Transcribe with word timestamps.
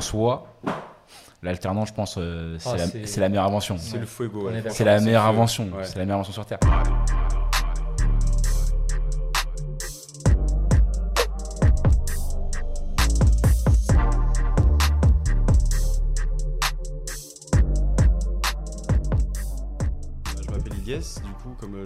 soi, 0.00 0.46
l'alternance, 1.42 1.88
je 1.88 1.94
pense, 1.94 2.16
euh, 2.18 2.56
c'est 2.58 2.68
Ah, 2.70 2.76
la- 2.76 2.86
c'est- 2.86 3.06
c'est 3.06 3.20
la 3.20 3.28
meilleure 3.28 3.46
invention. 3.46 3.76
C'est 3.78 3.98
le 3.98 4.06
fuego. 4.06 4.48
Ouais. 4.48 4.62
C'est 4.70 4.84
la 4.84 5.00
meilleure 5.00 5.26
invention. 5.26 5.64
Ouais. 5.74 5.84
C'est 5.84 5.98
la 5.98 6.04
meilleure 6.04 6.16
invention 6.20 6.32
sur 6.34 6.46
Terre. 6.46 6.58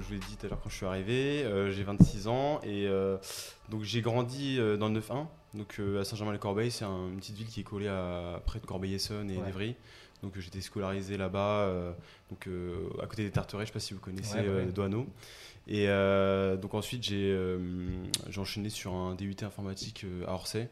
Je 0.02 0.06
vous 0.08 0.12
l'ai 0.14 0.18
dit 0.20 0.36
tout 0.36 0.46
à 0.46 0.48
l'heure 0.50 0.60
quand 0.62 0.68
je 0.70 0.76
suis 0.76 0.86
arrivé, 0.86 1.44
euh, 1.44 1.70
j'ai 1.70 1.82
26 1.84 2.28
ans 2.28 2.60
et 2.62 2.86
euh, 2.86 3.16
donc 3.68 3.82
j'ai 3.82 4.00
grandi 4.02 4.58
euh, 4.58 4.76
dans 4.76 4.88
le 4.88 5.00
9-1, 5.00 5.26
donc 5.54 5.80
à 6.00 6.04
Saint-Germain-les-Corbeilles, 6.04 6.70
c'est 6.70 6.84
un- 6.84 7.08
une 7.08 7.16
petite 7.18 7.36
ville 7.36 7.46
qui 7.46 7.60
est 7.60 7.64
collée 7.64 7.88
à, 7.88 8.40
près 8.46 8.58
de 8.60 8.66
Corbeil-Essonne 8.66 9.30
et 9.30 9.38
Ouais. 9.38 9.46
d'Evry. 9.46 9.76
Donc 10.22 10.38
j'étais 10.38 10.60
scolarisé 10.60 11.16
là-bas, 11.16 11.94
donc 12.30 12.48
à 13.02 13.06
côté 13.08 13.24
des 13.24 13.32
Tarterets, 13.32 13.62
je 13.64 13.66
sais 13.68 13.72
pas 13.72 13.80
si 13.80 13.92
vous 13.92 13.98
connaissez 13.98 14.34
Ouais, 14.36 14.40
ouais, 14.42 14.48
euh, 14.48 14.66
ouais. 14.66 14.72
Douaneau. 14.72 15.06
Et 15.66 15.88
euh, 15.88 16.56
donc 16.56 16.74
ensuite 16.74 17.02
j'ai 17.02 17.32
euh, 17.32 17.58
enchaîné 18.36 18.70
sur 18.70 18.92
un 18.94 19.16
DUT 19.16 19.34
informatique 19.42 20.04
euh, 20.04 20.24
à 20.28 20.34
Orsay. 20.34 20.68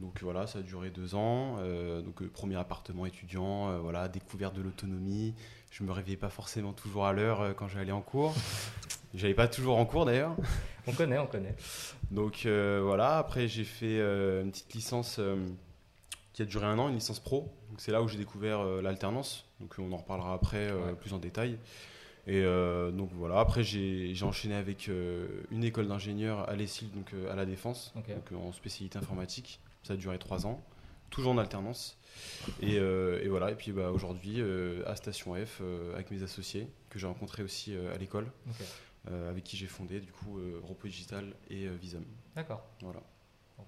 Donc 0.00 0.20
voilà, 0.22 0.46
ça 0.46 0.58
a 0.58 0.62
duré 0.62 0.90
deux 0.90 1.14
ans. 1.14 1.56
Euh, 1.58 2.02
donc 2.02 2.20
euh, 2.22 2.28
premier 2.28 2.56
appartement 2.56 3.06
étudiant, 3.06 3.70
euh, 3.70 3.78
voilà, 3.78 4.08
découverte 4.08 4.54
de 4.54 4.62
l'autonomie. 4.62 5.34
Je 5.70 5.84
me 5.84 5.92
réveillais 5.92 6.16
pas 6.16 6.30
forcément 6.30 6.72
toujours 6.72 7.06
à 7.06 7.12
l'heure 7.12 7.54
quand 7.56 7.68
j'allais 7.68 7.92
en 7.92 8.00
cours. 8.00 8.34
J'allais 9.14 9.34
pas 9.34 9.48
toujours 9.48 9.78
en 9.78 9.86
cours 9.86 10.04
d'ailleurs. 10.04 10.34
On 10.86 10.92
connaît, 10.92 11.18
on 11.18 11.26
connaît. 11.26 11.54
Donc 12.10 12.46
voilà, 12.46 13.18
après 13.18 13.48
j'ai 13.48 13.64
fait 13.64 13.98
une 13.98 14.50
petite 14.50 14.72
licence 14.74 15.20
qui 16.32 16.42
a 16.42 16.44
duré 16.44 16.66
un 16.66 16.78
an, 16.78 16.88
une 16.88 16.94
licence 16.96 17.18
pro. 17.18 17.52
Donc 17.70 17.80
c'est 17.80 17.90
là 17.90 18.02
où 18.02 18.08
j'ai 18.08 18.18
découvert 18.18 18.64
l'alternance. 18.82 19.46
Donc 19.60 19.74
on 19.78 19.90
en 19.92 19.96
reparlera 19.96 20.34
après 20.34 20.70
Ouais. 20.72 20.92
plus 20.94 21.12
en 21.12 21.18
détail. 21.18 21.58
Et 22.28 22.42
donc 22.92 23.10
voilà, 23.14 23.40
après 23.40 23.64
j'ai 23.64 24.14
j'ai 24.14 24.24
enchaîné 24.24 24.54
avec 24.54 24.88
une 25.50 25.64
école 25.64 25.88
d'ingénieur 25.88 26.48
à 26.48 26.54
l'ESIL, 26.54 26.90
donc 26.92 27.12
à 27.30 27.34
la 27.34 27.46
Défense, 27.46 27.92
donc 27.96 28.40
en 28.40 28.52
spécialité 28.52 28.98
informatique. 28.98 29.58
Ça 29.84 29.92
a 29.92 29.96
duré 29.96 30.18
trois 30.18 30.46
ans, 30.46 30.60
toujours 31.10 31.32
en 31.32 31.38
alternance. 31.38 31.96
Et, 32.60 32.78
euh, 32.78 33.20
et 33.22 33.28
voilà, 33.28 33.50
et 33.50 33.54
puis 33.54 33.70
bah, 33.72 33.90
aujourd'hui 33.90 34.40
euh, 34.40 34.82
à 34.86 34.96
Station 34.96 35.34
F 35.34 35.58
euh, 35.60 35.92
avec 35.94 36.10
mes 36.10 36.22
associés 36.22 36.68
que 36.90 36.98
j'ai 36.98 37.06
rencontrés 37.06 37.42
aussi 37.42 37.74
euh, 37.76 37.92
à 37.94 37.98
l'école, 37.98 38.26
euh, 39.10 39.30
avec 39.30 39.44
qui 39.44 39.56
j'ai 39.56 39.66
fondé 39.66 40.00
du 40.00 40.10
coup 40.12 40.38
euh, 40.38 40.60
Repo 40.62 40.86
Digital 40.88 41.34
et 41.50 41.66
euh, 41.66 41.74
Visum. 41.80 42.04
D'accord. 42.36 42.64
Voilà. 42.82 43.00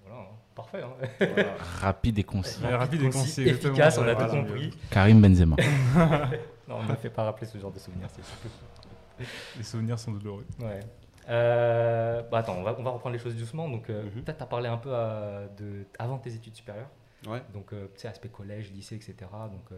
Voilà, 0.05 0.21
hein. 0.23 0.27
parfait. 0.55 0.83
hein. 0.83 0.93
Voilà. 1.35 1.55
Rapide 1.81 2.19
et 2.19 2.25
concis. 2.25 2.61
Ouais, 2.63 2.75
rapide 2.75 3.03
et 3.03 3.11
concis, 3.11 3.43
efficace, 3.43 3.99
on 3.99 4.03
a 4.03 4.15
Voilà. 4.15 4.29
tout 4.31 4.37
compris. 4.37 4.71
Karim 4.91 5.21
Benzema. 5.21 5.57
Non, 6.69 6.79
on 6.79 6.83
ne 6.83 6.89
me 6.89 6.97
fait 6.97 7.11
pas 7.11 7.23
rappeler 7.23 7.47
ce 7.47 7.59
genre 7.59 7.71
de 7.71 7.79
souvenirs, 7.79 8.09
c'est 8.13 8.25
sûr. 8.25 9.29
Les 9.57 9.63
souvenirs 9.63 9.99
sont 10.01 10.11
douloureux. 10.11 10.45
Ouais. 10.61 10.81
Euh, 11.29 12.23
bah 12.31 12.39
attends, 12.39 12.57
on 12.59 12.63
va, 12.63 12.77
on 12.79 12.83
va 12.83 12.91
reprendre 12.91 13.15
les 13.15 13.19
choses 13.23 13.35
doucement. 13.37 13.69
Donc, 13.69 13.91
euh, 13.91 14.05
Mhm. 14.05 14.23
peut-être 14.23 14.37
tu 14.39 14.43
as 14.43 14.47
parlé 14.47 14.69
un 14.69 14.77
peu 14.79 14.91
euh, 14.93 15.47
de, 15.59 15.85
avant 15.99 16.19
tes 16.19 16.35
études 16.35 16.55
supérieures. 16.55 16.91
Ouais. 17.27 17.43
Donc, 17.53 17.73
euh, 17.73 17.87
tu 17.95 18.03
sais, 18.03 18.09
aspect 18.09 18.29
collège, 18.29 18.71
lycée, 18.73 18.95
etc. 18.95 19.15
Donc, 19.51 19.69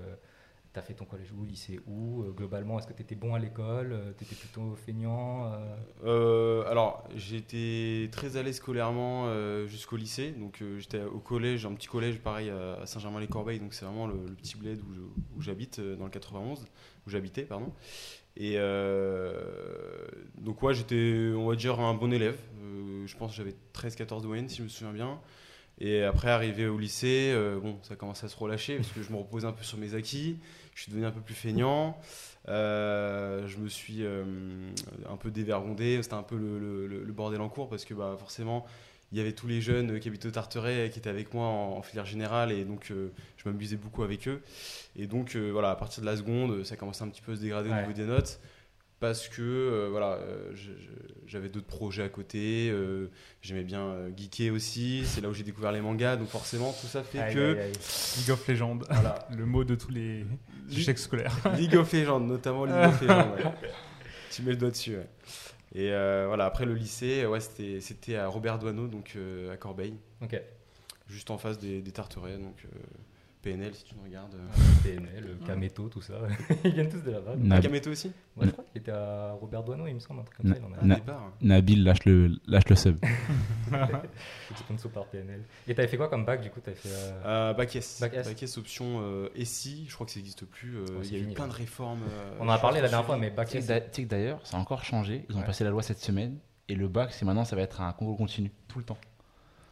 tu 0.74 0.78
as 0.78 0.82
fait 0.82 0.92
ton 0.92 1.06
collège 1.06 1.32
où, 1.32 1.44
lycée 1.46 1.80
où 1.86 2.24
Globalement, 2.36 2.78
est-ce 2.78 2.86
que 2.86 2.92
tu 2.92 3.00
étais 3.02 3.14
bon 3.14 3.32
à 3.34 3.38
l'école 3.38 4.14
Tu 4.18 4.24
étais 4.24 4.34
plutôt 4.34 4.74
feignant 4.76 5.50
alors, 6.04 7.04
j'étais 7.16 8.08
très 8.12 8.28
l'aise 8.42 8.56
scolairement 8.56 9.32
jusqu'au 9.66 9.96
lycée. 9.96 10.32
Donc, 10.32 10.62
j'étais 10.76 11.02
au 11.02 11.20
collège, 11.20 11.64
un 11.64 11.72
petit 11.72 11.88
collège 11.88 12.18
pareil 12.20 12.50
à 12.50 12.84
Saint-Germain-les-Corbeilles. 12.84 13.60
Donc, 13.60 13.72
c'est 13.72 13.86
vraiment 13.86 14.06
le, 14.06 14.26
le 14.28 14.34
petit 14.34 14.56
bled 14.58 14.80
où 15.36 15.40
j'habite 15.40 15.80
dans 15.80 16.04
le 16.04 16.10
91, 16.10 16.66
où 17.06 17.10
j'habitais, 17.10 17.42
pardon. 17.42 17.72
Et 18.36 18.54
euh, 18.56 19.32
donc, 20.36 20.62
ouais, 20.62 20.74
j'étais, 20.74 21.32
on 21.34 21.46
va 21.48 21.56
dire, 21.56 21.80
un 21.80 21.94
bon 21.94 22.12
élève. 22.12 22.36
Euh, 22.62 23.06
je 23.06 23.16
pense 23.16 23.32
que 23.32 23.36
j'avais 23.36 23.54
13-14 23.74 24.22
de 24.22 24.26
moyenne, 24.26 24.48
si 24.48 24.58
je 24.58 24.62
me 24.62 24.68
souviens 24.68 24.92
bien. 24.92 25.18
Et 25.80 26.02
après, 26.02 26.30
arrivé 26.30 26.66
au 26.66 26.78
lycée, 26.78 27.30
euh, 27.34 27.58
bon, 27.60 27.78
ça 27.82 27.94
commence 27.96 28.24
à 28.24 28.28
se 28.28 28.36
relâcher 28.36 28.76
parce 28.76 28.88
que 28.88 29.02
je 29.02 29.10
me 29.12 29.16
reposais 29.16 29.46
un 29.46 29.52
peu 29.52 29.62
sur 29.64 29.78
mes 29.78 29.94
acquis. 29.94 30.38
Je 30.74 30.82
suis 30.82 30.90
devenu 30.90 31.06
un 31.06 31.10
peu 31.12 31.20
plus 31.20 31.34
feignant. 31.34 31.98
Je 32.46 33.56
me 33.58 33.68
suis 33.68 34.04
un 34.04 35.16
peu 35.16 35.30
dévergondé. 35.30 36.00
C'était 36.02 36.14
un 36.14 36.22
peu 36.22 36.36
le- 36.36 36.86
le 36.86 37.12
bordel 37.12 37.40
en 37.40 37.48
cours 37.48 37.68
parce 37.68 37.84
que 37.84 37.94
bah, 37.94 38.16
forcément, 38.18 38.64
il 39.12 39.18
y 39.18 39.20
avait 39.20 39.32
tous 39.32 39.46
les 39.46 39.60
jeunes 39.60 39.98
qui 40.00 40.08
habitaient 40.08 40.28
au 40.28 40.32
Tarteret 40.32 40.90
qui 40.90 40.98
étaient 40.98 41.08
avec 41.10 41.32
moi 41.32 41.46
en, 41.46 41.76
en 41.78 41.82
filière 41.82 42.04
générale 42.06 42.52
et 42.52 42.64
donc 42.64 42.90
euh, 42.90 43.08
je 43.36 43.48
m'amusais 43.48 43.76
beaucoup 43.76 44.02
avec 44.02 44.28
eux. 44.28 44.42
Et 44.96 45.06
donc 45.06 45.34
euh, 45.36 45.50
voilà, 45.50 45.70
à 45.70 45.76
partir 45.76 46.02
de 46.02 46.06
la 46.06 46.16
seconde, 46.16 46.64
ça 46.64 46.76
commençait 46.76 47.04
un 47.04 47.08
petit 47.08 47.22
peu 47.22 47.32
à 47.32 47.36
se 47.36 47.40
dégrader 47.40 47.70
au 47.70 47.74
niveau 47.74 47.92
des 47.92 48.04
notes 48.04 48.38
parce 49.00 49.28
que 49.28 49.40
euh, 49.42 49.88
voilà, 49.90 50.14
euh, 50.14 50.52
j'avais 51.26 51.48
d'autres 51.48 51.66
projets 51.68 52.02
à 52.02 52.08
côté. 52.08 52.68
euh, 52.72 53.06
J'aimais 53.42 53.62
bien 53.62 53.80
euh, 53.82 54.10
geeker 54.16 54.50
aussi. 54.52 55.04
C'est 55.06 55.20
là 55.20 55.28
où 55.28 55.34
j'ai 55.34 55.44
découvert 55.44 55.70
les 55.70 55.80
mangas. 55.80 56.16
Donc 56.16 56.28
forcément, 56.28 56.74
tout 56.80 56.88
ça 56.88 57.04
fait 57.04 57.20
aïe, 57.20 57.32
que 57.34 57.52
aïe, 57.54 57.60
aïe. 57.60 57.72
League 58.18 58.30
of 58.30 58.48
Legends, 58.48 58.78
voilà, 58.90 59.28
le 59.36 59.46
mot 59.46 59.62
de 59.62 59.76
tous 59.76 59.92
les 59.92 60.26
échecs 60.70 60.98
scolaires. 60.98 61.34
League 61.56 61.76
of 61.76 61.92
Legends, 61.92 62.18
notamment 62.20 62.64
League 62.64 62.74
of 62.76 63.00
Legends. 63.02 63.34
ouais. 63.36 63.70
Tu 64.32 64.42
mets 64.42 64.50
le 64.50 64.56
doigt 64.56 64.70
dessus. 64.70 64.96
ouais. 64.96 65.06
Et 65.74 65.92
euh, 65.92 66.24
voilà, 66.28 66.46
après 66.46 66.64
le 66.64 66.74
lycée, 66.74 67.26
ouais, 67.26 67.40
c'était 67.40 67.80
c'était 67.80 68.16
à 68.16 68.28
Robert 68.28 68.58
Doisneau, 68.58 68.86
donc 68.88 69.12
euh, 69.16 69.52
à 69.52 69.56
Corbeil, 69.56 69.94
Ok. 70.22 70.40
juste 71.08 71.30
en 71.30 71.38
face 71.38 71.58
des, 71.58 71.82
des 71.82 71.92
Tarterets, 71.92 72.38
donc 72.38 72.64
euh, 72.64 72.78
PNL 73.50 73.74
si 73.74 73.84
tu 73.84 73.94
me 73.94 74.02
regardes. 74.02 74.34
euh. 74.34 74.38
PNL, 74.84 75.36
Kameto, 75.46 75.88
tout 75.88 76.00
ça. 76.02 76.14
Ils 76.64 76.72
viennent 76.72 76.88
tous 76.88 77.02
de 77.02 77.10
là-bas. 77.10 77.34
Nab- 77.36 77.62
Kameto 77.62 77.90
aussi 77.90 78.12
Ouais, 78.36 78.46
je 78.46 78.50
crois 78.52 78.64
qu'il 78.64 78.80
était 78.80 78.92
à 78.92 79.32
Robert 79.32 79.62
Doisneau, 79.64 79.86
il 79.88 79.94
me 79.94 79.98
semble, 80.00 80.20
un 80.20 80.24
truc 80.24 80.36
comme 80.36 80.46
Na- 80.50 80.54
ça. 80.54 80.60
Il 80.60 80.74
en 80.74 80.78
a 80.78 80.84
Na- 80.84 80.94
départ. 80.96 81.32
Nabil, 81.40 81.82
lâche 81.84 82.04
le, 82.04 82.38
lâche 82.46 82.68
le 82.68 82.76
sub. 82.76 82.98
sponsor 84.56 84.90
par 84.90 85.06
PNL. 85.06 85.42
Et 85.66 85.74
t'avais 85.74 85.88
fait 85.88 85.96
quoi 85.96 86.08
comme 86.08 86.24
bac 86.24 86.40
du 86.40 86.50
coup 86.50 86.60
T'avais 86.60 86.76
fait. 86.76 86.88
euh, 86.90 87.22
Euh, 87.50 87.54
bac 87.54 87.74
S. 87.74 87.98
Bac 88.00 88.14
S. 88.42 88.58
option 88.58 89.00
euh, 89.02 89.28
SI, 89.44 89.86
je 89.88 89.94
crois 89.94 90.06
que 90.06 90.12
ça 90.12 90.18
n'existe 90.18 90.44
plus. 90.46 90.76
euh, 90.76 90.84
il 91.04 91.12
y 91.12 91.16
a 91.16 91.18
eu 91.18 91.32
plein 91.34 91.48
de 91.48 91.52
réformes. 91.52 92.02
euh, 92.10 92.36
On 92.40 92.46
en 92.48 92.52
a 92.52 92.58
parlé 92.58 92.80
la 92.80 92.88
dernière 92.88 93.06
fois, 93.06 93.16
mais 93.16 93.30
bac 93.30 93.54
S. 93.54 93.66
tu 93.66 93.72
sais 93.72 94.02
que 94.04 94.08
d'ailleurs, 94.08 94.46
ça 94.46 94.56
a 94.56 94.60
encore 94.60 94.84
changé. 94.84 95.24
Ils 95.28 95.36
ont 95.36 95.40
Ouais. 95.40 95.46
passé 95.46 95.64
la 95.64 95.70
loi 95.70 95.82
cette 95.82 96.00
semaine. 96.00 96.38
Et 96.68 96.74
le 96.74 96.86
bac, 96.88 97.12
c'est 97.12 97.24
maintenant, 97.24 97.44
ça 97.44 97.56
va 97.56 97.62
être 97.62 97.80
un 97.80 97.92
concours 97.92 98.16
continu, 98.18 98.52
tout 98.68 98.78
le 98.78 98.84
temps. 98.84 98.98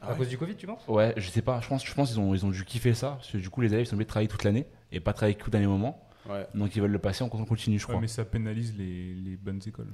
À 0.06 0.12
ouais 0.12 0.16
cause 0.18 0.28
du 0.28 0.38
Covid, 0.38 0.54
tu 0.56 0.66
penses? 0.66 0.86
Ouais, 0.88 1.12
je 1.16 1.28
sais 1.28 1.42
pas. 1.42 1.60
Je 1.60 1.68
pense, 1.68 1.84
je 1.84 1.92
pense 1.94 2.08
qu'ils 2.10 2.20
ont, 2.20 2.34
ils 2.34 2.44
ont 2.46 2.50
dû 2.50 2.64
kiffer 2.64 2.94
ça. 2.94 3.12
Parce 3.12 3.30
que 3.32 3.38
du 3.38 3.50
coup, 3.50 3.60
les 3.60 3.68
élèves 3.72 3.84
ils 3.84 3.86
sont 3.88 3.94
obligés 3.94 4.04
de 4.06 4.10
travailler 4.10 4.28
toute 4.28 4.44
l'année 4.44 4.66
et 4.92 5.00
pas 5.00 5.12
travailler 5.12 5.36
qu'au 5.36 5.50
dernier 5.50 5.66
moment. 5.66 6.02
Ouais. 6.28 6.46
Donc 6.54 6.74
ils 6.76 6.82
veulent 6.82 6.90
le 6.90 6.98
passer 6.98 7.22
en 7.24 7.28
continu, 7.28 7.78
je 7.78 7.84
Ouais, 7.84 7.90
crois. 7.92 8.00
mais 8.00 8.08
ça 8.08 8.24
pénalise 8.24 8.76
les, 8.76 9.14
les 9.14 9.36
bonnes 9.36 9.60
écoles. 9.66 9.92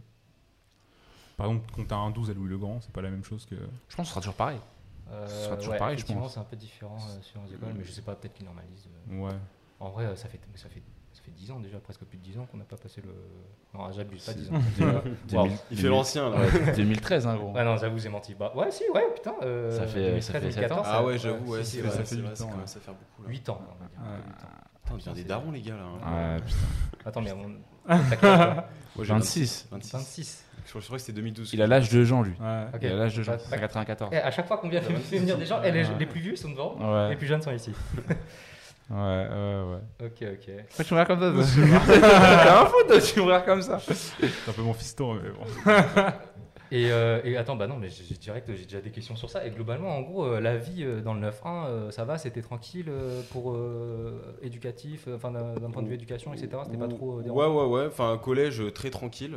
Par 1.36 1.46
exemple, 1.46 1.66
quand 1.74 1.84
t'as 1.86 1.96
un 1.96 2.10
12 2.10 2.30
à 2.30 2.34
Louis-le-Grand, 2.34 2.80
c'est 2.80 2.92
pas 2.92 3.02
la 3.02 3.10
même 3.10 3.24
chose 3.24 3.46
que. 3.46 3.54
Je 3.88 3.96
pense 3.96 4.04
que 4.04 4.08
ce 4.08 4.10
sera 4.10 4.20
toujours 4.20 4.34
pareil. 4.34 4.58
Euh, 5.10 5.26
Ce 5.26 5.44
sera 5.46 5.56
toujours 5.56 5.72
ouais, 5.72 5.78
pareil, 5.78 5.98
je 5.98 6.06
pense. 6.06 6.34
c'est 6.34 6.40
un 6.40 6.44
peu 6.44 6.56
différent 6.56 6.96
euh, 6.96 7.20
sur 7.22 7.40
les 7.46 7.54
écoles, 7.54 7.74
mais 7.76 7.84
je 7.84 7.90
sais 7.90 8.02
pas, 8.02 8.14
peut-être 8.14 8.34
qu'ils 8.34 8.46
normalisent. 8.46 8.88
euh. 9.10 9.18
Ouais. 9.20 9.34
En 9.80 9.90
vrai, 9.90 10.04
euh, 10.06 10.16
ça 10.16 10.28
fait, 10.28 10.40
ça 10.54 10.68
fait, 10.68 10.82
fait 11.24 11.30
10 11.30 11.50
ans 11.52 11.60
déjà, 11.60 11.78
presque 11.78 12.04
plus 12.04 12.18
de 12.18 12.22
10 12.22 12.38
ans 12.38 12.46
qu'on 12.50 12.56
n'a 12.58 12.64
pas 12.64 12.76
passé 12.76 13.00
le. 13.02 13.10
Non, 13.78 13.90
j'abuse, 13.92 14.24
pas 14.24 14.32
10 14.32 14.48
ans. 14.50 14.54
Wow. 14.82 15.42
2000 15.44 15.52
Il 15.70 15.78
fait 15.78 15.88
l'ancien 15.88 16.30
là. 16.30 16.36
Ouais, 16.66 16.72
2013, 16.76 17.26
hein, 17.26 17.36
gros. 17.36 17.52
Ouais, 17.52 17.64
non, 17.64 17.76
j'avoue, 17.76 17.98
j'ai 17.98 18.08
menti. 18.08 18.34
Bah, 18.34 18.52
ouais, 18.54 18.70
si, 18.70 18.84
ouais, 18.94 19.04
putain. 19.14 19.34
euh, 19.42 19.70
Ça 19.70 19.86
fait- 19.86 20.20
ça 20.20 20.32
fait 20.34 20.40
2013, 20.40 20.54
sept 20.54 20.72
ans. 20.72 20.76
2014, 20.82 20.86
Ah 20.90 21.04
ouais, 21.04 21.18
j'avoue, 21.18 21.52
ouais, 21.52 21.64
si, 21.64 21.70
si, 21.78 21.82
ouais, 21.82 21.90
ça 21.90 22.04
fait 22.04 22.16
vrai, 22.16 22.28
huit 22.30 22.36
ça 22.36 22.44
ans, 22.44 22.48
commence 22.48 22.74
ouais. 22.74 22.80
à 22.80 22.84
faire 22.84 22.94
beaucoup 22.94 23.22
là. 23.22 23.28
8 23.30 23.48
ans, 23.48 23.60
on 23.60 23.82
va 23.82 23.88
dire. 23.88 23.98
Ans. 24.00 24.96
Putain, 24.96 25.12
des 25.12 25.24
darons 25.24 25.50
les 25.52 25.62
gars 25.62 25.74
là. 25.76 25.82
hein. 26.04 26.34
Ouais, 26.36 26.42
putain. 26.42 27.08
Attends, 27.08 27.20
mais 27.22 27.32
on. 27.32 27.52
T'as 27.88 28.16
quel 28.16 28.28
âge, 28.28 28.54
toi 28.54 28.64
Moi, 28.96 29.04
j'ai 29.04 29.12
26. 29.14 29.68
26. 29.70 29.92
26. 29.92 30.44
Je 30.64 30.70
crois 30.78 30.96
que 30.96 30.98
c'était 30.98 31.12
2012. 31.16 31.50
Il 31.54 31.62
a 31.62 31.66
l'âge 31.66 31.88
de 31.88 32.04
Jean, 32.04 32.22
lui. 32.22 32.34
Ouais. 32.40 32.64
Ok. 32.74 32.80
Il 32.82 32.92
a 32.92 32.96
l'âge 32.96 33.16
de 33.16 33.22
Jean. 33.22 33.32
Bah, 33.32 33.38
C'est 33.48 33.58
94. 33.58 34.10
Eh, 34.12 34.16
à 34.18 34.30
chaque 34.30 34.46
fois 34.46 34.58
qu'on 34.58 34.68
vient 34.68 34.80
de 34.80 34.86
venir 34.86 35.36
des 35.38 35.46
gens, 35.46 35.60
eh, 35.64 35.70
les, 35.72 35.84
Ouais. 35.84 35.94
les 35.98 36.06
plus 36.06 36.20
vieux 36.20 36.36
sont 36.36 36.50
devant, 36.50 36.76
Ouais, 36.78 37.08
les 37.10 37.16
plus 37.16 37.26
jeunes 37.26 37.42
sont 37.42 37.50
ici. 37.52 37.72
Ouais, 38.92 39.28
ouais, 39.28 39.62
ouais. 39.70 40.06
Ok, 40.06 40.22
ok. 40.32 40.64
Pourquoi 40.68 40.84
tu 40.84 40.94
me 40.94 41.00
regardes 41.00 41.20
comme 41.20 41.42
ça 41.42 41.60
T'as 41.86 42.62
un 42.62 42.66
fou, 42.66 42.76
toi, 42.86 43.00
tu 43.00 43.18
me 43.20 43.24
regardes 43.24 43.44
comme 43.44 43.62
ça. 43.62 43.78
C'est 43.80 44.26
un 44.48 44.52
peu 44.52 44.62
mon 44.62 44.74
fiston, 44.74 45.14
mais 45.14 45.30
bon. 45.30 45.72
Et, 46.74 46.90
euh, 46.90 47.20
et 47.22 47.36
attends, 47.36 47.54
bah 47.54 47.66
non, 47.66 47.76
mais 47.76 47.90
j'ai- 47.90 48.14
direct, 48.14 48.50
j'ai 48.56 48.64
déjà 48.64 48.80
des 48.80 48.90
questions 48.90 49.14
sur 49.14 49.28
ça. 49.28 49.46
Et 49.46 49.50
globalement, 49.50 49.94
en 49.94 50.00
gros, 50.00 50.24
euh, 50.24 50.40
la 50.40 50.56
vie 50.56 50.84
euh, 50.84 51.02
dans 51.02 51.12
le 51.12 51.20
9-1, 51.20 51.66
euh, 51.66 51.90
ça 51.90 52.06
va, 52.06 52.16
c'était 52.16 52.40
tranquille 52.40 52.90
pour 53.30 53.54
éducatif, 54.40 55.06
enfin 55.14 55.30
d'un 55.30 55.70
point 55.70 55.82
de 55.82 55.88
vue 55.88 55.94
éducation, 55.94 56.32
etc. 56.32 56.62
C'était 56.64 56.78
pas 56.78 56.88
trop 56.88 57.20
Ouais, 57.20 57.46
ouais, 57.46 57.66
ouais. 57.66 57.86
Enfin, 57.86 58.18
collège 58.22 58.62
très 58.74 58.90
tranquille. 58.90 59.36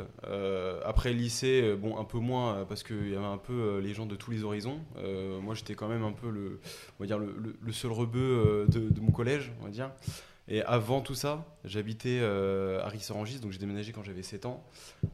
Après, 0.84 1.12
lycée, 1.12 1.74
bon, 1.76 1.98
un 1.98 2.04
peu 2.04 2.18
moins 2.18 2.64
parce 2.68 2.82
qu'il 2.82 3.10
y 3.10 3.14
avait 3.14 3.24
un 3.24 3.38
peu 3.38 3.78
les 3.80 3.92
gens 3.92 4.06
de 4.06 4.16
tous 4.16 4.30
les 4.30 4.42
horizons. 4.42 4.78
Moi, 5.42 5.54
j'étais 5.54 5.74
quand 5.74 5.88
même 5.88 6.04
un 6.04 6.12
peu 6.12 6.30
le, 6.30 6.60
on 6.98 7.02
va 7.02 7.06
dire, 7.06 7.18
le, 7.18 7.34
le- 7.38 7.56
le 7.60 7.72
seul 7.72 7.92
rebeu 7.92 8.66
de, 8.68 8.88
de 8.88 9.00
mon 9.00 9.10
collège, 9.12 9.52
on 9.60 9.64
va 9.64 9.70
dire. 9.70 9.90
Et 10.48 10.62
avant 10.62 11.00
tout 11.00 11.14
ça, 11.16 11.44
j'habitais 11.64 12.18
euh, 12.22 12.80
à 12.84 12.88
Rissorangis, 12.88 13.40
donc 13.40 13.50
j'ai 13.50 13.58
déménagé 13.58 13.90
quand 13.92 14.04
j'avais 14.04 14.22
7 14.22 14.46
ans. 14.46 14.62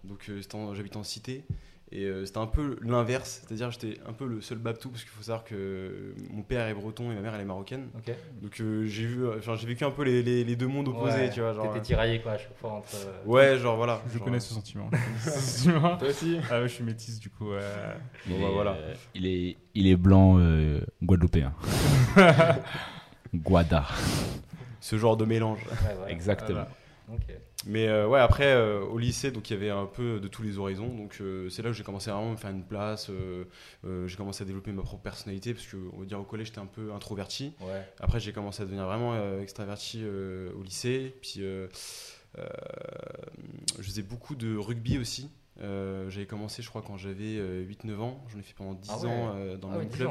Donc, 0.05 0.27
euh, 0.29 0.41
j'habitais 0.75 0.99
en 0.99 1.03
cité. 1.05 1.45
Et 1.94 2.05
euh, 2.05 2.25
c'était 2.25 2.39
un 2.39 2.47
peu 2.47 2.79
l'inverse, 2.81 3.43
c'est-à-dire 3.47 3.71
j'étais 3.71 3.99
un 4.09 4.15
peu 4.15 4.27
le 4.27 4.41
seul 4.41 4.56
Babtou 4.56 4.89
parce 4.89 5.03
qu'il 5.03 5.11
faut 5.12 5.23
savoir 5.23 5.44
que 5.44 6.15
mon 6.31 6.41
père 6.43 6.67
est 6.67 6.73
breton 6.73 7.12
et 7.12 7.15
ma 7.15 7.21
mère 7.21 7.35
elle 7.35 7.43
est 7.43 7.44
marocaine. 7.44 7.89
Donc 8.41 8.59
euh, 8.62 8.87
j'ai 8.87 9.05
vu, 9.05 9.29
enfin 9.29 9.56
j'ai 9.56 9.67
vécu 9.67 9.85
un 9.85 9.91
peu 9.91 10.03
les, 10.03 10.23
les- 10.23 10.43
les 10.43 10.56
deux 10.56 10.67
mondes 10.69 10.89
opposés, 10.89 11.19
Ouais, 11.25 11.31
tu 11.31 11.41
vois. 11.41 11.53
Genre, 11.53 11.71
T'étais 11.71 11.85
tiraillé 11.85 12.21
quoi 12.23 12.33
à 12.33 12.39
chaque 12.39 12.56
fois 12.56 12.71
entre. 12.73 12.94
euh, 12.94 13.11
euh, 13.27 13.29
ouais, 13.29 13.59
genre 13.59 13.77
voilà. 13.77 14.00
Je 14.11 14.15
genre, 14.17 14.25
connais 14.25 14.41
ce 14.41 14.55
sentiment. 14.55 14.89
Toi 15.65 15.97
Toi 15.99 16.09
aussi 16.09 16.39
Ah 16.50 16.61
ouais, 16.62 16.69
je 16.69 16.73
suis 16.73 16.85
métisse 16.85 17.21
du 17.21 17.29
coup. 17.29 17.50
ouais. 17.50 17.59
Bon, 18.27 18.37
Il 18.37 18.41
bah, 18.43 18.49
est, 18.49 18.53
voilà. 18.55 18.71
euh, 18.73 18.94
il, 19.15 19.27
est, 19.27 19.56
il 19.75 19.87
est 19.87 19.97
blanc 19.97 20.37
euh, 20.39 20.81
guadeloupéen. 21.03 21.53
Guada. 23.35 23.85
Ce 24.81 24.97
genre 24.97 25.17
de 25.17 25.25
mélange. 25.25 25.59
ouais, 25.67 25.94
voilà. 25.97 26.11
Exactement. 26.11 26.67
Ok. 27.12 27.23
Mais 27.67 27.87
euh, 27.88 28.09
ouais, 28.09 28.19
après, 28.20 28.53
euh, 28.53 28.81
au 28.81 28.99
lycée, 28.99 29.31
donc 29.31 29.49
il 29.50 29.53
y 29.53 29.56
avait 29.56 29.70
un 29.70 29.87
peu 29.87 30.19
de 30.20 30.29
tous 30.29 30.43
les 30.43 30.59
horizons. 30.59 30.88
Donc 30.88 31.19
euh, 31.20 31.49
c'est 31.49 31.62
là 31.62 31.70
que 31.70 31.76
j'ai 31.76 31.85
commencé 31.85 32.11
à 32.11 32.14
vraiment 32.14 32.32
me 32.32 32.37
faire 32.37 32.50
une 32.50 32.64
place. 32.64 33.11
j'ai 34.06 34.17
commencé 34.17 34.43
à 34.43 34.47
développer 34.47 34.73
ma 34.73 34.82
propre 34.82 35.03
personnalité 35.03 35.55
parce 35.55 35.67
que, 35.67 35.76
on 35.93 36.00
va 36.00 36.05
dire, 36.06 36.19
au 36.20 36.25
collège, 36.25 36.49
j'étais 36.49 36.59
un 36.61 36.67
peu 36.67 36.93
introverti. 36.93 37.55
Ouais. 37.61 37.87
Après, 38.00 38.20
j'ai 38.20 38.32
commencé 38.32 38.62
à 38.62 38.64
devenir 38.67 38.87
vraiment 38.87 39.38
extraverti 39.41 40.05
au 40.05 40.62
lycée. 40.62 41.14
Puis, 41.20 41.41
je 42.35 43.82
faisais 43.82 44.03
beaucoup 44.03 44.35
de 44.35 44.56
rugby 44.56 44.99
aussi. 44.99 45.31
J'avais 45.61 46.26
commencé, 46.26 46.62
je 46.62 46.69
crois, 46.69 46.82
quand 46.82 46.97
j'avais 46.97 47.38
8-9 47.65 47.99
ans. 48.00 48.25
J'en 48.32 48.38
ai 48.38 48.43
fait 48.43 48.55
pendant 48.55 48.75
10 48.75 48.91
Ah 48.93 48.99
ouais. 48.99 49.08
ans 49.08 49.35
dans 49.61 49.69
Ah 49.70 49.73
le 49.75 49.79
ouais, 49.79 49.85
même 49.85 49.88
10 49.88 49.97
club, 49.97 50.11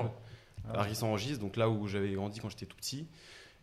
à 0.74 0.84
Rissan-Angis, 0.84 1.38
donc 1.38 1.58
là 1.58 1.70
où 1.70 1.88
j'avais 1.88 2.12
grandi 2.14 2.40
quand 2.40 2.50
j'étais 2.50 2.66
tout 2.66 2.78
petit. 2.78 3.08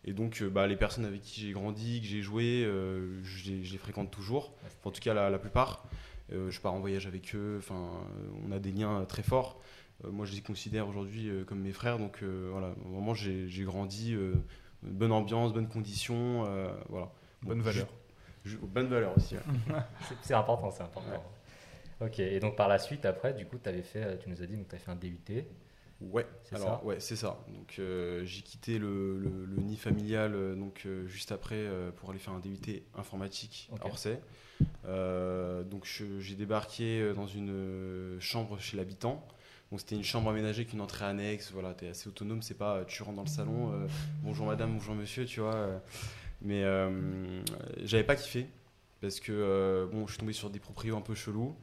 Et 0.05 0.13
donc, 0.13 0.41
euh, 0.41 0.49
bah, 0.49 0.65
les 0.67 0.75
personnes 0.77 1.05
avec 1.05 1.21
qui 1.21 1.41
j'ai 1.41 1.51
grandi, 1.51 1.99
que 2.01 2.07
j'ai 2.07 2.21
joué, 2.21 2.63
euh, 2.65 3.21
je 3.23 3.51
les- 3.51 3.63
je 3.63 3.77
fréquente 3.77 4.11
toujours. 4.11 4.53
En 4.85 4.91
tout 4.91 5.01
cas, 5.01 5.13
la, 5.13 5.29
la 5.29 5.39
plupart. 5.39 5.85
Euh, 6.31 6.49
je 6.51 6.61
pars 6.61 6.73
en 6.73 6.79
voyage 6.79 7.05
avec 7.07 7.33
eux. 7.35 7.55
Enfin, 7.59 7.89
on 8.47 8.51
a 8.51 8.59
des 8.59 8.71
liens 8.71 9.03
très 9.05 9.23
forts. 9.23 9.59
Euh, 10.05 10.11
moi, 10.11 10.25
je 10.25 10.33
les 10.33 10.41
considère 10.41 10.87
aujourd'hui 10.87 11.29
comme 11.47 11.59
mes 11.59 11.71
frères. 11.73 11.97
Donc, 11.99 12.23
voilà, 12.23 12.73
vraiment, 12.85 13.13
j'ai 13.13 13.63
grandi. 13.63 14.15
bonne 14.83 15.11
ambiance, 15.11 15.51
bonnes 15.53 15.67
conditions. 15.67 16.45
euh, 16.47 16.71
voilà. 16.87 17.11
Bonne 17.41 17.57
Bon, 17.59 17.65
valeur. 17.65 17.87
ju- 18.45 18.57
bonne 18.61 18.87
valeur 18.87 19.15
aussi. 19.17 19.35
ouais. 19.35 19.41
C'est- 20.21 20.33
important, 20.33 20.71
c'est 20.71 20.83
important. 20.83 21.23
Ok, 22.01 22.19
et 22.19 22.39
donc 22.39 22.55
par 22.55 22.69
la 22.69 22.79
suite, 22.79 23.03
après, 23.05 23.33
du 23.33 23.45
coup, 23.45 23.57
tu 23.61 23.67
avais 23.67 23.81
fait, 23.81 24.17
tu 24.19 24.29
nous 24.29 24.41
as 24.41 24.45
dit, 24.45 24.55
donc 24.55 24.69
tu 24.69 24.75
as 24.75 24.79
fait 24.79 24.91
un 24.91 24.95
DUT. 24.95 25.19
Ouais, 26.01 26.25
C'est 26.43 26.55
alors 26.55 26.79
ça 26.79 26.85
ouais, 26.85 26.99
c'est 26.99 27.17
ça. 27.17 27.37
Donc 27.49 27.75
euh, 27.79 28.23
j'ai 28.23 28.41
quitté 28.41 28.79
le, 28.79 29.17
le- 29.19 29.45
le 29.45 29.61
nid 29.61 29.75
familial 29.75 30.33
euh, 30.33 30.55
donc 30.55 30.83
euh, 30.85 31.05
juste 31.07 31.31
après 31.33 31.55
euh, 31.57 31.91
pour 31.91 32.09
aller 32.09 32.19
faire 32.19 32.33
un 32.33 32.39
DUT 32.39 32.83
informatique 32.95 33.69
Ok. 33.73 33.81
à 33.83 33.87
Orsay. 33.87 34.21
Donc 35.69 35.85
j'ai 36.19 36.35
débarqué 36.35 37.13
dans 37.13 37.27
une 37.27 38.17
chambre 38.19 38.59
chez 38.59 38.77
l'habitant. 38.77 39.25
Donc 39.71 39.81
c'était 39.81 39.95
une 39.95 40.03
chambre 40.03 40.29
aménagée 40.29 40.61
avec 40.61 40.73
une 40.73 40.81
entrée 40.81 41.05
annexe. 41.05 41.51
Voilà, 41.51 41.73
t'es 41.73 41.89
assez 41.89 42.07
autonome. 42.07 42.41
C'est 42.41 42.57
pas 42.57 42.85
tu 42.85 43.03
rentres 43.03 43.17
dans 43.17 43.23
le 43.23 43.27
salon, 43.29 43.71
bonjour 44.23 44.47
madame, 44.47 44.73
bonjour 44.73 44.95
monsieur, 44.95 45.25
tu 45.25 45.41
vois. 45.41 45.81
mais 46.41 46.63
j'avais 47.83 48.03
pas 48.05 48.15
kiffé 48.15 48.47
parce 49.01 49.19
que 49.19 49.87
bon, 49.91 50.07
je 50.07 50.13
suis 50.13 50.19
tombé 50.19 50.33
sur 50.33 50.49
des 50.49 50.59
proprios 50.59 50.95
un 50.97 51.01
peu 51.01 51.13
chelous 51.13 51.55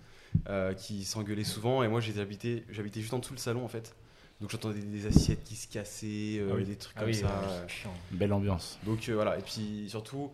qui 0.77 1.05
s'engueulaient 1.05 1.43
souvent 1.45 1.83
et 1.83 1.89
moi 1.89 2.01
habité, 2.19 2.65
j'habitais 2.71 3.01
juste 3.01 3.15
en 3.15 3.19
dessous 3.19 3.33
le 3.35 3.39
salon 3.39 3.65
en 3.65 3.69
fait. 3.69 3.95
Donc 4.41 4.51
j'entendais 4.51 4.81
des 4.81 5.07
assiettes 5.07 5.43
qui 5.45 5.57
se 5.57 5.67
cassaient, 5.67 6.39
euh, 6.41 6.51
Ah 6.53 6.55
oui. 6.57 6.65
des 6.65 6.77
trucs 6.77 6.95
Ah 6.97 7.01
comme 7.01 7.09
oui, 7.09 7.15
ça. 7.15 7.27
ouais, 7.27 7.33
euh. 7.49 7.65
c'est 7.69 7.75
chiant. 7.75 7.95
Belle 8.11 8.33
ambiance. 8.33 8.79
Donc 8.85 9.09
euh, 9.09 9.15
voilà, 9.15 9.39
et 9.39 9.43
puis 9.43 9.87
surtout, 9.89 10.31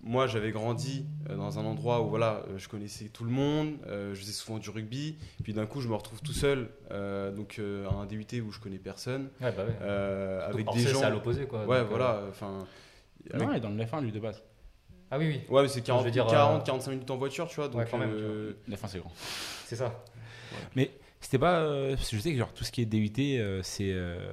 moi 0.00 0.28
j'avais 0.28 0.52
grandi 0.52 1.04
euh, 1.28 1.36
dans 1.36 1.58
un 1.58 1.64
endroit 1.64 2.02
où 2.02 2.08
voilà, 2.08 2.44
je 2.56 2.68
connaissais 2.68 3.06
tout 3.06 3.24
le 3.24 3.30
monde, 3.32 3.78
euh, 3.88 4.14
je 4.14 4.20
faisais 4.20 4.30
souvent 4.32 4.58
du 4.58 4.70
rugby, 4.70 5.16
puis 5.42 5.52
d'un 5.54 5.66
coup 5.66 5.80
je 5.80 5.88
me 5.88 5.94
retrouve 5.94 6.20
tout 6.22 6.32
seul, 6.32 6.70
euh, 6.92 7.32
donc 7.32 7.56
euh, 7.58 7.88
à 7.88 7.94
un 7.94 8.06
DUT 8.06 8.40
où 8.46 8.52
je 8.52 8.60
connais 8.60 8.78
personne, 8.78 9.28
Ouais, 9.40 9.50
bah 9.50 9.64
ouais. 9.64 9.72
euh, 9.82 10.46
Donc, 10.46 10.54
avec 10.54 10.72
des 10.74 10.80
gens. 10.90 11.00
c'est 11.00 11.04
à 11.06 11.10
l'opposé, 11.10 11.46
quoi. 11.46 11.66
Ouais, 11.66 11.80
donc, 11.80 11.88
voilà, 11.88 12.22
enfin. 12.30 12.64
avec- 13.32 13.42
Non, 13.46 13.52
il 13.52 13.56
est 13.56 13.60
dans 13.60 13.70
le 13.70 13.82
F1, 13.84 14.00
lui, 14.02 14.12
de 14.12 14.20
base. 14.20 14.40
Ah 15.10 15.18
oui, 15.18 15.26
oui, 15.28 15.40
Ouais, 15.50 15.62
mais 15.62 15.68
c'est 15.68 15.80
Je 15.80 15.84
40, 15.84 16.04
veux 16.04 16.10
dire, 16.12 16.26
40 16.26 16.62
euh, 16.62 16.64
45 16.64 16.90
minutes 16.92 17.10
en 17.10 17.16
voiture, 17.18 17.46
tu 17.48 17.56
vois, 17.56 17.66
donc. 17.68 17.80
Ouais, 17.80 17.86
quand 17.90 17.98
même, 17.98 18.12
euh, 18.14 18.52
Le 18.68 18.76
F1, 18.76 18.86
c'est 18.88 18.98
grand. 19.00 19.12
c'est 19.66 19.76
ça. 19.76 20.00
C'était 21.22 21.38
pas. 21.38 21.60
euh, 21.60 21.94
parce 21.96 22.10
que 22.10 22.16
je 22.16 22.20
sais 22.20 22.32
que 22.32 22.38
genre, 22.38 22.52
tout 22.52 22.64
ce 22.64 22.70
qui 22.72 22.82
est 22.82 22.86
DUT, 22.86 23.10
euh, 23.18 23.60
c'est. 23.62 23.90
euh, 23.92 24.32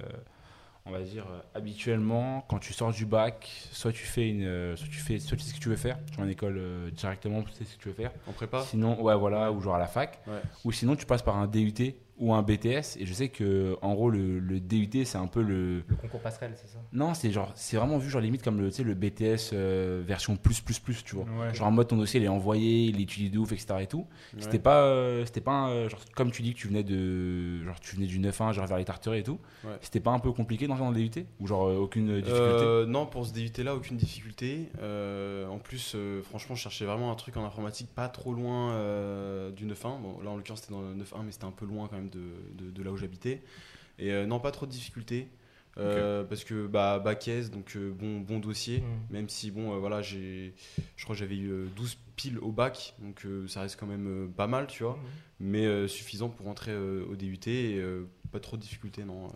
on 0.86 0.92
va 0.92 1.00
dire, 1.02 1.26
euh, 1.30 1.40
habituellement, 1.54 2.44
quand 2.50 2.58
tu 2.60 2.74
sors 2.74 2.92
du 2.92 3.06
bac, 3.06 3.48
soit 3.72 3.92
tu 3.92 4.04
fais 4.06 4.28
une. 4.30 4.76
soit 4.76 4.88
tu 4.88 4.98
fais. 5.00 5.20
Soit 5.20 5.38
tu 5.38 5.44
sais 5.44 5.52
ce 5.52 5.56
que 5.56 5.60
tu 5.64 5.70
veux 5.70 5.76
faire. 5.76 5.98
Tu 6.12 6.18
vas 6.18 6.24
en 6.24 6.28
école 6.28 6.92
directement, 6.94 7.44
tu 7.44 7.52
sais 7.54 7.64
ce 7.64 7.78
que 7.78 7.82
tu 7.84 7.88
veux 7.90 7.94
faire. 7.96 8.12
en 8.28 8.32
prépa? 8.34 8.62
Sinon, 8.64 9.02
ouais, 9.02 9.16
voilà, 9.16 9.52
ou 9.52 9.62
genre 9.62 9.76
à 9.76 9.80
la 9.80 9.88
fac. 9.88 10.20
Ouais. 10.28 10.42
Ou 10.66 10.72
sinon, 10.72 10.96
tu 10.96 11.06
passes 11.06 11.22
par 11.22 11.38
un 11.38 11.48
DUT 11.48 11.94
ou 12.20 12.34
un 12.34 12.42
BTS. 12.42 12.98
Et 12.98 13.06
je 13.06 13.14
sais 13.14 13.30
que, 13.30 13.78
en 13.82 13.94
gros, 13.94 14.10
le, 14.10 14.40
le 14.40 14.60
DUT, 14.60 15.06
c'est 15.06 15.18
un 15.18 15.28
peu 15.28 15.42
le. 15.42 15.84
Le 15.88 15.96
concours 15.96 16.22
passerelle, 16.22 16.54
c'est 16.56 16.68
ça? 16.68 16.80
Non, 16.92 17.14
c'est 17.14 17.32
genre, 17.32 17.52
c'est 17.56 17.78
vraiment 17.78 17.98
vu 17.98 18.10
genre 18.10 18.22
limite 18.22 18.44
comme 18.44 18.60
le, 18.60 18.70
tu 18.70 18.78
sais, 18.78 18.84
le 18.84 18.96
BTS 18.96 19.52
euh, 19.54 20.02
version 20.06 20.36
plus 20.36 20.60
plus 20.62 20.80
plus, 20.80 21.04
tu 21.04 21.16
vois. 21.16 21.26
Ouais. 21.26 21.54
Genre 21.54 21.68
en 21.68 21.72
mode 21.72 21.88
ton 21.88 21.98
dossier 21.98 22.20
il 22.20 22.24
est 22.24 22.30
envoyé, 22.30 22.86
il 22.86 23.00
est 23.00 23.04
étudié 23.04 23.30
de 23.30 23.38
ouf, 23.38 23.52
etc. 23.52 23.76
et 23.82 23.88
tout. 23.88 24.00
Ouais. 24.34 24.42
C'était 24.42 24.60
pas, 24.60 24.84
euh, 24.84 25.26
c'était 25.26 25.42
pas 25.42 25.52
un, 25.52 25.88
genre 25.88 26.02
comme 26.16 26.32
tu 26.32 26.42
dis 26.42 26.54
que 26.54 26.60
tu 26.60 26.68
venais 26.68 26.84
de, 26.84 27.64
genre 27.64 27.80
tu 27.80 27.96
venais 27.96 28.08
du 28.08 28.20
9-1, 28.20 28.54
genre 28.54 28.66
vers 28.66 28.78
les 28.78 28.86
Tarterets 28.86 29.20
et 29.20 29.24
tout. 29.24 29.40
Ouais. 29.64 29.78
C'était 29.82 30.00
pas 30.00 30.12
un 30.12 30.20
peu 30.20 30.32
compliqué 30.32 30.68
dans 30.68 30.80
dans 30.80 30.92
le 30.92 30.96
DUT 30.98 31.26
ou 31.40 31.48
genre 31.48 31.68
euh, 31.68 31.78
aucune 31.78 32.08
difficulté? 32.22 32.40
Euh, 32.42 32.86
non, 32.86 33.06
pour 33.06 33.26
ce 33.26 33.34
DUT 33.34 33.64
là, 33.64 33.76
aucune 33.76 33.98
difficulté. 33.98 34.70
Euh, 34.82 35.48
en 35.48 35.60
plus, 35.60 35.94
euh, 35.96 36.22
franchement, 36.24 36.56
je 36.56 36.62
cherchais 36.62 36.86
vraiment 36.86 37.12
un 37.12 37.16
truc 37.16 37.38
en 37.38 37.46
informatique 37.46 37.90
pas 37.94 38.08
trop 38.08 38.34
loin 38.34 38.72
euh, 38.72 39.52
du 39.52 39.66
9.1. 39.66 40.02
Bon, 40.02 40.20
là 40.24 40.32
en 40.32 40.38
l'occurrence, 40.38 40.62
c'était 40.62 40.74
dans 40.74 40.82
le 40.82 40.96
9.1, 40.96 41.24
mais 41.26 41.32
c'était 41.32 41.46
un 41.46 41.52
peu 41.52 41.66
loin 41.66 41.88
quand 41.90 41.98
même 41.98 42.09
de, 42.10 42.22
de- 42.66 42.72
de 42.72 42.84
là 42.84 42.92
où 42.92 42.98
j'habitais. 42.98 43.42
Et 43.98 44.12
euh, 44.12 44.26
non, 44.26 44.40
pas 44.40 44.52
trop 44.52 44.66
de 44.66 44.72
difficultés. 44.72 45.28
Euh, 45.78 46.26
Parce 46.26 46.44
que 46.44 46.68
bah, 46.68 47.00
bac 47.00 47.26
S, 47.30 47.52
donc 47.52 47.76
euh, 47.78 47.92
bon, 47.94 48.20
bon 48.20 48.40
dossier. 48.40 48.80
Mm. 48.82 49.14
Même 49.14 49.30
si, 49.30 49.50
bon, 49.50 49.74
euh, 49.74 49.78
voilà, 49.78 50.02
j'ai, 50.02 50.54
je 50.98 51.04
crois 51.06 51.16
que 51.16 51.20
j'avais 51.20 51.38
eu 51.38 51.50
euh, 51.52 51.66
12 51.78 51.98
piles 52.18 52.38
au 52.40 52.52
bac, 52.52 52.96
donc 53.00 53.24
euh, 53.26 53.48
ça 53.48 53.62
reste 53.62 53.80
quand 53.80 53.86
même 53.86 54.08
euh, 54.08 54.28
pas 54.28 54.48
mal, 54.48 54.68
tu 54.68 54.84
vois. 54.84 55.00
Mais 55.40 55.66
euh, 55.66 55.88
suffisant 55.88 56.28
pour 56.28 56.48
rentrer 56.48 56.72
euh, 56.74 57.06
au 57.10 57.16
DUT 57.16 57.40
et 57.48 57.78
euh, 57.78 58.10
pas 58.34 58.42
trop 58.42 58.58
de 58.58 58.62
difficultés, 58.62 59.06
non. 59.06 59.28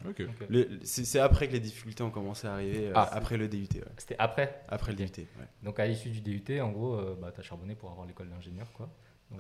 C'est 0.84 1.06
c'est 1.06 1.20
après 1.20 1.48
que 1.48 1.54
les 1.54 1.62
difficultés 1.62 2.04
ont 2.04 2.12
commencé 2.12 2.46
à 2.46 2.54
arriver, 2.56 2.88
euh, 2.90 2.94
Ah. 2.96 3.10
après 3.14 3.38
le 3.38 3.48
DUT. 3.48 3.70
ouais. 3.76 3.82
C'était 3.98 4.18
après. 4.20 4.64
Après 4.68 4.92
le. 4.92 4.98
DUT, 4.98 5.04
ouais. 5.20 5.26
Donc 5.62 5.80
à 5.80 5.88
l'issue 5.88 6.10
du 6.10 6.20
DUT, 6.20 6.60
en 6.60 6.72
gros, 6.72 6.96
euh, 6.96 7.16
bah, 7.22 7.32
tu 7.34 7.40
as 7.40 7.44
charbonné 7.44 7.76
pour 7.76 7.90
avoir 7.92 8.06
l'école 8.06 8.28
d'ingénieur, 8.30 8.70
quoi. 8.74 8.90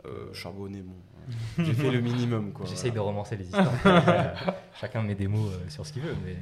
Euh, 0.05 0.09
euh, 0.29 0.33
charbonné, 0.33 0.81
bon. 0.81 0.91
ouais. 0.91 1.65
J'ai 1.65 1.73
fait 1.73 1.91
le 1.91 2.01
minimum, 2.01 2.51
quoi. 2.51 2.65
J'essaye 2.65 2.91
de 2.91 2.99
romancer 2.99 3.35
les 3.37 3.45
histoires. 3.45 3.71
Euh, 3.85 4.33
chacun 4.81 5.01
met 5.01 5.15
des 5.15 5.27
mots 5.27 5.47
euh, 5.47 5.69
sur 5.69 5.85
ce 5.85 5.93
qu'il 5.93 6.01
veut. 6.01 6.15
Mais, 6.25 6.37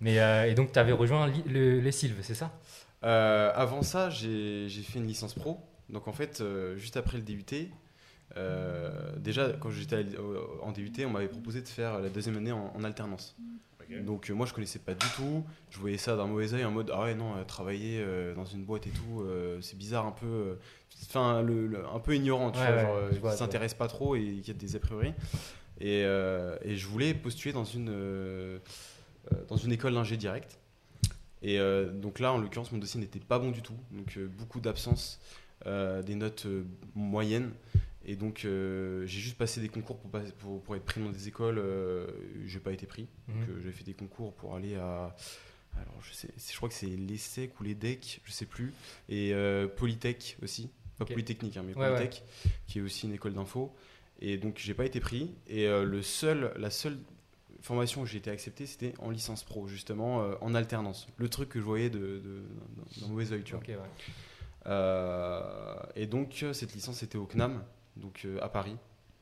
mais 0.00 0.50
et 0.50 0.54
donc, 0.54 0.72
tu 0.72 0.78
avais 0.78 0.92
rejoint 0.92 1.30
le- 1.46 1.80
les 1.80 1.92
Sylves, 1.92 2.18
c'est 2.22 2.34
ça? 2.34 2.52
Avant 3.02 3.82
ça, 3.82 4.10
j'ai 4.10 4.68
fait 4.68 4.98
une 4.98 5.06
licence 5.06 5.34
pro. 5.34 5.60
Donc 5.88 6.06
en 6.08 6.12
fait, 6.12 6.42
juste 6.76 6.96
après 6.96 7.16
le 7.18 7.22
DUT, 7.22 7.44
déjà 9.16 9.50
quand 9.60 9.70
j'étais 9.70 10.04
en 10.62 10.72
DUT, 10.72 10.92
on 11.06 11.10
m'avait 11.10 11.28
proposé 11.28 11.62
de 11.62 11.68
faire 11.68 11.98
la 12.00 12.08
deuxième 12.08 12.36
année 12.36 12.52
en, 12.52 12.72
en 12.76 12.84
alternance. 12.84 13.36
Donc 14.04 14.30
euh, 14.30 14.34
moi 14.34 14.46
je 14.46 14.52
connaissais 14.52 14.78
pas 14.78 14.94
du 14.94 15.06
tout, 15.16 15.44
je 15.70 15.78
voyais 15.78 15.96
ça 15.98 16.16
d'un 16.16 16.26
mauvais 16.26 16.52
oeil 16.54 16.64
en 16.64 16.70
mode 16.70 16.90
ah 16.94 17.02
ouais 17.04 17.14
non 17.14 17.36
euh, 17.36 17.44
travailler 17.44 17.98
euh, 18.00 18.34
dans 18.34 18.44
une 18.44 18.64
boîte 18.64 18.86
et 18.86 18.90
tout 18.90 19.24
c'est 19.60 19.76
bizarre 19.78 20.06
un 20.06 20.12
peu 20.12 20.56
enfin 21.08 21.42
le, 21.42 21.66
le- 21.66 21.86
un 21.86 21.98
peu 21.98 22.14
ignorant 22.14 22.50
tu 22.50 22.58
Ouais, 22.60 22.66
vois 22.66 22.74
ouais, 23.06 23.12
genre 23.12 23.20
vois, 23.20 23.32
s'intéresse 23.36 23.74
pas 23.74 23.88
trop 23.88 24.14
et 24.16 24.40
qui 24.42 24.50
a 24.50 24.54
des 24.54 24.76
a 24.76 24.78
priori. 24.78 25.12
Et, 25.80 26.00
et 26.00 26.76
je 26.76 26.86
voulais 26.86 27.14
postuler 27.14 27.52
dans 27.52 27.64
une 27.64 28.60
dans 29.48 29.56
une 29.56 29.72
école 29.72 29.94
d'ingé 29.94 30.16
direct. 30.16 30.58
Et 31.42 31.58
donc 31.92 32.18
là 32.18 32.32
en 32.32 32.38
l'occurrence 32.38 32.72
mon 32.72 32.78
dossier 32.78 33.00
n'était 33.00 33.20
pas 33.20 33.38
bon 33.38 33.50
du 33.52 33.62
tout. 33.62 33.76
Donc 33.92 34.18
beaucoup 34.38 34.60
d'absences 34.60 35.20
des 35.64 36.14
notes 36.14 36.46
moyennes 36.94 37.52
et 38.10 38.16
donc 38.16 38.44
euh, 38.44 39.04
j'ai 39.06 39.20
juste 39.20 39.36
passé 39.36 39.60
des 39.60 39.68
concours 39.68 39.98
pour, 39.98 40.10
pour, 40.38 40.62
pour 40.62 40.74
être 40.76 40.84
pris 40.84 41.00
dans 41.00 41.10
des 41.10 41.28
écoles 41.28 41.58
euh, 41.58 42.06
j'ai 42.46 42.58
pas 42.58 42.72
été 42.72 42.86
pris. 42.86 43.06
Donc 43.28 43.36
Mhm. 43.48 43.54
euh, 43.56 43.60
j'ai 43.62 43.72
fait 43.72 43.84
des 43.84 43.94
concours 43.94 44.32
pour 44.34 44.54
aller 44.56 44.74
à 44.76 45.14
alors 45.76 45.94
je 46.02 46.12
sais 46.12 46.28
je 46.36 46.56
crois 46.56 46.68
que 46.68 46.74
c'est 46.74 46.86
l'ESSEC 46.86 47.60
ou 47.60 47.64
l'EDEC 47.64 48.20
je 48.24 48.32
sais 48.32 48.46
plus. 48.46 48.72
Et 49.08 49.32
euh, 49.34 49.68
Polytech 49.68 50.36
aussi. 50.42 50.70
Pas. 50.98 51.04
Polytechnique 51.04 51.56
hein, 51.56 51.62
mais 51.64 51.74
Ouais, 51.76 51.86
Polytech 51.94 52.24
qui 52.66 52.78
est 52.78 52.82
aussi 52.82 53.06
une 53.06 53.12
école 53.14 53.34
d'info. 53.34 53.72
Et 54.20 54.36
donc 54.38 54.58
j'ai 54.58 54.74
pas 54.74 54.84
été 54.86 54.98
pris. 55.00 55.34
Et 55.46 55.66
le 55.68 56.02
seul 56.02 56.52
la 56.56 56.70
seule 56.70 56.98
formation 57.60 58.02
où 58.02 58.06
j'ai 58.06 58.18
été 58.18 58.30
accepté 58.30 58.66
c'était 58.66 58.94
en 58.98 59.10
licence 59.10 59.44
pro 59.44 59.68
justement 59.68 60.16
en 60.40 60.54
alternance. 60.54 61.06
Le 61.18 61.28
truc 61.28 61.50
que 61.50 61.58
je 61.60 61.64
voyais 61.64 61.90
de, 61.90 61.98
de- 61.98 62.42
d'un 62.76 63.00
d'un 63.02 63.06
mauvais 63.12 63.30
oeil 63.32 63.42
tu 63.44 63.54
vois. 63.54 63.62
ouais. 63.62 63.76
et 65.96 66.06
donc 66.06 66.44
cette 66.52 66.74
licence 66.74 67.02
était 67.02 67.18
au 67.18 67.26
CNAM, 67.26 67.62
donc 67.98 68.22
euh, 68.24 68.38
à 68.42 68.48
Paris, 68.48 68.76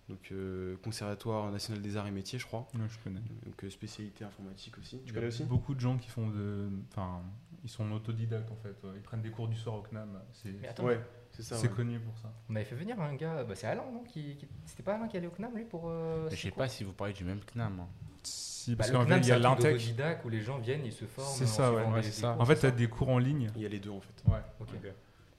donc 0.08 0.30
euh, 0.32 0.76
Conservatoire 0.84 1.50
national 1.50 1.82
des 1.82 1.96
arts 1.96 2.06
et 2.06 2.10
métiers, 2.12 2.38
je 2.38 2.46
crois. 2.46 2.68
Ouais, 2.74 2.80
je 2.88 2.98
connais. 3.02 3.20
Donc 3.44 3.64
euh, 3.64 3.70
spécialité 3.70 4.24
informatique 4.24 4.78
aussi. 4.78 4.98
Tu 4.98 5.02
Il 5.04 5.06
y 5.08 5.10
a 5.10 5.14
connais 5.14 5.26
aussi 5.26 5.44
Beaucoup 5.44 5.74
de 5.74 5.80
gens 5.80 5.96
qui 5.98 6.08
font 6.08 6.28
de. 6.28 6.68
Enfin, 6.92 7.22
Ils 7.64 7.70
sont 7.70 7.90
autodidactes 7.92 8.50
en 8.52 8.56
fait. 8.56 8.76
Ils 8.94 9.02
prennent 9.02 9.22
des 9.22 9.30
cours 9.30 9.48
du 9.48 9.56
soir 9.56 9.74
au 9.76 9.82
CNAM. 9.82 10.20
C'est 10.32 10.50
Mais 10.60 10.68
attends, 10.68 10.84
Ouais, 10.84 11.00
c'est 11.32 11.42
ça. 11.42 11.56
c'est 11.56 11.68
ouais. 11.68 11.74
connu 11.74 11.98
pour 11.98 12.16
ça. 12.18 12.32
on 12.48 12.54
avait 12.56 12.64
fait 12.64 12.76
venir 12.76 13.00
un 13.00 13.14
gars, 13.14 13.42
bah, 13.44 13.54
c'est 13.56 13.66
Alain, 13.66 13.82
non 13.92 14.04
qui, 14.04 14.36
qui- 14.36 14.46
C'était 14.64 14.82
pas 14.84 14.94
Alain 14.94 15.08
qui 15.08 15.16
allait 15.16 15.26
au 15.26 15.30
CNAM 15.30 15.56
lui 15.56 15.64
pour. 15.64 15.88
euh, 15.88 16.28
Je 16.30 16.36
sais 16.36 16.50
pas 16.52 16.68
si 16.68 16.84
vous 16.84 16.92
parlez 16.92 17.12
du 17.12 17.24
même 17.24 17.40
CNAM. 17.52 17.80
hein. 17.80 17.88
Si, 18.22 18.72
Bah, 18.72 18.78
parce 18.78 18.90
qu'en 18.90 19.06
fait, 19.06 19.18
il 19.18 19.26
y 19.28 19.32
a 19.32 19.38
l'Intec. 19.38 19.72
d'autodidacte 19.74 20.24
où 20.24 20.28
les 20.28 20.40
gens 20.40 20.58
viennent, 20.58 20.84
ils 20.84 20.92
se 20.92 21.04
forment. 21.04 21.28
C'est 21.36 21.46
ça, 21.46 21.72
ouais. 21.72 21.84
Ouais, 21.84 22.02
c'est 22.02 22.10
ça. 22.10 22.32
cours, 22.32 22.42
En 22.42 22.44
fait, 22.44 22.58
tu 22.58 22.66
as 22.66 22.70
des 22.72 22.88
cours 22.88 23.08
en 23.08 23.18
ligne. 23.18 23.50
Il 23.54 23.62
y 23.62 23.66
a 23.66 23.68
les 23.68 23.78
deux 23.78 23.90
en 23.90 24.00
fait. 24.00 24.22
Ouais. 24.28 24.40
Ok. 24.60 24.68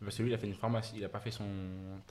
Parce 0.03 0.15
que 0.17 0.21
lui, 0.23 0.29
il 0.29 0.33
a 0.33 0.37
fait 0.37 0.45
une 0.47 0.53
pharmacie. 0.53 0.93
Il 0.97 1.03
a 1.05 1.09
pas 1.09 1.19
fait 1.19 1.31
son. 1.31 1.43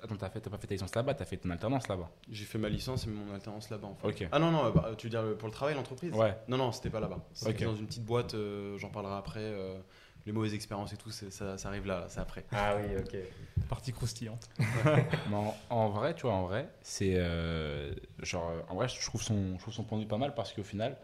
Attends, 0.03 0.17
t'as 0.17 0.29
fait, 0.29 0.41
t'as 0.41 0.51
pas 0.51 0.59
fait 0.59 0.67
ta 0.67 0.75
licence 0.75 0.95
là-bas, 0.95 1.15
t'as 1.15 1.25
fait 1.25 1.37
ton 1.37 1.51
alternance 1.51 1.87
là-bas. 1.87 2.11
J'ai 2.29 2.45
fait 2.45 2.59
ma 2.59 2.69
licence 2.69 3.07
et 3.07 3.11
mon 3.11 3.33
alternance 3.33 3.71
là-bas 3.71 3.87
en 3.87 3.95
fait. 3.95 4.09
Ok. 4.25 4.29
Ah 4.33 4.39
non, 4.41 4.51
non, 4.51 4.71
bah, 4.73 4.91
tu 4.99 5.07
veux 5.07 5.11
dire 5.11 5.23
le- 5.23 5.37
pour 5.37 5.47
le 5.49 5.53
travail, 5.55 5.75
l'entreprise? 5.77 6.13
Ouais. 6.13 6.37
Non, 6.49 6.57
non, 6.57 6.73
c'était 6.73 6.91
pas 6.91 6.99
là-bas. 7.01 7.25
C'était 7.33 7.65
Ok. 7.65 7.73
dans 7.73 7.77
une 7.77 7.87
petite 7.87 8.05
boîte, 8.05 8.35
euh, 8.35 8.77
j'en 8.79 8.91
parlerai 8.91 9.15
après. 9.15 9.41
euh, 9.41 9.79
les 10.27 10.33
mauvaises 10.33 10.55
expériences 10.55 10.93
et 10.93 10.97
tout, 10.97 11.13
c'est- 11.13 11.31
ça, 11.31 11.57
ça 11.57 11.69
arrive 11.69 11.87
là, 11.87 12.07
c'est 12.09 12.19
après. 12.19 12.45
Ah 12.51 12.75
oui, 12.77 12.97
ok. 12.99 13.17
Partie 13.69 13.93
croustillante. 13.93 14.49
Mais 15.27 15.37
en, 15.37 15.57
en 15.71 15.89
vrai, 15.91 16.15
tu 16.17 16.23
vois, 16.23 16.33
en 16.35 16.43
vrai, 16.47 16.69
c'est. 16.83 17.15
euh, 17.17 17.95
genre, 18.19 18.51
euh, 18.51 18.61
en 18.69 18.75
vrai, 18.75 18.89
je 18.89 19.01
trouve, 19.07 19.23
son, 19.23 19.55
je 19.57 19.61
trouve 19.61 19.73
son 19.75 19.85
point 19.85 19.99
de 19.99 20.03
vue 20.03 20.09
pas 20.09 20.19
mal 20.19 20.35
parce 20.35 20.53
qu'au 20.53 20.65
final, 20.65 20.97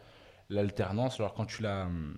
l'alternance, 0.51 1.21
alors 1.21 1.35
quand 1.35 1.47
tu 1.47 1.63
l'as. 1.63 1.85
hum, 1.85 2.17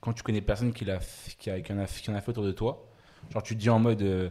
Quand 0.00 0.12
tu 0.12 0.22
connais 0.24 0.40
personne 0.42 0.72
qui, 0.72 0.84
l'a 0.84 0.98
f- 0.98 1.36
qui, 1.38 1.50
a, 1.50 1.60
qui, 1.60 1.72
en 1.72 1.78
a, 1.78 1.86
qui 1.86 2.10
en 2.10 2.14
a 2.14 2.20
fait 2.20 2.30
autour 2.30 2.44
de 2.44 2.52
toi, 2.52 2.86
genre, 3.32 3.42
tu 3.42 3.54
te 3.54 3.60
dis 3.60 3.70
en 3.70 3.78
mode. 3.78 4.02
euh, 4.02 4.30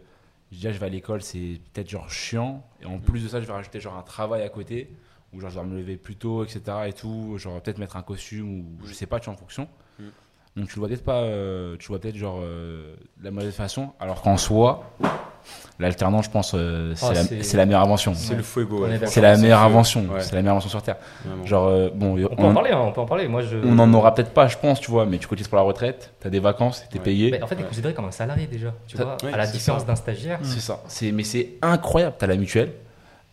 déjà, 0.52 0.72
je 0.72 0.78
vais 0.80 0.86
à 0.86 0.90
l'école, 0.90 1.22
c'est 1.22 1.60
peut-être 1.74 1.90
genre 1.90 2.10
chiant. 2.10 2.64
Et 2.82 2.86
en 2.86 3.00
plus 3.00 3.24
de 3.24 3.28
ça, 3.28 3.42
je 3.42 3.46
vais 3.46 3.54
rajouter 3.54 3.80
genre 3.80 3.98
un 3.98 4.04
travail 4.04 4.44
à 4.44 4.50
côté 4.50 4.90
où 5.34 5.40
genre 5.40 5.50
je 5.50 5.56
dois 5.56 5.64
me 5.64 5.78
lever 5.78 5.98
plus 5.98 6.16
tôt, 6.16 6.44
etc. 6.44 6.62
Et 6.88 6.94
tout. 6.94 7.38
Genre, 7.38 7.60
peut-être 7.62 7.78
mettre 7.80 7.98
un 7.98 8.04
costume 8.04 8.60
ou 8.60 8.66
je 8.86 8.94
sais 8.94 9.06
pas, 9.08 9.20
tu 9.20 9.26
vois, 9.26 9.34
en 9.34 9.38
fonction. 9.38 9.68
Mm. 10.00 10.04
Donc, 10.58 10.68
tu 10.70 10.76
le 10.76 10.80
vois 10.80 10.88
peut-être 10.90 11.04
pas. 11.04 11.22
euh, 11.22 11.76
tu 11.78 11.86
le 11.86 11.88
vois 11.88 12.00
peut-être 12.00 12.16
genre 12.18 12.40
euh, 12.42 12.96
de 13.18 13.24
la 13.24 13.32
mauvaise 13.32 13.56
façon. 13.56 13.94
Alors 14.00 14.22
qu'en 14.22 14.38
soi, 14.38 14.84
l'alternance, 15.80 16.26
je 16.26 16.30
pense, 16.30 16.54
euh, 16.56 16.94
c'est 16.96 17.06
Ah, 17.06 17.14
la, 17.14 17.24
c'est- 17.24 17.44
c'est 17.44 17.58
la 17.58 17.66
meilleure 17.66 17.82
invention. 17.82 18.14
C'est 18.14 18.36
le 18.36 18.44
fuego. 18.44 18.86
Ouais. 18.86 19.00
C'est 19.06 19.22
la 19.22 19.38
meilleure 19.38 19.62
invention. 19.62 20.02
Ouais, 20.06 20.22
C'est 20.22 20.34
la 20.36 20.42
meilleure 20.42 20.54
invention 20.56 20.70
sur 20.70 20.82
Terre. 20.82 20.98
vraiment. 21.26 21.46
Genre, 21.46 21.68
euh, 21.68 21.90
bon, 21.94 22.18
On 22.32 22.36
peut 22.36 22.44
en 22.44 22.54
parler, 22.54 22.72
hein, 22.72 22.80
on 22.80 22.92
peut 22.92 23.02
en 23.02 23.06
parler. 23.06 23.28
Moi, 23.28 23.42
je. 23.42 23.58
on 23.64 23.78
en 23.80 23.94
aura 23.94 24.14
peut-être 24.14 24.32
pas, 24.34 24.48
je 24.48 24.58
pense, 24.58 24.80
tu 24.80 24.92
vois, 24.92 25.06
mais 25.06 25.18
tu 25.18 25.28
cotises 25.28 25.48
pour 25.48 25.58
la 25.58 25.64
retraite, 25.64 26.14
t'as 26.20 26.30
des 26.30 26.40
vacances, 26.40 26.84
t'es 26.92 27.00
Ouais. 27.00 27.04
payé. 27.06 27.32
Mais 27.32 27.42
en 27.44 27.48
fait, 27.48 27.56
t'es 27.56 27.64
Ouais. 27.64 27.68
considéré 27.68 27.94
comme 27.94 28.06
un 28.06 28.12
salarié 28.12 28.48
déjà. 28.48 28.74
Tu 28.88 28.98
Ça- 28.98 29.04
vois, 29.04 29.18
ouais, 29.24 29.34
à 29.34 29.38
la 29.38 29.48
différence 29.48 29.82
ça. 29.82 29.88
d'un 29.88 29.96
stagiaire. 29.96 30.40
C'est 30.44 30.60
ça. 30.62 30.82
C'est, 30.88 31.12
mais 31.12 31.24
c'est 31.24 31.50
incroyable. 31.62 32.16
T'as 32.20 32.28
la 32.28 32.36
mutuelle, 32.36 32.72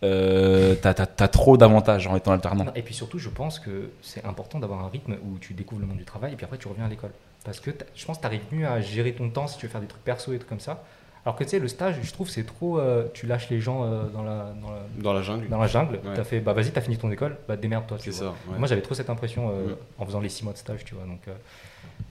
euh, 0.02 0.75
t'as, 0.81 0.95
t'as- 0.95 1.07
t'as 1.07 1.29
trop 1.29 1.57
d'avantages 1.57 2.07
en 2.07 2.17
étant 2.17 2.33
alternant. 2.33 2.64
Non, 2.64 2.73
Et 2.75 2.83
puis 2.83 2.95
surtout, 2.95 3.19
je 3.19 3.29
pense 3.29 3.59
que 3.59 3.90
c'est 4.02 4.25
important 4.25 4.59
d'avoir 4.59 4.85
un 4.85 4.88
rythme 4.88 5.17
où 5.25 5.38
tu 5.38 5.52
découvres 5.52 5.81
le 5.83 5.87
monde 5.87 5.99
du 5.99 6.05
travail 6.05 6.33
et 6.33 6.37
puis 6.37 6.45
après 6.45 6.57
tu 6.59 6.69
reviens 6.69 6.87
à 6.87 6.88
l'école. 6.88 7.11
Parce 7.45 7.61
que 7.61 7.71
je 7.95 8.05
pense 8.05 8.17
que 8.17 8.23
tu 8.23 8.26
arrives 8.26 8.45
mieux 8.52 8.67
à 8.67 8.81
gérer 8.81 9.12
ton 9.12 9.29
temps 9.31 9.47
si 9.47 9.59
tu 9.59 9.67
veux 9.67 9.73
faire 9.73 9.81
des 9.81 9.87
trucs 9.87 10.05
perso 10.05 10.33
et 10.33 10.37
trucs 10.38 10.49
comme 10.49 10.61
ça. 10.61 10.83
Alors 11.27 11.37
que 11.37 11.45
tu 11.45 11.50
sais, 11.50 11.59
le 11.59 11.69
stage, 11.69 11.97
je 12.03 12.12
trouve, 12.12 12.29
c'est 12.31 12.45
trop. 12.45 12.79
euh, 12.79 13.07
tu 13.12 13.27
lâches 13.27 13.50
les 13.50 13.61
gens 13.61 13.85
euh, 13.85 14.05
dans, 14.09 14.23
la, 14.23 14.53
dans, 14.62 14.71
la, 14.71 14.81
Dans 15.03 15.12
la 15.12 15.23
jungle. 15.23 15.49
dans 15.49 15.59
la 15.59 15.67
jungle. 15.67 15.97
Ouais. 15.97 16.15
T'as 16.15 16.25
fait, 16.25 16.41
bah 16.41 16.53
vas-y, 16.55 16.71
t'as 16.71 16.81
fini 16.81 16.97
ton 16.97 17.11
école, 17.11 17.37
bah 17.47 17.57
démerde-toi. 17.57 17.99
tu 17.99 18.11
C'est 18.11 18.21
ça. 18.21 18.31
ouais. 18.50 18.59
Moi, 18.59 18.67
j'avais 18.67 18.81
trop 18.81 18.95
cette 18.95 19.11
impression 19.11 19.50
euh, 19.50 19.75
en 19.99 20.07
faisant 20.07 20.21
les 20.21 20.31
six 20.31 20.45
mois 20.45 20.55
de 20.55 20.59
stage, 20.59 20.85
tu 20.85 20.95
vois. 20.95 21.05
Donc, 21.05 21.21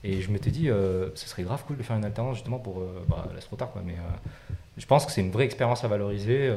et 0.04 0.20
je 0.22 0.30
m'étais 0.30 0.50
dit, 0.50 0.66
ce 0.68 1.28
serait 1.28 1.42
grave 1.42 1.62
cool 1.66 1.76
de 1.76 1.82
faire 1.82 1.96
une 1.96 2.04
alternance 2.04 2.36
justement 2.36 2.58
pour. 2.58 2.80
bah, 3.08 3.24
là, 3.26 3.32
c'est 3.40 3.46
trop 3.46 3.56
tard, 3.56 3.70
quoi. 3.72 3.82
Mais 3.84 3.96
je 4.76 4.86
pense 4.86 5.04
que 5.04 5.12
c'est 5.12 5.20
une 5.20 5.30
vraie 5.32 5.44
expérience 5.44 5.82
à 5.84 5.88
valoriser, 5.88 6.50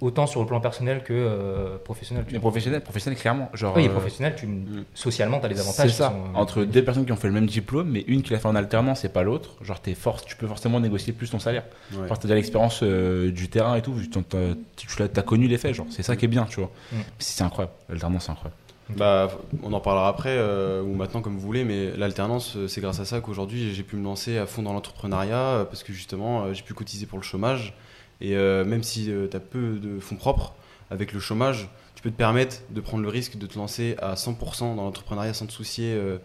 autant 0.00 0.26
sur 0.26 0.40
le 0.40 0.46
plan 0.46 0.60
personnel 0.60 1.02
que 1.02 1.12
euh, 1.12 1.76
professionnel. 1.78 2.24
tu 2.26 2.34
Mais 2.34 2.40
professionnel, 2.40 2.80
professionnel, 2.82 3.18
clairement. 3.18 3.50
Genre, 3.54 3.74
Oui, 3.76 3.86
euh, 3.86 3.90
professionnel, 3.90 4.34
tu, 4.36 4.46
Mm. 4.46 4.84
socialement, 4.94 5.38
tu 5.40 5.46
as 5.46 5.48
les 5.48 5.60
avantages. 5.60 5.90
c'est 5.90 5.96
ça. 5.96 6.12
euh, 6.12 6.36
Entre 6.38 6.64
deux 6.64 6.84
personnes 6.84 7.06
qui 7.06 7.12
ont 7.12 7.16
fait 7.16 7.28
le 7.28 7.34
même 7.34 7.46
diplôme, 7.46 7.88
mais 7.90 8.04
une 8.06 8.22
qui 8.22 8.32
l'a 8.32 8.38
fait 8.38 8.48
en 8.48 8.56
alternance 8.56 9.04
et 9.04 9.08
pas 9.08 9.22
l'autre, 9.22 9.50
genre 9.62 9.80
t'es 9.80 9.94
force, 9.94 10.24
tu 10.24 10.36
peux 10.36 10.46
forcément 10.46 10.80
négocier 10.80 11.12
plus 11.12 11.30
ton 11.30 11.38
salaire. 11.38 11.64
Ouais. 11.92 12.06
Genre 12.08 12.18
t'as 12.18 12.22
déjà 12.24 12.34
l'expérience 12.34 12.80
euh, 12.82 13.30
du 13.30 13.48
terrain 13.48 13.76
et 13.76 13.82
tout, 13.82 13.94
tu, 14.00 14.86
tu 14.86 15.08
t'as 15.08 15.22
connu 15.22 15.46
les 15.48 15.58
faits, 15.58 15.74
genre 15.74 15.86
c'est 15.90 16.02
ça 16.02 16.16
qui 16.16 16.24
est 16.24 16.28
bien, 16.28 16.44
tu 16.44 16.60
vois. 16.60 16.70
Mm. 16.92 16.96
C'est 17.18 17.44
incroyable, 17.44 17.72
l'alternance 17.88 18.24
c'est 18.24 18.32
incroyable. 18.32 18.56
Bah, 18.98 19.30
on 19.62 19.72
en 19.72 19.80
parlera 19.80 20.08
après 20.10 20.28
euh, 20.36 20.82
ou 20.82 20.94
maintenant 20.94 21.22
comme 21.22 21.32
vous 21.36 21.40
voulez, 21.40 21.64
mais 21.64 21.96
l'alternance, 21.96 22.58
c'est 22.68 22.82
grâce 22.82 23.00
à 23.00 23.06
ça 23.06 23.20
qu'aujourd'hui 23.20 23.72
j'ai 23.72 23.82
pu 23.82 23.96
me 23.96 24.04
lancer 24.04 24.36
à 24.36 24.44
fond 24.44 24.60
dans 24.62 24.74
l'entrepreneuriat 24.74 25.66
parce 25.70 25.82
que 25.82 25.94
justement 25.94 26.52
j'ai 26.52 26.62
pu 26.62 26.74
cotiser 26.74 27.06
pour 27.06 27.18
le 27.18 27.24
chômage 27.24 27.72
et 28.20 28.36
euh, 28.36 28.64
même 28.64 28.82
si 28.82 29.10
tu 29.30 29.36
as 29.36 29.40
peu 29.40 29.78
de 29.78 29.98
fonds 30.00 30.16
propres, 30.16 30.54
avec 30.90 31.12
le 31.12 31.20
chômage, 31.20 31.68
tu 31.94 32.02
peux 32.02 32.10
te 32.10 32.16
permettre 32.16 32.56
de 32.70 32.80
prendre 32.80 33.02
le 33.02 33.08
risque 33.08 33.36
de 33.36 33.46
te 33.46 33.58
lancer 33.58 33.96
à 34.00 34.14
100% 34.14 34.76
dans 34.76 34.84
l'entrepreneuriat 34.84 35.32
sans 35.34 35.46
te 35.46 35.52
soucier. 35.52 35.92
euh, 35.94 36.18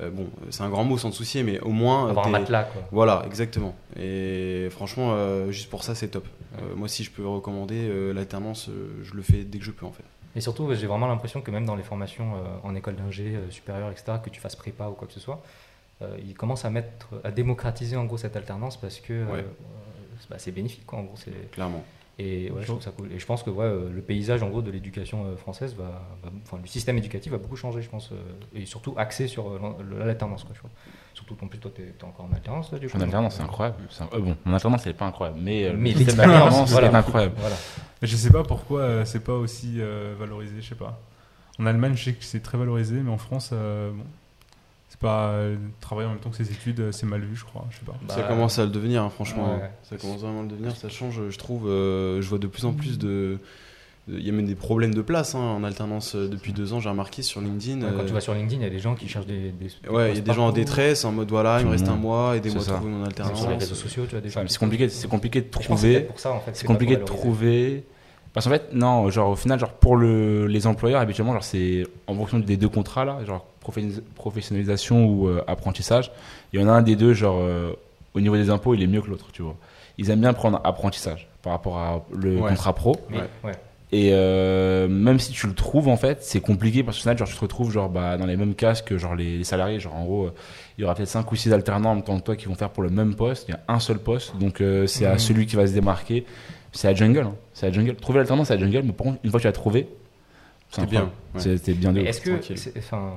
euh, 0.00 0.10
bon, 0.10 0.26
c'est 0.50 0.62
un 0.62 0.68
grand 0.70 0.82
mot 0.84 0.98
sans 0.98 1.10
te 1.10 1.14
soucier, 1.14 1.42
mais 1.44 1.60
au 1.60 1.70
moins. 1.70 2.08
avoir 2.10 2.26
un 2.26 2.30
matelas, 2.30 2.64
quoi. 2.64 2.82
Voilà, 2.90 3.22
exactement. 3.26 3.76
Et 3.96 4.66
franchement, 4.70 5.12
euh, 5.12 5.50
juste 5.52 5.70
pour 5.70 5.84
ça, 5.84 5.94
c'est 5.94 6.08
top. 6.08 6.26
Euh, 6.58 6.74
moi, 6.74 6.88
si 6.88 7.04
je 7.04 7.10
peux 7.12 7.24
recommander 7.26 7.88
euh, 7.88 8.12
l'alternance, 8.12 8.68
euh, 8.68 8.88
je 9.02 9.14
le 9.14 9.22
fais 9.22 9.44
dès 9.44 9.58
que 9.58 9.64
je 9.64 9.70
peux 9.70 9.86
en 9.86 9.92
fait. 9.92 10.02
Et 10.36 10.40
surtout, 10.40 10.68
j'ai 10.74 10.88
vraiment 10.88 11.06
l'impression 11.06 11.42
que 11.42 11.50
même 11.52 11.64
dans 11.64 11.76
les 11.76 11.84
formations 11.84 12.34
euh, 12.34 12.38
en 12.68 12.74
école 12.74 12.96
d'ingé 12.96 13.36
euh, 13.36 13.50
supérieure, 13.50 13.90
etc., 13.92 14.18
que 14.22 14.30
tu 14.30 14.40
fasses 14.40 14.56
prépa 14.56 14.88
ou 14.88 14.92
quoi 14.94 15.06
que 15.06 15.14
ce 15.14 15.20
soit, 15.20 15.42
euh, 16.02 16.16
ils 16.26 16.34
commencent 16.34 16.64
à 16.64 16.70
mettre, 16.70 17.08
à 17.22 17.30
démocratiser 17.30 17.96
en 17.96 18.04
gros 18.04 18.16
cette 18.18 18.34
alternance 18.36 18.76
parce 18.76 18.98
que 18.98 19.12
euh, 19.12 19.26
Ouais. 19.32 19.44
Euh, 20.14 20.18
c'est- 20.20 20.30
bah, 20.30 20.36
c'est 20.38 20.52
bénéfique, 20.52 20.86
quoi, 20.86 20.98
en 21.00 21.02
gros. 21.04 21.16
c'est- 21.16 21.50
Clairement. 21.52 21.82
Et 22.16 22.48
ouais, 22.52 22.60
je 22.62 22.66
trouve 22.68 22.80
ça 22.80 22.92
cool. 22.92 23.10
Et 23.10 23.18
je 23.18 23.26
pense 23.26 23.42
que 23.42 23.50
ouais, 23.50 23.64
euh, 23.64 23.90
le 23.92 24.00
paysage 24.00 24.40
en 24.44 24.48
gros 24.48 24.62
de 24.62 24.70
l'éducation 24.70 25.24
euh, 25.26 25.36
française 25.36 25.74
va, 25.74 25.84
va- 26.22 26.30
enfin 26.44 26.58
le 26.62 26.68
système 26.68 26.96
éducatif 26.96 27.32
va 27.32 27.38
beaucoup 27.38 27.56
changer, 27.56 27.82
je 27.82 27.90
pense, 27.90 28.12
euh, 28.12 28.16
et 28.54 28.66
surtout 28.66 28.94
axé 28.96 29.26
sur 29.26 29.50
l'alternance, 29.98 30.44
quoi, 30.44 30.54
je. 30.54 30.60
Surtout 31.14 31.36
en 31.42 31.48
plus, 31.48 31.58
toi, 31.58 31.72
t'es 31.74 31.82
es 31.82 32.04
encore 32.04 32.26
en 32.30 32.32
alternance 32.32 32.70
là, 32.70 32.78
du 32.78 32.88
coup. 32.88 32.96
En 32.96 33.00
alternance 33.00 33.34
c'est 33.36 33.42
incroyable. 33.42 33.78
Un- 34.00 34.16
euh, 34.16 34.20
bon, 34.20 34.36
mon 34.44 34.54
alternance 34.54 34.82
elle 34.86 34.92
est 34.92 34.96
pas 34.96 35.06
incroyable, 35.06 35.38
mais, 35.42 35.72
Mais 35.74 35.90
le 35.92 35.98
système 35.98 36.06
l'expérience, 36.06 36.40
d'alternance 36.42 36.70
voilà. 36.70 36.86
est 36.88 36.94
incroyable. 36.94 37.34
Voilà. 37.38 37.56
Mais 38.00 38.06
je 38.08 38.16
sais 38.16 38.30
pas 38.30 38.42
pourquoi 38.44 38.80
euh, 38.82 39.04
c'est 39.04 39.24
pas 39.24 39.34
aussi 39.34 39.80
euh, 39.80 40.14
valorisé, 40.16 40.54
je 40.60 40.68
sais 40.68 40.74
pas. 40.76 41.00
En 41.58 41.66
Allemagne, 41.66 41.94
je 41.96 42.04
sais 42.04 42.12
que 42.14 42.22
c'est 42.24 42.40
très 42.40 42.58
valorisé, 42.58 42.94
mais 42.96 43.10
en 43.10 43.18
France, 43.18 43.50
euh, 43.52 43.90
bon, 43.92 44.04
c'est 44.96 45.00
pas 45.00 45.30
euh, 45.30 45.56
travailler 45.80 46.06
en 46.06 46.12
même 46.12 46.20
temps 46.20 46.30
que 46.30 46.36
ses 46.36 46.52
études, 46.52 46.78
euh, 46.78 46.92
c'est 46.92 47.04
mal 47.06 47.20
vu, 47.20 47.34
je 47.34 47.44
crois. 47.44 47.66
Je 47.70 47.78
sais 47.78 47.84
pas. 47.84 47.94
ça 48.14 48.22
Bah, 48.22 48.28
commence 48.28 48.60
à 48.60 48.64
le 48.64 48.70
devenir, 48.70 49.02
hein, 49.02 49.10
franchement. 49.10 49.56
Ouais. 49.56 49.70
Ça 49.82 49.96
commence 49.96 50.20
vraiment 50.20 50.38
à 50.40 50.42
le 50.42 50.48
devenir, 50.48 50.76
ça 50.76 50.88
change, 50.88 51.20
je 51.28 51.36
trouve. 51.38 51.68
euh, 51.68 52.22
je 52.22 52.28
vois 52.28 52.38
de 52.38 52.46
plus 52.46 52.64
en 52.64 52.72
plus 52.72 52.96
de. 52.98 53.38
Il 54.06 54.20
y 54.24 54.28
a 54.28 54.32
même 54.32 54.44
des 54.46 54.54
problèmes 54.54 54.94
de 54.94 55.00
place 55.00 55.34
hein, 55.34 55.38
en 55.40 55.64
alternance 55.64 56.14
depuis 56.14 56.52
deux 56.52 56.74
ans, 56.74 56.78
j'ai 56.80 56.90
remarqué 56.90 57.22
sur 57.22 57.40
LinkedIn. 57.40 57.80
Ouais, 57.80 57.90
Quand 57.96 58.02
euh, 58.02 58.06
tu 58.06 58.12
vas 58.12 58.20
sur 58.20 58.34
LinkedIn, 58.34 58.60
il 58.60 58.64
y 58.64 58.66
a 58.66 58.70
des 58.70 58.78
gens 58.78 58.94
qui 58.94 59.08
cherchent 59.08 59.26
des. 59.26 59.50
des 59.50 59.88
Ouais, 59.90 60.10
il 60.12 60.16
y 60.16 60.18
a 60.18 60.20
des 60.20 60.32
gens 60.34 60.46
en 60.46 60.52
détresse, 60.52 61.04
en 61.06 61.10
mode 61.12 61.30
voilà, 61.30 61.58
il 61.60 61.66
me 61.66 61.70
reste 61.72 61.88
un 61.88 61.92
monde. 61.92 62.02
mois, 62.02 62.36
aidez-moi 62.36 62.62
à 62.62 62.72
trouver 62.74 62.90
mon 62.90 63.04
alternance. 63.04 63.40
Sur 63.40 63.50
les 63.50 63.56
réseaux 63.56 63.74
sociaux, 63.74 64.04
tu 64.08 64.14
as 64.14 64.20
des. 64.20 64.28
Enfin, 64.28 64.44
C'est 64.46 64.58
compliqué, 64.58 64.84
de 64.86 64.90
c'est 64.92 65.08
trouver. 65.08 66.06
en 66.24 66.40
fait. 66.40 66.50
C'est 66.54 66.66
compliqué 66.66 66.96
de 66.98 67.02
trouver. 67.02 67.84
Parce 68.34 68.44
qu'en 68.46 68.52
fait, 68.52 68.74
non, 68.74 69.08
genre 69.10 69.30
au 69.30 69.36
final, 69.36 69.58
genre 69.58 69.70
pour 69.72 69.96
le, 69.96 70.46
les 70.46 70.66
employeurs, 70.66 71.00
habituellement, 71.00 71.32
genre 71.32 71.44
c'est 71.44 71.84
en 72.08 72.14
fonction 72.14 72.38
des 72.40 72.56
deux 72.58 72.68
contrats 72.68 73.04
là, 73.06 73.18
genre 73.24 73.46
professionnalisation 74.16 75.06
ou 75.06 75.28
euh, 75.28 75.42
apprentissage. 75.46 76.10
Il 76.52 76.60
y 76.60 76.64
en 76.64 76.68
a 76.68 76.72
un 76.72 76.82
des 76.82 76.96
deux, 76.96 77.14
genre 77.14 77.38
euh, 77.40 77.72
au 78.14 78.20
niveau 78.20 78.36
des 78.36 78.50
impôts, 78.50 78.74
il 78.74 78.82
est 78.82 78.86
mieux 78.86 79.00
que 79.02 79.08
l'autre, 79.08 79.28
tu 79.32 79.42
vois. 79.42 79.56
Ils 79.98 80.10
aiment 80.10 80.20
bien 80.20 80.32
prendre 80.32 80.60
apprentissage 80.64 81.28
par 81.42 81.52
rapport 81.52 81.78
à 81.78 82.04
le 82.12 82.40
Ouais. 82.40 82.48
contrat 82.50 82.72
pro. 82.74 82.96
Ouais. 83.12 83.18
ouais. 83.44 83.52
Et 83.92 84.10
euh, 84.12 84.88
même 84.88 85.20
si 85.20 85.30
tu 85.30 85.46
le 85.46 85.54
trouves, 85.54 85.86
en 85.86 85.96
fait, 85.96 86.18
c'est 86.24 86.40
compliqué 86.40 86.82
parce 86.82 86.96
que 86.96 87.02
final, 87.02 87.16
genre, 87.16 87.28
tu 87.28 87.34
te 87.36 87.40
retrouves 87.40 87.70
genre, 87.70 87.88
bah, 87.88 88.16
dans 88.16 88.26
les 88.26 88.36
mêmes 88.36 88.54
cases 88.56 88.82
que 88.82 88.98
genre, 88.98 89.14
les, 89.14 89.38
les 89.38 89.44
salariés. 89.44 89.78
Genre, 89.78 89.94
en 89.94 90.04
gros, 90.04 90.24
euh, 90.24 90.32
il 90.76 90.82
y 90.82 90.84
aura 90.84 90.96
peut-être 90.96 91.08
5 91.08 91.30
ou 91.30 91.36
6 91.36 91.52
alternants 91.52 91.90
en 91.90 91.94
même 91.96 92.02
temps 92.02 92.18
que 92.18 92.24
toi 92.24 92.34
qui 92.34 92.46
vont 92.46 92.56
faire 92.56 92.70
pour 92.70 92.82
le 92.82 92.88
même 92.90 93.14
poste. 93.14 93.46
Il 93.48 93.52
y 93.52 93.54
a 93.54 93.60
un 93.68 93.78
seul 93.78 93.98
poste. 94.00 94.36
Donc, 94.36 94.60
euh, 94.60 94.88
c'est 94.88 95.06
à 95.06 95.12
Mhm. 95.12 95.18
celui 95.20 95.46
qui 95.46 95.54
va 95.54 95.64
se 95.68 95.72
démarquer. 95.74 96.24
C'est 96.74 96.88
la 96.88 96.94
jungle. 96.94 97.20
hein. 97.20 97.34
C'est 97.54 97.66
la 97.66 97.72
jungle. 97.72 97.94
Trouver 97.96 98.18
l'alternance, 98.18 98.48
c'est 98.48 98.56
la 98.56 98.60
jungle. 98.60 98.82
Mais 98.84 98.92
par 98.92 99.04
contre, 99.06 99.20
une 99.24 99.30
fois 99.30 99.38
que 99.38 99.42
tu 99.42 99.48
l'as 99.48 99.52
trouvé, 99.52 99.88
c'est 100.70 100.86
bien. 100.86 101.10
ouais. 101.34 101.40
C'était 101.40 101.72
bien 101.72 101.92
de 101.92 102.00
est-ce 102.00 102.20
que, 102.20 102.78
enfin, 102.78 103.14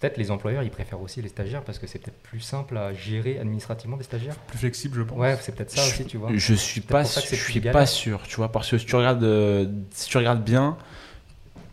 peut-être 0.00 0.16
les 0.18 0.30
employeurs 0.30 0.62
ils 0.64 0.70
préfèrent 0.70 1.00
aussi 1.00 1.22
les 1.22 1.28
stagiaires 1.28 1.62
parce 1.62 1.78
que 1.78 1.86
c'est 1.86 1.98
peut-être 2.00 2.20
plus 2.22 2.40
simple 2.40 2.76
à 2.76 2.92
gérer 2.92 3.38
administrativement 3.38 3.96
des 3.96 4.02
stagiaires? 4.04 4.34
Plus 4.48 4.58
flexible, 4.58 4.98
je 4.98 5.02
pense. 5.04 5.16
Ouais, 5.18 5.36
c'est 5.40 5.54
peut-être 5.54 5.70
ça 5.70 5.82
Je- 5.82 5.88
aussi, 5.92 6.04
tu 6.04 6.16
vois. 6.16 6.30
Je 6.34 6.54
suis 6.54 6.80
pas, 6.80 7.04
je 7.04 7.20
suis 7.36 7.60
galère. 7.60 7.72
pas 7.72 7.86
sûr, 7.86 8.20
tu 8.26 8.36
vois, 8.36 8.50
parce 8.50 8.68
que 8.70 8.76
si 8.78 8.86
tu 8.86 8.96
regardes, 8.96 9.22
euh, 9.22 9.66
si 9.92 10.08
tu 10.08 10.16
regardes 10.18 10.42
bien, 10.42 10.76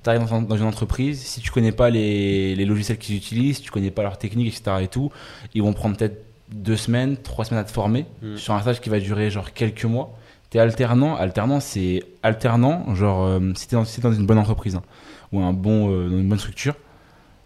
tu 0.04 0.10
arrives 0.10 0.28
dans, 0.30 0.42
dans 0.42 0.58
une 0.58 0.64
entreprise, 0.66 1.20
si 1.22 1.42
tu 1.42 1.50
connais 1.50 1.72
pas 1.72 1.90
les, 1.90 2.56
les 2.56 2.66
logiciels 2.66 2.98
qu'ils 3.00 3.16
utilisent, 3.16 3.58
si 3.58 3.62
tu 3.64 3.72
connais 3.72 3.92
pas 3.92 4.04
leurs 4.04 4.18
techniques, 4.20 4.48
etc. 4.56 4.78
et 4.84 4.88
tout, 4.88 5.12
ils 5.56 5.64
vont 5.64 5.74
prendre 5.74 5.98
peut-être 5.98 6.24
deux 6.52 6.78
semaines, 6.78 7.18
trois 7.18 7.46
semaines 7.46 7.62
à 7.62 7.64
te 7.66 7.72
former 7.72 8.06
Mm. 8.22 8.38
sur 8.38 8.54
un 8.54 8.62
stage 8.62 8.80
qui 8.82 8.90
va 8.90 9.00
durer 9.00 9.32
genre 9.32 9.52
quelques 9.54 9.86
mois. 9.86 10.16
T'es 10.54 10.60
alternant, 10.60 11.16
alternant 11.16 11.60
c'est 11.60 12.04
alternant, 12.22 12.94
genre 12.94 13.24
euh, 13.24 13.40
si 13.56 13.68
t'es 13.68 13.76
dans, 13.76 13.86
si 13.86 13.96
t'es 13.96 14.08
dans 14.08 14.14
une 14.14 14.28
bonne 14.28 14.38
entreprise 14.38 14.76
hein, 14.76 14.84
ou 15.32 15.40
un 15.42 15.52
bon, 15.52 15.90
euh, 15.92 16.08
dans 16.08 16.18
une 16.20 16.30
bonne 16.30 16.38
structure, 16.38 16.76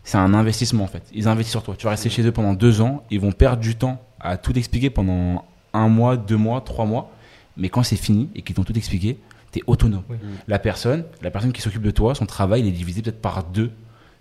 c'est 0.03 0.17
un 0.17 0.33
investissement 0.33 0.83
en 0.83 0.87
fait. 0.87 1.03
Ils 1.13 1.29
investissent 1.29 1.51
sur 1.51 1.63
toi. 1.63 1.75
Tu 1.77 1.85
vas 1.85 1.91
rester 1.91 2.09
chez 2.09 2.21
eux 2.23 2.33
pendant 2.33 2.53
deux 2.53 2.81
ans, 2.81 3.05
ils 3.09 3.21
vont 3.21 3.31
perdre 3.31 3.61
du 3.61 3.77
temps 3.77 4.01
à 4.19 4.35
tout 4.35 4.51
expliquer 4.57 4.89
pendant 4.89 5.45
un 5.71 5.87
mois, 5.87 6.17
deux 6.17 6.35
mois, 6.35 6.59
trois 6.59 6.83
mois. 6.83 7.09
Mais 7.55 7.69
quand 7.69 7.81
c'est 7.81 7.95
fini 7.95 8.29
et 8.35 8.41
qu'ils 8.41 8.57
t'ont 8.57 8.65
tout 8.65 8.77
expliqué, 8.77 9.17
tu 9.53 9.59
es 9.59 9.63
autonome. 9.67 10.03
Oui. 10.09 10.17
Mm. 10.17 10.27
La 10.49 10.59
personne, 10.59 11.05
la 11.21 11.31
personne 11.31 11.53
qui 11.53 11.61
s'occupe 11.61 11.83
de 11.83 11.91
toi, 11.91 12.13
son 12.13 12.25
travail, 12.25 12.59
il 12.59 12.67
est 12.67 12.71
divisé 12.71 13.01
peut-être 13.01 13.21
par 13.21 13.45
deux. 13.45 13.71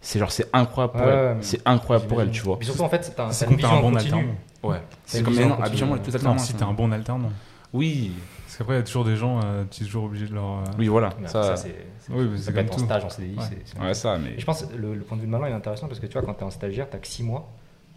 c'est 0.00 0.20
genre, 0.20 0.30
c'est 0.30 0.46
incroyable 0.52 0.92
pour 0.92 1.02
Ouais, 1.02 1.12
elle. 1.12 1.26
ouais, 1.26 1.34
mais 1.34 1.42
C'est 1.42 1.60
incroyable 1.66 2.06
pour 2.06 2.22
elle, 2.22 2.30
tu 2.30 2.42
vois. 2.42 2.56
Puis 2.56 2.66
surtout, 2.66 2.82
en 2.82 2.88
fait, 2.88 3.12
t'as 3.16 3.46
une 3.50 3.56
vision 3.56 3.78
un 3.78 3.80
bon 3.80 3.96
alternant. 3.96 4.22
Ouais. 4.62 4.80
C'est 5.04 5.24
comme 5.24 5.36
habituellement, 5.60 5.98
tout 5.98 6.38
si 6.38 6.54
t'es 6.54 6.62
un 6.62 6.72
bon 6.72 6.92
alternant. 6.92 7.32
Oui, 7.72 8.12
Parce 8.56 8.68
qu'après, 8.68 8.74
il 8.76 8.78
y 8.78 8.80
a 8.80 8.84
toujours 8.84 9.04
des 9.04 9.16
gens, 9.16 9.38
euh, 9.44 9.64
tu 9.70 9.82
es 9.82 9.86
toujours 9.86 10.04
obligé 10.04 10.26
de 10.26 10.32
leur. 10.34 10.44
euh, 10.60 10.64
oui, 10.78 10.88
voilà. 10.88 11.10
Ça, 11.26 11.42
ça, 11.42 11.56
c'est. 11.56 11.74
c'est- 11.98 12.10
Oui, 12.12 12.26
mais 12.30 12.38
ça 12.38 12.44
c'est 12.44 12.52
peut 12.52 12.58
être 12.60 12.72
en 12.72 12.76
tout. 12.76 12.84
stage, 12.86 13.04
en 13.04 13.10
CDI. 13.10 13.34
Ouais. 13.36 13.42
c'est- 13.46 13.58
c'est- 13.66 13.78
ouais, 13.78 13.92
ça, 13.92 14.16
mais. 14.16 14.30
Et 14.30 14.40
je 14.40 14.46
pense 14.46 14.62
que 14.64 14.74
le, 14.76 14.94
le 14.94 15.02
point 15.02 15.16
de 15.18 15.22
vue 15.22 15.26
de 15.26 15.32
Manon 15.32 15.44
est 15.46 15.52
intéressant 15.52 15.88
parce 15.88 16.00
que 16.00 16.06
tu 16.06 16.14
vois, 16.14 16.22
quand 16.22 16.32
tu 16.34 16.40
es 16.40 16.44
en 16.44 16.50
stagiaire, 16.50 16.88
tu 16.88 16.98
que 16.98 17.06
6 17.06 17.22
mois. 17.22 17.52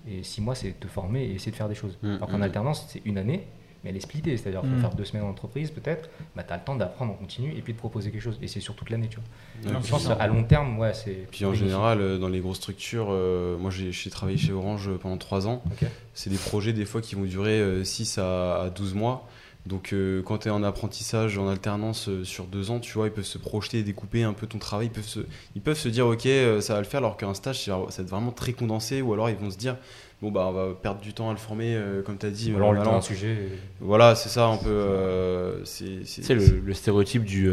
Et 0.05 0.21
6 0.23 0.41
mois, 0.41 0.55
c'est 0.55 0.77
te 0.77 0.87
former 0.87 1.23
et 1.23 1.35
essayer 1.35 1.51
de 1.51 1.55
faire 1.55 1.69
des 1.69 1.75
choses. 1.75 1.97
Mm, 2.03 2.15
Alors 2.15 2.27
qu'en 2.29 2.39
mm. 2.39 2.41
alternance, 2.43 2.85
c'est 2.89 3.01
une 3.05 3.17
année, 3.17 3.47
mais 3.83 3.91
elle 3.91 3.95
est 3.95 4.01
splittée. 4.01 4.35
C'est-à-dire, 4.35 4.59
il 4.65 4.69
faut 4.69 4.75
Mm. 4.75 4.81
faire 4.81 4.95
deux 4.95 5.05
semaines 5.05 5.23
en 5.25 5.29
entreprise, 5.29 5.71
peut-être. 5.71 6.09
Bah, 6.35 6.43
tu 6.45 6.51
as 6.51 6.57
le 6.57 6.63
temps 6.63 6.75
d'apprendre 6.75 7.13
en 7.13 7.15
continu 7.15 7.53
et 7.55 7.61
puis 7.61 7.71
de 7.71 7.77
proposer 7.77 8.11
quelque 8.11 8.21
chose. 8.21 8.37
Et 8.41 8.47
c'est 8.47 8.59
sur 8.59 8.75
toute 8.75 8.89
l'année, 8.89 9.07
tu 9.09 9.17
vois. 9.63 9.71
Non, 9.73 9.79
je 9.81 9.89
pense 9.89 10.03
ça. 10.07 10.13
à 10.13 10.27
long 10.27 10.43
terme, 10.43 10.77
ouais, 10.77 10.93
c'est. 10.93 11.27
Puis 11.31 11.45
en 11.45 11.49
bénéfique. 11.51 11.67
général, 11.69 12.01
euh, 12.01 12.17
dans 12.17 12.27
les 12.27 12.39
grosses 12.41 12.57
structures, 12.57 13.07
euh, 13.11 13.57
moi 13.57 13.71
j'ai 13.71 13.93
j'ai 13.93 14.09
travaillé 14.09 14.37
chez 14.37 14.51
Orange 14.51 14.89
pendant 15.01 15.17
3 15.17 15.47
ans. 15.47 15.61
Ok. 15.71 15.87
C'est 16.13 16.29
des 16.29 16.37
projets 16.37 16.73
des 16.73 16.83
fois 16.85 17.01
qui 17.01 17.15
vont 17.15 17.23
durer 17.23 17.59
euh, 17.61 17.85
6 17.85 18.17
à, 18.17 18.63
à 18.63 18.69
12 18.69 18.93
mois. 18.93 19.25
Donc 19.69 19.93
euh, 19.93 20.21
quand 20.23 20.39
tu 20.39 20.47
es 20.47 20.51
en 20.51 20.63
apprentissage, 20.63 21.37
en 21.37 21.47
alternance 21.47 22.09
euh, 22.09 22.23
sur 22.25 22.45
2 22.45 22.71
ans, 22.71 22.79
tu 22.79 22.91
vois, 22.93 23.05
ils 23.07 23.11
peuvent 23.13 23.23
se 23.23 23.37
projeter, 23.37 23.83
découper 23.83 24.23
un 24.23 24.33
peu 24.33 24.47
ton 24.47 24.57
travail. 24.57 24.87
Ils 24.87 24.91
peuvent 24.91 25.07
se, 25.07 25.19
ils 25.55 25.61
peuvent 25.61 25.77
se 25.77 25.87
dire, 25.89 26.07
ok, 26.07 26.25
euh, 26.25 26.59
ça 26.59 26.73
va 26.73 26.79
le 26.79 26.85
faire, 26.85 26.97
alors 26.97 27.15
qu'un 27.17 27.33
stage, 27.35 27.59
c'est- 27.59 27.69
ça 27.71 27.77
va 27.77 27.83
être 27.87 28.09
vraiment 28.09 28.31
très 28.31 28.53
condensé. 28.53 29.01
Ou 29.03 29.13
alors 29.13 29.29
ils 29.29 29.35
vont 29.35 29.51
se 29.51 29.57
dire, 29.57 29.77
bon, 30.23 30.31
bah 30.31 30.47
on 30.49 30.51
va 30.53 30.73
perdre 30.73 31.01
du 31.01 31.13
temps 31.13 31.29
à 31.29 31.33
le 31.33 31.37
former, 31.39 31.75
euh, 31.75 32.01
comme 32.01 32.17
tu 32.17 32.25
as 32.25 32.31
dit. 32.31 32.49
Alors, 32.55 32.69
on 32.69 32.73
un 32.97 33.01
sujet. 33.01 33.31
et- 33.31 33.49
Voilà, 33.79 34.15
c'est 34.15 34.29
ça 34.29 34.47
un 34.47 34.57
peu. 34.57 34.69
euh, 34.69 35.63
c'est 35.65 36.33
le 36.65 36.73
stéréotype 36.73 37.23
du. 37.23 37.47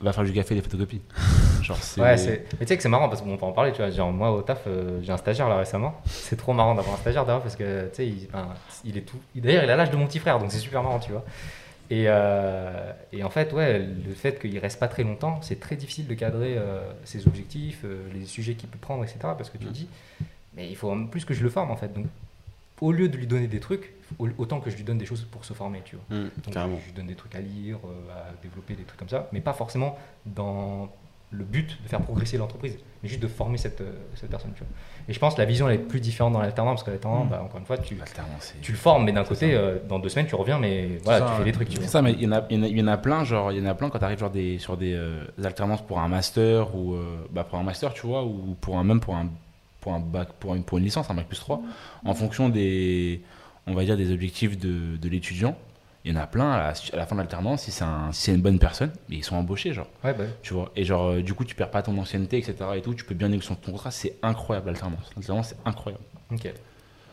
Va 0.00 0.12
faire 0.12 0.24
du 0.24 0.32
café 0.32 0.54
et 0.54 0.58
des 0.58 0.62
photocopies. 0.62 1.00
Genre, 1.62 1.76
c'est. 1.82 2.00
Ouais, 2.00 2.16
c'est. 2.16 2.46
Mais 2.52 2.60
tu 2.60 2.68
sais 2.68 2.76
que 2.76 2.82
c'est 2.82 2.88
marrant 2.88 3.08
parce 3.08 3.22
qu'on 3.22 3.36
peut 3.36 3.44
en 3.44 3.52
parler, 3.52 3.72
tu 3.72 3.78
vois. 3.78 3.90
Genre, 3.90 4.12
moi 4.12 4.30
au 4.30 4.42
taf, 4.42 4.62
euh, 4.66 5.00
j'ai 5.02 5.12
un 5.12 5.16
stagiaire 5.16 5.48
là 5.48 5.58
récemment. 5.58 6.00
C'est 6.06 6.36
trop 6.36 6.52
marrant 6.52 6.74
d'avoir 6.74 6.94
un 6.94 6.98
stagiaire 6.98 7.24
d'ailleurs 7.24 7.42
parce 7.42 7.56
que 7.56 7.88
tu 7.88 7.94
sais, 7.94 8.06
il, 8.84 8.96
est 8.96 9.02
tout. 9.02 9.18
D'ailleurs, 9.34 9.64
il 9.64 9.70
a 9.70 9.76
l'âge 9.76 9.90
de 9.90 9.96
mon 9.96 10.06
petit 10.06 10.18
frère, 10.18 10.38
donc 10.38 10.52
c'est 10.52 10.58
super 10.58 10.82
marrant, 10.82 10.98
tu 11.00 11.12
vois. 11.12 11.24
Et, 11.90 12.04
euh, 12.06 12.92
et 13.12 13.24
en 13.24 13.30
fait, 13.30 13.52
ouais, 13.52 13.78
le 13.78 14.14
fait 14.14 14.38
qu'il 14.38 14.58
reste 14.58 14.78
pas 14.78 14.88
très 14.88 15.02
longtemps, 15.02 15.40
c'est 15.42 15.58
très 15.58 15.74
difficile 15.74 16.06
de 16.06 16.14
cadrer 16.14 16.56
euh, 16.58 16.80
ses 17.04 17.26
objectifs, 17.26 17.84
les 18.14 18.26
sujets 18.26 18.54
qu'il 18.54 18.68
peut 18.68 18.78
prendre, 18.78 19.02
etc. 19.04 19.18
Parce 19.22 19.50
que 19.50 19.58
tu 19.58 19.66
te 19.66 19.72
dis, 19.72 19.88
mais 20.54 20.68
il 20.68 20.76
faut 20.76 20.94
plus 21.10 21.24
que 21.24 21.34
je 21.34 21.42
le 21.42 21.50
forme 21.50 21.70
en 21.70 21.76
fait. 21.76 21.92
Donc, 21.92 22.06
au 22.80 22.92
lieu 22.92 23.08
de 23.08 23.16
lui 23.16 23.26
donner 23.26 23.46
des 23.46 23.60
trucs, 23.60 23.92
autant 24.38 24.60
que 24.60 24.70
je 24.70 24.76
lui 24.76 24.84
donne 24.84 24.98
des 24.98 25.06
choses 25.06 25.26
pour 25.30 25.44
se 25.44 25.52
former, 25.52 25.82
tu 25.84 25.96
vois. 25.96 26.16
Hum, 26.18 26.30
Donc, 26.44 26.54
carrément. 26.54 26.78
je 26.80 26.86
lui 26.86 26.92
donne 26.92 27.06
des 27.06 27.14
trucs 27.14 27.34
à 27.34 27.40
lire, 27.40 27.78
euh, 27.84 28.12
à 28.12 28.32
développer 28.42 28.74
des 28.74 28.84
trucs 28.84 28.98
comme 28.98 29.08
ça, 29.08 29.28
mais 29.32 29.40
pas 29.40 29.52
forcément 29.52 29.98
dans 30.26 30.88
le 31.30 31.44
but 31.44 31.76
de 31.82 31.88
faire 31.88 32.00
progresser 32.00 32.38
l'entreprise, 32.38 32.78
mais 33.02 33.08
juste 33.10 33.20
de 33.20 33.28
former 33.28 33.58
cette, 33.58 33.82
euh, 33.82 33.92
cette 34.14 34.30
personne. 34.30 34.52
Tu 34.54 34.60
vois. 34.60 34.68
Et 35.08 35.12
je 35.12 35.18
pense 35.18 35.34
que 35.34 35.40
la 35.40 35.44
vision 35.44 35.68
elle 35.68 35.74
est 35.74 35.82
plus 35.82 36.00
différente 36.00 36.32
dans 36.32 36.40
l'alternant, 36.40 36.70
parce 36.70 36.84
que 36.84 36.90
l'alternant, 36.90 37.24
Mm. 37.24 37.28
bah, 37.28 37.42
encore 37.44 37.60
une 37.60 37.66
fois, 37.66 37.76
tu, 37.76 37.98
tu 38.62 38.72
le 38.72 38.78
formes, 38.78 39.04
mais 39.04 39.12
d'un 39.12 39.24
côté, 39.24 39.54
euh, 39.54 39.76
dans 39.86 39.98
deux 39.98 40.08
semaines, 40.08 40.26
tu 40.26 40.34
reviens, 40.36 40.58
mais 40.58 40.98
voilà, 41.04 41.18
ça, 41.26 41.32
tu 41.32 41.38
fais 41.38 41.44
des 41.44 41.52
trucs. 41.52 41.68
Tu 41.68 41.74
C'est 41.74 41.80
vois. 41.82 41.88
ça, 41.90 42.00
mais 42.02 42.12
il 42.12 42.22
y, 42.22 42.26
en 42.26 42.32
a, 42.32 42.46
il, 42.48 42.56
y 42.56 42.60
en 42.60 42.62
a, 42.62 42.66
il 42.68 42.78
y 42.78 42.82
en 42.82 42.86
a 42.86 42.96
plein, 42.96 43.24
genre, 43.24 43.52
il 43.52 43.58
y 43.58 43.60
en 43.60 43.66
a 43.70 43.74
plein 43.74 43.90
quand 43.90 43.98
tu 43.98 44.04
arrives 44.06 44.18
genre 44.18 44.30
des, 44.30 44.58
sur 44.58 44.78
des 44.78 44.94
euh, 44.94 45.22
alternances 45.44 45.82
pour 45.82 45.98
un 45.98 46.08
master 46.08 46.74
ou 46.74 46.94
euh, 46.94 47.26
bah, 47.30 47.44
pour 47.44 47.58
un 47.58 47.62
master, 47.62 47.92
tu 47.92 48.06
vois, 48.06 48.24
ou 48.24 48.56
pour 48.60 48.78
un, 48.78 48.84
même 48.84 49.00
pour 49.00 49.14
un, 49.14 49.28
pour 49.82 49.92
un 49.92 50.00
bac, 50.00 50.32
pour 50.40 50.54
une, 50.54 50.64
pour 50.64 50.78
une 50.78 50.84
licence, 50.84 51.10
un 51.10 51.14
bac 51.14 51.26
plus 51.26 51.40
3, 51.40 51.60
en 52.06 52.14
fonction 52.14 52.48
des, 52.48 53.20
on 53.68 53.74
va 53.74 53.84
dire, 53.84 53.96
des 53.96 54.12
objectifs 54.12 54.58
de, 54.58 54.96
de 54.96 55.08
l'étudiant. 55.08 55.56
Il 56.04 56.12
y 56.12 56.16
en 56.16 56.20
a 56.20 56.26
plein 56.26 56.50
à 56.50 56.58
la, 56.58 56.68
à 56.92 56.96
la 56.96 57.06
fin 57.06 57.16
de 57.16 57.20
l'alternance, 57.20 57.62
si 57.62 57.70
c'est 57.70 57.84
un, 57.84 58.12
si 58.12 58.22
c'est 58.22 58.34
une 58.34 58.40
bonne 58.40 58.58
personne, 58.58 58.92
mais 59.08 59.16
ils 59.16 59.24
sont 59.24 59.36
embauchés, 59.36 59.72
genre, 59.72 59.88
Ouais, 60.04 60.14
bah, 60.14 60.24
tu 60.42 60.54
vois. 60.54 60.70
Et 60.76 60.84
genre, 60.84 61.08
euh, 61.10 61.22
du 61.22 61.34
coup, 61.34 61.44
tu 61.44 61.54
perds 61.54 61.70
pas 61.70 61.82
ton 61.82 61.98
ancienneté, 61.98 62.38
etc. 62.38 62.54
Et 62.76 62.80
tout, 62.82 62.94
tu 62.94 63.04
peux 63.04 63.14
bien 63.14 63.28
négocier 63.28 63.54
ton 63.56 63.72
contrat, 63.72 63.90
c'est 63.90 64.16
incroyable 64.22 64.68
l'alternance. 64.68 65.10
L'alternance, 65.16 65.48
c'est 65.48 65.68
incroyable. 65.68 66.04
ok. 66.32 66.52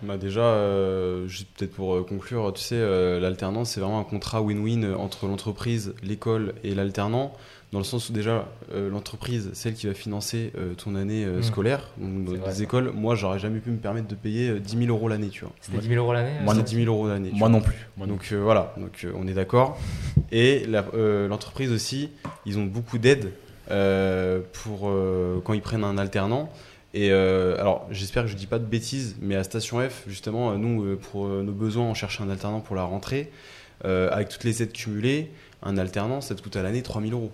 Bah 0.04 0.18
déjà, 0.18 0.42
euh, 0.42 1.26
juste 1.28 1.48
peut-être 1.58 1.74
pour 1.74 1.96
euh, 1.96 2.04
conclure, 2.04 2.52
tu 2.54 2.62
sais, 2.62 2.76
euh, 2.76 3.20
l'alternance, 3.20 3.72
c'est 3.72 3.80
vraiment 3.80 4.00
un 4.00 4.04
contrat 4.04 4.42
win-win 4.42 4.94
entre 4.94 5.26
l'entreprise, 5.26 5.96
l'école 6.04 6.54
et 6.64 6.76
l'alternant, 6.76 7.34
dans 7.76 7.80
le 7.80 7.84
sens 7.84 8.10
où 8.10 8.14
déjà, 8.14 8.48
euh, 8.74 8.90
l'entreprise, 8.90 9.50
celle 9.52 9.74
qui 9.74 9.86
va 9.86 9.94
financer 9.94 10.54
euh, 10.58 10.76
ton 10.76 10.96
année 10.96 11.26
euh, 11.26 11.40
Mm. 11.40 11.44
scolaire, 11.44 11.90
donc 11.98 12.24
dans 12.24 12.32
les 12.48 12.54
ça. 12.54 12.64
écoles, 12.64 12.94
moi, 12.96 13.16
j'aurais 13.16 13.38
jamais 13.38 13.60
pu 13.60 13.70
me 13.70 13.76
permettre 13.76 14.08
de 14.08 14.16
payer 14.16 14.48
euh, 14.52 14.60
10 14.62 14.78
000 14.86 14.96
euros 14.96 15.10
l'année, 15.10 15.28
tu 15.28 15.42
vois. 15.42 15.52
C'était 15.60 15.80
10 15.80 15.90
000 15.90 16.02
euros 16.02 16.14
l'année 16.14 16.40
Moi, 16.42 16.54
euh, 16.54 16.58
non. 16.58 16.64
C'est 16.66 16.74
10 16.74 16.84
000 16.86 16.96
euros 16.96 17.10
l'année. 17.10 17.32
Moi 17.34 17.50
non 17.50 17.60
plus. 17.60 17.76
Moi 17.98 18.08
non 18.08 18.14
Donc 18.14 18.30
euh, 18.32 18.38
voilà, 18.42 18.74
donc 18.78 19.02
euh, 19.04 19.12
on 19.18 19.28
est 19.28 19.34
d'accord. 19.34 19.78
Et 20.32 20.66
la- 20.68 20.86
euh, 20.94 21.28
l'entreprise 21.28 21.70
aussi, 21.74 22.12
ils 22.46 22.58
ont 22.58 22.64
beaucoup 22.64 22.98
d'aide 22.98 23.32
euh, 23.72 24.40
pour 24.64 24.88
euh, 24.88 25.42
quand 25.44 25.52
ils 25.52 25.62
prennent 25.62 25.84
un 25.84 25.98
alternant. 25.98 26.50
Et 26.94 27.12
euh, 27.12 27.60
alors, 27.60 27.86
j'espère 27.92 28.24
que 28.24 28.30
je 28.30 28.38
dis 28.38 28.48
pas 28.48 28.58
de 28.60 28.64
bêtises, 28.66 29.18
mais 29.22 29.36
à 29.36 29.44
Station 29.44 29.82
F, 29.82 30.04
justement, 30.08 30.58
nous, 30.58 30.96
pour 31.12 31.28
nos 31.28 31.52
besoins, 31.52 31.84
on 31.84 31.94
cherche 31.94 32.22
un 32.22 32.30
alternant 32.30 32.62
pour 32.62 32.78
la 32.78 32.84
rentrée. 32.84 33.32
Euh, 33.84 34.08
avec 34.14 34.30
toutes 34.30 34.46
les 34.46 34.64
aides 34.64 34.72
cumulées, 34.72 35.30
un 35.62 35.78
alternant, 35.78 36.22
ça 36.22 36.36
te 36.36 36.42
coûte 36.42 36.56
à 36.56 36.64
l'année 36.64 36.82
3000 36.82 37.12
euros 37.12 37.32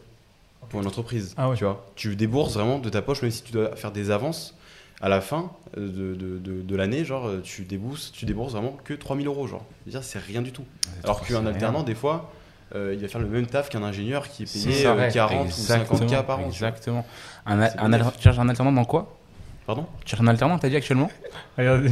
pour 0.69 0.79
une 0.81 0.87
entreprise. 0.87 1.33
Ah 1.37 1.49
ouais. 1.49 1.55
Tu 1.55 1.63
vois, 1.63 1.85
tu 1.95 2.15
débourses 2.15 2.53
vraiment 2.55 2.79
de 2.79 2.89
ta 2.89 3.01
poche, 3.01 3.21
même 3.21 3.31
si 3.31 3.43
tu 3.43 3.51
dois 3.51 3.75
faire 3.75 3.91
des 3.91 4.11
avances. 4.11 4.55
À 5.03 5.09
la 5.09 5.19
fin 5.19 5.51
euh, 5.79 5.87
de, 5.87 6.13
de, 6.13 6.37
de, 6.37 6.61
de 6.61 6.75
l'année, 6.75 7.03
genre, 7.05 7.25
euh, 7.27 7.41
tu 7.43 7.63
débourses, 7.63 8.11
tu 8.11 8.25
débourses 8.25 8.53
vraiment 8.53 8.77
que 8.83 8.93
3000 8.93 9.25
euros, 9.25 9.47
genre. 9.47 9.65
C'est 10.03 10.19
rien 10.19 10.43
du 10.43 10.51
tout. 10.51 10.63
Alors 11.03 11.25
qu'un 11.25 11.43
alternant, 11.47 11.81
des 11.81 11.95
fois, 11.95 12.31
euh, 12.75 12.93
il 12.95 13.01
va 13.01 13.07
faire 13.07 13.19
le 13.19 13.27
même 13.27 13.47
taf 13.47 13.69
qu'un 13.69 13.81
ingénieur 13.81 14.27
qui 14.29 14.43
est 14.43 14.53
payé 14.53 14.75
ça, 14.83 14.91
euh, 14.91 14.97
ouais. 14.97 15.09
40 15.11 15.47
ou 15.47 15.51
50 15.51 16.05
k 16.05 16.21
par 16.23 16.39
an. 16.39 16.45
Exactement. 16.45 17.03
Un, 17.47 17.67
tu 17.67 18.21
cherches 18.21 18.37
un 18.37 18.47
alternant 18.47 18.71
dans 18.71 18.85
quoi? 18.85 19.17
Pardon? 19.65 19.87
Tu 20.05 20.11
cherches 20.11 20.21
un 20.21 20.27
alternant, 20.27 20.59
t'as 20.59 20.69
dit 20.69 20.75
actuellement? 20.75 21.09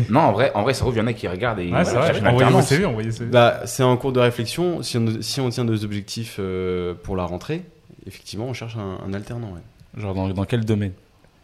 Non, 0.09 0.19
en 0.19 0.31
vrai, 0.31 0.51
en 0.53 0.61
vrai, 0.61 0.75
ça 0.75 0.81
trouve, 0.81 0.93
il 0.93 0.99
y 0.99 1.01
en 1.01 1.07
a 1.07 1.13
qui 1.13 1.27
regardent 1.27 1.59
et 1.59 1.71
Ouais, 1.71 1.83
c'est 1.85 1.91
voilà, 1.93 2.11
vrai. 2.11 2.61
cherchent 2.61 3.21
bah, 3.31 3.61
C'est 3.65 3.83
en 3.83 3.97
cours 3.97 4.11
de 4.11 4.19
réflexion. 4.19 4.83
Si 4.83 4.97
on, 4.97 5.21
si 5.21 5.41
on 5.41 5.49
tient 5.49 5.63
nos 5.63 5.83
objectifs 5.83 6.37
euh, 6.39 6.93
pour 6.93 7.15
la 7.15 7.25
rentrée, 7.25 7.63
effectivement, 8.05 8.45
on 8.45 8.53
cherche 8.53 8.75
un, 8.77 8.99
un 9.05 9.13
alternant. 9.13 9.53
ouais. 9.53 9.61
Genre 10.01 10.13
dans, 10.13 10.29
dans 10.29 10.45
quel 10.45 10.65
domaine? 10.65 10.93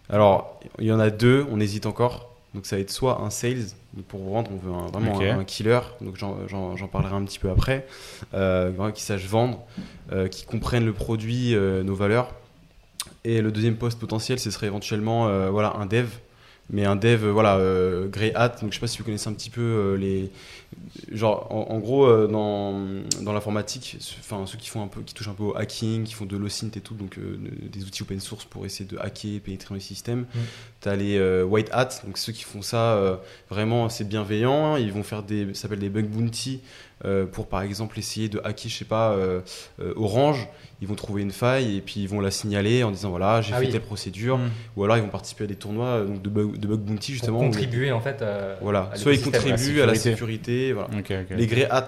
Alors, 0.09 0.59
il 0.79 0.85
y 0.85 0.91
en 0.91 0.99
a 0.99 1.09
deux, 1.09 1.45
on 1.51 1.59
hésite 1.59 1.85
encore. 1.85 2.29
Donc, 2.53 2.65
ça 2.67 2.75
va 2.77 2.81
être 2.81 2.91
soit 2.91 3.21
un 3.21 3.29
sales, 3.29 3.65
pour 4.07 4.23
vendre, 4.23 4.49
on 4.53 4.57
veut 4.57 4.71
un- 4.73 4.87
vraiment 4.87 5.19
un, 5.31 5.39
un 5.39 5.43
killer. 5.43 5.79
Donc, 5.99 6.15
j'en- 6.17 6.87
parlerai 6.91 7.15
un 7.15 7.25
petit 7.25 7.39
peu 7.39 7.49
après. 7.49 7.85
Euh, 8.33 8.71
qui 8.91 9.01
sache 9.01 9.25
vendre, 9.25 9.63
euh, 10.13 10.27
qui 10.29 10.45
comprenne 10.45 10.85
le 10.85 10.93
produit, 10.93 11.53
euh, 11.55 11.83
nos 11.83 11.95
valeurs. 11.95 12.33
Et 13.25 13.41
le 13.41 13.51
deuxième 13.51 13.75
poste 13.75 13.99
potentiel, 13.99 14.39
ce 14.39 14.51
serait 14.51 14.67
éventuellement 14.67 15.49
voilà, 15.49 15.75
un 15.77 15.85
dev. 15.85 16.07
Mais 16.69 16.85
un 16.85 16.95
dev, 16.95 17.25
voilà, 17.27 17.59
grey 18.07 18.31
hat. 18.35 18.49
Donc, 18.61 18.69
je 18.71 18.75
sais 18.75 18.79
pas 18.79 18.87
si 18.87 18.97
vous 18.99 19.03
connaissez 19.03 19.27
un 19.29 19.33
petit 19.33 19.49
peu 19.49 19.95
les. 19.99 20.31
Genre, 21.11 21.47
en, 21.49 21.73
en 21.73 21.79
gros, 21.79 22.05
euh, 22.05 22.27
dans, 22.27 22.79
dans 23.21 23.33
l'informatique, 23.33 23.97
enfin, 24.19 24.45
ceux 24.45 24.57
qui, 24.57 24.69
font 24.69 24.83
un 24.83 24.87
peu, 24.87 25.01
qui 25.01 25.13
touchent 25.13 25.27
un 25.27 25.33
peu 25.33 25.43
au 25.43 25.55
hacking, 25.55 26.03
qui 26.03 26.13
font 26.13 26.25
de 26.25 26.37
l'OSINT 26.37 26.71
et 26.75 26.81
tout, 26.81 26.93
donc 26.93 27.17
euh, 27.17 27.37
des 27.71 27.83
outils 27.83 28.03
open 28.03 28.19
source 28.19 28.45
pour 28.45 28.65
essayer 28.65 28.85
de 28.85 28.97
hacker, 28.97 29.39
pénétrer 29.41 29.69
dans 29.69 29.75
les 29.75 29.81
systèmes. 29.81 30.25
Tu 30.81 30.89
as 30.89 30.95
les 30.95 31.17
euh, 31.17 31.43
white 31.43 31.69
hat, 31.71 31.89
donc 32.05 32.17
ceux 32.17 32.33
qui 32.33 32.43
font 32.43 32.61
ça 32.61 33.19
vraiment, 33.49 33.89
c'est 33.89 34.07
bienveillant. 34.07 34.77
Ils 34.77 34.91
vont 34.91 35.03
faire 35.03 35.23
des. 35.23 35.53
Ça 35.53 35.63
s'appelle 35.63 35.79
des 35.79 35.89
bug 35.89 36.07
bounty 36.07 36.61
euh, 37.03 37.25
pour 37.25 37.47
par 37.47 37.61
exemple 37.61 37.99
essayer 37.99 38.29
de 38.29 38.39
hacker, 38.43 38.69
je 38.71 38.77
sais 38.77 38.85
pas, 38.85 39.11
euh, 39.11 39.41
euh, 39.81 39.93
Orange. 39.97 40.47
Ils 40.81 40.87
vont 40.89 40.95
trouver 40.95 41.21
une 41.21 41.31
faille 41.31 41.77
et 41.77 41.81
puis 41.81 42.01
ils 42.01 42.07
vont 42.07 42.19
la 42.19 42.31
signaler 42.31 42.83
en 42.83 42.91
disant 42.91 43.09
voilà, 43.09 43.41
j'ai 43.41 43.53
Ah 43.53 43.59
fait 43.59 43.65
oui. 43.67 43.71
telle 43.71 43.81
procédure. 43.81 44.37
Mm. 44.37 44.49
Ou 44.75 44.83
alors 44.83 44.97
ils 44.97 45.03
vont 45.03 45.09
participer 45.09 45.45
à 45.45 45.47
des 45.47 45.55
tournois 45.55 46.01
donc 46.01 46.21
de, 46.21 46.29
bug, 46.29 46.57
de 46.57 46.67
bug 46.67 46.79
bounty 46.81 47.11
Pour 47.11 47.13
justement. 47.13 47.39
où- 47.39 47.43
contribuer 47.43 47.91
en 47.91 48.01
fait 48.01 48.21
à. 48.21 48.57
voilà, 48.61 48.89
à 48.93 48.97
soit 48.97 49.13
ils 49.13 49.21
contribuent 49.21 49.77
la 49.77 49.83
à 49.83 49.87
la 49.87 49.95
sécurité. 49.95 50.73
voilà. 50.73 50.89
Ok, 50.97 51.11
ok. 51.11 51.37
Les 51.37 51.47
grey 51.47 51.65
hats, 51.69 51.87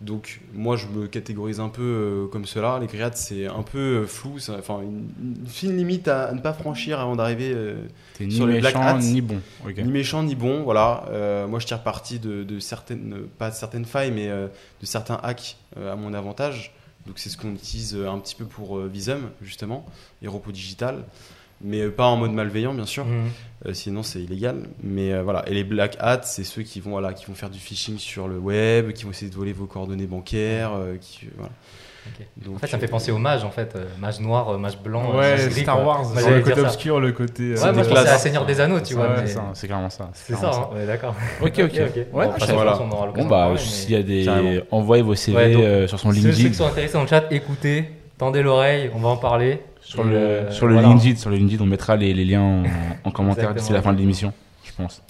donc 0.00 0.40
moi 0.54 0.76
je 0.76 0.86
me 0.86 1.08
catégorise 1.08 1.58
un 1.58 1.68
peu 1.70 1.82
euh, 1.82 2.26
comme 2.28 2.46
cela. 2.46 2.78
Les 2.80 3.02
hats 3.02 3.10
c'est 3.14 3.46
un 3.46 3.62
peu 3.62 3.78
euh, 3.78 4.06
flou, 4.06 4.36
enfin 4.50 4.80
une, 4.82 5.08
une 5.40 5.46
fine 5.46 5.76
limite 5.76 6.06
à, 6.08 6.26
à 6.26 6.32
ne 6.32 6.40
pas 6.40 6.52
franchir 6.52 7.00
avant 7.00 7.16
d'arriver. 7.16 7.52
euh, 7.52 7.86
sur 8.30 8.46
les 8.46 8.60
black 8.60 8.76
hats. 8.76 8.98
ni 8.98 9.20
bon. 9.20 9.40
Ok. 9.66 9.76
ni 9.78 9.90
méchant 9.90 10.22
ni 10.22 10.34
bon, 10.36 10.62
voilà. 10.62 11.04
Euh, 11.10 11.46
moi, 11.48 11.58
je 11.58 11.66
tire 11.66 11.82
parti 11.82 12.18
de, 12.18 12.44
de 12.44 12.58
certaines, 12.60 13.22
pas 13.38 13.50
de 13.50 13.54
certaines 13.54 13.84
failles, 13.84 14.12
mais 14.12 14.28
de 14.28 14.86
certains 14.86 15.18
hacks 15.22 15.56
à 15.76 15.96
mon 15.96 16.14
avantage. 16.14 16.72
Donc, 17.06 17.18
c'est 17.18 17.30
ce 17.30 17.36
qu'on 17.36 17.52
utilise 17.54 17.94
un 17.96 18.18
petit 18.18 18.34
peu 18.34 18.44
pour 18.44 18.78
Visum, 18.80 19.30
justement, 19.40 19.86
et 20.20 20.28
Repos 20.28 20.52
Digital. 20.52 21.04
Mais 21.60 21.80
euh, 21.80 21.90
pas 21.90 22.06
en 22.06 22.16
mode 22.16 22.32
malveillant, 22.32 22.72
bien 22.74 22.86
sûr. 22.86 23.04
Mhm. 23.04 23.30
Euh, 23.66 23.72
sinon, 23.74 24.02
c'est 24.04 24.20
illégal. 24.20 24.62
Mais 24.82 25.12
euh, 25.12 25.22
voilà. 25.22 25.42
Et 25.48 25.54
les 25.54 25.64
black 25.64 25.96
hats, 25.98 26.20
c'est 26.22 26.44
ceux 26.44 26.62
qui 26.62 26.80
vont, 26.80 26.90
voilà, 26.92 27.12
qui 27.12 27.26
vont 27.26 27.34
faire 27.34 27.50
du 27.50 27.58
phishing 27.58 27.98
sur 27.98 28.28
le 28.28 28.38
web, 28.38 28.92
qui 28.92 29.04
vont 29.04 29.10
essayer 29.10 29.30
de 29.30 29.34
voler 29.36 29.52
vos 29.52 29.66
coordonnées 29.66 30.06
bancaires. 30.06 30.72
euh, 30.74 30.96
qui, 31.00 31.26
voilà. 31.36 31.50
Donc, 32.38 32.56
En 32.56 32.58
fait, 32.58 32.68
ça 32.68 32.76
me 32.78 32.80
fait 32.80 32.88
penser 32.88 33.10
au 33.12 33.18
mage 33.18 33.44
en 33.44 33.50
fait, 33.50 33.76
mage 34.00 34.18
noir, 34.20 34.58
mage 34.58 34.78
blanc, 34.78 35.10
Ouais, 35.10 35.32
mage 35.36 35.48
gris, 35.50 35.60
Star. 35.60 35.84
Wars. 35.84 36.04
Le 36.14 36.40
côté 36.40 36.54
ça. 36.54 36.62
obscur, 36.62 37.00
le 37.00 37.12
côté. 37.12 37.42
euh, 37.42 37.56
Ouais, 37.56 37.72
moi 37.72 37.82
je 37.82 37.88
des 37.90 37.94
pensais 37.94 38.08
à. 38.08 38.16
Seigneur 38.18 38.46
des 38.46 38.60
Anneaux, 38.62 38.80
tu 38.80 38.94
vois. 38.94 39.08
Ouais, 39.08 39.20
mais- 39.22 39.26
ça, 39.26 39.44
c'est 39.52 39.66
clairement 39.66 39.90
ça. 39.90 40.08
C'est 40.14 40.32
clairement 40.34 40.52
ça, 40.52 40.70
hein, 40.72 40.76
ouais, 40.76 40.86
d'accord. 40.86 41.14
Ok, 41.42 41.48
ok. 41.58 41.58
Ok, 41.64 41.80
ok. 41.80 41.96
Ouais, 41.96 42.04
Bon, 42.12 42.30
après, 42.32 42.52
voilà. 42.54 42.80
aura 42.80 43.06
Bon, 43.08 43.26
bah, 43.26 43.52
s'il 43.58 43.90
y 43.90 43.96
a 43.96 44.02
des. 44.02 44.24
Carrément. 44.24 44.62
Envoyez 44.70 45.02
vos 45.02 45.14
CV 45.14 45.36
Ouais, 45.36 45.52
donc, 45.52 45.62
euh, 45.62 45.86
sur 45.86 46.00
son 46.00 46.10
Ceux, 46.12 46.20
ceux 46.20 46.28
LinkedIn. 46.28 46.48
qui 46.48 46.54
sont 46.54 46.66
intéressés 46.66 46.94
dans 46.94 47.02
le 47.02 47.08
chat, 47.08 47.24
écoutez, 47.30 47.90
tendez 48.16 48.40
l'oreille, 48.42 48.90
on 48.94 49.00
va 49.00 49.08
en 49.10 49.16
parler. 49.18 49.60
Sur 49.88 50.06
Et, 50.06 50.10
le, 50.10 50.16
euh, 50.16 50.50
sur 50.50 50.66
le 50.66 50.74
voilà. 50.74 50.88
LinkedIn, 50.88 51.16
sur 51.16 51.30
le 51.30 51.36
LinkedIn, 51.36 51.62
on 51.62 51.66
mettra 51.66 51.96
les, 51.96 52.12
les 52.12 52.24
liens 52.26 52.42
en, 52.42 52.62
en 53.04 53.10
commentaire 53.18 53.54
d'ici 53.54 53.72
la 53.72 53.80
fin 53.80 53.94
de 53.94 53.98
l'émission, 53.98 54.34
je 54.64 54.72
pense. 54.76 55.02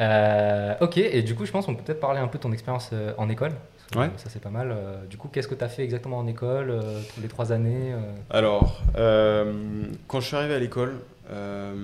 Euh, 0.00 0.74
ok, 0.80 0.96
et 0.98 1.22
du 1.22 1.34
coup, 1.36 1.46
je 1.46 1.52
pense 1.52 1.66
qu'on 1.66 1.74
peut 1.76 1.84
peut-être 1.84 2.00
parler 2.00 2.18
un 2.20 2.26
peu 2.26 2.38
de 2.38 2.42
ton 2.42 2.52
expérience 2.52 2.90
euh, 2.92 3.12
en 3.18 3.28
école. 3.28 3.52
Ouais. 3.94 4.06
euh, 4.06 4.08
Ça, 4.16 4.28
c'est 4.28 4.42
pas 4.42 4.50
mal. 4.50 4.72
Euh, 4.72 5.04
du 5.08 5.16
coup, 5.16 5.28
qu'est-ce 5.32 5.46
que 5.46 5.54
tu 5.54 5.62
as 5.62 5.68
fait 5.68 5.84
exactement 5.84 6.18
en 6.18 6.26
école 6.26 6.70
euh, 6.70 7.00
les 7.22 7.28
trois 7.28 7.52
années 7.52 7.92
euh? 7.92 7.98
Alors, 8.30 8.82
euh, 8.96 9.52
quand 10.08 10.20
je 10.20 10.26
suis 10.26 10.36
arrivé 10.36 10.54
à 10.54 10.58
l'école, 10.58 10.94
euh, 11.30 11.74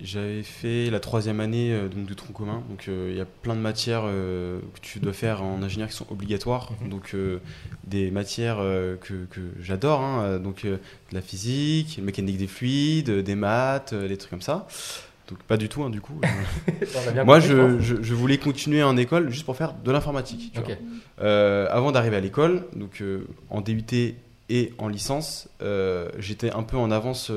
j'avais 0.00 0.42
fait 0.42 0.90
la 0.90 1.00
troisième 1.00 1.40
année 1.40 1.72
euh, 1.72 1.88
donc, 1.88 2.06
de 2.06 2.14
tronc 2.14 2.32
commun. 2.32 2.62
Donc, 2.68 2.86
euh, 2.88 3.08
il 3.10 3.16
y 3.16 3.20
a 3.20 3.24
plein 3.24 3.54
de 3.54 3.60
matières 3.60 4.02
euh, 4.04 4.58
que 4.74 4.80
tu 4.80 4.98
dois 5.00 5.12
faire 5.14 5.42
en 5.42 5.62
ingénieur 5.62 5.88
qui 5.88 5.94
sont 5.94 6.06
obligatoires. 6.10 6.72
Mhm. 6.82 6.88
Donc, 6.90 7.10
euh, 7.14 7.38
des 7.86 8.10
matières 8.10 8.58
que, 8.58 9.24
que 9.30 9.40
j'adore. 9.60 10.00
hein. 10.02 10.38
Donc, 10.38 10.64
de 10.64 10.78
la 11.12 11.22
physique, 11.22 11.98
mécanique 12.02 12.36
des 12.38 12.46
fluides, 12.46 13.10
des 13.10 13.34
maths, 13.34 13.94
des 13.94 14.16
trucs 14.16 14.30
comme 14.30 14.42
ça. 14.42 14.66
Donc, 15.28 15.42
pas 15.44 15.56
du 15.56 15.68
tout, 15.68 15.82
hein, 15.82 15.90
du 15.90 16.00
coup. 16.00 16.20
Moi, 17.24 17.40
compris, 17.40 17.48
je, 17.48 17.54
pense. 17.56 17.80
je- 17.82 18.02
je 18.02 18.14
voulais 18.14 18.38
continuer 18.38 18.82
en 18.82 18.96
école 18.96 19.30
juste 19.30 19.44
pour 19.44 19.56
faire 19.56 19.72
de 19.74 19.90
l'informatique. 19.90 20.52
avant 21.18 21.92
d'arriver 21.92 22.16
à 22.16 22.20
l'école, 22.20 22.64
donc 22.74 23.02
en 23.50 23.60
DUT 23.60 24.14
et 24.48 24.72
en 24.78 24.88
licence, 24.88 25.48
j'étais 26.18 26.50
un 26.52 26.62
peu 26.62 26.76
en 26.76 26.90
avance 26.90 27.32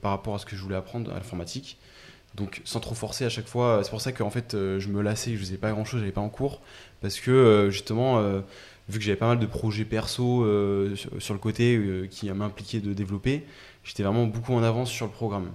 par 0.00 0.12
rapport 0.12 0.34
à 0.34 0.38
ce 0.38 0.46
que 0.46 0.56
je 0.56 0.62
voulais 0.62 0.76
apprendre 0.76 1.10
à 1.12 1.14
l'informatique. 1.14 1.76
Donc 2.38 2.62
sans 2.64 2.78
trop 2.78 2.94
forcer 2.94 3.24
à 3.24 3.28
chaque 3.28 3.48
fois, 3.48 3.80
c'est 3.82 3.90
pour 3.90 4.00
ça 4.00 4.12
qu'en 4.12 4.30
fait 4.30 4.54
euh, 4.54 4.78
je 4.78 4.88
me 4.88 5.02
lassais, 5.02 5.32
je 5.32 5.38
faisais 5.38 5.56
pas 5.56 5.72
grand 5.72 5.84
chose, 5.84 6.00
j'allais 6.00 6.12
pas 6.12 6.20
en 6.20 6.28
cours, 6.28 6.60
parce 7.02 7.18
que 7.18 7.32
euh, 7.32 7.70
justement, 7.70 8.20
euh, 8.20 8.40
vu 8.88 9.00
que 9.00 9.04
j'avais 9.04 9.16
pas 9.16 9.26
mal 9.26 9.40
de 9.40 9.46
projets 9.46 9.84
perso 9.84 10.46
sur, 11.18 11.34
le 11.34 11.40
côté 11.40 12.08
qui 12.10 12.30
m'impliquaient 12.30 12.80
de 12.80 12.94
développer, 12.94 13.44
j'étais 13.82 14.04
vraiment 14.04 14.24
beaucoup 14.26 14.54
en 14.54 14.62
avance 14.62 14.90
sur 14.90 15.06
le 15.06 15.12
programme. 15.12 15.50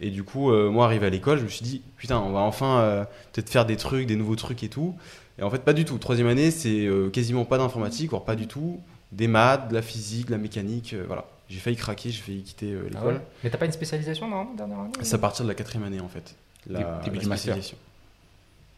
Et 0.00 0.10
du 0.10 0.24
coup, 0.24 0.50
moi 0.70 0.86
arrivé 0.86 1.06
à 1.06 1.10
l'école, 1.10 1.38
je 1.38 1.44
me 1.44 1.48
suis 1.48 1.64
dit, 1.64 1.82
putain, 1.98 2.18
on 2.18 2.32
va 2.32 2.40
enfin 2.40 3.06
peut-être 3.32 3.50
faire 3.50 3.66
des 3.66 3.76
trucs, 3.76 4.06
des 4.06 4.16
nouveaux 4.16 4.36
trucs 4.36 4.62
et 4.62 4.68
tout. 4.68 4.94
Et 5.38 5.42
en 5.42 5.50
fait, 5.50 5.58
pas 5.58 5.74
du 5.74 5.84
tout. 5.84 5.98
Troisième 5.98 6.28
année, 6.28 6.50
c'est 6.50 6.88
quasiment 7.12 7.44
pas 7.44 7.58
d'informatique, 7.58 8.08
voire 8.08 8.24
pas 8.24 8.36
du 8.36 8.46
tout. 8.46 8.80
Des 9.12 9.28
maths, 9.28 9.68
de 9.68 9.74
la 9.74 9.82
physique, 9.82 10.28
de 10.28 10.32
la 10.32 10.38
mécanique, 10.38 10.96
voilà. 11.06 11.26
J'ai 11.52 11.58
failli 11.60 11.76
craquer, 11.76 12.10
j'ai 12.10 12.22
failli 12.22 12.42
quitter 12.42 12.72
euh, 12.72 12.84
Ah 12.86 12.88
l'école. 12.94 13.14
ouais 13.14 13.20
Mais 13.44 13.50
t'as 13.50 13.58
pas 13.58 13.66
une 13.66 13.72
spécialisation 13.72 14.26
normalement 14.28 14.54
dernière 14.54 14.80
année 14.80 14.92
C'est 15.02 15.14
à 15.14 15.18
partir 15.18 15.44
de 15.44 15.48
la 15.50 15.54
quatrième 15.54 15.84
année 15.84 16.00
en 16.00 16.08
fait. 16.08 16.34
La, 16.66 16.78
Début- 17.04 17.16
la 17.16 17.22
du 17.22 17.28
master. 17.28 17.54
spécialisation. 17.54 17.76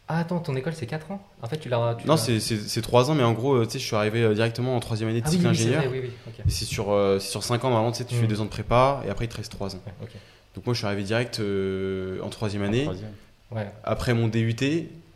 Ah 0.07 0.19
attends, 0.19 0.39
ton 0.39 0.55
école 0.55 0.73
c'est 0.75 0.85
4 0.85 1.09
ans 1.11 1.25
En 1.41 1.47
fait, 1.47 1.57
tu 1.57 1.67
l'as. 1.69 1.95
tu 1.99 2.05
Non, 2.07 2.15
c'est- 2.17 2.39
c'est 2.39 2.57
c'est 2.57 2.81
trois 2.81 3.09
ans, 3.09 3.15
mais 3.15 3.23
en 3.23 3.33
gros, 3.33 3.55
euh, 3.55 3.65
tu 3.65 3.71
sais, 3.71 3.79
je 3.79 3.85
suis 3.85 3.95
arrivé 3.95 4.21
euh, 4.21 4.33
directement 4.35 4.75
en 4.75 4.79
troisième 4.79 5.09
année 5.09 5.21
de 5.21 5.25
Ah 5.25 5.31
cycle 5.31 5.43
oui, 5.45 5.49
ingénieur. 5.49 5.83
oui. 5.91 6.11
Et 6.45 6.49
c'est 6.51 6.65
sur, 6.65 6.91
euh, 6.91 7.17
c'est 7.19 7.29
sur 7.31 7.43
5 7.43 7.63
ans, 7.63 7.69
normalement, 7.69 7.91
tu 7.91 7.99
sais, 7.99 8.05
tu 8.05 8.13
Mm. 8.15 8.19
fais 8.19 8.27
deux 8.27 8.39
ans 8.41 8.45
de 8.45 8.49
prépa, 8.51 9.01
et 9.05 9.09
après, 9.09 9.25
il 9.25 9.29
te 9.29 9.37
reste 9.37 9.51
3 9.51 9.73
ans. 9.75 9.79
Ouais. 9.85 10.07
Donc 10.53 10.65
moi, 10.67 10.73
je 10.73 10.77
suis 10.79 10.85
arrivé 10.85 11.01
direct 11.03 11.39
euh, 11.39 12.19
en 12.21 12.29
troisième 12.29 12.61
année. 12.61 12.83
Troisième. 12.83 13.11
Ouais. 13.51 13.67
Après 13.83 14.13
mon 14.13 14.27
DUT, 14.27 14.55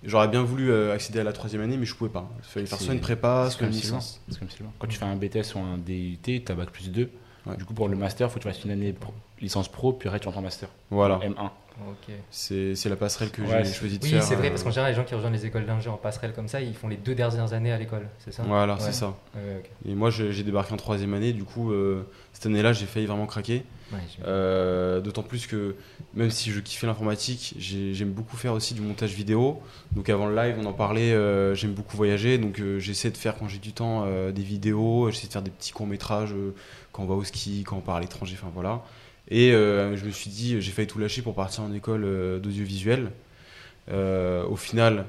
j'aurais 0.04 0.28
bien 0.28 0.42
voulu 0.42 0.72
euh, 0.72 0.92
accéder 0.94 1.20
à 1.20 1.24
la 1.24 1.34
troisième 1.34 1.62
année, 1.62 1.78
mais 1.78 1.86
je 1.86 1.94
pouvais 1.96 2.10
pas. 2.10 2.28
Il 2.40 2.46
fallait 2.46 2.66
faire 2.66 2.80
soit 2.82 2.94
une 2.96 3.00
prépa, 3.00 3.50
soit 3.52 3.68
une 3.68 3.74
licence. 3.74 4.20
Quand 4.80 4.88
tu 4.88 4.98
fais 4.98 5.06
un 5.06 5.16
BTS 5.16 5.54
ou 5.56 5.60
un 5.60 5.78
DUT, 5.78 6.18
tu 6.24 6.44
as 6.52 6.56
bac 6.56 6.72
plus 6.72 6.90
2. 6.90 7.10
Ouais. 7.46 7.56
Du 7.58 7.66
coup, 7.66 7.74
pour 7.74 7.88
le 7.88 7.96
master, 7.96 8.28
il 8.28 8.30
faut 8.32 8.40
que 8.40 8.44
tu 8.44 8.50
fasses 8.50 8.64
une 8.64 8.72
année 8.72 8.94
pro- 8.94 9.14
licence 9.42 9.68
pro, 9.70 9.94
puis 9.94 10.08
après 10.10 10.20
tu 10.20 10.28
rentres 10.28 10.40
en 10.40 10.42
master. 10.44 10.70
Voilà, 10.92 11.20
M1. 11.24 11.50
Ok. 11.88 12.14
c'est 12.30 12.76
la 12.90 12.98
passerelle 12.98 13.32
que 13.32 13.42
Ouais, 13.42 13.64
j'ai 13.64 13.72
choisi 13.72 14.00
de 14.00 14.04
Oui, 14.04 14.10
faire. 14.12 14.24
c'est 14.24 14.36
vrai, 14.36 14.48
euh, 14.48 14.50
parce 14.50 14.64
qu'en 14.64 14.70
général, 14.72 14.92
les 14.92 14.98
gens 14.98 15.06
qui 15.06 15.16
rejoignent 15.16 15.32
les 15.34 15.46
écoles 15.46 15.66
d'ingé 15.66 15.90
en 15.90 15.96
passerelle 15.96 16.34
comme 16.34 16.50
ça, 16.50 16.60
ils 16.60 16.74
font 16.76 16.90
les 16.90 16.98
deux 16.98 17.16
dernières 17.16 17.54
années 17.54 17.72
à 17.72 17.78
l'école, 17.78 18.06
c'est 18.20 18.34
ça? 18.34 18.44
Voilà, 18.46 18.74
Ouais. 18.74 18.80
c'est 18.82 18.92
ça. 18.92 19.16
Ouais. 19.34 19.64
Et 19.88 19.96
moi, 19.96 20.10
j'ai 20.10 20.44
débarqué 20.44 20.74
en 20.74 20.78
troisième 20.78 21.14
année, 21.14 21.32
du 21.32 21.46
coup, 21.46 21.72
euh, 21.72 22.04
cette 22.34 22.48
année-là, 22.48 22.74
j'ai 22.74 22.86
failli 22.86 23.06
vraiment 23.06 23.26
craquer. 23.28 23.64
Euh, 24.26 25.00
D'autant 25.02 25.24
plus 25.24 25.48
que 25.48 25.76
même 26.14 26.30
si 26.30 26.52
je 26.52 26.60
kiffais 26.60 26.86
l'informatique, 26.88 27.56
j'ai- 27.58 27.94
j'aime 27.94 28.12
beaucoup 28.12 28.36
faire 28.38 28.54
aussi 28.54 28.74
du 28.74 28.82
montage 28.82 29.14
vidéo. 29.14 29.62
Donc 29.94 30.10
avant 30.10 30.28
le 30.28 30.36
live, 30.36 30.56
on 30.60 30.66
en 30.66 30.74
parlait, 30.74 31.12
euh, 31.14 31.56
j'aime 31.56 31.72
beaucoup 31.74 31.96
voyager. 31.98 32.38
Donc 32.38 32.60
euh, 32.60 32.80
j'essaie 32.80 33.10
de 33.12 33.18
faire 33.18 33.36
quand 33.38 33.48
j'ai 33.48 33.58
du 33.60 33.72
temps 33.74 34.04
euh, 34.06 34.32
des 34.32 34.44
vidéos, 34.44 35.10
j'essaie 35.10 35.28
de 35.28 35.32
faire 35.32 35.42
des 35.42 35.52
petits 35.52 35.72
courts 35.72 35.88
métrages 35.88 36.34
quand 36.92 37.04
on 37.04 37.08
va 37.08 37.16
au 37.16 37.24
ski, 37.24 37.64
quand 37.66 37.78
on 37.78 37.82
part 37.82 37.96
à 37.98 38.02
l'étranger, 38.02 38.36
enfin 38.40 38.52
voilà. 38.54 38.84
Et 39.30 39.52
euh, 39.54 39.96
je 39.96 40.06
me 40.06 40.12
suis 40.12 40.30
dit, 40.30 40.60
j'ai 40.62 40.72
failli 40.72 40.88
tout 40.88 41.00
lâcher 41.00 41.22
pour 41.22 41.36
partir 41.36 41.64
en 41.64 41.72
école 41.74 42.04
euh, 42.04 42.40
d'audiovisuel. 42.40 43.12
Euh, 43.92 44.44
au 44.46 44.56
final, 44.56 45.06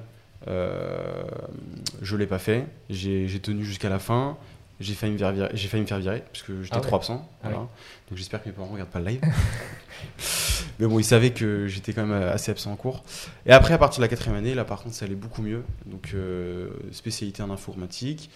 je 0.47 2.17
l'ai 2.17 2.27
pas 2.27 2.39
fait. 2.39 2.67
J'ai 2.91 3.41
tenu 3.41 3.65
jusqu'à 3.65 3.89
la 3.89 3.99
fin. 3.99 4.37
J'ai 4.79 4.95
failli 4.95 5.13
me 5.13 5.19
faire 5.19 5.33
virer, 5.33 5.51
j'ai 5.53 5.69
failli 5.69 5.83
me 5.83 5.87
faire 5.87 5.99
virer 5.99 6.23
parce 6.33 6.43
que 6.43 6.63
j'étais 6.63 6.75
Ah 6.75 6.79
ouais. 6.81 6.87
trop 6.87 6.97
absent. 6.97 7.29
Ah 7.43 7.49
voilà. 7.51 7.59
Donc 7.59 7.69
j'espère 8.15 8.43
que 8.43 8.49
mes 8.49 8.55
parents 8.55 8.69
regardent 8.69 8.89
pas 8.89 8.99
le 9.01 9.09
live. 9.09 9.21
Mais 10.79 10.87
bon, 10.87 10.99
ils 10.99 11.05
savaient 11.05 11.33
que 11.33 11.67
j'étais 11.67 11.93
quand 11.93 12.07
même 12.07 12.23
assez 12.23 12.51
absent 12.51 12.73
en 12.73 12.77
cours. 12.77 13.05
Et 13.45 13.53
après, 13.53 13.75
à 13.75 13.79
partir 13.79 13.99
de 13.99 14.05
la 14.05 14.09
quatrième 14.09 14.37
année, 14.39 14.55
là 14.55 14.65
par 14.65 14.83
contre, 14.83 14.95
ça 14.95 15.05
allait 15.05 15.15
beaucoup 15.17 15.43
mieux. 15.43 15.65
Donc 15.85 16.15
spécialité 16.93 17.43
en 17.43 17.51
informatique. 17.51 18.31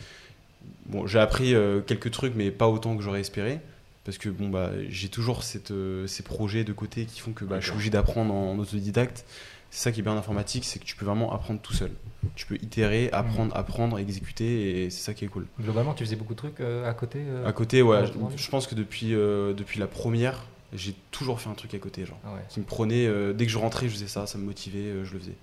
Bon, 0.86 1.06
j'ai 1.06 1.18
appris 1.18 1.54
euh, 1.54 1.80
quelques 1.80 2.10
trucs, 2.10 2.34
mais 2.34 2.50
pas 2.50 2.68
autant 2.68 2.96
que 2.96 3.02
j'aurais 3.02 3.20
espéré. 3.20 3.60
Parce 4.04 4.18
que 4.18 4.28
bon, 4.28 4.50
bah, 4.50 4.70
j'ai 4.88 5.08
toujours 5.08 5.42
cette, 5.44 5.70
euh, 5.70 6.06
ces 6.06 6.22
projets 6.22 6.62
de 6.62 6.72
côté 6.74 7.06
qui 7.06 7.20
font 7.20 7.32
que 7.32 7.44
bah, 7.46 7.58
je 7.60 7.64
suis 7.64 7.72
obligé 7.72 7.90
d'apprendre 7.90 8.34
en, 8.34 8.52
en 8.52 8.58
autodidacte. 8.58 9.24
C'est 9.70 9.80
ça 9.82 9.92
qui 9.92 10.00
est 10.00 10.02
bien 10.02 10.12
en 10.12 10.16
informatique, 10.18 10.64
c'est 10.64 10.78
que 10.78 10.84
tu 10.84 10.94
peux 10.94 11.04
vraiment 11.06 11.32
apprendre 11.32 11.58
tout 11.60 11.72
seul. 11.72 11.90
Tu 12.36 12.46
peux 12.46 12.54
itérer, 12.56 13.08
apprendre, 13.12 13.56
apprendre, 13.56 13.98
exécuter, 13.98 14.84
et 14.84 14.90
c'est 14.90 15.02
ça 15.02 15.14
qui 15.14 15.24
est 15.24 15.28
cool. 15.28 15.46
Globalement, 15.60 15.94
tu 15.94 16.04
faisais 16.04 16.14
beaucoup 16.16 16.34
de 16.34 16.38
trucs 16.38 16.60
euh, 16.60 16.88
à 16.88 16.94
côté 16.94 17.20
euh 17.26 17.44
À 17.46 17.52
côté, 17.52 17.82
ouais, 17.82 18.02
Ouais, 18.02 18.06
je, 18.36 18.50
pense 18.50 18.68
que 18.68 18.76
depuis, 18.76 19.14
euh, 19.14 19.52
depuis 19.52 19.80
la 19.80 19.88
première, 19.88 20.44
j'ai 20.74 20.94
toujours 21.10 21.40
fait 21.40 21.48
un 21.48 21.54
truc 21.54 21.74
à 21.74 21.78
côté, 21.78 22.06
genre. 22.06 22.20
Ah 22.24 22.34
ouais, 22.34 22.40
Qui 22.50 22.60
me 22.60 22.64
prenait, 22.64 23.08
dès 23.34 23.46
que 23.46 23.50
je 23.50 23.58
rentrais, 23.58 23.88
je 23.88 23.94
faisais 23.94 24.06
ça, 24.06 24.26
ça 24.28 24.38
me 24.38 24.44
motivait, 24.44 24.92
je 25.02 25.12
le 25.12 25.18
faisais. 25.18 25.36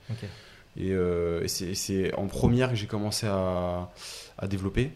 Et, 0.78 0.92
et 0.92 1.48
c'est- 1.76 2.14
en 2.16 2.28
première 2.28 2.70
que 2.70 2.76
j'ai 2.76 2.88
commencé 2.88 3.28
à, 3.28 3.90
à 4.38 4.48
développer 4.48 4.92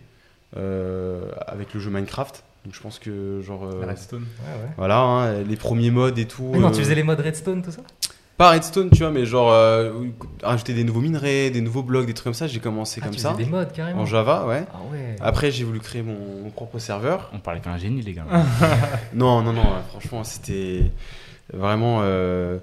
avec 0.55 1.73
le 1.73 1.79
jeu 1.79 1.89
Minecraft. 1.89 2.43
Donc 2.65 2.73
je 2.73 2.81
pense 2.81 2.97
que, 2.99 3.41
genre. 3.41 3.63
euh, 3.65 3.85
Redstone. 3.85 4.21
Ouais, 4.21 4.63
ouais. 4.63 4.69
voilà, 4.77 4.97
hein, 4.99 5.41
les 5.43 5.55
premiers 5.55 5.91
modes 5.91 6.17
et 6.17 6.25
tout. 6.25 6.49
Mais 6.51 6.57
non, 6.59 6.67
euh, 6.69 6.71
tu 6.71 6.79
faisais 6.79 6.95
les 6.95 7.03
modes 7.03 7.19
redstone, 7.19 7.61
tout 7.61 7.69
ça 7.69 7.81
Pas 8.37 8.49
Redstone, 8.49 8.89
tu 8.89 8.99
vois, 9.03 9.11
mais 9.11 9.25
genre 9.27 9.51
euh, 9.51 9.91
rajouter 10.41 10.73
des 10.73 10.83
nouveaux 10.83 11.01
minerais, 11.01 11.51
des 11.51 11.61
nouveaux 11.61 11.83
blocs, 11.83 12.07
des 12.07 12.15
trucs 12.15 12.23
comme 12.23 12.33
ça. 12.33 12.47
J'ai 12.47 12.59
commencé 12.59 13.01
Ah, 13.03 13.05
comme 13.05 13.13
tu 13.15 13.21
ça. 13.21 13.33
des 13.33 13.45
modes 13.45 13.71
carrément. 13.71 14.01
En 14.01 14.05
Java, 14.07 14.47
ouais. 14.47 14.65
Ah 14.73 14.77
ouais. 14.91 15.15
Après, 15.21 15.51
j'ai 15.51 15.63
voulu 15.63 15.79
créer 15.79 16.01
mon, 16.01 16.17
mon 16.43 16.49
propre 16.49 16.79
serveur. 16.79 17.29
On 17.33 17.39
parlait 17.39 17.61
qu'un 17.61 17.77
génie, 17.77 18.01
les 18.01 18.13
gars. 18.13 18.25
Non, 19.13 19.43
non, 19.43 19.53
non, 19.53 19.61
euh, 19.61 19.81
franchement, 19.89 20.23
c'était 20.23 20.89
vraiment 21.53 21.99
euh, 22.01 22.57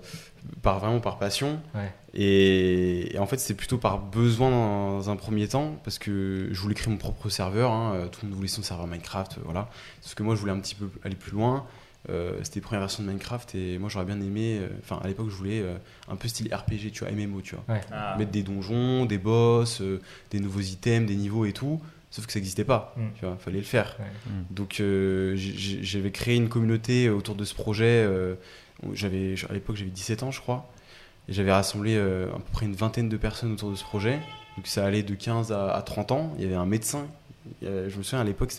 par 0.63 0.81
vraiment 0.81 0.99
par 0.99 1.17
passion. 1.19 1.61
Ouais. 1.77 1.93
Et, 2.15 3.15
et 3.15 3.19
en 3.19 3.27
fait, 3.27 3.39
c'est 3.39 3.55
plutôt 3.55 3.79
par 3.79 3.99
besoin 3.99 4.51
dans 4.51 5.11
un 5.11 5.17
premier 5.17 5.49
temps, 5.49 5.77
parce 5.85 5.99
que 5.99 6.49
je 6.53 6.61
voulais 6.61 6.75
créer 6.75 6.91
mon 6.93 6.99
propre 6.99 7.29
serveur. 7.29 7.71
hein, 7.73 7.95
euh, 7.95 8.09
tout 8.09 8.21
le 8.23 8.29
monde 8.29 8.37
voulait 8.37 8.49
son 8.49 8.63
serveur 8.63 8.87
Minecraft, 8.87 9.39
euh, 9.39 9.41
voilà. 9.45 9.69
Sauf 10.01 10.15
que 10.15 10.23
moi, 10.23 10.35
je 10.35 10.41
voulais 10.41 10.53
un 10.53 10.61
petit 10.61 10.75
peu 10.75 10.91
aller 11.05 11.17
plus 11.17 11.33
loin. 11.33 11.67
Euh, 12.11 12.33
c'était 12.43 12.57
les 12.57 12.63
premières 12.63 12.81
versions 12.81 13.03
de 13.05 13.09
Minecraft, 13.09 13.55
et 13.55 13.79
moi, 13.79 13.89
j'aurais 13.89 14.05
bien 14.05 14.21
aimé. 14.21 14.59
euh, 14.61 14.69
Enfin, 14.83 15.01
à 15.03 15.09
l'époque, 15.09 15.31
je 15.31 15.35
voulais 15.37 15.61
euh, 15.61 15.77
un 16.09 16.17
peu 16.17 16.29
style 16.29 16.53
RPG, 16.55 16.91
tu 16.93 17.05
vois, 17.05 17.13
MMO, 17.13 17.41
tu 17.41 17.55
vois. 17.55 17.65
Ah. 17.93 18.17
Mettre 18.19 18.33
des 18.33 18.43
donjons, 18.43 19.07
des 19.07 19.19
boss, 19.19 19.81
euh, 19.81 20.01
des 20.31 20.41
nouveaux 20.41 20.61
items, 20.61 21.07
des 21.09 21.17
niveaux 21.17 21.45
et 21.47 21.53
tout. 21.53 21.81
Sauf 22.11 22.27
que 22.27 22.33
ça 22.33 22.41
n'existait 22.41 22.65
pas, 22.65 22.93
Mm. 22.99 23.01
tu 23.19 23.25
vois, 23.25 23.37
fallait 23.39 23.57
le 23.59 23.65
faire. 23.65 23.97
Ouais. 23.99 24.05
Donc 24.51 24.81
euh, 24.81 25.33
j'avais 25.37 26.11
créé 26.11 26.37
une 26.37 26.51
communauté 26.51 27.09
autour 27.09 27.37
de 27.37 27.45
ce 27.47 27.55
projet. 27.55 27.85
euh, 28.07 28.35
j'avais 28.93 29.35
à 29.49 29.53
l'époque 29.55 29.77
j'avais 29.77 29.91
17 29.91 30.23
ans 30.25 30.31
je 30.31 30.41
crois. 30.41 30.71
Et 31.29 31.33
j'avais 31.33 31.53
rassemblé 31.53 31.95
euh, 31.97 32.29
à 32.31 32.37
peu 32.37 32.53
près 32.53 32.67
une 32.67 32.75
vingtaine 32.75 33.09
de 33.09 33.17
personnes 33.17 33.53
autour 33.53 33.71
de 33.71 33.77
ce 33.77 33.85
projet. 33.85 34.21
Donc 34.57 34.67
ça 34.67 34.85
allait 34.85 35.03
de 35.03 35.15
15 35.15 35.53
à, 35.53 35.73
à 35.73 35.83
30 35.83 36.13
ans. 36.13 36.33
Il 36.37 36.45
y 36.45 36.47
avait 36.47 36.57
un 36.57 36.67
médecin. 36.67 37.07
Avait- 37.63 37.91
je 37.91 37.97
me 37.97 38.03
souviens 38.03 38.21
à 38.21 38.25
l'époque 38.25 38.53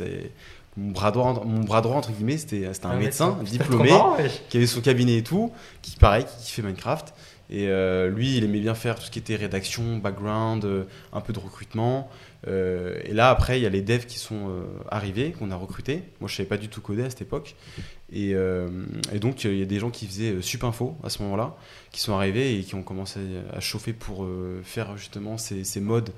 mon 0.76 0.92
bras 0.92 1.12
droit 1.12 1.44
mon 1.46 1.60
bras 1.62 1.82
droit 1.82 1.98
entre 1.98 2.12
guillemets 2.12 2.38
c'était 2.38 2.66
un, 2.84 2.96
médecin, 2.96 3.32
Putain, 3.34 3.44
diplômé 3.52 3.92
marrant, 3.92 4.18
qui 4.50 4.58
avait 4.58 4.66
son 4.66 4.82
cabinet 4.82 5.18
et 5.18 5.24
tout, 5.24 5.52
qui 5.82 5.96
pareil, 5.98 6.26
qui 6.44 6.52
fait 6.52 6.62
Minecraft. 6.64 7.14
Et 7.50 7.68
euh, 7.68 8.10
lui, 8.10 8.38
il 8.38 8.44
aimait 8.44 8.60
bien 8.62 8.74
faire 8.74 8.96
tout 8.96 9.04
ce 9.04 9.12
qui 9.12 9.20
était 9.20 9.36
rédaction, 9.36 9.98
background, 9.98 10.66
euh, 10.66 10.86
un 11.12 11.22
peu 11.22 11.34
de 11.34 11.40
recrutement. 11.40 12.10
Euh, 12.48 13.00
et 13.06 13.14
là, 13.14 13.30
après, 13.30 13.60
il 13.60 13.64
y 13.64 13.66
a 13.66 13.70
les 13.70 13.82
devs 13.82 14.06
qui 14.06 14.20
sont 14.20 14.50
euh, 14.50 14.64
arrivés, 14.90 15.32
qu'on 15.32 15.52
a 15.52 15.56
recrutés. 15.56 16.04
Moi, 16.20 16.30
je 16.30 16.36
savais 16.36 16.50
pas 16.50 16.58
du 16.58 16.68
tout 16.68 16.82
coder 16.82 17.04
à 17.04 17.10
cette 17.10 17.22
époque. 17.22 17.56
Et, 18.12 18.36
euh, 18.36 18.70
et 19.14 19.20
donc, 19.20 19.44
il 19.44 19.58
y 19.58 19.62
a 19.62 19.66
des 19.66 19.80
gens 19.80 19.90
qui 19.90 20.08
faisaient 20.08 20.42
Supinfo 20.42 20.98
à 21.04 21.10
ce 21.10 21.22
moment-là, 21.24 21.56
qui 21.92 22.02
sont 22.02 22.14
arrivés 22.14 22.60
et 22.60 22.64
qui 22.64 22.76
ont 22.76 22.84
commencé 22.84 23.20
à 23.52 23.60
chauffer 23.60 23.94
pour 23.94 24.28
faire 24.64 24.98
justement 24.98 25.38
ces, 25.38 25.64
ces 25.64 25.80
modes, 25.80 26.12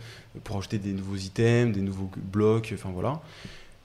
pour 0.43 0.57
ajouter 0.57 0.79
des 0.79 0.93
nouveaux 0.93 1.15
items, 1.15 1.75
des 1.75 1.81
nouveaux 1.81 2.09
blocs, 2.17 2.71
enfin 2.73 2.89
voilà. 2.91 3.21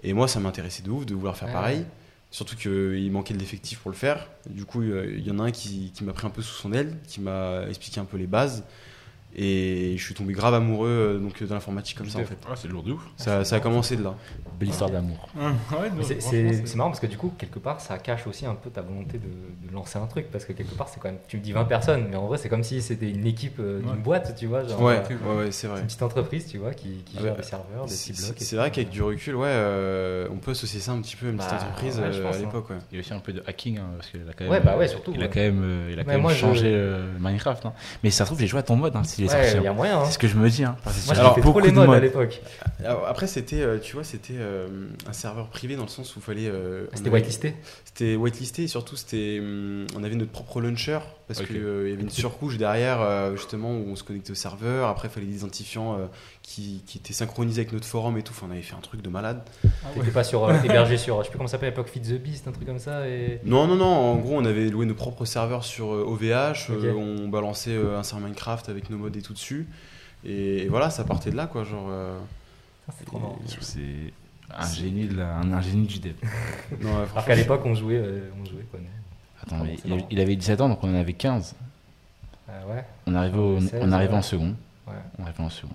Et 0.03 0.12
moi, 0.12 0.26
ça 0.29 0.40
m'intéressait 0.40 0.83
de 0.83 0.90
ouf 0.90 1.07
de 1.07 1.14
vouloir 1.14 1.37
faire 1.37 1.48
Ouais, 1.48 1.55
pareil. 1.55 1.85
Surtout 2.33 2.57
qu'il 2.57 3.11
manquait 3.11 3.35
de 3.35 3.38
l'effectif 3.38 3.81
pour 3.81 3.90
le 3.90 3.96
faire. 3.96 4.29
Du 4.48 4.64
coup, 4.64 4.83
il 4.83 5.26
y 5.26 5.31
en 5.31 5.38
a 5.40 5.44
un 5.44 5.50
qui, 5.50 5.92
qui 5.92 6.05
m'a 6.05 6.12
pris 6.12 6.26
un 6.26 6.31
peu 6.31 6.42
sous 6.42 6.55
son 6.55 6.72
aile, 6.72 6.96
qui 7.07 7.20
m'a 7.20 7.64
expliqué 7.68 8.00
un 8.00 8.05
peu 8.05 8.16
les 8.16 8.29
bases. 8.29 8.64
Et 9.37 9.95
je 9.97 10.05
suis 10.05 10.14
tombé 10.14 10.33
grave 10.33 10.55
amoureux 10.55 10.88
euh, 10.88 11.19
donc, 11.19 11.40
de 11.43 11.49
l'informatique 11.55 11.97
comme 11.97 12.09
ça 12.09 12.19
en 12.19 12.25
fait. 12.25 12.37
Ah, 12.49 12.55
c'est 12.57 12.66
lourd 12.69 12.83
de 12.83 12.93
ouf. 12.93 13.03
Ça, 13.16 13.45
ça 13.45 13.57
a 13.57 13.61
commencé 13.61 13.97
de 13.97 14.03
là. 14.03 14.14
Belle 14.59 14.69
histoire 14.71 14.90
d'amour. 14.90 15.29
Mais 15.37 16.03
c'est- 16.21 16.77
marrant 16.77 16.90
parce 16.90 17.01
que 17.01 17.07
du 17.07 17.16
coup, 17.16 17.33
quelque 17.38 17.59
part, 17.59 17.81
ça 17.81 17.99
cache 17.99 18.27
aussi 18.27 18.45
un 18.47 18.55
peu 18.55 18.71
ta 18.71 18.83
volonté 18.83 19.19
de, 19.19 19.69
de 19.69 19.73
lancer 19.75 19.99
un 19.99 20.07
truc. 20.07 20.31
Parce 20.31 20.45
que 20.45 20.53
quelque 20.53 20.75
part, 20.75 20.88
c'est 20.88 21.01
quand 21.01 21.09
même. 21.09 21.19
Tu 21.29 21.37
me 21.38 21.43
dis 21.43 21.53
20 21.53 21.64
personnes, 21.64 22.07
mais 22.11 22.16
en 22.16 22.27
vrai, 22.27 22.38
c'est 22.38 22.49
comme 22.49 22.62
si 22.64 22.83
c'était 22.83 23.09
une 23.11 23.27
équipe 23.27 23.59
euh, 23.61 23.81
d'une 23.81 23.90
Ouais. 23.90 23.97
boîte, 23.97 24.35
tu 24.37 24.47
vois. 24.47 24.64
Genre, 24.66 24.81
Ouais, 24.83 25.01
euh, 25.11 25.37
ouais, 25.38 25.45
ouais, 25.45 25.51
c'est 25.53 25.66
vrai. 25.69 25.81
une 25.81 25.87
petite 25.87 26.03
entreprise, 26.03 26.47
tu 26.47 26.59
vois, 26.59 26.75
qui, 26.75 26.88
qui 27.05 27.16
Ah 27.19 27.23
gère 27.23 27.37
des 27.37 27.43
serveurs, 27.43 27.87
des 27.87 27.90
C'est 27.93 28.12
petits 28.12 28.23
blocs. 28.23 28.40
et 28.40 28.45
c'est 28.45 28.57
vrai 28.57 28.71
qu'avec 28.71 28.90
du 28.90 29.03
recul, 29.03 29.37
ouais, 29.37 29.47
euh, 29.49 30.29
on 30.31 30.37
peut 30.37 30.51
associer 30.53 30.81
ça 30.81 30.93
un 30.93 31.01
petit 31.01 31.16
peu 31.16 31.27
à 31.27 31.31
une 31.31 31.37
petite 31.37 31.51
Bah, 31.51 31.57
entreprise 31.62 31.99
ouais, 31.99 32.12
je 32.12 32.19
euh, 32.19 32.23
pense, 32.25 32.35
à 32.35 32.38
hein. 32.38 32.43
l'époque. 32.43 32.66
Il 32.90 32.95
y 32.97 32.99
a 32.99 33.01
aussi 33.01 33.12
un 33.14 33.19
peu 33.21 33.33
de 33.33 33.43
hacking, 33.47 33.79
hein, 33.79 33.87
parce 33.97 34.11
qu'il 34.11 34.21
a 34.21 34.33
quand 34.33 34.45
même. 34.45 34.51
Ouais, 34.53 34.61
bah 34.61 34.77
ouais, 34.77 34.88
surtout, 34.88 35.12
Il 35.14 35.23
a 35.23 35.29
quand 35.29 35.40
même, 35.40 35.64
il 35.88 35.95
a 35.95 35.97
Mais 35.99 36.05
quand 36.05 36.11
même 36.12 36.21
moi, 36.23 36.33
je- 36.33 36.38
changé 36.38 36.97
Minecraft. 37.19 37.66
hein. 37.66 37.73
Mais 38.05 38.11
ça 38.11 38.25
se 38.25 38.29
trouve, 38.29 38.40
j'ai 38.40 38.47
joué 38.47 38.61
à 38.61 38.62
ton 38.64 38.77
mode 38.77 38.97
s'il 39.29 39.37
est 39.37 39.39
Ouais, 39.41 39.43
sorti. 39.45 39.57
il 39.59 39.65
y 39.65 39.67
a 39.69 39.73
moyen. 39.73 39.99
hein. 40.01 40.05
C'est 40.07 40.13
ce 40.13 40.19
que 40.19 40.29
je 40.29 40.37
me 40.37 40.49
dis. 40.49 40.65
Hein, 40.65 40.77
que 40.85 41.07
Moi, 41.07 41.15
trop 41.15 41.41
beaucoup 41.43 41.61
les 41.61 41.71
de 41.71 41.77
modes 41.77 41.91
à 41.95 42.01
l'époque. 42.01 42.41
Après, 43.07 43.27
c'était, 43.27 43.61
euh, 43.61 43.79
tu 43.79 43.95
vois, 43.95 44.05
c'était 44.05 44.35
euh, 44.39 44.67
un 45.07 45.13
serveur 45.13 45.49
privé 45.49 45.77
dans 45.77 45.83
le 45.83 45.89
sens 45.89 46.15
où 46.17 46.19
il 46.21 46.23
fallait. 46.23 46.47
euh, 46.49 46.87
on 46.93 46.97
C'était 46.97 47.11
whitelisté. 47.11 47.55
C'était 47.85 48.17
whitelisté 48.17 48.63
et 48.65 48.69
surtout 48.69 48.97
c'était, 48.97 49.39
hum, 49.41 49.87
on 49.97 50.03
avait 50.05 50.15
notre 50.15 50.31
propre 50.33 50.61
launcher 50.61 50.99
parce 51.29 51.41
Ok. 51.41 51.47
qu'il 51.49 51.57
y 51.57 51.61
avait 51.61 51.93
une 51.95 52.11
surcouche 52.11 52.57
derrière 52.57 53.01
euh, 53.01 53.37
justement 53.37 53.73
où 53.73 53.85
on 53.91 53.97
se 53.97 54.03
connectait 54.05 54.33
au 54.33 54.35
serveur. 54.37 54.89
Après, 54.89 55.09
il 55.09 55.11
fallait 55.11 55.27
des 55.27 55.37
identifiants 55.39 55.95
euh, 55.99 56.07
qui, 56.53 56.83
qui 56.85 56.99
étaient 56.99 57.13
synchronisés 57.13 57.61
avec 57.61 57.73
notre 57.73 57.87
forum 57.87 58.19
et 58.19 58.23
tout. 58.25 58.33
Enfin, 58.37 58.47
on 58.49 58.53
avait 58.53 58.63
fait 58.63 58.75
un 58.75 58.81
truc 58.81 59.03
de 59.03 59.09
malade. 59.09 59.41
T'étais 59.95 60.11
pas 60.11 60.25
sur, 60.25 60.45
euh, 60.45 60.55
hébergé 60.65 60.97
sur, 60.99 61.19
je 61.19 61.25
sais 61.25 61.31
plus 61.31 61.37
comment 61.39 61.47
ça 61.47 61.53
s'appelle 61.53 61.69
à 61.69 61.71
l'époque, 61.71 61.89
Feed 61.89 62.03
the 62.03 62.21
Beast, 62.21 62.49
un 62.49 62.53
truc 62.53 62.67
comme 62.67 62.81
ça. 62.81 63.07
Et... 63.09 63.41
Non, 63.45 63.69
non, 63.69 63.77
non. 63.77 63.87
En 63.87 64.17
gros, 64.17 64.37
on 64.37 64.45
avait 64.45 64.69
loué 64.69 64.85
nos 64.85 64.95
propres 64.97 65.25
serveurs 65.25 65.65
sur 65.65 65.93
euh, 65.95 66.05
OVH. 66.05 66.71
euh, 66.71 66.93
Ok. 66.93 66.97
on 66.99 67.29
balançait 67.29 67.71
euh, 67.77 67.99
un 67.99 68.03
serveur 68.03 68.27
Minecraft 68.29 68.69
avec 68.69 68.91
nos 68.91 68.99
mods 68.99 69.11
et 69.17 69.23
tout 69.23 69.33
dessus. 69.33 69.69
Et, 70.25 70.67
voilà, 70.69 70.91
ça 70.91 71.05
partait 71.05 71.31
de 71.31 71.37
là, 71.37 71.47
quoi. 71.47 71.63
Genre. 71.63 71.87
euh, 71.89 72.19
Ah, 72.89 72.93
C'est 72.99 73.05
trop 73.05 73.19
marrant. 73.21 73.39
C'est 73.61 74.13
un 74.53 74.67
génie, 74.69 75.07
de 75.07 75.17
la- 75.19 75.37
un, 75.37 75.53
un 75.53 75.61
génie 75.61 75.87
du 75.87 76.01
dev. 76.01 76.15
non, 76.83 76.89
ouais, 76.91 77.05
Alors 77.13 77.25
qu'à 77.25 77.37
l'époque, 77.37 77.63
on 77.65 77.75
jouait, 77.77 77.95
euh, 77.99 78.29
on 78.41 78.45
jouait 78.45 78.67
quoi. 78.73 78.81
Attends, 79.41 79.59
Ah 79.61 79.65
mais 79.65 79.77
il, 79.85 80.05
il 80.11 80.21
avait 80.21 80.35
17 80.35 80.61
ans, 80.61 80.69
donc 80.69 80.81
on 80.83 80.91
en 80.91 80.99
avait 80.99 81.13
15. 81.13 81.55
Ah 82.49 82.53
ouais. 82.69 82.85
On 83.07 83.15
arrivait, 83.15 83.39
au- 83.39 83.55
Ouais, 83.55 83.61
16, 83.61 83.81
on 83.85 83.93
arrivait 83.93 84.13
ouais. 84.13 84.19
en 84.19 84.23
second. 84.23 84.55
Ouais. 84.89 84.95
On 85.19 85.23
arrivait 85.23 85.45
en 85.45 85.49
second. 85.49 85.69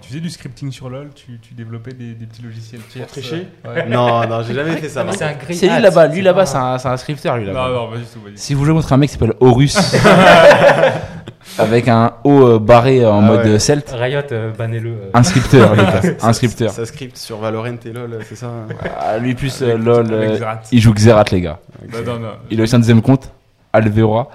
Tu 0.00 0.08
faisais 0.08 0.20
du 0.20 0.30
scripting 0.30 0.70
sur 0.72 0.88
LoL, 0.88 1.10
tu, 1.14 1.38
tu 1.40 1.54
développais 1.54 1.92
des, 1.92 2.14
des 2.14 2.26
petits 2.26 2.42
logiciels 2.42 2.80
tierces. 2.82 3.10
tricher 3.12 3.46
euh, 3.66 3.74
Ouais. 3.74 3.86
non, 3.88 4.26
non, 4.26 4.42
j'ai 4.46 4.54
jamais 4.54 4.76
fait 4.76 4.88
ça. 4.88 5.04
Ah, 5.08 5.12
c'est 5.12 5.24
un 5.24 5.76
lui 5.76 5.82
là-bas, 5.82 6.06
lui 6.08 6.16
c'est 6.16 6.22
là-bas, 6.22 6.46
c'est 6.46 6.56
un, 6.56 6.78
c'est 6.78 6.88
un 6.88 6.96
scripteur 6.96 7.36
lui 7.36 7.46
là-bas. 7.46 7.68
Non, 7.68 7.74
non, 7.86 7.90
pas 7.90 7.96
du 7.98 8.02
tout. 8.04 8.18
Pas 8.20 8.28
du 8.30 8.34
tout. 8.34 8.40
Si 8.40 8.54
vous 8.54 8.64
jouez 8.64 8.74
contre 8.74 8.92
un 8.92 8.96
mec 8.96 9.08
qui 9.10 9.14
s'appelle 9.18 9.34
Horus, 9.40 9.76
avec 11.58 11.88
un 11.88 12.14
haut 12.24 12.46
euh, 12.46 12.58
barré 12.58 13.04
en 13.04 13.18
Ah 13.18 13.20
mode 13.20 13.46
ouais. 13.46 13.58
celt, 13.58 13.90
Riot, 13.96 14.20
euh, 14.32 14.52
bannez-le. 14.56 14.90
euh. 14.90 15.10
un 15.14 15.22
scripteur, 15.22 15.74
les 15.74 15.82
gars, 15.84 16.00
un 16.22 16.32
scripteur. 16.32 16.70
Ça 16.70 16.86
script 16.86 17.16
sur 17.16 17.38
Valorant 17.38 17.66
et 17.84 17.92
LoL, 17.92 18.18
c'est 18.28 18.36
ça 18.36 18.46
hein 18.46 18.66
Ah, 18.98 19.18
lui 19.18 19.34
plus 19.34 19.62
euh, 19.62 19.74
Avec- 19.74 19.84
lol, 19.84 20.38
il 20.72 20.80
joue 20.80 20.92
Xerath 20.94 21.30
les 21.30 21.40
gars. 21.40 21.58
Bah, 21.92 21.98
non, 22.06 22.18
non. 22.18 22.28
Il 22.50 22.60
a 22.60 22.64
aussi 22.64 22.74
un 22.74 22.78
deuxième 22.78 23.02
compte, 23.02 23.32
Alvera, 23.72 24.28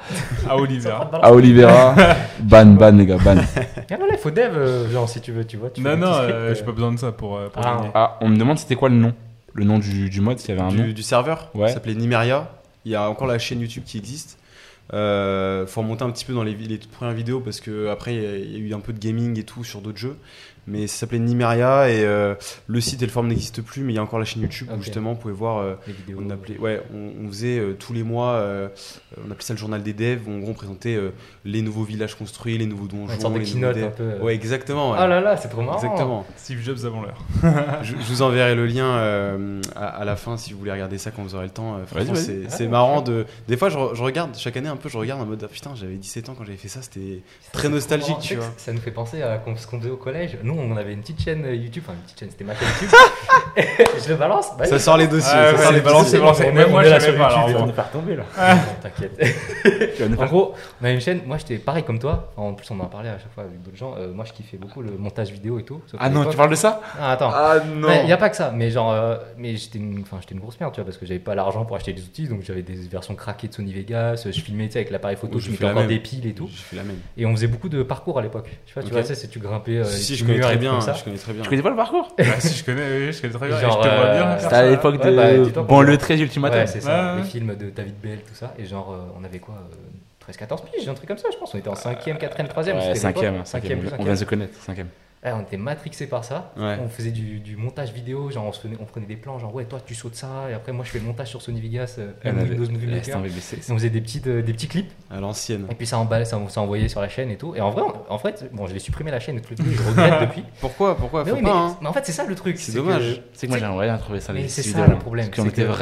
À 0.50 0.56
Oliver. 0.58 0.92
à 1.22 1.32
Olivera, 1.34 1.96
ban, 2.40 2.66
ban 2.68 2.92
les 2.92 3.06
gars, 3.06 3.18
ban. 3.18 3.36
Ah 3.38 3.96
voilà, 3.98 4.14
il 4.14 4.18
faut 4.20 4.32
dev, 4.32 4.54
euh, 4.56 4.90
genre 4.90 5.10
si 5.10 5.20
tu 5.20 5.32
veux, 5.34 5.46
tu 5.46 5.58
vois. 5.58 5.70
Tu 5.72 5.82
Non, 5.82 5.92
fais 5.92 5.98
non, 5.98 6.08
euh, 6.14 6.56
j'ai 6.56 6.64
pas 6.64 6.72
besoin 6.72 6.94
de 6.94 6.98
ça 7.00 7.12
pour, 7.12 7.36
euh, 7.38 7.50
pour 7.50 7.62
Ah. 7.66 7.76
gagner. 7.78 7.90
Ah, 7.94 8.18
on 8.22 8.30
me 8.30 8.38
demande 8.38 8.58
c'était 8.60 8.76
quoi 8.76 8.88
le 8.90 8.96
nom 8.96 9.14
Le 9.54 9.66
nom 9.66 9.78
du, 9.80 10.10
du 10.10 10.22
mode, 10.22 10.40
s'il 10.40 10.56
y 10.56 10.58
avait 10.58 10.62
un 10.68 10.72
nom. 10.74 10.84
du, 10.86 10.94
du 10.94 11.04
serveur. 11.04 11.50
Ouais. 11.54 11.68
Ça 11.68 11.76
s'appelait 11.76 11.96
Nimeria. 11.96 12.50
Il 12.86 12.92
y 12.92 12.96
a 12.96 13.10
encore 13.10 13.28
la 13.28 13.38
chaîne 13.40 13.60
YouTube 13.60 13.84
qui 13.86 13.98
existe. 13.98 14.38
Euh, 14.94 15.66
faut 15.66 15.82
remonter 15.82 16.04
un 16.04 16.12
petit 16.12 16.26
peu 16.26 16.34
dans 16.34 16.44
les, 16.44 16.54
les 16.54 16.78
toutes 16.78 16.92
premières 16.92 17.16
vidéos 17.16 17.40
parce 17.40 17.60
que 17.60 17.90
après 17.90 18.14
il 18.16 18.22
y 18.22 18.26
a- 18.26 18.38
il 18.38 18.52
y, 18.52 18.56
a 18.58 18.60
eu 18.60 18.74
un 18.76 18.80
peu 18.80 18.94
de 18.94 19.00
gaming 19.00 19.38
et 19.40 19.44
tout 19.44 19.64
sur 19.64 19.82
d'autres 19.82 19.98
jeux. 19.98 20.16
Mais 20.68 20.88
ça 20.88 20.98
s'appelait 21.02 21.20
Nimeria 21.20 21.90
et 21.90 22.04
euh, 22.04 22.34
le 22.68 22.82
site 22.82 23.02
et 23.02 23.06
le 23.06 23.12
forum 23.12 23.28
n'existent 23.28 23.62
plus, 23.62 23.84
mais 23.84 23.94
il 23.94 23.96
y 23.96 24.00
a 24.00 24.04
encore 24.04 24.18
la 24.20 24.26
chaîne 24.26 24.42
YouTube 24.42 24.68
où 24.76 24.82
justement 24.82 25.14
vous 25.14 25.20
pouvez 25.20 25.34
voir. 25.34 25.60
euh, 25.60 25.76
Les 25.88 25.94
vidéos. 25.94 26.20
on 26.26 26.30
appelait, 26.32 26.58
ouais, 26.58 26.82
on, 26.94 27.26
on 27.26 27.28
faisait 27.30 27.60
euh, 27.60 27.74
tous 27.74 27.94
les 27.94 28.02
mois, 28.04 28.32
euh, 28.34 28.68
on 29.18 29.30
appelait 29.32 29.44
ça 29.44 29.54
le 29.54 29.60
journal 29.60 29.84
des 29.84 29.94
devs. 29.94 30.22
Où 30.28 30.32
en 30.32 30.40
gros, 30.40 30.52
on 30.52 30.54
présentait 30.56 30.96
euh, 30.96 31.12
les 31.44 31.62
nouveaux 31.62 31.84
villages 31.84 32.16
construits, 32.16 32.58
les 32.58 32.66
nouveaux 32.66 32.88
donjons, 32.88 33.14
Une 33.14 33.20
sorte 33.20 33.34
de 33.36 33.40
les 33.40 33.46
nouveaux 33.46 33.54
keynote 33.74 33.76
devs. 33.76 33.84
un 33.86 33.90
peu. 33.90 34.24
Ouais, 34.24 34.34
exactement. 34.34 34.92
ouais. 34.92 34.98
Ah 35.00 35.08
là 35.08 35.22
là, 35.22 35.38
c'est 35.38 35.50
trop 35.50 35.62
marrant. 35.62 35.78
Exactement. 35.78 36.26
Steve 36.36 36.62
Jobs 36.64 36.80
avant 36.86 37.02
l'heure. 37.04 37.24
je, 37.84 37.92
je 37.92 38.06
vous 38.08 38.22
enverrai 38.24 38.56
le 38.56 38.66
lien 38.66 38.86
euh, 38.88 39.62
à, 39.76 39.86
à 39.88 40.06
la 40.06 40.16
fin 40.16 40.36
si 40.38 40.54
vous 40.54 40.60
voulez 40.60 40.72
regarder 40.72 40.98
ça 40.98 41.12
quand 41.12 41.22
vous 41.22 41.36
aurez 41.36 41.46
le 41.46 41.52
temps. 41.52 41.76
Euh, 41.78 41.86
franchement, 41.86 42.16
c'est 42.50 42.68
marrant 42.68 43.02
de. 43.02 43.26
Des 43.48 43.58
fois, 43.58 43.70
je, 43.70 43.78
re- 43.78 43.94
je 43.96 44.02
regarde 44.04 44.36
chaque 44.36 44.58
année 44.58 44.70
un 44.70 44.78
peu, 44.78 44.90
je 44.90 44.98
regarde 44.98 45.22
en 45.22 45.26
mode 45.28 45.44
ah, 45.44 45.48
putain, 45.48 45.72
j'avais 45.76 45.96
17 45.96 46.30
ans 46.30 46.36
quand 46.38 46.44
j'avais 46.44 46.58
fait 46.58 46.68
ça, 46.70 46.82
c'était 46.82 47.22
très 47.52 47.70
nostalgique, 47.70 48.18
tu 48.22 48.36
vois. 48.36 48.46
Ça 48.58 48.74
nous 48.74 48.80
fait 48.82 48.92
penser 48.92 49.22
à 49.22 49.40
ce 49.58 49.68
qu'on 49.68 49.80
faisait 49.80 49.90
au 49.92 49.98
collège. 49.98 50.38
Nous, 50.56 50.62
on 50.74 50.78
avait 50.78 50.94
une 50.94 51.02
petite 51.02 51.22
chaîne 51.22 51.46
euh, 51.46 51.56
YouTube, 51.56 51.84
enfin 51.86 51.94
une 51.98 52.04
petite 52.04 52.20
chaîne, 52.20 52.30
c'était 52.32 52.44
ma 52.44 52.56
chaîne 52.56 52.68
YouTube. 52.82 52.90
je 54.06 54.10
le 54.10 54.16
balance. 54.16 54.48
Bah, 54.58 54.66
Ça 54.66 54.80
sort 54.80 54.98
les 54.98 55.08
dossiers. 55.08 55.32
Ah, 55.34 55.52
ça 55.52 55.56
ouais, 55.58 55.64
sort 55.64 55.72
les 55.72 55.80
est- 56.44 56.52
Même 56.52 56.68
on 56.68 56.72
moi, 56.72 56.84
est 56.84 56.86
je 56.86 56.90
là 56.92 57.00
sur 57.00 57.16
pas. 57.16 57.24
YouTube, 57.24 57.38
alors, 57.38 57.50
on 57.50 57.60
va 57.60 57.66
nous 57.68 57.74
faire 57.74 57.92
tomber 57.92 58.16
là. 58.16 58.24
T'inquiète. 58.82 60.20
En 60.20 60.26
gros, 60.26 60.54
on 60.82 60.86
a 60.86 60.92
une 60.92 61.02
chaîne. 61.02 61.22
Moi, 61.26 61.38
j'étais 61.38 61.58
pareil 61.58 61.84
comme 61.84 62.00
toi. 62.00 62.32
En 62.38 62.54
plus, 62.54 62.70
on 62.72 62.80
en 62.80 62.86
parlait 62.86 63.10
à 63.10 63.18
chaque 63.20 63.34
fois 63.34 63.44
avec 63.44 63.62
d'autres 63.62 63.78
gens. 63.78 63.96
Euh, 63.98 64.14
moi, 64.14 64.26
je 64.26 64.34
kiffais 64.34 64.58
beaucoup 64.58 64.82
le 64.82 64.92
montage 64.98 65.32
vidéo 65.32 65.60
et 65.60 65.64
tout. 65.64 65.82
Ah 66.00 66.10
non, 66.10 66.26
tu 66.26 66.38
parles 66.38 66.50
de 66.50 66.56
ça? 66.56 66.82
Ah, 67.00 67.12
attends. 67.12 67.32
Ah 67.34 67.58
Il 67.66 68.06
n'y 68.06 68.14
a 68.14 68.18
pas 68.18 68.30
que 68.30 68.36
ça, 68.36 68.52
mais 68.56 68.70
genre, 68.70 68.92
euh, 68.92 69.18
mais 69.38 69.56
j'étais 69.58 69.80
une, 69.80 70.02
enfin, 70.02 70.18
j'étais 70.22 70.34
une 70.36 70.40
grosse 70.42 70.60
merde, 70.60 70.74
tu 70.74 70.80
vois, 70.82 70.86
parce 70.86 70.98
que 70.98 71.06
j'avais 71.06 71.20
pas 71.20 71.36
l'argent 71.36 71.66
pour 71.66 71.76
acheter 71.76 71.94
des 71.94 72.02
outils, 72.02 72.28
donc 72.28 72.42
j'avais 72.44 72.62
des 72.62 72.76
versions 72.88 73.16
craquées 73.16 73.48
de 73.48 73.54
Sony 73.54 73.74
Vegas, 73.74 74.24
je 74.26 74.40
filmais 74.42 74.68
tu 74.68 74.74
sais, 74.74 74.80
avec 74.80 74.92
l'appareil 74.92 75.18
photo, 75.18 75.40
je 75.40 75.50
mettais 75.52 75.66
encore 75.66 75.80
même. 75.82 75.88
des 75.88 76.00
piles 76.00 76.26
et 76.28 76.34
tout, 76.34 76.50
et 77.18 77.26
on 77.26 77.32
faisait 77.36 77.48
beaucoup 77.48 77.70
de 77.70 77.84
parcours 77.84 78.20
à 78.20 78.22
l'époque. 78.22 78.50
Tu 78.66 78.74
vois, 78.74 78.84
tu 78.84 78.92
vois, 78.92 79.02
tu 79.02 79.08
sais, 79.08 79.16
c'est 79.16 79.28
tu 79.28 79.40
grimpais. 79.40 79.84
si, 79.86 80.16
je 80.16 80.26
connais 80.26 80.40
bien. 80.56 80.80
Je 80.80 81.04
connais 81.04 81.18
très 81.18 81.34
bien. 81.34 81.44
Tu 81.44 81.50
connais 81.50 81.62
pas 81.62 81.70
le 81.70 81.76
parcours 81.76 82.08
Ouais, 82.18 82.26
si, 82.40 82.58
je 82.60 82.64
connais, 82.64 83.08
oui, 83.08 83.14
je 83.14 83.22
connais 83.22 83.34
très 83.34 83.48
bien. 83.48 83.60
Genre, 83.60 83.84
je 83.84 83.90
te 83.90 83.96
vois 83.96 84.06
euh, 84.06 84.18
bien. 84.18 84.40
C'était 84.40 84.56
à 84.56 84.70
l'époque 84.70 85.02
de 85.02 85.10
ouais, 85.10 85.86
bah, 85.86 85.98
13 85.98 86.22
Ultimatum. 86.22 86.60
Ouais, 86.60 86.68
c'est 86.68 86.82
ça. 86.82 87.16
Les 87.18 87.24
films 87.24 87.56
de 87.56 87.70
David 87.70 87.96
Bell, 88.02 88.20
tout 88.28 88.36
ça. 88.36 88.54
Et 88.58 88.66
genre, 88.66 88.92
euh, 88.94 89.20
on 89.20 89.24
avait 89.24 89.40
quoi 89.40 89.56
euh, 89.56 90.32
13-14 90.32 90.60
piges, 90.72 90.88
un 90.88 90.94
truc 90.94 91.08
comme 91.08 91.18
ça, 91.18 91.30
je 91.32 91.38
pense. 91.38 91.54
On 91.54 91.58
était 91.58 91.70
en 91.70 91.74
5ème, 91.74 92.18
4ème, 92.18 92.48
3ème. 92.48 92.94
5ème, 92.94 93.96
on 94.00 94.04
vient 94.04 94.14
de 94.14 94.20
se 94.20 94.26
connaître, 94.26 94.54
5ème 94.68 94.88
on 95.34 95.42
était 95.42 95.58
matrixés 95.58 96.08
par 96.08 96.24
ça. 96.24 96.52
Ouais. 96.58 96.78
On 96.82 96.90
faisait 96.90 97.12
du, 97.12 97.40
du 97.40 97.56
montage 97.56 97.92
vidéo, 97.94 98.30
genre 98.30 98.46
on, 98.46 98.52
se 98.52 98.60
prenait, 98.60 98.78
on 98.80 98.86
prenait 98.86 99.06
des 99.06 99.16
plans, 99.16 99.40
genre 99.40 99.54
ouais, 99.56 99.66
toi 99.66 99.80
tu 99.86 99.96
sautes 99.96 100.16
ça, 100.16 100.28
et 100.50 100.54
après 100.54 100.72
moi 100.72 100.86
je 100.86 100.92
fais 100.92 101.00
le 101.00 101.06
montage 101.06 101.28
sur 101.30 101.42
Sony 101.42 101.62
Vegas, 101.62 101.96
euh, 102.00 102.12
On 102.24 102.30
avait- 102.30 102.56
Maker. 102.88 103.22
faisait 103.78 103.90
des, 103.90 104.02
petites, 104.02 104.28
euh, 104.28 104.42
des 104.42 104.54
petits 104.54 104.68
clips, 104.68 104.92
À 105.10 105.20
l'ancienne. 105.20 105.66
et 105.72 105.76
puis 105.76 105.88
ça 105.88 105.98
emballait, 105.98 106.26
ça, 106.26 106.40
ça 106.50 106.62
envoyait 106.62 106.88
sur 106.88 107.02
la 107.02 107.10
chaîne 107.10 107.30
et 107.32 107.38
tout. 107.38 107.56
Et 107.56 107.62
en 107.62 107.70
vrai, 107.72 107.84
on- 107.84 108.14
en 108.14 108.18
fait, 108.20 108.50
bon, 108.54 108.68
je 108.68 108.74
l'ai 108.74 108.80
supprimé 108.80 109.12
la 109.12 109.20
chaîne, 109.20 109.40
tout 109.42 109.54
le 109.58 109.72
je 109.72 109.82
regrette 109.84 110.22
depuis. 110.30 110.44
Pourquoi 110.62 110.96
Pourquoi? 110.98 111.24
Mais, 111.24 111.32
Faut 111.32 111.38
oui, 111.38 111.44
pas, 111.44 111.54
mais, 111.54 111.60
hein. 111.72 111.78
mais 111.82 111.88
en 111.88 111.94
fait, 111.94 112.06
c'est 112.06 112.12
ça 112.12 112.26
le 112.26 112.36
truc. 112.36 112.58
C'est 112.60 112.74
dommage. 112.74 113.22
C'est 113.34 113.48
que 113.48 113.52
moi 113.52 113.60
j'aimerais 113.60 113.88
bien 113.88 113.98
trouver 113.98 114.20
ça 114.20 114.34
Mais 114.34 114.44
les 114.44 114.48
c'est 114.50 114.62
ces 114.64 114.72
ça, 114.72 114.88
le 114.88 114.98
problème, 114.98 115.30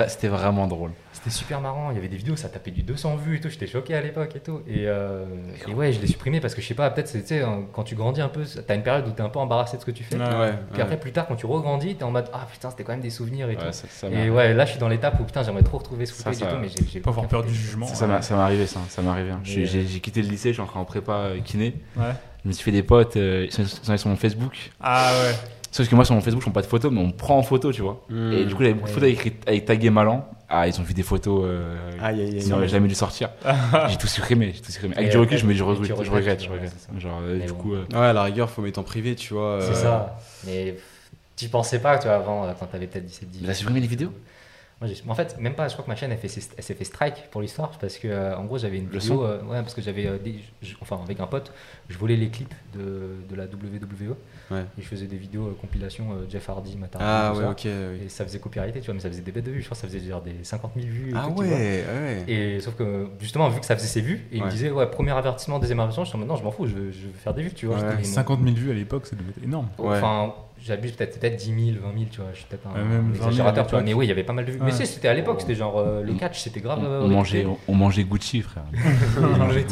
C'était 0.08 0.28
vraiment 0.28 0.68
drôle. 0.68 0.92
C'était 1.14 1.30
super 1.30 1.62
marrant, 1.62 1.92
il 1.92 1.96
y 1.96 1.98
avait 2.00 2.08
des 2.08 2.18
vidéos, 2.18 2.36
ça 2.36 2.50
tapait 2.50 2.72
du 2.72 2.82
200 2.82 3.16
vues 3.18 3.38
et 3.38 3.40
tout, 3.40 3.48
j'étais 3.48 3.68
choqué 3.68 3.94
à 3.96 4.02
l'époque 4.02 4.36
et 4.36 4.40
tout. 4.40 4.62
Et, 4.68 4.88
euh, 4.88 5.26
et 5.68 5.74
ouais, 5.74 5.94
je 5.94 6.02
l'ai 6.02 6.08
supprimé 6.08 6.42
parce 6.42 6.56
que 6.56 6.62
je 6.62 6.68
sais 6.68 6.74
pas, 6.74 6.90
peut-être, 6.90 7.12
tu 7.12 7.22
sais, 7.24 7.42
hein, 7.42 7.66
quand 7.72 7.84
tu 7.84 7.96
grandis 7.96 8.20
un 8.20 8.30
peu, 8.30 8.44
t'as 8.46 8.76
une 8.76 8.82
période 8.84 9.08
où 9.08 9.12
t'es 9.12 9.22
un 9.22 9.30
peu 9.30 9.40
embarrassé 9.40 9.78
de 9.78 9.82
ce 9.82 9.86
que 9.86 9.92
tu 9.92 10.04
fais. 10.04 10.18
Ouais. 10.18 10.24
Puis 10.72 10.78
ouais. 10.78 10.82
après, 10.82 11.00
plus 11.00 11.12
tard, 11.12 11.28
quand 11.28 11.36
tu 11.36 11.46
regrandis, 11.46 11.96
t'es 11.96 12.04
en 12.04 12.12
mode 12.12 12.30
Ah 12.34 12.48
putain, 12.52 12.72
c'était 12.72 12.84
quand 12.84 12.94
même 12.94 13.02
des 13.02 13.12
souvenirs 13.12 13.50
et 13.50 13.56
tout. 13.56 13.64
Ouais, 13.66 13.72
ça, 13.72 13.88
ça 13.90 14.10
Et 14.10 14.30
ouais, 14.30 14.54
là 14.54 14.66
je 14.66 14.72
suis 14.72 14.80
dans 14.80 14.90
l'étape 14.90 15.20
où 15.20 15.24
putain 15.24 15.44
j'aimerais 15.44 15.64
trop 15.64 15.78
retrouver 15.78 16.06
ce 16.06 16.14
footage 16.14 16.42
et 16.42 16.46
tout, 16.46 16.56
mais 16.60 16.68
j'ai 16.92 17.00
Pas 17.00 17.12
avoir 17.12 17.28
peur 17.28 17.44
du 17.44 17.54
jugement. 17.54 17.86
Ça, 17.86 17.96
ça 17.96 18.08
m'a 18.08 18.22
ça 18.22 18.36
m'est 18.36 18.42
arrivé 18.42 18.66
ça, 18.66 18.80
ça 18.90 19.02
m'est 19.02 19.10
arrivé. 19.10 19.32
hein. 19.32 19.40
J'ai 19.44 20.00
quitté 20.00 20.22
le 20.22 20.28
lycée, 20.30 20.50
je 20.50 20.54
suis 20.54 20.62
encore 20.62 20.78
en 20.78 20.86
prépa 20.86 21.14
euh, 21.14 21.40
kiné. 21.42 21.76
Ouais. 21.96 22.14
Je 22.44 22.50
me 22.50 22.54
suis 22.54 22.64
fait 22.64 22.72
des 22.72 22.84
potes, 22.84 23.16
euh, 23.18 23.46
ils 23.46 23.52
sont 23.52 23.98
sur 23.98 24.10
mon 24.10 24.16
Facebook. 24.18 24.72
Ah 24.82 25.12
ouais. 25.24 25.36
Sauf 25.72 25.88
que 25.90 25.96
moi 25.96 26.06
sur 26.06 26.14
mon 26.14 26.22
Facebook, 26.22 26.42
je 26.42 26.46
prends 26.46 26.54
pas 26.54 26.62
de 26.62 26.68
photos, 26.68 26.92
mais 26.92 27.00
on 27.00 27.08
me 27.08 27.14
prend 27.14 27.38
en 27.38 27.42
photo, 27.42 27.72
tu 27.72 27.82
vois. 27.82 28.06
Hmm. 28.10 28.32
Et 28.32 28.46
du 28.46 28.54
coup, 28.54 28.62
il 28.62 28.68
y 28.68 28.70
avait 28.70 28.76
beaucoup 28.76 28.90
de 28.90 28.94
photos 28.94 29.10
avec, 29.10 29.48
avec 29.48 29.66
tagué 29.66 29.90
Malan. 29.90 30.30
Ah, 30.56 30.68
ils 30.68 30.80
ont 30.80 30.84
vu 30.84 30.94
des 30.94 31.02
photos 31.04 31.44
euh, 31.46 31.76
Aïe, 32.00 32.22
aïe, 32.22 32.30
qui 32.38 32.44
aïe. 32.44 32.50
n'auraient 32.50 32.68
jamais 32.68 32.88
dû 32.88 32.94
sortir. 32.96 33.30
j'ai 33.90 33.98
tout 33.98 34.08
supprimé, 34.08 34.52
j'ai 34.54 34.62
tout 34.62 34.72
supprimé. 34.72 34.96
Avec 34.96 35.08
Et 35.08 35.12
du 35.12 35.18
recul, 35.18 35.38
je 35.38 35.46
me 35.48 35.52
dis, 35.52 35.58
je 35.58 35.64
regrette, 35.64 36.44
je 36.44 36.50
regrette, 36.50 36.74
je. 36.94 37.00
Genre, 37.00 37.20
euh, 37.24 37.40
du 37.40 37.48
bon. 37.52 37.56
coup, 37.56 37.74
euh, 37.74 37.86
Ouais, 37.92 37.98
à 38.08 38.14
la 38.14 38.24
rigueur, 38.24 38.50
faut 38.50 38.62
mettre 38.62 38.80
en 38.80 38.84
privé, 38.84 39.16
tu 39.16 39.34
vois. 39.34 39.60
C'est 39.62 39.74
ça. 39.76 40.18
Mais 40.46 40.76
tu 41.36 41.50
pensais 41.50 41.80
pas, 41.80 41.98
tu 41.98 42.08
vois, 42.08 42.18
avant, 42.18 42.54
quand 42.60 42.68
t'avais 42.68 42.88
peut-être 42.88 43.06
17 43.06 43.30
10 43.32 43.40
il 43.44 43.50
a 43.50 43.54
supprimé 43.56 43.80
les 43.80 43.88
vidéos 43.88 44.12
Moi, 44.80 44.90
j'ai- 44.90 45.02
en 45.10 45.16
fait, 45.16 45.38
même 45.40 45.56
pas, 45.56 45.68
je 45.68 45.74
crois 45.74 45.86
que 45.86 45.90
ma 45.90 45.96
chaîne 45.96 46.12
elle, 46.12 46.18
fait, 46.18 46.30
elle 46.58 46.64
s'est 46.64 46.74
fait 46.76 46.84
strike 46.84 47.30
pour 47.32 47.42
l'histoire 47.42 47.72
parce 47.80 47.98
que, 47.98 48.08
euh, 48.08 48.38
en 48.38 48.44
gros, 48.46 48.58
j'avais 48.60 48.78
une 48.78 48.90
Le 48.92 49.00
vidéo, 49.00 49.24
euh, 49.26 49.42
ouais, 49.44 49.62
parce 49.62 49.74
que 49.74 49.82
j'avais, 49.82 50.06
euh, 50.08 50.18
enfin, 50.82 51.00
avec 51.04 51.20
un 51.20 51.28
pote, 51.28 51.52
je 51.90 51.98
volais 51.98 52.16
les 52.18 52.30
clips 52.30 52.54
de, 52.76 53.16
de 53.30 53.36
la 53.36 53.46
WWE 53.46 54.16
Ouais. 54.52 54.66
et 54.78 54.82
je 54.82 54.88
faisais 54.88 55.08
des 55.08 55.16
vidéos 55.18 55.48
euh, 55.48 55.58
compilation 55.60 56.06
euh, 56.12 56.26
Jeff 56.30 56.48
Hardy, 56.50 56.78
Matt 56.78 56.96
Hardy, 56.96 57.06
Ah 57.08 57.34
ouais, 57.34 57.46
ok. 57.52 57.62
oui. 57.66 58.06
Et 58.06 58.10
ça 58.10 58.26
faisait 58.26 58.40
copyrighté, 58.40 58.80
tu 58.82 58.86
vois, 58.88 58.94
mais 58.94 59.00
ça 59.00 59.10
faisait 59.10 59.22
des 59.22 59.32
bêtes 59.32 59.46
de 59.46 59.52
vues. 59.52 59.62
Je 59.62 59.66
crois 59.66 59.76
que 59.76 59.82
ça 59.82 59.88
faisait 59.88 60.00
genre 60.10 60.22
des 60.22 60.36
50 60.44 60.72
000 60.76 60.88
vues. 60.88 61.12
et 61.12 61.14
Ah 61.16 61.24
tout, 61.28 61.42
tu 61.42 61.48
vois. 61.48 61.58
ouais, 61.58 61.84
ouais. 61.88 62.24
Et 62.28 62.60
sauf 62.60 62.76
que 62.76 63.08
justement, 63.20 63.50
vu 63.50 63.60
que 63.60 63.66
ça 63.66 63.76
faisait 63.76 63.88
ses 63.88 64.02
vues, 64.02 64.26
et 64.32 64.36
il 64.38 64.40
me 64.42 64.46
Ouais. 64.46 64.52
disait, 64.52 64.70
ouais, 64.72 64.86
premier 64.90 65.12
avertissement, 65.12 65.60
deuxième 65.60 65.80
avertissement, 65.80 66.04
je 66.04 66.10
suis 66.10 66.16
en 66.18 66.20
mode, 66.20 66.28
non, 66.30 66.36
je 66.36 66.44
m'en 66.44 66.52
fous, 66.52 66.68
je 66.68 66.76
veux, 66.76 66.92
je 66.92 67.08
veux 67.08 67.14
faire 67.14 67.34
des 67.34 67.44
vues, 67.44 67.54
tu 67.54 67.66
vois. 67.68 67.78
Ouais. 67.78 67.92
J'étais- 67.92 68.04
50 68.04 68.42
000 68.44 68.56
vues 68.56 68.72
à 68.72 68.74
l'époque, 68.74 69.06
ça 69.08 69.16
devait 69.16 69.30
être 69.30 69.44
énorme. 69.44 69.68
Ouais. 69.78 69.98
Enfin, 69.98 70.34
j'abuse 70.66 70.94
peut-être 70.94 71.20
peut-être 71.20 71.36
10 71.36 71.46
000, 71.46 71.58
20 71.84 71.94
000, 71.94 72.06
tu 72.12 72.22
vois. 72.22 72.30
Je 72.34 72.38
suis 72.40 72.46
peut-être 72.48 72.68
un, 72.68 72.74
même 72.78 72.88
un 72.88 72.90
20 72.90 73.14
000 73.14 73.14
à 73.14 73.28
exagérateur, 73.28 73.68
tu 73.68 73.72
vois. 73.72 73.82
Mais 73.84 73.94
oui, 73.94 74.06
il 74.06 74.10
y 74.10 74.12
avait 74.12 74.24
pas 74.24 74.34
mal 74.34 74.46
de 74.46 74.52
vues. 74.52 74.60
Mais 74.60 74.66
Ouais. 74.66 74.72
si, 74.72 74.86
c'était 74.88 75.08
à 75.10 75.14
l'époque, 75.14 75.42
c'était 75.42 75.56
genre 75.56 75.78
euh, 75.78 76.02
le 76.04 76.14
catch, 76.14 76.40
c'était 76.42 76.60
grave. 76.62 76.80
On, 76.82 76.86
euh, 76.86 77.02
on 77.02 77.08
mangeait, 77.10 77.46
on, 77.46 77.58
on 77.68 77.76
mangeait 77.76 78.04
Gucci, 78.04 78.42
frère. 78.42 78.64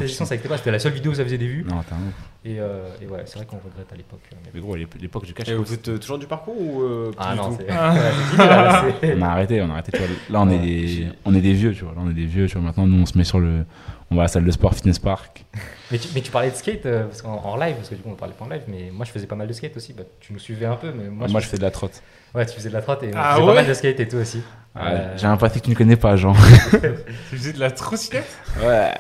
Ça 0.08 0.26
n'existait 0.26 0.48
pas. 0.50 0.58
C'était 0.58 0.72
la 0.72 0.80
seule 0.80 0.94
vidéo 0.94 1.12
où 1.12 1.16
ça 1.16 1.24
faisait 1.24 1.38
des 1.38 1.48
vues. 1.48 1.66
non, 1.68 1.82
t'as. 1.88 1.96
Et, 2.44 2.60
euh, 2.60 2.88
et 3.02 3.06
ouais, 3.06 3.22
c'est 3.26 3.36
vrai 3.38 3.46
qu'on 3.46 3.58
regrette 3.58 3.92
à 3.94 3.96
l'époque. 3.96 4.22
euh, 4.34 4.36
mais- 4.44 4.50
Mais 4.56 4.60
gros, 4.62 4.76
l'époque 4.76 5.26
du 5.26 5.34
Et 5.46 5.54
vous 5.54 5.64
faites 5.66 5.88
euh, 5.90 5.98
toujours 6.00 6.18
du 6.18 6.26
parcours 6.26 6.60
ou 6.60 6.82
euh, 6.82 7.12
Ah 7.20 7.36
non, 7.36 7.50
du 7.52 7.58
c'est 7.68 9.16
on 9.16 9.22
a 9.22 9.28
arrêté, 9.28 9.62
on 9.62 9.70
a 9.70 9.74
arrêté. 9.74 9.92
Tu 9.92 9.98
vois. 10.00 10.08
Là, 10.30 10.42
on 10.42 10.50
est, 10.50 10.58
des, 10.58 11.08
on 11.26 11.36
est 11.36 11.42
des 11.42 11.54
vieux, 11.54 11.74
tu 11.74 11.84
vois. 11.84 11.94
Là, 11.94 12.02
on 12.04 12.10
est 12.10 12.14
des 12.16 12.26
vieux, 12.26 12.48
tu 12.48 12.54
vois. 12.58 12.64
Maintenant, 12.64 12.88
nous, 12.88 13.02
on 13.02 13.06
se 13.06 13.16
met 13.18 13.24
sur 13.24 13.40
le. 13.40 13.64
On 14.10 14.16
va 14.16 14.22
à 14.22 14.26
la 14.26 14.28
salle 14.28 14.44
de 14.46 14.52
sport, 14.52 14.74
fitness 14.74 14.98
park. 15.00 15.46
Mais 15.92 15.98
tu, 15.98 16.08
mais 16.16 16.22
tu 16.22 16.32
parlais 16.32 16.50
de 16.52 16.56
skate 16.56 16.86
euh, 16.86 17.04
parce 17.06 17.22
qu'en 17.22 17.36
en 17.44 17.58
live, 17.58 17.76
parce 17.76 17.90
que 17.90 17.96
du 17.96 18.02
coup 18.02 18.10
on 18.12 18.16
parlait 18.16 18.34
pas 18.34 18.46
en 18.46 18.50
live, 18.50 18.64
mais 18.68 18.90
moi 18.94 19.06
je 19.06 19.12
faisais 19.12 19.28
pas 19.28 19.36
mal 19.36 19.48
de 19.48 19.54
skate 19.54 19.76
aussi. 19.78 19.94
Bah, 19.94 20.04
tu 20.20 20.32
nous 20.34 20.40
suivais 20.40 20.66
un 20.66 20.76
peu, 20.76 20.92
mais 20.96 21.10
moi, 21.10 21.28
Moi, 21.28 21.40
je, 21.42 21.46
je 21.46 21.50
fais 21.52 21.58
de 21.58 21.64
la 21.64 21.72
trotte. 21.72 22.02
Ouais, 22.34 22.46
tu 22.46 22.56
faisais 22.56 22.70
de 22.70 22.74
la 22.74 22.82
trotte 22.82 23.04
et 23.04 23.12
Ah 23.16 23.32
je 23.32 23.36
faisais 23.36 23.42
ouais 23.42 23.48
pas 23.56 23.62
mal 23.62 23.68
de 23.68 23.74
skate 23.74 24.00
et 24.00 24.08
toi 24.08 24.22
aussi. 24.22 24.38
Ouais, 24.76 24.82
Euh, 24.84 25.18
J'ai 25.18 25.28
un 25.28 25.36
passé 25.38 25.60
que 25.60 25.66
tu 25.66 25.72
ne 25.72 25.76
connais 25.76 25.98
pas, 25.98 26.16
Jean. 26.16 26.34
Tu 27.30 27.36
faisais 27.38 27.54
de 27.54 27.60
la 27.60 27.72
trottinette 27.72 28.26
Ouais. 28.64 28.94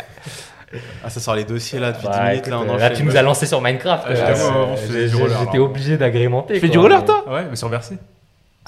Ah, 1.03 1.09
ça 1.09 1.19
sort 1.19 1.35
les 1.35 1.43
dossiers 1.45 1.79
là 1.79 1.91
depuis 1.93 2.07
Bah, 2.07 2.13
10 2.13 2.19
minutes. 2.21 2.37
écoute, 2.39 2.51
là, 2.51 2.59
on 2.59 2.63
euh, 2.63 2.65
là, 2.77 2.85
enchaîne. 2.85 2.97
tu 2.97 3.03
nous 3.03 3.15
as 3.15 3.21
lancé 3.21 3.45
sur 3.45 3.61
Minecraft. 3.61 4.05
Ah, 4.07 4.75
faisais 4.77 5.07
J'étais 5.07 5.57
obligé 5.59 5.97
d'agrémenter. 5.97 6.55
Tu 6.55 6.59
fais 6.61 6.69
du 6.69 6.77
roller, 6.77 7.03
toi? 7.05 7.23
Ouais, 7.31 7.45
mais 7.49 7.55
sur 7.55 7.69
Bercy. 7.69 7.97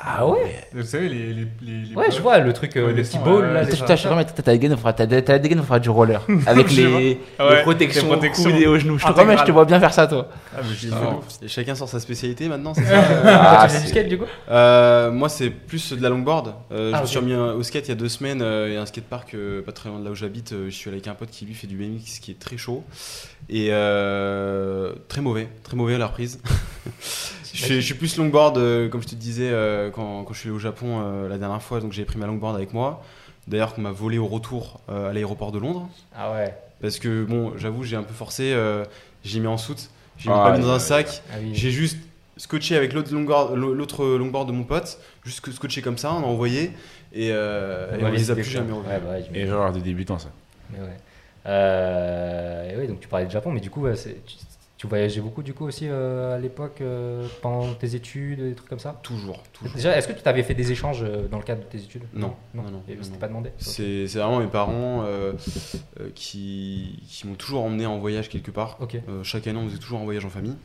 Ah 0.05 0.27
ouais 0.27 0.67
Vous 0.73 0.83
savez, 0.83 1.07
les. 1.07 1.33
les, 1.33 1.47
les, 1.61 1.85
les 1.89 1.95
Ouais, 1.95 2.11
je 2.11 2.21
vois 2.21 2.37
le 2.39 2.51
truc, 2.51 2.75
euh, 2.75 2.87
Ouais, 2.87 2.91
le 2.91 2.97
les 2.97 3.03
petit 3.03 3.17
ball 3.19 3.53
là. 3.53 3.63
je 3.63 3.71
sais 3.71 3.77
pas, 4.09 4.15
mais 4.17 4.25
t'as 4.25 4.53
la 4.53 4.75
faire- 4.75 4.95
t'as 4.95 5.05
la 5.33 5.39
dégaine, 5.39 5.59
faut 5.59 5.63
faire 5.65 5.79
du 5.79 5.89
roller. 5.89 6.21
Avec 6.45 6.67
Je 6.67 6.81
les, 6.81 6.87
vois. 7.39 7.47
Ouais, 7.47 7.55
les 7.57 7.61
protections, 7.61 8.01
les 8.03 8.07
protections. 8.09 8.43
coudes 8.51 8.59
et 8.61 8.67
aux 8.67 8.77
genoux. 8.77 8.99
Je 8.99 9.05
te 9.05 9.11
promets, 9.13 9.37
je 9.37 9.43
te 9.45 9.51
vois 9.51 9.63
bien 9.63 9.79
faire 9.79 9.93
ça, 9.93 10.05
toi. 10.07 10.27
Ah, 10.53 10.59
mais 10.61 10.75
je 10.75 10.89
Ah, 10.93 11.19
fais 11.39 11.47
chacun 11.47 11.73
sort 11.75 11.87
sa 11.87 12.01
spécialité 12.01 12.49
maintenant, 12.49 12.73
c'est 12.73 12.83
ça 12.85 13.01
ça. 13.01 13.07
Ah, 13.25 13.55
Toi, 13.55 13.67
tu 13.67 13.73
faisais 13.75 13.83
du 13.85 13.89
skate 13.91 14.07
du 14.09 14.17
coup? 14.17 14.25
Euh, 14.51 15.09
moi, 15.11 15.29
c'est 15.29 15.49
plus 15.49 15.93
de 15.93 16.01
la 16.03 16.09
longboard. 16.09 16.53
Euh, 16.73 16.89
je 16.91 16.95
Ah, 16.95 16.97
me 16.99 17.03
ok. 17.03 17.07
suis 17.09 17.19
remis 17.19 17.35
au 17.35 17.63
skate 17.63 17.85
il 17.87 17.89
y 17.89 17.93
a 17.93 17.95
deux 17.95 18.09
semaines. 18.09 18.41
euh, 18.41 18.67
Il 18.67 18.73
y 18.73 18.77
a 18.77 18.81
un 18.81 18.85
skatepark 18.85 19.33
euh, 19.35 19.61
pas 19.61 19.71
très 19.71 19.87
loin 19.87 19.99
de 19.99 20.05
là 20.05 20.11
où 20.11 20.15
j'habite. 20.15 20.51
Euh, 20.51 20.65
je 20.69 20.75
suis 20.75 20.89
allé 20.89 20.97
avec 20.97 21.07
un 21.07 21.15
pote 21.15 21.29
qui 21.29 21.45
lui 21.45 21.53
fait 21.53 21.67
du 21.67 21.77
BMX 21.77 22.19
qui 22.21 22.31
est 22.31 22.39
très 22.39 22.57
chaud 22.57 22.83
et 23.49 23.69
euh, 23.71 24.91
très 25.07 25.21
mauvais, 25.21 25.47
très 25.63 25.77
mauvais 25.77 25.95
à 25.95 25.97
la 25.97 26.07
reprise. 26.07 26.39
je, 27.53 27.63
suis, 27.65 27.75
je 27.75 27.81
suis 27.81 27.93
plus 27.93 28.17
longboard, 28.17 28.57
euh, 28.57 28.89
comme 28.89 29.01
je 29.01 29.07
te 29.07 29.15
disais 29.15 29.49
euh, 29.51 29.89
quand, 29.91 30.23
quand 30.23 30.33
je 30.33 30.39
suis 30.39 30.49
allé 30.49 30.55
au 30.55 30.59
Japon 30.59 31.01
euh, 31.01 31.29
la 31.29 31.37
dernière 31.37 31.61
fois. 31.61 31.79
Donc 31.79 31.91
j'ai 31.93 32.05
pris 32.05 32.17
ma 32.17 32.25
longboard 32.27 32.55
avec 32.55 32.73
moi. 32.73 33.03
D'ailleurs, 33.47 33.73
qu'on 33.75 33.81
m'a 33.81 33.91
volé 33.91 34.17
au 34.17 34.27
retour 34.27 34.79
euh, 34.89 35.09
à 35.09 35.13
l'aéroport 35.13 35.51
de 35.51 35.59
Londres. 35.59 35.89
Ah 36.15 36.31
ouais. 36.33 36.53
Parce 36.81 36.99
que 36.99 37.23
bon, 37.25 37.53
j'avoue, 37.57 37.83
j'ai 37.83 37.95
un 37.95 38.03
peu 38.03 38.13
forcé. 38.13 38.51
euh, 38.53 38.85
j'ai 39.23 39.39
mis 39.39 39.47
en 39.47 39.57
soute. 39.57 39.89
J'ai 40.17 40.29
Ah, 40.31 40.43
pas 40.43 40.57
mis 40.57 40.63
dans 40.63 40.69
un 40.71 40.79
sac. 40.79 41.21
Ah 41.31 41.35
oui. 41.41 41.51
J'ai 41.53 41.71
juste 41.71 41.97
scotché 42.37 42.75
avec 42.75 42.93
l'autre 42.93 43.13
longboard, 43.13 43.55
l'autre 43.55 44.05
longboard 44.17 44.47
de 44.47 44.53
mon 44.53 44.63
pote, 44.63 44.97
juste 45.23 45.49
scotché 45.51 45.81
comme 45.81 45.97
ça, 45.97 46.11
on 46.13 46.23
a 46.23 46.25
envoyé 46.25 46.71
et, 47.13 47.29
euh, 47.31 47.95
et 47.99 48.03
on 48.03 48.09
les 48.11 48.31
a 48.31 48.33
plus 48.35 48.43
jamais 48.43 48.71
revus. 48.71 48.87
Ouais, 48.89 48.99
bah, 49.31 49.45
genre 49.45 49.71
des 49.71 49.81
débutants, 49.81 50.17
ça. 50.19 50.29
Mais 50.71 50.79
ouais. 50.79 50.97
Euh, 51.45 52.71
et 52.71 52.79
oui, 52.79 52.87
donc 52.87 52.99
tu 52.99 53.07
parlais 53.07 53.25
de 53.25 53.31
Japon, 53.31 53.51
mais 53.51 53.59
du 53.59 53.69
coup, 53.69 53.81
ouais, 53.81 53.95
c'est- 53.95 54.17
tu, 54.83 54.87
voyageais 54.87 55.21
beaucoup 55.21 55.43
du 55.43 55.53
coup 55.53 55.65
aussi 55.65 55.87
euh, 55.87 56.35
à 56.35 56.39
l'époque 56.39 56.81
euh, 56.81 57.25
pendant 57.41 57.73
tes 57.73 57.95
études, 57.95 58.41
des 58.41 58.53
trucs 58.53 58.69
comme 58.69 58.79
ça? 58.79 58.99
Toujours, 59.01 59.41
toujours. 59.53 59.75
Déjà, 59.75 59.97
est-ce 59.97 60.07
que 60.07 60.13
tu 60.13 60.21
t'avais 60.21 60.43
fait 60.43 60.53
des 60.53 60.71
échanges 60.71 61.03
euh, 61.03 61.27
dans 61.29 61.37
le 61.37 61.43
cadre 61.43 61.61
de 61.61 61.67
tes 61.67 61.77
études? 61.77 62.03
Non, 62.13 62.35
non, 62.53 62.63
non, 62.63 62.71
non, 62.71 63.17
pas 63.19 63.27
demandé. 63.27 63.51
C'est 63.57 64.05
vraiment 64.05 64.39
mes 64.39 64.47
parents 64.47 65.05
qui, 66.15 67.01
qui 67.07 67.27
m'ont 67.27 67.35
toujours 67.35 67.63
emmené 67.63 67.85
en 67.85 67.97
voyage 67.97 68.29
quelque 68.29 68.51
part. 68.51 68.77
Chaque 69.23 69.47
année, 69.47 69.59
on 69.59 69.67
faisait 69.67 69.79
toujours 69.79 70.01
un 70.01 70.03
voyage 70.03 70.25
en 70.25 70.29
famille. 70.29 70.55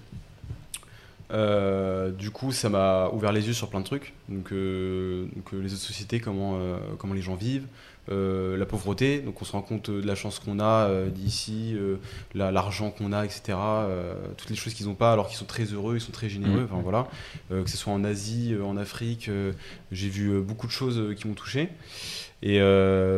Du 2.18 2.30
coup, 2.30 2.52
ça 2.52 2.68
m'a 2.68 3.10
ouvert 3.10 3.32
les 3.32 3.46
yeux 3.46 3.52
sur 3.52 3.68
plein 3.68 3.80
de 3.80 3.84
trucs. 3.84 4.14
Donc, 4.28 4.52
donc, 4.52 5.52
les 5.52 5.72
autres 5.72 5.82
sociétés, 5.82 6.18
comment, 6.20 6.58
comment 6.98 7.14
les 7.14 7.22
gens 7.22 7.36
vivent, 7.36 7.66
euh, 8.10 8.56
la 8.56 8.66
pauvreté. 8.66 9.20
Donc, 9.20 9.40
on 9.42 9.44
se 9.44 9.52
rend 9.52 9.62
compte 9.62 9.88
euh, 9.88 10.00
de 10.00 10.06
la 10.06 10.14
chance 10.14 10.38
qu'on 10.38 10.60
a 10.60 10.88
euh, 10.88 11.08
d'ici, 11.10 11.74
euh, 11.76 11.96
la- 12.34 12.50
l'argent 12.50 12.90
qu'on 12.90 13.12
a, 13.12 13.24
etc. 13.24 13.56
toutes 14.36 14.50
les 14.50 14.56
choses 14.56 14.74
qu'ils 14.74 14.86
n'ont 14.86 14.94
pas, 14.94 15.12
alors 15.12 15.28
qu'ils 15.28 15.36
sont 15.38 15.44
très 15.44 15.64
heureux, 15.64 15.96
ils 15.96 16.00
sont 16.00 16.12
très 16.12 16.28
généreux. 16.28 16.60
Mhm. 16.60 16.68
Enfin 16.70 16.80
voilà. 16.82 17.08
Que 17.50 17.68
ce 17.68 17.76
soit 17.76 17.92
en 17.92 18.04
Asie, 18.04 18.54
en 18.64 18.76
Afrique, 18.76 19.30
j'ai 19.92 20.08
vu 20.08 20.40
beaucoup 20.40 20.66
de 20.66 20.72
choses 20.72 21.14
qui 21.16 21.26
m'ont 21.28 21.34
touché. 21.34 21.68
Et 22.42 22.60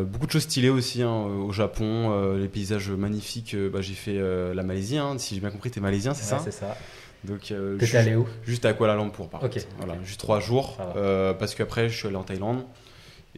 beaucoup 0.05 0.27
de 0.27 0.33
choses 0.33 0.43
stylées 0.43 0.71
aussi 0.71 1.03
hein, 1.03 1.11
au 1.13 1.53
Japon, 1.53 2.35
les 2.37 2.49
paysages 2.49 2.91
magnifiques. 2.91 3.57
bah, 3.73 3.81
j'ai 3.83 3.95
fait 3.95 4.19
la 4.55 4.63
Malaisie, 4.63 4.99
hein, 4.99 5.17
si 5.19 5.35
j'ai 5.35 5.41
bien 5.41 5.51
compris, 5.51 5.71
t'es 5.71 5.81
malaisien, 5.81 6.15
c'est 6.15 6.33
Ouais, 6.33 6.39
ça? 6.39 6.45
C'est 6.45 6.59
ça. 6.59 6.77
Donc 7.25 7.51
euh, 7.51 7.77
T'étais 7.77 7.99
allé 7.99 8.17
où? 8.17 8.27
juste 8.47 8.65
à 8.65 8.73
Kuala 8.73 8.97
Lumpur, 8.97 9.29
par 9.29 9.43
Ok. 9.45 9.53
contre. 9.53 9.67
Voilà, 9.77 9.95
juste 10.05 10.19
trois 10.21 10.41
jours, 10.41 10.79
euh, 10.97 11.35
parce 11.35 11.55
qu'après 11.55 11.91
je 11.91 11.97
suis 11.99 12.07
allé 12.09 12.17
en 12.17 12.23
Thaïlande. 12.23 12.65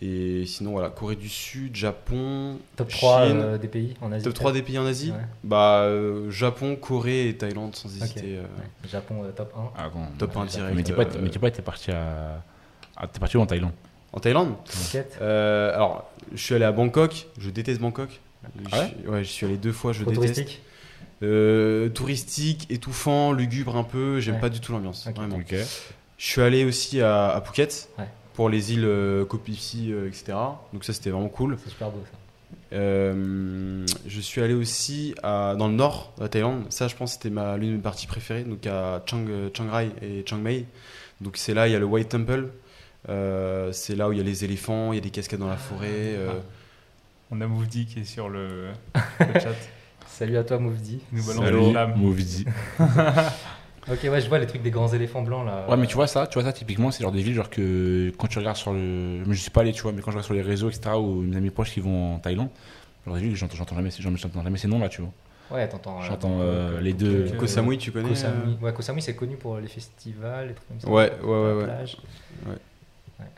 Et 0.01 0.47
sinon 0.47 0.73
voilà, 0.73 0.89
Corée 0.89 1.17
du 1.17 1.29
Sud, 1.29 1.77
Japon, 1.77 2.59
Top 2.77 2.89
3 2.89 3.27
Chine. 3.29 3.37
euh, 3.41 3.59
des 3.59 3.69
pays 3.69 3.95
en 4.01 4.11
Asie 4.11 4.25
top 4.25 4.35
3 4.35 4.53
des 4.53 4.63
pays 4.63 4.79
en 4.79 4.87
Asie. 4.87 5.11
Ouais. 5.13 5.19
Bah 5.45 5.83
euh, 5.83 6.31
Japon, 6.31 6.77
Corée 6.77 7.29
et 7.29 7.37
Thaïlande 7.37 7.77
sans 7.77 7.89
hésiter. 7.89 8.39
euh, 8.39 8.43
Ouais. 8.43 8.89
Japon 8.91 9.23
euh, 9.25 9.31
top 9.33 9.53
1. 9.57 9.71
Ah, 9.77 9.89
bon. 9.91 10.01
Top 10.19 10.37
1 10.37 10.41
Ouais, 10.41 10.47
direct. 10.47 10.75
Mais 10.77 10.83
t'es 10.83 10.93
pas, 10.93 11.05
mais 11.21 11.29
t'es 11.31 11.39
pas, 11.39 11.51
t'es 11.51 11.63
parti 11.63 11.91
à. 11.91 12.43
Ah, 12.97 13.07
t'es 13.07 13.21
parti 13.21 13.37
où 13.37 13.41
en 13.41 13.47
Thaïlande? 13.47 13.73
En 14.13 14.21
Thaïlande 14.21 14.55
T'inquiète. 14.65 15.19
Euh, 15.21 15.75
Alors, 15.75 16.11
je 16.35 16.43
suis 16.43 16.55
allé 16.55 16.65
à 16.65 16.73
Bangkok. 16.73 17.27
Je 17.39 17.51
déteste 17.51 17.81
Bangkok. 17.81 18.21
Ah 18.73 18.81
ouais? 18.81 18.95
Je- 19.05 19.11
ouais, 19.11 19.25
je 19.25 19.29
suis 19.31 19.47
allé 19.47 19.57
deux 19.59 19.73
fois. 19.73 19.93
Je 19.93 20.03
Trop 20.03 20.11
déteste. 20.11 20.35
touristique? 20.35 20.63
Euh, 21.23 21.89
touristique, 21.91 22.67
étouffant, 22.71 23.33
lugubre 23.33 23.77
un 23.77 23.85
peu. 23.85 24.21
J'aime 24.21 24.37
Ouais. 24.37 24.41
pas 24.41 24.49
du 24.49 24.61
tout 24.61 24.73
l'ambiance. 24.73 25.07
Ok. 25.07 25.17
Vraiment. 25.17 25.39
Je 25.49 26.27
suis 26.27 26.41
allé 26.43 26.65
aussi 26.65 27.01
à, 27.01 27.29
à 27.29 27.41
Phuket 27.41 27.89
Ouais. 27.99 28.05
Pour 28.35 28.49
les 28.49 28.73
îles 28.73 28.85
euh, 28.85 29.25
Phi, 29.45 29.93
euh, 29.93 30.07
etc. 30.09 30.33
Donc 30.73 30.85
ça 30.85 30.93
c'était 30.93 31.11
vraiment 31.11 31.29
cool. 31.29 31.57
C'est 31.65 31.71
super 31.71 31.91
beau 31.91 32.03
ça. 32.11 32.19
Euh, 32.75 33.85
je 34.07 34.21
suis 34.21 34.41
allé 34.41 34.55
aussi 34.55 35.15
à- 35.23 35.55
dans 35.59 35.69
le 35.69 35.75
nord 35.75 36.13
de 36.19 36.23
la 36.23 36.29
Thaïlande. 36.29 36.65
Ça 36.71 36.89
je 36.89 36.97
pense 36.97 37.13
c'était 37.15 37.31
ma 37.31 37.57
l'une 37.57 37.71
de 37.71 37.77
mes 37.77 37.83
parties 37.83 38.07
préférées. 38.07 38.45
Donc 38.45 38.67
à 38.67 39.03
Chiang, 39.07 39.25
Chiang 39.55 39.71
Rai 39.71 39.91
et 40.03 40.25
Chiang 40.27 40.39
Mai. 40.39 40.67
Donc 41.21 41.37
c'est 41.37 41.55
là 41.55 41.69
il 41.69 41.73
y 41.73 41.77
a 41.77 41.79
le 41.79 41.85
White 41.87 42.09
Temple. 42.11 42.49
Euh, 43.09 43.73
c'est 43.73 43.97
là 43.97 44.09
où 44.09 44.13
il 44.13 44.19
y 44.19 44.21
a 44.21 44.25
les 44.25 44.45
éléphants, 44.45 44.93
il 44.93 44.97
y 44.97 44.99
a 44.99 45.03
des 45.03 45.11
cascades 45.11 45.41
dans 45.41 45.49
la 45.49 45.57
forêt. 45.57 45.89
euh, 45.91 46.33
On 47.31 47.41
a 47.41 47.47
Mouvdi 47.47 47.87
qui 47.87 48.01
est 48.01 48.05
sur 48.05 48.29
le, 48.29 48.69
le 49.21 49.41
chat. 49.41 49.55
Salut 50.07 50.37
à 50.37 50.45
toi, 50.45 50.59
Mouvdi. 50.59 51.01
Il 51.11 51.19
nous 51.19 51.25
Salut. 51.25 51.75
Movie. 51.97 52.45
Ok, 53.91 53.99
ouais, 54.05 54.21
je 54.21 54.29
vois 54.29 54.39
les 54.39 54.47
trucs 54.47 54.63
des 54.63 54.71
grands 54.71 54.93
éléphants 54.93 55.23
blancs 55.23 55.45
là. 55.45 55.67
Ouais, 55.69 55.77
mais 55.77 55.87
tu 55.89 55.95
vois 55.95 56.07
ça, 56.07 56.27
tu 56.29 56.35
vois 56.39 56.45
ça 56.45 56.53
typiquement, 56.53 56.91
c'est 56.93 57.03
genre 57.03 57.11
des 57.13 57.23
villes 57.23 57.35
genre 57.35 57.51
que 57.51 58.13
quand 58.17 58.29
tu 58.29 58.39
regardes 58.39 58.57
sur 58.57 58.73
le, 58.73 58.79
mais 59.27 59.35
je 59.35 59.41
suis 59.41 59.51
pas 59.51 59.63
allé, 59.63 59.73
tu 59.73 59.83
vois, 59.83 59.93
mais 59.93 60.03
quand 60.03 60.11
je 60.13 60.17
regarde 60.17 60.27
sur 60.27 60.35
les 60.35 60.43
réseaux, 60.43 60.71
etc. 60.71 60.99
ou 61.01 61.23
mes 61.23 61.37
amis 61.37 61.51
proches 61.51 61.73
qui 61.73 61.81
vont 61.81 62.15
en 62.15 62.19
Thaïlande, 62.21 62.49
genre 63.07 63.17
des 63.17 63.21
villes 63.23 63.33
que 63.33 63.39
j'entends, 63.39 63.57
j'entends 63.57 63.75
jamais, 63.77 63.91
j'entends 63.99 64.43
jamais 64.43 64.59
ces 64.59 64.69
noms 64.69 64.79
là, 64.79 64.89
tu 64.89 65.01
vois. 65.03 65.11
Ouais, 65.51 65.69
t'entends. 65.69 65.99
euh, 66.01 66.05
J'entends, 66.07 66.39
euh, 66.41 66.77
euh, 66.79 66.81
les 66.81 66.93
deux. 66.93 67.33
Koh 67.37 67.47
Samui 67.49 67.77
tu 67.77 67.91
connais 67.93 68.09
Koh 68.11 68.15
Samui. 68.15 68.57
Ouais, 68.63 68.73
Koh 68.73 68.83
Samui 68.83 69.03
c'est 69.03 69.17
connu 69.17 69.37
pour 69.37 69.59
les 69.59 69.67
festivals, 69.69 70.49
les 70.49 70.55
trucs 70.55 70.69
comme 70.69 70.81
ça. 70.81 70.89
Ouais, 70.89 71.13
ouais, 71.23 71.29
ouais, 71.29 71.65
ouais. 72.49 72.57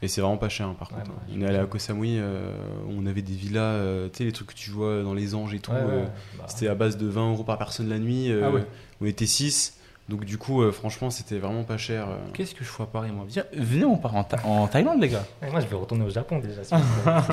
Et 0.03 0.09
c'est 0.09 0.21
vraiment 0.21 0.37
pas 0.37 0.49
cher 0.49 0.67
hein, 0.69 0.77
par 0.79 0.91
Ouais, 0.93 0.99
contre. 0.99 1.11
bah, 1.13 1.23
on 1.35 1.41
est 1.41 1.47
allé 1.47 1.57
à 1.59 1.65
Koh 1.67 1.79
Samui, 1.79 2.19
euh, 2.19 2.51
on 2.89 3.07
avait 3.07 3.23
des 3.23 3.33
villas, 3.35 3.63
euh, 3.63 4.09
tu 4.13 4.19
sais 4.19 4.25
les 4.25 4.33
trucs 4.33 4.49
que 4.49 4.55
tu 4.55 4.71
vois 4.71 5.03
dans 5.03 5.15
les 5.15 5.35
anges 5.35 5.55
et 5.55 5.59
tout. 5.59 5.73
Ouais, 5.73 5.79
ouais, 5.79 5.85
euh, 5.91 6.07
bah, 6.39 6.45
C'était 6.49 6.69
à 6.69 6.75
base 6.75 6.97
de 6.99 7.07
20 7.07 7.31
euros 7.33 7.45
par 7.45 7.57
personne 7.59 7.89
la 7.89 7.99
nuit. 7.99 8.31
euh, 8.31 8.43
Ah 8.45 8.51
ouais. 8.51 8.65
On 9.01 9.07
était 9.07 9.27
6. 9.27 9.79
Donc 10.07 10.27
du 10.27 10.37
coup, 10.37 10.61
euh, 10.63 10.71
franchement, 10.71 11.09
c'était 11.09 11.39
vraiment 11.39 11.63
pas 11.65 11.79
cher. 11.79 12.05
euh. 12.11 12.17
Qu'est-ce 12.35 12.55
que 12.55 12.63
je 12.63 12.69
fais 12.69 12.83
à 12.83 12.87
Paris, 12.87 13.11
moi? 13.11 13.25
Viens, 13.27 13.45
Venez, 13.57 13.87
on 13.87 13.97
part 13.97 14.15
en, 14.15 14.23
Tha- 14.23 14.37
en 14.45 14.67
Thaïlande, 14.67 15.01
les 15.01 15.09
gars. 15.09 15.25
ouais, 15.43 15.51
moi 15.51 15.61
je 15.61 15.67
vais 15.67 15.77
retourner 15.77 16.05
au 16.05 16.11
Japon 16.11 16.41
déjà. 16.41 16.63
c'est- 16.65 16.77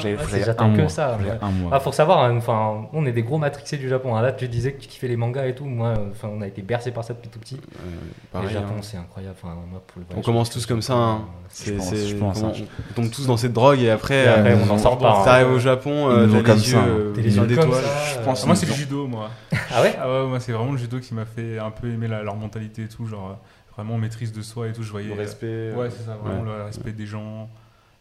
j'aille 0.02 0.44
j'attends 0.46 0.72
un 0.72 0.74
que 0.76 0.80
mois. 0.80 0.90
ça, 0.90 1.18
ouais. 1.22 1.38
un 1.42 1.52
mois. 1.52 1.72
Ah, 1.74 1.82
faut 1.82 1.92
savoir, 1.92 2.20
hein, 2.24 2.38
enfin, 2.38 2.88
on 2.94 3.06
est 3.06 3.12
des 3.12 3.24
gros 3.24 3.38
matrixés 3.38 3.76
du 3.76 3.90
Japon. 3.90 4.16
hein. 4.16 4.22
Là, 4.22 4.32
tu 4.32 4.48
disais 4.48 4.72
que 4.72 4.82
tu 4.82 4.88
kiffais 4.88 5.10
les 5.10 5.18
mangas 5.18 5.48
et 5.48 5.54
tout. 5.56 5.66
Moi, 5.66 5.90
euh, 5.90 6.12
enfin, 6.12 6.30
on 6.34 6.40
a 6.42 6.48
été 6.48 6.62
bercés 6.62 6.92
par 6.92 7.04
ça 7.04 7.14
depuis 7.14 7.28
tout 7.28 7.40
petit. 7.40 7.56
Euh, 7.56 7.90
le 7.90 8.14
pareil, 8.32 8.50
Japon, 8.54 8.76
hein. 8.78 8.82
c'est 8.82 8.96
incroyable. 8.96 9.36
Enfin, 9.44 9.54
moi, 9.70 9.82
pour 9.86 10.00
le 10.00 10.06
On 10.06 10.14
voyage, 10.14 10.26
commence 10.26 10.50
tous 10.50 10.66
comme 10.66 10.82
ça. 10.82 10.94
hein. 10.94 11.22
Je 11.50 11.56
C'est, 11.56 11.72
pense, 11.74 11.90
c'est- 11.90 12.08
je 12.08 12.16
pense, 12.16 12.42
on, 12.42 12.48
hein. 12.48 12.54
on 12.92 12.94
tombe 13.02 13.12
tous 13.12 13.28
dans 13.28 13.36
cette 13.36 13.52
drogue 13.52 13.82
et 13.82 13.90
après, 13.90 14.24
Et 14.24 14.28
après, 14.30 14.52
euh, 14.54 14.58
on 14.64 14.68
n'en 14.68 14.78
sort 14.78 14.98
pas. 14.98 15.20
hein. 15.20 15.26
t'arrives 15.26 15.52
au 15.52 15.60
Japon, 15.60 16.10
euh, 16.10 16.24
Ils 16.24 16.28
nous 16.28 16.34
t'as 16.36 16.40
ont 16.40 16.44
comme 16.44 16.56
les 16.56 16.64
ça, 16.64 16.78
hein. 16.80 16.86
yeux, 16.86 16.92
euh, 16.94 17.12
T'es 17.14 17.22
les 17.24 17.32
plein 17.32 17.44
yeux 17.44 17.56
comme 17.58 17.66
d'étoiles. 17.66 17.84
ça. 17.84 18.14
je 18.20 18.24
pense 18.24 18.44
euh, 18.44 18.48
moi, 18.48 18.56
c'est 18.56 18.66
le 18.68 18.74
judo, 18.74 19.08
moi. 19.08 19.30
Ah 19.76 19.82
ouais? 19.82 19.94
Ah 20.02 20.08
ouais, 20.10 20.28
moi, 20.30 20.40
c'est 20.40 20.54
vraiment 20.54 20.72
le 20.72 20.78
judo 20.78 21.00
qui 21.02 21.14
m'a 21.14 21.26
fait 21.26 21.60
un 21.60 21.72
peu 21.72 21.90
aimer 21.92 22.08
la- 22.08 22.24
leur 22.24 22.38
mentalité 22.38 22.61
et 22.66 22.88
tout. 22.88 23.06
Genre, 23.08 23.30
euh, 23.32 23.34
vraiment 23.76 23.98
maîtrise 23.98 24.32
de 24.34 24.42
soi 24.42 24.68
et 24.68 24.74
tout. 24.74 24.84
Je 24.84 24.92
voyais. 24.92 25.08
Le 25.08 25.14
euh, 25.14 25.18
respect. 25.18 25.46
euh, 25.48 25.76
Ouais, 25.76 25.90
c'est 25.90 26.04
ça, 26.04 26.16
vraiment 26.24 26.44
le 26.44 26.64
respect 26.64 26.92
des 26.92 27.06
gens. 27.06 27.50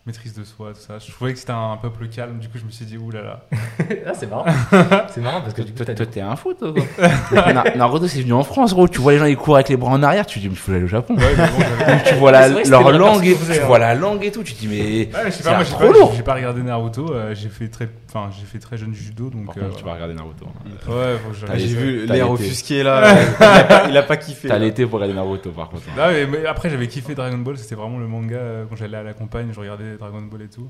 maîtrise 0.07 0.35
de 0.35 0.45
soi, 0.45 0.73
tout 0.73 0.81
ça. 0.81 0.99
Je 0.99 1.13
trouvais 1.13 1.33
que 1.35 1.39
c'était 1.39 1.53
un 1.53 1.77
peuple 1.77 2.09
calme, 2.09 2.39
du 2.39 2.49
coup 2.49 2.59
je 2.59 2.65
me 2.65 2.71
suis 2.71 2.87
dit, 2.87 2.97
oulala. 2.97 3.43
ah, 4.07 4.13
c'est 4.15 4.27
marrant. 4.29 4.47
c'est 5.09 5.21
marrant 5.21 5.43
parce 5.43 5.53
que 5.55 5.61
du 5.63 5.73
coup, 5.73 5.85
Toi, 5.85 6.07
t'es 6.07 6.21
un 6.23 6.35
fou, 6.37 6.55
toi. 6.55 6.73
quoi. 6.73 7.53
Na- 7.53 7.77
Naruto, 7.77 8.09
c'est 8.09 8.23
venu 8.23 8.33
en 8.33 8.43
France, 8.43 8.73
gros. 8.75 8.89
Tu 8.89 8.99
vois 8.99 9.13
les 9.13 9.19
gens, 9.19 9.27
ils 9.27 9.37
courent 9.37 9.57
avec 9.57 9.69
les 9.69 9.77
bras 9.77 9.93
en 9.93 10.03
arrière. 10.03 10.25
Tu 10.27 10.39
te 10.39 10.41
dis, 10.41 10.49
mais 10.49 10.55
il 10.55 10.59
faut 10.59 10.73
aller 10.73 10.85
au 10.85 10.89
Japon. 10.89 11.15
Ouais, 11.17 11.23
mais 11.37 11.47
bon, 11.47 11.65
j'avais- 11.79 12.03
tu 12.05 12.15
vois 12.15 12.33
la, 12.33 12.49
vrai 12.49 12.65
leur 12.65 12.91
langue 12.93 13.25
et 13.27 13.35
personne 13.35 13.55
tu 13.57 13.61
vois 13.63 13.79
la 13.79 13.95
langue 13.95 14.25
et 14.25 14.33
tout. 14.33 14.43
Tu 14.43 14.55
te 14.55 14.61
dis, 14.61 14.69
mais. 14.69 14.81
Ouais, 14.81 15.09
mais 15.13 15.31
je 15.31 15.37
sais 15.37 15.43
C'est 15.43 15.49
pas, 15.51 15.55
moi 15.57 15.65
j'ai 15.65 15.71
trop 15.73 15.87
pas, 15.87 15.93
lourd. 15.93 16.13
j'ai 16.17 16.23
pas 16.23 16.35
regardé 16.35 16.63
Naruto, 16.63 17.13
euh, 17.13 17.35
j'ai 17.35 17.51
fait 17.51 17.69
très, 17.69 17.89
enfin 18.13 18.31
j'ai 18.39 18.45
fait 18.45 18.59
très 18.59 18.77
jeune 18.77 18.93
judo, 18.93 19.31
donc. 19.31 19.47
Par 19.47 19.57
euh, 19.59 19.67
contre, 19.67 19.77
tu 19.79 19.85
vas 19.85 19.95
regarder 19.95 20.15
Naruto. 20.15 20.47
hein. 20.47 20.91
Ouais, 20.91 21.59
J'ai 21.59 21.67
vu 21.67 22.07
l'air 22.07 22.31
offusqué 22.31 22.83
là. 22.83 23.15
il, 23.41 23.45
a 23.45 23.65
pas, 23.65 23.89
il 23.91 23.97
a 23.97 24.03
pas 24.03 24.17
kiffé. 24.17 24.49
T'as 24.49 24.59
l'été 24.59 24.85
pour 24.87 24.95
regarder 24.95 25.15
Naruto, 25.15 25.51
par 25.53 25.69
contre. 25.71 25.85
hein. 25.91 25.93
Non, 25.97 26.09
mais, 26.13 26.27
mais 26.27 26.47
après 26.47 26.71
j'avais 26.71 26.89
kiffé 26.89 27.15
Dragon 27.15 27.39
Ball, 27.39 27.57
c'était 27.59 27.75
vraiment 27.77 27.99
le 27.99 28.07
manga 28.09 28.37
euh, 28.37 28.65
quand 28.69 28.77
j'allais 28.77 28.97
à 28.97 29.03
la 29.03 29.15
campagne, 29.15 29.51
je 29.53 29.61
regardais 29.61 29.97
Dragon 29.97 30.23
Ball 30.23 30.43
et 30.43 30.49
tout. 30.49 30.69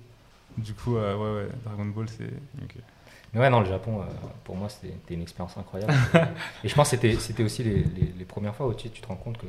Du 0.59 0.75
coup, 0.75 0.97
euh, 0.97 1.17
ouais, 1.17 1.43
ouais, 1.45 1.49
Dragon 1.65 1.87
Ball 1.87 2.07
c'est. 2.09 2.31
Mais 3.33 3.41
ouais, 3.41 3.51
non, 3.51 3.61
le 3.61 3.67
Japon, 3.67 4.01
euh, 4.01 4.05
pour 4.43 4.57
moi, 4.57 4.69
c'était 4.69 5.15
une 5.15 5.23
expérience 5.23 5.57
incroyable. 5.57 5.95
et 6.65 6.69
je 6.69 6.75
pense 6.75 6.91
que 6.91 6.97
c'était 6.97 7.15
c'était 7.15 7.45
aussi 7.45 7.63
les, 7.63 7.77
les, 7.77 8.13
les 8.19 8.25
premières 8.25 8.55
fois 8.57 8.67
où 8.67 8.75
tu, 8.75 8.91
tu 8.91 9.01
te 9.01 9.07
rends 9.07 9.15
compte 9.15 9.39
que 9.39 9.47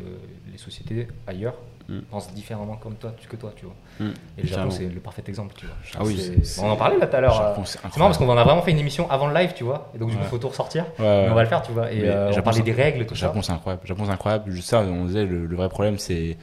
les 0.52 0.58
sociétés 0.60 1.08
ailleurs 1.26 1.56
Mm. 1.92 2.00
pensent 2.10 2.34
différemment 2.34 2.78
comme 2.78 2.96
toi, 2.96 3.14
que 3.30 3.36
toi, 3.36 3.52
tu 3.56 3.66
vois. 3.66 3.76
Mm. 4.02 4.10
Et 4.38 4.42
le 4.42 4.48
Japon, 4.48 4.72
c'est 4.72 4.86
le 4.88 5.00
parfait 5.00 5.22
exemple, 5.28 5.54
tu 5.58 5.66
vois. 5.66 5.76
Ah 5.98 6.04
oui, 6.04 6.32
on 6.62 6.70
en 6.70 6.76
parlait 6.76 6.98
là 6.98 7.08
tout 7.08 7.16
à 7.16 7.22
l'heure. 7.22 7.40
euh, 7.42 7.62
c'est 7.66 7.82
marrant 7.84 8.08
parce 8.10 8.18
qu'on 8.18 8.30
en 8.30 8.38
a 8.38 8.44
vraiment 8.44 8.62
fait 8.62 8.72
une 8.72 8.80
émission 8.80 9.10
avant 9.12 9.28
le 9.28 9.34
live, 9.34 9.54
tu 9.56 9.64
vois. 9.64 9.92
Et 9.96 9.98
donc, 10.00 10.10
du 10.10 10.16
coup, 10.16 10.22
Ouais. 10.24 10.28
faut 10.30 10.38
tout 10.38 10.48
ressortir. 10.50 10.86
Ouais, 11.00 11.06
ouais. 11.06 11.24
Mais 11.26 11.32
on 11.32 11.36
va 11.36 11.44
le 11.44 11.50
faire, 11.50 11.62
tu 11.62 11.72
vois. 11.72 11.92
Et 11.92 12.02
euh, 12.08 12.32
on 12.36 12.42
parlait 12.42 12.62
des 12.62 12.72
règles, 12.72 13.06
tout. 13.06 13.16
Japon, 13.16 13.42
c'est 13.42 13.52
incroyable. 13.52 13.82
Le 13.84 13.88
Japon, 13.88 14.04
c'est 14.06 14.12
incroyable. 14.12 14.52
Juste 14.52 14.70
ça, 14.70 14.80
on 14.82 15.06
disait, 15.06 15.26
le, 15.26 15.46
le 15.46 15.56
vrai 15.56 15.70
problème, 15.70 15.98
c'est 15.98 16.38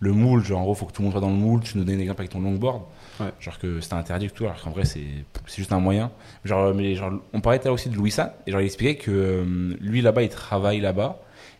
le 0.00 0.12
moule. 0.12 0.42
Genre, 0.44 0.60
en 0.60 0.64
gros, 0.64 0.74
faut 0.74 0.86
que 0.86 0.92
tout 0.92 1.02
le 1.02 1.04
monde 1.06 1.12
soit 1.12 1.20
dans 1.20 1.28
le 1.28 1.34
moule. 1.36 1.60
Tu 1.62 1.76
nous 1.78 1.84
donnes 1.84 1.96
un 1.96 2.00
exemple 2.00 2.20
avec 2.22 2.30
ton 2.32 2.40
longboard. 2.40 2.82
Ouais. 3.20 3.26
Genre 3.38 3.58
que 3.58 3.80
c'était 3.80 3.94
interdit 3.94 4.28
tout, 4.30 4.44
alors 4.44 4.60
qu'en 4.60 4.70
vrai, 4.70 4.84
c'est 4.84 5.00
c'est 5.46 5.58
juste 5.58 5.72
un 5.72 5.78
moyen. 5.78 6.10
Genre, 6.44 6.74
mais 6.74 6.94
genre, 6.96 7.12
on 7.32 7.40
parlait 7.40 7.58
tout 7.58 7.64
à 7.64 7.68
l'heure 7.68 7.74
aussi 7.74 7.88
de 7.88 7.94
Louis 7.96 8.10
San, 8.10 8.30
et 8.46 8.50
genre, 8.50 8.60
il 8.60 8.64
expliquait 8.64 8.96
que 8.96 9.10
euh, 9.12 9.76
lui, 9.80 10.00
là-bas, 10.02 10.22
il 10.22 10.30
travaille 10.30 10.80
là-bas. 10.80 11.18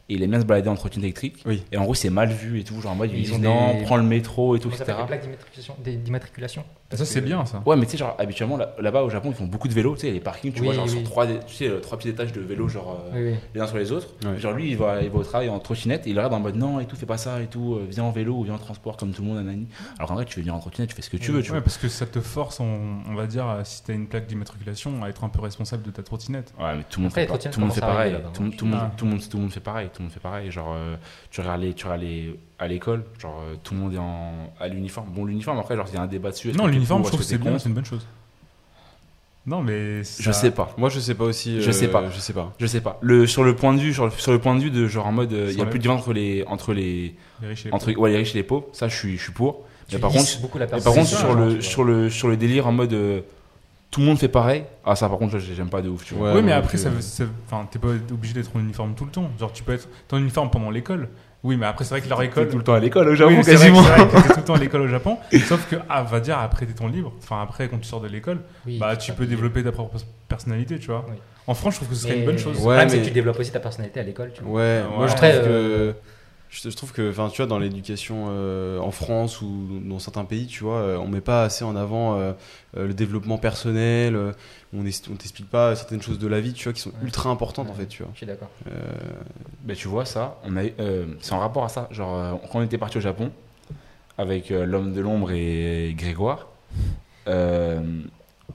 Et 0.08 0.14
il 0.14 0.22
aime 0.22 0.30
bien 0.30 0.40
se 0.40 0.44
balader 0.44 0.68
en 0.68 0.74
trottinette 0.74 1.04
électrique. 1.04 1.42
Oui. 1.46 1.62
Et 1.72 1.78
en 1.78 1.84
gros, 1.84 1.94
c'est 1.94 2.10
mal 2.10 2.28
vu 2.30 2.60
et 2.60 2.64
tout. 2.64 2.78
Genre, 2.80 2.92
en 2.92 2.94
mode, 2.94 3.10
ils 3.10 3.18
ils 3.18 3.22
disent 3.22 3.32
ont 3.32 3.38
non, 3.38 3.74
des- 3.78 3.82
prends 3.84 3.96
le 3.96 4.02
métro 4.02 4.54
et 4.54 4.60
tout, 4.60 4.68
etc. 4.68 4.84
les 4.98 5.06
plaques 5.06 5.26
des- 5.82 5.96
d'immatriculation 5.96 6.64
Ça 6.94 7.04
c'est 7.04 7.20
bien 7.20 7.44
ça. 7.44 7.62
Ouais, 7.66 7.76
mais 7.76 7.84
tu 7.86 7.92
sais, 7.92 7.96
genre, 7.98 8.14
habituellement, 8.18 8.56
là- 8.56 8.74
là-bas 8.78 9.02
au 9.02 9.10
Japon, 9.10 9.28
ils 9.30 9.34
font 9.34 9.46
beaucoup 9.46 9.68
de 9.68 9.72
vélos. 9.74 9.94
Tu 9.94 10.02
sais, 10.02 10.10
les 10.10 10.20
parkings, 10.20 10.52
tu 10.52 10.60
Oui, 10.60 10.66
vois, 10.66 10.74
genre, 10.74 10.84
oui. 10.84 10.90
sur 10.90 11.02
trois, 11.04 11.26
tu 11.26 11.54
sais, 11.54 11.68
euh, 11.68 11.80
trois 11.80 11.98
petits 11.98 12.08
étages 12.08 12.32
de 12.32 12.40
vélos, 12.40 12.68
genre, 12.68 13.00
euh, 13.06 13.10
Oui, 13.14 13.32
oui. 13.32 13.38
les 13.54 13.60
uns 13.60 13.66
sur 13.66 13.76
les 13.78 13.92
autres. 13.92 14.08
Ouais. 14.24 14.38
Genre, 14.38 14.52
lui, 14.52 14.70
il 14.70 14.76
va, 14.76 15.02
il 15.02 15.10
va 15.10 15.18
au 15.18 15.22
travail 15.24 15.48
en 15.48 15.58
trottinette 15.58 16.06
et 16.06 16.10
il 16.10 16.16
regarde 16.16 16.34
en 16.34 16.40
mode 16.40 16.56
non 16.56 16.80
et 16.80 16.86
tout, 16.86 16.96
fais 16.96 17.06
pas 17.06 17.16
ça 17.18 17.40
et 17.42 17.46
tout, 17.46 17.74
euh, 17.74 17.86
viens 17.90 18.04
en 18.04 18.10
vélo 18.10 18.34
ou 18.34 18.42
viens 18.44 18.54
en 18.54 18.58
transport 18.58 18.96
comme 18.96 19.12
tout 19.12 19.22
le 19.22 19.28
monde, 19.28 19.36
nanani. 19.38 19.66
Alors 19.98 20.08
qu'en 20.08 20.14
vrai, 20.14 20.24
tu 20.24 20.36
veux 20.36 20.42
venir 20.42 20.54
en 20.54 20.58
trottinette, 20.60 20.90
tu 20.90 20.96
fais 20.96 21.02
ce 21.02 21.10
que 21.10 21.16
tu 21.16 21.32
veux, 21.32 21.42
tu 21.42 21.50
Ouais, 21.50 21.58
vois. 21.58 21.64
parce 21.64 21.76
que 21.78 21.88
ça 21.88 22.06
te 22.06 22.20
force, 22.20 22.60
on, 22.60 22.78
on 23.08 23.14
va 23.14 23.26
dire, 23.26 23.46
si 23.64 23.82
t'as 23.84 23.94
une 23.94 24.06
plaque 24.06 24.26
d'immatriculation, 24.26 25.02
à 25.04 25.08
être 25.08 25.24
un 25.24 25.28
peu 25.28 25.40
responsable 25.40 25.82
de 25.82 25.90
ta 25.90 26.02
trottinette. 26.02 26.52
Ouais, 26.58 26.74
mais 26.76 26.82
tout 26.88 27.00
le 27.00 27.04
monde 27.04 27.10
Après, 27.12 27.22
fait, 27.22 27.26
les 27.26 27.26
pas- 27.26 27.32
trottinettes 27.34 27.54
tout 27.54 27.60
le 27.60 27.66
monde 27.66 27.74
fait 27.74 27.80
commencent 27.80 27.92
à 27.92 27.96
pareil. 27.96 28.12
arriver 28.12 28.22
là-bas. 28.24 28.34
Tout, 28.34 28.42
le 28.42 28.48
monde- 28.48 28.56
tout 28.56 28.64
le 28.64 28.70
monde, 28.70 28.80
tout 28.96 29.04
le 29.04 29.10
monde, 29.10 29.20
tout 29.28 29.36
le 29.36 29.42
monde 29.42 29.52
fait 29.52 29.60
pareil. 29.60 29.88
Tout 29.92 29.98
le 30.00 30.04
monde 30.04 30.12
fait 30.12 30.20
pareil. 30.20 30.50
Genre, 30.50 30.72
euh, 30.74 30.96
tu 31.30 31.40
regardes 31.40 31.60
les, 31.62 31.74
tu 31.74 31.84
regardes 31.86 32.02
les, 32.02 32.38
à 32.58 32.68
l'école, 32.68 33.04
genre, 33.18 33.40
euh, 33.42 33.54
tout 33.62 33.74
le 33.74 33.80
monde 33.80 33.94
est 33.94 33.98
en, 33.98 34.52
à 34.60 34.68
l'uniforme. 34.68 35.08
Bon, 35.10 35.24
l'uniforme, 35.24 35.58
après, 35.58 35.76
genre, 35.76 35.86
il 35.88 35.94
y 35.94 35.98
a 35.98 36.02
un 36.02 36.06
débat 36.06 36.30
dessus. 36.30 36.52
Non, 36.52 36.66
l'uniforme, 36.66 37.02
je 37.02 37.08
trouve 37.08 37.20
que 37.20 37.26
c'est 37.26 37.38
bien, 37.38 37.50
contre 37.52 37.62
c'est 37.62 37.68
une 37.68 37.74
bonne 37.74 37.84
chose. 37.84 38.06
Non, 39.46 39.62
mais. 39.62 40.02
Je 40.02 40.32
sais 40.32 40.50
pas. 40.50 40.72
Moi, 40.78 40.88
je 40.88 41.00
sais 41.00 41.14
pas 41.14 41.24
aussi. 41.24 41.60
Je 41.60 41.68
euh, 41.68 41.72
sais 41.72 41.88
pas. 41.88 42.08
Je 42.10 42.18
sais 42.18 42.32
pas. 42.32 42.54
Je 42.58 42.66
sais 42.66 42.80
pas. 42.80 42.98
Le, 43.02 43.26
sur 43.26 43.44
le 43.44 43.54
point 43.54 43.74
de 43.74 43.78
vue, 43.78 43.92
sur 43.92 44.06
le, 44.06 44.10
sur 44.10 44.32
le 44.32 44.38
point 44.38 44.54
de 44.54 44.60
vue 44.60 44.70
de 44.70 44.86
genre 44.86 45.06
en 45.06 45.12
mode, 45.12 45.32
euh, 45.34 45.48
il 45.50 45.58
y 45.58 45.60
a 45.60 45.66
plus 45.66 45.78
de 45.78 45.82
différence 45.82 46.00
entre 46.00 46.14
les, 46.14 46.44
entre 46.46 46.72
les, 46.72 47.14
Les 47.42 47.48
riches 47.48 47.66
et 47.66 47.68
les 47.68 47.74
entre 47.74 47.92
ouais, 47.92 48.10
les 48.10 48.16
riches 48.16 48.30
et 48.34 48.38
les 48.38 48.42
pauvres. 48.42 48.66
Ça, 48.72 48.88
je 48.88 48.96
suis, 48.96 49.18
je 49.18 49.22
suis 49.22 49.32
pour. 49.32 49.64
Tu 49.86 49.96
Mais 49.96 50.00
par 50.00 50.12
contre, 50.12 50.40
beaucoup 50.40 50.56
la 50.58 50.64
Mais 50.64 50.80
par 50.80 50.94
contre, 50.94 51.08
ça, 51.08 51.16
sur 51.18 51.26
genre, 51.26 51.36
le, 51.36 51.60
sur, 51.60 51.84
le, 51.84 52.08
sur 52.08 52.28
le 52.28 52.38
délire 52.38 52.66
en 52.66 52.72
mode 52.72 52.94
euh, 52.94 53.20
tout 53.90 54.00
le 54.00 54.06
monde 54.06 54.18
fait 54.18 54.28
pareil, 54.28 54.64
ah 54.86 54.96
ça 54.96 55.10
par 55.10 55.18
contre, 55.18 55.38
je- 55.38 55.52
j'aime 55.52 55.68
pas 55.68 55.82
de 55.82 55.90
ouf, 55.90 56.06
tu 56.06 56.14
vois. 56.14 56.30
Ouais, 56.30 56.36
oui, 56.38 56.42
mais 56.42 56.52
après, 56.52 56.78
ça, 56.78 56.88
enfin, 57.46 57.68
t'es 57.70 57.78
pas 57.78 57.88
obligé 58.10 58.32
d'être 58.32 58.56
en 58.56 58.60
uniforme 58.60 58.94
tout 58.94 59.04
le 59.04 59.10
temps. 59.10 59.30
Genre, 59.38 59.52
tu 59.52 59.62
peux 59.62 59.74
être 59.74 59.88
t'es 60.08 60.14
en 60.14 60.18
uniforme 60.20 60.48
pendant 60.50 60.70
l'école. 60.70 61.10
Oui, 61.44 61.56
mais 61.58 61.66
après, 61.66 61.84
c'est 61.84 61.90
vrai 61.90 62.00
que 62.00 62.08
leur 62.08 62.18
T'es 62.18 62.24
école. 62.26 62.48
tout 62.48 62.56
le 62.58 62.64
temps 62.64 62.72
à 62.74 62.80
l'école 62.80 63.06
au 63.08 63.14
Japon, 63.14 63.34
mais 63.36 63.42
c'est 63.42 63.54
vrai 63.54 63.66
quasiment. 63.68 63.82
que- 63.82 63.88
c'est 63.88 64.04
vrai 64.18 64.28
tout 64.34 64.38
le 64.40 64.44
temps 64.44 64.54
à 64.54 64.58
l'école 64.58 64.80
au 64.80 64.88
Japon. 64.88 65.18
Sauf 65.46 65.68
que, 65.68 65.76
ah, 65.90 66.02
va 66.02 66.18
dire, 66.20 66.38
après, 66.38 66.64
t'es 66.66 66.72
ton 66.72 66.88
libre. 66.88 67.12
Enfin, 67.18 67.42
après, 67.42 67.68
quand 67.68 67.76
tu 67.78 67.84
sors 67.86 68.00
de 68.00 68.08
l'école, 68.08 68.38
Oui, 68.66 68.78
bah, 68.78 68.96
tu 68.96 69.12
peux 69.12 69.26
développer 69.26 69.62
ta 69.62 69.70
propre 69.70 69.98
personnalité, 70.26 70.78
tu 70.78 70.86
vois. 70.86 71.04
Oui. 71.08 71.16
En 71.46 71.52
France, 71.54 71.74
je 71.74 71.78
trouve 71.80 71.88
que 71.90 71.94
ce 71.94 72.02
serait 72.02 72.14
Mais 72.14 72.20
une 72.20 72.24
bonne 72.26 72.38
chose. 72.38 72.58
Ouais, 72.64 72.88
c'est 72.88 72.96
mais- 72.96 73.02
que 73.02 73.06
tu 73.08 73.12
développes 73.12 73.38
aussi 73.38 73.52
ta 73.52 73.60
personnalité 73.60 74.00
à 74.00 74.02
l'école, 74.02 74.32
tu 74.34 74.42
vois. 74.42 74.52
Ouais, 74.62 74.82
moi 74.96 75.06
je 75.06 75.14
trouve 75.14 75.28
euh, 75.30 75.92
que. 75.92 75.96
Je, 76.62 76.68
trouve 76.70 76.92
que, 76.92 77.10
enfin, 77.10 77.28
tu 77.28 77.38
vois, 77.38 77.46
dans 77.46 77.58
l'éducation 77.58 78.26
euh, 78.28 78.78
en 78.78 78.90
France 78.90 79.42
ou 79.42 79.80
dans 79.84 79.98
certains 79.98 80.24
pays, 80.24 80.46
tu 80.46 80.62
vois, 80.64 80.76
euh, 80.78 80.96
on 80.96 81.08
met 81.08 81.20
pas 81.20 81.42
assez 81.42 81.64
en 81.64 81.74
avant 81.76 82.18
euh, 82.18 82.32
le 82.76 82.94
développement 82.94 83.38
personnel. 83.38 84.16
on 84.72 84.80
on 84.80 85.16
t'explique 85.16 85.50
pas 85.50 85.74
certaines 85.74 86.02
choses 86.02 86.18
de 86.18 86.28
la 86.28 86.40
vie, 86.40 86.52
tu 86.52 86.64
vois, 86.64 86.72
qui 86.72 86.80
sont 86.80 86.90
Ouais. 86.90 87.04
ultra 87.04 87.30
importantes 87.30 87.68
en 87.70 87.74
fait, 87.74 87.86
tu 87.86 88.02
vois. 88.02 88.10
Je 88.14 88.18
suis 88.18 88.26
d'accord. 88.26 88.50
Ben, 89.62 89.76
tu 89.76 89.88
vois, 89.88 90.04
ça, 90.04 90.38
on 90.44 90.56
a, 90.56 90.62
c'est 91.20 91.32
en 91.32 91.40
rapport 91.40 91.64
à 91.64 91.68
ça. 91.68 91.88
Genre, 91.90 92.40
quand 92.50 92.60
on 92.60 92.62
était 92.62 92.78
parti 92.78 92.98
au 92.98 93.00
Japon, 93.02 93.30
avec 94.16 94.50
l'homme 94.50 94.92
de 94.92 95.00
l'ombre 95.00 95.32
et 95.32 95.94
Grégoire, 95.98 96.46
euh, 97.28 97.80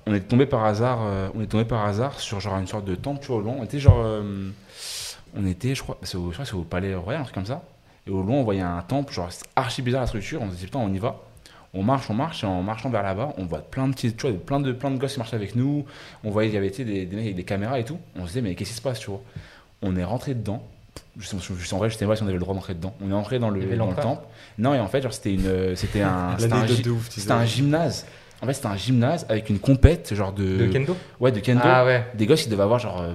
on 0.06 0.14
est 0.14 0.22
tombé 0.22 0.46
par 0.46 0.66
hasard, 0.66 1.00
euh, 1.04 1.30
on 1.36 1.42
est 1.42 1.48
tombé 1.48 1.66
par 1.66 1.86
hasard 1.86 2.20
sur 2.20 2.40
genre 2.40 2.58
une 2.58 2.68
sorte 2.68 2.86
de 2.86 2.96
temple, 2.96 3.20
tu 3.22 3.28
vois, 3.28 3.38
au 3.38 3.42
loin. 3.42 3.56
On 3.60 3.64
était 3.64 3.80
genre, 3.80 4.02
euh, 4.04 4.50
on 5.36 5.46
était, 5.46 5.76
je 5.76 5.84
crois, 5.84 5.98
c'est 6.04 6.18
au, 6.18 6.28
je 6.30 6.34
crois 6.34 6.46
que 6.46 6.52
c'est 6.52 6.58
au 6.58 6.64
palais 6.64 6.96
royal, 6.96 7.22
un 7.22 7.24
truc 7.24 7.36
comme 7.36 7.46
ça. 7.46 7.64
Et 8.10 8.12
au 8.12 8.24
loin, 8.24 8.38
on 8.38 8.44
voyait 8.44 8.62
un 8.62 8.82
temple, 8.82 9.14
genre 9.14 9.28
c'est 9.32 9.46
archi 9.56 9.82
bizarre 9.84 10.02
la 10.02 10.08
structure. 10.08 10.42
On 10.42 10.50
se 10.50 10.56
dit 10.56 10.66
putain, 10.66 10.80
on 10.80 10.92
y 10.92 10.98
va. 10.98 11.18
On 11.76 11.84
marche, 11.84 12.10
on 12.10 12.16
marche, 12.16 12.44
et 12.44 12.48
en 12.48 12.64
marchant 12.64 12.90
vers 12.90 13.04
là-bas, 13.04 13.36
on 13.38 13.46
voit 13.46 13.60
plein 13.60 13.88
de 13.88 13.94
petits, 13.94 14.12
tu 14.16 14.28
vois, 14.28 14.36
plein 14.40 14.60
de, 14.60 14.72
plein 14.72 14.90
de 14.90 14.98
gosses 14.98 15.14
qui 15.14 15.20
marchaient 15.20 15.36
avec 15.36 15.56
nous. 15.56 15.86
On 16.24 16.32
voyait, 16.32 16.50
il 16.50 16.56
y 16.56 16.58
avait 16.58 16.72
tu 16.72 16.78
sais, 16.78 16.84
des, 16.84 17.06
des 17.06 17.16
mecs 17.16 17.26
avec 17.26 17.36
des 17.36 17.44
caméras 17.44 17.80
et 17.80 17.86
tout. 17.86 18.00
On 18.16 18.22
se 18.24 18.28
disait, 18.30 18.42
mais 18.42 18.56
qu'est-ce 18.56 18.72
qui 18.72 18.76
se 18.76 18.82
passe, 18.82 19.00
tu 19.00 19.12
vois? 19.12 19.22
On 19.84 19.96
est 19.96 20.04
rentré 20.04 20.34
dedans. 20.34 20.64
Je, 21.20 21.28
sais- 21.28 21.38
je, 21.40 21.76
en 21.76 21.78
vrai, 21.78 21.92
je 21.92 21.98
sais 21.98 22.08
pas 22.08 22.16
si 22.16 22.24
on 22.24 22.26
avait 22.26 22.34
le 22.34 22.40
droit 22.40 22.56
d'entrer 22.56 22.74
dedans. 22.74 22.96
On 23.06 23.12
est 23.12 23.14
entré 23.14 23.38
dans 23.38 23.52
le, 23.52 23.64
dans 23.78 23.94
temple. 23.94 24.24
Non, 24.58 24.74
et 24.74 24.80
en 24.80 24.88
fait, 24.88 25.02
genre, 25.04 25.14
c'était 25.14 25.34
une, 25.36 25.76
c'était 25.76 26.02
un, 26.02 26.36
c'était 26.40 26.66
tu 26.82 26.96
c'était 27.10 27.32
un 27.34 27.46
gymnase. 27.46 28.08
En 28.42 28.48
fait, 28.48 28.54
c'était 28.54 28.68
un 28.68 28.76
gymnase 28.78 29.28
avec 29.30 29.50
une 29.52 29.60
compète, 29.60 30.16
genre 30.16 30.32
de, 30.34 30.58
De 30.58 30.68
kendo? 30.74 30.98
Ouais, 31.20 31.32
de 31.32 31.40
kendo. 31.40 31.62
Ah 31.64 31.86
ouais. 31.86 32.04
Des 32.16 32.26
gosses, 32.26 32.46
ils 32.46 32.50
devaient 32.50 32.64
avoir 32.64 32.80
genre, 32.80 33.02
euh, 33.02 33.14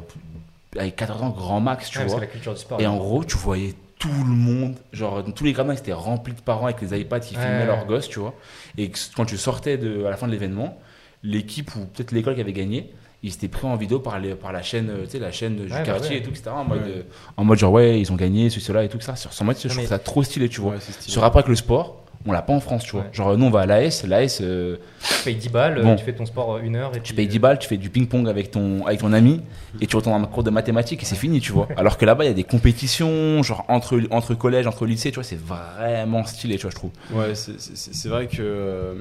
avec 0.79 0.95
14 0.97 1.23
ans, 1.23 1.31
grand 1.31 1.61
max, 1.61 1.91
tu 1.91 1.99
Ouais, 1.99 2.05
vois. 2.05 2.15
c'est 2.15 2.21
la 2.21 2.27
culture 2.29 2.55
du 2.55 2.61
sport. 2.61 2.81
Et 2.81 2.87
en 2.87 2.97
gros, 2.99 3.25
tu 3.25 3.37
voyais 3.37 3.75
tout 3.99 4.09
le 4.09 4.35
monde, 4.35 4.75
genre 4.93 5.23
tous 5.35 5.45
les 5.45 5.53
gradins 5.53 5.73
étaient 5.75 5.93
remplis 5.93 6.35
de 6.35 6.41
parents 6.41 6.67
avec 6.67 6.81
les 6.83 6.99
iPads 7.01 7.21
qui 7.21 7.37
Ouais. 7.37 7.43
filmaient 7.43 7.67
leurs 7.67 7.87
gosses, 7.87 8.09
tu 8.09 8.19
vois. 8.19 8.35
Et 8.77 8.91
quand 9.17 9.25
tu 9.25 9.37
sortais 9.39 9.79
de, 9.79 10.05
à 10.05 10.11
la 10.11 10.17
fin 10.17 10.27
de 10.27 10.33
l'événement, 10.33 10.79
l'équipe 11.23 11.75
ou 11.77 11.81
peut-être 11.87 12.13
l'école 12.13 12.35
qui 12.35 12.41
avait 12.41 12.53
gagné, 12.53 12.93
ils 13.23 13.33
s'étaient 13.33 13.49
pris 13.49 13.67
en 13.67 13.77
vidéo 13.77 14.01
par, 14.01 14.19
les, 14.19 14.35
par 14.35 14.53
la 14.53 14.61
chaîne, 14.63 14.91
euh, 14.91 15.05
tu 15.05 15.13
sais, 15.13 15.19
la 15.19 15.33
chaîne 15.33 15.57
du 15.57 15.69
bah 15.69 15.81
quartier 15.83 16.17
ouais. 16.17 16.19
et 16.19 16.23
tout, 16.23 16.29
etc. 16.31 16.51
En 16.51 16.65
mode, 16.65 16.83
Ouais. 16.83 16.89
euh, 16.89 17.03
en 17.39 17.45
mode 17.45 17.59
genre, 17.59 17.73
ouais, 17.73 17.99
ils 17.99 18.13
ont 18.13 18.17
gagné, 18.17 18.51
ceci, 18.51 18.61
cela 18.67 18.85
et 18.85 18.89
tout 18.91 19.01
ça. 19.01 19.17
Sur 19.17 19.33
son 19.33 19.45
mode, 19.47 19.57
je 19.59 19.69
trouve 19.69 19.87
ça 19.87 19.99
trop 19.99 20.23
stylé, 20.23 20.51
tu 20.51 20.61
vois. 20.61 20.73
Ouais. 20.75 20.79
Ce 21.01 21.19
rapport 21.19 21.39
avec 21.39 21.49
le 21.49 21.57
sport, 21.57 22.04
on 22.27 22.33
l'a 22.33 22.43
pas 22.43 22.53
en 22.53 22.61
France, 22.61 22.85
tu 22.85 22.93
vois. 22.93 23.03
Ouais. 23.03 23.09
Genre, 23.13 23.37
nous, 23.37 23.47
on 23.47 23.51
va 23.51 23.61
à 23.61 23.67
l'AS, 23.67 24.05
l'AS, 24.05 24.41
euh, 24.41 24.77
Tu 25.03 25.25
payes 25.25 25.35
10 25.37 25.49
balles, 25.51 25.83
Bon. 25.83 25.95
tu 25.97 26.05
fais 26.05 26.15
ton 26.15 26.25
sport 26.27 26.55
euh, 26.57 26.61
une 26.63 26.77
heure 26.77 26.91
et 26.97 27.01
tu 27.01 27.13
puis, 27.13 27.15
payes 27.15 27.27
euh, 27.27 27.31
10 27.31 27.39
balles, 27.39 27.59
tu 27.59 27.69
fais 27.69 27.77
du 27.77 27.91
ping-pong 27.91 28.29
avec 28.29 28.51
ton, 28.51 28.87
avec 28.87 29.01
ton 29.01 29.13
ami 29.13 29.43
et 29.81 29.87
tu 29.87 29.97
retournes 29.97 30.15
en 30.23 30.27
cours 30.27 30.43
de 30.45 30.51
mathématiques 30.51 31.03
et 31.03 31.07
c'est 31.07 31.17
fini, 31.17 31.41
tu 31.41 31.53
vois. 31.53 31.69
Alors 31.77 31.99
que 31.99 32.05
là-bas, 32.05 32.25
il 32.25 32.29
y 32.29 32.31
a 32.31 32.35
des 32.35 32.45
compétitions, 32.45 33.43
genre 33.43 33.65
entre, 33.69 34.01
entre 34.11 34.35
collèges, 34.35 34.67
entre 34.67 34.87
lycées, 34.87 35.11
tu 35.11 35.17
vois, 35.17 35.25
c'est 35.25 35.39
vraiment 35.41 36.25
stylé, 36.25 36.57
tu 36.57 36.63
vois, 36.63 36.71
je 36.71 36.77
trouve. 36.77 36.91
Ouais, 37.13 37.35
c'est- 37.35 38.09
vrai 38.09 38.27
que. 38.27 38.37
euh, 38.41 38.95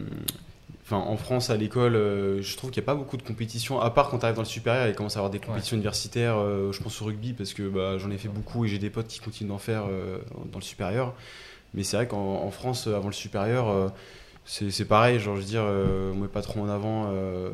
Enfin, 0.86 0.98
en 0.98 1.16
France, 1.16 1.50
à 1.50 1.56
l'école, 1.56 1.96
euh, 1.96 2.42
je 2.42 2.58
trouve 2.58 2.70
qu'il 2.70 2.82
n'y 2.82 2.86
a 2.86 2.88
pas 2.88 2.96
beaucoup 2.96 3.16
de 3.16 3.22
compétitions, 3.24 3.80
à 3.80 3.90
part 3.90 4.10
quand 4.10 4.18
tu 4.20 4.26
arrives 4.26 4.36
dans 4.36 4.42
le 4.42 4.48
supérieur, 4.48 4.86
il 4.88 4.94
commence 4.94 5.16
à 5.16 5.20
y 5.20 5.22
avoir 5.22 5.32
des 5.32 5.40
compétitions 5.40 5.78
universitaires. 5.78 6.36
euh, 6.38 6.74
je 6.74 6.84
pense 6.84 7.02
au 7.02 7.06
rugby 7.06 7.32
parce 7.32 7.54
que 7.54 7.64
bah, 7.70 7.98
j'en 8.00 8.12
ai 8.12 8.18
fait 8.18 8.28
beaucoup 8.28 8.66
et 8.66 8.68
j'ai 8.68 8.80
des 8.80 8.90
potes 8.90 9.08
qui 9.08 9.22
continuent 9.22 9.48
d'en 9.48 9.58
faire 9.60 9.84
euh, 9.90 10.18
dans 10.52 10.60
le 10.60 10.64
supérieur. 10.64 11.14
Mais 11.74 11.84
c'est 11.84 11.98
vrai 11.98 12.08
qu'en 12.08 12.42
en 12.44 12.52
France, 12.52 12.88
euh, 12.88 12.96
avant 12.96 13.08
le 13.08 13.14
supérieur, 13.14 13.68
euh, 13.70 13.90
c'est 14.46 14.86
pareil. 14.88 15.20
Genre, 15.20 15.36
je 15.36 15.42
veux 15.42 15.46
dire, 15.48 15.64
euh, 15.64 16.12
on 16.14 16.20
met 16.20 16.28
pas 16.28 16.42
trop 16.42 16.60
en 16.62 16.70
avant 16.70 17.06
euh, 17.12 17.50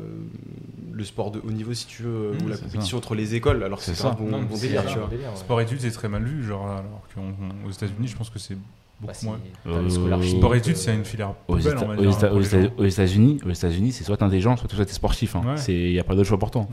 le 0.92 1.04
sport 1.04 1.30
de 1.30 1.40
haut 1.46 1.52
niveau, 1.52 1.72
si 1.74 1.86
tu 1.86 2.02
veux, 2.02 2.32
Mmh, 2.32 2.44
ou 2.44 2.48
la 2.48 2.56
compétition 2.56 2.98
entre 2.98 3.14
les 3.14 3.34
écoles, 3.34 3.62
alors 3.62 3.78
que 3.78 3.84
C'est 3.84 3.96
grave 3.96 4.16
bon, 4.18 4.26
Non, 4.28 4.42
bon 4.42 4.56
délire, 4.58 4.84
tu 4.86 4.92
un 4.96 5.00
vois. 5.00 5.08
délire, 5.08 5.28
ouais. 5.30 5.36
Sport-études, 5.36 5.80
c'est 5.80 5.90
très 5.90 6.08
mal 6.08 6.24
vu, 6.24 6.44
genre, 6.44 6.66
alors 6.66 7.02
qu'aux 7.14 7.70
États-Unis, 7.70 8.08
je 8.08 8.16
pense 8.16 8.28
que 8.30 8.38
c'est 8.38 8.54
Bah, 8.54 8.60
beaucoup 9.00 9.12
c'est- 9.14 9.26
moins. 9.26 9.38
Euh, 9.68 9.88
Sport-études, 9.88 10.74
euh, 10.74 10.78
c'est 10.78 10.94
une 10.94 11.04
filière 11.06 11.30
Aux, 11.48 11.54
on 11.54 11.56
va 11.56 11.70
aux 11.94 11.96
dire, 11.96 12.10
Éta- 12.10 12.86
États-Unis, 12.86 13.40
aux 13.46 13.50
États-Unis, 13.50 13.92
c'est 13.92 14.04
soit 14.04 14.16
t'es 14.18 14.24
intelligent, 14.24 14.56
soit 14.58 14.68
toi 14.68 14.84
t'es 14.84 14.92
sportif. 14.92 15.36
Hein. 15.36 15.42
Ouais. 15.46 15.56
C'est, 15.56 15.72
y 15.92 15.98
a 15.98 16.04
pas 16.04 16.14
d'autre 16.14 16.28
choix 16.28 16.38
pour 16.38 16.50
toi. 16.50 16.66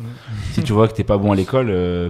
si 0.52 0.62
tu 0.64 0.74
vois 0.74 0.88
que 0.90 0.94
t'es 0.94 1.06
pas 1.06 1.18
bon 1.18 1.32
à 1.32 1.36
l'école, 1.36 1.70
euh, 1.70 2.10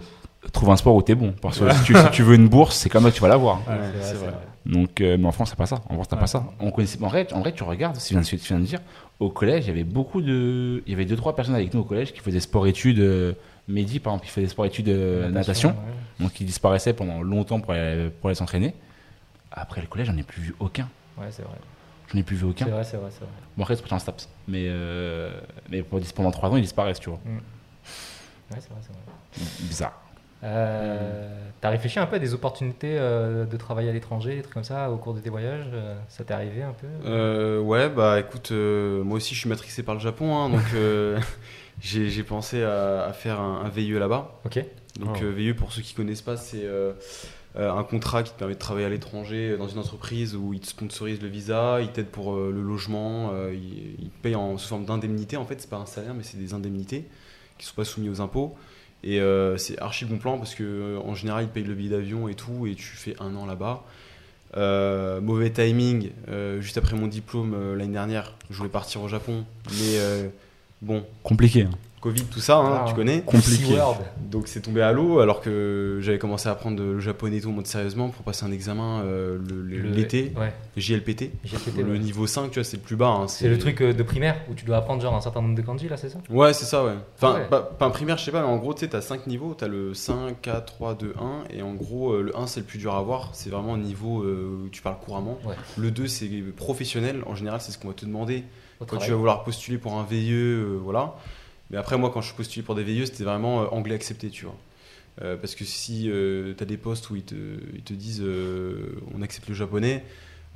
trouve 0.52 0.70
un 0.72 0.78
sport 0.78 0.96
où 0.96 1.02
t'es 1.02 1.16
bon. 1.16 1.34
Parce 1.42 1.60
que 1.60 1.72
si, 1.74 1.84
tu, 1.84 1.96
si 1.96 2.10
tu 2.12 2.24
veux 2.24 2.36
une 2.36 2.48
bourse, 2.48 2.76
c'est 2.78 2.90
comme 2.90 3.04
ça 3.04 3.10
que 3.12 3.16
tu 3.16 3.22
vas 3.22 3.28
l'avoir. 3.28 3.58
Ouais, 3.60 3.64
c'est 3.68 3.74
vrai, 3.78 3.90
c'est 4.02 4.08
c'est 4.10 4.14
vrai. 4.16 4.28
vrai. 4.28 4.38
Donc, 4.66 5.00
euh, 5.02 5.18
mais 5.18 5.26
en 5.28 5.32
France, 5.32 5.50
t'as 5.52 5.56
pas 5.56 5.66
ça. 5.66 5.82
En 5.90 5.94
France, 5.94 6.08
t'as 6.10 6.16
Ouais. 6.18 6.22
pas 6.22 6.28
ça. 6.28 6.44
On 6.60 6.72
connaissait, 6.72 7.02
en, 7.02 7.08
vrai, 7.08 7.26
en 7.34 7.40
vrai, 7.40 7.54
tu 7.54 7.64
regardes, 7.64 7.98
tu 7.98 8.14
viens, 8.14 8.22
de, 8.22 8.26
tu 8.28 8.36
viens 8.38 8.60
de 8.60 8.66
dire, 8.66 8.80
au 9.20 9.30
collège, 9.30 9.66
il 9.66 9.68
y 9.70 9.72
avait 9.72 9.84
beaucoup 9.86 10.22
de. 10.22 10.84
Il 10.86 10.92
y 10.92 10.94
avait 10.94 11.06
deux, 11.06 11.16
trois 11.16 11.36
personnes 11.36 11.56
avec 11.56 11.74
nous 11.74 11.80
au 11.82 11.86
collège 11.86 12.12
qui 12.14 12.20
faisaient 12.20 12.40
sport-études. 12.40 13.00
Euh, 13.00 13.34
Mehdi, 13.70 14.00
par 14.00 14.14
exemple, 14.14 14.26
qui 14.28 14.32
faisait 14.32 14.48
sport-études 14.48 14.88
euh, 14.90 15.30
natation. 15.30 15.70
ouais. 15.70 16.24
Donc, 16.26 16.40
il 16.40 16.46
disparaissait 16.46 16.94
pendant 16.94 17.22
longtemps 17.22 17.60
pour 17.60 17.74
aller, 17.74 18.10
pour 18.22 18.30
aller 18.30 18.36
s'entraîner. 18.36 18.74
Après 19.52 19.82
le 19.82 19.88
collège, 19.88 20.08
j'en 20.08 20.18
ai 20.18 20.24
plus 20.24 20.42
vu 20.42 20.56
aucun. 20.60 20.88
Ouais, 21.18 21.28
c'est 21.32 21.42
vrai. 21.44 21.56
J'en 22.14 22.20
ai 22.20 22.24
plus 22.24 22.38
vu 22.38 22.46
aucun. 22.46 22.64
C'est 22.66 22.72
vrai, 22.72 22.84
c'est 22.86 22.96
vrai, 22.98 23.10
c'est 23.12 23.20
vrai. 23.22 23.30
Bon, 23.58 23.64
après, 23.64 23.76
c'est 23.76 23.92
un 23.94 24.00
Staps. 24.00 24.30
Mais, 24.48 24.66
euh, 24.68 25.32
mais 25.70 25.82
pour- 25.84 26.00
pendant 26.16 26.32
3 26.32 26.50
ans, 26.50 26.56
ils 26.56 26.62
disparaissent, 26.62 27.00
tu 27.02 27.10
vois. 27.10 27.20
Ouais, 27.26 27.40
c'est 28.52 28.70
vrai, 28.70 28.80
c'est 28.82 28.94
vrai. 28.94 29.52
Bizarre. 29.68 30.00
Euh, 30.44 31.30
T'as 31.60 31.70
réfléchi 31.70 31.98
un 32.00 32.06
peu 32.06 32.18
à 32.18 32.20
des 32.20 32.36
opportunités 32.36 32.98
euh, 33.00 33.46
de 33.46 33.58
travailler 33.58 33.90
à 33.90 33.94
l'étranger, 33.94 34.36
des 34.36 34.42
trucs 34.44 34.54
comme 34.54 34.64
ça, 34.64 34.92
au 34.92 34.98
cours 34.98 35.16
de 35.16 35.20
tes 35.20 35.32
voyages 35.32 35.66
euh, 35.74 35.96
Ça 36.08 36.24
t'est 36.24 36.34
arrivé 36.34 36.62
un 36.62 36.74
peu 36.74 37.58
ouais, 37.60 37.90
bah 37.90 38.20
écoute, 38.20 38.52
moi 38.52 39.18
aussi 39.18 39.34
je 39.34 39.40
suis 39.40 39.50
matrixé 39.50 39.82
par 39.82 39.96
le 39.96 40.00
Japon, 40.00 40.36
hein, 40.38 40.50
donc 40.50 40.62
j'ai 41.82 42.24
pensé 42.24 42.62
à, 42.64 43.06
à 43.06 43.14
faire 43.14 43.40
un, 43.42 43.64
un 43.66 43.70
VIE 43.70 43.94
là-bas. 43.98 44.40
Ok. 44.46 44.64
Donc 45.00 45.18
Oh. 45.22 45.32
VIE, 45.32 45.54
pour 45.54 45.72
ceux 45.72 45.82
qui 45.82 45.94
connaissent 45.94 46.22
pas, 46.22 46.38
c'est 46.38 46.68
un 47.56 47.84
contrat 47.84 48.22
qui 48.22 48.32
te 48.34 48.38
permet 48.38 48.54
de 48.54 48.60
travailler 48.60 48.86
à 48.86 48.90
l'étranger 48.90 49.58
dans 49.58 49.68
une 49.68 49.80
entreprise 49.80 50.36
où 50.36 50.54
ils 50.54 50.60
te 50.60 50.68
sponsorisent 50.68 51.22
le 51.24 51.28
visa, 51.28 51.82
ils 51.82 51.90
t'aident 51.92 52.06
pour 52.08 52.36
le 52.36 52.62
logement, 52.62 53.32
ils, 53.52 53.96
ils 54.00 54.10
te 54.12 54.22
payent 54.22 54.36
en, 54.36 54.60
sous 54.60 54.68
forme 54.68 54.86
d'indemnité. 54.86 55.38
En 55.38 55.46
fait, 55.46 55.60
c'est 55.60 55.70
pas 55.70 55.78
un 55.78 55.88
salaire, 55.88 56.14
mais 56.14 56.22
c'est 56.24 56.38
des 56.38 56.54
indemnités 56.54 57.06
qui 57.58 57.66
sont 57.66 57.76
pas 57.76 57.84
soumis 57.86 58.10
aux 58.10 58.22
impôts. 58.22 58.56
Et 59.04 59.20
euh, 59.20 59.58
c'est 59.58 59.80
archi 59.80 60.06
bon 60.06 60.18
plan 60.18 60.38
parce 60.38 60.56
que 60.56 60.98
en 61.04 61.16
général, 61.16 61.46
ils 61.46 61.50
payent 61.50 61.64
le 61.64 61.76
billet 61.76 61.92
d'avion 61.92 62.28
et 62.28 62.36
tout, 62.36 62.68
et 62.68 62.76
tu 62.76 62.84
fais 62.84 63.16
un 63.20 63.36
an 63.36 63.46
là-bas. 63.46 63.84
Euh, 64.56 65.22
mauvais 65.22 65.52
timing, 65.52 66.10
euh, 66.30 66.62
juste 66.62 66.78
après 66.78 66.96
mon 66.96 67.08
diplôme 67.08 67.76
l'année 67.76 67.94
dernière, 67.94 68.34
je 68.50 68.58
voulais 68.58 68.70
partir 68.70 69.02
au 69.02 69.08
Japon, 69.08 69.46
mais 69.72 70.30
bon, 70.82 71.04
Compliqué. 71.24 71.64
hein. 71.64 71.72
Covid, 72.00 72.24
tout 72.26 72.40
ça, 72.40 72.58
hein, 72.58 72.82
Ah, 72.82 72.86
tu 72.88 72.94
connais. 72.94 73.22
Compliqué. 73.22 73.76
Donc 74.30 74.48
c'est 74.48 74.62
tombé 74.62 74.82
à 74.82 74.92
l'eau 74.92 75.20
alors 75.20 75.42
que 75.42 75.98
j'avais 76.02 76.20
commencé 76.20 76.48
à 76.48 76.52
apprendre 76.52 76.82
le 76.82 77.00
japonais 77.00 77.38
et 77.38 77.42
tout 77.42 77.50
en 77.50 77.54
mode 77.54 77.66
sérieusement 77.66 78.10
pour 78.10 78.24
passer 78.24 78.46
un 78.46 78.52
examen 78.52 79.02
euh, 79.02 79.40
le- 79.40 79.64
le- 79.64 79.78
Le- 79.78 79.90
l'été, 79.90 80.32
Ouais, 80.38 80.54
JLPT. 80.76 81.32
JLPT, 81.44 81.78
le 81.82 81.94
ouais. 81.94 82.00
niveau 82.00 82.28
5, 82.28 82.52
tu 82.52 82.60
vois, 82.60 82.64
c'est 82.64 82.78
le 82.78 82.84
plus 82.84 82.96
bas. 82.98 83.08
hein, 83.08 83.28
C'est 83.28 83.50
le 83.50 83.58
truc 83.58 83.82
euh, 83.82 83.94
de 83.94 84.04
primaire 84.04 84.38
où 84.50 84.54
tu 84.54 84.64
dois 84.64 84.78
apprendre 84.78 85.02
genre 85.02 85.16
un 85.16 85.22
certain 85.22 85.42
nombre 85.42 85.56
de 85.56 85.62
kanji 85.64 85.90
là, 85.90 85.98
c'est 85.98 86.10
ça? 86.10 86.20
Ouais, 86.30 86.54
c'est 86.54 86.66
ça, 86.66 86.86
ouais. 86.86 86.94
Enfin, 87.16 87.34
Ah 87.36 87.40
ouais. 87.40 87.48
Pas, 87.48 87.62
pas 87.62 87.86
un 87.88 87.90
primaire, 87.90 88.18
je 88.18 88.26
sais 88.26 88.32
pas, 88.32 88.42
mais 88.42 88.48
en 88.48 88.58
gros, 88.58 88.74
tu 88.76 88.82
sais, 88.82 88.90
t'as 88.90 89.02
5 89.02 89.26
niveaux. 89.26 89.56
T'as 89.58 89.68
le 89.68 89.94
5, 89.96 90.40
4, 90.42 90.66
3, 90.66 90.94
2, 90.94 91.14
1. 91.20 91.46
Et 91.56 91.62
en 91.64 91.74
gros, 91.74 92.12
euh, 92.14 92.22
le 92.22 92.38
1, 92.38 92.46
c'est 92.46 92.60
le 92.60 92.66
plus 92.68 92.78
dur 92.80 92.94
à 92.94 93.00
avoir. 93.00 93.30
C'est 93.34 93.50
vraiment 93.50 93.74
un 93.74 93.80
niveau 93.80 94.22
euh, 94.24 94.66
où 94.66 94.70
tu 94.70 94.82
parles 94.84 94.98
couramment. 95.04 95.40
Ouais. 95.46 95.56
Le 95.78 95.90
2, 95.90 96.06
c'est 96.08 96.28
professionnel. 96.56 97.24
En 97.26 97.34
général, 97.36 97.60
c'est 97.62 97.72
ce 97.72 97.78
qu'on 97.80 97.88
va 97.88 97.94
te 97.94 98.06
demander 98.06 98.44
au 98.80 98.82
quand 98.82 98.86
travail 98.88 99.06
tu 99.08 99.12
vas 99.12 99.18
vouloir 99.18 99.44
postuler 99.44 99.78
pour 99.80 99.94
un 99.96 100.04
VIE, 100.04 100.32
euh, 100.34 100.78
voilà. 100.84 101.16
Mais 101.72 101.78
après, 101.78 101.98
moi, 101.98 102.10
quand 102.14 102.22
je 102.22 102.28
suis 102.28 102.36
postulé 102.36 102.64
pour 102.64 102.76
des 102.76 102.84
VIE, 102.84 103.08
c'était 103.08 103.24
vraiment 103.24 103.64
euh, 103.64 103.68
anglais 103.72 103.96
accepté, 103.96 104.30
tu 104.30 104.46
vois. 104.46 104.58
Euh, 105.22 105.38
parce 105.38 105.56
que 105.56 105.66
si 105.66 106.04
tu 106.12 106.56
as 106.64 106.66
des 106.66 106.78
postes 106.78 107.10
où 107.10 107.16
ils 107.16 107.24
te, 107.24 107.36
ils 107.76 107.84
te 107.84 107.94
disent 107.94 108.22
euh, 108.24 108.96
on 109.16 109.22
accepte 109.24 109.50
le 109.50 109.56
japonais, 109.56 110.04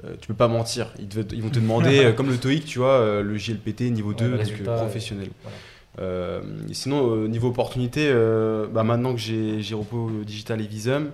euh, 0.06 0.16
tu 0.22 0.28
peux 0.28 0.34
pas 0.36 0.48
mentir. 0.48 0.94
Ils, 1.00 1.08
te- 1.10 1.36
ils 1.36 1.42
vont 1.44 1.50
te 1.50 1.60
demander, 1.60 2.06
euh, 2.06 2.14
comme 2.14 2.30
le 2.30 2.38
TOEIC, 2.40 2.66
tu 2.66 2.80
vois, 2.80 3.00
euh, 3.00 3.24
le 3.24 3.38
JLPT 3.38 3.92
niveau 3.92 4.14
Ouais, 4.14 4.18
2, 4.20 4.30
le 4.30 4.38
donc 4.38 4.38
résultat, 4.38 4.72
euh, 4.72 4.76
euh, 4.76 4.78
professionnel. 4.78 5.30
voilà. 5.44 5.58
Euh, 6.00 6.42
sinon, 6.72 7.02
au 7.02 7.28
niveau 7.28 7.50
opportunité, 7.50 8.08
euh, 8.10 8.68
bah, 8.68 8.84
maintenant 8.84 9.14
que 9.14 9.20
j'ai 9.20 9.62
j'ai 9.62 9.76
Repo 9.76 10.10
Digital 10.26 10.62
et 10.62 10.68
Visum, 10.68 11.12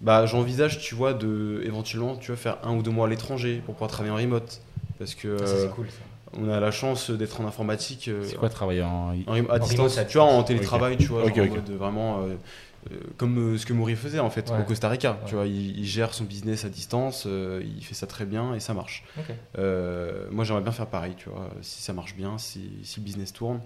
bah, 0.00 0.26
j'envisage, 0.26 0.80
tu 0.80 0.94
vois, 0.94 1.14
de 1.14 1.62
éventuellement, 1.64 2.16
tu 2.16 2.28
vois, 2.28 2.36
faire 2.36 2.58
un 2.64 2.74
ou 2.76 2.82
deux 2.82 2.90
mois 2.92 3.06
à 3.06 3.10
l'étranger 3.10 3.62
pour 3.64 3.74
pouvoir 3.74 3.90
travailler 3.90 4.12
en 4.14 4.16
remote. 4.18 4.62
Parce 4.98 5.14
que 5.14 5.28
Ah, 5.40 5.46
ça, 5.46 5.56
euh, 5.56 5.58
c'est 5.58 5.68
cool 5.70 5.90
ça. 5.90 6.04
On 6.38 6.48
a 6.48 6.60
la 6.60 6.70
chance 6.70 7.10
d'être 7.10 7.40
en 7.40 7.46
informatique. 7.46 8.08
euh, 8.08 8.24
C'est 8.24 8.36
quoi 8.36 8.48
travailler 8.48 8.82
en. 8.82 9.14
en 9.26 9.32
à 9.48 9.56
En 9.56 9.58
distance, 9.58 9.92
remote, 9.94 9.98
à 9.98 10.04
tu 10.04 10.18
vois, 10.18 10.26
en 10.26 10.42
télétravail, 10.42 10.96
tu 10.96 11.06
vois, 11.06 11.26
genre 11.28 11.38
en 11.38 11.46
mode 11.48 11.70
vraiment 11.70 12.20
euh, 12.22 12.34
euh, 12.90 12.96
comme 13.16 13.38
euh, 13.54 13.58
ce 13.58 13.64
que 13.66 13.72
Maury 13.72 13.94
faisait 13.94 14.18
en 14.18 14.30
fait 14.30 14.50
Ouais. 14.50 14.58
au 14.60 14.64
Costa 14.64 14.88
Rica. 14.88 15.18
Tu 15.26 15.34
vois, 15.36 15.46
il, 15.46 15.78
il 15.78 15.84
gère 15.86 16.14
son 16.14 16.24
business 16.24 16.64
à 16.64 16.68
distance, 16.68 17.24
euh, 17.26 17.62
il 17.64 17.84
fait 17.84 17.94
ça 17.94 18.06
très 18.06 18.24
bien 18.24 18.54
et 18.54 18.60
ça 18.60 18.74
marche. 18.74 19.04
Euh, 19.58 20.26
moi, 20.30 20.44
j'aimerais 20.44 20.62
bien 20.62 20.72
faire 20.72 20.86
pareil, 20.88 21.14
tu 21.16 21.28
vois, 21.28 21.48
si 21.60 21.82
ça 21.82 21.92
marche 21.92 22.14
bien, 22.16 22.38
si, 22.38 22.70
si 22.82 22.98
le 23.00 23.04
business 23.04 23.32
tourne, 23.32 23.60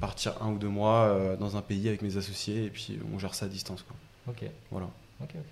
partir 0.00 0.34
un 0.40 0.50
ou 0.52 0.58
deux 0.58 0.68
mois 0.68 1.04
euh, 1.08 1.36
dans 1.36 1.56
un 1.56 1.62
pays 1.62 1.86
avec 1.88 2.00
mes 2.02 2.16
associés 2.16 2.64
et 2.64 2.70
puis 2.70 2.98
on 3.14 3.18
gère 3.18 3.34
ça 3.34 3.44
à 3.46 3.48
distance. 3.48 3.82
Quoi. 3.82 3.96
Ok. 4.34 4.48
Voilà. 4.70 4.86
Ok, 5.20 5.30
ok. 5.34 5.44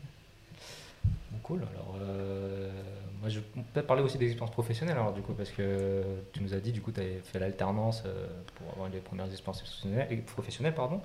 Bon, 1.32 1.38
cool. 1.42 1.60
Alors, 1.74 1.96
moi, 3.20 3.28
je 3.28 3.38
vais 3.40 3.44
peut-être 3.72 3.86
parler 3.86 4.02
aussi 4.02 4.18
des 4.18 4.26
expériences 4.26 4.52
professionnelles, 4.52 4.96
alors, 4.96 5.12
du 5.12 5.20
coup, 5.22 5.32
parce 5.34 5.50
que 5.50 6.02
tu 6.32 6.42
nous 6.42 6.54
as 6.54 6.58
dit, 6.60 6.72
du 6.72 6.80
coup, 6.80 6.92
tu 6.92 7.00
avais 7.00 7.20
fait 7.24 7.38
l'alternance 7.38 8.02
euh, 8.06 8.26
pour 8.56 8.72
avoir 8.72 8.88
les 8.88 8.98
premières 9.00 9.30
expériences 9.30 9.60
professionnelles, 9.62 10.22
professionnelles 10.24 10.74
pardon. 10.74 11.00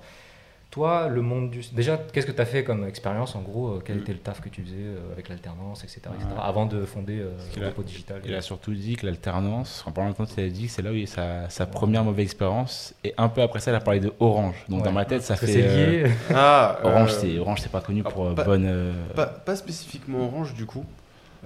Toi, 0.72 1.08
le 1.08 1.22
monde 1.22 1.50
du. 1.50 1.60
Déjà, 1.72 1.96
qu'est-ce 2.12 2.26
que 2.26 2.32
tu 2.32 2.40
as 2.40 2.44
fait 2.44 2.64
comme 2.64 2.86
expérience, 2.88 3.36
en 3.36 3.40
gros 3.40 3.68
euh, 3.68 3.82
Quel 3.84 3.98
Mm. 3.98 4.00
était 4.00 4.12
le 4.12 4.18
taf 4.18 4.40
que 4.40 4.48
tu 4.48 4.62
faisais 4.62 4.74
euh, 4.78 5.12
avec 5.12 5.28
l'alternance, 5.28 5.84
etc., 5.84 6.00
avant 6.42 6.66
de 6.66 6.84
fonder 6.84 7.20
euh, 7.20 7.30
qu'il 7.52 7.62
a- 7.62 7.68
Repo 7.68 7.84
Digital? 7.84 8.20
Il 8.24 8.34
a 8.34 8.42
surtout 8.42 8.74
dit 8.74 8.96
que 8.96 9.06
l'alternance, 9.06 9.84
en 9.86 9.92
parlant 9.92 10.10
de 10.10 10.16
compte, 10.16 10.34
il 10.36 10.44
a 10.44 10.48
dit 10.48 10.66
que 10.66 10.72
c'est 10.72 10.82
là 10.82 10.90
où 10.90 10.94
il 10.94 11.08
y 11.08 11.18
a 11.20 11.48
sa, 11.48 11.66
première 11.66 12.02
mauvaise 12.02 12.24
expérience. 12.24 12.94
Et 13.04 13.14
un 13.16 13.28
peu 13.28 13.42
après 13.42 13.60
ça, 13.60 13.70
il 13.70 13.74
a 13.76 13.80
parlé 13.80 14.00
de 14.00 14.12
Orange. 14.18 14.56
Donc 14.68 14.80
Ouais. 14.80 14.84
dans 14.86 14.92
ma 14.92 15.04
tête, 15.04 15.22
ça 15.22 15.34
Parce 15.34 15.46
fait. 15.46 15.52
c'est 15.52 15.68
euh, 15.68 16.02
lié. 16.04 16.10
Ah, 16.34 16.78
Orange, 16.82 17.12
euh, 17.12 17.18
c'est 17.20 17.38
Orange, 17.38 17.60
c'est 17.60 17.70
pas 17.72 17.80
connu 17.80 18.00
alors, 18.00 18.12
pour 18.12 18.34
pas- 18.34 18.44
bonne. 18.44 18.66
euh, 18.66 18.92
Pas, 19.14 19.26
pas 19.26 19.54
spécifiquement 19.54 20.24
Orange 20.26 20.52
du 20.54 20.66
coup, 20.66 20.84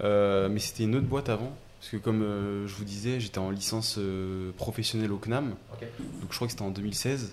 mais 0.03 0.59
c'était 0.59 0.84
une 0.84 0.96
autre 0.96 1.07
boîte 1.07 1.28
avant. 1.28 1.53
Parce 1.80 1.92
que 1.92 1.96
comme 1.96 2.22
euh, 2.22 2.66
je 2.66 2.74
vous 2.74 2.84
disais, 2.84 3.20
j'étais 3.20 3.38
en 3.38 3.51
licence 3.51 3.96
euh, 3.98 4.53
professionnelle 4.59 5.12
au 5.12 5.16
CNAM. 5.16 5.55
Donc 5.80 6.28
je 6.30 6.36
crois 6.36 6.46
que 6.46 6.51
c'était 6.51 6.62
en 6.62 6.70
2016. 6.70 7.32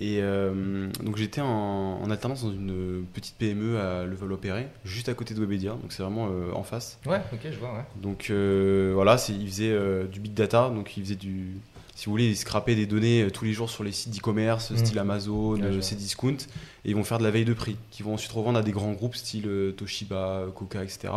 Et 0.00 0.18
euh, 0.22 0.88
donc 1.02 1.16
j'étais 1.16 1.42
en, 1.42 2.00
en 2.02 2.10
alternance 2.10 2.42
dans 2.42 2.50
une 2.50 3.04
petite 3.12 3.36
PME 3.36 3.78
à 3.78 4.04
Levallois-Perret, 4.04 4.68
juste 4.84 5.08
à 5.08 5.14
côté 5.14 5.34
de 5.34 5.40
Webedia, 5.40 5.72
donc 5.72 5.92
c'est 5.92 6.02
vraiment 6.02 6.28
euh, 6.28 6.50
en 6.52 6.64
face. 6.64 6.98
Ouais, 7.06 7.20
ok, 7.32 7.40
je 7.44 7.58
vois, 7.58 7.74
ouais. 7.74 7.84
Donc 8.02 8.28
euh, 8.30 8.90
voilà, 8.94 9.16
ils 9.28 9.46
faisaient 9.46 9.70
euh, 9.70 10.06
du 10.06 10.18
big 10.18 10.34
data, 10.34 10.68
donc 10.70 10.96
ils 10.96 11.04
faisaient 11.04 11.14
du, 11.14 11.58
si 11.94 12.06
vous 12.06 12.10
voulez, 12.12 12.28
ils 12.28 12.36
scrapaient 12.36 12.74
des 12.74 12.86
données 12.86 13.22
euh, 13.22 13.30
tous 13.30 13.44
les 13.44 13.52
jours 13.52 13.70
sur 13.70 13.84
les 13.84 13.92
sites 13.92 14.12
d'e-commerce, 14.14 14.70
Mhm. 14.72 14.76
style 14.78 14.98
Amazon, 14.98 15.52
Ouais, 15.56 15.62
euh. 15.62 15.80
Cdiscount, 15.80 16.36
et 16.84 16.90
ils 16.90 16.94
vont 16.96 17.04
faire 17.04 17.18
de 17.18 17.22
la 17.24 17.30
veille 17.30 17.44
de 17.44 17.54
prix, 17.54 17.76
qui 17.90 18.02
vont 18.02 18.14
ensuite 18.14 18.32
revendre 18.32 18.58
à 18.58 18.62
des 18.62 18.72
grands 18.72 18.92
groupes 18.92 19.14
style 19.16 19.44
euh, 19.46 19.72
Toshiba, 19.72 20.46
Coca, 20.54 20.82
etc. 20.82 21.12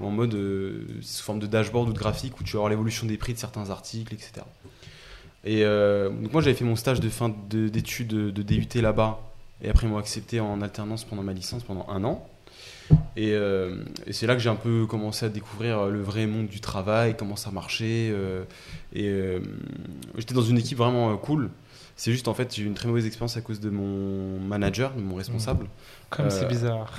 ou 0.00 0.06
en 0.06 0.10
mode 0.10 0.34
euh, 0.34 0.86
sous 1.02 1.22
forme 1.22 1.38
de 1.38 1.46
dashboard 1.46 1.88
ou 1.90 1.92
de 1.92 1.98
graphique 1.98 2.40
où 2.40 2.44
tu 2.44 2.52
vas 2.52 2.58
avoir 2.58 2.70
l'évolution 2.70 3.06
des 3.06 3.16
prix 3.18 3.34
de 3.34 3.38
certains 3.38 3.70
articles, 3.70 4.14
etc. 4.14 4.32
Et 5.44 5.64
euh, 5.64 6.08
donc 6.08 6.32
moi 6.32 6.42
j'avais 6.42 6.56
fait 6.56 6.64
mon 6.64 6.76
stage 6.76 6.98
de 7.00 7.08
fin 7.08 7.28
de- 7.50 7.68
d'études 7.68 8.08
de, 8.08 8.30
de 8.30 8.42
DUT 8.42 8.80
là-bas, 8.80 9.20
et 9.62 9.68
après 9.68 9.86
ils 9.86 9.90
m'ont 9.90 9.98
accepté 9.98 10.40
en 10.40 10.60
alternance 10.60 11.04
pendant 11.04 11.22
ma 11.22 11.32
licence 11.32 11.62
pendant 11.62 11.86
un 11.88 12.02
an. 12.04 12.26
Et, 13.16 13.32
euh, 13.32 13.82
et 14.06 14.12
c'est 14.12 14.26
là 14.26 14.34
que 14.34 14.40
j'ai 14.40 14.50
un 14.50 14.56
peu 14.56 14.86
commencé 14.86 15.26
à 15.26 15.28
découvrir 15.28 15.86
le 15.86 16.00
vrai 16.02 16.26
monde 16.26 16.46
du 16.48 16.60
travail, 16.60 17.16
comment 17.16 17.36
ça 17.36 17.50
marchait. 17.50 18.10
euh, 18.12 18.44
et 18.92 19.08
euh, 19.08 19.40
j'étais 20.16 20.34
dans 20.34 20.42
une 20.42 20.58
équipe 20.58 20.78
vraiment 20.78 21.10
euh, 21.12 21.16
cool. 21.16 21.50
C'est 21.96 22.12
juste 22.12 22.28
en 22.28 22.34
fait 22.34 22.54
j'ai 22.54 22.62
eu 22.62 22.66
une 22.66 22.74
très 22.74 22.88
mauvaise 22.88 23.06
expérience 23.06 23.36
à 23.38 23.40
cause 23.40 23.58
de 23.60 23.70
mon 23.70 24.38
manager, 24.38 24.92
de 24.94 25.00
mon 25.00 25.14
responsable. 25.14 25.66
Comme 26.10 26.26
Euh, 26.26 26.30
c'est 26.30 26.46
bizarre. 26.46 26.92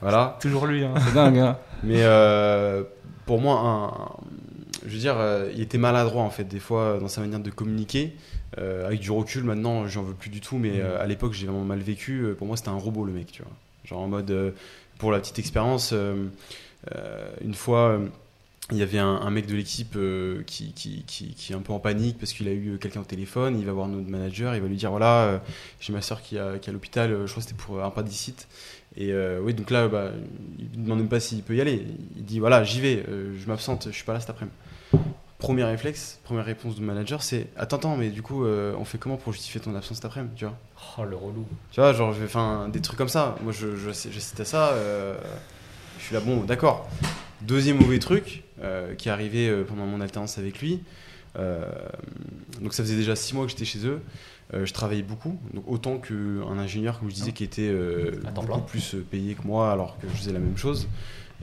Voilà. 0.00 0.38
Toujours 0.40 0.66
lui, 0.66 0.84
hein. 0.84 0.94
c'est 1.04 1.14
dingue. 1.14 1.38
Hein. 1.38 1.58
Mais 1.82 2.02
euh, 2.02 2.84
pour 3.26 3.40
moi, 3.40 3.60
un, 3.60 4.26
je 4.86 4.92
veux 4.92 4.98
dire, 5.00 5.16
euh, 5.18 5.50
il 5.54 5.60
était 5.60 5.78
maladroit 5.78 6.22
en 6.22 6.30
fait 6.30 6.44
des 6.44 6.60
fois 6.60 6.98
dans 7.00 7.08
sa 7.08 7.20
manière 7.20 7.40
de 7.40 7.50
communiquer. 7.50 8.14
Euh, 8.56 8.86
avec 8.86 9.00
du 9.00 9.10
recul, 9.10 9.44
maintenant, 9.44 9.86
j'en 9.86 10.02
veux 10.02 10.14
plus 10.14 10.30
du 10.30 10.40
tout. 10.40 10.56
Mais 10.56 10.80
euh, 10.80 11.00
à 11.02 11.06
l'époque, 11.06 11.32
j'ai 11.34 11.46
vraiment 11.46 11.64
mal 11.64 11.80
vécu. 11.80 12.22
Euh, 12.22 12.34
Pour 12.34 12.46
moi, 12.46 12.56
c'était 12.56 12.70
un 12.70 12.78
robot 12.78 13.04
le 13.04 13.12
mec, 13.12 13.30
tu 13.30 13.42
vois. 13.42 13.52
Genre 13.88 14.00
en 14.00 14.08
mode, 14.08 14.30
euh, 14.30 14.50
pour 14.98 15.12
la 15.12 15.20
petite 15.20 15.38
expérience, 15.38 15.90
euh, 15.92 16.26
euh, 16.94 17.30
une 17.42 17.54
fois. 17.54 17.98
il 18.70 18.76
y 18.76 18.82
avait 18.82 18.98
un, 18.98 19.30
mec 19.30 19.46
de 19.46 19.54
l'équipe 19.54 19.96
qui, 20.46 20.72
qui, 20.74 21.46
est 21.50 21.54
un 21.54 21.60
peu 21.60 21.72
en 21.72 21.78
panique 21.78 22.18
parce 22.18 22.34
qu'il 22.34 22.48
a 22.48 22.52
eu 22.52 22.78
quelqu'un 22.78 23.00
au 23.00 23.04
téléphone. 23.04 23.58
Il 23.58 23.64
va 23.64 23.72
voir 23.72 23.88
notre 23.88 24.10
manager, 24.10 24.54
il 24.54 24.60
va 24.60 24.68
lui 24.68 24.76
dire 24.76 24.90
voilà, 24.90 25.42
j'ai 25.80 25.92
ma 25.94 26.02
soeur 26.02 26.20
qui, 26.20 26.36
est 26.36 26.68
à 26.68 26.72
l'hôpital, 26.72 27.10
je 27.10 27.30
crois 27.30 27.42
que 27.42 27.48
c'était 27.48 27.62
pour 27.62 27.82
un 27.82 27.86
appendicite. 27.86 28.46
Et 28.96 29.14
oui, 29.40 29.54
donc 29.54 29.70
là, 29.70 29.88
bah, 29.88 30.12
il 30.58 30.80
ne 30.80 30.84
demande 30.84 30.98
même 30.98 31.08
pas 31.08 31.20
s'il 31.20 31.42
peut 31.42 31.56
y 31.56 31.62
aller. 31.62 31.86
Il 32.16 32.24
dit 32.24 32.40
voilà, 32.40 32.62
j'y 32.62 32.82
vais, 32.82 33.02
je 33.06 33.46
m'absente, 33.46 33.86
je 33.86 33.94
suis 33.94 34.04
pas 34.04 34.12
là 34.12 34.20
cet 34.20 34.30
après-midi. 34.30 34.54
Premier 35.38 35.62
réflexe, 35.62 36.18
première 36.24 36.44
réponse 36.44 36.74
du 36.74 36.82
manager, 36.82 37.22
c'est 37.22 37.46
attends, 37.56 37.76
attends, 37.76 37.96
mais 37.96 38.10
du 38.10 38.22
coup, 38.22 38.44
euh, 38.44 38.74
on 38.76 38.84
fait 38.84 38.98
comment 38.98 39.16
pour 39.16 39.32
justifier 39.32 39.60
ton 39.60 39.72
absence 39.76 39.98
cet 39.98 40.04
après-midi, 40.04 40.34
tu 40.34 40.44
vois? 40.44 40.58
Oh, 40.98 41.04
le 41.04 41.14
relou. 41.14 41.46
Tu 41.70 41.80
vois, 41.80 41.92
genre, 41.92 42.12
enfin 42.24 42.68
des 42.68 42.80
trucs 42.80 42.98
comme 42.98 43.08
ça. 43.08 43.36
Moi, 43.42 43.52
je, 43.52 43.76
je, 43.76 43.92
ça. 43.92 44.70
euh, 44.70 45.16
je 46.00 46.04
suis 46.04 46.14
là, 46.14 46.20
bon, 46.20 46.42
d'accord. 46.42 46.88
Deuxième 47.42 47.78
mauvais 47.78 48.00
truc 48.00 48.42
euh, 48.60 48.96
qui 48.96 49.08
est 49.08 49.12
arrivé 49.12 49.62
pendant 49.68 49.86
mon 49.86 50.00
alternance 50.00 50.38
avec 50.38 50.60
lui. 50.60 50.82
donc, 51.36 52.74
ça 52.74 52.82
faisait 52.82 52.96
déjà 52.96 53.14
six 53.14 53.32
mois 53.36 53.44
que 53.44 53.52
j'étais 53.52 53.64
chez 53.64 53.86
eux. 53.86 54.00
Je 54.52 54.72
travaillais 54.72 55.02
beaucoup, 55.02 55.38
donc 55.54 55.62
autant 55.68 55.98
qu'un 55.98 56.58
ingénieur, 56.58 56.98
comme 56.98 57.10
je 57.10 57.14
disais, 57.14 57.32
qui 57.32 57.44
était 57.44 57.72
beaucoup 58.34 58.46
plein. 58.46 58.58
plus 58.58 58.96
payé 59.08 59.34
que 59.34 59.46
moi, 59.46 59.70
alors 59.70 59.98
que 60.00 60.08
je 60.08 60.14
faisais 60.14 60.32
la 60.32 60.40
même 60.40 60.56
chose. 60.56 60.88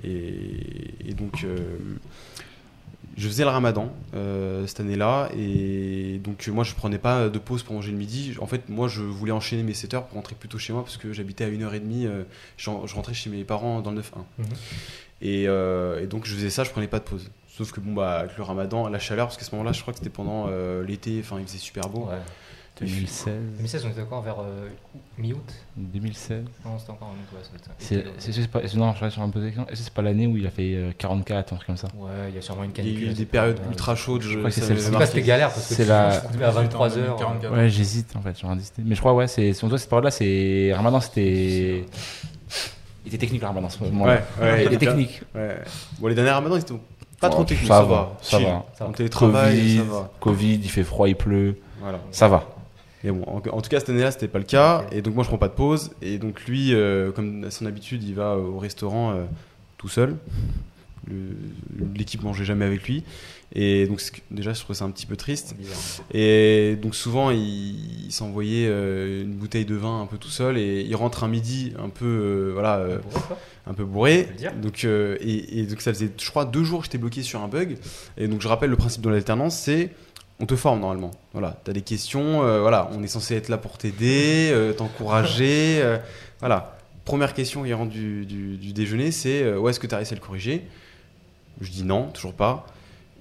Et, 0.03 0.95
et 1.07 1.13
donc, 1.13 1.45
je 3.17 3.27
faisais 3.27 3.43
le 3.43 3.49
ramadan 3.49 3.91
euh, 4.13 4.67
cette 4.67 4.81
année-là. 4.81 5.29
Et 5.37 6.19
donc, 6.23 6.47
euh, 6.47 6.51
moi, 6.51 6.63
je 6.63 6.73
prenais 6.73 6.97
pas 6.97 7.29
de 7.29 7.39
pause 7.39 7.63
pour 7.63 7.75
manger 7.75 7.91
le 7.91 7.97
midi. 7.97 8.35
En 8.39 8.47
fait, 8.47 8.67
moi, 8.69 8.87
je 8.87 9.01
voulais 9.01 9.31
enchaîner 9.31 9.63
mes 9.63 9.73
7 9.73 9.93
heures 9.93 10.05
pour 10.05 10.15
rentrer 10.17 10.35
plus 10.35 10.49
tôt 10.49 10.57
chez 10.57 10.73
moi 10.73 10.83
parce 10.83 10.97
que 10.97 11.13
j'habitais 11.13 11.45
à 11.45 11.49
1h30. 11.49 12.05
euh, 12.05 12.23
je, 12.57 12.69
je 12.85 12.95
rentrais 12.95 13.13
chez 13.13 13.29
mes 13.29 13.43
parents 13.43 13.81
dans 13.81 13.91
le 13.91 14.01
9-1. 14.01 14.03
Mhm. 14.37 14.45
Et, 15.21 15.47
euh, 15.47 16.03
et 16.03 16.07
donc, 16.07 16.25
je 16.25 16.35
faisais 16.35 16.49
ça, 16.49 16.63
je 16.63 16.71
prenais 16.71 16.87
pas 16.87 16.99
de 16.99 17.05
pause. 17.05 17.31
Sauf 17.47 17.71
que 17.71 17.79
bon, 17.79 17.93
bah, 17.93 18.19
avec 18.19 18.37
le 18.37 18.43
ramadan, 18.43 18.89
la 18.89 18.99
chaleur, 18.99 19.27
parce 19.27 19.37
qu'à 19.37 19.45
ce 19.45 19.51
moment-là, 19.51 19.71
je 19.71 19.81
crois 19.81 19.93
que 19.93 19.99
c'était 19.99 20.09
pendant 20.09 20.49
l'été, 20.81 21.21
enfin, 21.21 21.39
il 21.39 21.47
faisait 21.47 21.57
super 21.57 21.87
beau. 21.87 22.07
Ouais. 22.09 22.17
2016. 22.79 23.33
2016, 23.57 23.85
on 23.85 23.89
était 23.89 24.01
encore 24.01 24.21
vers 24.21 24.35
euh, 24.41 24.67
mi-août 25.17 25.53
2016. 25.77 26.43
Non, 26.65 26.77
c'était 26.77 26.91
encore 26.91 27.07
en 27.07 27.11
août, 27.11 27.17
ouais. 27.33 27.39
C'est, 27.79 28.47
pas, 28.51 28.61
non, 28.75 28.93
je 29.01 29.07
suis 29.09 29.21
un 29.21 29.29
peu 29.29 29.39
de 29.39 29.45
question. 29.45 29.63
Est-ce 29.67 29.71
que 29.79 29.85
c'est 29.85 29.93
pas 29.93 30.01
l'année 30.01 30.27
où 30.27 30.35
il 30.35 30.45
a 30.45 30.49
fait 30.49 30.73
euh, 30.75 30.91
44, 30.97 31.53
un 31.53 31.55
truc 31.55 31.67
comme 31.67 31.77
ça? 31.77 31.87
Ouais, 31.97 32.09
il 32.29 32.35
y 32.35 32.37
a 32.37 32.41
sûrement 32.41 32.63
une 32.63 32.71
Il 32.71 32.77
y 32.77 32.79
a 32.81 32.83
canicule. 32.83 33.03
eu 33.03 33.09
des 33.09 33.15
c'est 33.15 33.25
période 33.25 33.59
pas- 33.59 33.69
ultra 33.69 33.95
chaude. 33.95 34.21
Je, 34.23 34.37
crois 34.37 34.49
que 34.49 34.55
c'est 34.55 34.61
celle-ci. 34.61 34.91
c'était 35.05 35.21
galère 35.21 35.49
parce 35.53 35.67
que 35.69 35.73
C'est 35.75 35.83
tu 35.83 35.89
la- 35.89 36.07
à 36.09 36.51
23h. 36.51 37.17
44. 37.17 37.53
Ouais, 37.53 37.69
j'hésite 37.69 38.13
en 38.15 38.21
fait, 38.21 38.37
j'aurais 38.39 38.55
hésité. 38.57 38.81
Mais 38.85 38.95
je 38.95 38.99
crois, 38.99 39.13
ouais, 39.13 39.27
c'est, 39.27 39.53
selon 39.53 39.69
toi, 39.69 39.77
cette 39.77 39.89
période-là, 39.89 40.11
c'est. 40.11 40.73
Ramadan, 40.75 40.99
c'était. 40.99 41.85
Il 43.05 43.09
était 43.09 43.17
technique 43.19 43.41
le 43.41 43.47
Ramadan, 43.47 43.69
ce 43.69 43.83
moment 43.83 44.05
Ouais, 44.05 44.21
ouais, 44.41 44.65
Il 44.65 44.73
était 44.73 44.85
technique. 44.87 45.21
Ouais. 45.35 45.59
Bon, 45.99 46.07
les 46.07 46.15
derniers 46.15 46.31
ramadans, 46.31 46.55
ils 46.57 46.61
étaient 46.61 46.73
pas 47.21 47.29
trop 47.29 47.43
techniques. 47.43 47.67
ça 47.67 47.75
Ça, 47.79 47.83
va, 47.83 47.87
va. 47.95 48.17
ça 48.21 48.39
va. 48.39 48.65
Ça 48.77 48.85
En 48.85 48.87
va. 48.89 48.93
télétravail, 48.95 49.55
Covid, 49.57 49.77
ça 49.77 49.83
va. 49.83 50.11
Covid, 50.19 50.55
il 50.55 50.69
fait 50.71 50.83
froid, 50.83 51.07
il 51.07 51.15
pleut. 51.15 51.57
Voilà. 51.81 51.99
Ça 52.11 52.27
va. 52.27 52.43
Mais 53.05 53.11
bon, 53.11 53.23
en, 53.27 53.37
en 53.37 53.61
tout 53.61 53.69
cas, 53.69 53.79
cette 53.79 53.89
année-là, 53.89 54.09
c'était 54.09 54.27
pas 54.27 54.39
le 54.39 54.45
cas. 54.45 54.79
Ok. 54.79 54.93
Et 54.93 55.01
donc, 55.03 55.13
moi, 55.13 55.23
je 55.23 55.29
prends 55.29 55.37
pas 55.37 55.47
de 55.47 55.53
pause. 55.53 55.91
Et 56.01 56.17
donc, 56.17 56.45
lui, 56.45 56.73
euh, 56.73 57.11
comme 57.11 57.43
à 57.43 57.51
son 57.51 57.67
habitude, 57.67 58.03
il 58.03 58.15
va 58.15 58.35
au 58.35 58.57
restaurant 58.57 59.11
euh, 59.11 59.23
tout 59.77 59.89
seul. 59.89 60.17
L'équipe 61.95 62.23
mangeait 62.23 62.45
jamais 62.45 62.65
avec 62.65 62.87
lui. 62.87 63.03
Et 63.53 63.85
donc, 63.85 64.01
déjà, 64.31 64.53
je 64.53 64.59
trouve 64.59 64.75
ça 64.75 64.85
un 64.85 64.89
petit 64.89 65.05
peu 65.05 65.15
triste. 65.15 65.55
Et 66.15 66.77
donc, 66.81 66.95
souvent, 66.95 67.29
il, 67.29 68.05
il 68.07 68.11
s'envoyait 68.11 68.67
euh, 68.67 69.21
une 69.21 69.33
bouteille 69.33 69.65
de 69.65 69.75
vin 69.75 70.01
un 70.01 70.07
peu 70.07 70.17
tout 70.17 70.29
seul. 70.31 70.57
Et 70.57 70.81
il 70.81 70.95
rentre 70.95 71.23
un 71.23 71.27
midi 71.27 71.73
un 71.77 71.89
peu, 71.89 72.49
voilà, 72.53 72.87
un 73.67 73.73
peu 73.75 73.85
bourré. 73.85 74.29
Donc, 74.59 74.83
et, 74.83 75.59
et 75.59 75.67
donc, 75.67 75.81
ça 75.81 75.93
faisait, 75.93 76.09
je 76.17 76.29
crois, 76.31 76.45
deux 76.45 76.63
jours 76.63 76.79
que 76.79 76.85
j'étais 76.85 76.97
bloqué 76.97 77.21
sur 77.21 77.43
un 77.43 77.47
bug. 77.47 77.77
Et 78.17 78.27
donc, 78.27 78.41
je 78.41 78.47
rappelle 78.47 78.71
le 78.71 78.77
principe 78.77 79.03
de 79.03 79.09
l'alternance 79.09 79.55
c'est 79.59 79.91
on 80.39 80.45
te 80.45 80.55
forme 80.55 80.81
normalement. 80.81 81.11
Voilà, 81.33 81.59
tu 81.63 81.71
as 81.71 81.73
des 81.73 81.81
questions, 81.81 82.43
euh, 82.43 82.61
voilà, 82.61 82.89
on 82.93 83.03
est 83.03 83.07
censé 83.07 83.35
être 83.35 83.49
là 83.49 83.57
pour 83.57 83.77
t'aider, 83.77 84.49
euh, 84.51 84.73
t'encourager. 84.73 85.79
euh, 85.81 85.97
voilà. 86.39 86.77
Première 87.05 87.33
question 87.33 87.65
rentre 87.73 87.91
du, 87.91 88.25
du, 88.25 88.57
du 88.57 88.73
déjeuner, 88.73 89.11
c'est 89.11 89.53
ouais, 89.55 89.69
est-ce 89.69 89.79
que 89.79 89.85
tu 89.87 89.93
as 89.93 89.97
réussi 89.97 90.13
à 90.13 90.17
le 90.17 90.21
corriger? 90.21 90.65
Je 91.61 91.69
dis 91.69 91.83
non, 91.83 92.07
toujours 92.07 92.33
pas. 92.33 92.65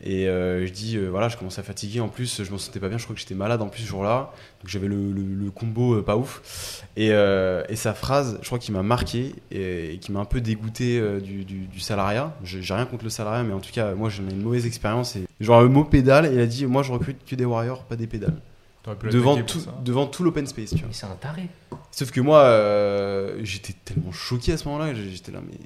Et 0.06 0.28
euh, 0.28 0.66
je 0.66 0.70
dis, 0.72 0.98
euh, 0.98 1.08
voilà, 1.08 1.30
je 1.30 1.38
commence 1.38 1.58
à 1.58 1.62
fatiguer. 1.62 2.00
En 2.00 2.08
plus, 2.08 2.42
je 2.44 2.52
me 2.52 2.58
sentais 2.58 2.78
pas 2.78 2.90
bien. 2.90 2.98
Je 2.98 3.04
crois 3.04 3.14
que 3.14 3.20
j'étais 3.20 3.34
malade 3.34 3.62
en 3.62 3.68
plus 3.68 3.82
ce 3.82 3.88
jour-là. 3.88 4.32
Donc 4.60 4.68
j'avais 4.68 4.86
le, 4.86 5.10
le- 5.12 5.22
le 5.44 5.50
combo 5.50 5.94
euh, 5.94 6.02
pas 6.02 6.16
ouf. 6.18 6.82
Et, 6.96 7.08
euh, 7.12 7.62
et 7.70 7.76
sa 7.76 7.94
phrase, 7.94 8.38
je 8.42 8.46
crois 8.46 8.58
qu'il 8.58 8.74
m'a 8.74 8.82
marqué 8.82 9.34
et, 9.50 9.94
et 9.94 9.98
qui 9.98 10.12
m'a 10.12 10.20
un 10.20 10.24
peu 10.26 10.42
dégoûté 10.42 10.98
euh, 11.00 11.20
du, 11.20 11.44
du- 11.46 11.66
du 11.66 11.80
salariat. 11.80 12.36
J'ai 12.44 12.60
rien 12.74 12.84
contre 12.84 13.04
le 13.04 13.10
salariat, 13.10 13.44
mais 13.44 13.54
en 13.54 13.60
tout 13.60 13.72
cas, 13.72 13.94
moi 13.94 14.10
j'en 14.10 14.28
ai 14.28 14.32
une 14.32 14.42
mauvaise 14.42 14.66
expérience. 14.66 15.16
Et 15.16 15.24
genre 15.40 15.62
le 15.62 15.68
mot 15.70 15.84
pédale, 15.84 16.28
il 16.30 16.38
a 16.38 16.46
dit, 16.46 16.66
moi 16.66 16.82
je 16.82 16.92
recrute 16.92 17.24
que 17.24 17.34
des 17.34 17.46
warriors, 17.46 17.84
pas 17.84 17.96
des 17.96 18.06
pédales. 18.06 18.36
Devant 19.10 19.36
tout, 19.46 19.58
devant 19.82 20.06
tout 20.06 20.22
l'open 20.22 20.46
space, 20.46 20.70
tu 20.70 20.76
vois. 20.80 20.88
Mais 20.88 20.92
c'est 20.92 21.06
un 21.06 21.16
taré. 21.18 21.48
Sauf 21.90 22.10
que 22.10 22.20
moi, 22.20 22.40
euh, 22.40 23.38
j'étais 23.42 23.72
tellement 23.86 24.12
choqué 24.12 24.52
à 24.52 24.58
ce 24.58 24.66
moment-là. 24.68 24.92
J'étais 24.92 25.32
là, 25.32 25.38
mais 25.48 25.56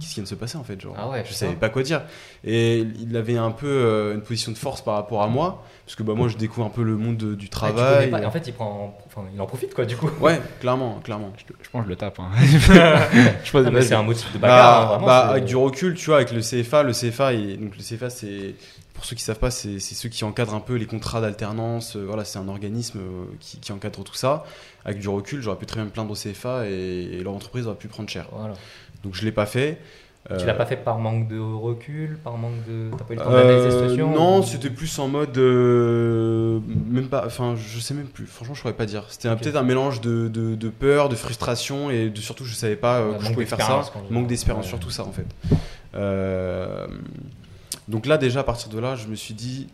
qu'est-ce 0.00 0.08
qui 0.10 0.14
vient 0.16 0.24
de 0.24 0.28
se 0.28 0.34
passer 0.34 0.56
en 0.58 0.64
fait 0.64 0.80
genre, 0.80 0.94
Ah 0.98 1.08
ouais, 1.08 1.22
Je 1.26 1.32
savais 1.32 1.54
pas 1.54 1.68
quoi 1.68 1.82
dire. 1.82 2.02
Et 2.42 2.78
il 3.00 3.16
avait 3.16 3.36
un 3.36 3.50
peu 3.52 3.66
euh, 3.68 4.14
une 4.14 4.22
position 4.22 4.50
de 4.50 4.58
force 4.58 4.80
par 4.82 4.94
rapport 4.94 5.22
à 5.22 5.28
moi. 5.28 5.62
Parce 5.86 5.94
que 5.96 6.02
bah, 6.02 6.14
moi, 6.14 6.28
je 6.28 6.36
découvre 6.36 6.66
un 6.66 6.70
peu 6.70 6.82
le 6.82 6.96
monde 6.96 7.16
de- 7.16 7.34
du 7.34 7.44
tu 7.46 7.50
travail. 7.50 8.10
Et 8.10 8.24
En 8.26 8.30
fait, 8.30 8.46
il, 8.46 8.52
prend... 8.52 8.96
enfin, 9.06 9.22
il 9.34 9.40
en 9.40 9.46
profite, 9.46 9.74
quoi, 9.74 9.84
du 9.84 9.96
coup. 9.96 10.08
Ouais, 10.20 10.40
clairement, 10.60 11.00
clairement. 11.04 11.32
Je, 11.36 11.44
je 11.62 11.68
pense 11.70 11.82
que 11.82 11.86
je 11.86 11.90
le 11.90 11.96
tape. 11.96 12.18
hein. 12.20 12.30
je 13.44 13.50
pense 13.52 13.66
Ah, 13.66 13.82
c'est 13.82 13.94
un 13.94 14.02
motif 14.02 14.32
de 14.32 14.38
bagarre. 14.38 14.80
hein, 14.82 14.84
Bah, 14.84 14.88
vraiment, 14.92 15.06
bah, 15.06 15.18
avec 15.30 15.44
du 15.44 15.56
recul, 15.56 15.94
tu 15.94 16.06
vois, 16.06 16.16
avec 16.16 16.32
le 16.32 16.40
CFA, 16.40 16.82
le 16.82 16.92
CFA, 16.92 17.32
et, 17.34 17.56
donc 17.56 17.76
le 17.76 17.82
CFA, 17.82 18.08
c'est 18.10 18.54
pour 18.94 19.04
ceux 19.04 19.16
qui 19.16 19.22
savent 19.22 19.38
pas, 19.38 19.50
c'est 19.50 19.78
c'est 19.78 19.94
ceux 19.94 20.08
qui 20.10 20.24
encadrent 20.24 20.54
un 20.54 20.60
peu 20.60 20.74
les 20.74 20.84
contrats 20.86 21.20
d'alternance. 21.22 21.96
euh, 21.96 22.04
voilà, 22.06 22.24
c'est 22.24 22.38
un 22.38 22.48
organisme 22.48 22.98
euh, 22.98 23.24
qui, 23.40 23.58
qui 23.58 23.72
encadre 23.72 24.04
tout 24.04 24.14
ça. 24.14 24.44
Avec 24.84 24.98
du 25.00 25.08
recul, 25.08 25.40
j'aurais 25.42 25.56
pu 25.58 25.66
très 25.66 25.76
bien 25.76 25.86
me 25.86 25.90
plaindre 25.90 26.10
au 26.10 26.14
CFA 26.14 26.66
et, 26.68 27.08
et 27.12 27.22
leur 27.22 27.32
entreprise 27.34 27.66
aurait 27.66 27.76
pu 27.76 27.88
prendre 27.88 28.08
cher. 28.08 28.26
Voilà. 28.32 28.54
Donc 29.02 29.14
je 29.14 29.24
l'ai 29.24 29.32
pas 29.32 29.46
fait. 29.46 29.78
Tu 30.28 30.34
Euh, 30.34 30.44
l'as 30.44 30.52
pas 30.54 30.66
fait 30.66 30.76
par 30.76 30.98
manque 30.98 31.28
de 31.28 31.38
recul, 31.38 32.18
par 32.22 32.36
manque 32.36 32.62
de. 32.68 32.90
T'as 32.96 33.04
pas 33.04 33.14
eu 33.14 33.16
le 33.16 33.22
temps 33.22 33.30
d'analyser 33.30 33.68
la 33.68 33.72
Euh, 33.74 33.80
situation 33.88 34.10
non, 34.14 34.40
ou- 34.40 34.42
c'était 34.42 34.68
plus 34.68 34.98
en 34.98 35.08
mode 35.08 35.36
euh, 35.38 36.60
même 36.90 37.08
pas. 37.08 37.24
Enfin, 37.26 37.54
je 37.56 37.80
sais 37.80 37.94
même 37.94 38.06
plus. 38.06 38.26
Franchement, 38.26 38.54
je 38.54 38.60
pourrais 38.60 38.74
pas 38.74 38.84
dire. 38.84 39.04
C'était 39.08 39.34
peut-être 39.34 39.56
un 39.56 39.62
mélange 39.62 40.02
de, 40.02 40.28
de, 40.28 40.54
de 40.56 40.68
peur, 40.68 41.08
de 41.08 41.16
frustration 41.16 41.90
et 41.90 42.10
de 42.10 42.20
surtout, 42.20 42.44
je 42.44 42.54
savais 42.54 42.76
pas 42.76 42.98
euh, 42.98 43.14
que 43.14 43.24
je 43.24 43.32
pouvais 43.32 43.46
faire 43.46 43.60
ça. 43.62 43.82
Manque 44.10 44.26
d'espérance, 44.26 44.64
Ouais. 44.64 44.68
surtout 44.68 44.90
ça 44.90 45.04
en 45.04 45.10
fait. 45.12 45.24
Euh, 45.94 46.86
donc 47.88 48.06
là, 48.06 48.18
déjà 48.18 48.40
à 48.40 48.44
partir 48.44 48.68
de 48.68 48.78
là, 48.78 48.96
je 48.96 49.06
me 49.08 49.14
suis 49.16 49.34
dit, 49.34 49.68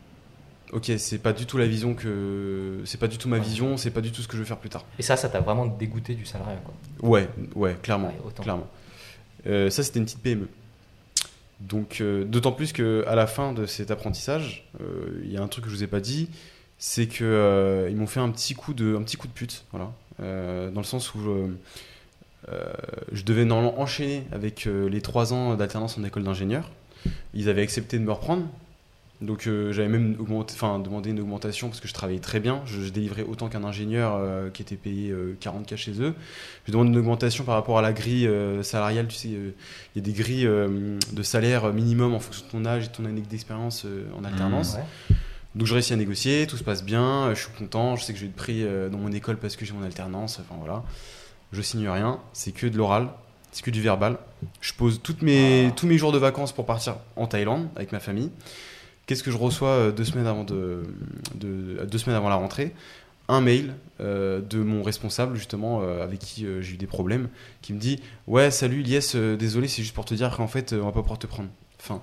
ok, 0.72 0.92
c'est 0.96 1.18
pas 1.18 1.32
du 1.32 1.46
tout 1.46 1.58
la 1.58 1.66
vision 1.66 1.94
que, 1.94 2.80
c'est 2.84 2.98
pas 3.00 3.08
du 3.08 3.18
tout 3.18 3.28
ma 3.28 3.36
Ouais. 3.36 3.42
vision, 3.42 3.76
c'est 3.76 3.90
pas 3.90 4.00
du 4.00 4.12
tout 4.12 4.22
ce 4.22 4.28
que 4.28 4.34
je 4.34 4.38
veux 4.42 4.46
faire 4.46 4.56
plus 4.58 4.70
tard. 4.70 4.84
Et 4.98 5.02
ça, 5.02 5.16
ça 5.16 5.28
t'a 5.28 5.40
vraiment 5.40 5.66
dégoûté 5.66 6.14
du 6.14 6.24
salariat, 6.24 6.60
quoi. 6.64 6.74
Ouais, 7.08 7.28
ouais, 7.56 7.76
clairement. 7.82 8.08
Ouais, 8.24 8.32
clairement. 8.40 8.66
Euh, 9.46 9.70
ça, 9.70 9.82
c'était 9.82 9.98
une 9.98 10.04
petite 10.04 10.22
PME. 10.22 10.48
Donc, 11.60 12.00
euh, 12.00 12.24
d'autant 12.24 12.52
plus 12.52 12.72
que 12.72 13.04
à 13.06 13.14
la 13.14 13.26
fin 13.26 13.52
de 13.52 13.66
cet 13.66 13.90
apprentissage, 13.90 14.68
euh, 14.80 15.20
il 15.24 15.32
y 15.32 15.36
a 15.36 15.42
un 15.42 15.48
truc 15.48 15.64
que 15.64 15.70
je 15.70 15.76
vous 15.76 15.84
ai 15.84 15.86
pas 15.86 16.00
dit, 16.00 16.28
c'est 16.78 17.06
que 17.06 17.86
ils 17.88 17.96
m'ont 17.96 18.06
fait 18.06 18.20
un 18.20 18.28
petit 18.28 18.54
coup 18.54 18.74
de, 18.74 18.94
un 18.96 19.02
petit 19.02 19.16
coup 19.16 19.28
de 19.28 19.32
pute, 19.32 19.64
voilà, 19.72 19.92
dans 20.18 20.80
le 20.80 20.84
sens 20.84 21.14
où 21.14 21.20
je, 23.12 23.22
devais 23.24 23.46
normalement 23.46 23.80
enchaîner 23.80 24.24
avec 24.30 24.66
les 24.66 25.00
trois 25.00 25.32
ans 25.32 25.54
d'alternance 25.54 25.96
en 25.96 26.04
école 26.04 26.24
d'ingénieur. 26.24 26.70
Ils 27.32 27.48
avaient 27.48 27.62
accepté 27.62 27.98
de 27.98 28.04
me 28.04 28.12
reprendre. 28.12 28.46
Donc 29.22 29.46
euh, 29.46 29.72
j'avais 29.72 29.88
même 29.88 30.16
augmenté, 30.18 30.52
enfin, 30.54 30.78
demandé 30.78 31.08
une 31.10 31.20
augmentation 31.20 31.68
parce 31.68 31.80
que 31.80 31.88
je 31.88 31.94
travaillais 31.94 32.20
très 32.20 32.38
bien. 32.38 32.60
Je, 32.66 32.82
je 32.82 32.90
délivrais 32.90 33.22
autant 33.22 33.48
qu'un 33.48 33.64
ingénieur 33.64 34.14
euh, 34.16 34.50
qui 34.50 34.60
était 34.60 34.76
payé 34.76 35.10
euh, 35.10 35.36
40K 35.40 35.76
chez 35.76 36.02
eux. 36.02 36.14
Je 36.66 36.72
demande 36.72 36.88
une 36.88 36.96
augmentation 36.98 37.44
par 37.44 37.54
rapport 37.54 37.78
à 37.78 37.82
la 37.82 37.94
grille 37.94 38.26
euh, 38.26 38.62
salariale. 38.62 39.06
Tu 39.08 39.16
sais, 39.16 39.28
euh, 39.28 39.54
il 39.94 39.98
y 39.98 40.02
a 40.02 40.04
des 40.04 40.12
grilles 40.12 40.46
euh, 40.46 40.98
de 41.12 41.22
salaire 41.22 41.72
minimum 41.72 42.12
en 42.12 42.20
fonction 42.20 42.44
de 42.46 42.50
ton 42.50 42.64
âge 42.66 42.84
et 42.84 42.88
de 42.88 42.92
ton 42.92 43.06
année 43.06 43.22
d'expérience 43.22 43.84
euh, 43.86 44.04
en 44.18 44.24
alternance. 44.24 44.74
Ouais. 44.74 45.16
Donc 45.54 45.66
je 45.66 45.72
réussis 45.72 45.94
à 45.94 45.96
négocier, 45.96 46.46
tout 46.46 46.58
se 46.58 46.64
passe 46.64 46.84
bien, 46.84 47.28
euh, 47.28 47.34
je 47.34 47.40
suis 47.40 47.52
content, 47.58 47.96
je 47.96 48.04
sais 48.04 48.12
que 48.12 48.18
je 48.18 48.24
vais 48.24 48.30
être 48.30 48.36
pris 48.36 48.62
euh, 48.62 48.90
dans 48.90 48.98
mon 48.98 49.10
école 49.10 49.38
parce 49.38 49.56
que 49.56 49.64
j'ai 49.64 49.72
mon 49.72 49.82
alternance, 49.82 50.38
enfin 50.38 50.56
voilà. 50.58 50.84
Je 51.52 51.62
signe 51.62 51.88
rien, 51.88 52.20
c'est 52.34 52.52
que 52.52 52.66
de 52.66 52.76
l'oral, 52.76 53.08
c'est 53.52 53.64
que 53.64 53.70
du 53.70 53.80
verbal. 53.80 54.18
Je 54.60 54.74
pose 54.74 55.00
toutes 55.02 55.22
mes, 55.22 55.72
tous 55.74 55.86
mes 55.86 55.96
jours 55.96 56.12
de 56.12 56.18
vacances 56.18 56.52
pour 56.52 56.66
partir 56.66 56.96
en 57.16 57.26
Thaïlande 57.26 57.68
avec 57.74 57.92
ma 57.92 58.00
famille. 58.00 58.30
Qu'est-ce 59.06 59.22
que 59.22 59.30
je 59.30 59.36
reçois 59.36 59.68
euh, 59.68 59.92
deux 59.92 60.04
semaines 60.04 60.26
avant, 60.26 60.44
de, 60.44 60.82
de- 61.34 61.84
deux 61.88 61.98
semaines 61.98 62.16
avant 62.16 62.28
la 62.28 62.34
rentrée? 62.36 62.72
Un 63.28 63.40
mail 63.40 63.74
euh, 64.00 64.40
de 64.40 64.58
mon 64.58 64.82
responsable, 64.84 65.36
justement, 65.36 65.80
euh, 65.82 66.02
avec 66.04 66.20
qui 66.20 66.44
euh, 66.46 66.60
j'ai 66.62 66.74
eu 66.74 66.76
des 66.76 66.86
problèmes, 66.86 67.28
qui 67.62 67.72
me 67.72 67.78
dit 67.78 68.00
Ouais, 68.26 68.50
salut 68.52 68.82
Lies, 68.82 69.12
désolé, 69.38 69.66
c'est 69.68 69.82
juste 69.82 69.94
pour 69.94 70.04
te 70.04 70.14
dire 70.14 70.36
qu'en 70.36 70.46
fait, 70.48 70.72
on 70.72 70.84
va 70.86 70.92
pas 70.92 71.02
pouvoir 71.02 71.18
te 71.18 71.26
prendre. 71.26 71.48
Enfin, 71.80 72.00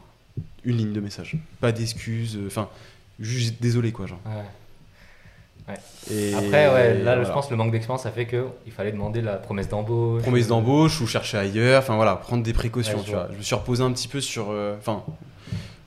une 0.65 0.77
ligne 0.77 0.93
de 0.93 0.99
message. 1.01 1.37
Pas 1.61 1.71
d'excuses, 1.71 2.37
enfin, 2.47 2.67
juste 3.19 3.61
désolé, 3.61 3.91
quoi, 3.91 4.05
genre. 4.07 4.19
Ouais. 5.67 5.75
Et 6.11 6.33
Après, 6.33 6.67
ouais, 6.73 6.93
là, 6.97 7.15
voilà. 7.15 7.23
je 7.23 7.31
pense 7.31 7.45
que 7.45 7.51
le 7.51 7.57
manque 7.57 7.71
d'expérience 7.71 8.05
a 8.05 8.11
fait 8.11 8.25
qu'il 8.27 8.71
fallait 8.73 8.91
demander 8.91 9.21
la 9.21 9.35
promesse 9.37 9.69
d'embauche. 9.69 10.21
promesse 10.23 10.47
d'embauche 10.47 10.99
ou 10.99 11.07
chercher 11.07 11.37
ailleurs, 11.37 11.81
enfin 11.81 11.95
voilà, 11.95 12.15
prendre 12.17 12.43
des 12.43 12.51
précautions, 12.53 13.01
tu 13.01 13.11
vois. 13.11 13.29
Je 13.31 13.37
me 13.37 13.41
suis 13.43 13.55
reposé 13.55 13.81
un 13.81 13.91
petit 13.93 14.09
peu 14.09 14.19
sur, 14.19 14.53
enfin, 14.77 15.03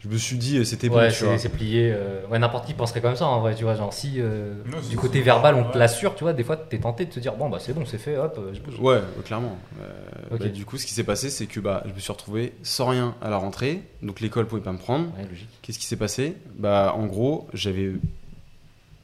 je 0.09 0.13
me 0.15 0.19
suis 0.19 0.37
dit 0.39 0.59
euh, 0.59 0.65
c'était 0.65 0.89
bon, 0.89 0.97
Ouais, 0.97 1.11
c'est 1.11 1.49
plié. 1.49 1.91
euh, 1.93 2.21
Ouais, 2.31 2.39
n'importe 2.39 2.67
qui 2.67 2.75
penserait 2.75 3.01
comme 3.01 3.17
ça 3.17 3.27
en 3.27 3.41
vrai, 3.41 3.55
tu 3.55 3.65
vois. 3.65 3.75
Genre, 3.75 3.93
si 3.93 4.15
euh, 4.19 4.55
Non, 4.67 4.79
du 4.89 4.97
côté 4.97 5.21
verbal 5.21 5.55
on 5.55 5.71
te 5.71 5.79
l'assure, 5.79 6.15
tu 6.15 6.25
vois, 6.25 6.33
des 6.33 6.45
fois 6.45 6.57
t'es 6.57 6.79
tenté 6.79 7.05
de 7.07 7.11
te 7.11 7.21
dire 7.21 7.35
bon, 7.35 7.49
bah 7.49 7.59
c'est 7.61 7.73
bon, 7.73 7.85
c'est 7.87 7.99
fait, 7.99 8.17
hop, 8.17 8.39
je 8.53 8.61
bouge. 8.61 8.79
Ouais, 8.79 8.97
ouais, 8.97 9.03
clairement. 9.25 9.59
Euh, 9.81 9.93
Ok. 10.33 10.41
bah, 10.41 10.49
du 10.49 10.65
coup, 10.65 10.77
ce 10.79 10.87
qui 10.87 10.93
s'est 10.95 11.05
passé, 11.05 11.31
c'est 11.31 11.47
que 11.47 11.61
bah, 11.61 11.83
je 11.87 11.93
me 11.93 11.99
suis 11.99 12.13
retrouvé 12.13 12.53
sans 12.63 12.87
rien 12.87 13.15
à 13.23 13.31
la 13.31 13.37
rentrée, 13.37 13.83
donc 14.03 14.21
l'école 14.21 14.47
pouvait 14.47 14.61
pas 14.63 14.73
me 14.73 14.79
prendre. 14.79 15.07
Ouais, 15.19 15.25
logique. 15.29 15.49
Qu'est-ce 15.63 15.79
qui 15.79 15.87
s'est 15.87 15.97
passé? 15.97 16.35
Bah, 16.59 16.93
en 16.97 17.07
gros, 17.07 17.47
j'avais 17.53 17.93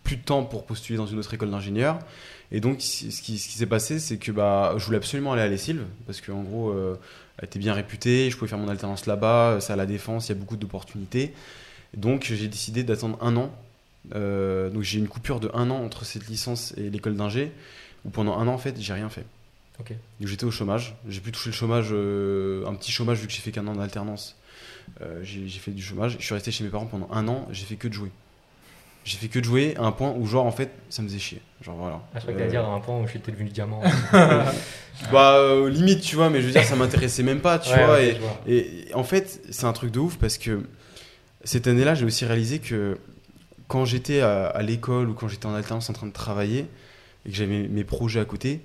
plus 0.04 0.16
de 0.16 0.22
temps 0.22 0.42
pour 0.42 0.64
postuler 0.64 0.96
dans 0.98 1.06
une 1.06 1.18
autre 1.18 1.32
école 1.32 1.50
d'ingénieur. 1.50 1.98
Et 2.50 2.60
donc, 2.60 2.82
ce 2.82 3.06
qui, 3.06 3.38
ce 3.38 3.48
qui 3.48 3.56
s'est 3.56 3.66
passé, 3.66 3.98
c'est 3.98 4.18
que 4.18 4.30
bah, 4.30 4.74
je 4.76 4.84
voulais 4.84 4.98
absolument 4.98 5.32
aller 5.32 5.42
à 5.42 5.48
l'ESILV, 5.48 5.84
parce 6.06 6.20
qu'en 6.20 6.42
gros, 6.42 6.70
euh, 6.70 6.96
était 7.44 7.58
bien 7.58 7.74
réputée, 7.74 8.30
je 8.30 8.36
pouvais 8.36 8.48
faire 8.48 8.58
mon 8.58 8.68
alternance 8.68 9.06
là-bas, 9.06 9.58
c'est 9.60 9.72
à 9.72 9.76
la 9.76 9.86
défense, 9.86 10.28
il 10.28 10.30
y 10.30 10.32
a 10.32 10.38
beaucoup 10.38 10.56
d'opportunités. 10.56 11.32
Donc, 11.96 12.24
j'ai 12.24 12.48
décidé 12.48 12.84
d'attendre 12.84 13.18
un 13.20 13.36
an. 13.36 13.52
Euh, 14.14 14.70
donc, 14.70 14.82
j'ai 14.82 14.98
une 14.98 15.08
coupure 15.08 15.40
de 15.40 15.50
un 15.54 15.70
an 15.70 15.84
entre 15.84 16.04
cette 16.04 16.28
licence 16.28 16.74
et 16.76 16.90
l'école 16.90 17.16
d'ingé, 17.16 17.52
où 18.04 18.10
pendant 18.10 18.38
un 18.38 18.48
an, 18.48 18.54
en 18.54 18.58
fait, 18.58 18.80
j'ai 18.80 18.92
rien 18.92 19.10
fait. 19.10 19.24
Donc, 19.80 20.28
j'étais 20.28 20.44
au 20.44 20.50
chômage. 20.50 20.94
J'ai 21.08 21.20
pu 21.20 21.32
toucher 21.32 21.50
le 21.50 21.54
chômage, 21.54 21.88
euh, 21.90 22.66
un 22.66 22.74
petit 22.74 22.92
chômage, 22.92 23.18
vu 23.18 23.26
que 23.26 23.32
j'ai 23.32 23.40
fait 23.40 23.52
qu'un 23.52 23.66
an 23.66 23.74
d'alternance. 23.74 24.36
Euh, 25.00 25.20
j'ai 25.22 25.48
fait 25.48 25.72
du 25.72 25.82
chômage. 25.82 26.16
Je 26.18 26.24
suis 26.24 26.34
resté 26.34 26.50
chez 26.50 26.64
mes 26.64 26.70
parents 26.70 26.86
pendant 26.86 27.08
un 27.10 27.28
an. 27.28 27.48
J'ai 27.50 27.64
fait 27.64 27.76
que 27.76 27.88
de 27.88 27.92
jouer. 27.92 28.10
J'ai 29.04 29.16
fait 29.18 29.28
que 29.28 29.38
de 29.40 29.44
jouer 29.44 29.74
à 29.78 29.82
un 29.82 29.92
point 29.92 30.12
où, 30.16 30.26
genre, 30.26 30.46
en 30.46 30.52
fait, 30.52 30.70
ça 30.88 31.02
me 31.02 31.08
faisait 31.08 31.18
chier. 31.18 31.40
Genre, 31.60 31.74
voilà. 31.76 32.00
Ah, 32.14 32.18
je 32.18 32.20
crois 32.20 32.32
que 32.32 32.36
Euh, 32.36 32.38
t'allais 32.38 32.50
dire 32.50 32.64
à 32.64 32.72
un 32.72 32.80
point 32.80 32.98
où 33.00 33.06
j'étais 33.08 33.32
devenu 33.32 33.50
diamant. 33.50 33.82
Bah, 35.10 35.34
euh, 35.38 35.68
limite, 35.68 36.00
tu 36.00 36.14
vois, 36.16 36.30
mais 36.30 36.40
je 36.40 36.46
veux 36.46 36.52
dire, 36.52 36.62
ça 36.64 36.76
m'intéressait 36.76 37.22
même 37.22 37.40
pas, 37.40 37.58
tu 37.58 37.70
Ouais, 37.70 37.84
vois. 37.86 38.00
et, 38.00 38.14
je 38.14 38.20
vois. 38.20 38.40
et 38.46 38.88
en 38.94 39.02
fait, 39.04 39.40
c'est 39.50 39.64
un 39.64 39.72
truc 39.72 39.90
de 39.90 39.98
ouf 39.98 40.16
parce 40.16 40.38
que 40.38 40.62
cette 41.44 41.66
année-là, 41.66 41.94
j'ai 41.94 42.04
aussi 42.04 42.24
réalisé 42.24 42.60
que 42.60 42.98
quand 43.68 43.84
j'étais 43.84 44.20
à, 44.20 44.46
à 44.46 44.62
l'école 44.62 45.08
ou 45.08 45.14
quand 45.14 45.26
j'étais 45.28 45.46
en 45.46 45.54
alternance 45.54 45.90
en 45.90 45.92
train 45.92 46.06
de 46.06 46.12
travailler 46.12 46.66
et 47.26 47.30
que 47.30 47.34
j'avais 47.36 47.62
mes, 47.62 47.68
mes 47.68 47.84
projets 47.84 48.20
à 48.20 48.24
côté, 48.24 48.60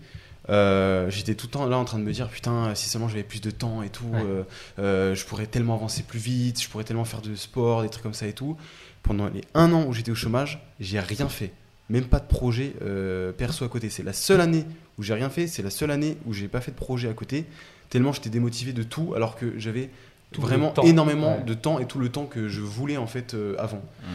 euh, 0.50 1.10
j'étais 1.10 1.34
tout 1.34 1.48
le 1.48 1.52
temps 1.52 1.66
là 1.66 1.78
en 1.78 1.86
train 1.86 1.98
de 2.00 2.04
me 2.04 2.12
dire 2.14 2.30
putain 2.30 2.74
si 2.76 2.88
seulement 2.88 3.10
j'avais 3.10 3.24
plus 3.24 3.42
de 3.42 3.52
temps 3.52 3.82
et 3.84 3.90
tout 3.90 4.06
Ouais. 4.06 4.22
euh, 4.24 4.44
euh, 4.80 5.16
je 5.16 5.26
pourrais 5.26 5.46
tellement 5.46 5.74
avancer 5.76 6.04
plus 6.04 6.20
vite 6.20 6.62
je 6.62 6.70
pourrais 6.70 6.86
tellement 6.86 7.04
faire 7.04 7.20
de 7.22 7.36
sport 7.36 7.82
des 7.82 7.90
trucs 7.90 8.04
comme 8.04 8.14
ça 8.14 8.28
et 8.28 8.32
tout 8.34 8.56
pendant 9.08 9.28
les 9.30 9.41
un 9.53 9.72
an 9.74 9.86
où 9.88 9.93
j'étais 9.93 10.12
au 10.12 10.16
chômage 10.16 10.62
j'ai 10.80 10.99
rien 10.99 11.28
fait. 11.30 11.51
Même 11.89 12.05
pas 12.05 12.20
de 12.20 12.28
projet 12.28 12.74
euh, 12.82 13.32
perso 13.32 13.64
à 13.64 13.70
côté. 13.70 13.89
C'est 13.89 14.03
la 14.03 14.12
seule 14.14 14.41
année 14.41 14.66
où 14.97 15.03
j'ai 15.03 15.14
rien 15.14 15.30
fait 15.30 15.47
c'est 15.47 15.64
la 15.64 15.70
seule 15.70 15.91
année 15.91 16.18
où 16.26 16.34
j'ai 16.34 16.47
pas 16.49 16.60
fait 16.62 16.72
de 16.72 16.76
projet 16.76 17.08
à 17.10 17.14
côté. 17.14 17.45
Tellement 17.89 18.12
j'étais 18.12 18.30
démotivé 18.30 18.74
de 18.74 18.84
tout 18.84 19.14
alors 19.16 19.38
que 19.38 19.58
j'avais 19.58 19.89
Tout 20.34 20.41
vraiment 20.41 20.74
énormément 20.84 21.38
Ouais. 21.38 21.43
de 21.43 21.53
temps 21.53 21.80
et 21.80 21.86
tout 21.86 21.99
le 21.99 22.10
temps 22.10 22.26
que 22.26 22.49
je 22.49 22.60
voulais 22.62 22.97
en 22.97 23.08
fait 23.08 23.34
euh, 23.34 23.55
avant. 23.58 23.78
Mm. 24.03 24.08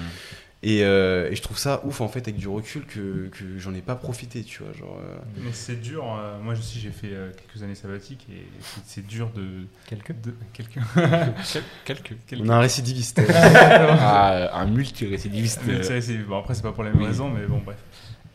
Et, 0.64 0.84
euh, 0.84 1.28
et 1.30 1.34
je 1.34 1.42
trouve 1.42 1.58
ça 1.58 1.80
ouf 1.84 2.00
en 2.00 2.08
fait 2.08 2.20
avec 2.20 2.36
du 2.36 2.46
recul 2.46 2.84
que, 2.86 3.28
que 3.32 3.58
j'en 3.58 3.74
ai 3.74 3.80
pas 3.82 3.96
profité 3.96 4.44
tu 4.44 4.62
vois 4.62 4.72
genre 4.72 4.96
euh, 5.02 5.16
Mais 5.38 5.52
c'est 5.52 5.80
dur. 5.80 6.04
euh, 6.16 6.38
moi 6.40 6.52
aussi, 6.54 6.78
j'ai 6.78 6.90
fait 6.90 7.08
euh, 7.12 7.30
quelques 7.32 7.62
années 7.64 7.74
sabbatiques 7.74 8.26
et 8.30 8.46
c'est- 8.60 8.80
c'est 8.86 9.06
dur 9.06 9.30
de. 9.34 9.66
Quelques. 9.86 10.12
de 10.20 10.34
quelques. 10.52 10.78
Quelques. 11.84 12.14
on 12.38 12.48
a 12.48 12.54
un 12.56 12.60
récidiviste 12.60 13.20
Ah, 13.28 14.50
un 14.60 14.66
multirécidiviste. 14.66 15.60
Euh, 15.68 16.24
bon, 16.28 16.38
après, 16.38 16.54
c'est 16.54 16.62
pas 16.62 16.72
pour 16.72 16.84
les 16.84 16.90
mêmes 16.90 17.00
Oui. 17.00 17.06
raisons, 17.06 17.28
mais 17.30 17.44
bon, 17.46 17.60
bref. 17.64 17.78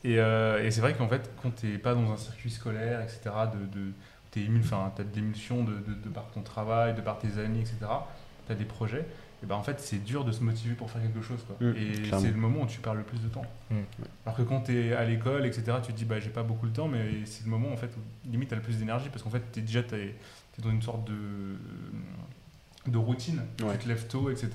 Et, 0.03 0.19
euh, 0.19 0.63
et 0.63 0.71
c'est 0.71 0.81
vrai 0.81 0.93
qu'en 0.93 1.07
fait, 1.07 1.29
quand 1.41 1.51
t'es 1.55 1.77
pas 1.77 1.93
dans 1.93 2.11
un 2.11 2.17
circuit 2.17 2.49
scolaire, 2.51 3.01
etc., 3.01 3.19
de, 3.53 3.79
de, 3.79 3.91
t'es 4.31 4.41
ému, 4.41 4.59
enfin, 4.63 4.91
t'as 4.95 5.03
de 5.03 5.15
l'émulsion 5.15 5.63
de, 5.63 5.71
de, 5.73 5.93
de 6.03 6.09
par 6.13 6.27
ton 6.33 6.41
travail, 6.41 6.93
de 6.93 7.01
par 7.01 7.19
tes 7.19 7.39
amis, 7.43 7.59
etc., 7.59 7.77
t'as 8.47 8.53
des 8.55 8.65
projets, 8.65 9.05
et 9.43 9.45
ben 9.45 9.55
en 9.55 9.61
fait, 9.63 9.79
c'est 9.79 10.03
dur 10.03 10.25
de 10.25 10.31
se 10.31 10.43
motiver 10.43 10.73
pour 10.73 10.89
faire 10.89 11.01
quelque 11.01 11.21
chose, 11.21 11.43
quoi. 11.45 11.55
Mm, 11.59 11.75
et 11.75 11.93
c'est 12.19 12.31
le 12.31 12.37
moment 12.37 12.61
où 12.61 12.65
tu 12.65 12.79
perds 12.79 12.95
le 12.95 13.03
plus 13.03 13.19
de 13.21 13.27
temps. 13.27 13.45
Mm. 13.69 13.75
Alors 14.25 14.37
que 14.37 14.41
quand 14.41 14.61
t'es 14.61 14.93
à 14.93 15.05
l'école, 15.05 15.45
etc., 15.45 15.77
tu 15.83 15.93
te 15.93 15.97
dis, 15.97 16.05
bah, 16.05 16.19
j'ai 16.19 16.29
pas 16.31 16.43
beaucoup 16.43 16.67
de 16.67 16.73
temps, 16.73 16.87
mais 16.87 17.23
c'est 17.25 17.43
le 17.45 17.51
moment, 17.51 17.71
en 17.71 17.77
fait, 17.77 17.91
où 17.97 18.29
limite, 18.31 18.49
t'as 18.49 18.55
le 18.55 18.61
plus 18.63 18.77
d'énergie, 18.77 19.09
parce 19.09 19.21
qu'en 19.23 19.29
fait, 19.29 19.43
t'es 19.51 19.61
déjà, 19.61 19.83
t'es, 19.83 20.15
t'es 20.55 20.61
dans 20.61 20.71
une 20.71 20.81
sorte 20.81 21.05
de 21.07 21.57
de 22.87 22.97
routine, 22.97 23.41
Ouais. 23.61 23.73
tu 23.73 23.79
te 23.83 23.87
lèves 23.89 24.07
tôt, 24.07 24.29
etc. 24.29 24.49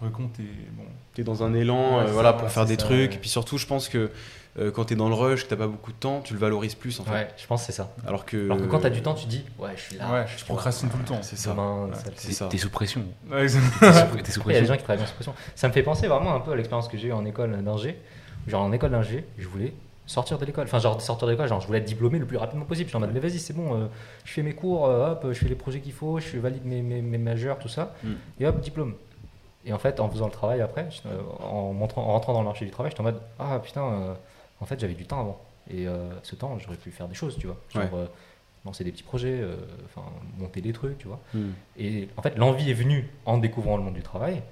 Alors 0.00 0.12
que 0.12 0.16
quand 0.18 0.28
t'es, 0.36 0.42
bon, 0.76 0.84
t'es 1.14 1.24
dans 1.24 1.42
un 1.42 1.54
élan 1.54 1.98
Ouais, 1.98 2.04
euh, 2.04 2.12
voilà 2.12 2.30
ça, 2.32 2.38
pour 2.38 2.48
faire 2.50 2.66
des 2.66 2.74
ça, 2.74 2.84
trucs 2.84 3.10
ouais. 3.10 3.16
et 3.16 3.18
puis 3.18 3.28
surtout 3.28 3.58
je 3.58 3.66
pense 3.66 3.88
que 3.88 4.10
euh, 4.58 4.70
quand 4.70 4.84
t'es 4.86 4.94
dans 4.96 5.08
le 5.08 5.14
rush 5.14 5.44
que 5.44 5.48
t'as 5.50 5.56
pas 5.56 5.66
beaucoup 5.66 5.92
de 5.92 5.96
temps 5.96 6.20
tu 6.20 6.34
le 6.34 6.38
valorises 6.40 6.74
plus 6.74 6.98
en 7.00 7.04
fait 7.04 7.10
Ouais, 7.12 7.28
je 7.36 7.46
pense 7.46 7.60
que 7.62 7.66
c'est 7.66 7.72
ça. 7.76 7.90
alors 8.06 8.24
que 8.24 8.44
Alors 8.44 8.58
que 8.58 8.64
quand 8.64 8.80
t'as 8.80 8.90
du 8.90 9.02
temps, 9.02 9.14
tu 9.14 9.26
dis, 9.26 9.44
ouais, 9.58 9.70
je 9.76 9.80
suis 9.82 9.96
là. 9.96 10.12
ouais, 10.12 10.24
je 10.32 10.38
je 10.40 10.44
procrastine 10.44 10.88
tout 10.88 10.98
le 10.98 11.04
temps. 11.04 11.18
c'est 11.22 11.36
ça 11.36 11.50
Demain, 11.50 11.86
Ouais. 11.86 11.92
c'est 12.16 12.32
ça 12.32 12.46
T'es 12.48 12.58
sous 12.58 12.70
pression. 12.70 13.02
T'es 13.30 13.48
sous, 13.48 13.58
sous 13.58 13.84
Après, 13.84 13.92
il 13.92 13.94
y 13.96 13.96
a 13.96 14.22
des 14.22 14.22
pression. 14.40 14.64
gens 14.66 14.76
qui 14.76 14.82
travaillent 14.84 14.98
bien 14.98 15.06
sous 15.06 15.14
pression. 15.14 15.34
Ça 15.54 15.68
me 15.68 15.72
fait 15.72 15.82
penser 15.82 16.06
vraiment 16.08 16.34
un 16.34 16.40
peu 16.40 16.52
à 16.52 16.56
l'expérience 16.56 16.88
que 16.88 16.96
j'ai 16.96 17.08
eu 17.08 17.12
en 17.12 17.24
école 17.24 17.62
d'ingé. 17.62 17.98
Genre 18.46 18.62
en 18.62 18.72
école 18.72 18.90
d'ingé, 18.92 19.24
je 19.36 19.46
voulais 19.48 19.72
sortir 20.06 20.38
de 20.38 20.44
l'école. 20.46 20.64
Enfin, 20.64 20.78
genre 20.78 21.00
sortir 21.02 21.26
de 21.26 21.32
l'école, 21.32 21.48
genre 21.48 21.60
je 21.60 21.66
voulais 21.66 21.80
être 21.80 21.84
diplômé 21.84 22.18
le 22.18 22.24
plus 22.26 22.38
rapidement 22.38 22.64
possible. 22.64 22.86
Je 22.86 22.90
suis 22.90 22.96
en 22.96 23.00
mode, 23.00 23.10
mais 23.12 23.20
vas-y, 23.20 23.38
c'est 23.38 23.52
bon, 23.52 23.74
euh, 23.74 23.86
je 24.24 24.32
fais 24.32 24.42
mes 24.42 24.54
cours, 24.54 24.86
euh, 24.86 25.10
hop, 25.12 25.26
je 25.28 25.34
fais 25.38 25.48
les 25.48 25.54
projets 25.54 25.80
qu'il 25.80 25.92
faut, 25.92 26.18
je 26.18 26.38
valide 26.38 26.64
mes, 26.64 26.80
mes, 26.80 27.02
mes 27.02 27.18
majeurs, 27.18 27.58
tout 27.58 27.68
ça, 27.68 27.94
Mm. 28.02 28.08
et 28.40 28.46
hop, 28.46 28.60
diplôme. 28.60 28.94
Et 29.68 29.72
en 29.72 29.78
fait, 29.78 30.00
en 30.00 30.08
faisant 30.08 30.26
le 30.26 30.32
travail 30.32 30.60
après, 30.62 30.88
je- 30.90 31.06
euh, 31.08 31.20
en, 31.44 31.72
montrant, 31.72 32.02
en 32.02 32.12
rentrant 32.12 32.32
dans 32.32 32.40
le 32.40 32.46
marché 32.46 32.64
du 32.64 32.70
travail, 32.70 32.90
j'étais 32.90 33.00
en 33.02 33.04
mode, 33.04 33.20
ah 33.38 33.60
putain, 33.62 33.82
euh, 33.84 34.14
en 34.60 34.64
fait, 34.66 34.80
j'avais 34.80 34.94
du 34.94 35.04
temps 35.06 35.20
avant. 35.20 35.40
Et 35.70 35.86
euh, 35.86 36.08
ce 36.22 36.34
temps, 36.34 36.58
j'aurais 36.58 36.76
pu 36.78 36.90
faire 36.90 37.06
des 37.06 37.14
choses, 37.14 37.36
tu 37.38 37.46
vois. 37.46 37.56
Genre, 37.70 37.82
Ouais. 37.84 37.90
euh, 37.94 38.06
lancer 38.64 38.82
des 38.82 38.90
petits 38.92 39.02
projets, 39.04 39.40
enfin, 39.84 40.06
monter 40.38 40.60
des 40.60 40.72
trucs, 40.72 40.98
tu 40.98 41.06
vois. 41.06 41.20
Hmm. 41.34 41.50
Et 41.78 42.08
en 42.16 42.22
fait, 42.22 42.36
l'envie 42.36 42.70
est 42.70 42.74
venue 42.74 43.08
en 43.26 43.38
découvrant 43.38 43.76
le 43.76 43.82
monde 43.82 43.94
du 43.94 44.02
travail. 44.02 44.42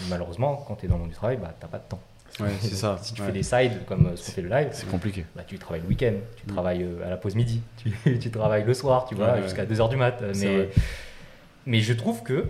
Mais 0.00 0.06
malheureusement, 0.08 0.64
quand 0.66 0.76
tu 0.76 0.86
es 0.86 0.88
dans 0.88 0.94
le 0.94 1.00
monde 1.02 1.10
du 1.10 1.16
travail, 1.16 1.36
bah, 1.36 1.52
tu 1.60 1.66
pas 1.66 1.78
de 1.78 1.84
temps. 1.88 2.00
Ouais, 2.40 2.48
c'est 2.60 2.68
ça 2.74 2.96
Si 3.02 3.12
tu 3.12 3.20
ouais. 3.20 3.26
fais 3.26 3.32
des 3.32 3.42
sides 3.42 3.84
comme 3.86 4.16
ce 4.16 4.24
qu'on 4.26 4.32
fait 4.32 4.42
le 4.42 4.48
live, 4.48 4.68
C'est 4.72 4.88
compliqué. 4.88 5.26
bah, 5.36 5.42
tu 5.46 5.58
travailles 5.58 5.82
le 5.82 5.88
week-end, 5.88 6.14
tu 6.36 6.46
Mm. 6.46 6.52
travailles 6.54 6.86
à 7.04 7.10
la 7.10 7.16
pause 7.16 7.34
midi, 7.34 7.60
tu, 7.76 8.18
tu 8.20 8.30
travailles 8.30 8.64
le 8.64 8.72
soir, 8.74 9.04
tu 9.04 9.14
vois, 9.16 9.42
jusqu'à 9.42 9.66
2h 9.66 9.88
du 9.90 9.96
mat. 9.96 10.22
Mais, 10.36 10.68
mais 11.66 11.80
je 11.80 11.92
trouve 11.92 12.22
que 12.22 12.46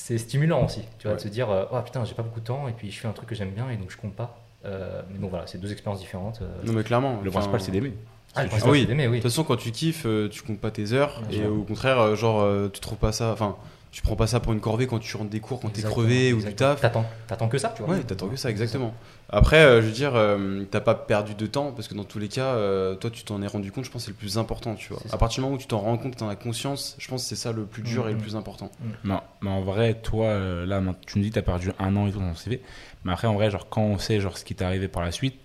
c'est 0.00 0.18
stimulant 0.18 0.64
aussi, 0.64 0.82
tu 0.98 1.02
vois, 1.08 1.12
Ouais. 1.12 1.16
de 1.16 1.22
se 1.22 1.28
dire, 1.28 1.50
euh, 1.50 1.64
oh 1.72 1.80
putain, 1.84 2.04
j'ai 2.04 2.14
pas 2.14 2.22
beaucoup 2.22 2.40
de 2.40 2.44
temps 2.46 2.68
et 2.68 2.72
puis 2.72 2.90
je 2.90 2.98
fais 3.00 3.08
un 3.08 3.12
truc 3.12 3.28
que 3.28 3.34
j'aime 3.34 3.50
bien 3.50 3.68
et 3.70 3.76
donc 3.76 3.90
je 3.90 3.96
compte 3.96 4.14
pas. 4.14 4.38
Euh, 4.64 5.02
mais 5.10 5.18
donc 5.18 5.30
voilà, 5.30 5.46
c'est 5.46 5.58
deux 5.58 5.72
expériences 5.72 6.00
différentes. 6.00 6.40
euh. 6.42 6.48
non 6.64 6.72
mais 6.72 6.82
clairement 6.84 7.20
Le 7.22 7.30
enfin, 7.30 7.38
principal, 7.40 7.60
c'est 7.60 7.70
d'aimer. 7.72 7.92
Ah, 8.34 8.42
le 8.42 8.46
Ah 8.46 8.48
principal, 8.50 8.72
oui. 8.72 8.80
c'est 8.82 8.86
d'aimer, 8.86 9.06
oui. 9.08 9.18
de 9.18 9.22
toute 9.22 9.30
façon 9.30 9.44
quand 9.44 9.56
tu 9.56 9.70
kiffes 9.72 10.06
tu 10.30 10.42
comptes 10.42 10.60
pas 10.60 10.70
tes 10.70 10.92
heures 10.92 11.22
Bien 11.28 11.38
et 11.38 11.42
sûr. 11.42 11.52
au 11.52 11.62
contraire 11.62 12.14
genre 12.14 12.46
tu 12.70 12.78
trouves 12.80 12.98
pas 12.98 13.10
ça 13.12 13.32
enfin 13.32 13.56
tu 13.90 14.02
prends 14.02 14.16
pas 14.16 14.26
ça 14.26 14.38
pour 14.40 14.52
une 14.52 14.60
corvée 14.60 14.86
quand 14.86 14.98
tu 14.98 15.16
rentres 15.16 15.30
des 15.30 15.40
cours 15.40 15.60
quand 15.60 15.68
t'es 15.68 15.80
Exactement, 15.80 16.04
crevé 16.06 16.32
ou 16.32 16.42
du 16.42 16.54
taf 16.54 16.80
T'attends, 16.80 17.06
t'attends 17.26 17.48
que 17.48 17.58
ça, 17.58 17.72
tu 17.76 17.82
vois. 17.82 17.94
Ouais, 17.94 18.02
t'attends 18.02 18.28
que 18.28 18.36
ça, 18.36 18.50
exactement. 18.50 18.92
Après, 19.30 19.58
euh, 19.62 19.80
je 19.82 19.86
veux 19.86 19.92
dire, 19.92 20.12
euh, 20.14 20.64
t'as 20.70 20.80
pas 20.80 20.94
perdu 20.94 21.34
de 21.34 21.46
temps 21.46 21.72
parce 21.72 21.88
que 21.88 21.94
dans 21.94 22.04
tous 22.04 22.18
les 22.18 22.28
cas, 22.28 22.54
euh, 22.54 22.94
toi, 22.94 23.10
tu 23.10 23.24
t'en 23.24 23.40
es 23.42 23.46
rendu 23.46 23.72
compte. 23.72 23.84
Je 23.84 23.90
pense 23.90 24.02
que 24.02 24.06
c'est 24.06 24.10
le 24.12 24.16
plus 24.16 24.38
important, 24.38 24.74
tu 24.74 24.92
vois. 24.92 25.02
À 25.12 25.18
partir 25.18 25.36
du 25.42 25.44
moment 25.46 25.56
où 25.56 25.58
tu 25.60 25.66
t'en 25.66 25.78
rends 25.80 25.96
compte, 25.98 26.16
t'en 26.16 26.28
as 26.28 26.36
conscience, 26.36 26.96
je 26.98 27.08
pense 27.08 27.22
que 27.22 27.28
c'est 27.28 27.36
ça 27.36 27.52
le 27.52 27.64
plus 27.64 27.82
dur 27.82 28.06
et 28.08 28.10
le 28.12 28.16
Mhm. 28.16 28.22
plus 28.22 28.36
important. 28.36 28.70
Non, 29.04 29.20
mais 29.42 29.50
en 29.50 29.62
vrai, 29.62 29.94
toi, 29.94 30.26
euh, 30.26 30.64
là, 30.66 30.82
tu 31.06 31.18
nous 31.18 31.24
dis 31.24 31.30
que 31.30 31.34
tu 31.34 31.38
as 31.40 31.42
perdu 31.42 31.72
un 31.78 31.94
an 31.96 32.06
et 32.06 32.12
tout 32.12 32.18
dans 32.20 32.28
ton 32.30 32.34
CV. 32.36 32.62
Mais 33.04 33.12
après, 33.12 33.28
en 33.28 33.34
vrai, 33.34 33.50
genre, 33.50 33.68
quand 33.68 33.82
on 33.82 33.98
sait 33.98 34.20
genre, 34.20 34.36
ce 34.38 34.44
qui 34.44 34.54
t'est 34.54 34.64
arrivé 34.64 34.88
par 34.88 35.02
la 35.02 35.12
suite, 35.12 35.38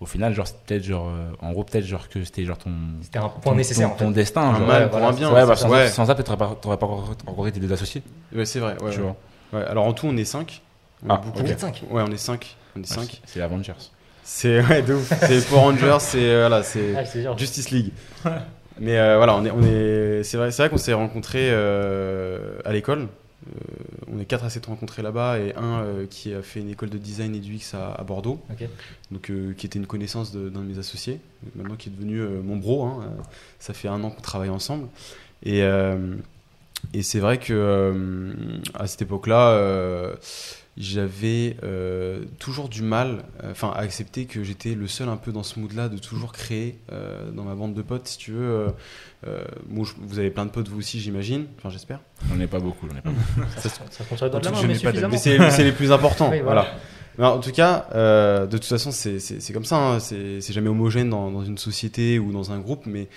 au 0.00 0.06
final, 0.06 0.34
genre, 0.34 0.46
peut-être, 0.66 0.82
genre, 0.82 1.08
euh, 1.08 1.30
en 1.40 1.52
gros, 1.52 1.62
peut-être, 1.64 1.84
genre, 1.84 2.08
que 2.08 2.24
c'était, 2.24 2.44
genre, 2.44 2.58
ton. 2.58 2.70
C'était 3.02 3.18
un 3.18 3.28
point 3.28 3.52
ton- 3.52 3.54
nécessaire, 3.54 3.88
ton, 3.88 3.94
en 3.94 3.98
fait. 3.98 4.04
ton 4.04 4.10
destin. 4.10 4.40
Un 4.42 4.58
genre. 4.58 4.66
mal 4.66 4.82
ouais, 4.84 4.88
pour 4.88 4.98
voilà, 4.98 5.14
un 5.14 5.16
bien. 5.16 5.28
Ouais, 5.32 5.46
bah, 5.46 5.54
sans, 5.56 5.62
ça. 5.62 5.68
ça, 5.68 5.70
ouais. 5.70 5.88
sans 5.88 6.06
ça, 6.06 6.14
peut-être, 6.14 6.36
t'aurais 6.60 6.76
pas, 6.78 6.86
rencontré 6.86 7.52
tes 7.52 7.60
deux 7.60 7.72
associés. 7.72 8.02
Ouais, 8.34 8.44
c'est 8.46 8.60
vrai. 8.60 8.72
Ouais, 8.82 8.90
tu 8.90 8.98
ouais. 9.00 9.04
vois. 9.52 9.60
Ouais, 9.60 9.66
Alors 9.66 9.84
en 9.86 9.92
tout, 9.92 10.06
on 10.06 10.16
est 10.16 10.24
5. 10.24 10.62
On 11.04 11.10
Ah, 11.10 11.14
est 11.14 11.26
beaucoup. 11.26 11.38
ok. 11.40 11.44
Vous 11.46 11.52
êtes 11.52 11.60
cinq. 11.60 11.82
Ouais, 11.90 12.02
on 12.06 12.12
est 12.12 12.16
5. 12.16 12.56
On 12.76 12.80
est 12.82 12.86
5. 12.86 13.20
c'est- 13.26 13.40
Avengers. 13.40 13.72
C'est 14.22 14.62
ouais, 14.64 14.82
de 14.82 14.94
ouf. 14.94 15.12
C'est 15.26 15.44
Power 15.48 15.60
Rangers, 15.62 15.96
c'est 15.98 16.18
euh, 16.22 16.46
voilà, 16.48 16.62
c'est 16.62 16.94
Ah. 16.96 17.34
Justice 17.36 17.70
League. 17.70 17.90
Mais 18.78 18.96
euh, 18.98 19.16
voilà, 19.16 19.34
on 19.34 19.44
est, 19.44 19.50
on 19.50 19.62
est, 19.62 20.22
c'est 20.22 20.36
vrai, 20.36 20.50
c'est 20.52 20.62
vrai 20.62 20.70
qu'on 20.70 20.76
s'est 20.78 20.92
rencontrés 20.92 21.48
euh, 21.50 22.58
à 22.64 22.72
l'école. 22.72 23.08
Euh, 23.48 23.52
on 24.12 24.18
est 24.20 24.26
quatre 24.26 24.44
à 24.44 24.50
s'être 24.50 24.66
rencontrés 24.66 25.00
là-bas 25.02 25.38
et 25.38 25.54
un 25.54 25.80
euh, 25.82 26.06
qui 26.08 26.34
a 26.34 26.42
fait 26.42 26.60
une 26.60 26.68
école 26.68 26.90
de 26.90 26.98
design 26.98 27.34
et 27.34 27.38
du 27.38 27.54
X 27.54 27.72
à, 27.74 27.92
à 27.92 28.04
Bordeaux, 28.04 28.38
donc 29.10 29.30
euh, 29.30 29.54
qui 29.54 29.64
était 29.66 29.78
une 29.78 29.86
connaissance 29.86 30.30
de- 30.30 30.50
d'un 30.50 30.60
de, 30.60 30.66
mes 30.66 30.78
associés, 30.78 31.20
maintenant 31.56 31.76
qui 31.76 31.88
est 31.88 31.92
devenu 31.92 32.20
mon 32.20 32.56
bro. 32.56 32.84
hein, 32.84 33.04
ça 33.58 33.72
fait 33.72 33.88
un 33.88 34.02
an 34.04 34.10
qu'on 34.10 34.20
travaille 34.20 34.50
ensemble. 34.50 34.88
Et 35.42 35.62
et 36.94 37.02
c'est 37.02 37.20
vrai 37.20 37.38
que 37.38 38.32
à 38.74 38.86
cette 38.86 39.02
époque-là, 39.02 40.12
j'avais 40.76 41.56
euh, 41.62 42.24
toujours 42.38 42.68
du 42.68 42.82
mal, 42.82 43.24
euh, 43.44 43.50
enfin, 43.50 43.70
à 43.74 43.80
accepter 43.80 44.24
que 44.26 44.42
j'étais 44.44 44.74
le 44.74 44.86
seul 44.86 45.08
un 45.08 45.16
peu 45.16 45.32
dans 45.32 45.42
ce 45.42 45.58
mood-là 45.58 45.88
de 45.88 45.98
toujours 45.98 46.32
créer 46.32 46.78
euh, 46.92 47.30
dans 47.32 47.42
ma 47.44 47.54
bande 47.54 47.74
de 47.74 47.82
potes, 47.82 48.06
si 48.08 48.18
tu 48.18 48.32
veux. 48.32 48.66
bon, 49.68 49.84
je- 49.84 49.94
vous 49.98 50.18
avez 50.18 50.30
plein 50.30 50.46
de 50.46 50.50
potes 50.50 50.68
vous 50.68 50.78
aussi, 50.78 51.00
j'imagine. 51.00 51.46
Enfin, 51.58 51.70
j'espère. 51.70 52.00
J'en 52.32 52.40
ai 52.40 52.46
pas 52.46 52.60
beaucoup, 52.60 52.86
j'en 52.88 52.96
ai 52.96 53.02
pas 53.02 53.10
beaucoup. 53.10 53.50
Ça, 53.58 53.68
ça 53.68 54.04
la 54.50 54.50
main, 54.52 54.62
n'ai 54.68 54.74
mais. 55.18 55.38
Mais 55.38 55.50
c'est 55.50 55.64
les 55.64 55.72
plus 55.72 55.92
importants. 55.92 56.30
Oui, 56.30 56.40
voilà. 56.40 56.62
voilà. 56.62 56.74
Mais 57.18 57.26
en 57.26 57.40
tout 57.40 57.50
cas, 57.52 57.86
euh, 57.94 58.46
de 58.46 58.56
toute 58.56 58.66
façon, 58.68 58.92
c'est- 58.92 59.18
comme 59.52 59.64
ça. 59.64 59.76
hein, 59.76 60.00
c'est 60.00 60.40
c'est 60.40 60.52
jamais 60.54 60.68
homogène 60.68 61.10
dans, 61.10 61.30
dans 61.30 61.44
une 61.44 61.58
société 61.58 62.18
ou 62.18 62.32
dans 62.32 62.52
un 62.52 62.58
groupe. 62.60 62.86
Mais 62.86 63.08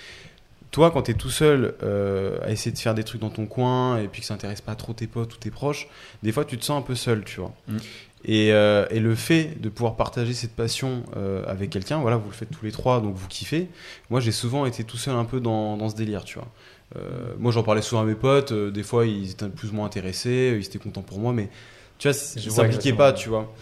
toi, 0.74 0.90
quand 0.90 1.02
tu 1.02 1.12
es 1.12 1.14
tout 1.14 1.30
seul 1.30 1.76
euh, 1.84 2.36
à 2.42 2.50
essayer 2.50 2.72
de 2.72 2.78
faire 2.78 2.96
des 2.96 3.04
trucs 3.04 3.20
dans 3.20 3.30
ton 3.30 3.46
coin 3.46 3.98
et 3.98 4.08
puis 4.08 4.22
que 4.22 4.26
ça 4.26 4.34
intéresse 4.34 4.60
pas 4.60 4.74
trop 4.74 4.92
tes 4.92 5.06
potes 5.06 5.32
ou 5.32 5.36
tes 5.36 5.52
proches, 5.52 5.86
des 6.24 6.32
fois, 6.32 6.44
tu 6.44 6.58
te 6.58 6.64
sens 6.64 6.76
un 6.80 6.82
peu 6.82 6.96
seul, 6.96 7.22
tu 7.22 7.38
vois. 7.38 7.52
Mm. 7.68 7.76
Et, 8.24 8.52
euh, 8.52 8.84
et 8.90 8.98
le 8.98 9.14
fait 9.14 9.60
de 9.60 9.68
pouvoir 9.68 9.94
partager 9.94 10.34
cette 10.34 10.56
passion 10.56 11.04
euh, 11.16 11.44
avec 11.46 11.70
quelqu'un, 11.70 11.98
voilà, 12.00 12.16
vous 12.16 12.28
le 12.28 12.34
faites 12.34 12.50
tous 12.50 12.64
les 12.64 12.72
trois, 12.72 13.00
donc 13.00 13.14
vous 13.14 13.28
kiffez. 13.28 13.68
Moi, 14.10 14.18
j'ai 14.18 14.32
souvent 14.32 14.66
été 14.66 14.82
tout 14.82 14.96
seul 14.96 15.14
un 15.14 15.24
peu 15.24 15.38
dans, 15.38 15.76
dans 15.76 15.88
ce 15.90 15.94
délire, 15.94 16.24
tu 16.24 16.40
vois. 16.40 16.48
Euh, 16.96 17.34
moi, 17.38 17.52
j'en 17.52 17.62
parlais 17.62 17.80
souvent 17.82 18.02
à 18.02 18.04
mes 18.04 18.16
potes. 18.16 18.52
des 18.52 18.82
fois, 18.82 19.06
ils 19.06 19.30
étaient 19.30 19.48
plus 19.48 19.70
ou 19.70 19.74
moins 19.74 19.86
intéressés, 19.86 20.56
ils 20.58 20.66
étaient 20.66 20.80
contents 20.80 21.02
pour 21.02 21.20
moi, 21.20 21.32
mais 21.32 21.50
tu 21.98 22.08
vois, 22.08 22.18
Je 22.18 22.50
s'impliquaient 22.50 22.88
exactement. 22.88 22.96
pas, 22.96 23.12
tu 23.12 23.28
vois. 23.28 23.54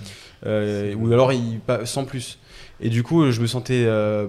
Ou 0.46 1.12
alors, 1.12 1.30
ils, 1.34 1.60
pas- 1.60 1.84
sans 1.84 2.06
plus. 2.06 2.38
Et 2.82 2.88
du 2.90 3.02
coup, 3.02 3.30
je 3.30 3.40
me 3.40 3.46
sentais 3.46 3.84
euh, 3.86 4.26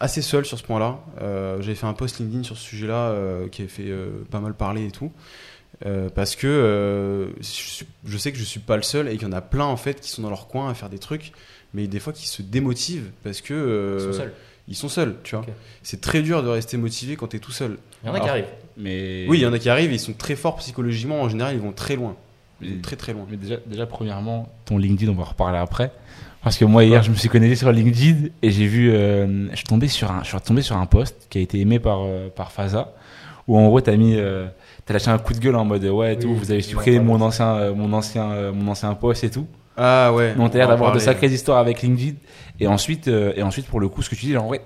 assez 0.00 0.20
seul 0.22 0.44
sur 0.44 0.58
ce 0.58 0.62
point-là. 0.62 0.98
Euh, 1.22 1.60
J'avais 1.62 1.74
fait 1.74 1.86
un 1.86 1.94
post 1.94 2.18
LinkedIn 2.18 2.42
sur 2.42 2.56
ce 2.56 2.62
sujet-là 2.62 3.10
euh, 3.10 3.48
qui 3.48 3.62
avait 3.62 3.70
fait 3.70 3.88
euh, 3.88 4.08
pas 4.30 4.40
mal 4.40 4.54
parler 4.54 4.86
et 4.86 4.90
tout. 4.90 5.10
Euh, 5.84 6.08
parce 6.14 6.36
que 6.36 6.46
euh, 6.46 7.28
je, 8.06 8.16
sais 8.16 8.32
que 8.32 8.38
je 8.38 8.44
suis 8.44 8.60
pas 8.60 8.76
le 8.76 8.82
seul 8.82 9.08
et 9.08 9.12
qu'il 9.18 9.22
y 9.28 9.30
en 9.30 9.32
a 9.32 9.42
plein 9.42 9.64
en 9.66 9.76
fait 9.76 10.00
qui 10.00 10.08
sont 10.10 10.22
dans 10.22 10.30
leur 10.30 10.48
coin 10.48 10.70
à 10.70 10.74
faire 10.74 10.88
des 10.88 10.98
trucs, 10.98 11.32
mais 11.74 11.86
des 11.86 11.98
fois 12.00 12.14
qui 12.14 12.26
se 12.28 12.40
démotivent 12.40 13.10
parce 13.22 13.42
que 13.42 13.52
euh, 13.52 13.98
Ils 13.98 14.04
sont 14.04 14.12
seuls. 14.18 14.32
ils 14.68 14.74
sont 14.76 14.88
seuls, 14.88 15.16
tu 15.22 15.36
vois. 15.36 15.44
C'est 15.82 16.00
très 16.00 16.22
dur 16.22 16.42
de 16.42 16.48
rester 16.48 16.78
motivé 16.78 17.16
quand 17.16 17.28
tu 17.28 17.36
es 17.36 17.40
tout 17.40 17.52
seul. 17.52 17.76
Il 18.02 18.06
y 18.06 18.10
en 18.10 18.14
a 18.14 18.20
qui 18.20 18.28
arrivent. 18.28 18.44
Mais. 18.78 19.26
Oui, 19.28 19.38
il 19.38 19.42
y 19.42 19.46
en 19.46 19.52
a 19.52 19.58
qui 19.58 19.68
arrivent, 19.68 19.92
ils 19.92 20.00
sont 20.00 20.14
très 20.14 20.34
forts 20.36 20.56
psychologiquement, 20.56 21.20
en 21.20 21.28
général, 21.28 21.54
ils 21.54 21.60
vont 21.60 21.72
très 21.72 21.96
loin. 21.96 22.16
Mais- 22.62 22.80
très 22.80 22.96
très 22.96 23.12
loin. 23.12 23.26
Mais 23.30 23.36
déjà, 23.36 23.56
déjà, 23.66 23.84
premièrement, 23.84 24.50
ton 24.64 24.78
LinkedIn, 24.78 25.12
on 25.12 25.14
va 25.14 25.22
en 25.24 25.26
reparler 25.26 25.58
après. 25.58 25.92
Parce 26.46 26.58
que 26.58 26.64
moi, 26.64 26.84
hier, 26.84 27.02
je 27.02 27.10
me 27.10 27.16
suis 27.16 27.28
connecté 27.28 27.56
sur 27.56 27.72
LinkedIn 27.72 28.28
et 28.40 28.52
j'ai 28.52 28.68
vu. 28.68 28.92
euh, 28.92 29.50
je, 29.50 29.56
suis 29.56 29.64
tombé 29.64 29.88
sur 29.88 30.12
un, 30.12 30.22
je 30.22 30.28
suis 30.28 30.40
tombé 30.42 30.62
sur 30.62 30.76
un 30.76 30.86
post 30.86 31.26
qui 31.28 31.38
a 31.38 31.40
été 31.40 31.58
aimé 31.58 31.80
par, 31.80 32.02
euh, 32.04 32.28
par 32.28 32.52
Faza. 32.52 32.92
Où 33.48 33.58
en 33.58 33.66
gros, 33.66 33.80
t'as 33.80 33.96
mis, 33.96 34.14
euh, 34.14 34.46
t'as 34.84 34.92
lâché 34.94 35.10
un 35.10 35.18
coup 35.18 35.32
de 35.32 35.40
gueule 35.40 35.56
en 35.56 35.64
mode 35.64 35.84
ouais, 35.84 36.14
et 36.14 36.18
tout, 36.20 36.28
Oui, 36.28 36.36
vous 36.38 36.52
avez 36.52 36.60
oui, 36.60 36.62
supprimé 36.62 37.00
on 37.00 37.02
mon 37.02 37.20
ancien, 37.20 37.72
mon 37.72 37.92
ancien, 37.92 38.52
mon 38.52 38.70
ancien 38.70 38.94
poste 38.94 39.24
et 39.24 39.30
tout. 39.30 39.48
Ah 39.76 40.12
ouais. 40.14 40.36
Donc 40.36 40.52
t'as 40.52 40.58
l'air 40.58 40.68
d'avoir 40.68 40.92
de 40.92 41.00
sacrées 41.00 41.26
histoires 41.26 41.58
avec 41.58 41.82
LinkedIn. 41.82 42.14
Et 42.60 42.68
ensuite, 42.68 43.08
et 43.08 43.42
ensuite 43.42 43.66
pour 43.66 43.80
le 43.80 43.88
coup, 43.88 44.02
ce 44.02 44.10
que 44.10 44.14
tu 44.14 44.26
dis, 44.26 44.32
genre, 44.32 44.44
en 44.44 44.48
vrai, 44.48 44.60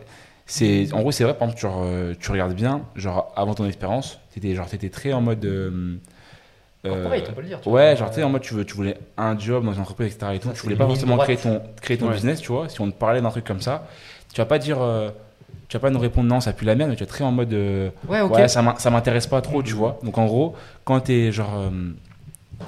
c'est, 0.44 0.92
en 0.92 1.00
gros, 1.00 1.12
c'est 1.12 1.24
vrai, 1.24 1.32
par 1.32 1.48
exemple, 1.48 1.74
euh, 1.82 2.14
tu 2.20 2.30
regardes 2.30 2.52
bien, 2.52 2.82
genre, 2.94 3.32
avant 3.36 3.54
ton 3.54 3.64
expérience, 3.64 4.20
t'étais, 4.34 4.54
genre, 4.54 4.66
t'étais 4.66 4.90
très 4.90 5.14
en 5.14 5.22
mode. 5.22 5.46
Euh, 6.86 6.88
euh, 6.88 7.02
Corporate, 7.02 7.26
on 7.30 7.32
peut 7.34 7.40
le 7.42 7.46
dire. 7.48 7.60
tu 7.60 7.68
Ouais, 7.68 7.86
vois. 7.88 7.94
genre, 7.94 8.08
tu 8.10 8.14
sais, 8.16 8.22
en 8.22 8.30
mode, 8.30 8.42
tu, 8.42 8.54
veux, 8.54 8.64
tu 8.64 8.74
voulais 8.74 8.96
un 9.16 9.38
job 9.38 9.64
dans 9.64 9.72
une 9.72 9.82
entreprise, 9.82 10.14
etc. 10.14 10.32
Et 10.34 10.38
tout. 10.38 10.48
Ça, 10.48 10.54
tu 10.54 10.62
voulais 10.62 10.76
pas 10.76 10.86
forcément 10.86 11.14
droite. 11.16 11.26
créer 11.28 11.36
ton, 11.36 11.62
créer 11.82 11.98
ton 11.98 12.08
Ouais. 12.08 12.14
business, 12.14 12.40
tu 12.40 12.52
vois. 12.52 12.68
Si 12.68 12.80
on 12.80 12.90
te 12.90 12.96
parlait 12.96 13.20
d'un 13.20 13.30
truc 13.30 13.44
comme 13.44 13.60
ça, 13.60 13.86
tu 14.32 14.40
vas 14.40 14.46
pas 14.46 14.58
dire. 14.58 14.80
euh, 14.80 15.10
tu 15.68 15.76
vas 15.76 15.80
pas 15.80 15.90
nous 15.90 15.98
répondre 16.00 16.28
non, 16.28 16.40
ça 16.40 16.52
pue 16.52 16.64
la 16.64 16.74
merde, 16.74 16.90
mais 16.90 16.96
tu 16.96 17.02
es 17.04 17.06
très 17.06 17.22
en 17.24 17.32
mode. 17.32 17.52
euh, 17.52 17.90
Ouais, 18.08 18.20
ok. 18.22 18.32
Ouais, 18.34 18.48
ça 18.48 18.62
m'in- 18.62 18.76
ça 18.78 18.90
m'intéresse 18.90 19.26
pas 19.26 19.40
trop, 19.40 19.62
tu 19.62 19.74
vois. 19.74 19.98
Donc 20.02 20.16
en 20.18 20.26
gros, 20.26 20.54
quand 20.84 21.00
t'es 21.00 21.30
genre. 21.32 21.52
euh, 21.56 21.70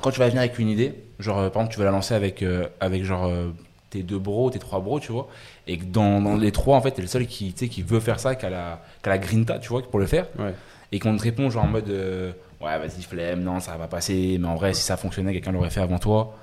quand 0.01 0.11
tu 0.11 0.19
vas 0.21 0.27
venir 0.29 0.41
avec 0.41 0.59
une 0.59 0.69
idée, 0.69 0.95
genre, 1.19 1.39
euh, 1.39 1.49
par 1.51 1.63
exemple, 1.63 1.73
tu 1.75 1.79
vas 1.79 1.85
la 1.87 1.91
lancer 1.91 2.15
avec, 2.15 2.43
euh, 2.43 2.67
avec 2.81 3.05
genre. 3.05 3.27
euh, 3.27 3.49
tes 3.91 4.03
deux 4.03 4.19
bros, 4.19 4.49
tes 4.49 4.59
trois 4.59 4.81
bros, 4.81 5.01
tu 5.01 5.13
vois. 5.13 5.29
Et 5.67 5.77
que 5.77 5.85
dans, 5.85 6.19
dans 6.23 6.37
les 6.37 6.51
trois, 6.51 6.79
en 6.79 6.81
fait, 6.81 6.93
t'es 6.93 7.03
le 7.03 7.09
seul 7.09 7.27
qui, 7.27 7.53
tu 7.53 7.59
sais, 7.67 7.69
qui 7.69 7.83
veut 7.83 8.01
faire 8.01 8.19
ça, 8.19 8.35
qui 8.35 8.47
a 8.47 8.49
la, 8.51 8.81
qui 9.03 9.09
a 9.11 9.13
la 9.13 9.19
grinta, 9.19 9.59
tu 9.59 9.69
vois, 9.69 9.83
pour 9.83 10.01
le 10.01 10.07
faire. 10.07 10.29
Ouais. 10.39 10.55
Et 10.93 10.99
qu'on 10.99 11.15
te 11.15 11.23
répond, 11.23 11.51
genre 11.51 11.65
en 11.65 11.69
mode. 11.69 11.91
euh, 11.91 12.33
ouais, 12.63 12.79
vas-y, 12.79 13.03
flemme, 13.03 13.43
non, 13.43 13.61
ça 13.61 13.77
va 13.77 13.87
passer. 13.89 14.37
Mais 14.41 14.49
en 14.49 14.55
vrai, 14.57 14.73
si 14.75 14.83
ça 14.83 14.97
fonctionnait, 14.97 15.33
quelqu'un 15.33 15.53
l'aurait 15.53 15.71
fait 15.71 15.81
avant 15.81 15.99
toi. 15.99 16.35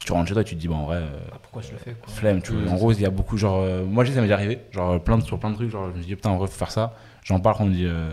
Tu 0.00 0.12
rentres 0.12 0.28
chez 0.28 0.34
toi, 0.34 0.44
tu 0.44 0.54
te 0.54 0.60
dis, 0.60 0.68
bon, 0.68 0.76
en 0.76 0.84
vrai. 0.84 0.96
euh, 0.96 1.06
Ah, 1.32 1.36
pourquoi 1.40 1.62
je 1.62 1.70
le 1.72 1.78
fais 1.78 1.92
quoi. 1.92 2.12
flemme 2.12 2.42
tu 2.42 2.52
vois. 2.52 2.70
En 2.72 2.74
gros 2.74 2.92
il 2.92 3.00
y 3.00 3.06
a 3.06 3.10
beaucoup 3.10 3.38
genre 3.38 3.60
euh, 3.62 3.84
moi 3.84 4.04
je 4.04 4.10
sais 4.10 4.16
ça 4.16 4.20
m'est 4.20 4.26
déjà 4.26 4.34
arrivé 4.34 4.58
genre 4.70 5.00
plein 5.00 5.16
de, 5.16 5.22
sur 5.24 5.38
plein 5.38 5.48
de 5.50 5.54
trucs 5.54 5.70
genre 5.70 5.88
je 5.94 5.98
me 5.98 6.02
dis 6.02 6.14
putain 6.14 6.28
en 6.30 6.36
vrai 6.36 6.46
faut 6.46 6.58
faire 6.58 6.70
ça 6.70 6.92
j'en 7.22 7.40
parle 7.40 7.56
on 7.60 7.64
me 7.64 7.72
dit 7.72 7.86
euh, 7.86 8.10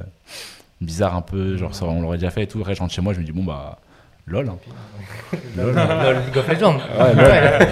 bizarre 0.79 1.15
un 1.17 1.21
peu 1.21 1.57
genre 1.57 1.75
ça, 1.75 1.83
on 1.85 2.01
l'aurait 2.01 2.17
déjà 2.17 2.29
fait 2.31 2.43
et 2.43 2.47
tout 2.47 2.59
après 2.61 2.75
je 2.75 2.79
rentre 2.79 2.93
chez 2.93 3.01
moi 3.01 3.11
je 3.13 3.19
me 3.19 3.25
dis 3.25 3.33
bon 3.33 3.43
bah 3.43 3.77
lol 4.25 4.47
hein. 4.47 4.57
lol 5.57 5.73
Lol, 5.75 6.15
League 6.25 6.37
of 6.37 6.47
Legends. 6.47 6.77
Ouais, 6.97 7.13
lol. 7.13 7.67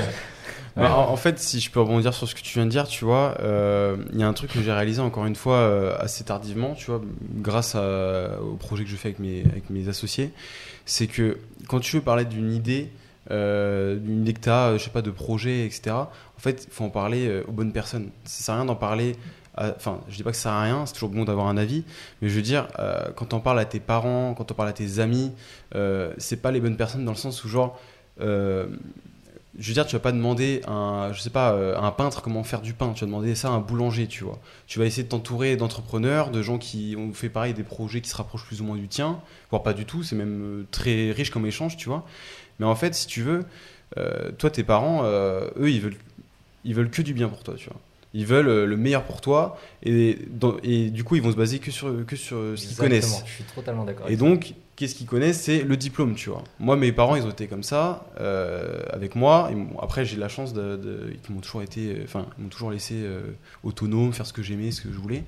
Bah, 0.80 0.97
en, 0.97 1.15
fait, 1.17 1.39
si 1.39 1.59
je 1.59 1.69
peux 1.69 1.82
rebondir 1.82 2.13
sur 2.13 2.27
ce 2.27 2.34
que 2.34 2.41
tu 2.41 2.53
viens 2.57 2.65
de 2.65 2.71
dire, 2.71 2.88
tu 2.88 3.03
vois, 3.03 3.36
euh, 3.41 3.97
il 4.13 4.19
y 4.19 4.23
a 4.23 4.27
un 4.27 4.34
truc 4.34 4.51
que 4.53 4.61
j'ai 4.61 4.71
réalisé 4.71 5.01
encore 5.01 5.25
une 5.25 5.36
fois 5.36 5.55
euh, 5.55 5.97
assez 5.99 6.23
tardivement, 6.23 6.73
tu 6.73 6.86
vois, 6.86 7.01
grâce 7.36 7.75
au 7.75 8.55
projet 8.55 8.84
que 8.84 8.89
je 8.89 8.95
fais 8.95 9.09
avec 9.09 9.69
mes, 9.69 9.89
associés, 9.89 10.32
c'est 10.86 11.07
que 11.07 11.38
quand 11.67 11.80
tu 11.80 11.97
veux 11.97 12.01
parler 12.01 12.25
d'une 12.25 12.53
idée, 12.53 12.89
euh, 13.32 13.97
d'une 13.97 14.21
idée 14.21 14.34
que 14.34 14.41
tu 14.41 14.49
as, 14.49 14.77
je 14.77 14.84
sais 14.84 14.89
pas, 14.89 15.01
de 15.01 15.11
projet, 15.11 15.65
etc., 15.65 15.91
en 15.91 16.41
fait, 16.41 16.65
il 16.67 16.73
faut 16.73 16.86
en 16.86 16.89
parler 16.89 17.43
aux 17.47 17.51
bonnes 17.51 17.73
personnes. 17.73 18.09
Ça 18.23 18.43
sert 18.43 18.55
à 18.55 18.57
rien 18.59 18.65
d'en 18.65 18.75
parler. 18.75 19.15
Enfin, 19.57 19.99
je 20.07 20.15
dis 20.15 20.23
pas 20.23 20.32
que 20.32 20.38
ça 20.38 20.43
sert 20.43 20.51
à 20.53 20.63
rien, 20.63 20.86
c'est 20.86 20.93
toujours 20.93 21.09
bon 21.09 21.25
d'avoir 21.25 21.47
un 21.47 21.57
avis, 21.57 21.84
mais 22.21 22.30
je 22.30 22.36
veux 22.36 22.41
dire, 22.41 22.67
quand 23.17 23.34
on 23.34 23.41
parle 23.41 23.59
à 23.59 23.65
tes 23.65 23.82
parents, 23.82 24.34
quand 24.34 24.49
on 24.51 24.55
parle 24.55 24.69
à 24.69 24.73
tes 24.73 24.99
amis, 24.99 25.34
euh, 25.75 26.13
c'est 26.17 26.41
pas 26.41 26.51
les 26.51 26.61
bonnes 26.61 26.77
personnes 26.77 27.03
dans 27.03 27.11
le 27.11 27.17
sens 27.17 27.43
où, 27.43 27.49
genre, 27.49 27.77
je 29.60 29.68
veux 29.68 29.74
dire, 29.74 29.86
tu 29.86 29.95
vas 29.95 29.99
pas 29.99 30.12
demander 30.12 30.62
à 30.66 30.72
un, 30.72 31.14
je 31.14 31.20
sais 31.22 31.30
pas, 31.30 31.51
euh, 31.53 31.76
à 31.76 31.82
un 31.86 31.91
peintre 31.91 32.22
comment 32.22 32.43
faire 32.43 32.62
du 32.62 32.74
pain. 32.74 32.93
Tu 32.93 33.01
vas 33.01 33.07
demander 33.07 33.36
ça 33.36 33.49
à 33.49 33.51
un 33.51 33.60
boulanger, 33.60 34.07
tu 34.07 34.24
vois. 34.24 34.39
Tu 34.68 34.80
vas 34.80 34.86
essayer 34.86 35.03
de 35.03 35.10
t'entourer 35.10 35.57
d'entrepreneurs, 35.57 36.32
de 36.32 36.41
gens 36.41 36.57
qui 36.57 36.95
ont 36.97 37.14
fait 37.14 37.30
pareil 37.30 37.53
des 37.53 37.64
projets 37.64 38.01
qui 38.01 38.10
se 38.10 38.16
rapprochent 38.16 38.45
plus 38.45 38.62
ou 38.62 38.64
moins 38.64 38.78
du 38.78 38.88
tien, 38.88 39.20
voire 39.51 39.62
pas 39.64 39.74
du 39.74 39.86
tout. 39.86 40.01
C'est 40.03 40.16
même 40.16 40.41
euh, 40.62 40.68
très 40.72 41.12
riche 41.12 41.30
comme 41.30 41.45
échange, 41.45 41.78
tu 41.78 41.89
vois. 41.89 42.05
Mais 42.60 42.66
en 42.66 42.76
fait, 42.76 42.95
si 42.95 43.05
tu 43.07 43.22
veux, 43.22 43.45
euh, 43.97 44.32
toi, 44.38 44.49
tes 44.49 44.64
parents, 44.64 45.01
euh, 45.03 45.49
eux, 45.60 45.70
ils 45.72 45.82
veulent, 45.82 45.97
ils 46.66 46.76
veulent 46.76 46.89
que 46.89 47.01
du 47.01 47.14
bien 47.14 47.28
pour 47.30 47.43
toi, 47.43 47.55
tu 47.57 47.66
vois. 47.70 47.80
Ils 48.14 48.26
veulent 48.26 48.47
euh, 48.49 48.66
le 48.66 48.76
meilleur 48.76 49.03
pour 49.03 49.22
toi, 49.22 49.60
et, 49.84 50.18
dans- 50.32 50.57
et 50.64 50.89
du 50.89 51.03
coup, 51.03 51.16
ils 51.16 51.22
vont 51.22 51.32
se 51.32 51.36
baser 51.38 51.60
que 51.60 51.70
sur, 51.70 52.05
que 52.07 52.16
sur 52.16 52.38
euh, 52.38 52.55
ce 52.55 52.66
qu'ils 52.68 52.78
connaissent. 52.78 53.24
Je 53.28 53.32
suis 53.34 53.43
totalement 53.43 53.84
d'accord. 53.86 54.10
Et 54.10 54.16
donc, 54.16 54.53
qu'est-ce 54.80 54.95
qu'ils 54.95 55.07
connaissent 55.07 55.41
C'est 55.41 55.63
le 55.63 55.75
diplôme, 55.75 56.15
tu 56.15 56.30
vois. 56.30 56.41
Moi, 56.57 56.77
mes 56.77 56.93
parents, 56.93 57.17
ils 57.17 57.25
ont 57.25 57.30
été 57.30 57.47
comme 57.47 57.63
ça, 57.63 58.05
euh, 58.21 58.80
avec 58.91 59.13
moi. 59.13 59.51
Et 59.51 59.57
après, 59.82 60.05
j'ai 60.05 60.15
la 60.15 60.30
chance 60.30 60.53
de, 60.53 61.13
qu'ils 61.21 61.36
m'ont 61.36 61.41
toujours 61.41 61.61
été, 61.61 61.93
euh, 61.93 62.03
enfin, 62.05 62.27
ils 62.38 62.43
m'ont 62.45 62.49
toujours 62.49 62.71
laissé 62.71 62.95
euh, 62.95 63.19
autonome, 63.63 64.13
faire 64.13 64.25
ce 64.25 64.32
que 64.32 64.41
j'aimais, 64.41 64.71
ce 64.71 64.82
que 64.82 64.89
je 64.89 64.97
voulais. 64.97 65.25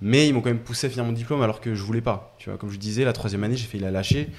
Mais 0.00 0.26
ils 0.26 0.32
m'ont 0.32 0.40
quand 0.40 0.48
même 0.48 0.60
poussé 0.60 0.86
à 0.86 0.90
finir 0.90 1.04
mon 1.04 1.12
diplôme 1.12 1.42
alors 1.42 1.60
que 1.60 1.74
je 1.74 1.82
voulais 1.82 2.00
pas. 2.00 2.34
Tu 2.38 2.48
vois, 2.48 2.58
comme 2.58 2.70
je 2.70 2.78
disais, 2.78 3.04
la 3.04 3.12
troisième 3.12 3.44
année, 3.44 3.56
j'ai 3.56 3.66
failli 3.66 3.82
la 3.82 3.90
lâcher. 3.90 4.30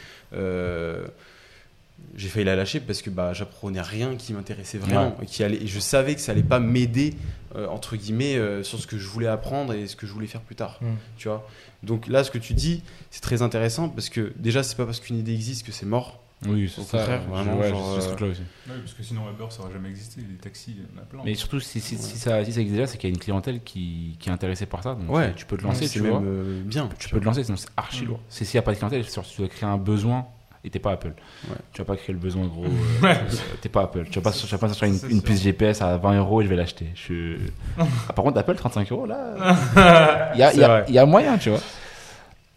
J'ai 2.15 2.29
failli 2.29 2.45
la 2.45 2.55
lâcher 2.55 2.79
parce 2.79 3.01
que 3.01 3.09
bah, 3.09 3.33
j'apprenais 3.33 3.81
rien 3.81 4.15
qui 4.15 4.33
m'intéressait 4.33 4.77
vraiment 4.79 5.15
et, 5.21 5.25
qui 5.25 5.43
allait, 5.43 5.61
et 5.61 5.67
je 5.67 5.79
savais 5.79 6.15
que 6.15 6.21
ça 6.21 6.31
allait 6.31 6.41
pas 6.43 6.59
m'aider 6.59 7.13
euh, 7.55 7.67
entre 7.67 7.95
guillemets 7.95 8.35
euh, 8.37 8.63
sur 8.63 8.79
ce 8.79 8.87
que 8.87 8.97
je 8.97 9.07
voulais 9.07 9.27
apprendre 9.27 9.73
et 9.73 9.87
ce 9.87 9.95
que 9.95 10.07
je 10.07 10.13
voulais 10.13 10.27
faire 10.27 10.41
plus 10.41 10.55
tard 10.55 10.79
Mm. 10.81 10.85
tu 11.17 11.27
vois 11.27 11.47
donc 11.83 12.07
là 12.07 12.23
ce 12.23 12.31
que 12.31 12.37
tu 12.39 12.53
dis 12.53 12.81
c'est 13.11 13.21
très 13.21 13.41
intéressant 13.41 13.89
parce 13.89 14.09
que 14.09 14.33
déjà 14.37 14.63
c'est 14.63 14.75
pas 14.75 14.85
parce 14.85 14.99
qu'une 14.99 15.17
idée 15.17 15.33
existe 15.33 15.65
que 15.65 15.71
c'est 15.71 15.85
mort 15.85 16.21
oui 16.47 16.71
c'est 16.73 16.81
Au 16.81 16.83
ça 16.83 16.97
contraire, 16.99 17.21
vraiment, 17.29 17.57
ouais, 17.59 17.69
genre, 17.69 17.95
c'est 17.95 18.01
ce 18.01 18.05
euh, 18.05 18.09
truc-là 18.09 18.27
aussi. 18.27 18.41
Parce 18.67 18.93
que 18.93 19.01
sinon 19.01 19.21
Uber 19.31 19.45
ça 19.49 19.61
aurait 19.63 19.73
jamais 19.73 19.89
existé, 19.89 20.21
les 20.21 20.35
taxis, 20.35 20.75
il 20.77 20.83
y 20.83 20.99
en 20.99 21.01
a 21.01 21.05
plein. 21.05 21.21
mais 21.25 21.33
surtout 21.33 21.59
si, 21.59 21.79
si, 21.79 21.97
si 21.97 22.17
ça, 22.17 22.45
si 22.45 22.51
ça 22.53 22.61
existe 22.61 22.75
déjà 22.75 22.85
c'est 22.87 22.97
qu'il 22.99 23.09
y 23.09 23.11
a 23.11 23.15
une 23.15 23.19
clientèle 23.19 23.61
qui, 23.63 24.15
qui 24.19 24.29
est 24.29 24.31
intéressée 24.31 24.65
par 24.67 24.83
ça 24.83 24.93
donc 24.95 25.09
Ouais. 25.09 25.33
tu 25.35 25.45
peux 25.47 25.57
te 25.57 25.63
lancer 25.63 25.87
tu 25.89 25.99
vois 25.99 26.19
même 26.19 26.29
euh, 26.29 26.61
bien 26.63 26.89
tu 26.99 27.09
peux 27.09 27.19
te 27.19 27.25
lancer 27.25 27.43
sinon 27.43 27.57
c'est 27.57 27.69
archi 27.77 28.05
lourd 28.05 28.19
c'est 28.29 28.45
s'il 28.45 28.55
n'y 28.57 28.59
a 28.59 28.63
pas 28.63 28.73
de 28.73 28.77
clientèle 28.77 29.03
c'est 29.05 29.11
sûr, 29.11 29.23
tu 29.23 29.37
dois 29.41 29.47
créer 29.49 29.67
un 29.69 29.77
besoin 29.77 30.27
et 30.63 30.69
t'es 30.69 30.79
pas 30.79 30.91
Apple. 30.91 31.13
Ouais. 31.49 31.55
tu 31.71 31.81
vas 31.81 31.85
pas 31.85 31.95
créer 31.95 32.13
le 32.13 32.19
besoin 32.19 32.45
gros 32.47 32.65
euh, 33.03 33.13
t'es 33.61 33.69
pas 33.69 33.83
Apple. 33.83 34.05
Tu 34.11 34.19
vas 34.19 34.23
pas, 34.29 34.31
tu 34.37 34.45
vas 34.47 34.57
pas 34.57 34.67
sortir 34.67 34.87
une, 34.87 34.99
une 35.11 35.21
puce 35.21 35.41
GPS 35.41 35.81
à 35.81 35.97
20 35.97 36.17
euros 36.19 36.41
et 36.41 36.45
je 36.45 36.49
vais 36.49 36.55
l'acheter. 36.55 36.87
Je... 36.95 37.37
Ah, 37.79 37.85
par 38.15 38.25
contre 38.25 38.37
Apple 38.39 38.55
35 38.55 38.91
euros 38.91 39.05
là. 39.05 40.31
Il 40.35 40.39
y 40.39 40.43
a, 40.43 40.53
y 40.53 40.63
a- 40.63 40.89
y 40.89 40.97
a 40.97 41.05
moyen 41.05 41.37
tu 41.37 41.49
vois. 41.49 41.59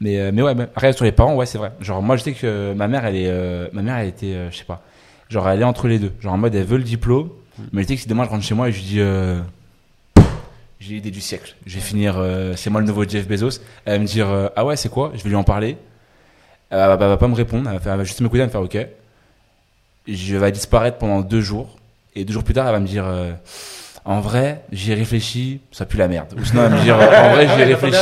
Mais, 0.00 0.18
euh, 0.18 0.30
mais 0.32 0.40
ouais 0.42 0.54
mais 0.54 0.62
après 0.64 0.92
sur 0.94 1.04
les 1.04 1.12
parents 1.12 1.34
ouais 1.36 1.46
c'est 1.46 1.58
vrai. 1.58 1.72
Genre 1.80 2.00
moi 2.02 2.16
je 2.16 2.22
sais 2.22 2.32
que 2.32 2.72
ma 2.74 2.88
mère 2.88 3.04
elle 3.04 3.16
est 3.16 3.28
euh, 3.28 3.68
ma 3.72 3.82
mère 3.82 3.96
elle 3.98 4.08
était 4.08 4.32
euh, 4.34 4.50
je 4.50 4.56
sais 4.56 4.64
pas. 4.64 4.82
Genre 5.28 5.48
elle 5.48 5.60
est 5.60 5.64
entre 5.64 5.86
les 5.88 5.98
deux. 5.98 6.12
Genre 6.20 6.32
en 6.32 6.38
mode 6.38 6.54
elle 6.54 6.64
veut 6.64 6.78
le 6.78 6.84
diplôme 6.84 7.28
mais 7.72 7.82
je 7.82 7.88
sais 7.88 7.94
que 7.96 8.00
si 8.00 8.08
demain 8.08 8.24
je 8.24 8.30
rentre 8.30 8.44
chez 8.44 8.54
moi 8.54 8.68
et 8.70 8.72
je 8.72 8.78
lui 8.78 8.84
dis 8.86 9.00
euh, 9.00 9.38
j'ai 10.78 10.94
l'idée 10.94 11.10
du 11.10 11.20
siècle. 11.20 11.54
Je 11.66 11.74
vais 11.74 11.80
finir 11.82 12.14
euh, 12.16 12.54
c'est 12.56 12.70
moi 12.70 12.80
le 12.80 12.86
nouveau 12.86 13.04
Jeff 13.06 13.28
Bezos. 13.28 13.60
Elle 13.84 13.92
va 13.94 13.98
me 13.98 14.06
dire 14.06 14.28
euh, 14.30 14.48
ah 14.56 14.64
ouais 14.64 14.76
c'est 14.76 14.88
quoi? 14.88 15.12
Je 15.14 15.22
vais 15.22 15.28
lui 15.28 15.36
en 15.36 15.44
parler 15.44 15.76
elle 16.70 16.78
va, 16.78 17.16
pas 17.16 17.28
me 17.28 17.34
répondre 17.34 17.68
elle 17.68 17.74
va, 17.76 17.80
faire- 17.80 17.92
elle 17.92 17.98
va 17.98 18.04
juste 18.04 18.20
m'écouter 18.20 18.42
elle 18.42 18.48
va 18.48 18.60
me 18.60 18.68
faire 18.68 18.82
ok 18.82 18.88
je 20.08 20.36
vais 20.36 20.52
disparaître 20.52 20.98
pendant 20.98 21.20
deux 21.20 21.40
jours 21.40 21.76
et 22.14 22.24
deux 22.24 22.32
jours 22.32 22.44
plus 22.44 22.54
tard 22.54 22.66
elle 22.66 22.72
va 22.72 22.80
me 22.80 22.86
dire 22.86 23.04
euh, 23.06 23.32
en 24.04 24.20
vrai 24.20 24.62
j'y 24.72 24.92
ai 24.92 24.94
réfléchi 24.94 25.60
ça 25.72 25.84
pue 25.84 25.98
la 25.98 26.08
merde 26.08 26.34
ou 26.38 26.44
sinon 26.44 26.62
elle 26.64 26.70
va 26.70 26.76
me 26.78 26.82
dire 26.82 26.96
euh, 26.98 27.06
en 27.06 27.30
vrai 27.34 27.46
j'y 27.48 27.60
ai 27.60 27.64
réfléchi 27.74 27.96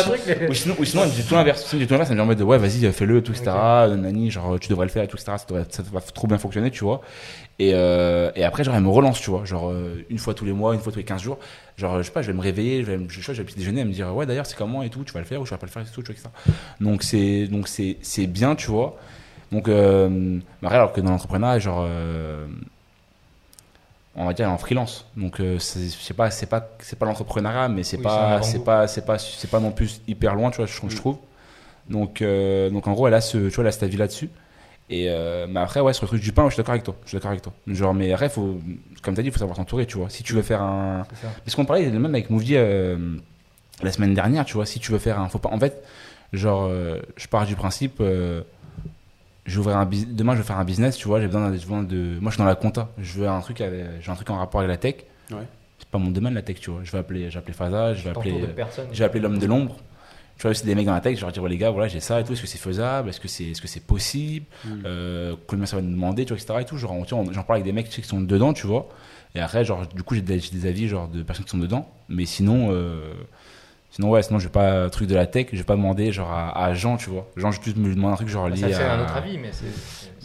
ou 0.49 0.55
sinon, 0.55 0.75
ou 0.79 0.85
sinon, 0.85 1.03
elle 1.03 1.09
me 1.11 1.14
dit 1.14 1.25
tout 1.25 1.35
l'inverse. 1.35 1.64
Sinon, 1.66 1.71
elle 1.73 1.79
me 1.79 1.85
dit 1.85 1.87
tout 1.89 1.93
l'inverse. 1.95 2.11
Elle 2.11 2.16
me 2.16 2.21
dit 2.21 2.23
en 2.23 2.27
mode, 2.27 2.43
ouais, 2.43 2.59
vas-y, 2.59 2.93
fais-le, 2.93 3.23
tout, 3.23 3.33
etc. 3.33 3.51
Nani, 3.97 4.31
genre, 4.31 4.59
tu 4.61 4.69
devrais 4.69 4.87
le 4.87 4.91
faire, 4.93 5.07
tout, 5.09 5.16
etc. 5.16 5.33
Ça, 5.39 5.45
devrait- 5.49 5.66
ça 5.71 5.83
va 5.93 6.01
trop 6.01 6.27
bien 6.27 6.39
fonctionner, 6.39 6.71
tu 6.71 6.85
vois. 6.85 7.01
Et, 7.59 7.73
euh, 7.75 8.31
et 8.37 8.45
après, 8.45 8.64
genre, 8.64 8.75
elle 8.75 8.83
me 8.83 8.89
relance, 8.89 9.21
tu 9.21 9.31
vois. 9.31 9.45
Genre, 9.45 9.69
euh, 9.71 10.05
une 10.09 10.19
fois 10.19 10.35
tous 10.35 10.45
les 10.45 10.53
mois, 10.53 10.75
une 10.75 10.81
fois 10.81 10.93
tous 10.93 10.99
les 10.99 11.05
15 11.05 11.21
jours. 11.23 11.39
Genre, 11.79 11.99
je 11.99 12.03
sais 12.03 12.11
pas, 12.11 12.22
je 12.22 12.26
vais 12.26 12.37
me 12.37 12.43
réveiller, 12.43 12.83
je 12.85 12.91
vais, 12.91 12.99
je 13.09 13.20
je 13.20 13.33
vais 13.33 13.45
petit 13.45 13.57
déjeuner, 13.57 13.83
elle 13.83 13.87
me 13.89 13.93
dire, 13.93 14.14
ouais, 14.14 14.26
d'ailleurs, 14.26 14.47
c'est 14.47 14.57
comment 14.59 14.83
et 14.83 14.91
tout, 14.91 15.05
tu 15.05 15.12
vas 15.12 15.20
le 15.20 15.26
faire 15.26 15.41
ou 15.41 15.45
tu 15.45 15.51
vas 15.51 15.59
pas 15.59 15.66
le 15.66 15.70
faire, 15.72 15.83
et 15.83 15.87
tout, 15.87 16.03
tu 16.03 16.12
vois, 16.12 16.14
etc. 16.14 16.31
Donc, 16.81 17.05
c'est, 17.05 17.47
donc, 17.47 17.68
c'est, 17.68 17.97
c'est 18.03 18.26
bien, 18.26 18.57
tu 18.57 18.66
vois. 18.70 18.97
Donc, 19.53 19.68
euh, 19.68 20.41
alors 20.62 20.93
que 20.93 21.01
dans 21.01 21.11
l'entrepreneuriat, 21.12 21.61
genre, 21.61 21.85
euh, 21.89 22.47
on 24.16 24.26
va 24.26 24.33
dire 24.33 24.51
en 24.51 24.59
freelance. 24.59 25.07
Donc, 25.16 25.41
euh, 25.41 25.59
c'est, 25.59 25.81
je 25.85 26.03
sais 26.03 26.14
pas, 26.14 26.31
c'est 26.31 26.47
pas, 26.47 26.68
c'est 26.81 26.99
pas 26.99 27.07
l'entrepreneuriat, 27.07 27.68
mais 27.68 27.85
c'est 27.85 27.99
Oui, 27.99 28.03
pas, 28.03 28.43
c'est 28.43 28.64
pas, 28.64 28.89
c'est 28.89 29.05
pas, 29.07 29.18
c'est 29.18 29.51
pas 29.51 29.61
non 29.61 29.70
plus 29.70 30.01
hyper 30.09 30.35
loin, 30.35 30.51
tu 30.51 30.57
vois, 30.57 30.66
je, 30.66 30.72
je 30.72 30.87
Mm. 30.87 30.97
trouve. 30.97 31.18
Donc, 31.91 32.22
euh, 32.22 32.70
donc 32.70 32.87
en 32.89 32.93
gros, 32.93 33.09
elle 33.09 33.14
a 33.14 33.20
ce, 33.20 33.39
tu 33.39 33.51
vois, 33.51 33.64
elle 33.64 33.68
a 33.68 33.72
cet 33.72 33.85
avis 33.85 33.97
là-dessus. 33.97 34.31
Et 34.91 35.11
euh, 35.11 35.47
mais 35.49 35.61
après, 35.61 35.80
ouais, 35.80 35.93
sur 35.93 36.05
le 36.05 36.09
truc 36.09 36.22
du 36.22 36.32
pain, 36.32 36.45
je 36.49 36.55
suis 36.55 36.57
d'accord 36.62 36.72
avec 36.72 36.84
toi. 36.84 36.97
Je 37.05 37.09
suis 37.09 37.16
d'accord 37.16 37.30
avec 37.30 37.43
toi. 37.43 37.53
Genre, 37.66 37.93
mais 37.93 38.12
après, 38.12 38.28
faut, 38.30 38.59
comme 39.03 39.14
tu 39.14 39.20
as 39.20 39.22
dit, 39.22 39.28
il 39.28 39.32
faut 39.32 39.39
savoir 39.39 39.57
s'entourer, 39.57 39.84
tu 39.86 39.99
vois. 39.99 40.09
Si 40.09 40.22
tu 40.22 40.32
veux 40.32 40.43
faire 40.43 40.62
un. 40.62 41.05
C'est 41.11 41.26
ça. 41.26 41.32
Parce 41.45 41.55
qu'on 41.55 41.64
parlait 41.66 41.91
même 41.91 42.07
avec 42.07 42.30
Mouvier 42.30 42.57
euh, 42.59 42.97
la 43.82 43.93
semaine 43.93 44.14
dernière, 44.14 44.45
tu 44.47 44.55
vois. 44.55 44.64
Si 44.64 44.80
tu 44.80 44.91
veux 44.93 44.99
faire 44.99 45.20
un. 45.20 45.28
Faut 45.28 45.39
pas... 45.39 45.51
En 45.51 45.59
fait, 45.59 45.84
genre, 46.32 46.68
euh, 46.70 47.01
je 47.16 47.26
pars 47.28 47.45
du 47.45 47.55
principe. 47.55 47.99
Euh, 48.01 48.43
je 49.45 49.61
vais 49.61 49.72
un 49.72 49.84
bus- 49.84 50.07
Demain, 50.09 50.32
je 50.34 50.39
vais 50.39 50.47
faire 50.47 50.59
un 50.59 50.64
business, 50.64 50.97
tu 50.97 51.07
vois. 51.09 51.20
J'ai 51.20 51.26
besoin, 51.26 51.51
besoin 51.51 51.82
de. 51.82 52.18
Moi, 52.20 52.30
je 52.30 52.36
suis 52.36 52.39
dans 52.39 52.45
la 52.49 52.55
compta. 52.55 52.89
Je 52.99 53.20
veux 53.20 53.28
un 53.28 53.41
truc, 53.41 53.61
avec... 53.61 53.84
j'ai 54.01 54.11
un 54.11 54.14
truc 54.14 54.30
en 54.30 54.36
rapport 54.36 54.61
avec 54.61 54.70
la 54.70 54.76
tech. 54.78 55.05
Ouais. 55.30 55.47
C'est 55.78 55.89
pas 55.89 55.99
mon 55.99 56.11
domaine, 56.11 56.32
la 56.34 56.43
tech, 56.43 56.61
tu 56.61 56.70
vois. 56.70 56.80
Je 56.82 56.91
vais 56.93 56.99
appeler, 56.99 57.28
je 57.28 57.34
vais 57.34 57.39
appeler 57.39 57.55
Faza, 57.55 57.93
je 57.95 58.05
vais 58.05 58.11
appeler. 58.11 58.41
De 58.41 58.47
personnes. 58.47 58.89
J'ai 58.93 59.05
appelé 59.05 59.20
l'homme 59.20 59.39
de 59.39 59.47
l'ombre. 59.47 59.76
Tu 60.39 60.43
vois, 60.47 60.55
c'est 60.55 60.66
des 60.66 60.74
mecs 60.76 60.86
dans 60.86 60.93
la 60.95 61.01
tech, 61.01 61.16
je 61.16 61.22
leur 61.22 61.32
dis, 61.32 61.41
les 61.49 61.57
gars, 61.59 61.70
voilà, 61.70 61.89
j'ai 61.89 61.99
ça 61.99 62.20
et 62.20 62.24
tout, 62.24 62.32
est-ce 62.32 62.43
que 62.43 62.47
c'est 62.47 62.59
faisable, 62.59 63.09
est-ce 63.09 63.18
que 63.18 63.26
c'est 63.26 63.45
est 63.45 63.61
-ce 63.61 63.66
c'est 63.66 63.84
possible, 63.84 64.47
Mm. 64.64 64.68
euh, 64.86 65.34
combien 65.49 65.66
ça 65.66 65.74
va 65.76 65.82
nous 65.82 65.91
demander, 65.91 66.24
tu 66.24 66.32
vois, 66.32 66.41
etc. 66.41 66.61
Et 66.61 66.64
tout. 66.64 66.76
Genre, 66.76 66.95
j'en 67.09 67.43
parle 67.43 67.57
avec 67.59 67.64
des 67.64 67.72
mecs 67.72 67.89
qui 67.89 68.03
sont 68.03 68.20
dedans, 68.20 68.53
tu 68.53 68.66
vois. 68.68 68.89
Et 69.34 69.41
après, 69.41 69.64
genre, 69.64 69.86
du 69.89 70.03
coup, 70.05 70.14
j'ai 70.14 70.22
des, 70.22 70.39
j'ai 70.39 70.51
des 70.53 70.66
avis 70.68 70.86
genre, 70.89 71.09
de 71.09 71.22
personnes 71.24 71.45
qui 71.45 71.51
sont 71.51 71.59
dedans. 71.59 71.89
Mais 72.09 72.24
sinon, 72.24 72.68
euh, 72.70 73.12
sinon, 73.91 74.11
ouais, 74.11 74.22
sinon, 74.22 74.39
je 74.39 74.45
vais 74.47 74.53
pas, 74.53 74.89
truc 74.91 75.09
de 75.09 75.14
la 75.16 75.26
tech, 75.26 75.47
je 75.53 75.57
vais 75.59 75.64
pas 75.64 75.74
demander, 75.76 76.12
genre, 76.12 76.30
à, 76.30 76.64
à 76.66 76.72
Jean, 76.72 76.97
tu 76.99 77.11
vois. 77.11 77.26
Jean, 77.36 77.51
je 77.51 77.59
vais 77.59 77.64
juste 77.64 77.76
me 77.76 77.93
demander 77.93 78.12
un 78.12 78.16
truc, 78.16 78.28
genre, 78.28 78.49
Bah, 78.49 78.55
lié 78.55 78.61
Ça, 78.61 78.72
c'est 78.72 78.84
à. 78.84 78.95
un 78.95 79.03
autre 79.03 79.16
avis, 79.16 79.39
mais 79.39 79.51
c'est. 79.53 79.66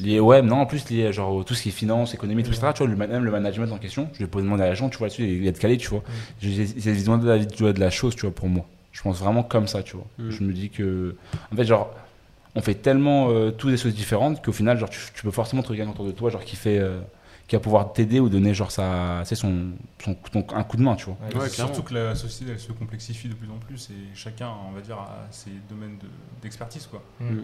Lié, 0.03 0.19
ouais, 0.19 0.41
mais 0.43 0.47
non, 0.49 0.57
en 0.57 0.65
plus, 0.67 0.87
lié, 0.91 1.11
genre, 1.11 1.43
tout 1.43 1.55
ce 1.55 1.63
qui 1.63 1.69
est 1.69 1.71
finance, 1.71 2.13
économie, 2.13 2.43
tout, 2.43 2.51
etc. 2.51 2.67
Tu 2.75 2.85
vois, 2.85 2.95
même 3.07 3.23
le 3.25 3.31
management 3.31 3.71
en 3.73 3.77
question, 3.79 4.09
je 4.13 4.19
vais 4.19 4.27
pas 4.27 4.39
demander 4.41 4.63
à 4.63 4.73
Jean, 4.75 4.89
tu 4.89 4.97
vois, 4.99 5.07
là-dessus, 5.07 5.23
il 5.27 5.47
est 5.47 5.59
calé, 5.59 5.77
tu 5.77 5.89
vois. 5.89 6.03
J'ai 6.39 6.67
j'ai 6.77 6.93
besoin 6.93 7.17
de 7.17 7.27
la, 7.27 7.43
tu 7.45 7.63
vois, 7.63 7.73
de 7.73 7.79
la 7.79 7.89
chose, 7.89 8.15
tu 8.15 8.21
vois, 8.27 8.33
pour 8.35 8.47
moi. 8.47 8.65
Je 8.93 9.01
pense 9.01 9.19
vraiment 9.19 9.43
comme 9.43 9.67
ça, 9.67 9.83
tu 9.83 9.97
vois. 9.97 10.05
Mm. 10.17 10.29
Je 10.29 10.43
me 10.43 10.53
dis 10.53 10.69
que. 10.69 11.15
En 11.51 11.55
fait, 11.57 11.65
genre, 11.65 11.93
on 12.55 12.61
fait 12.61 12.75
tellement 12.75 13.29
euh, 13.31 13.51
tous 13.51 13.69
des 13.69 13.77
choses 13.77 13.93
différentes 13.95 14.41
qu'au 14.45 14.51
final, 14.53 14.77
genre, 14.77 14.89
tu, 14.89 14.99
tu 15.13 15.23
peux 15.23 15.31
forcément 15.31 15.61
trouver 15.63 15.77
quelqu'un 15.79 15.91
autour 15.91 16.05
de 16.05 16.11
toi, 16.11 16.29
genre, 16.29 16.43
qui 16.45 16.55
fait, 16.55 16.77
euh, 16.77 17.01
qui 17.47 17.55
va 17.55 17.59
pouvoir 17.59 17.91
t'aider 17.91 18.19
ou 18.19 18.29
donner, 18.29 18.53
genre, 18.53 18.69
sa, 18.71 19.17
tu 19.23 19.29
sais, 19.29 19.35
son, 19.35 19.71
son, 20.01 20.13
ton- 20.13 20.45
un 20.55 20.63
coup 20.63 20.77
de 20.77 20.83
main, 20.83 20.95
tu 20.95 21.05
vois. 21.05 21.17
Ouais, 21.33 21.49
C'est. 21.49 21.55
Surtout 21.55 21.81
que 21.83 21.93
la 21.95 22.13
société 22.15 22.51
elle 22.53 22.59
se 22.59 22.71
complexifie 22.71 23.27
de 23.27 23.33
plus 23.33 23.49
en 23.49 23.57
plus 23.57 23.89
et 23.89 24.15
chacun, 24.15 24.49
on 24.69 24.71
va 24.71 24.81
dire, 24.81 24.97
a 24.97 25.27
ses 25.31 25.49
domaines 25.69 25.97
de- 25.97 26.07
d'expertise. 26.41 26.85
quoi. 26.87 27.01
Mm. 27.19 27.37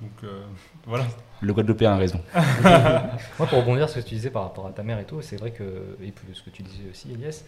Donc 0.00 0.10
euh, 0.24 0.42
voilà. 0.86 1.06
Le 1.42 1.52
Guadeloupéen 1.52 1.92
a 1.92 1.96
raison. 1.96 2.20
Moi, 2.34 3.46
pour 3.48 3.58
rebondir 3.58 3.88
sur 3.88 4.00
ce 4.00 4.04
que 4.04 4.08
tu 4.08 4.14
disais 4.14 4.30
par 4.30 4.42
rapport 4.44 4.66
à 4.66 4.70
ta 4.70 4.82
mère 4.82 4.98
et 4.98 5.04
tout, 5.04 5.20
c'est 5.22 5.36
vrai 5.36 5.50
que, 5.50 5.96
et 6.02 6.10
puis 6.12 6.26
ce 6.32 6.42
que 6.42 6.50
tu 6.50 6.62
disais 6.62 6.84
aussi, 6.90 7.12
Elias, 7.12 7.44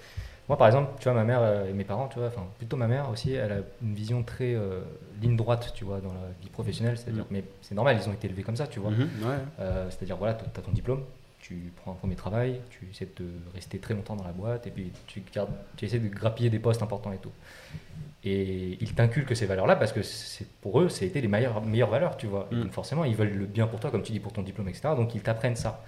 moi, 0.48 0.56
par 0.56 0.66
exemple, 0.66 0.92
tu 0.98 1.04
vois, 1.04 1.12
ma 1.12 1.24
mère 1.24 1.40
euh, 1.42 1.68
et 1.68 1.74
mes 1.74 1.84
parents, 1.84 2.08
tu 2.08 2.18
vois, 2.18 2.28
enfin, 2.28 2.46
plutôt 2.56 2.76
ma 2.76 2.86
mère 2.86 3.10
aussi, 3.10 3.32
elle 3.32 3.52
a 3.52 3.58
une 3.82 3.94
vision 3.94 4.22
très 4.22 4.54
euh, 4.54 4.80
ligne 5.20 5.36
droite, 5.36 5.72
tu 5.74 5.84
vois, 5.84 6.00
dans 6.00 6.12
la 6.12 6.28
vie 6.40 6.48
professionnelle, 6.48 6.96
c'est-à-dire, 6.96 7.26
mais 7.30 7.44
c'est 7.60 7.74
normal, 7.74 7.98
ils 8.02 8.08
ont 8.08 8.14
été 8.14 8.28
élevés 8.28 8.42
comme 8.42 8.56
ça, 8.56 8.66
tu 8.66 8.80
vois. 8.80 8.90
Mhm, 8.90 8.98
ouais. 8.98 9.36
Euh, 9.60 9.90
c'est-à-dire, 9.90 10.16
voilà, 10.16 10.34
tu 10.34 10.44
as 10.44 10.62
ton 10.62 10.72
diplôme, 10.72 11.02
tu 11.38 11.70
prends 11.76 11.92
un 11.92 11.96
premier 11.96 12.14
travail, 12.14 12.60
tu 12.70 12.88
essaies 12.90 13.08
de 13.18 13.26
rester 13.54 13.78
très 13.78 13.92
longtemps 13.92 14.16
dans 14.16 14.24
la 14.24 14.32
boîte, 14.32 14.66
et 14.66 14.70
puis 14.70 14.90
tu, 15.06 15.22
gardes, 15.34 15.50
tu 15.76 15.84
essaies 15.84 15.98
de 15.98 16.08
grappiller 16.08 16.48
des 16.48 16.58
postes 16.58 16.82
importants 16.82 17.12
et 17.12 17.18
tout. 17.18 17.32
Et 18.24 18.78
ils 18.80 18.94
t'inculquent 18.94 19.36
ces 19.36 19.46
valeurs-là 19.46 19.76
parce 19.76 19.92
que 19.92 20.02
c'est, 20.02 20.48
pour 20.60 20.80
eux, 20.80 20.88
c'était 20.88 21.20
les 21.20 21.28
meilleures, 21.28 21.62
meilleures 21.62 21.90
valeurs, 21.90 22.16
tu 22.16 22.26
vois. 22.26 22.48
Mm. 22.50 22.62
donc 22.62 22.72
forcément, 22.72 23.04
ils 23.04 23.14
veulent 23.14 23.36
le 23.36 23.46
bien 23.46 23.66
pour 23.66 23.80
toi, 23.80 23.90
comme 23.90 24.02
tu 24.02 24.12
dis, 24.12 24.20
pour 24.20 24.32
ton 24.32 24.42
diplôme, 24.42 24.68
etc. 24.68 24.88
Donc 24.96 25.14
ils 25.14 25.20
t'apprennent 25.20 25.56
ça. 25.56 25.84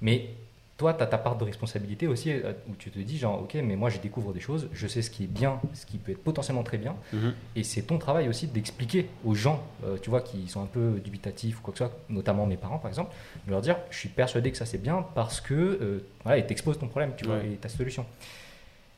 Mais 0.00 0.30
toi, 0.76 0.92
tu 0.92 1.02
as 1.02 1.06
ta 1.06 1.16
part 1.16 1.36
de 1.36 1.44
responsabilité 1.44 2.06
aussi, 2.06 2.30
euh, 2.30 2.52
où 2.68 2.74
tu 2.78 2.90
te 2.90 2.98
dis, 2.98 3.16
genre, 3.16 3.40
ok, 3.42 3.54
mais 3.64 3.76
moi, 3.76 3.88
je 3.88 3.98
découvre 3.98 4.34
des 4.34 4.40
choses, 4.40 4.68
je 4.74 4.86
sais 4.86 5.00
ce 5.00 5.08
qui 5.10 5.24
est 5.24 5.26
bien, 5.26 5.58
ce 5.72 5.86
qui 5.86 5.96
peut 5.96 6.12
être 6.12 6.22
potentiellement 6.22 6.62
très 6.64 6.76
bien. 6.76 6.96
Mhm. 7.14 7.32
Et 7.56 7.64
c'est 7.64 7.82
ton 7.82 7.96
travail 7.98 8.28
aussi 8.28 8.46
d'expliquer 8.46 9.08
aux 9.24 9.34
gens, 9.34 9.62
euh, 9.84 9.96
tu 10.02 10.10
vois, 10.10 10.20
qui 10.20 10.48
sont 10.48 10.62
un 10.62 10.66
peu 10.66 11.00
dubitatifs 11.02 11.58
ou 11.58 11.62
quoi 11.62 11.72
que 11.72 11.78
ce 11.78 11.84
soit, 11.86 11.94
notamment 12.10 12.44
mes 12.46 12.58
parents 12.58 12.78
par 12.78 12.88
exemple, 12.90 13.14
de 13.46 13.52
leur 13.52 13.62
dire 13.62 13.76
je 13.90 13.98
suis 13.98 14.10
persuadé 14.10 14.50
que 14.50 14.58
ça 14.58 14.66
c'est 14.66 14.76
bien 14.82 15.06
parce 15.14 15.40
que, 15.40 15.54
euh, 15.54 16.04
voilà, 16.24 16.36
et 16.38 16.46
t'exposes 16.46 16.78
ton 16.78 16.88
problème, 16.88 17.12
tu 17.16 17.24
vois, 17.24 17.36
Ouais. 17.36 17.52
et 17.54 17.56
ta 17.56 17.70
solution. 17.70 18.04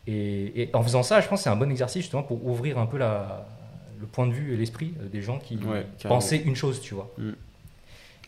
Et, 0.08 0.62
et 0.62 0.70
en 0.74 0.82
faisant 0.82 1.02
ça, 1.04 1.20
je 1.20 1.28
pense 1.28 1.40
que 1.40 1.44
c'est 1.44 1.50
un 1.50 1.56
bon 1.56 1.70
exercice 1.70 2.02
justement 2.02 2.22
pour 2.24 2.44
ouvrir 2.44 2.78
un 2.78 2.86
peu 2.86 2.98
la, 2.98 3.46
le 4.00 4.06
point 4.06 4.26
de 4.26 4.32
vue 4.32 4.54
et 4.54 4.56
l'esprit 4.56 4.94
des 5.12 5.22
gens 5.22 5.38
qui 5.38 5.56
Ouais, 5.58 5.86
pensaient 6.02 6.38
une 6.38 6.56
chose, 6.56 6.80
tu 6.80 6.94
vois. 6.94 7.10
Mm. 7.18 7.30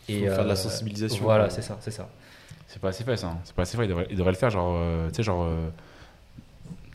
Faut 0.07 0.13
faire 0.25 0.43
de 0.43 0.49
la 0.49 0.55
sensibilisation, 0.55 1.23
Voilà, 1.23 1.49
c'est 1.49 1.61
ça, 1.61 1.77
c'est 1.81 1.91
ça. 1.91 2.09
C'est 2.71 2.79
pas 2.79 2.89
assez 2.89 3.03
fait, 3.03 3.17
ça. 3.17 3.27
hein. 3.27 3.37
C'est 3.43 3.53
pas 3.55 3.63
assez 3.63 3.75
fait. 3.77 3.83
Il 3.85 3.89
devrait, 3.89 4.07
il 4.09 4.15
devrait 4.17 4.31
le 4.31 4.37
faire, 4.37 4.49
genre, 4.49 4.75
euh, 4.77 5.09
tu 5.09 5.15
sais, 5.15 5.23
genre, 5.23 5.43
euh, 5.43 5.69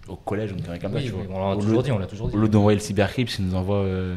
au 0.08 0.16
collège, 0.16 0.52
on 0.52 0.56
dirait 0.56 0.78
comme 0.78 0.92
ça, 0.92 0.98
Oui, 0.98 1.04
tu 1.04 1.10
vois. 1.10 1.24
mais 1.28 1.34
on 1.34 1.50
l'a 1.50 1.56
Au 1.56 1.60
toujours 1.60 1.78
lieu- 1.78 1.82
dit, 1.84 1.92
on 1.92 1.98
l'a 1.98 2.06
toujours 2.06 2.28
dit. 2.28 2.36
Au 2.36 2.40
lieu 2.40 2.48
d'envoyer 2.48 2.78
le 2.78 2.82
cybercrypt, 2.82 3.38
ils 3.38 3.46
nous 3.46 3.54
envoient. 3.54 3.76
euh, 3.82 4.16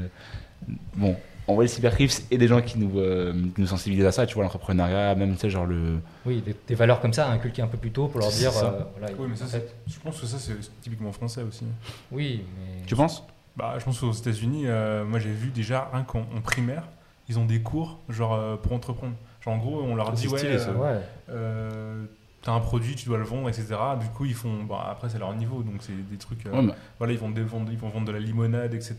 Bon, 0.96 1.16
envoyer 1.48 1.68
le 1.68 1.74
cybercrypt 1.74 2.26
et 2.32 2.38
des 2.38 2.48
gens 2.48 2.62
qui 2.62 2.78
nous, 2.78 3.00
euh, 3.00 3.34
qui 3.56 3.62
nous 3.62 3.68
sensibilisent 3.68 4.06
à 4.06 4.12
ça, 4.12 4.26
tu 4.28 4.36
vois, 4.36 4.44
l'entrepreneuriat, 4.44 5.16
même, 5.16 5.34
tu 5.34 5.40
sais, 5.40 5.50
genre 5.50 5.66
le. 5.66 5.98
Oui, 6.26 6.42
des, 6.42 6.56
des 6.68 6.76
valeurs 6.76 7.00
comme 7.02 7.14
ça 7.14 7.28
à 7.28 7.32
inculquer 7.32 7.62
un 7.62 7.68
peu 7.68 7.78
plus 7.78 7.92
tôt 7.92 8.08
pour 8.08 8.20
leur 8.20 8.30
C'est 8.32 8.40
dire. 8.40 8.52
ça. 8.52 8.66
euh, 8.66 8.84
voilà, 8.98 9.14
Oui, 9.18 9.28
mais 9.30 9.36
ça, 9.36 9.46
en 9.46 9.48
c'est- 9.48 9.60
fait, 9.62 9.76
je 9.88 10.00
pense 10.00 10.20
que 10.22 10.28
ça, 10.28 10.38
c'est 10.38 10.54
typiquement 10.82 11.12
français 11.12 11.42
aussi. 11.42 11.66
oui, 12.12 12.44
mais. 12.58 12.86
Tu 12.86 12.96
penses? 12.96 13.24
Bah, 13.58 13.76
je 13.80 13.84
pense 13.84 14.00
qu'aux 14.00 14.12
États-Unis, 14.14 14.64
euh, 14.68 15.04
moi 15.04 15.20
j'ai 15.20 15.32
vu 15.32 15.50
déjà 15.50 15.90
un 15.94 16.04
qu'en 16.04 16.20
en 16.36 16.42
primaire, 16.42 16.84
ils 17.28 17.38
ont 17.40 17.46
des 17.46 17.62
cours 17.62 18.00
genre 18.08 18.34
euh, 18.34 18.56
pour 18.56 18.72
entreprendre. 18.74 19.14
En 19.50 19.58
gros, 19.58 19.82
on 19.82 19.96
leur 19.96 20.12
dit 20.14 20.28
ouais, 20.28 20.38
stylé, 20.38 20.60
ça. 20.60 20.70
euh, 20.72 20.76
Ouais. 20.76 21.02
euh, 21.30 22.06
t'as 22.42 22.54
un 22.54 22.60
produit, 22.60 22.96
tu 22.96 23.06
dois 23.08 23.18
le 23.18 23.24
vendre, 23.24 23.50
etc. 23.50 23.68
Du 24.00 24.08
coup, 24.08 24.26
ils 24.26 24.34
font, 24.34 24.64
bah, 24.64 24.88
après 24.92 25.10
c'est 25.10 25.20
leur 25.20 25.34
niveau, 25.36 25.62
donc 25.64 25.76
c'est 25.82 25.92
des 26.10 26.18
trucs. 26.18 26.46
euh, 26.46 26.52
Ouais, 26.54 26.62
mais 26.62 26.74
Voilà, 26.98 27.14
ils 27.14 27.20
vont, 27.20 27.30
des- 27.30 27.44
vendre, 27.44 27.72
ils 27.72 27.78
vont 27.78 27.90
vendre 27.90 28.06
de 28.08 28.12
la 28.12 28.20
limonade, 28.20 28.74
etc. 28.74 28.96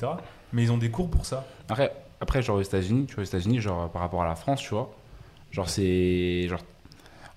Mais 0.52 0.62
ils 0.64 0.72
ont 0.72 0.78
des 0.78 0.90
cours 0.90 1.10
pour 1.10 1.24
ça. 1.26 1.44
Après, 1.68 1.92
après, 2.20 2.42
genre 2.42 2.56
aux 2.58 2.62
États-Unis, 2.62 3.06
tu 3.06 3.14
vois, 3.14 3.22
aux 3.22 3.26
États-Unis, 3.26 3.60
genre 3.60 3.88
par 3.90 4.02
rapport 4.02 4.22
à 4.22 4.26
la 4.26 4.34
France, 4.36 4.60
tu 4.60 4.70
vois, 4.74 4.90
genre 5.50 5.68
c'est. 5.68 6.46
Genre, 6.48 6.60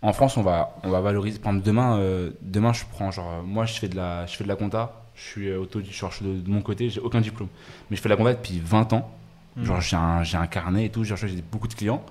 en 0.01 0.11
France, 0.11 0.36
on 0.36 0.41
va, 0.43 0.76
on 0.84 0.89
va 0.89 0.99
valoriser. 0.99 1.39
Par 1.39 1.51
exemple, 1.53 1.66
demain, 1.66 1.97
euh, 1.99 2.32
demain, 2.41 2.74
je 2.74 2.84
prends, 2.91 3.09
genre, 3.11 3.32
euh, 3.32 3.41
moi, 3.41 3.66
je 3.66 3.74
fais 3.80 3.88
de 3.88 3.95
la, 3.95 4.26
je 4.26 4.36
fais 4.36 4.43
de 4.43 4.49
la 4.49 4.57
compta, 4.57 5.01
je 5.16 5.22
suis 5.22 5.47
euh, 5.47 5.59
auto, 5.61 5.80
je 5.82 5.89
suis 5.93 6.26
de, 6.26 6.41
de 6.41 6.49
mon 6.49 6.61
côté, 6.61 6.89
j'ai 6.89 6.99
aucun 6.99 7.22
diplôme. 7.22 7.47
Mais 7.89 7.95
je 7.95 8.01
fais 8.01 8.09
de 8.09 8.14
la 8.14 8.18
compta 8.18 8.34
depuis 8.34 8.59
20 8.59 8.91
ans. 8.91 9.09
Mm. 9.55 9.64
Genre, 9.64 9.80
j'ai 9.82 9.95
un, 9.95 10.24
j'ai 10.24 10.36
un 10.36 10.47
carnet 10.47 10.86
et 10.86 10.89
tout, 10.89 11.05
genre, 11.05 11.18
j'ai 11.18 11.41
beaucoup 11.41 11.70
de 11.70 11.74
clients. 11.76 12.03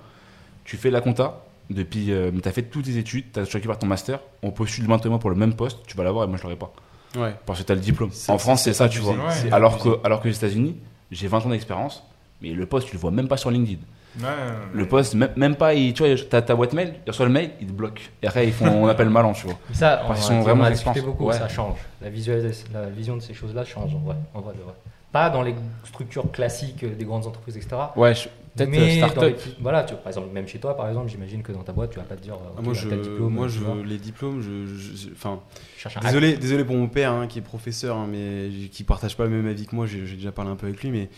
Tu 0.65 0.77
fais 0.77 0.91
la 0.91 1.01
compta 1.01 1.41
depuis. 1.71 2.13
Euh, 2.13 2.31
tu 2.43 2.49
as 2.49 2.53
fait 2.53 2.63
toutes 2.63 2.85
tes 2.85 2.97
études, 2.99 3.33
tu 3.33 3.41
as 3.41 3.45
choisi 3.45 3.67
par 3.67 3.79
ton 3.79 3.87
master, 3.87 4.21
on 4.43 4.51
postule 4.51 4.87
maintenant 4.89 5.19
pour 5.19 5.31
le 5.31 5.37
même 5.37 5.55
poste, 5.55 5.79
tu 5.87 5.97
vas 5.97 6.05
l'avoir 6.05 6.25
et 6.25 6.29
moi, 6.29 6.37
je 6.39 6.43
l'aurai 6.43 6.57
pas. 6.57 6.73
Ouais. 7.17 7.35
Parce 7.47 7.61
que 7.61 7.65
tu 7.65 7.73
as 7.73 7.75
le 7.75 7.81
diplôme. 7.81 8.11
En 8.29 8.39
France, 8.39 8.63
c'est 8.63 8.73
ça, 8.73 8.89
tu 8.89 9.01
vois. 9.01 9.15
Ouais. 9.15 9.53
Alors 9.53 9.79
que, 9.79 9.89
alors 10.05 10.21
que 10.23 10.29
les 10.29 10.37
États-Unis, 10.37 10.77
j'ai 11.11 11.29
20 11.29 11.45
ans 11.45 11.51
d'expérience, 11.51 12.03
mais 12.41 12.51
le 12.53 12.65
poste, 12.67 12.89
tu 12.89 12.95
le 12.95 12.99
vois 13.01 13.11
même 13.11 13.29
pas 13.29 13.37
sur 13.37 13.51
LinkedIn. 13.51 13.81
Ouais, 14.21 14.27
Le 14.75 14.87
poste, 14.87 15.15
même, 15.15 15.31
même 15.37 15.55
pas, 15.57 15.73
il- 15.73 15.95
tu 15.95 16.07
vois, 16.07 16.15
t'as 16.29 16.43
ta 16.43 16.55
boîte 16.55 16.75
mail, 16.75 16.95
il 17.07 17.11
reçoit 17.11 17.25
le 17.25 17.33
mail, 17.33 17.51
il 17.63 17.67
te 17.67 17.73
bloque. 17.73 18.11
Et 18.23 18.27
après, 18.27 18.47
ils 18.47 18.53
font, 18.53 18.67
on 18.69 18.87
appelle 18.87 19.09
malin, 19.09 19.33
tu 19.33 19.47
vois. 19.47 19.57
Ça, 19.73 20.03
Parce 20.07 20.27
sont 20.27 20.35
on 20.35 20.43
vraiment 20.43 20.65
a 20.65 20.69
d'expérience. 20.69 20.97
discuté 20.97 21.07
beaucoup, 21.11 21.29
Ouais. 21.31 21.39
ça 21.39 21.49
change. 21.49 21.79
La, 22.03 22.11
visualis- 22.11 22.65
la 22.75 22.87
vision 22.91 23.17
de 23.17 23.21
ces 23.23 23.33
choses-là 23.33 23.65
change 23.65 23.95
en 23.95 24.01
vrai, 24.01 24.17
en 24.35 24.41
vrai, 24.41 24.53
de 24.55 24.61
vrai. 24.63 24.75
Pas 25.13 25.31
dans 25.31 25.41
les 25.43 25.55
structures 25.85 26.31
classiques 26.31 26.85
des 26.85 27.05
grandes 27.07 27.27
entreprises, 27.27 27.57
etc. 27.57 27.77
Ouais, 27.97 28.15
je- 28.15 28.29
peut-être 28.57 28.79
euh, 28.79 28.89
start-up. 28.97 29.41
voilà, 29.61 29.83
tu, 29.85 29.95
par 29.95 30.09
exemple, 30.09 30.29
même 30.33 30.47
chez 30.49 30.59
toi, 30.59 30.77
par 30.77 30.89
exemple, 30.89 31.09
j'imagine 31.11 31.43
que 31.43 31.53
dans 31.53 31.63
ta 31.63 31.73
boîte, 31.73 31.91
tu 31.91 31.99
vas 31.99 32.05
pas 32.05 32.17
te 32.17 32.23
dire, 32.23 32.35
euh, 32.35 32.55
Ah, 32.59 32.63
moi, 32.63 32.73
bah, 32.73 32.79
je, 32.83 32.89
diplôme, 32.89 33.33
moi 33.33 33.49
je, 33.49 33.61
les 33.85 33.99
diplômes, 33.99 34.41
je, 34.43 34.67
je- 34.67 34.97
je- 34.97 35.13
enfin, 35.13 35.41
Je 35.77 35.81
cherche 35.83 35.97
un 35.97 36.01
désolé, 36.01 36.37
désolé 36.37 36.65
pour 36.65 36.77
mon 36.77 36.89
père 36.89 37.13
hein, 37.13 37.27
qui 37.27 37.39
est 37.39 37.43
professeur, 37.43 37.97
hein, 37.97 38.07
mais 38.11 38.49
qui 38.71 38.85
partage 38.85 39.17
pas 39.17 39.25
le 39.25 39.31
même 39.31 39.47
avis 39.47 39.67
que 39.67 39.75
moi. 39.75 39.87
J'ai 39.87 40.01
déjà 40.03 40.33
parlé 40.33 40.51
un 40.51 40.57
peu 40.57 40.67
avec 40.67 40.83
lui, 40.83 40.91
mais 40.91 41.09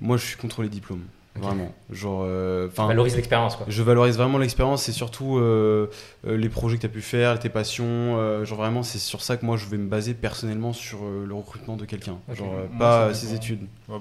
moi, 0.00 0.16
je 0.16 0.24
suis 0.26 0.36
contre 0.36 0.62
les 0.62 0.68
diplômes, 0.68 1.04
vraiment. 1.36 1.72
Genre, 1.90 2.22
euh, 2.26 2.66
Tu 2.66 2.72
enfin, 2.72 2.86
valorises 2.88 3.14
l'expérience, 3.16 3.56
quoi. 3.56 3.66
je 3.68 3.82
valorise 3.82 4.16
vraiment 4.16 4.38
l'expérience 4.38 4.88
et 4.88 4.92
surtout 4.92 5.38
euh, 5.38 5.86
les 6.24 6.48
projets 6.48 6.76
que 6.76 6.80
tu 6.82 6.86
as 6.86 6.90
pu 6.90 7.00
faire, 7.00 7.38
tes 7.38 7.48
passions. 7.48 7.84
euh, 8.18 8.44
genre 8.44 8.58
vraiment, 8.58 8.82
c'est 8.82 8.98
sur 8.98 9.22
ça 9.22 9.36
que 9.36 9.46
moi 9.46 9.56
je 9.56 9.66
vais 9.66 9.78
me 9.78 9.88
baser 9.88 10.14
personnellement 10.14 10.72
sur 10.72 10.98
euh, 11.04 11.24
le 11.26 11.34
recrutement 11.34 11.76
de 11.76 11.84
quelqu'un. 11.86 12.18
Genre 12.32 12.52
euh, 12.52 12.66
Moi, 12.70 12.78
pas 12.78 13.06
dépend. 13.08 13.18
ses 13.18 13.34
études. 13.34 13.66
Bah, 13.88 13.98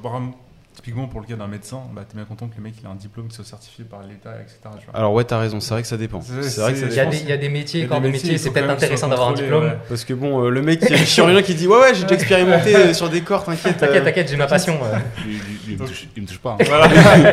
typiquement 0.73 1.07
pour 1.07 1.21
le 1.21 1.27
cas 1.27 1.35
d'un 1.35 1.47
médecin, 1.47 1.81
bah, 1.93 2.01
t'es 2.07 2.15
bien 2.15 2.25
content 2.25 2.47
que 2.47 2.55
le 2.57 2.63
mec 2.63 2.73
il 2.81 2.85
a 2.85 2.89
un 2.89 2.95
diplôme 2.95 3.27
qui 3.27 3.35
soit 3.35 3.45
certifié 3.45 3.85
par 3.85 4.01
l'État, 4.03 4.31
etc. 4.41 4.57
tu 4.79 4.85
vois. 4.87 4.95
Alors 4.95 5.13
ouais, 5.13 5.23
t'as 5.23 5.37
raison. 5.39 5.59
C'est 5.59 5.73
vrai 5.73 5.81
que 5.83 5.87
ça 5.87 5.97
dépend. 5.97 6.21
C'est- 6.21 6.41
C'est 6.43 6.61
vrai 6.61 6.73
que 6.73 6.79
ça 6.79 6.87
c'est- 6.87 6.93
Il 6.93 6.97
y, 6.97 6.99
a 6.99 7.05
des, 7.05 7.17
il 7.21 7.29
y 7.29 7.31
a 7.31 7.37
des 7.37 7.49
métiers, 7.49 7.81
Il 7.81 7.83
y 7.83 7.85
a 7.85 7.89
corps 7.89 8.01
des 8.01 8.07
de 8.07 8.11
métiers, 8.11 8.31
métier, 8.31 8.35
il 8.35 8.39
c'est 8.43 8.51
peut-être 8.51 8.69
intéressant 8.69 9.07
d'avoir 9.07 9.29
un 9.29 9.33
diplôme. 9.33 9.63
ouais. 9.65 9.77
Parce 9.87 10.03
que 10.05 10.13
bon, 10.13 10.43
euh, 10.45 10.49
le 10.49 10.61
mec, 10.61 10.89
le 10.89 10.97
chirurgien 10.97 11.41
qui 11.41 11.55
dit 11.55 11.67
ouais 11.67 11.77
ouais, 11.79 11.93
j'ai 11.93 12.03
déjà 12.03 12.15
expérimenté 12.15 12.75
euh, 12.75 12.93
sur 12.93 13.09
des 13.09 13.21
corps, 13.21 13.43
t'inquiète. 13.45 13.77
T'inquiète, 13.77 14.01
euh. 14.01 14.05
t'inquiète, 14.05 14.29
j'ai 14.29 14.37
ma 14.37 14.47
passion. 14.47 14.79
euh. 14.83 14.97
Lui, 15.25 15.33
lui- 15.33 15.39
lui, 15.39 15.73
il, 15.75 15.81
me 15.81 15.87
touche, 15.87 16.07
il 16.15 16.21
me 16.23 16.27
touche 16.27 16.39
pas. 16.39 16.57
hein. 16.59 16.63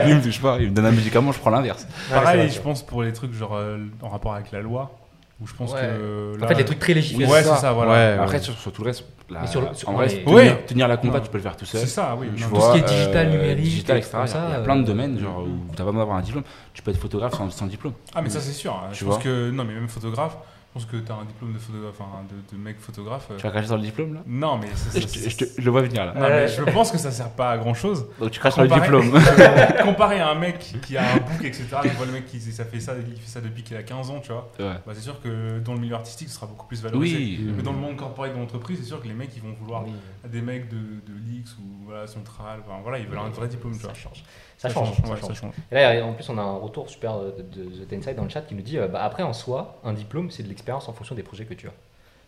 Lui, 0.05 0.11
il 0.11 0.17
me 0.17 0.23
touche 0.23 0.41
pas. 0.41 0.57
Il 0.61 0.71
me 0.71 0.75
donne 0.75 0.87
un 0.87 0.91
médicament, 0.93 1.33
je 1.33 1.39
prends 1.39 1.51
l'inverse. 1.51 1.87
Ouais, 2.11 2.15
Pareil, 2.21 2.51
je 2.51 2.61
pense 2.61 2.83
pour 2.85 3.03
les 3.03 3.13
trucs 3.13 3.33
genre 3.33 3.55
euh, 3.57 3.79
en 4.03 4.09
rapport 4.09 4.35
avec 4.35 4.53
la 4.53 4.61
loi, 4.61 4.93
où 5.41 5.47
je 5.47 5.55
pense 5.55 5.73
Ouais. 5.73 5.81
que. 5.81 6.35
En 6.37 6.41
là- 6.41 6.49
fait, 6.49 6.55
les 6.55 6.65
trucs 6.65 6.79
très 6.79 6.95
légiférés. 6.95 7.31
Ouais, 7.31 7.39
c'est 7.43 7.49
c'est 7.49 7.55
ça. 7.55 7.61
ça, 7.61 7.73
voilà. 7.73 7.93
Ouais, 7.93 8.19
Après, 8.23 8.37
ouais. 8.39 8.43
sur, 8.43 8.59
sur 8.59 8.73
tout 8.73 8.83
le 8.83 8.89
reste, 8.89 9.05
la- 9.31 9.41
Mais 9.43 9.47
sur- 9.47 9.61
en 9.87 9.93
vrai, 9.93 10.07
ouais. 10.07 10.23
tenir, 10.25 10.35
Ouais. 10.35 10.65
tenir 10.67 10.89
la 10.89 10.97
Non. 10.97 11.21
tu 11.21 11.31
peux 11.31 11.37
le 11.39 11.43
faire 11.43 11.57
tout 11.57 11.65
seul. 11.65 11.81
C'est 11.81 11.87
ça, 11.87 12.17
oui. 12.19 12.29
Tu 12.37 12.43
Non, 12.43 12.49
vois, 12.49 12.59
Tout 12.59 12.67
ce 12.67 12.73
qui 12.73 12.79
est 12.79 12.97
digital, 12.97 13.27
euh, 13.29 13.31
numérique, 13.31 13.65
digital, 13.65 13.97
et 13.97 14.01
etc. 14.01 14.13
Il 14.15 14.21
y 14.21 14.23
a- 14.23 14.27
ça, 14.27 14.45
il 14.49 14.51
y 14.53 14.55
a 14.55 14.59
euh, 14.59 14.65
plein 14.65 14.77
de 14.77 14.83
domaines 14.83 15.19
genre, 15.19 15.39
où 15.45 15.47
tu 15.47 15.71
n'as 15.71 15.77
pas 15.77 15.85
besoin 15.85 15.99
d'avoir 16.01 16.17
un 16.19 16.23
diplôme. 16.23 16.45
Tu 16.75 16.83
peux 16.83 16.91
être 16.91 16.97
photographe 17.01 17.35
sans, 17.37 17.49
sans 17.51 17.67
diplôme. 17.67 17.93
Ah, 18.15 18.23
mais 18.23 18.29
ça, 18.31 18.41
c'est 18.41 18.53
sûr. 18.53 18.79
Tu 18.93 18.99
je 19.01 19.05
pense 19.05 19.19
que. 19.19 19.51
Non, 19.51 19.65
mais 19.65 19.75
même 19.75 19.89
photographe, 19.89 20.37
je 20.71 20.75
pense 20.75 20.85
que 20.87 20.97
t'as 20.99 21.15
un 21.15 21.25
diplôme 21.25 21.53
de, 21.53 21.59
photographe, 21.59 21.97
enfin, 21.99 22.23
de, 22.31 22.57
de 22.57 22.63
mec 22.63 22.79
photographe. 22.79 23.27
euh, 23.33 23.37
Tu 23.37 23.43
vas 23.43 23.51
cracher 23.51 23.67
sur 23.67 23.77
le 23.77 23.83
diplôme 23.83 24.15
là? 24.15 24.21
Non, 24.25 24.57
mais 24.57 24.69
je, 24.95 25.01
c'est- 25.01 25.25
te- 25.25 25.29
je 25.31 25.37
te- 25.37 25.61
je 25.61 25.65
le 25.65 25.71
vois 25.73 25.83
venir 25.83 26.07
là. 26.07 26.15
Non, 26.15 26.21
mais 26.29 26.47
je 26.47 26.63
pense 26.63 26.93
que 26.93 26.99
ça 26.99 27.11
sert 27.11 27.31
pas 27.31 27.51
à 27.51 27.59
grand 27.59 27.75
chose. 27.75 28.07
Donc 28.21 28.31
tu 28.31 28.39
craches 28.39 28.53
sur 28.55 28.63
le 28.63 28.69
Comparé- 28.69 28.83
diplôme. 28.83 29.11
Comparé 29.83 30.21
à 30.21 30.29
un 30.31 30.37
mec 30.37 30.59
qui 30.83 30.97
a 30.97 31.03
un 31.13 31.17
book, 31.17 31.43
etc. 31.45 31.65
Tu 31.83 31.89
vois 31.89 32.07
le 32.07 32.13
mec 32.13 32.27
qui 32.27 32.41
ça 32.41 32.65
fait 32.65 32.79
ça, 32.79 32.95
il 32.97 33.17
fait 33.21 33.29
ça 33.29 33.41
depuis 33.41 33.63
qu'il 33.65 33.77
a 33.77 33.83
15 33.83 34.11
ans, 34.11 34.21
tu 34.21 34.31
vois. 34.33 34.51
Ouais. 34.61 34.75
Bah, 34.87 34.93
c'est 34.95 35.01
sûr 35.01 35.21
que 35.21 35.59
dans 35.59 35.75
le 35.75 35.81
milieu 35.81 35.95
artistique, 35.97 36.29
ce 36.29 36.35
sera 36.37 36.47
beaucoup 36.47 36.67
plus 36.67 36.81
valorisé. 36.83 37.17
Oui. 37.17 37.53
Mais 37.57 37.63
dans 37.65 37.73
le 37.73 37.79
monde 37.79 37.97
corporate 37.97 38.33
de 38.33 38.39
l'entreprise, 38.39 38.79
c'est 38.81 38.87
sûr 38.87 39.03
que 39.03 39.09
les 39.09 39.15
mecs 39.15 39.31
ils 39.35 39.43
vont 39.43 39.55
vouloir 39.61 39.85
Oui, 39.85 39.93
des 40.31 40.41
mecs 40.41 40.69
de, 40.69 40.77
de 40.77 41.13
l'X 41.29 41.57
ou 41.59 41.85
voilà, 41.87 42.07
Central, 42.07 42.61
enfin, 42.65 42.79
voilà, 42.83 42.99
ils 42.99 43.07
veulent 43.07 43.19
un 43.19 43.29
vrai 43.31 43.49
diplôme, 43.49 43.73
tu 43.73 43.81
vois. 43.81 43.91
ça 43.95 44.01
change. 44.01 44.23
Ça 44.61 44.69
change. 44.69 44.95
ça 44.97 45.03
change. 45.17 45.21
ça 45.23 45.35
change. 45.35 45.55
Et 45.73 45.75
là, 45.77 46.05
en 46.05 46.13
plus, 46.13 46.29
on 46.29 46.37
a 46.37 46.43
un 46.43 46.57
retour 46.59 46.91
super 46.91 47.19
de, 47.19 47.31
de 47.43 47.85
The 47.85 47.89
Tenside 47.89 48.15
dans 48.17 48.25
le 48.25 48.29
chat 48.29 48.43
qui 48.43 48.55
nous 48.55 48.61
dit 48.61 48.77
euh, 48.77 48.89
bah, 48.89 49.03
après, 49.03 49.23
en 49.23 49.33
soi, 49.33 49.79
un 49.85 49.95
diplôme, 49.95 50.31
c'est 50.31 50.43
de 50.43 50.49
l'expérience 50.49 50.87
en 50.89 50.93
fonction 50.93 51.15
des 51.15 51.23
projets 51.23 51.47
que 51.47 51.55
tu 51.55 51.67
as. 51.67 51.73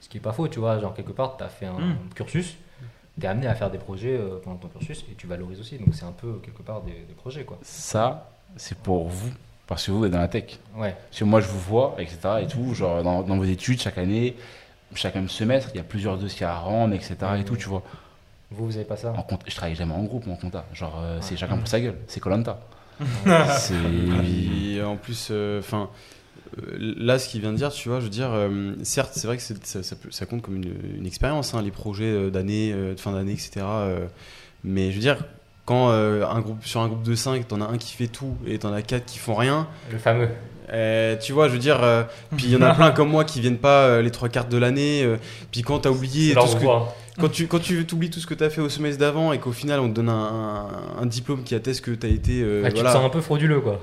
Ce 0.00 0.08
qui 0.08 0.16
est 0.16 0.20
pas 0.20 0.32
faux, 0.32 0.48
tu 0.48 0.58
vois. 0.58 0.78
Genre, 0.78 0.94
quelque 0.94 1.12
part, 1.12 1.36
tu 1.36 1.44
as 1.44 1.48
fait 1.48 1.66
un 1.66 1.78
Mm. 1.78 1.96
cursus, 2.14 2.56
tu 3.20 3.26
es 3.26 3.28
amené 3.28 3.46
à 3.48 3.54
faire 3.54 3.70
des 3.70 3.76
projets 3.78 4.16
euh, 4.16 4.38
pendant 4.42 4.56
ton 4.56 4.68
cursus 4.68 5.04
et 5.10 5.14
tu 5.14 5.26
valorises 5.26 5.60
aussi. 5.60 5.76
Donc, 5.76 5.94
c'est 5.94 6.06
un 6.06 6.12
peu, 6.12 6.40
quelque 6.42 6.62
part, 6.62 6.80
des, 6.80 6.92
des 6.92 7.14
projets, 7.14 7.44
quoi. 7.44 7.58
Ça, 7.62 8.30
c'est 8.56 8.78
pour 8.78 9.08
vous. 9.08 9.30
Parce 9.66 9.84
que 9.86 9.90
vous 9.92 10.04
êtes 10.06 10.12
dans 10.12 10.18
la 10.18 10.28
tech. 10.28 10.58
Ouais. 10.74 10.96
Parce 11.08 11.18
que 11.20 11.24
moi, 11.24 11.40
je 11.40 11.48
vous 11.48 11.60
vois, 11.60 11.94
etc. 11.98 12.18
Et 12.42 12.46
tout, 12.46 12.72
genre 12.74 13.02
dans, 13.02 13.22
dans 13.22 13.36
vos 13.36 13.44
études, 13.44 13.80
chaque 13.80 13.98
année, 13.98 14.36
chaque 14.94 15.14
même 15.14 15.28
semestre, 15.28 15.70
il 15.74 15.76
y 15.76 15.80
a 15.80 15.84
plusieurs 15.84 16.16
dossiers 16.18 16.46
à 16.46 16.58
rendre, 16.58 16.94
etc. 16.94 17.16
Et 17.38 17.44
tout, 17.44 17.56
tu 17.56 17.68
vois. 17.68 17.82
Vous, 18.54 18.66
vous 18.66 18.76
avez 18.76 18.84
pas 18.84 18.96
ça 18.96 19.12
En 19.16 19.22
compte, 19.22 19.42
je 19.46 19.54
travaille 19.54 19.74
jamais 19.74 19.94
en 19.94 20.02
groupe, 20.04 20.26
mon 20.26 20.36
compta. 20.36 20.64
Genre, 20.74 20.98
euh, 21.02 21.18
c'est 21.20 21.36
chacun 21.36 21.56
pour 21.56 21.68
sa 21.68 21.80
gueule. 21.80 21.96
C'est 22.06 22.20
Colanta. 22.20 22.60
c'est. 23.58 24.82
En 24.82 24.96
plus, 24.96 25.28
euh, 25.30 25.58
enfin, 25.60 25.88
euh, 26.58 26.76
là, 26.78 27.18
ce 27.18 27.28
qu'il 27.28 27.40
vient 27.40 27.52
de 27.52 27.56
dire, 27.56 27.70
tu 27.72 27.88
vois, 27.88 27.98
je 28.00 28.04
veux 28.04 28.10
dire, 28.10 28.30
euh, 28.32 28.74
certes, 28.82 29.12
c'est 29.14 29.26
vrai 29.26 29.36
que 29.36 29.42
ça, 29.42 29.82
ça 29.82 29.96
peut- 29.96 30.10
ça 30.10 30.26
compte 30.26 30.42
comme 30.42 30.56
une, 30.56 30.74
une 30.98 31.06
expérience, 31.06 31.54
hein, 31.54 31.62
les 31.62 31.70
projets 31.70 32.30
d'année, 32.30 32.72
de 32.72 32.98
fin 32.98 33.12
d'année, 33.12 33.32
etc. 33.32 33.50
euh, 33.66 34.06
mais 34.64 34.90
je 34.90 34.96
veux 34.96 35.00
dire, 35.00 35.18
quand 35.64 35.90
euh, 35.90 36.26
un 36.26 36.40
groupe, 36.40 36.64
sur 36.64 36.80
un 36.80 36.88
groupe 36.88 37.02
de 37.02 37.14
5, 37.14 37.46
t'en 37.48 37.60
as 37.60 37.66
un 37.66 37.78
qui 37.78 37.94
fait 37.94 38.08
tout 38.08 38.36
et 38.46 38.58
t'en 38.58 38.72
as 38.72 38.82
4 38.82 39.04
qui 39.06 39.18
font 39.18 39.34
rien. 39.34 39.66
Le 39.90 39.98
fameux. 39.98 40.28
Euh, 40.72 41.16
tu 41.18 41.32
vois, 41.32 41.48
je 41.48 41.52
veux 41.54 41.58
dire, 41.58 41.82
euh, 41.82 42.02
puis 42.36 42.46
il 42.46 42.52
y 42.52 42.56
en 42.56 42.62
a 42.62 42.74
plein 42.74 42.92
comme 42.92 43.10
moi 43.10 43.24
qui 43.24 43.40
viennent 43.40 43.58
pas 43.58 43.82
euh, 43.86 44.02
les 44.02 44.10
trois 44.10 44.28
quarts 44.28 44.46
de 44.48 44.56
l'année. 44.56 45.02
euh, 45.04 45.16
puis 45.50 45.62
quand 45.62 45.80
t'as 45.80 45.90
oublié 45.90 46.34
tout 46.34 46.46
ce 46.46 46.56
que. 46.56 46.64
Quand 47.18 47.28
tu 47.28 47.46
quand 47.46 47.58
tu 47.60 47.84
oublies 47.92 48.10
tout 48.10 48.20
ce 48.20 48.26
que 48.26 48.34
t'as 48.34 48.50
fait 48.50 48.60
au 48.60 48.68
semestre 48.68 48.98
d'avant 49.00 49.32
et 49.32 49.38
qu'au 49.38 49.52
final 49.52 49.80
on 49.80 49.88
te 49.88 49.94
donne 49.94 50.08
un, 50.08 50.12
un- 50.14 51.02
un 51.02 51.06
diplôme 51.06 51.42
qui 51.44 51.54
atteste 51.54 51.82
que 51.82 51.90
t'as 51.92 52.08
été, 52.08 52.42
euh, 52.42 52.62
Ah, 52.64 52.68
tu 52.68 52.74
voilà. 52.76 52.90
te 52.90 52.96
sens 52.96 53.04
un 53.04 53.10
peu 53.10 53.20
frauduleux, 53.20 53.60
quoi. 53.60 53.80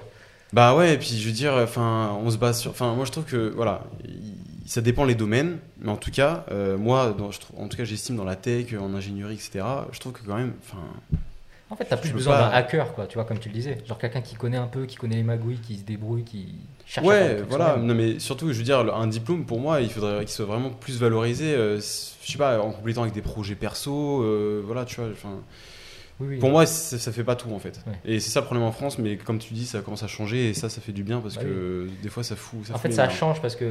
Bah 0.51 0.75
ouais, 0.75 0.95
et 0.95 0.97
puis 0.97 1.15
je 1.17 1.25
veux 1.27 1.33
dire, 1.33 1.53
enfin, 1.61 2.17
on 2.23 2.29
se 2.31 2.37
base 2.37 2.59
sur. 2.59 2.71
Enfin, 2.71 2.93
moi 2.95 3.05
je 3.05 3.11
trouve 3.11 3.25
que 3.25 3.51
voilà, 3.55 3.83
il- 4.03 4.33
ça 4.65 4.81
dépend 4.81 5.03
les 5.05 5.15
domaines, 5.15 5.57
mais 5.81 5.89
en 5.89 5.95
tout 5.97 6.11
cas, 6.11 6.45
euh, 6.51 6.77
moi, 6.77 7.15
dans, 7.17 7.31
je 7.31 7.39
trouve, 7.39 7.59
en 7.59 7.67
tout 7.67 7.75
cas, 7.77 7.85
j'estime 7.85 8.15
dans 8.15 8.23
la 8.23 8.35
tech, 8.35 8.73
en 8.79 8.93
ingénierie, 8.93 9.33
etc. 9.33 9.65
Je 9.91 9.99
trouve 9.99 10.11
que 10.13 10.19
quand 10.25 10.35
même, 10.37 10.53
enfin, 10.63 10.77
En 11.71 11.75
fait, 11.75 11.85
t'as 11.85 11.97
plus 11.97 12.09
Tu 12.09 12.15
besoin 12.15 12.35
pas- 12.37 12.49
d'un 12.49 12.55
hacker, 12.55 12.93
quoi, 12.95 13.05
tu 13.05 13.15
vois, 13.15 13.25
comme 13.25 13.37
tu 13.37 13.47
le 13.49 13.53
disais. 13.53 13.77
Genre 13.85 13.97
quelqu'un 13.99 14.21
qui 14.21 14.35
connaît 14.35 14.57
un 14.57 14.67
peu, 14.67 14.85
qui 14.85 14.95
connaît 14.95 15.17
les 15.17 15.23
magouilles, 15.23 15.59
qui 15.59 15.77
se 15.77 15.83
débrouille, 15.83 16.23
qui 16.23 16.55
cherche 16.85 17.05
ouais, 17.05 17.43
voilà. 17.47 17.77
Non, 17.77 17.93
mais 17.93 18.17
surtout, 18.19 18.51
je 18.51 18.57
veux 18.57 18.63
dire, 18.63 18.79
un 18.95 19.07
diplôme 19.07 19.45
pour 19.45 19.59
moi, 19.59 19.79
il 19.81 19.89
faudrait 19.91 20.19
qu'il 20.21 20.29
soit 20.29 20.45
vraiment 20.45 20.71
plus 20.71 20.99
valorisé. 20.99 21.53
euh, 21.53 21.77
je 21.79 22.31
sais 22.31 22.37
pas, 22.39 22.59
en 22.59 22.71
complétant 22.71 23.01
avec 23.03 23.13
des 23.13 23.21
projets 23.21 23.53
perso, 23.55 24.23
euh, 24.23 24.63
voilà, 24.65 24.83
tu 24.85 24.99
vois. 24.99 25.09
Enfin, 25.11 25.41
Oui, 26.19 26.27
oui. 26.29 26.37
pour 26.39 26.49
moi, 26.49 26.65
ça, 26.65 26.97
ça 26.97 27.11
fait 27.11 27.23
pas 27.23 27.35
tout 27.35 27.51
en 27.51 27.59
fait. 27.59 27.79
Ouais. 27.87 27.93
Et 28.03 28.19
c'est 28.19 28.29
ça 28.31 28.39
le 28.41 28.45
problème 28.45 28.65
en 28.65 28.71
France, 28.71 28.97
mais 28.97 29.15
comme 29.17 29.37
tu 29.39 29.53
dis, 29.53 29.65
ça 29.67 29.81
commence 29.81 30.01
à 30.03 30.07
changer 30.07 30.49
et 30.49 30.53
ça, 30.55 30.69
ça 30.69 30.81
fait 30.81 30.91
du 30.91 31.03
bien 31.03 31.21
parce 31.21 31.35
Bah 31.35 31.43
que 31.43 31.87
des 32.01 32.09
fois, 32.09 32.23
ça 32.23 32.35
fout. 32.35 32.65
Ça 32.65 32.73
en 32.73 32.77
fout 32.77 32.89
fait, 32.89 32.91
ça 32.95 33.07
change 33.09 33.41
parce 33.41 33.55
que 33.55 33.65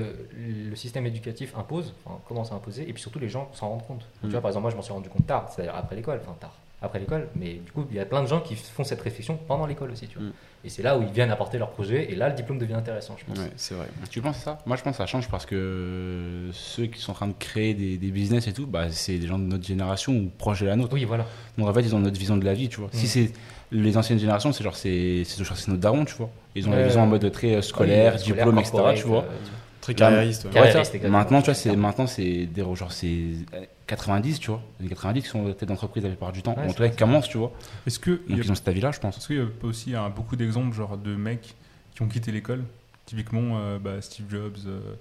le 0.70 0.76
système 0.76 1.04
éducatif 1.04 1.52
impose, 1.58 1.94
enfin, 2.04 2.18
commence 2.28 2.52
à 2.52 2.54
imposer, 2.54 2.88
et 2.88 2.92
puis 2.92 3.02
surtout 3.02 3.18
les 3.18 3.28
gens 3.28 3.50
s'en 3.54 3.68
rendent 3.70 3.86
compte. 3.86 4.06
Tu 4.20 4.28
Mm. 4.28 4.30
vois, 4.30 4.40
par 4.40 4.48
exemple, 4.50 4.62
moi, 4.62 4.70
je 4.70 4.76
m'en 4.76 4.82
suis 4.82 4.92
rendu 4.92 5.08
compte 5.08 5.26
tard, 5.26 5.50
c'est-à-dire 5.52 5.74
après 5.74 5.96
l'école, 5.96 6.20
enfin 6.22 6.36
tard, 6.40 6.54
après 6.80 7.00
l'école, 7.00 7.28
mais 7.34 7.54
du 7.54 7.72
coup, 7.72 7.84
il 7.90 7.96
y 7.96 8.00
a 8.00 8.04
plein 8.04 8.22
de 8.22 8.28
gens 8.28 8.40
qui 8.40 8.54
font 8.54 8.84
cette 8.84 9.00
réflexion 9.00 9.36
pendant 9.48 9.66
l'école 9.66 9.90
aussi, 9.90 10.06
tu 10.06 10.18
vois. 10.18 10.28
Mm. 10.28 10.32
Et 10.64 10.68
c'est 10.68 10.82
là 10.82 10.96
où 10.98 11.02
ils 11.02 11.08
viennent 11.10 11.30
apporter 11.30 11.58
leur 11.58 11.70
projet, 11.70 12.10
et 12.10 12.14
là, 12.14 12.28
le 12.28 12.34
diplôme 12.34 12.58
devient 12.58 12.74
intéressant, 12.74 13.16
je 13.18 13.24
pense. 13.24 13.38
Ouais, 13.38 13.50
c'est 13.56 13.74
vrai. 13.74 13.86
Tu 14.10 14.20
penses 14.20 14.38
ça? 14.38 14.58
Moi, 14.66 14.76
je 14.76 14.82
pense 14.82 14.92
que 14.92 14.98
ça 14.98 15.06
change 15.06 15.28
parce 15.28 15.44
que 15.46 16.50
ceux 16.52 16.86
qui 16.86 17.00
sont 17.00 17.12
en 17.12 17.14
train 17.14 17.26
de 17.28 17.34
créer 17.38 17.74
des, 17.74 17.96
des 17.98 18.10
business 18.10 18.46
et 18.48 18.52
tout, 18.52 18.66
bah, 18.66 18.90
c'est 18.90 19.18
des 19.18 19.26
gens 19.26 19.38
de 19.38 19.44
notre 19.44 19.64
génération 19.66 20.12
ou 20.14 20.30
proches 20.38 20.60
de 20.60 20.66
la 20.66 20.76
nôtre. 20.76 20.92
Oui, 20.94 21.04
voilà. 21.04 21.26
Donc 21.56 21.68
en 21.68 21.74
fait, 21.74 21.80
ils 21.82 21.94
ont 21.94 22.00
notre 22.00 22.18
vision 22.18 22.36
de 22.36 22.44
la 22.44 22.54
vie, 22.54 22.68
tu 22.68 22.78
vois. 22.80 22.88
Mm. 22.88 22.96
Si 22.96 23.08
c'est 23.08 23.32
les 23.72 23.96
anciennes 23.96 24.18
générations, 24.18 24.52
c'est 24.52 24.64
genre 24.64 24.76
c'est 24.76 25.22
c'est 25.24 25.42
genre, 25.44 25.56
c'est 25.56 25.68
notre 25.68 25.80
daron, 25.80 26.04
tu 26.04 26.14
vois. 26.14 26.30
Ils 26.54 26.68
ont 26.68 26.72
la 26.72 26.82
vision 26.84 27.02
en 27.02 27.06
mode 27.06 27.30
très 27.32 27.54
euh, 27.56 27.62
scolaire, 27.62 28.14
Oui, 28.16 28.22
diplôme, 28.24 28.58
etc. 28.58 28.72
Tu 28.96 29.02
vois. 29.02 29.24
euh, 29.24 29.36
Très 29.80 29.94
carriériste. 29.94 30.44
ouais. 30.46 30.50
Carrière- 30.50 30.74
Ouais, 30.76 30.82
Carriériste. 30.82 31.08
Maintenant, 31.10 31.40
tu 31.40 31.46
vois, 31.46 31.54
c'est 31.54 31.74
maintenant 31.76 32.06
c'est 32.06 32.46
des 32.46 32.62
genre 32.74 32.92
c'est 32.92 33.06
euh, 33.54 33.64
90, 33.88 34.38
tu 34.38 34.50
vois. 34.50 34.62
Les 34.80 34.88
90 34.88 35.22
qui 35.22 35.28
sont 35.28 35.46
la 35.48 35.54
tête 35.54 35.68
d'entreprise 35.68 36.04
la 36.04 36.10
plupart 36.10 36.30
du 36.32 36.42
temps. 36.42 36.54
Ouais, 36.56 36.66
Ou 36.66 36.70
en 36.70 36.72
tout 36.72 36.82
cas, 36.82 36.88
commencent, 36.90 37.28
tu 37.28 37.38
vois. 37.38 37.50
Est-ce 37.86 37.98
que 37.98 38.20
il 38.28 38.34
y 38.34 38.36
Donc 38.36 38.40
a- 38.40 38.44
ils 38.46 38.52
ont 38.52 38.54
cette 38.54 38.68
avis-là, 38.68 38.92
je 38.92 39.00
pense. 39.00 39.16
Est-ce 39.18 39.26
qu'il 39.26 39.36
y 39.36 39.40
a 39.40 39.46
aussi 39.62 39.96
hein, 39.96 40.10
beaucoup 40.14 40.36
d'exemples 40.36 40.74
genre 40.76 40.96
de 40.96 41.16
mecs 41.16 41.56
qui 41.94 42.02
ont 42.02 42.08
quitté 42.08 42.30
l'école? 42.30 42.62
Typiquement, 43.06 43.58
euh, 43.58 43.78
bah, 43.78 44.00
Steve 44.02 44.26
Jobs, 44.30 44.56
euh, 44.66 44.94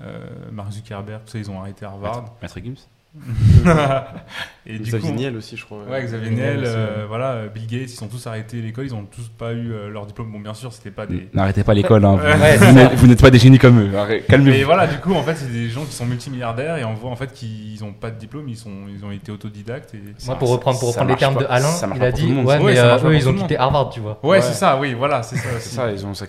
euh, 0.00 0.50
Mark 0.50 0.72
Zuckerberg, 0.72 1.22
tout 1.24 1.30
ça, 1.32 1.38
ils 1.38 1.50
ont 1.50 1.60
arrêté 1.60 1.84
Harvard. 1.84 2.34
Maître 2.42 2.58
Gims. 2.60 2.74
et 4.66 4.78
du 4.78 4.84
Xavier 4.84 5.10
coup, 5.10 5.14
Niel 5.16 5.36
aussi, 5.36 5.56
je 5.58 5.64
crois. 5.66 5.84
ouais, 5.84 6.02
Xavier 6.02 6.30
Niel 6.30 6.62
euh, 6.64 7.04
voilà, 7.06 7.32
euh, 7.32 7.48
Bill 7.48 7.66
Gates, 7.66 7.92
ils 7.92 8.02
ont 8.02 8.08
tous 8.08 8.26
arrêté 8.26 8.62
l'école, 8.62 8.86
ils 8.86 8.94
ont 8.94 9.04
tous 9.04 9.28
pas 9.28 9.52
eu 9.52 9.70
euh, 9.72 9.90
leur 9.90 10.06
diplôme. 10.06 10.32
Bon, 10.32 10.40
bien 10.40 10.54
sûr, 10.54 10.72
c'était 10.72 10.90
pas 10.90 11.04
des. 11.04 11.28
N'arrêtez 11.34 11.62
pas 11.62 11.74
l'école, 11.74 12.04
hein. 12.06 12.16
Vous- 12.96 13.06
n'êtes- 13.06 13.20
pas 13.20 13.30
des 13.30 13.38
génies 13.38 13.58
comme 13.58 13.80
eux. 13.80 13.90
Mais 14.08 14.20
Calmez-vous. 14.22 14.64
voilà, 14.64 14.86
du 14.86 14.96
coup, 14.98 15.12
en 15.12 15.22
fait, 15.22 15.34
c'est 15.36 15.52
des 15.52 15.68
gens 15.68 15.84
qui 15.84 15.92
sont 15.92 16.06
multimilliardaires 16.06 16.78
et 16.78 16.84
on 16.84 16.94
voit 16.94 17.10
en 17.10 17.16
fait 17.16 17.32
qu'ils 17.32 17.84
ont 17.84 17.92
pas 17.92 18.10
de 18.10 18.18
diplôme, 18.18 18.48
ils, 18.48 18.56
sont, 18.56 18.70
ils 18.88 19.04
ont 19.04 19.10
été 19.10 19.30
autodidactes. 19.30 19.94
Et... 19.94 20.00
Moi, 20.26 20.36
pour 20.36 20.48
reprendre, 20.48 20.78
pour 20.78 20.88
reprendre 20.88 21.10
les 21.10 21.16
termes 21.16 21.34
pas- 21.34 21.40
de 21.42 21.46
Alain, 21.50 21.68
ça 21.68 21.86
marche 21.86 22.00
il 22.00 22.04
a 22.04 22.12
dit. 22.12 22.32
Ouais, 22.32 22.58
mais 22.62 22.78
euh, 22.78 22.98
eux, 23.04 23.14
ils 23.14 23.28
ont 23.28 23.34
quitté 23.34 23.58
Harvard, 23.58 23.90
tu 23.90 24.00
vois. 24.00 24.18
Ouais, 24.22 24.40
c'est 24.40 24.54
ça, 24.54 24.78
oui, 24.80 24.94
voilà, 24.94 25.22
c'est 25.22 25.36
ça 25.36 25.48
C'est 25.58 25.74
ça, 25.74 25.90
ils 25.92 26.06
ont, 26.06 26.14
ça, 26.14 26.24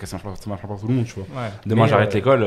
marche 0.48 0.60
pas, 0.62 0.68
pour 0.68 0.80
tout 0.80 0.86
le 0.88 0.94
monde, 0.94 1.06
tu 1.06 1.14
vois. 1.14 1.24
Demain, 1.64 1.86
j'arrête 1.86 2.12
l'école, 2.12 2.44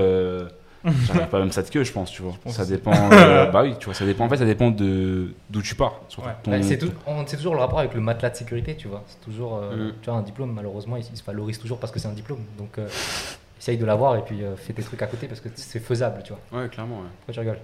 j'arrête 0.86 1.30
pas 1.30 1.40
même 1.40 1.52
ça 1.52 1.62
de 1.64 1.70
queue, 1.70 1.84
je 1.84 1.92
pense, 1.92 2.12
tu 2.12 2.22
vois. 2.22 2.34
pense 2.44 2.54
Ça 2.54 2.66
dépend. 2.66 2.92
euh, 3.12 3.46
bah 3.52 3.64
oui, 3.64 3.76
tu 3.80 3.86
vois, 3.86 3.94
ça 3.94 4.06
dépend. 4.06 4.26
En 4.26 4.30
fait, 4.30 4.38
ça 4.38 4.46
dépend 4.46 4.72
de 4.72 5.34
d'où 5.50 5.62
tu 5.62 5.76
pars. 5.76 6.00
surtout. 6.10 6.28
Ouais. 6.30 6.36
Ton- 6.44 6.52
Bah, 6.52 6.62
c'est 6.64 6.78
tout- 6.78 6.92
toujours 7.38 7.54
le 7.56 7.60
rapport 7.60 7.80
avec 7.80 7.94
le 7.94 8.00
matelas 8.02 8.30
de 8.30 8.36
sécurité, 8.36 8.76
tu 8.76 8.88
vois. 8.88 9.04
C'est 9.08 9.20
toujours, 9.22 9.58
euh, 9.62 9.90
Mm. 9.90 9.94
tu 10.02 10.10
vois, 10.10 10.20
un 10.20 10.24
diplôme, 10.24 10.52
malheureusement, 10.54 10.96
il, 10.98 11.04
il 11.12 11.18
se 11.18 11.24
valorise 11.24 11.60
toujours 11.60 11.80
parce 11.80 11.92
que 11.92 12.00
c'est 12.00 12.08
un 12.08 12.14
diplôme. 12.14 12.42
Donc, 12.58 12.78
euh, 12.78 12.88
essaye 13.60 13.78
de 13.78 13.86
l'avoir 13.86 14.16
et 14.18 14.22
puis 14.22 14.44
euh, 14.44 14.56
fais 14.56 14.74
tes 14.74 14.84
trucs 14.84 15.02
à 15.02 15.08
côté 15.08 15.28
parce 15.28 15.42
que 15.42 15.50
c'est 15.56 15.80
faisable, 15.80 16.22
tu 16.24 16.34
vois. 16.34 16.62
Ouais, 16.62 16.70
clairement. 16.70 16.98
ouais. 17.00 17.08
Pourquoi 17.20 17.34
tu 17.34 17.40
rigoles? 17.42 17.60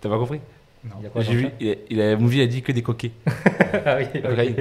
T'as 0.00 0.08
pas 0.08 0.18
compris? 0.18 0.40
Non, 0.84 0.96
Il 1.00 1.04
y 1.04 1.06
a 1.06 1.10
quoi 1.10 1.22
J'ai 1.22 1.34
vu, 1.34 1.42
Jean-Pierre 1.44 1.76
il 1.90 2.00
a, 2.00 2.04
il 2.06 2.12
a, 2.12 2.16
Movie 2.16 2.42
a 2.42 2.46
dit 2.46 2.62
que 2.62 2.72
des 2.72 2.82
coquets. 2.82 3.12
Ah 3.86 3.96
oui, 3.98 4.06
La 4.22 4.28
cocaïne. 4.30 4.56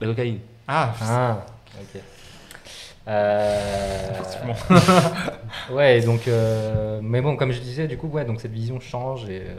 La 0.00 0.06
cocaïne. 0.06 0.38
Ah, 0.66 0.94
Ah, 1.00 1.46
ok. 1.80 2.00
Euh, 3.08 4.12
ouais, 5.70 6.00
donc, 6.02 6.28
euh, 6.28 7.00
mais 7.02 7.20
bon, 7.20 7.36
comme 7.36 7.52
je 7.52 7.60
disais, 7.60 7.86
du 7.86 7.96
coup, 7.96 8.08
ouais, 8.08 8.24
donc 8.24 8.40
cette 8.40 8.52
vision 8.52 8.80
change 8.80 9.28
et, 9.28 9.40
euh, 9.40 9.54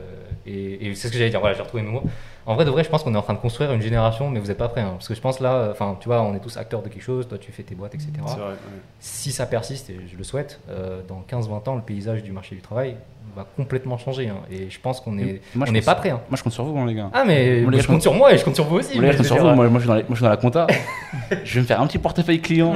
et, 0.46 0.90
et 0.90 0.96
c'est 0.96 1.08
ce 1.08 1.14
que 1.14 1.18
j'allais 1.18 1.32
dire. 1.32 1.40
Voilà, 1.40 1.56
j'ai 1.56 1.64
retrouvé 1.64 1.84
mes 1.84 1.90
mots. 1.92 2.04
En 2.50 2.56
vrai, 2.56 2.66
de 2.66 2.72
vrai, 2.72 2.84
je 2.84 2.90
pense 2.90 3.04
qu'on 3.04 3.14
est 3.14 3.18
en 3.18 3.22
train 3.22 3.36
de 3.36 3.40
construire 3.40 3.72
une 3.74 3.82
génération, 3.82 4.28
mais 4.32 4.40
vous 4.40 4.48
n'êtes 4.48 4.58
pas 4.58 4.70
prêts, 4.70 4.82
hein, 4.82 4.94
parce 4.94 5.08
que 5.08 5.14
je 5.14 5.22
pense 5.22 5.40
là, 5.40 5.68
enfin, 5.70 5.96
tu 6.00 6.08
vois, 6.08 6.24
on 6.24 6.34
est 6.34 6.40
tous 6.40 6.58
acteurs 6.58 6.82
de 6.82 6.90
quelque 6.90 7.04
chose. 7.04 7.28
Toi, 7.28 7.38
tu 7.38 7.52
fais 7.52 7.62
tes 7.62 7.76
boîtes, 7.76 7.94
etc. 7.94 8.10
C'est 8.26 8.34
vrai. 8.34 8.50
ouais. 8.50 8.56
Si 9.00 9.32
ça 9.32 9.46
persiste, 9.46 9.92
et 9.92 10.00
je 10.12 10.18
le 10.18 10.24
souhaite, 10.24 10.60
euh, 10.68 11.02
dans 11.08 11.24
15-20 11.30 11.70
ans, 11.70 11.76
le 11.76 11.84
paysage 11.84 12.24
du 12.24 12.32
marché 12.32 12.56
du 12.56 12.62
travail 12.62 12.96
va 13.36 13.46
complètement 13.56 14.00
changer. 14.00 14.30
hein, 14.30 14.38
et 14.52 14.68
je 14.68 14.80
pense 14.80 15.00
qu'on 15.00 15.20
est, 15.20 15.44
Moi, 15.54 15.68
on 15.70 15.72
n'est 15.72 15.84
pas 15.84 15.94
prêts. 15.94 16.10
hein. 16.10 16.22
Moi, 16.28 16.38
je 16.38 16.42
compte 16.44 16.54
sur 16.54 16.64
vous, 16.64 16.76
hein, 16.76 16.88
les 16.88 16.96
gars. 16.96 17.12
Ah, 17.14 17.24
mais 17.24 17.62
Moi, 17.62 17.72
les 17.72 17.82
je 17.82 17.88
compte 17.88 18.02
sur 18.02 18.16
moi 18.16 18.34
et 18.34 18.40
je 18.40 18.44
compte 18.44 18.56
sur 18.56 18.66
vous 18.66 18.78
aussi. 18.78 18.96
Moi, 18.96 19.04
les 19.04 19.12
gars, 19.12 19.18
mais 19.20 19.24
je 19.24 19.30
compte 19.30 19.38
sur 19.38 19.48
vous. 19.48 19.56
Moi, 19.56 19.70
moi, 19.70 19.80
je, 19.80 19.80
suis 19.82 19.88
dans 19.88 19.94
la, 19.94 20.02
moi, 20.02 20.08
je 20.10 20.16
suis 20.16 20.24
dans 20.24 20.30
la 20.30 20.38
compta. 20.38 20.66
je 21.44 21.54
vais 21.54 21.62
me 21.62 21.66
faire 21.68 21.80
un 21.80 21.86
petit 21.86 22.00
portefeuille 22.00 22.42
client. 22.42 22.74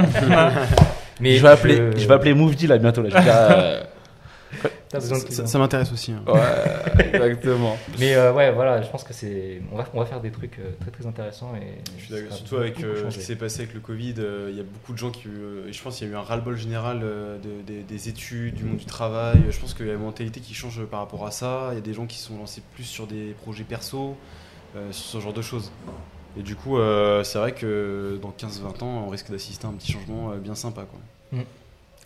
mais 1.19 1.36
je, 1.36 1.41
vais 1.41 1.49
appeler, 1.49 1.78
je 1.97 2.07
vais 2.07 2.13
appeler 2.13 2.36
Mouvdi 2.36 2.67
là 2.67 2.78
bientôt. 2.78 3.01
Là. 3.01 3.80
Ça, 5.02 5.58
m'intéresse 5.60 5.91
aussi. 5.91 6.12
hein. 6.12 6.24
Ouais, 6.28 7.10
exactement. 7.14 7.78
Mais 8.00 8.16
euh, 8.16 8.32
ouais, 8.34 8.52
voilà, 8.52 8.82
je 8.82 8.89
pense 8.89 9.04
que 9.04 9.14
c'est. 9.14 9.62
On 9.72 9.78
va, 9.78 9.86
on 9.94 10.00
va 10.00 10.06
faire 10.06 10.22
des 10.22 10.32
trucs 10.32 10.60
euh, 10.60 10.72
très 10.82 10.91
très 10.91 11.06
intéressants. 11.06 11.54
Et 11.56 11.78
Je 11.98 12.04
suis 12.06 12.14
d'accord. 12.14 12.34
Surtout 12.38 12.58
avec 12.58 12.84
euh, 12.84 13.10
ce 13.10 13.16
qui 13.18 13.22
s'est 13.26 13.36
passé 13.36 13.62
avec 13.62 13.74
le 13.74 13.80
Covid, 13.80 14.16
euh, 14.20 14.48
il 14.52 14.58
y 14.58 14.60
a 14.60 14.64
beaucoup 14.64 14.94
de 14.94 14.98
gens 14.98 15.12
qui. 15.12 15.28
euh, 15.28 15.72
je 15.72 15.82
pense 15.82 15.98
qu'il 15.98 16.08
y 16.08 16.10
a 16.10 16.14
eu 16.14 16.18
un 16.18 16.22
ras-le-bol 16.22 16.58
général 16.58 17.02
euh, 17.04 17.38
de- 17.39 17.62
des- 17.66 17.84
des 17.84 18.10
études, 18.10 18.56
du 18.56 18.64
monde 18.66 18.78
du 18.78 18.86
travail. 18.86 19.39
Je 19.50 19.60
pense 19.60 19.74
qu'il 19.74 19.88
y 19.88 19.91
a 19.91 19.94
une 19.94 20.00
mentalité 20.00 20.39
qui 20.39 20.54
change 20.54 20.84
par 20.86 21.00
rapport 21.00 21.26
à 21.26 21.32
ça. 21.32 21.70
Il 21.72 21.76
y 21.76 21.78
a 21.78 21.82
des 21.82 21.94
gens 21.94 22.06
qui 22.06 22.18
se 22.18 22.28
sont 22.28 22.38
lancés 22.38 22.62
plus 22.76 22.84
sur 22.84 23.08
des 23.08 23.36
projets 23.44 23.64
perso, 23.64 24.16
euh, 24.76 24.91
sur 24.91 25.06
ce 25.06 25.20
genre 25.24 25.34
de 25.34 25.41
choses. 25.41 25.72
Et 26.38 26.41
du 26.41 26.56
coup, 26.56 26.78
euh, 26.80 27.24
c'est 27.24 27.38
vrai 27.38 27.52
que 27.52 28.18
dans 28.22 28.32
15-20 28.32 28.84
ans, 28.84 29.04
on 29.06 29.10
risque 29.10 29.30
d'assister 29.30 29.68
à 29.68 29.70
un 29.70 29.74
petit 29.74 29.91
changement 29.91 30.32
euh, 30.32 30.38
bien 30.38 30.56
sympa. 30.56 30.82
Quoi. 30.89 31.00
Mm. 31.39 31.44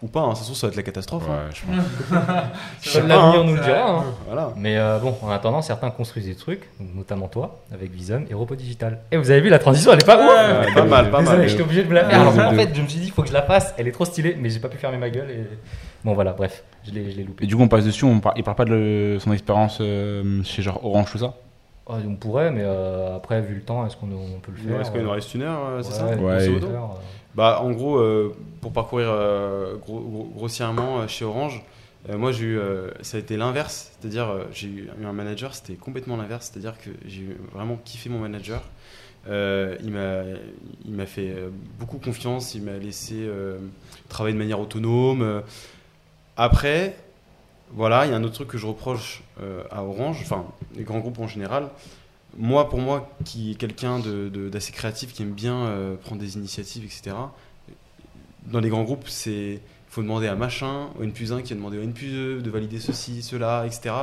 Ou 0.04 0.08
pas, 0.08 0.20
hein, 0.22 0.36
ça 0.36 0.41
se 0.41 0.45
trouve, 0.45 0.58
ça 0.58 0.68
va 0.68 0.72
être 0.72 0.78
la 0.78 0.84
catastrophe. 0.84 1.24
hein. 1.28 1.48
Ouais, 1.48 1.56
je 1.56 1.62
pense. 1.66 2.20
Je 2.84 2.89
Seul 2.89 3.02
pas, 3.04 3.08
l'avenir 3.08 3.39
hein. 3.41 3.43
nous 3.45 3.56
le 3.56 3.62
dira. 3.62 3.89
hein. 4.00 4.04
Voilà. 4.28 4.54
Mais 4.56 4.78
euh, 4.78 5.00
bon, 5.00 5.16
en 5.24 5.32
attendant, 5.32 5.64
certains 5.64 5.89
construisent 5.89 6.28
des 6.28 6.36
trucs, 6.36 6.70
notamment 6.95 7.28
toi, 7.28 7.62
avec 7.74 7.89
Visum 7.91 8.26
et 8.30 8.34
Robot 8.36 8.54
Digital. 8.56 9.00
Et 9.12 9.18
vous 9.18 9.32
avez 9.32 9.41
vu, 9.41 9.50
la 9.50 9.58
transition, 9.58 9.91
elle 9.93 10.00
est 10.00 10.06
pas 10.06 10.18
ouf 10.18 10.68
Ouais, 10.68 10.74
pas 10.76 10.86
mal, 10.86 11.10
pas 11.10 11.20
Désolé, 11.22 11.38
mal. 11.39 11.50
j'étais 11.50 11.64
obligé 11.64 11.84
de 11.84 11.89
me 11.89 11.95
la 11.95 12.06
faire. 12.08 12.22
Alors 12.22 12.34
de 12.34 12.41
en 12.41 12.52
fait, 12.52 12.76
je 12.76 12.82
me 12.84 12.88
suis 12.88 13.00
dit, 13.00 13.08
il 13.08 13.12
faut 13.12 13.24
que 13.24 13.28
je 13.30 13.34
la 13.34 13.41
fasse. 13.41 13.74
Elle 13.80 13.88
est 13.88 13.91
trop 13.91 14.06
stylée, 14.06 14.38
mais 14.39 14.50
j'ai 14.50 14.60
pas 14.60 14.70
pu 14.70 14.78
fermer 14.78 14.98
ma 15.00 15.10
gueule. 15.10 15.32
Et... 15.32 15.48
Bon, 16.06 16.14
voilà, 16.14 16.34
bref, 16.34 16.64
je 16.86 16.91
l'ai 16.91 17.10
je 17.12 17.18
l'ai 17.18 17.24
loupé. 17.24 17.43
Et 17.43 17.48
du 17.48 17.56
coup, 17.56 17.64
on 17.64 17.68
passe 17.68 17.84
dessus. 17.86 18.06
On 18.06 18.20
par- 18.20 18.34
il 18.38 18.43
parle 18.43 18.56
pas 18.58 18.66
de 18.66 19.18
son 19.20 19.34
expérience 19.34 19.80
euh, 19.82 20.43
chez 20.43 20.62
genre 20.62 20.86
Orange, 20.86 21.12
tout 21.12 21.18
ça? 21.18 21.34
Ah, 21.89 21.93
on 22.08 22.16
pourrait, 22.16 22.52
mais 22.52 22.62
euh, 22.64 23.16
après, 23.16 23.41
vu 23.41 23.56
le 23.56 23.62
temps, 23.62 23.84
est-ce 23.88 23.95
qu'on 23.98 24.08
on 24.12 24.39
peut 24.41 24.52
le 24.52 24.58
faire 24.58 24.72
nous 24.74 24.78
reste 24.78 24.91
quoi 24.91 25.00
Il 25.00 25.06
nous 25.06 25.12
reste 25.12 25.34
une 25.34 25.41
heure, 25.41 25.60
euh, 25.70 25.82
c'est 25.82 26.04
ouais, 26.04 26.10
ça? 26.16 26.16
Ouais. 26.18 26.60
Bah, 27.38 27.60
en 27.62 27.70
gros, 27.72 28.00
euh, 28.00 28.36
pour 28.62 28.74
parcourir 28.74 29.10
euh, 29.12 29.76
gros- 29.76 30.00
gros- 30.00 30.32
grossièrement 30.36 31.02
euh, 31.02 31.08
chez 31.08 31.24
Orange, 31.24 31.62
moi 32.10 32.32
ça 33.02 33.18
a 33.18 33.20
été 33.20 33.36
l'inverse, 33.36 33.92
c'est-à-dire 34.00 34.30
j'ai 34.54 34.68
eu 34.68 34.90
un 35.04 35.12
manager, 35.12 35.54
c'était 35.54 35.74
complètement 35.74 36.16
l'inverse, 36.16 36.50
c'est-à-dire 36.50 36.76
que 36.80 36.90
j'ai 37.06 37.36
vraiment 37.54 37.78
kiffé 37.84 38.10
mon 38.10 38.20
manager. 38.20 38.62
Euh, 39.28 39.76
il 39.84 39.92
m'a, 40.94 41.06
fait 41.06 41.36
beaucoup 41.78 41.98
confiance, 41.98 42.56
il 42.56 42.64
m'a 42.64 42.78
laissé 42.78 43.30
travailler 44.08 44.34
de 44.36 44.40
manière 44.40 44.62
autonome. 44.62 45.44
Après, 46.38 46.96
voilà, 47.72 48.06
il 48.06 48.12
y 48.12 48.14
a 48.14 48.18
un 48.18 48.24
autre 48.24 48.36
truc 48.36 48.48
que 48.48 48.58
je 48.58 48.68
reproche 48.68 49.22
à 49.70 49.84
Orange, 49.84 50.20
enfin 50.22 50.46
les 50.78 50.84
grands 50.84 51.00
groupes 51.00 51.20
en 51.20 51.28
général. 51.28 51.68
Moi, 52.38 52.70
pour 52.70 52.80
moi, 52.80 53.10
qui 53.26 53.52
est 53.52 53.56
quelqu'un 53.56 54.00
d'assez 54.00 54.72
créatif, 54.72 55.14
qui 55.14 55.24
aime 55.24 55.34
bien 55.34 55.66
euh, 55.66 55.96
prendre 55.96 56.22
des 56.22 56.38
initiatives, 56.38 56.86
etc. 56.86 57.16
Dans 58.46 58.60
les 58.60 58.70
grands 58.70 58.84
groupes, 58.84 59.08
c'est 59.08 59.62
faut 59.90 60.02
demander 60.02 60.28
à 60.28 60.36
machin, 60.36 60.90
au 61.00 61.04
N 61.04 61.12
plus 61.12 61.34
1 61.34 61.42
qui 61.42 61.54
a 61.54 61.56
demandé 61.56 61.78
au 61.78 61.82
N 61.82 61.94
plus 61.94 62.12
2 62.12 62.42
de 62.42 62.50
valider 62.52 62.80
ceci, 62.80 63.24
cela, 63.24 63.66
etc. 63.66 63.96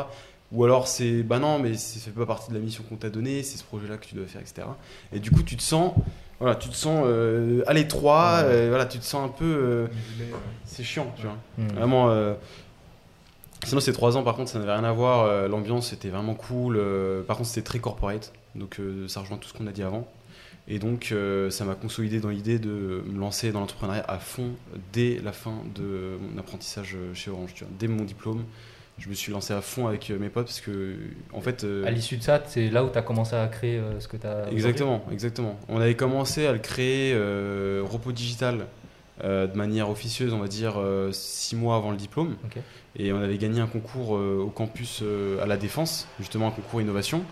Ou 0.53 0.64
alors 0.64 0.89
c'est 0.89 1.22
bah 1.22 1.38
non, 1.38 1.58
mais 1.58 1.75
ça 1.75 1.99
fait 2.00 2.11
pas 2.11 2.26
partie 2.26 2.50
de 2.50 2.54
la 2.54 2.61
mission 2.61 2.84
qu'on 2.88 2.96
t'a 2.96 3.11
donnée, 3.11 3.42
c'est 3.42 3.58
ce 3.58 3.64
projet-là 3.64 3.96
que 3.96 4.07
tu 4.07 4.14
dois 4.14 4.26
faire, 4.26 4.41
etc. 4.41 4.67
Et 5.13 5.18
du 5.18 5.30
coup, 5.30 5.42
tu 5.42 5.57
te 5.57 5.63
sens, 5.63 5.92
voilà, 6.41 6.54
tu 6.57 6.68
te 6.68 6.75
sens 6.75 7.04
euh, 7.07 7.63
à 7.67 7.72
l'étroit, 7.72 8.41
euh, 8.42 8.68
voilà, 8.68 8.87
tu 8.87 8.99
te 8.99 9.04
sens 9.04 9.25
un 9.25 9.33
peu, 9.33 9.45
euh, 9.45 9.87
c'est 10.64 10.84
chiant, 10.84 11.13
tu 11.17 11.22
vois. 11.22 11.37
Vraiment. 11.75 12.34
Sinon, 13.64 13.80
ces 13.80 13.92
trois 13.92 14.16
ans, 14.16 14.22
par 14.22 14.34
contre, 14.36 14.50
ça 14.50 14.58
n'avait 14.58 14.72
rien 14.72 14.84
à 14.84 14.92
voir. 14.92 15.24
euh, 15.26 15.49
L'ambiance 15.49 15.92
était 15.92 16.08
vraiment 16.08 16.34
cool. 16.34 16.76
euh, 16.76 17.22
par 17.22 17.36
contre, 17.36 17.49
c'était 17.49 17.64
très 17.66 17.78
corporate. 17.78 18.32
Donc, 18.54 18.78
euh, 18.78 19.08
ça 19.08 19.20
rejoint 19.20 19.36
tout 19.38 19.49
ce 19.49 19.54
qu'on 19.54 19.66
a 19.66 19.72
dit 19.72 19.82
avant. 19.82 20.07
Et 20.68 20.78
donc, 20.78 21.12
ça 21.50 21.64
m'a 21.66 21.74
consolidé 21.74 22.20
dans 22.20 22.30
l'idée 22.30 22.58
de 22.58 23.03
me 23.07 23.18
lancer 23.20 23.53
dans 23.53 23.61
l'entrepreneuriat 23.61 24.04
à 24.08 24.18
fond 24.18 24.53
dès 24.95 25.20
la 25.22 25.32
fin 25.32 25.53
de 25.74 26.16
mon 26.20 26.38
apprentissage 26.41 26.96
chez 27.12 27.30
Orange. 27.30 27.53
Tu 27.54 27.64
vois. 27.64 27.72
Dès 27.78 27.86
mon 27.86 28.03
diplôme, 28.03 28.45
je 28.96 29.11
me 29.11 29.14
suis 29.14 29.30
lancé 29.30 29.53
à 29.53 29.61
fond 29.61 29.88
avec 29.88 30.08
mes 30.08 30.30
potes 30.30 30.46
parce 30.46 30.62
que, 30.62 30.95
en 31.34 31.42
fait. 31.42 31.64
euh, 31.64 31.84
À 31.84 31.91
l'issue 31.91 32.16
de 32.16 32.22
ça, 32.22 32.42
c'est 32.46 32.70
là 32.70 32.82
où 32.82 32.88
tu 32.88 32.96
as 32.96 33.03
commencé 33.03 33.36
à 33.36 33.46
créer 33.49 33.76
euh, 33.76 34.00
ce 34.00 34.08
que 34.08 34.16
tu 34.16 34.26
as. 34.26 34.50
Exactement, 34.50 35.04
exactement. 35.12 35.58
On 35.68 35.78
avait 35.80 35.96
commencé 35.96 36.46
à 36.46 36.53
le 36.53 36.61
créer, 36.61 37.12
euh, 37.14 37.82
Repos 37.84 38.12
Digital, 38.12 38.64
euh, 39.22 39.46
de 39.46 39.57
manière 39.57 39.91
officieuse, 39.91 40.32
on 40.32 40.38
va 40.41 40.49
dire, 40.49 40.74
euh, 40.78 41.11
six 41.12 41.54
mois 41.54 41.76
avant 41.76 41.91
le 41.92 41.96
diplôme. 41.96 42.36
Et 42.96 43.12
on 43.12 43.20
avait 43.22 43.38
gagné 43.38 43.61
un 43.61 43.66
concours 43.66 44.16
euh, 44.16 44.41
au 44.45 44.49
campus 44.50 45.03
à 45.42 45.46
la 45.46 45.57
Défense, 45.57 46.08
justement 46.18 46.49
un 46.49 46.50
concours 46.50 46.80
innovation, 46.80 47.22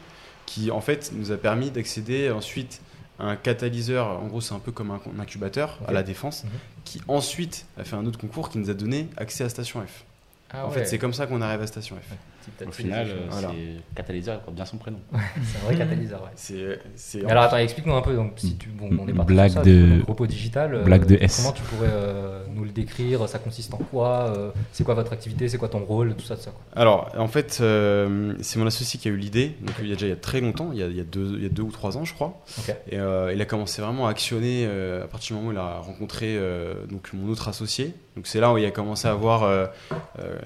qui 0.47 0.71
en 0.71 0.81
fait 0.81 1.11
nous 1.15 1.33
a 1.33 1.37
permis 1.37 1.71
d'accéder 1.71 2.31
ensuite 2.31 2.81
à 3.19 3.27
un 3.27 3.37
catalyseur, 3.37 4.07
en 4.21 4.27
gros 4.27 4.41
c'est 4.41 4.55
un 4.55 4.59
peu 4.59 4.73
comme 4.73 4.91
un, 4.91 5.01
un 5.17 5.21
incubateur 5.21 5.79
à 5.87 5.93
la 5.93 6.03
Défense, 6.03 6.45
Mhm. 6.45 6.51
qui 6.85 7.01
ensuite 7.09 7.67
a 7.79 7.85
fait 7.85 7.95
un 7.97 8.07
autre 8.07 8.19
concours 8.19 8.49
qui 8.49 8.59
nous 8.59 8.71
a 8.71 8.75
donné 8.75 9.09
accès 9.17 9.45
à 9.45 9.49
Station 9.49 9.81
F. 9.87 10.05
Ah 10.51 10.67
en 10.67 10.69
ouais. 10.69 10.75
fait 10.75 10.87
c'est 10.87 10.99
comme 10.99 11.15
ça 11.15 11.27
qu'on 11.27 11.41
arrive 11.41 11.61
à 11.63 11.67
Station 11.67 11.97
F. 11.97 12.15
Au 12.67 12.71
final, 12.73 13.07
euh, 13.09 13.29
c'est 13.31 13.95
catalyseur, 13.97 14.37
il 14.41 14.45
porte 14.45 14.55
bien 14.57 14.65
son 14.65 14.77
prénom. 14.77 14.99
c'est 15.13 15.59
un 15.59 15.65
vrai 15.65 15.77
catalyseur. 15.77 16.23
Ouais. 16.23 16.79
C'est, 16.97 17.25
alors 17.27 17.45
attends, 17.45 17.57
explique-nous 17.59 17.95
un 17.95 18.03
peu. 18.03 18.15
Donc, 18.15 18.33
si 18.37 18.57
tu, 18.57 18.69
bon, 18.71 18.91
on 18.99 19.09
est 19.09 19.13
parti 19.13 19.33
Blague 19.33 19.51
ça, 19.53 19.63
de- 19.63 19.99
donc, 19.99 20.09
repos 20.09 20.27
digital. 20.27 20.75
euh, 20.75 20.83
blague 20.83 21.07
de 21.07 21.17
S. 21.21 21.37
Comment 21.43 21.53
tu 21.53 21.63
pourrais 21.63 21.89
euh, 21.91 22.43
nous 22.55 22.65
le 22.65 22.71
décrire 22.71 23.29
Ça 23.29 23.39
consiste 23.39 23.73
en 23.75 23.79
quoi 23.79 24.33
euh, 24.37 24.51
C'est 24.73 24.85
quoi 24.85 24.95
votre 24.95 25.13
activité 25.13 25.49
C'est 25.49 25.59
quoi 25.59 25.69
ton 25.69 25.81
rôle 25.85 26.15
Tout 26.15 26.25
ça, 26.25 26.37
tout 26.37 26.43
ça. 26.43 26.51
Quoi. 26.51 26.63
Alors, 26.75 27.11
en 27.17 27.29
fait, 27.29 27.59
euh, 27.61 28.35
c'est 28.41 28.59
mon 28.59 28.67
associé 28.67 28.99
qui 29.01 29.09
a 29.09 29.11
eu 29.11 29.17
l'idée. 29.17 29.57
Donc, 29.63 29.75
il 29.81 29.89
y 29.89 29.93
a 29.93 29.95
déjà 29.95 30.07
il 30.07 30.11
y 30.11 30.13
a 30.13 30.17
très 30.17 30.41
longtemps, 30.41 30.71
il 30.73 30.79
y 30.79 30.83
a, 30.83 30.87
il 30.87 30.97
y 30.97 31.01
a 31.01 31.05
deux, 31.05 31.35
il 31.37 31.43
y 31.43 31.47
a 31.47 31.51
deux 31.51 31.63
ou 31.63 31.71
trois 31.71 31.97
ans, 31.97 32.05
je 32.05 32.15
crois. 32.15 32.41
Et 32.91 32.99
euh, 32.99 33.33
il 33.35 33.41
a 33.41 33.45
commencé 33.45 33.83
vraiment 33.83 34.07
à 34.07 34.11
actionner 34.11 34.65
euh, 34.67 35.05
à 35.05 35.07
partir 35.07 35.37
du 35.37 35.43
moment 35.43 35.49
où 35.51 35.53
il 35.53 35.59
a 35.59 35.79
rencontré 35.79 36.37
euh, 36.37 36.75
donc 36.91 37.11
mon 37.13 37.31
autre 37.31 37.49
associé. 37.49 37.95
Donc, 38.17 38.27
c'est 38.27 38.41
là 38.41 38.53
où 38.53 38.59
il 38.59 38.65
a 38.67 38.71
commencé 38.71 39.09
à 39.09 39.13
avoir 39.13 39.49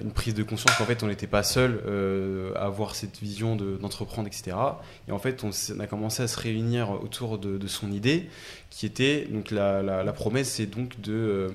une 0.01 0.11
prise 0.11 0.33
de 0.33 0.43
conscience 0.43 0.75
qu'en 0.77 0.85
fait, 0.85 1.03
on 1.03 1.07
n'était 1.07 1.27
pas 1.27 1.43
seul 1.43 1.81
euh, 1.87 2.53
avoir 2.55 2.95
cette 2.95 3.19
vision 3.19 3.55
de- 3.55 3.77
d'entreprendre, 3.77 4.27
etc. 4.27 4.55
Et 5.07 5.11
en 5.11 5.19
fait, 5.19 5.43
on, 5.43 5.51
a 5.79 5.87
commencé 5.87 6.21
à 6.23 6.27
se 6.27 6.39
réunir 6.39 6.91
autour 6.91 7.37
de, 7.37 7.57
de 7.57 7.67
son 7.67 7.91
idée, 7.91 8.29
qui 8.69 8.85
était 8.85 9.25
donc 9.31 9.51
la, 9.51 9.81
la- 9.81 10.03
la 10.03 10.13
promesse, 10.13 10.49
c'est 10.51 10.65
donc 10.65 10.99
de 11.01 11.13
euh, 11.13 11.49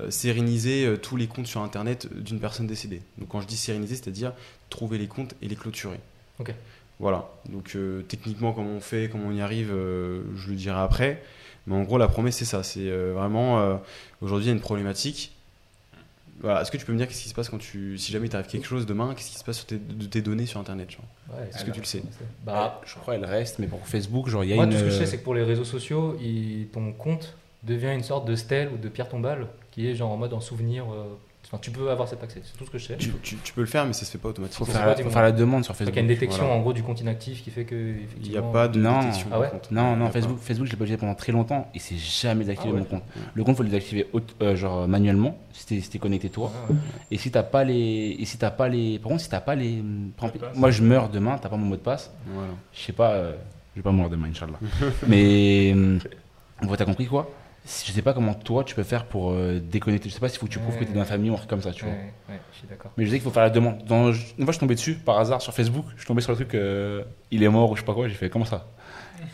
euh, 0.00 0.10
séréniser 0.10 0.84
euh, 0.86 0.96
tous 0.96 1.16
les 1.16 1.26
comptes 1.26 1.46
sur 1.46 1.60
Internet 1.62 2.08
d'une 2.14 2.40
personne 2.40 2.66
décédée. 2.66 3.00
Donc 3.18 3.28
quand 3.28 3.40
je 3.40 3.46
dis 3.46 3.56
séréniser, 3.56 3.94
c'est-à-dire 3.94 4.32
trouver 4.70 4.98
les 4.98 5.06
comptes 5.06 5.34
et 5.42 5.48
les 5.48 5.56
clôturer. 5.56 6.00
Ok. 6.40 6.52
Voilà. 6.98 7.28
Donc 7.48 7.72
euh, 7.76 8.02
techniquement, 8.08 8.52
comment 8.52 8.70
on 8.70 8.80
fait, 8.80 9.08
comment 9.10 9.28
on 9.28 9.32
y 9.32 9.40
arrive, 9.40 9.68
je 9.68 10.48
le 10.50 10.54
dirai 10.56 10.80
après. 10.80 11.22
Mais 11.66 11.74
en 11.74 11.82
gros, 11.82 11.98
la 11.98 12.08
promesse, 12.08 12.36
c'est 12.36 12.44
ça. 12.44 12.62
C'est 12.62 12.88
vraiment 12.90 13.80
aujourd'hui 14.20 14.46
il 14.46 14.48
y 14.48 14.52
a 14.52 14.54
une 14.54 14.60
problématique. 14.60 15.35
Voilà. 16.40 16.62
Est-ce 16.62 16.70
que 16.70 16.76
tu 16.76 16.84
peux 16.84 16.92
me 16.92 16.98
dire 16.98 17.08
qu'est-ce 17.08 17.22
qui 17.22 17.28
se 17.28 17.34
passe 17.34 17.48
quand 17.48 17.58
tu, 17.58 17.96
si 17.98 18.12
jamais 18.12 18.26
il 18.26 18.30
t'arrive 18.30 18.46
quelque 18.46 18.66
chose 18.66 18.84
demain, 18.86 19.14
qu'est-ce 19.14 19.30
qui 19.30 19.38
se 19.38 19.44
passe 19.44 19.56
sur 19.58 19.66
tes, 19.66 19.78
de 19.78 20.06
tes 20.06 20.20
données 20.22 20.46
sur 20.46 20.60
Internet 20.60 20.90
genre 20.90 21.04
Ouais, 21.30 21.48
Est-ce 21.48 21.64
que 21.64 21.70
tu 21.70 21.80
le 21.80 21.86
sais 21.86 22.02
bah, 22.44 22.80
je 22.84 22.94
crois 22.96 23.14
qu'elle 23.14 23.24
reste, 23.24 23.58
mais 23.58 23.66
pour 23.66 23.86
Facebook, 23.86 24.28
genre, 24.28 24.44
il 24.44 24.50
y 24.50 24.52
a 24.52 24.56
Moi, 24.56 24.64
une. 24.64 24.70
tout 24.70 24.76
ce 24.78 24.82
que 24.84 24.90
je 24.90 24.96
sais, 24.96 25.02
euh, 25.02 25.06
c'est 25.06 25.18
que 25.18 25.24
pour 25.24 25.34
les 25.34 25.42
réseaux 25.44 25.64
sociaux, 25.64 26.16
il- 26.20 26.68
ton 26.72 26.92
compte 26.92 27.36
devient 27.62 27.92
une 27.94 28.02
sorte 28.02 28.26
de 28.28 28.34
stèle 28.36 28.68
ou 28.72 28.76
de 28.76 28.88
pierre 28.88 29.08
tombale 29.08 29.46
qui 29.72 29.88
est 29.88 29.94
genre 29.94 30.10
en 30.12 30.16
mode 30.16 30.32
en 30.34 30.40
souvenir. 30.40 30.84
euh, 30.92 31.04
Enfin, 31.48 31.58
tu 31.62 31.70
peux 31.70 31.88
avoir 31.90 32.08
cet 32.08 32.22
accès. 32.24 32.40
C'est 32.44 32.56
tout 32.58 32.64
ce 32.66 32.70
que 32.70 32.78
je 32.78 32.86
sais. 32.86 32.96
tu, 32.96 33.12
tu- 33.22 33.36
tu 33.36 33.52
peux 33.52 33.60
le 33.60 33.66
faire, 33.68 33.86
mais 33.86 33.92
ça 33.92 34.04
se 34.04 34.10
fait 34.10 34.18
pas 34.18 34.28
automatiquement. 34.30 34.66
faire, 34.66 34.84
la, 34.86 34.96
faut 34.96 35.10
faire 35.10 35.22
la 35.22 35.30
demande 35.30 35.64
sur 35.64 35.74
Donc, 35.74 35.80
il 35.80 35.84
y 35.84 35.88
a 35.88 35.92
Facebook. 35.92 36.02
une 36.02 36.08
détection 36.08 36.42
Voilà. 36.44 36.58
en 36.58 36.62
gros 36.62 36.72
du 36.72 36.82
compte 36.82 37.00
inactif 37.00 37.44
qui 37.44 37.50
fait 37.50 37.64
que. 37.64 37.94
Il 38.22 38.30
n'y 38.30 38.36
a 38.36 38.42
pas 38.42 38.66
de 38.66 38.80
Non. 38.80 38.98
détection. 39.00 39.28
Ah 39.30 39.38
ouais 39.40 39.48
contre. 39.50 39.72
Non, 39.72 39.94
non, 39.94 40.10
Facebook, 40.10 40.38
Facebook, 40.40 40.66
je 40.66 40.72
l'ai 40.72 40.76
pas 40.76 40.84
utilisé 40.84 40.98
pendant 40.98 41.14
très 41.14 41.30
longtemps 41.32 41.70
et 41.74 41.78
c'est 41.78 41.96
jamais 41.96 42.40
désactivé 42.44 42.70
Ah 42.72 42.74
ouais. 42.74 42.80
mon 42.80 42.84
compte. 42.86 43.02
Le 43.34 43.44
compte, 43.44 43.56
faut 43.56 43.62
le 43.62 43.68
désactiver 43.68 44.06
euh, 44.42 44.56
genre 44.56 44.88
manuellement, 44.88 45.38
si 45.52 45.66
t'es 45.66 45.80
si 45.80 45.98
connecté 46.00 46.30
toi. 46.30 46.50
Ah 46.54 46.72
ouais. 46.72 46.76
Et 47.12 47.16
si 47.18 47.30
t'as 47.30 47.44
pas 47.44 47.62
les, 47.62 48.16
et 48.18 48.24
si 48.24 48.38
t'as 48.38 48.50
pas 48.50 48.68
les, 48.68 48.98
par 48.98 49.10
contre, 49.10 49.22
si 49.22 49.28
t'as 49.28 49.40
pas 49.40 49.54
les, 49.54 49.82
passe. 50.16 50.32
moi 50.56 50.70
je 50.72 50.82
meurs 50.82 51.08
demain, 51.10 51.38
t'as 51.40 51.48
pas 51.48 51.56
mon 51.56 51.66
mot 51.66 51.76
de 51.76 51.80
passe, 51.80 52.08
pas. 52.08 52.12
Voilà. 52.34 52.48
je 52.74 52.80
sais 52.80 52.92
pas, 52.92 53.10
euh, 53.12 53.32
je 53.74 53.80
vais 53.80 53.84
pas 53.84 53.92
mourir 53.92 54.10
demain, 54.10 54.26
Inch'Allah. 54.30 54.58
Mais, 55.06 55.72
euh, 55.76 55.98
bon, 56.62 56.74
t'as 56.74 56.84
compris 56.84 57.06
quoi? 57.06 57.30
Je 57.66 57.92
sais 57.92 58.02
pas 58.02 58.12
comment 58.14 58.34
toi 58.34 58.62
tu 58.64 58.74
peux 58.76 58.84
faire 58.84 59.06
pour 59.06 59.32
euh, 59.32 59.58
déconnecter. 59.60 60.08
Je 60.08 60.14
sais 60.14 60.20
pas 60.20 60.28
s'il 60.28 60.38
faut 60.38 60.46
que 60.46 60.52
tu 60.52 60.60
prouves 60.60 60.78
que 60.78 60.84
t'es 60.84 60.92
dans 60.92 61.00
la 61.00 61.04
famille 61.06 61.30
ou 61.30 61.34
un 61.34 61.36
truc 61.38 61.50
comme 61.50 61.62
ça, 61.62 61.72
tu 61.72 61.84
vois. 61.84 61.94
Ouais, 61.94 62.12
ouais, 62.28 62.40
je 62.52 62.58
suis 62.58 62.68
d'accord. 62.68 62.92
Mais 62.96 63.04
je 63.04 63.10
sais 63.10 63.16
qu'il 63.16 63.24
faut 63.24 63.30
faire 63.32 63.42
la 63.42 63.50
demande. 63.50 63.84
Dans- 63.84 64.12
une 64.12 64.14
fois, 64.14 64.46
je 64.46 64.52
suis 64.52 64.58
tombé 64.60 64.74
dessus 64.76 64.94
par 64.94 65.18
hasard 65.18 65.42
sur 65.42 65.52
Facebook. 65.52 65.84
Je 65.94 66.00
suis 66.02 66.06
tombé 66.06 66.20
sur 66.22 66.30
le 66.32 66.36
truc, 66.36 66.54
euh, 66.54 67.02
il 67.32 67.42
est 67.42 67.48
mort 67.48 67.70
ou 67.70 67.74
je 67.74 67.80
sais 67.80 67.86
pas 67.86 67.94
quoi. 67.94 68.06
J'ai 68.08 68.14
fait 68.14 68.30
comment 68.30 68.44
ça? 68.44 68.68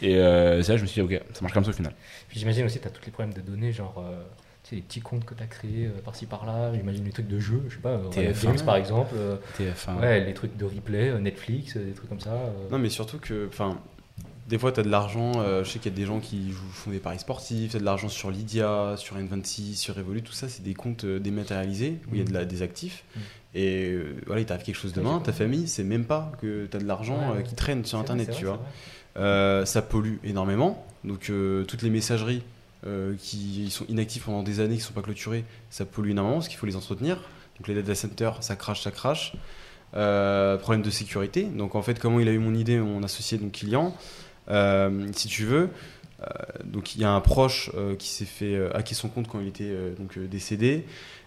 Et 0.00 0.16
euh, 0.16 0.62
c'est 0.62 0.72
là, 0.72 0.76
je 0.78 0.82
me 0.82 0.86
suis 0.88 1.02
dit, 1.06 1.14
ok, 1.14 1.22
ça 1.34 1.40
marche 1.42 1.52
comme 1.52 1.64
ça 1.64 1.70
au 1.70 1.74
final. 1.74 1.92
Puis 2.28 2.38
j'imagine 2.38 2.64
aussi, 2.64 2.80
tu 2.80 2.86
as 2.86 2.90
tous 2.90 3.04
les 3.04 3.12
problèmes 3.12 3.34
de 3.34 3.40
données, 3.42 3.72
genre 3.72 3.94
euh, 3.98 4.22
tu 4.64 4.70
sais, 4.70 4.76
les 4.76 4.82
petits 4.82 5.00
comptes 5.00 5.24
que 5.24 5.34
tu 5.34 5.42
as 5.42 5.46
créés 5.46 5.86
euh, 5.86 6.00
par-ci 6.02 6.24
par-là. 6.26 6.72
J'imagine 6.74 7.04
les 7.04 7.10
trucs 7.12 7.28
de 7.28 7.38
jeux, 7.38 7.62
je 7.68 7.74
sais 7.74 7.80
pas, 7.82 7.90
euh, 7.90 8.08
Riot 8.16 8.32
TF1. 8.32 8.44
Games 8.46 8.64
par 8.64 8.76
exemple. 8.76 9.14
euh, 9.14 9.36
TF1. 9.58 10.00
ouais, 10.00 10.24
les 10.24 10.32
trucs 10.34 10.56
de 10.56 10.64
replay, 10.64 11.10
euh, 11.10 11.18
Netflix, 11.18 11.76
euh, 11.76 11.84
des 11.84 11.92
trucs 11.92 12.08
comme 12.08 12.20
ça. 12.20 12.30
euh. 12.32 12.68
Non, 12.70 12.78
mais 12.78 12.88
surtout 12.88 13.18
que, 13.18 13.46
enfin, 13.48 13.78
des 14.52 14.58
fois, 14.58 14.70
tu 14.70 14.80
as 14.80 14.82
de 14.82 14.90
l'argent. 14.90 15.32
euh, 15.38 15.64
je 15.64 15.70
sais 15.70 15.78
qu'il 15.78 15.90
y 15.90 15.94
a 15.94 15.96
des 15.96 16.04
gens 16.04 16.20
qui 16.20 16.52
jouent, 16.52 16.70
font 16.72 16.90
des 16.90 16.98
paris 16.98 17.18
sportifs. 17.18 17.70
Tu 17.70 17.76
as 17.78 17.80
de 17.80 17.86
l'argent 17.86 18.10
sur 18.10 18.30
Lydia, 18.30 18.96
sur 18.98 19.16
N26, 19.16 19.76
sur 19.76 19.94
Revolut. 19.94 20.20
Tout 20.20 20.34
ça, 20.34 20.46
c'est 20.50 20.62
des 20.62 20.74
comptes 20.74 21.04
euh, 21.04 21.18
dématérialisés 21.18 21.96
où 22.06 22.14
il 22.14 22.18
y 22.18 22.20
a 22.20 22.24
de 22.26 22.34
la, 22.34 22.44
des 22.44 22.60
actifs. 22.60 23.02
Mm. 23.16 23.20
Et 23.54 23.92
euh, 23.92 24.20
voilà, 24.26 24.42
il 24.42 24.44
t'arrive 24.44 24.62
quelque 24.62 24.76
chose 24.76 24.92
demain. 24.92 25.20
Ta 25.20 25.32
famille, 25.32 25.66
c'est 25.68 25.84
même 25.84 26.04
pas 26.04 26.32
que 26.42 26.66
tu 26.70 26.76
as 26.76 26.80
de 26.80 26.84
l'argent 26.84 27.32
Ouais, 27.32 27.38
euh, 27.38 27.40
qui 27.42 27.54
traîne 27.54 27.82
sur 27.86 27.98
Internet, 27.98 28.26
vrai, 28.28 28.36
tu 28.36 28.44
vrai, 28.44 28.58
vois. 29.16 29.64
ça 29.64 29.80
pollue 29.80 30.16
énormément. 30.22 30.84
Donc, 31.04 31.32
toutes 31.66 31.82
les 31.82 31.90
messageries 31.90 32.42
qui 33.18 33.70
sont 33.70 33.86
inactives 33.88 34.24
pendant 34.24 34.42
des 34.42 34.60
années, 34.60 34.74
qui 34.76 34.82
sont 34.82 34.92
pas 34.92 35.00
clôturées, 35.00 35.44
ça 35.70 35.86
pollue 35.86 36.10
énormément 36.10 36.36
parce 36.36 36.48
qu'il 36.48 36.58
faut 36.58 36.66
les 36.66 36.76
entretenir. 36.76 37.16
Donc, 37.58 37.68
les 37.68 37.74
data 37.74 37.94
centers, 37.94 38.42
ça 38.42 38.54
crache, 38.54 38.82
ça 38.82 38.90
crache. 38.90 39.32
Euh, 39.94 40.56
problème 40.56 40.82
de 40.82 40.90
sécurité. 40.90 41.42
Donc, 41.44 41.74
en 41.74 41.82
fait, 41.82 41.98
comment 41.98 42.18
il 42.20 42.28
a 42.28 42.32
eu 42.32 42.38
mon 42.38 42.54
idée, 42.54 42.78
mon 42.78 43.02
associé, 43.02 43.38
donc 43.38 43.62
Euh, 43.64 43.78
Si 44.48 45.28
tu 45.28 45.44
veux, 45.44 45.70
euh, 46.22 46.24
donc 46.64 46.94
il 46.94 47.00
y 47.00 47.04
a 47.04 47.10
un 47.10 47.20
proche 47.20 47.70
euh, 47.74 47.96
qui 47.96 48.08
s'est 48.08 48.24
fait 48.24 48.54
euh, 48.54 48.76
hacker 48.76 48.96
son 48.96 49.08
compte 49.08 49.28
quand 49.28 49.40
il 49.40 49.48
était 49.48 49.64
euh, 49.64 49.94
donc, 49.94 50.16
euh, 50.16 50.26
décédé. 50.26 50.84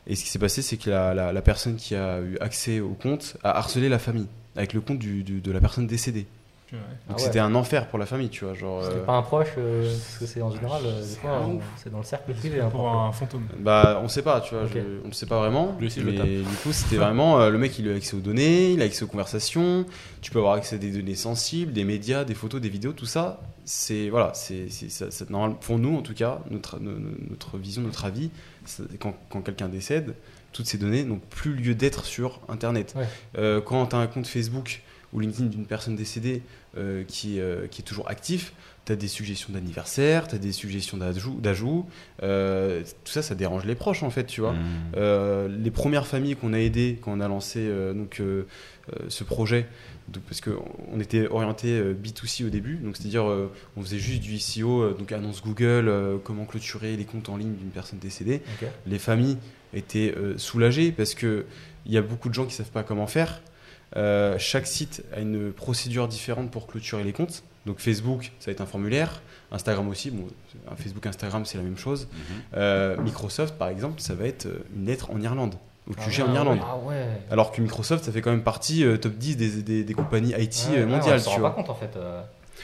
Et 0.08 0.16
ce 0.16 0.24
qui 0.24 0.30
s'est 0.30 0.40
passé, 0.40 0.62
c'est 0.62 0.78
que 0.78 0.90
la, 0.90 1.42
personne 1.42 1.76
qui 1.76 1.96
a 1.96 2.22
eu 2.22 2.38
accès 2.40 2.80
au 2.80 2.94
compte 2.94 3.38
a 3.44 3.58
harcelé 3.58 3.90
la 3.90 3.98
famille 3.98 4.28
avec 4.56 4.74
le 4.74 4.82
compte 4.82 5.00
de 5.00 5.52
la 5.52 5.60
personne 5.60 5.88
décédée. 5.88 6.28
Ouais. 6.74 6.80
Donc 6.80 6.88
Ah 7.10 7.14
ouais. 7.14 7.20
c'était 7.20 7.40
un 7.40 7.54
enfer 7.56 7.88
pour 7.88 8.00
la 8.00 8.06
famille, 8.06 8.30
tu 8.30 8.44
vois. 8.44 8.54
Genre, 8.56 8.84
C'était 8.84 8.98
euh, 8.98 9.06
pas 9.06 9.14
un 9.14 9.22
proche, 9.22 9.50
euh, 9.58 9.84
parce 9.84 10.18
que 10.18 10.26
c'est 10.26 10.42
en 10.42 10.50
général, 10.52 10.82
euh, 10.84 11.00
des 11.00 11.06
c'est 11.08 11.20
fois, 11.20 11.32
un 11.32 11.42
on- 11.46 11.56
ouf. 11.58 11.64
c'est 11.78 11.92
dans 11.92 12.00
le 12.00 12.04
cercle 12.04 12.34
privé. 12.34 12.60
hein, 12.60 12.70
Pour 12.70 12.90
un 12.90 13.12
fantôme. 13.12 13.48
Bah, 13.60 14.02
on 14.04 14.08
sait 14.08 14.24
pas, 14.24 14.42
tu 14.42 14.56
vois, 14.56 14.66
je- 14.66 14.80
on 15.04 15.08
ne 15.10 15.14
sait 15.14 15.28
pas 15.28 15.38
vraiment. 15.40 15.76
Lui 15.80 15.88
aussi, 15.88 16.02
je 16.02 16.06
le 16.06 16.12
mais 16.12 16.38
du 16.40 16.56
coup, 16.64 16.74
c'était 16.74 16.98
vraiment 16.98 17.40
euh, 17.40 17.50
le 17.50 17.58
mec, 17.60 17.78
il 17.78 17.90
a 17.90 17.96
accès 17.96 18.16
aux 18.16 18.20
données, 18.20 18.72
il 18.72 18.82
a 18.82 18.86
accès 18.86 19.04
aux 19.04 19.08
conversations. 19.08 19.86
Tu 20.22 20.32
peux 20.32 20.40
avoir 20.40 20.56
accès 20.56 20.76
à 20.76 20.80
des 20.80 20.92
données 20.92 21.16
sensibles, 21.16 21.72
des 21.72 21.84
médias, 21.84 22.24
des 22.26 22.34
photos, 22.34 22.60
des 22.60 22.70
vidéos, 22.70 22.94
tout 22.94 23.06
ça. 23.06 23.40
C'est 23.64 24.10
voilà, 24.10 24.32
c'est 24.34 24.68
normal- 25.30 25.56
pour 25.62 25.78
nous 25.80 25.96
en 25.98 26.02
tout 26.02 26.14
cas, 26.14 26.40
notre 26.52 26.80
no- 26.80 26.92
no- 26.98 27.10
notre 27.30 27.58
vision, 27.58 27.82
notre 27.84 28.06
avis, 28.06 28.30
quand, 29.00 29.16
quand 29.30 29.42
quelqu'un 29.42 29.70
décède, 29.70 30.16
toutes 30.52 30.68
ces 30.68 30.78
données 30.78 31.04
n'ont 31.04 31.20
plus 31.30 31.54
lieu 31.54 31.76
d'être 31.76 32.06
sur 32.06 32.40
Internet. 32.48 32.94
Ouais. 32.96 33.06
Euh, 33.38 33.62
quand 33.62 33.86
tu 33.88 33.96
as 33.96 34.00
un 34.00 34.08
compte 34.08 34.28
Facebook 34.28 34.82
ou 35.16 35.20
LinkedIn 35.20 35.48
d'une 35.48 35.66
personne 35.66 35.96
décédée 35.96 36.42
euh, 36.78 37.04
qui, 37.08 37.40
euh, 37.40 37.68
qui 37.68 37.82
est 37.82 37.86
toujours 37.86 38.10
actif, 38.10 38.54
tu 38.86 38.92
as 38.92 38.96
des 38.96 39.08
suggestions 39.08 39.54
d'anniversaire, 39.54 40.28
tu 40.28 40.36
as 40.36 40.38
des 40.38 40.52
suggestions 40.52 40.98
d'ajout. 40.98 41.88
Euh, 42.22 42.84
tout 43.04 43.12
ça, 43.12 43.22
ça 43.22 43.34
dérange 43.34 43.66
les 43.66 43.76
proches 43.76 44.04
en 44.04 44.12
fait, 44.12 44.26
tu 44.26 44.42
vois. 44.42 44.54
Mmh. 44.54 45.64
Les 45.64 45.72
premières 45.72 46.06
familles 46.06 46.36
qu'on 46.36 46.54
a 46.54 46.60
aidées 46.60 47.00
quand 47.02 47.14
on 47.14 47.22
a 47.22 47.28
lancé 47.28 47.68
donc, 47.96 48.22
ce 49.08 49.24
projet, 49.24 49.66
donc, 50.08 50.22
parce 50.24 50.40
qu'on 50.40 51.00
était 51.00 51.28
orienté 51.28 51.70
euh, 51.70 51.94
B2C 51.94 52.46
au 52.46 52.50
début, 52.50 52.76
donc 52.76 52.96
c'est-à-dire 52.96 53.26
on 53.76 53.82
faisait 53.82 53.98
juste 53.98 54.22
du 54.22 54.38
SEO, 54.38 54.82
euh, 54.82 54.96
donc 54.98 55.12
annonce 55.12 55.42
Google, 55.42 55.92
comment 56.24 56.46
clôturer 56.46 56.96
les 56.96 57.06
comptes 57.06 57.30
en 57.30 57.38
ligne 57.38 57.56
d'une 57.56 57.70
personne 57.70 58.00
décédée. 58.00 58.42
Les 58.86 59.00
familles 59.00 59.38
étaient 59.74 60.14
soulagées 60.38 60.92
parce 60.92 61.14
que 61.16 61.46
il 61.86 61.94
y 61.94 61.98
a 61.98 62.02
beaucoup 62.02 62.30
de 62.30 62.34
gens 62.34 62.46
qui 62.46 62.54
savent 62.54 62.72
pas 62.72 62.84
comment 62.84 63.08
faire. 63.08 63.42
Euh, 63.98 64.36
chaque 64.40 64.68
site 64.68 65.04
a 65.16 65.20
une 65.20 65.52
procédure 65.52 66.08
différente 66.08 66.52
pour 66.52 66.68
clôturer 66.68 67.04
les 67.04 67.14
comptes. 67.14 67.44
Donc 67.66 67.80
Facebook, 67.80 68.32
ça 68.40 68.48
va 68.48 68.52
être 68.52 68.62
un 68.62 68.66
formulaire. 68.66 69.22
Instagram 69.52 69.88
aussi. 69.88 70.12
Bon, 70.12 70.28
Facebook, 70.78 71.06
Instagram, 71.06 71.46
c'est 71.46 71.58
la 71.58 71.64
même 71.64 71.78
chose. 71.78 72.08
Mhm. 72.12 72.20
Euh, 72.58 72.98
Microsoft, 73.02 73.56
par 73.58 73.70
exemple, 73.70 74.02
ça 74.02 74.14
va 74.16 74.26
être 74.26 74.46
euh, 74.48 74.66
une 74.76 74.86
lettre 74.86 75.10
en 75.12 75.22
Irlande, 75.22 75.56
au 75.90 75.94
Ah 75.98 76.02
QG 76.04 76.18
ouais, 76.20 76.30
en 76.30 76.34
Irlande. 76.36 76.60
Ah 76.62 76.78
ouais. 76.78 77.08
Alors 77.32 77.52
que 77.52 77.62
Microsoft, 77.62 78.04
ça 78.04 78.12
fait 78.12 78.22
quand 78.22 78.32
même 78.32 78.44
partie 78.44 78.84
euh, 78.84 78.98
top 78.98 79.14
10 79.14 79.38
des, 79.38 79.50
des, 79.62 79.84
des 79.84 79.94
compagnies 79.94 80.34
IT 80.38 80.68
Ouais, 80.70 80.80
ouais, 80.80 80.86
mondiales, 80.86 81.20
on 81.20 81.24
s'en 81.24 81.32
tu 81.36 81.42
rend 81.42 81.50
pas 81.50 81.56
compte 81.56 81.70
en 81.70 81.76
fait. 81.76 81.98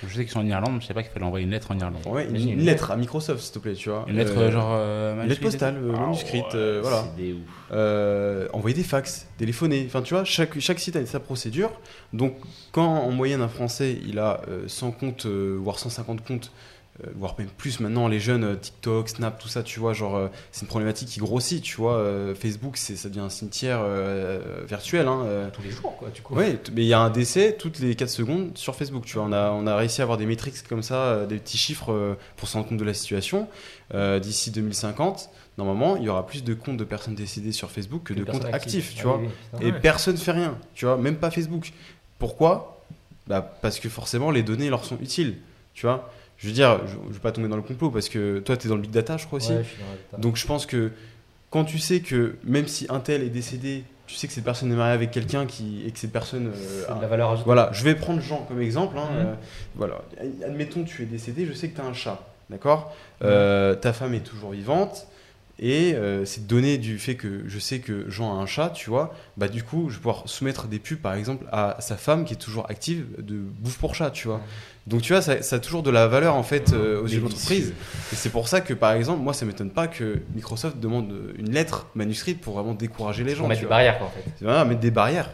Je 0.08 0.14
sais 0.16 0.24
qu'ils 0.24 0.32
sont 0.32 0.40
en 0.40 0.46
Irlande, 0.48 0.80
je 0.82 0.88
sais 0.88 0.94
pas 0.94 1.04
qu'il 1.04 1.12
fallait 1.12 1.26
envoyer 1.26 1.46
une 1.46 1.52
lettre 1.52 1.72
en 1.72 1.78
Irlande. 1.78 2.02
Ouais, 2.08 2.28
une, 2.28 2.60
lettre 2.64 2.92
à 2.92 2.96
Microsoft, 2.98 3.40
s'il 3.42 3.54
te 3.54 3.60
plaît, 3.60 3.74
tu 3.74 3.90
vois. 3.90 4.06
Une 4.08 4.16
lettre 4.16 4.34
Euh, 4.38 4.52
genre. 4.52 4.72
euh, 4.74 5.22
une 5.24 5.30
lettre 5.30 5.42
postale, 5.42 5.76
euh, 5.78 5.94
Ah 5.96 6.00
manuscrite, 6.02 6.54
ouais, 6.54 6.80
voilà. 6.82 7.04
C'est 7.16 7.24
des 7.24 7.34
ouf. 7.34 8.54
envoyer 8.54 8.76
des 8.76 8.84
fax, 8.84 9.28
téléphoner. 9.38 9.84
Enfin, 9.88 10.02
tu 10.02 10.14
vois, 10.14 10.24
chaque, 10.24 10.60
chaque 10.60 10.80
site 10.80 10.96
a 10.96 11.06
sa 11.06 11.20
procédure. 11.20 11.72
Donc, 12.14 12.34
quand 12.72 12.86
en 12.88 13.12
moyenne 13.12 13.42
un 13.42 13.48
Français 13.48 13.98
il 14.06 14.20
a 14.20 14.42
euh, 14.50 14.68
100 14.68 14.92
comptes, 14.92 15.26
voire 15.26 15.80
150 15.80 16.26
comptes, 16.26 16.52
voire 17.16 17.36
même 17.40 17.48
plus 17.48 17.80
maintenant, 17.80 18.08
les 18.08 18.20
jeunes, 18.20 18.44
euh, 18.44 18.56
TikTok, 18.56 19.10
Snap, 19.10 19.40
tout 19.40 19.48
ça, 19.48 19.64
tu 19.64 19.80
vois, 19.80 19.94
genre, 19.94 20.16
euh, 20.16 20.28
c'est 20.52 20.62
une 20.62 20.68
problématique 20.68 21.08
qui 21.08 21.20
grossit, 21.20 21.64
tu 21.64 21.78
vois. 21.78 21.96
euh, 21.96 22.36
Facebook, 22.36 22.78
c'est, 22.78 22.96
ça 22.96 23.10
devient 23.10 23.22
un 23.22 23.30
cimetière 23.30 23.80
euh, 23.82 24.64
virtuel. 24.68 25.08
Hein, 25.08 25.22
euh. 25.26 25.50
Tous 25.52 25.62
les 25.64 25.72
jours, 25.72 25.96
quoi, 25.98 26.10
du 26.10 26.22
coup. 26.22 26.36
Ouais, 26.36 26.58
t- 26.58 26.72
mais 26.76 26.82
il 26.84 26.88
y 26.88 26.94
a 26.94 27.00
un 27.00 27.10
décès 27.10 27.56
toutes 27.58 27.80
les 27.80 27.96
4 27.96 28.10
secondes 28.10 28.52
sur 28.56 28.76
Facebook. 28.76 29.06
Tu 29.06 29.16
vois, 29.16 29.24
on 29.24 29.32
a, 29.32 29.50
on 29.52 29.66
a 29.66 29.76
réussi 29.76 30.02
à 30.02 30.04
avoir 30.04 30.18
des 30.18 30.26
métriques 30.28 30.62
comme 30.70 30.84
ça, 30.84 30.96
euh, 30.96 31.26
des 31.26 31.38
petits 31.38 31.58
chiffres 31.58 31.92
euh, 31.92 32.14
pour 32.38 32.48
se 32.48 32.54
rendre 32.54 32.68
compte 32.68 32.78
de 32.78 32.84
la 32.86 32.94
situation. 32.94 33.48
Euh, 33.96 34.20
D'ici 34.20 34.52
2050, 34.52 35.30
normalement, 35.58 35.98
il 35.98 36.04
y 36.04 36.10
aura 36.10 36.28
plus 36.28 36.44
de 36.44 36.54
comptes 36.54 36.78
de 36.78 36.84
personnes 36.84 37.16
décédées 37.16 37.52
sur 37.52 37.72
Facebook 37.72 38.04
que 38.04 38.14
de 38.14 38.24
comptes 38.24 38.46
actifs, 38.46 38.94
tu 38.94 39.02
Ah 39.02 39.08
vois. 39.08 39.18
oui, 39.18 39.26
oui, 39.28 39.58
putain. 39.60 39.68
Et 39.68 39.72
personne 39.80 40.18
fait 40.18 40.32
rien, 40.34 40.58
tu 40.76 40.86
vois, 40.86 40.98
même 40.98 41.16
pas 41.16 41.32
Facebook. 41.32 41.72
Pourquoi? 42.20 42.84
Bah, 43.28 43.42
Parce 43.62 43.80
que 43.80 43.90
forcément, 43.90 44.30
les 44.32 44.44
données 44.44 44.70
leur 44.70 44.86
sont 44.86 44.98
utiles, 45.02 45.38
tu 45.74 45.86
vois. 45.86 46.12
Je 46.42 46.48
veux 46.48 46.54
dire, 46.54 46.82
je, 46.88 46.94
je 47.10 47.14
veux 47.14 47.20
pas 47.20 47.32
tomber 47.32 47.48
dans 47.48 47.56
le 47.56 47.62
complot 47.62 47.92
parce 47.92 48.10
que 48.10 48.40
toi, 48.40 48.58
tu 48.58 48.66
es 48.66 48.70
dans 48.70 48.76
le 48.76 48.82
big 48.82 48.90
data, 48.92 49.16
je 49.18 49.26
crois 49.28 49.38
aussi. 49.38 49.54
Ouais, 49.54 49.64
je 49.64 49.68
suis 49.70 49.78
dans 49.80 49.86
la 49.90 49.96
data. 50.12 50.18
Donc 50.18 50.36
je 50.38 50.46
pense 50.48 50.66
que 50.66 50.92
quand 51.52 51.64
tu 51.66 51.78
sais 51.78 52.00
que 52.00 52.36
même 52.44 52.68
si 52.68 52.88
un 52.90 53.00
tel 53.00 53.22
est 53.22 53.30
décédé, 53.30 53.84
tu 54.08 54.16
sais 54.16 54.26
que 54.28 54.34
cette 54.34 54.44
personne 54.44 54.72
est 54.72 54.76
mariée 54.76 54.94
avec 54.94 55.12
quelqu'un 55.12 55.46
qui 55.46 55.84
et 55.86 55.92
que 55.92 56.00
cette 56.00 56.12
personne 56.12 56.52
euh, 56.54 56.84
a- 56.90 56.96
de 56.96 57.02
la 57.02 57.08
valeur 57.08 57.30
ajoutée. 57.30 57.46
voilà, 57.46 57.70
je 57.74 57.84
vais 57.84 57.94
prendre 57.96 58.22
Jean 58.22 58.44
comme 58.48 58.60
exemple. 58.62 58.98
hein, 58.98 59.08
Mhm. 59.12 59.20
euh, 59.20 59.34
voilà, 59.76 60.02
admettons 60.46 60.84
tu 60.84 61.04
es 61.04 61.06
décédé, 61.06 61.46
je 61.46 61.54
sais 61.54 61.70
que 61.70 61.76
tu 61.76 61.82
as 61.82 61.86
un 61.86 61.94
chat, 61.94 62.20
d'accord? 62.50 62.94
Euh, 63.24 63.76
Ta 63.76 63.94
femme 63.94 64.14
est 64.16 64.20
toujours 64.26 64.52
vivante 64.52 65.08
et 65.60 65.94
euh, 65.94 66.26
c'est 66.26 66.48
donné 66.48 66.78
du 66.78 66.98
fait 66.98 67.16
que 67.16 67.44
je 67.48 67.60
sais 67.60 67.80
que 67.80 68.10
Jean 68.10 68.38
a 68.38 68.42
un 68.42 68.46
chat, 68.46 68.70
tu 68.72 68.90
vois. 68.90 69.14
Bah 69.38 69.48
du 69.48 69.64
coup, 69.64 69.90
je 69.90 69.96
vais 69.96 70.02
pouvoir 70.02 70.24
soumettre 70.26 70.68
des 70.68 70.80
pubs 70.80 70.98
par 70.98 71.14
exemple 71.14 71.46
à 71.52 71.78
sa 71.80 71.98
femme 71.98 72.26
qui 72.26 72.34
est 72.34 72.38
toujours 72.38 72.70
active 72.70 73.06
de 73.20 73.36
bouffe 73.36 73.78
pour 73.78 73.94
chat, 73.96 74.10
tu 74.12 74.28
vois. 74.28 74.42
Donc 74.88 75.02
tu 75.04 75.14
vois, 75.14 75.22
ça, 75.22 75.42
ça 75.44 75.58
a 75.58 75.60
toujours 75.60 75.84
de 75.84 75.92
la 75.92 76.08
valeur 76.08 76.36
en 76.36 76.42
fait 76.44 76.74
euh, 76.74 77.02
aux 77.02 77.08
yeux 77.08 77.18
de 77.20 77.24
l'entreprise. 77.24 77.74
Et 78.12 78.16
c'est 78.16 78.30
pour 78.32 78.48
ça 78.48 78.62
que 78.62 78.74
par 78.74 78.94
exemple, 78.94 79.22
moi 79.22 79.34
ça 79.34 79.46
m'étonne 79.46 79.70
pas 79.70 79.88
que 79.88 80.20
Microsoft 80.34 80.80
demande 80.80 81.14
une 81.38 81.52
lettre 81.52 81.88
manuscrite 81.94 82.42
pour 82.42 82.56
vraiment 82.56 82.74
décourager 82.74 83.24
les 83.24 83.36
gens. 83.36 83.46
On 83.46 83.48
met 83.48 83.56
tu 83.56 83.62
des 83.62 83.68
vois. 83.68 83.76
barrières, 83.78 83.98
quoi, 84.00 84.08
en 84.08 84.12
fait. 84.12 84.24
C'est 84.40 84.46
vraiment 84.46 84.66
mettre 84.66 84.82
des 84.82 84.92
barrières. 84.92 85.30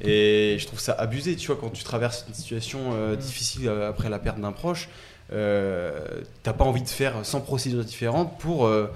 Et 0.00 0.56
je 0.58 0.66
trouve 0.66 0.78
ça 0.80 0.92
abusé, 0.92 1.36
tu 1.36 1.46
vois, 1.46 1.56
quand 1.56 1.70
tu 1.70 1.82
traverses 1.82 2.24
une 2.28 2.34
situation 2.34 2.92
euh, 2.94 3.14
Mm. 3.14 3.16
difficile 3.16 3.68
euh, 3.68 3.88
après 3.88 4.08
la 4.10 4.18
perte 4.18 4.38
d'un 4.40 4.52
proche, 4.52 4.88
euh, 5.32 5.98
t'as 6.42 6.52
pas 6.52 6.64
envie 6.64 6.82
de 6.82 6.88
faire 6.88 7.14
100 7.24 7.40
procédures 7.40 7.84
différentes 7.84 8.38
pour, 8.38 8.66
euh, 8.66 8.86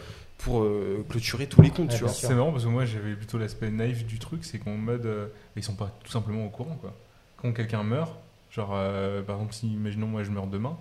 pour 0.42 0.62
euh, 0.62 1.04
clôturer 1.08 1.46
tous 1.46 1.60
les 1.62 1.70
comptes, 1.70 1.90
Ouais, 1.90 1.94
tu 1.96 1.98
bien 1.98 2.06
vois. 2.06 2.14
sûr. 2.14 2.28
C'est 2.28 2.34
marrant 2.34 2.50
parce 2.52 2.64
que 2.64 2.68
moi 2.70 2.84
j'avais 2.84 3.14
plutôt 3.14 3.38
l'aspect 3.38 3.70
naïf 3.70 4.06
du 4.06 4.18
truc, 4.18 4.44
c'est 4.44 4.58
qu'en 4.58 4.72
mode 4.76 5.06
euh, 5.06 5.26
ils 5.56 5.62
sont 5.62 5.74
pas 5.74 5.96
tout 6.04 6.10
simplement 6.10 6.46
au 6.46 6.48
courant 6.50 6.76
quoi. 6.80 6.94
Quand 7.36 7.52
quelqu'un 7.52 7.82
meurt, 7.82 8.12
genre 8.50 8.70
euh, 8.74 9.22
par 9.22 9.36
exemple 9.36 9.54
si 9.54 9.72
imaginons 9.72 10.06
moi 10.06 10.22
je 10.22 10.30
meurs 10.30 10.46
demain, 10.46 10.76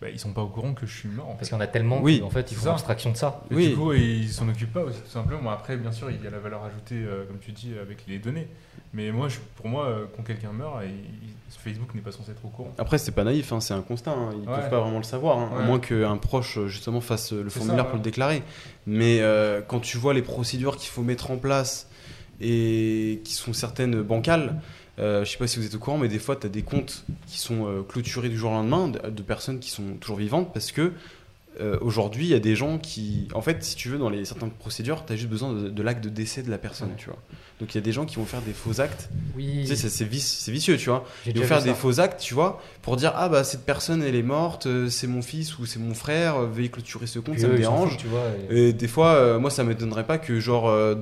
bah, 0.00 0.08
ils 0.10 0.18
sont 0.18 0.32
pas 0.32 0.42
au 0.42 0.48
courant 0.48 0.72
que 0.74 0.86
je 0.86 0.96
suis 0.96 1.08
mort 1.08 1.28
en 1.28 1.34
Parce 1.34 1.48
qu'il 1.48 1.56
y 1.56 1.58
en 1.58 1.60
a 1.60 1.66
tellement 1.66 2.00
Oui, 2.00 2.20
qu'en 2.20 2.30
fait, 2.30 2.50
ils 2.52 2.56
font 2.56 2.70
abstraction 2.70 3.10
de 3.10 3.16
ça. 3.16 3.42
Et 3.50 3.54
Oui. 3.54 3.68
Du 3.70 3.74
coup 3.76 3.92
ils 3.92 4.28
s'en 4.30 4.48
occupent 4.48 4.72
pas 4.72 4.84
aussi 4.84 5.00
tout 5.02 5.08
simplement. 5.10 5.50
Après 5.50 5.76
bien 5.76 5.92
sûr 5.92 6.10
il 6.10 6.22
y 6.22 6.26
a 6.26 6.30
la 6.30 6.38
valeur 6.38 6.62
ajoutée 6.64 6.94
euh, 7.04 7.24
comme 7.26 7.38
tu 7.38 7.50
dis 7.52 7.72
avec 7.80 8.06
les 8.06 8.18
données, 8.18 8.48
mais 8.94 9.10
moi 9.12 9.28
je- 9.28 9.38
pour 9.56 9.68
moi 9.68 9.86
euh, 9.86 10.06
quand 10.16 10.22
quelqu'un 10.22 10.52
meurt, 10.52 10.82
il- 10.84 11.30
Facebook 11.62 11.94
n'est 11.94 12.00
pas 12.00 12.12
censé 12.12 12.30
être 12.30 12.42
au 12.44 12.48
courant. 12.48 12.72
Après, 12.78 12.96
c'est 12.96 13.10
pas 13.12 13.24
naïf, 13.24 13.52
hein, 13.52 13.60
c'est 13.60 13.74
un 13.74 13.82
constat. 13.82 14.12
hein, 14.12 14.30
Ils 14.32 14.48
Ouais. 14.48 14.54
peuvent 14.56 14.70
pas 14.70 14.80
vraiment 14.80 14.96
le 14.98 15.02
savoir, 15.04 15.38
hein, 15.38 15.50
à 15.58 15.62
moins 15.62 15.78
qu'un 15.78 16.16
proche 16.16 16.56
euh, 16.56 16.68
justement 16.68 17.00
fasse 17.02 17.32
euh, 17.34 17.42
le 17.42 17.50
formulaire 17.50 17.78
ça, 17.80 17.84
pour 17.84 17.94
ouais. 17.94 17.98
le 17.98 18.04
déclarer. 18.04 18.42
Mais 18.86 19.18
euh, 19.20 19.60
quand 19.60 19.80
tu 19.80 19.98
vois 19.98 20.14
les 20.14 20.22
procédures 20.22 20.76
qu'il 20.78 20.88
faut 20.88 21.02
mettre 21.02 21.30
en 21.30 21.36
place 21.36 21.86
et 22.40 23.20
qui 23.24 23.34
sont 23.34 23.52
certaines 23.52 24.00
bancales, 24.02 24.60
euh, 24.98 25.24
je 25.24 25.30
sais 25.32 25.38
pas 25.38 25.46
si 25.46 25.58
vous 25.58 25.66
êtes 25.66 25.74
au 25.74 25.78
courant, 25.78 25.98
mais 25.98 26.08
des 26.08 26.18
fois, 26.18 26.36
tu 26.36 26.46
as 26.46 26.50
des 26.50 26.62
comptes 26.62 27.04
qui 27.26 27.38
sont 27.38 27.66
euh, 27.66 27.82
clôturés 27.82 28.28
du 28.28 28.38
jour 28.38 28.50
au 28.52 28.54
lendemain 28.54 28.88
de, 28.88 29.10
de 29.10 29.22
personnes 29.22 29.58
qui 29.58 29.70
sont 29.70 29.94
toujours 30.00 30.16
vivantes 30.16 30.52
parce 30.54 30.72
que 30.72 30.92
euh, 31.60 31.76
aujourd'hui, 31.82 32.24
il 32.26 32.30
y 32.30 32.34
a 32.34 32.38
des 32.40 32.54
gens 32.56 32.78
qui. 32.78 33.28
En 33.34 33.42
fait, 33.42 33.62
si 33.64 33.74
tu 33.76 33.88
veux, 33.88 33.98
dans 33.98 34.08
les 34.08 34.24
certaines 34.24 34.50
procédures, 34.52 35.04
tu 35.04 35.12
as 35.12 35.16
juste 35.16 35.28
besoin 35.28 35.52
de, 35.52 35.68
de 35.68 35.82
l'acte 35.82 36.02
de 36.02 36.08
décès 36.08 36.42
de 36.42 36.50
la 36.50 36.58
personne, 36.58 36.90
Ouais. 36.90 36.94
tu 36.96 37.06
vois. 37.10 37.18
Donc 37.60 37.74
il 37.74 37.76
y 37.76 37.78
a 37.78 37.82
des 37.82 37.92
gens 37.92 38.06
qui 38.06 38.16
vont 38.16 38.24
faire 38.24 38.40
des 38.40 38.52
faux 38.54 38.80
actes. 38.80 39.10
Oui, 39.36 39.58
Tu 39.60 39.66
sais, 39.66 39.76
c'est- 39.76 39.90
c'est 39.90 40.04
vici- 40.06 40.38
c'est 40.40 40.50
vicieux, 40.50 40.78
tu 40.78 40.88
vois. 40.88 41.04
Ils 41.26 41.38
vont 41.38 41.44
faire 41.44 41.62
des 41.62 41.74
faux 41.74 42.00
actes, 42.00 42.18
tu 42.20 42.32
vois, 42.32 42.60
pour 42.82 42.96
dire 42.96 43.12
ah 43.16 43.28
bah 43.28 43.44
cette 43.44 43.66
personne 43.66 44.02
elle 44.02 44.14
est 44.14 44.22
morte, 44.22 44.66
euh, 44.66 44.88
c'est 44.88 45.06
mon 45.06 45.20
fils 45.20 45.58
ou 45.58 45.66
c'est 45.66 45.78
mon 45.78 45.92
frère, 45.94 46.36
euh, 46.36 46.46
veuillez 46.46 46.70
clôturer 46.70 47.06
ce 47.06 47.18
compte, 47.18 47.34
Puis 47.34 47.42
ça 47.42 47.48
me 47.48 47.52
eux, 47.52 47.56
s'en 47.56 47.60
dérange. 47.72 47.90
foutent, 47.90 47.98
tu 48.00 48.06
vois. 48.06 48.24
et- 48.50 48.68
Et 48.68 48.72
des 48.72 48.88
fois, 48.88 49.08
euh, 49.12 49.38
moi 49.38 49.50
ça 49.50 49.62
m'étonnerait 49.62 50.06
pas 50.06 50.16
que 50.18 50.40
genre 50.40 50.68
euh, 50.70 50.94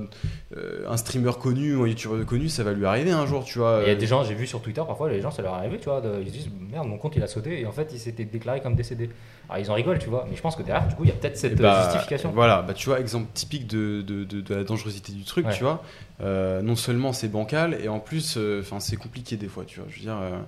un 0.87 0.97
streamer 0.97 1.31
connu 1.39 1.75
ou 1.75 1.83
un 1.83 1.87
youtubeur 1.87 2.25
connu, 2.25 2.49
ça 2.49 2.63
va 2.63 2.73
lui 2.73 2.85
arriver 2.85 3.11
un 3.11 3.25
jour, 3.25 3.43
tu 3.45 3.59
vois. 3.59 3.79
Il 3.83 3.87
y 3.87 3.91
a 3.91 3.95
des 3.95 4.07
gens, 4.07 4.23
j'ai 4.23 4.33
vu 4.33 4.45
sur 4.47 4.61
Twitter, 4.61 4.81
parfois 4.85 5.09
les 5.09 5.21
gens, 5.21 5.31
ça 5.31 5.41
leur 5.41 5.53
est 5.55 5.59
arrivé, 5.59 5.77
tu 5.77 5.85
vois, 5.85 6.01
de- 6.01 6.19
ils 6.21 6.27
se 6.27 6.33
disent 6.33 6.49
merde, 6.71 6.87
mon 6.87 6.97
compte 6.97 7.15
il 7.15 7.23
a 7.23 7.27
sauté 7.27 7.61
et 7.61 7.65
en 7.65 7.71
fait 7.71 7.89
il 7.93 7.99
s'était 7.99 8.25
déclaré 8.25 8.59
comme 8.61 8.75
décédé. 8.75 9.09
Alors 9.47 9.63
ils 9.63 9.71
en 9.71 9.75
rigolent, 9.75 9.99
tu 9.99 10.09
vois, 10.09 10.27
mais 10.29 10.35
je 10.35 10.41
pense 10.41 10.55
que 10.55 10.63
derrière, 10.63 10.87
du 10.87 10.95
coup, 10.95 11.03
il 11.05 11.09
y 11.09 11.11
a 11.11 11.15
peut-être 11.15 11.37
cette 11.37 11.53
Et 11.53 11.55
bah, 11.55 11.89
justification. 11.91 12.31
Voilà, 12.33 12.61
bah, 12.61 12.73
tu 12.73 12.87
vois, 12.89 12.99
exemple 12.99 13.27
typique 13.33 13.65
de, 13.67 14.01
de, 14.01 14.23
de- 14.23 14.41
de 14.41 14.53
la 14.55 14.63
dangerosité 14.63 15.11
du 15.11 15.23
truc, 15.23 15.47
Ouais. 15.47 15.53
tu 15.55 15.63
vois. 15.63 15.83
Euh, 16.21 16.61
non 16.61 16.75
seulement 16.75 17.13
c'est 17.13 17.29
bancal, 17.29 17.77
et 17.81 17.87
en 17.87 17.99
plus, 17.99 18.35
euh, 18.37 18.61
c'est 18.79 18.97
compliqué 18.97 19.37
des 19.37 19.47
fois, 19.47 19.63
tu 19.65 19.79
vois. 19.79 19.87
Je 19.89 19.95
veux 19.95 20.01
dire. 20.01 20.17
euh, 20.19 20.39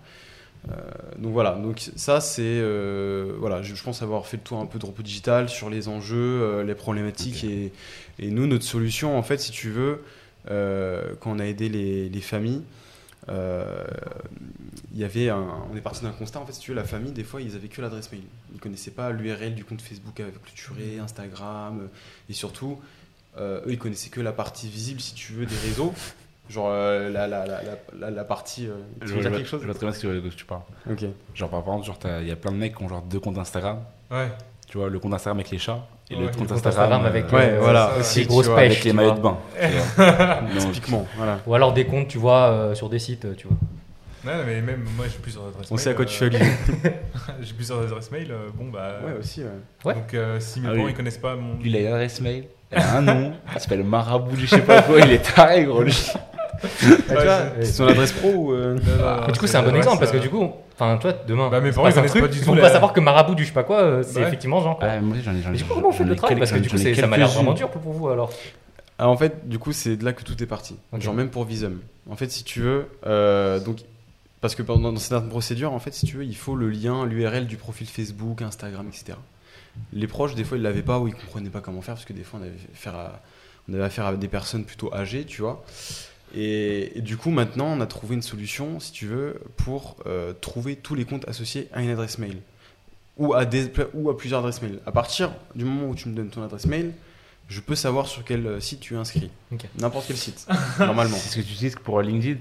donc 1.17 1.33
voilà, 1.33 1.53
donc 1.55 1.89
ça 1.95 2.21
c'est 2.21 2.61
voilà, 3.39 3.63
je, 3.63 3.73
je 3.73 3.83
pense 3.83 4.03
avoir 4.03 4.27
fait 4.27 4.37
le 4.37 4.43
tour 4.43 4.59
un 4.59 4.67
peu 4.67 4.77
de 4.77 4.85
repos 4.85 5.01
digital 5.01 5.49
sur 5.49 5.69
les 5.71 5.87
enjeux, 5.87 6.61
les 6.61 6.75
problématiques 6.75 7.43
et, 7.43 7.71
et 8.19 8.29
nous 8.29 8.45
notre 8.45 8.63
solution 8.65 9.17
en 9.17 9.23
fait 9.23 9.39
si 9.39 9.51
tu 9.51 9.71
veux 9.71 10.03
quand 10.45 11.31
on 11.31 11.39
a 11.39 11.45
aidé 11.45 11.67
les, 11.67 12.09
les 12.09 12.21
familles, 12.21 12.61
il 13.27 14.99
y 14.99 15.03
avait 15.03 15.29
un, 15.29 15.47
on 15.71 15.75
est 15.75 15.81
parti 15.81 16.03
d'un 16.03 16.11
constat 16.11 16.39
en 16.39 16.45
fait 16.45 16.53
si 16.53 16.59
tu 16.59 16.71
veux 16.71 16.77
la 16.77 16.83
famille 16.83 17.11
des 17.11 17.23
fois 17.23 17.41
ils 17.41 17.55
avaient 17.55 17.67
que 17.67 17.81
l'adresse 17.81 18.11
mail, 18.11 18.21
ils 18.53 18.59
connaissaient 18.59 18.91
pas 18.91 19.09
l'URL 19.09 19.55
du 19.55 19.65
compte 19.65 19.81
Facebook 19.81 20.19
avec 20.19 20.39
clôturé, 20.43 20.99
Instagram 20.99 21.89
et 22.29 22.33
surtout 22.33 22.79
eux 23.39 23.63
ils 23.67 23.77
connaissaient 23.77 24.09
que 24.09 24.21
la 24.21 24.31
partie 24.33 24.67
visible 24.69 24.99
si 24.99 25.13
tu 25.13 25.33
veux 25.33 25.45
des 25.45 25.55
réseaux, 25.63 25.93
genre 26.49 26.67
euh, 26.71 27.09
la, 27.09 27.27
la, 27.27 27.45
la, 27.45 28.09
la, 28.11 28.23
partie. 28.23 28.67
euh, 28.67 28.71
tu 29.01 29.07
Je 29.07 29.13
veux 29.13 29.21
vois, 29.21 29.21
dire 29.21 29.31
je 29.31 29.37
quelque 29.37 29.47
chose 29.49 29.61
je 29.61 29.65
vois 29.65 29.75
très 29.75 29.85
bien 29.85 29.93
ce 29.93 29.99
que, 30.01 30.07
de 30.07 30.29
ce 30.29 30.35
que 30.35 30.39
tu 30.39 30.45
parles. 30.45 30.61
Ok. 30.89 31.05
Genre, 31.33 31.49
par 31.49 31.59
exemple, 31.61 31.85
genre, 31.85 31.99
t'as- 31.99 32.21
il 32.21 32.27
y 32.27 32.31
a 32.31 32.35
plein 32.35 32.51
de 32.51 32.57
mecs 32.57 32.75
qui 32.77 32.83
ont 32.83 32.89
genre 32.89 33.01
deux 33.01 33.19
comptes 33.19 33.37
Instagram. 33.37 33.79
Ouais. 34.11 34.27
Tu 34.67 34.77
vois, 34.77 34.89
le 34.89 34.99
compte 34.99 35.13
Instagram 35.13 35.37
avec 35.39 35.51
les 35.51 35.57
chats 35.57 35.85
et 36.09 36.15
Ouais, 36.15 36.21
le 36.21 36.27
compte 36.27 36.51
Instagram, 36.51 36.91
Instagram 36.93 37.05
avec, 37.05 37.25
euh, 37.25 37.37
Ouais, 37.37 37.49
euh, 37.51 37.59
voilà, 37.61 37.91
ça, 37.93 37.99
aussi, 37.99 38.23
les 38.25 38.49
avec 38.49 38.93
maillots 38.93 39.11
de 39.15 39.19
bain. 39.21 39.37
Typiquement, 40.59 41.07
voilà. 41.17 41.39
Ou 41.47 41.55
alors 41.55 41.73
des 41.73 41.85
comptes, 41.85 42.07
tu 42.07 42.17
vois, 42.17 42.49
euh, 42.49 42.75
sur 42.75 42.89
des 42.89 42.99
sites, 42.99 43.35
tu 43.37 43.47
vois. 43.47 43.57
Ouais, 44.23 44.43
mais 44.45 44.61
même 44.61 44.85
moi 44.95 45.05
j'ai 45.11 45.17
plusieurs 45.17 45.47
adresses 45.47 45.71
On 45.71 45.75
mail. 45.75 45.83
sait 45.83 45.89
à 45.89 45.93
quoi 45.95 46.05
tu 46.05 46.13
fais 46.15 46.25
euh. 46.25 46.89
J'ai 47.41 47.53
plusieurs 47.53 47.79
adresses 47.81 48.11
mail. 48.11 48.31
euh, 48.31 48.49
bon 48.53 48.69
bah. 48.69 48.99
Ouais, 49.03 49.13
aussi, 49.19 49.41
ouais. 49.41 49.49
Ouais. 49.83 49.95
Donc 49.95 50.13
euh, 50.13 50.39
si 50.39 50.59
mes 50.61 50.67
Ah 50.67 50.71
parents 50.73 50.83
oui. 50.83 50.91
ils 50.91 50.95
connaissent 50.95 51.17
pas 51.17 51.35
mon. 51.35 51.57
Il 51.63 51.75
a 51.75 51.79
une 51.79 51.87
adresse 51.87 52.21
mail, 52.21 52.45
il 52.71 52.77
a 52.77 52.95
un 52.97 53.01
nom, 53.01 53.33
il 53.55 53.59
s'appelle 53.61 53.83
Marabout 53.83 54.35
du 54.35 54.45
je 54.45 54.55
sais 54.55 54.61
pas 54.61 54.81
quoi, 54.81 54.99
il 54.99 55.11
est 55.11 55.33
taré, 55.35 55.65
gros. 55.65 55.81
lui. 55.83 55.95
Ah, 56.63 56.67
tu 57.07 57.13
vois, 57.13 57.37
c'est- 57.61 57.65
son 57.73 57.87
adresse 57.87 58.11
pro 58.11 58.29
ou. 58.29 58.53
euh, 58.53 58.75
Non, 58.75 58.81
non, 58.81 59.15
non, 59.15 59.21
Mais 59.27 59.33
du 59.33 59.39
coup, 59.39 59.47
c'est 59.47 59.57
un 59.57 59.63
bon 59.63 59.75
exemple 59.75 59.99
parce 59.99 60.11
que 60.11 60.17
du 60.17 60.29
coup, 60.29 60.47
enfin, 60.75 60.97
toi, 60.97 61.11
demain, 61.27 61.49
Bah, 61.49 61.59
mes 61.59 61.71
parents, 61.71 61.87
ils 61.87 61.97
un 61.97 62.03
truc, 62.03 62.21
pas 62.21 62.27
du 62.27 62.37
ils 62.37 62.41
tout 62.41 62.47
vont 62.49 62.53
la- 62.55 62.61
pas 62.61 62.69
savoir 62.69 62.93
que 62.93 62.99
marabout 62.99 63.33
du 63.35 63.43
je 63.43 63.47
sais 63.47 63.53
pas 63.53 63.63
quoi, 63.63 63.79
euh, 63.81 64.03
c'est 64.05 64.19
Ouais. 64.19 64.27
effectivement 64.27 64.61
Jean. 64.61 64.75
Quoi. 64.75 64.87
Ah, 64.89 65.01
moi, 65.01 65.17
j'en 65.23 65.31
ai, 65.33 65.41
j'en 65.41 65.49
ai. 65.49 65.51
Mais 65.53 65.57
du 65.57 65.63
coup, 65.63 65.69
j'en- 65.69 65.75
comment 65.75 65.89
vous 65.89 65.93
faites 65.97 66.05
j'en 66.05 66.09
le 66.09 66.13
ai 66.13 66.17
travail 66.17 66.37
Parce 66.37 66.51
que 66.51 66.59
du 66.59 66.69
coup, 66.69 66.77
ça 66.77 67.07
m'a 67.07 67.17
l'air 67.17 67.27
vraiment 67.29 67.53
dur 67.53 67.69
pour 67.69 67.91
vous 67.91 68.09
alors. 68.09 68.31
Ah, 68.99 69.09
en 69.09 69.17
fait, 69.17 69.49
du 69.49 69.57
coup, 69.57 69.71
c'est 69.71 69.97
de 69.97 70.05
là 70.05 70.13
que 70.13 70.23
tout 70.23 70.41
est 70.43 70.45
parti. 70.45 70.75
Genre, 70.99 71.15
même 71.15 71.29
pour 71.29 71.45
Visum. 71.45 71.79
En 72.11 72.15
fait, 72.15 72.29
si 72.31 72.43
tu 72.43 72.59
veux. 72.61 72.85
euh, 73.07 73.59
donc, 73.59 73.77
parce 74.39 74.53
que 74.53 74.61
pendant 74.61 74.91
dans 74.91 74.99
certaines 74.99 75.29
procédures, 75.29 75.73
en 75.73 75.79
fait, 75.79 75.93
si 75.95 76.05
tu 76.05 76.17
veux, 76.17 76.25
il 76.25 76.35
faut 76.35 76.55
le 76.55 76.69
lien, 76.69 77.05
l'URL 77.07 77.47
du 77.47 77.57
profil 77.57 77.87
Facebook, 77.87 78.43
Instagram, 78.43 78.85
etc. 78.87 79.17
Les 79.93 80.07
proches, 80.07 80.35
des 80.35 80.43
fois, 80.43 80.57
ils 80.57 80.63
l'avaient 80.63 80.81
pas 80.81 80.99
ou 80.99 81.07
ils 81.07 81.13
comprenaient 81.13 81.49
pas 81.49 81.61
comment 81.61 81.81
faire 81.81 81.95
parce 81.95 82.05
que 82.05 82.13
des 82.13 82.23
fois, 82.23 82.39
on 82.39 82.43
avait, 82.43 82.53
affaire 82.73 82.95
à, 82.95 83.21
on 83.69 83.73
avait 83.73 83.83
affaire 83.83 84.05
à 84.05 84.15
des 84.15 84.27
personnes 84.27 84.65
plutôt 84.65 84.93
âgées, 84.93 85.25
tu 85.25 85.41
vois. 85.41 85.63
Et, 86.35 86.97
et 86.97 87.01
du 87.01 87.17
coup, 87.17 87.29
maintenant, 87.29 87.67
on 87.67 87.81
a 87.81 87.87
trouvé 87.87 88.15
une 88.15 88.21
solution, 88.21 88.79
si 88.79 88.91
tu 88.91 89.05
veux, 89.07 89.39
pour 89.57 89.97
euh, 90.05 90.33
trouver 90.39 90.75
tous 90.75 90.95
les 90.95 91.05
comptes 91.05 91.27
associés 91.27 91.67
à 91.73 91.81
une 91.81 91.89
adresse 91.89 92.17
mail 92.17 92.37
ou 93.17 93.33
à, 93.33 93.45
des, 93.45 93.71
ou 93.93 94.09
à 94.09 94.17
plusieurs 94.17 94.39
adresses 94.39 94.61
mail. 94.61 94.79
À 94.85 94.91
partir 94.91 95.31
du 95.55 95.65
moment 95.65 95.87
où 95.87 95.95
tu 95.95 96.09
me 96.09 96.15
donnes 96.15 96.29
ton 96.29 96.43
adresse 96.43 96.65
mail, 96.65 96.93
je 97.49 97.59
peux 97.59 97.75
savoir 97.75 98.07
sur 98.07 98.23
quel 98.23 98.47
euh, 98.47 98.59
site 98.59 98.79
tu 98.79 98.95
es 98.95 98.97
inscrit. 98.97 99.29
N'importe 99.77 100.05
quel 100.07 100.17
site, 100.17 100.47
normalement. 100.79 101.17
C'est 101.17 101.29
ce 101.29 101.35
que 101.37 101.41
tu 101.41 101.53
utilises 101.53 101.75
pour 101.75 102.01
LinkedIn? 102.01 102.39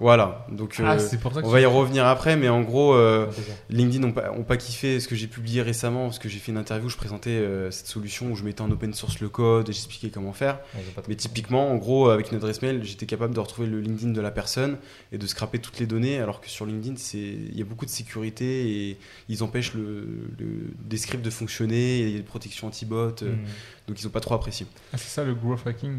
Voilà, 0.00 0.46
donc 0.50 0.76
Ah, 0.78 0.94
euh, 0.94 0.98
c'est 0.98 1.18
pour 1.20 1.34
ça 1.34 1.42
que 1.42 1.46
on 1.46 1.50
va 1.50 1.60
y 1.60 1.66
revenir 1.66 2.06
après, 2.06 2.34
mais 2.34 2.48
en 2.48 2.62
gros, 2.62 2.94
euh, 2.94 3.26
plaisir. 3.26 3.52
LinkedIn 3.68 4.00
n'ont 4.06 4.12
pas, 4.12 4.32
ont 4.32 4.44
pas 4.44 4.56
kiffé 4.56 4.98
ce 4.98 5.06
que 5.06 5.14
j'ai 5.14 5.26
publié 5.26 5.60
récemment, 5.60 6.04
parce 6.06 6.18
que 6.18 6.30
j'ai 6.30 6.38
fait 6.38 6.52
une 6.52 6.58
interview, 6.58 6.88
je 6.88 6.96
présentais 6.96 7.30
euh, 7.30 7.70
cette 7.70 7.86
solution 7.86 8.32
où 8.32 8.34
je 8.34 8.42
mettais 8.42 8.62
en 8.62 8.70
open 8.70 8.94
source 8.94 9.20
le 9.20 9.28
code 9.28 9.68
et 9.68 9.72
j'expliquais 9.72 10.08
comment 10.08 10.32
faire. 10.32 10.58
Ouais, 10.74 10.80
Mais 11.06 11.16
typiquement, 11.16 11.70
en 11.70 11.76
gros, 11.76 12.08
avec 12.08 12.30
une 12.30 12.38
adresse 12.38 12.62
mail, 12.62 12.80
j'étais 12.82 13.04
capable 13.04 13.34
de 13.34 13.40
retrouver 13.40 13.68
le 13.68 13.78
LinkedIn 13.78 14.12
de 14.12 14.20
la 14.22 14.30
personne 14.30 14.78
et 15.12 15.18
de 15.18 15.26
scraper 15.26 15.58
toutes 15.58 15.78
les 15.78 15.86
données, 15.86 16.18
alors 16.18 16.40
que 16.40 16.48
sur 16.48 16.64
LinkedIn, 16.64 16.96
c'est- 16.96 17.18
il 17.18 17.58
y 17.58 17.60
a 17.60 17.66
beaucoup 17.66 17.84
de 17.84 17.90
sécurité 17.90 18.88
et 18.90 18.98
ils 19.28 19.42
empêchent 19.42 19.74
le, 19.74 20.30
le- 20.38 20.72
des 20.82 20.96
scripts 20.96 21.24
de 21.24 21.30
fonctionner, 21.30 21.98
et 21.98 22.02
il 22.06 22.10
y 22.12 22.14
a 22.14 22.18
des 22.18 22.24
protections 22.24 22.68
anti-bot, 22.68 23.22
euh, 23.22 23.32
Hmm. 23.34 23.44
donc 23.86 24.00
ils 24.00 24.04
n'ont 24.06 24.10
pas 24.12 24.20
trop 24.20 24.34
apprécié. 24.34 24.66
Ah, 24.94 24.96
c'est 24.96 25.08
ça 25.10 25.24
le 25.24 25.34
growth 25.34 25.66
hacking? 25.66 25.98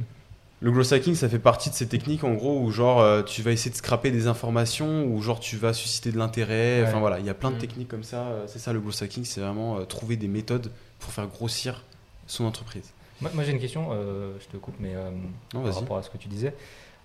Le 0.63 0.71
growth 0.71 0.91
hacking, 0.93 1.15
ça 1.15 1.27
fait 1.27 1.39
partie 1.39 1.71
de 1.71 1.75
ces 1.75 1.87
techniques 1.87 2.23
en 2.23 2.33
gros 2.33 2.59
où 2.61 2.69
genre 2.69 2.99
euh, 3.01 3.23
tu 3.23 3.41
vas 3.41 3.51
essayer 3.51 3.71
de 3.71 3.75
scraper 3.75 4.11
des 4.11 4.27
informations 4.27 5.05
ou 5.05 5.19
genre 5.21 5.39
tu 5.39 5.57
vas 5.57 5.73
susciter 5.73 6.11
de 6.11 6.17
l'intérêt. 6.19 6.83
Enfin 6.83 6.93
Ouais. 6.93 6.99
voilà, 6.99 7.19
il 7.19 7.25
y 7.25 7.29
a 7.29 7.33
plein 7.33 7.49
de 7.49 7.55
Mhm. 7.55 7.61
techniques 7.61 7.87
comme 7.87 8.03
ça. 8.03 8.27
euh, 8.27 8.45
C'est 8.47 8.59
ça 8.59 8.71
le 8.71 8.79
growth 8.79 9.01
hacking, 9.01 9.25
c'est 9.25 9.41
vraiment 9.41 9.77
euh, 9.79 9.85
trouver 9.85 10.17
des 10.17 10.27
méthodes 10.27 10.71
pour 10.99 11.11
faire 11.11 11.25
grossir 11.27 11.83
son 12.27 12.45
entreprise. 12.45 12.91
Moi, 13.21 13.31
moi, 13.33 13.43
j'ai 13.43 13.51
une 13.51 13.59
question, 13.59 13.89
euh, 13.91 14.33
je 14.39 14.45
te 14.47 14.57
coupe, 14.57 14.75
mais 14.79 14.93
Non, 15.53 15.63
par 15.63 15.73
rapport 15.75 15.97
à 15.97 16.03
ce 16.03 16.09
que 16.11 16.17
tu 16.17 16.27
disais. 16.27 16.53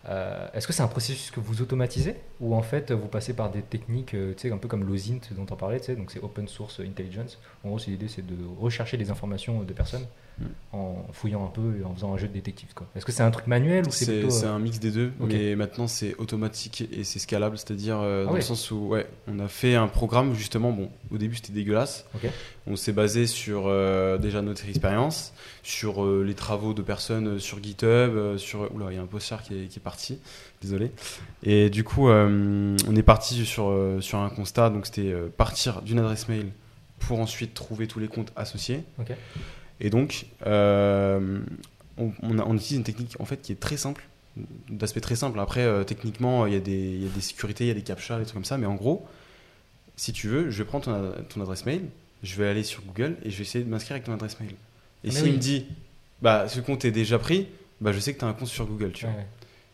Euh, 0.08 0.46
Est-ce 0.54 0.66
que 0.66 0.72
c'est 0.72 0.82
un 0.82 0.86
processus 0.88 1.30
que 1.32 1.40
vous 1.40 1.62
automatisez 1.62 2.14
ou 2.40 2.54
en 2.54 2.62
fait 2.62 2.92
vous 2.92 3.08
passez 3.08 3.32
par 3.34 3.50
des 3.50 3.62
techniques, 3.62 4.14
euh, 4.14 4.34
tu 4.36 4.48
sais, 4.48 4.54
un 4.54 4.58
peu 4.58 4.68
comme 4.68 4.84
l'OSINT 4.84 5.18
dont 5.32 5.46
on 5.50 5.56
parlait, 5.56 5.80
tu 5.80 5.86
sais, 5.86 5.96
donc 5.96 6.10
c'est 6.12 6.22
Open 6.22 6.46
Source 6.46 6.78
Intelligence. 6.80 7.38
En 7.64 7.70
gros, 7.70 7.78
l'idée, 7.88 8.06
c'est 8.08 8.24
de 8.24 8.36
rechercher 8.60 8.98
des 8.98 9.10
informations 9.10 9.62
de 9.62 9.72
personnes 9.72 10.02
Mm. 10.02 10.06
En 10.72 10.96
fouillant 11.12 11.44
un 11.44 11.48
peu 11.48 11.78
et 11.80 11.84
en 11.84 11.94
faisant 11.94 12.12
un 12.12 12.18
jeu 12.18 12.28
de 12.28 12.32
détective. 12.34 12.68
quoi. 12.74 12.86
Est-ce 12.94 13.06
que 13.06 13.12
c'est 13.12 13.22
un 13.22 13.30
truc 13.30 13.46
manuel 13.46 13.86
ou 13.86 13.90
c'est 13.90 14.18
plutôt 14.20 14.30
c'est 14.30 14.44
euh, 14.46 14.52
un 14.52 14.58
mix 14.58 14.78
des 14.78 14.90
deux, 14.90 15.12
mais 15.20 15.56
maintenant 15.56 15.86
c'est 15.86 16.14
automatique 16.16 16.86
et 16.92 17.04
c'est 17.04 17.18
scalable, 17.18 17.56
c'est-à-dire 17.56 17.98
euh, 18.00 18.24
dans 18.24 18.30
Ah 18.30 18.32
le 18.32 18.38
ouais. 18.38 18.42
sens 18.42 18.70
où 18.70 18.88
ouais, 18.88 19.06
on 19.28 19.38
a 19.38 19.48
fait 19.48 19.74
un 19.74 19.88
programme 19.88 20.34
justement. 20.34 20.72
Bon, 20.72 20.90
au 21.10 21.16
début 21.18 21.36
c'était 21.36 21.52
dégueulasse. 21.52 22.06
On 22.66 22.76
s'est 22.76 22.92
basé 22.92 23.26
sur 23.26 23.64
euh, 23.66 24.18
déjà 24.18 24.42
notre 24.42 24.68
expérience, 24.68 25.32
sur 25.62 26.04
euh, 26.04 26.22
les 26.26 26.34
travaux 26.34 26.74
de 26.74 26.82
personnes 26.82 27.38
sur 27.38 27.62
GitHub, 27.62 28.36
sur 28.36 28.74
oula, 28.74 28.86
il 28.90 28.96
y 28.96 28.98
a 28.98 29.02
un 29.02 29.06
poster 29.06 29.42
qui 29.42 29.54
est, 29.54 29.66
qui 29.68 29.78
est 29.78 29.82
parti, 29.82 30.18
désolé. 30.60 30.90
Et 31.42 31.70
du 31.70 31.84
coup, 31.84 32.08
on 32.10 32.96
est 32.96 33.02
parti 33.02 33.46
sur 33.46 33.72
sur 34.00 34.18
un 34.18 34.28
constat, 34.28 34.70
donc 34.70 34.86
c'était 34.86 35.14
partir 35.36 35.80
d'une 35.82 35.98
adresse 35.98 36.28
mail 36.28 36.50
pour 36.98 37.20
ensuite 37.20 37.54
trouver 37.54 37.86
tous 37.86 37.98
les 38.00 38.08
comptes 38.08 38.32
associés. 38.36 38.82
Et 39.80 39.90
donc, 39.90 40.26
euh, 40.46 41.40
on, 41.98 42.12
on, 42.22 42.38
a- 42.38 42.44
on 42.44 42.54
utilise 42.54 42.78
une 42.78 42.84
technique 42.84 43.16
en 43.20 43.24
fait 43.24 43.40
qui 43.42 43.52
est 43.52 43.60
très 43.60 43.76
simple, 43.76 44.06
d'aspect 44.68 45.00
très 45.00 45.16
simple. 45.16 45.38
Après, 45.40 45.62
euh, 45.64 45.84
techniquement, 45.84 46.46
il 46.46 46.52
y, 46.52 46.56
a 46.56 46.60
des- 46.60 46.72
il 46.94 47.02
y 47.02 47.06
a 47.06 47.10
des 47.10 47.20
sécurités, 47.20 47.64
il 47.64 47.68
y 47.68 47.70
a 47.70 47.74
des 47.74 47.82
captcha, 47.82 48.18
des 48.18 48.24
trucs 48.24 48.34
comme 48.34 48.44
ça. 48.44 48.58
Mais 48.58 48.66
en 48.66 48.74
gros, 48.74 49.06
si 49.96 50.12
tu 50.12 50.28
veux, 50.28 50.50
je 50.50 50.58
vais 50.58 50.64
prendre 50.64 50.84
ton, 50.84 50.94
ad- 50.94 51.28
ton 51.28 51.40
adresse 51.40 51.64
mail, 51.66 51.82
je 52.22 52.36
vais 52.36 52.48
aller 52.48 52.62
sur 52.62 52.82
Google 52.82 53.16
et 53.24 53.30
je 53.30 53.36
vais 53.36 53.42
essayer 53.42 53.64
de 53.64 53.70
m'inscrire 53.70 53.92
avec 53.96 54.04
ton 54.04 54.12
adresse 54.12 54.38
mail. 54.40 54.50
Et 55.04 55.08
Mais 55.08 55.10
s'il 55.10 55.24
oui. 55.24 55.32
me 55.32 55.36
dit, 55.38 55.66
bah, 56.22 56.48
ce 56.48 56.60
compte 56.60 56.84
est 56.84 56.90
déjà 56.90 57.18
pris, 57.18 57.46
bah, 57.80 57.92
je 57.92 57.98
sais 58.00 58.14
que 58.14 58.18
tu 58.18 58.24
as 58.24 58.28
un 58.28 58.32
compte 58.32 58.48
sur 58.48 58.66
Google, 58.66 58.92
tu 58.92 59.06
vois. 59.06 59.14
Ouais. 59.14 59.26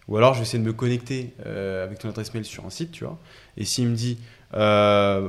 Ou 0.09 0.17
alors, 0.17 0.35
je 0.35 0.41
vais 0.41 0.43
essayer 0.43 0.59
de 0.59 0.65
me 0.67 0.73
connecter 0.73 1.33
euh, 1.47 1.85
avec 1.85 2.01
ton 2.01 2.09
adresse 2.09 2.35
mail 2.35 2.45
sur 2.45 2.67
un 2.67 2.71
site, 2.71 2.91
tu 2.91 3.05
vois. 3.05 3.19
Et 3.57 3.65
s'il 3.65 3.87
me 3.89 3.95
dit 3.95 4.19
euh, 4.55 5.29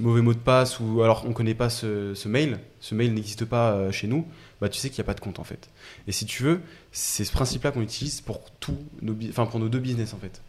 mauvais 0.00 0.22
mot 0.22 0.32
de 0.34 0.38
passe 0.38 0.78
ou 0.80 1.02
alors 1.02 1.24
on 1.26 1.32
connaît 1.32 1.54
pas 1.54 1.70
ce, 1.70 2.14
ce 2.14 2.28
mail, 2.28 2.58
ce 2.80 2.94
mail 2.94 3.12
n'existe 3.14 3.44
pas 3.44 3.72
euh, 3.72 3.90
chez 3.92 4.06
nous, 4.06 4.26
bah 4.60 4.68
tu 4.68 4.78
sais 4.78 4.88
qu'il 4.90 4.98
n'y 5.02 5.06
a 5.06 5.10
pas 5.12 5.14
de 5.14 5.20
compte 5.20 5.38
en 5.40 5.44
fait. 5.44 5.68
Et 6.06 6.12
si 6.12 6.26
tu 6.26 6.42
veux, 6.42 6.60
c'est 6.92 7.24
ce 7.24 7.32
principe-là 7.32 7.70
qu'on 7.72 7.82
utilise 7.82 8.20
pour 8.20 8.40
tous 8.60 8.76
nos, 9.00 9.14
enfin 9.28 9.46
pour 9.46 9.58
nos 9.60 9.68
deux 9.68 9.78
business 9.80 10.14
en 10.14 10.18
fait. 10.18 10.40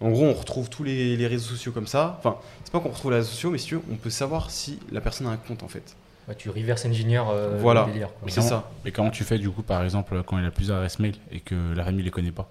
En 0.00 0.10
gros, 0.10 0.24
on 0.24 0.32
retrouve 0.34 0.68
tous 0.68 0.82
les, 0.82 1.16
les 1.16 1.26
réseaux 1.28 1.48
sociaux 1.54 1.70
comme 1.70 1.86
ça. 1.86 2.16
Enfin, 2.18 2.36
c'est 2.64 2.72
pas 2.72 2.80
qu'on 2.80 2.88
retrouve 2.90 3.12
les 3.12 3.18
réseaux 3.18 3.30
sociaux, 3.30 3.50
mais 3.50 3.58
si 3.58 3.66
tu 3.68 3.74
veux, 3.76 3.82
on 3.92 3.94
peut 3.94 4.10
savoir 4.10 4.50
si 4.50 4.80
la 4.90 5.00
personne 5.00 5.28
a 5.28 5.30
un 5.30 5.36
compte 5.36 5.62
en 5.62 5.68
fait. 5.68 5.94
Ouais, 6.26 6.34
tu 6.34 6.50
reverse 6.50 6.84
engineer 6.84 7.22
euh, 7.30 7.58
Voilà. 7.60 7.84
le 7.86 7.92
délire. 7.92 8.08
quoi. 8.20 8.28
C'est 8.30 8.40
ça. 8.40 8.70
Et 8.84 8.90
comment 8.92 9.10
tu 9.10 9.22
fais 9.24 9.38
du 9.38 9.48
coup, 9.50 9.62
par 9.62 9.84
exemple, 9.84 10.20
quand 10.26 10.38
il 10.38 10.44
a 10.44 10.50
plusieurs 10.50 10.78
adresses 10.78 10.98
mail 10.98 11.14
et 11.30 11.38
que 11.40 11.54
la 11.76 11.84
famille 11.84 12.02
les 12.02 12.10
connaît 12.10 12.32
pas? 12.32 12.50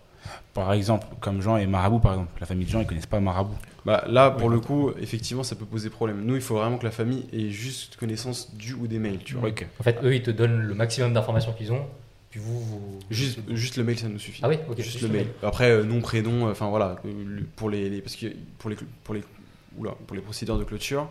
Par 0.54 0.72
exemple, 0.74 1.06
comme 1.20 1.42
Jean 1.42 1.58
et 1.58 1.66
Marabout, 1.68 2.00
par 2.00 2.14
exemple. 2.14 2.32
La 2.40 2.46
famille 2.46 2.66
de 2.66 2.72
Jean, 2.72 2.80
ils 2.80 2.88
connaissent 2.88 3.08
pas 3.08 3.20
Marabout. 3.20 3.58
Bah, 3.85 4.05
là, 4.07 4.31
pour 4.31 4.47
Oui. 4.47 4.53
le 4.55 4.60
coup, 4.61 4.91
effectivement, 4.99 5.43
ça 5.43 5.55
peut 5.55 5.65
poser 5.65 5.89
problème. 5.89 6.23
Nous, 6.23 6.35
il 6.35 6.41
faut 6.41 6.55
vraiment 6.55 6.77
que 6.77 6.85
la 6.85 6.91
famille 6.91 7.26
ait 7.34 7.49
juste 7.49 7.97
connaissance 7.97 8.55
du 8.55 8.73
ou 8.73 8.88
des 8.88 8.97
mails, 8.99 9.19
tu 9.26 9.35
vois. 9.35 9.49
En 9.80 9.84
fait, 9.84 9.99
eux, 10.03 10.15
ils 10.15 10.23
te 10.23 10.31
donnent 10.31 10.61
le 10.61 10.73
maximum 10.73 11.14
d'informations 11.14 11.51
qu'ils 11.53 11.72
ont, 11.73 11.85
puis 12.30 12.39
vous, 12.39 12.60
vous... 12.61 12.99
Juste, 13.11 13.39
juste 13.49 13.76
le 13.76 13.84
mail, 13.84 13.99
ça 13.99 14.07
nous 14.07 14.19
suffit. 14.19 14.39
Ah 14.43 14.47
oui, 14.49 14.57
ok. 14.69 14.80
juste 14.81 15.01
le 15.01 15.10
mail. 15.10 15.27
Après, 15.41 15.69
euh, 15.72 15.84
nom, 15.84 15.99
prénom, 15.99 16.47
euh, 16.47 16.51
enfin 16.51 16.69
voilà, 16.69 16.95
euh, 17.05 17.41
pour 17.57 17.69
les, 17.69 17.89
les- 17.89 18.01
parce 18.01 18.15
que 18.15 18.27
pour 18.57 18.69
les, 18.69 18.77
pour 19.03 19.14
les, 19.15 19.23
oula, 19.77 19.91
pour 20.07 20.15
les 20.15 20.22
procédures 20.22 20.57
de 20.57 20.64
clôture, 20.64 21.10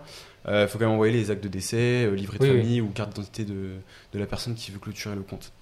il 0.48 0.66
faut 0.68 0.78
quand 0.78 0.86
même 0.86 0.94
envoyer 0.94 1.12
les 1.12 1.30
actes 1.30 1.44
de 1.44 1.48
décès, 1.48 2.10
livret 2.10 2.38
de 2.38 2.42
Oui, 2.44 2.50
oui. 2.50 2.56
famille 2.62 2.80
ou 2.80 2.88
carte 2.88 3.10
d'identité 3.10 3.44
de, 3.44 3.72
de 4.12 4.18
la 4.18 4.26
personne 4.26 4.54
qui 4.54 4.70
veut 4.70 4.78
clôturer 4.78 5.14
le 5.14 5.22
compte. 5.22 5.52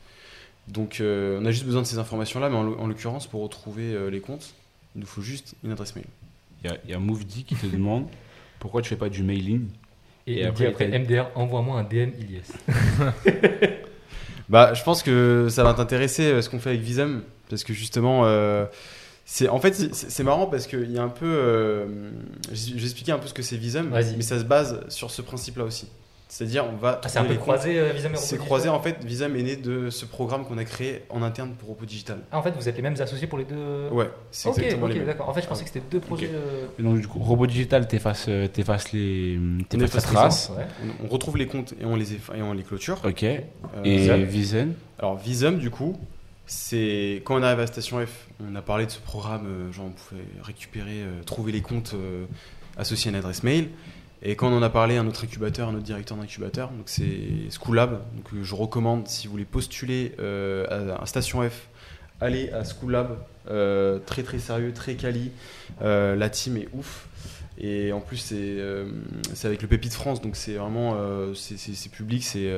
Donc, 0.69 1.01
euh, 1.01 1.41
on 1.43 1.45
a 1.45 1.51
juste 1.51 1.65
besoin 1.67 1.83
de 1.83 1.87
ces 1.87 1.99
informations-là, 1.99 2.49
mais 2.49 2.57
en, 2.57 2.63
l'o- 2.63 2.77
en 2.79 2.87
l'occurrence, 2.87 3.27
pour 3.27 3.43
retrouver 3.43 3.93
euh, 3.95 4.09
les 4.11 4.21
comptes, 4.21 4.55
il 4.95 5.01
nous 5.01 5.07
faut 5.07 5.23
juste 5.23 5.55
une 5.65 5.73
adresse 5.73 5.97
mail. 5.97 6.05
Il 6.65 6.71
y 6.91 6.93
a, 6.93 6.97
a 6.97 6.99
Mouvdi 6.99 7.45
qui 7.45 7.55
te 7.55 7.67
demande 7.67 8.07
pourquoi 8.59 8.83
tu 8.83 8.89
fais 8.91 8.97
pas 8.97 9.09
du 9.09 9.23
mailing 9.23 9.69
Et, 10.27 10.35
Et 10.35 10.41
il 10.41 10.47
après, 10.47 10.65
dit 10.67 10.71
après 10.71 10.99
MDR, 10.99 11.27
envoie-moi 11.35 11.79
un 11.81 11.85
DM 11.85 12.11
Ilias. 12.19 12.53
Bah, 14.49 14.75
je 14.75 14.83
pense 14.83 15.03
que 15.05 15.47
ça 15.49 15.63
va 15.63 15.75
t'intéresser 15.75 16.25
euh, 16.25 16.43
ce 16.43 16.51
qu'on 16.51 16.59
fait 16.59 16.71
avec 16.71 16.81
Visum, 16.81 17.23
parce 17.49 17.63
que 17.63 17.73
justement, 17.73 18.23
euh, 18.25 18.67
c'est 19.25 19.49
en 19.49 19.61
fait 19.61 19.75
c'est- 19.95 20.23
marrant 20.25 20.47
parce 20.47 20.67
qu'il 20.67 20.91
y 20.91 20.99
a 20.99 21.03
un 21.05 21.09
peu, 21.09 21.25
euh, 21.27 22.11
j- 22.51 22.75
j'ai 22.77 22.85
expliqué 22.85 23.13
un 23.13 23.19
peu 23.19 23.29
ce 23.29 23.35
que 23.35 23.43
c'est 23.43 23.57
Visum, 23.57 23.91
mais 23.93 24.23
ça 24.23 24.41
se 24.41 24.45
base 24.45 24.81
sur 24.89 25.13
ce 25.13 25.23
principe-là 25.23 25.63
aussi. 25.65 25.87
C'est-à-dire, 26.33 26.65
on 26.73 26.77
va 26.77 27.01
Ah, 27.03 27.09
c'est 27.09 27.19
un 27.19 27.25
peu 27.25 27.33
les 27.33 27.39
croisé 27.39 27.77
euh, 27.77 27.87
Visa 27.93 28.05
comptes. 28.05 28.13
Meropo 28.13 28.27
C'est 28.29 28.39
croisé 28.39 28.69
en 28.69 28.81
fait. 28.81 29.03
Visum 29.05 29.35
est 29.35 29.43
né 29.43 29.57
de 29.57 29.91
ce 29.91 30.05
programme 30.05 30.45
qu'on 30.45 30.59
a 30.59 30.65
créé 30.65 31.03
en 31.11 31.23
interne 31.23 31.55
pour 31.59 31.71
Oppo 31.73 31.85
Digital. 31.85 32.19
Ah, 32.31 32.39
en 32.39 32.43
fait, 32.43 32.53
vous 32.53 32.69
êtes 32.69 32.77
les 32.77 32.83
mêmes 32.83 32.95
associés 33.01 33.27
pour 33.27 33.37
les 33.37 33.45
deux 33.45 33.89
Ouais, 33.91 34.09
c'est 34.31 34.49
Ok, 34.49 34.59
exactement 34.59 34.87
les 34.87 34.93
ok, 34.93 34.99
mêmes. 34.99 35.07
d'accord. 35.09 35.29
En 35.29 35.35
fait, 35.35 35.43
je 35.43 35.49
pensais 35.49 35.65
que 35.65 35.71
c'était 35.71 35.85
deux 35.91 35.99
projets. 35.99 36.31
euh, 36.33 36.67
Et 36.79 36.83
donc, 36.85 37.01
du 37.01 37.09
coup, 37.09 37.19
Robot 37.19 37.49
Digital, 37.49 37.89
t'effaces 37.89 38.27
euh, 38.29 38.47
t'effaces 38.47 38.93
les, 38.93 39.41
t'effaces 39.69 39.89
efface 39.89 40.07
les 40.09 40.15
trace. 40.15 40.53
Ouais. 40.57 40.67
On, 41.03 41.07
on 41.07 41.09
retrouve 41.09 41.37
les 41.37 41.49
comptes 41.49 41.75
et 41.81 41.85
on 41.85 41.97
les 41.97 42.13
effa- 42.15 42.37
et 42.37 42.43
on 42.43 42.53
les 42.53 42.63
clôture. 42.63 43.01
Ok. 43.05 43.25
Euh, 43.25 43.41
Et 43.85 43.97
Visum. 43.99 44.23
Vizen 44.25 44.75
Alors 45.01 45.17
Visum, 45.19 45.59
du 45.59 45.71
coup, 45.71 45.99
c'est 46.47 47.23
quand 47.25 47.39
on 47.39 47.43
arrive 47.43 47.61
à 47.61 47.67
Station 47.67 48.05
F, 48.07 48.29
on 48.41 48.55
a 48.55 48.63
parlé 48.63 48.87
de 48.87 48.91
ce 48.93 49.01
programme, 49.01 49.47
euh, 49.47 49.73
genre 49.73 49.87
on 49.87 49.91
pouvait 49.91 50.23
récupérer, 50.43 51.03
euh, 51.03 51.23
trouver 51.25 51.53
les 51.53 51.61
comptes 51.61 51.93
euh, 51.95 52.25
associés 52.77 53.09
à 53.09 53.13
une 53.13 53.19
adresse 53.19 53.43
mail. 53.43 53.69
Et 54.23 54.37
quand 54.37 54.49
on 54.53 54.57
en 54.57 54.63
a 54.63 54.69
parlé 54.71 54.97
à 54.99 55.03
notre 55.03 55.25
incubateur, 55.25 55.69
à 55.69 55.73
notre 55.73 55.85
directeur 55.85 56.17
d'incubateur, 56.19 56.69
donc 56.71 56.85
c'est 56.87 57.51
Schoolab, 57.51 57.93
donc 58.17 58.27
euh, 58.35 58.43
je 58.45 58.55
recommande 58.55 59.09
si 59.09 59.27
vous 59.27 59.33
voulez 59.33 59.45
postuler 59.47 60.13
euh, 60.19 60.67
à, 60.99 61.03
à 61.03 61.07
Station 61.07 61.43
F, 61.49 61.69
allez 62.21 62.51
à 62.51 62.63
Schoolab, 62.65 63.17
euh, 63.51 63.99
très 64.05 64.23
très 64.23 64.39
sérieux, 64.39 64.73
très 64.75 64.95
quali, 64.95 65.31
Euh, 65.83 66.15
la 66.17 66.29
team 66.29 66.57
est 66.59 66.69
ouf. 66.75 67.07
Et 67.63 67.93
en 67.93 68.01
plus, 68.01 68.17
c'est 68.19 69.47
avec 69.47 69.61
le 69.63 69.69
Pépite 69.69 69.93
France, 69.95 70.21
donc 70.23 70.35
c'est 70.37 70.55
vraiment 70.55 70.97
c'est- 71.35 71.91
public, 71.91 72.25
c'est 72.25 72.51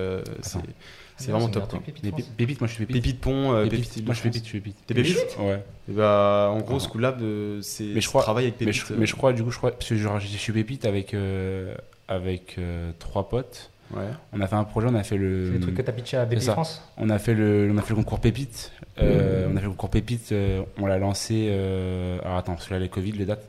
c'est 1.23 1.33
vraiment 1.33 1.49
top. 1.49 1.69
quoi. 1.69 1.81
truc, 1.81 1.95
Les 2.03 2.13
pépites, 2.13 2.61
moi 2.61 2.69
je 2.69 2.75
suis 2.75 2.85
pépite. 2.87 3.03
Pépite 3.03 3.21
Pont, 3.21 3.53
euh, 3.55 3.65
Pépite. 3.65 3.89
Pépite 3.89 4.05
Moi 4.07 4.15
je 4.15 4.21
suis 4.21 4.29
Île-de-France. 4.29 4.33
pépite, 4.33 4.45
je 4.45 4.49
suis 4.49 4.61
pépite. 4.61 4.77
T'es 4.87 4.95
pépite 4.95 5.37
Ouais. 5.41 5.65
Et 5.89 5.93
bah, 5.93 6.51
en 6.53 6.61
gros, 6.61 6.77
Ah. 6.77 6.81
Schoolab, 6.81 7.23
euh, 7.23 7.61
c'est 7.63 7.85
Mais 7.85 7.95
je 7.97 8.01
c'est 8.01 8.07
crois- 8.09 8.23
travaille 8.23 8.45
avec 8.45 8.61
Mais 8.61 8.67
Pépite. 8.67 8.85
je, 8.89 8.95
mais 8.95 9.07
je 9.07 9.15
crois, 9.15 9.33
du 9.33 9.43
coup, 9.43 9.51
je 9.51 9.57
crois, 9.59 9.71
parce 9.73 9.89
que 9.89 9.97
genre, 9.97 10.19
je 10.21 10.27
suis 10.27 10.53
pépite 10.53 10.85
avec, 10.85 11.15
euh, 11.15 11.75
avec 12.09 12.57
euh, 12.59 12.91
trois 12.99 13.29
potes. 13.29 13.71
Ouais. 13.95 14.05
On 14.33 14.41
a 14.41 14.47
fait 14.47 14.57
un 14.57 14.65
projet, 14.65 14.89
on 14.91 14.95
a 14.95 15.03
fait 15.03 15.19
le. 15.19 15.49
C'est 15.49 15.53
les 15.55 15.61
trucs 15.61 15.75
que 15.75 15.83
t'as 15.83 15.93
pitché 15.93 16.17
à 16.17 16.27
ça. 16.41 16.53
France 16.53 16.83
On 16.97 17.11
a 17.11 17.19
fait 17.19 17.35
le, 17.35 17.71
on 17.71 17.77
a 17.77 17.83
fait 17.83 17.91
le 17.91 17.97
concours 17.97 18.21
Pépite. 18.21 18.73
Euh, 19.03 19.47
On 19.53 19.57
a 19.57 19.61
fait 19.61 19.65
le 19.67 19.71
concours 19.73 19.91
Pépite. 19.91 20.33
euh, 20.33 20.63
on 20.81 20.87
l'a 20.87 20.97
lancé. 20.99 21.49
euh, 21.51 22.19
alors 22.25 22.39
attends, 22.39 22.55
parce 22.55 22.69
que 22.69 22.73
là, 22.75 22.81
les 22.81 22.89
Covid, 22.89 23.13
les 23.13 23.27
dates. 23.27 23.47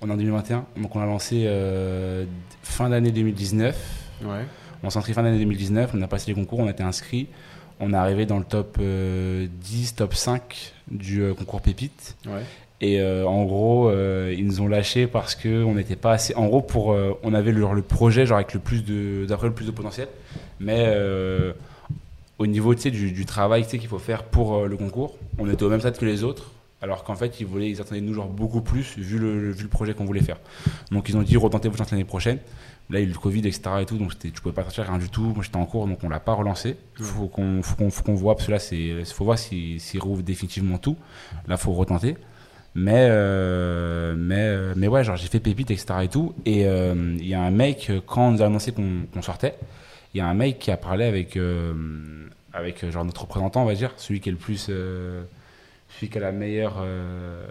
On 0.00 0.08
est 0.08 0.12
en 0.12 0.16
2021. 0.16 0.64
Donc 0.76 0.94
on 0.94 1.00
l'a 1.00 1.06
lancé 1.06 1.42
euh, 1.46 2.24
fin 2.62 2.88
d'année 2.88 3.10
2019. 3.10 3.76
Ouais. 4.22 4.44
On 4.82 4.90
s'est 4.90 4.98
inscrit 4.98 5.12
fin 5.12 5.22
d'année 5.22 5.38
2019. 5.38 5.92
On 5.94 6.02
a 6.02 6.08
passé 6.08 6.28
les 6.28 6.34
concours. 6.34 6.60
On 6.60 6.66
a 6.66 6.70
été 6.70 6.82
inscrit. 6.82 7.28
On 7.80 7.92
est 7.92 7.96
arrivé 7.96 8.26
dans 8.26 8.38
le 8.38 8.44
top 8.44 8.76
euh, 8.80 9.46
10, 9.62 9.94
top 9.96 10.14
5 10.14 10.72
du 10.90 11.22
euh, 11.22 11.34
concours 11.34 11.62
Pépite. 11.62 12.16
Ouais. 12.26 12.42
Et 12.82 13.00
euh, 13.00 13.26
en 13.26 13.44
gros, 13.44 13.88
euh, 13.88 14.34
ils 14.36 14.46
nous 14.46 14.60
ont 14.62 14.68
lâchés 14.68 15.06
parce 15.06 15.34
que 15.34 15.64
on 15.64 15.74
n'était 15.74 15.96
pas 15.96 16.12
assez. 16.12 16.34
En 16.34 16.46
gros, 16.46 16.62
pour, 16.62 16.92
euh, 16.92 17.12
on 17.22 17.34
avait 17.34 17.52
le, 17.52 17.66
le 17.74 17.82
projet 17.82 18.24
genre 18.24 18.38
avec 18.38 18.54
le 18.54 18.60
plus 18.60 18.84
de, 18.84 19.26
d'après 19.26 19.48
le 19.48 19.54
plus 19.54 19.66
de 19.66 19.70
potentiel, 19.70 20.08
mais 20.60 20.84
euh, 20.86 21.52
au 22.38 22.46
niveau 22.46 22.74
du, 22.74 23.12
du 23.12 23.26
travail 23.26 23.66
qu'il 23.66 23.86
faut 23.86 23.98
faire 23.98 24.24
pour 24.24 24.54
euh, 24.56 24.66
le 24.66 24.78
concours, 24.78 25.18
on 25.38 25.48
était 25.50 25.62
au 25.62 25.68
même 25.68 25.80
stade 25.80 25.98
que 25.98 26.06
les 26.06 26.24
autres. 26.24 26.52
Alors 26.82 27.04
qu'en 27.04 27.14
fait, 27.14 27.38
ils 27.40 27.46
voulaient, 27.46 27.68
ils 27.68 27.82
attendaient 27.82 28.00
de 28.00 28.06
nous 28.06 28.14
genre 28.14 28.28
beaucoup 28.28 28.62
plus 28.62 28.96
vu 28.96 29.18
le, 29.18 29.50
vu 29.50 29.64
le 29.64 29.68
projet 29.68 29.92
qu'on 29.92 30.06
voulait 30.06 30.22
faire. 30.22 30.38
Donc 30.90 31.10
ils 31.10 31.16
ont 31.18 31.22
dit 31.22 31.36
retentez 31.36 31.68
vos 31.68 31.76
chances 31.76 31.90
l'année 31.90 32.04
prochaine. 32.04 32.38
Là, 32.90 32.98
il 32.98 33.02
y 33.04 33.06
a 33.06 33.08
eu 33.08 33.12
le 33.12 33.18
Covid, 33.18 33.40
etc. 33.40 33.62
Et 33.82 33.86
tout, 33.86 33.96
donc 33.98 34.18
tu 34.18 34.30
pouvais 34.32 34.54
pas 34.54 34.62
sortir 34.62 34.84
rien 34.86 34.98
du 34.98 35.08
tout. 35.08 35.22
Moi, 35.22 35.42
j'étais 35.44 35.56
en 35.56 35.66
cours, 35.66 35.86
donc 35.86 35.98
on 36.02 36.08
l'a 36.08 36.18
pas 36.20 36.32
relancé. 36.34 36.76
Faut 36.96 37.28
qu'on, 37.28 37.62
faut 37.62 37.76
qu'on, 37.76 37.90
faut 37.90 38.02
qu'on 38.02 38.14
voit 38.14 38.34
parce 38.34 38.46
que 38.46 38.52
là, 38.52 38.58
c'est, 38.58 39.04
faut 39.04 39.24
voir 39.24 39.38
s'ils 39.38 39.80
s'ils 39.80 40.00
rouvrent 40.00 40.22
définitivement 40.22 40.78
tout. 40.78 40.96
Là, 41.46 41.56
faut 41.56 41.72
retenter. 41.72 42.16
Mais, 42.74 43.08
euh, 43.10 44.14
mais, 44.16 44.36
euh, 44.38 44.74
mais 44.76 44.86
ouais, 44.88 45.02
genre 45.04 45.16
j'ai 45.16 45.28
fait 45.28 45.40
pépite, 45.40 45.70
etc. 45.70 45.86
et 46.02 46.08
tout. 46.08 46.34
Et 46.44 46.66
euh, 46.66 47.16
il 47.18 47.26
y 47.26 47.34
a 47.34 47.40
un 47.42 47.50
mec, 47.50 47.90
euh, 47.90 48.00
quand 48.06 48.28
on 48.28 48.30
nous 48.32 48.42
a 48.42 48.46
annoncé 48.46 48.72
qu'on 48.72 49.22
sortait, 49.22 49.54
il 50.14 50.18
y 50.18 50.20
a 50.20 50.26
un 50.26 50.34
mec 50.34 50.58
qui 50.58 50.70
a 50.70 50.76
parlé 50.76 51.04
avec, 51.04 51.36
euh, 51.36 51.72
avec 52.52 52.88
genre 52.90 53.04
notre 53.04 53.22
représentant, 53.22 53.62
on 53.62 53.66
va 53.66 53.74
dire, 53.74 53.92
celui 53.96 54.20
qui 54.20 54.28
est 54.28 54.32
le 54.32 54.38
plus. 54.38 54.66
euh, 54.70 55.22
celui 55.96 56.08
qui 56.10 56.18
a 56.18 56.20
la 56.20 56.32
meilleure. 56.32 56.76
Euh, 56.80 57.46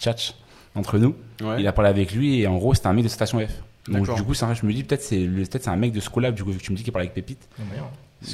tchatch 0.00 0.34
entre 0.74 0.98
nous. 0.98 1.14
Ouais. 1.42 1.60
Il 1.60 1.66
a 1.66 1.72
parlé 1.72 1.90
avec 1.90 2.12
lui 2.12 2.40
et 2.40 2.46
en 2.46 2.56
gros, 2.56 2.74
c'était 2.74 2.86
un 2.88 2.92
mec 2.92 3.04
de 3.04 3.08
Station 3.08 3.38
F. 3.40 3.50
Donc 3.88 4.06
du 4.16 4.22
coup, 4.22 4.34
c'est 4.34 4.44
un- 4.44 4.54
je 4.54 4.64
me 4.64 4.72
dis 4.72 4.84
peut-être 4.84 5.02
c'est 5.02 5.18
le- 5.20 5.42
peut-être 5.42 5.64
c'est 5.64 5.70
un 5.70 5.76
mec 5.76 5.92
de 5.92 6.00
Schoolab, 6.00 6.34
du 6.34 6.44
coup, 6.44 6.52
vu 6.52 6.58
que 6.58 6.62
tu 6.62 6.70
me 6.72 6.76
dis 6.76 6.84
qu'il 6.84 6.92
parlait 6.92 7.06
avec 7.08 7.14
Pépite. 7.14 7.48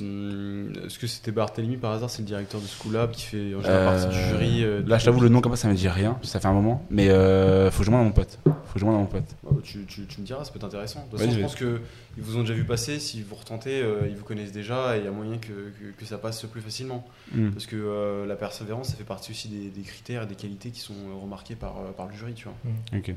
Hum, 0.00 0.72
Est-ce 0.84 0.98
que 0.98 1.06
c'était 1.06 1.30
Barthélemy 1.32 1.76
par 1.76 1.92
hasard 1.92 2.10
C'est 2.10 2.20
le 2.22 2.26
directeur 2.26 2.60
de 2.60 2.66
Schoolab 2.66 3.10
qui 3.12 3.22
fait 3.24 3.54
en 3.54 3.62
général 3.62 3.84
partie 3.84 4.08
du 4.08 4.20
Euh, 4.22 4.28
jury. 4.30 4.64
euh, 4.64 4.82
Là, 4.86 4.98
je 4.98 5.04
t'avoue, 5.06 5.20
le 5.20 5.28
nom 5.28 5.40
comme 5.40 5.56
ça, 5.56 5.62
ça 5.62 5.68
me 5.68 5.74
dit 5.74 5.88
rien. 5.88 6.18
Ça 6.22 6.40
fait 6.40 6.48
un 6.48 6.52
moment. 6.52 6.84
Mais 6.90 7.08
euh, 7.08 7.70
faut 7.70 7.78
que 7.78 7.84
je 7.84 7.90
demande 7.90 8.02
à 8.02 8.08
mon 8.08 8.12
pote. 8.12 8.38
Faut 8.44 8.74
que 8.74 8.80
je 8.80 8.84
demande 8.84 8.96
à 8.96 8.98
mon 9.00 9.06
pote. 9.06 9.24
Bah, 9.42 9.50
tu, 9.62 9.84
tu- 9.86 10.04
tu 10.06 10.20
me 10.20 10.26
diras, 10.26 10.44
ça 10.44 10.52
peut 10.52 10.58
être 10.58 10.64
intéressant. 10.64 11.04
De 11.06 11.10
toute 11.10 11.18
façon, 11.20 11.30
je 11.30 11.34
vas-y. 11.36 11.42
pense 11.42 11.56
qu'ils 11.56 11.78
vous 12.22 12.36
ont 12.36 12.40
déjà 12.42 12.54
vu 12.54 12.64
passer. 12.64 12.98
Si 12.98 13.22
vous 13.22 13.34
retentez, 13.34 13.80
euh, 13.80 14.06
ils 14.08 14.16
vous 14.16 14.24
connaissent 14.24 14.52
déjà 14.52 14.96
et 14.96 15.00
il 15.00 15.04
y 15.04 15.08
a 15.08 15.10
moyen 15.10 15.38
que, 15.38 15.48
que- 15.48 15.98
que 15.98 16.04
ça 16.04 16.18
passe 16.18 16.44
plus 16.44 16.60
facilement. 16.60 17.06
Hmm. 17.34 17.50
Parce 17.50 17.66
que 17.66 17.76
euh, 17.76 18.26
la 18.26 18.36
persévérance, 18.36 18.88
ça 18.90 18.96
fait 18.96 19.04
partie 19.04 19.30
aussi 19.30 19.48
des, 19.48 19.68
des 19.70 19.82
critères 19.82 20.24
et 20.24 20.26
des 20.26 20.34
qualités 20.34 20.70
qui 20.70 20.80
sont 20.80 20.92
euh, 20.92 21.22
remarquées 21.22 21.54
par, 21.56 21.78
euh, 21.78 21.92
par 21.96 22.06
le 22.08 22.14
jury. 22.14 22.34
Tu 22.34 22.44
vois. 22.44 22.54
Ok. 22.98 23.14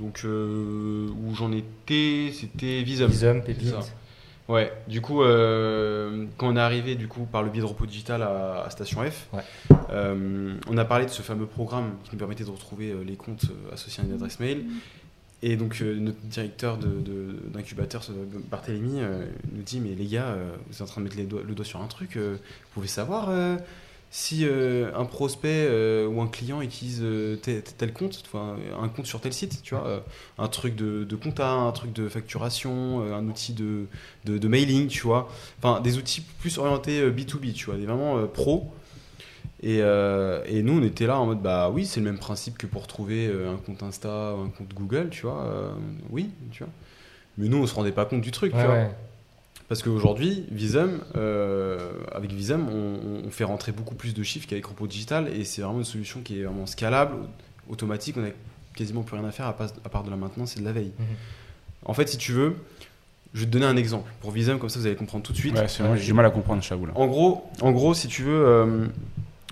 Donc, 0.00 0.20
euh, 0.24 1.08
où 1.08 1.34
j'en 1.34 1.50
étais, 1.52 2.30
c'était 2.32 2.82
Visum. 2.82 3.10
Visum, 3.10 3.42
Pépite. 3.42 3.74
Ouais, 4.48 4.72
du 4.88 5.02
coup, 5.02 5.22
euh, 5.22 6.24
quand 6.38 6.48
on 6.48 6.56
est 6.56 6.60
arrivé 6.60 6.94
du 6.94 7.06
coup, 7.06 7.24
par 7.30 7.42
le 7.42 7.50
biais 7.50 7.60
de 7.60 7.66
Repos 7.66 7.84
Digital 7.84 8.22
à, 8.22 8.62
à 8.64 8.70
Station 8.70 9.02
F, 9.02 9.28
Ouais. 9.34 9.42
euh, 9.90 10.54
on 10.68 10.78
a 10.78 10.84
parlé 10.86 11.04
de 11.04 11.10
ce 11.10 11.20
fameux 11.20 11.44
programme 11.46 11.90
qui 12.04 12.10
nous 12.12 12.18
permettait 12.18 12.44
de 12.44 12.50
retrouver 12.50 12.90
euh, 12.92 13.02
les 13.04 13.16
comptes 13.16 13.44
associés 13.72 14.02
à 14.02 14.06
une 14.06 14.14
adresse 14.14 14.40
mail. 14.40 14.64
Et 15.42 15.56
donc, 15.56 15.80
euh, 15.82 15.94
notre 16.00 16.18
directeur 16.22 16.78
de- 16.78 16.86
de- 16.88 17.36
d'incubateur, 17.52 18.02
Barthélémy, 18.50 19.00
euh, 19.02 19.26
nous 19.52 19.62
dit 19.62 19.80
Mais 19.80 19.94
les 19.94 20.06
gars, 20.06 20.34
vous 20.68 20.74
êtes 20.76 20.80
en 20.82 20.86
train 20.86 21.00
de 21.02 21.04
mettre 21.04 21.18
les 21.18 21.24
doigts- 21.26 21.42
le 21.46 21.54
doigt 21.54 21.66
sur 21.66 21.82
un 21.82 21.86
truc, 21.86 22.16
vous 22.16 22.38
pouvez 22.72 22.88
savoir 22.88 23.28
si 24.10 24.46
euh, 24.46 24.90
un 24.94 25.04
prospect 25.04 25.66
euh, 25.68 26.06
ou 26.06 26.22
un 26.22 26.28
client 26.28 26.62
utilise 26.62 27.00
euh, 27.02 27.36
tel, 27.36 27.62
tel 27.62 27.92
compte, 27.92 28.22
un 28.34 28.88
compte 28.88 29.06
sur 29.06 29.20
tel 29.20 29.32
site, 29.32 29.62
tu 29.62 29.74
vois, 29.74 30.02
un 30.38 30.48
truc 30.48 30.74
de, 30.76 31.04
de 31.04 31.16
compta, 31.16 31.50
un 31.50 31.72
truc 31.72 31.92
de 31.92 32.08
facturation, 32.08 33.00
un 33.12 33.26
outil 33.26 33.52
de, 33.52 33.86
de, 34.24 34.38
de 34.38 34.48
mailing, 34.48 34.88
tu 34.88 35.02
vois. 35.02 35.28
Enfin, 35.58 35.80
des 35.80 35.98
outils 35.98 36.22
plus 36.40 36.56
orientés 36.58 37.00
euh, 37.00 37.10
B2B, 37.10 37.52
tu 37.52 37.66
vois, 37.66 37.76
des 37.76 37.84
vraiment 37.86 38.26
pro. 38.26 38.72
Et, 39.60 39.78
et 39.78 40.62
nous, 40.62 40.78
on 40.78 40.82
était 40.84 41.06
là 41.06 41.18
en 41.18 41.26
mode, 41.26 41.42
bah 41.42 41.68
oui, 41.68 41.84
c'est 41.84 41.98
le 41.98 42.06
même 42.06 42.18
principe 42.18 42.56
que 42.56 42.66
pour 42.68 42.86
trouver 42.86 43.26
un 43.26 43.56
compte 43.56 43.82
Insta 43.82 44.34
ou 44.36 44.42
un 44.42 44.50
compte 44.50 44.72
Google, 44.72 45.08
tu 45.10 45.22
vois. 45.22 45.74
oui, 46.10 46.30
tu 46.52 46.62
vois. 46.62 46.72
Mais 47.38 47.48
nous, 47.48 47.58
on 47.58 47.66
se 47.66 47.74
rendait 47.74 47.90
pas 47.90 48.04
compte 48.04 48.20
du 48.20 48.30
truc, 48.30 48.52
tu 48.52 48.58
vois. 48.58 48.74
ouais. 48.74 48.90
Parce 49.68 49.82
qu'aujourd'hui, 49.82 50.44
Visum, 50.50 51.00
euh, 51.14 51.90
avec 52.12 52.32
Visum, 52.32 52.68
on, 52.70 53.26
on 53.26 53.30
fait 53.30 53.44
rentrer 53.44 53.72
beaucoup 53.72 53.94
plus 53.94 54.14
de 54.14 54.22
chiffres 54.22 54.48
qu'avec 54.48 54.64
Repos 54.64 54.86
Digital 54.86 55.28
et 55.28 55.44
c'est 55.44 55.60
vraiment 55.60 55.78
une 55.78 55.84
solution 55.84 56.20
qui 56.22 56.40
est 56.40 56.44
vraiment 56.44 56.64
scalable, 56.64 57.16
automatique. 57.68 58.16
On 58.16 58.22
n'a 58.22 58.30
quasiment 58.74 59.02
plus 59.02 59.16
rien 59.16 59.26
à 59.26 59.30
faire 59.30 59.46
à, 59.46 59.52
part 59.52 60.04
de 60.04 60.10
la 60.10 60.16
maintenance 60.16 60.56
et 60.56 60.60
de 60.60 60.64
la 60.64 60.72
veille. 60.72 60.92
Mhm. 60.98 61.06
En 61.84 61.92
fait, 61.92 62.08
si 62.08 62.16
tu 62.16 62.32
veux, 62.32 62.56
je 63.34 63.40
vais 63.40 63.46
te 63.46 63.50
donner 63.50 63.66
un 63.66 63.76
exemple 63.76 64.10
pour 64.20 64.30
Visum, 64.30 64.58
comme 64.58 64.70
ça 64.70 64.78
vous 64.78 64.86
allez 64.86 64.96
comprendre 64.96 65.24
tout 65.24 65.32
de 65.32 65.38
suite. 65.38 65.54
Ouais, 65.54 65.68
c'est 65.68 65.82
moi, 65.82 65.96
j'ai 65.96 66.06
du 66.06 66.12
mal 66.14 66.24
à 66.24 66.30
comprendre, 66.30 66.62
là. 66.70 66.92
En 66.94 67.06
gros, 67.06 67.44
en 67.60 67.72
gros, 67.72 67.92
si 67.92 68.08
tu 68.08 68.22
veux, 68.22 68.46
euh, 68.46 68.86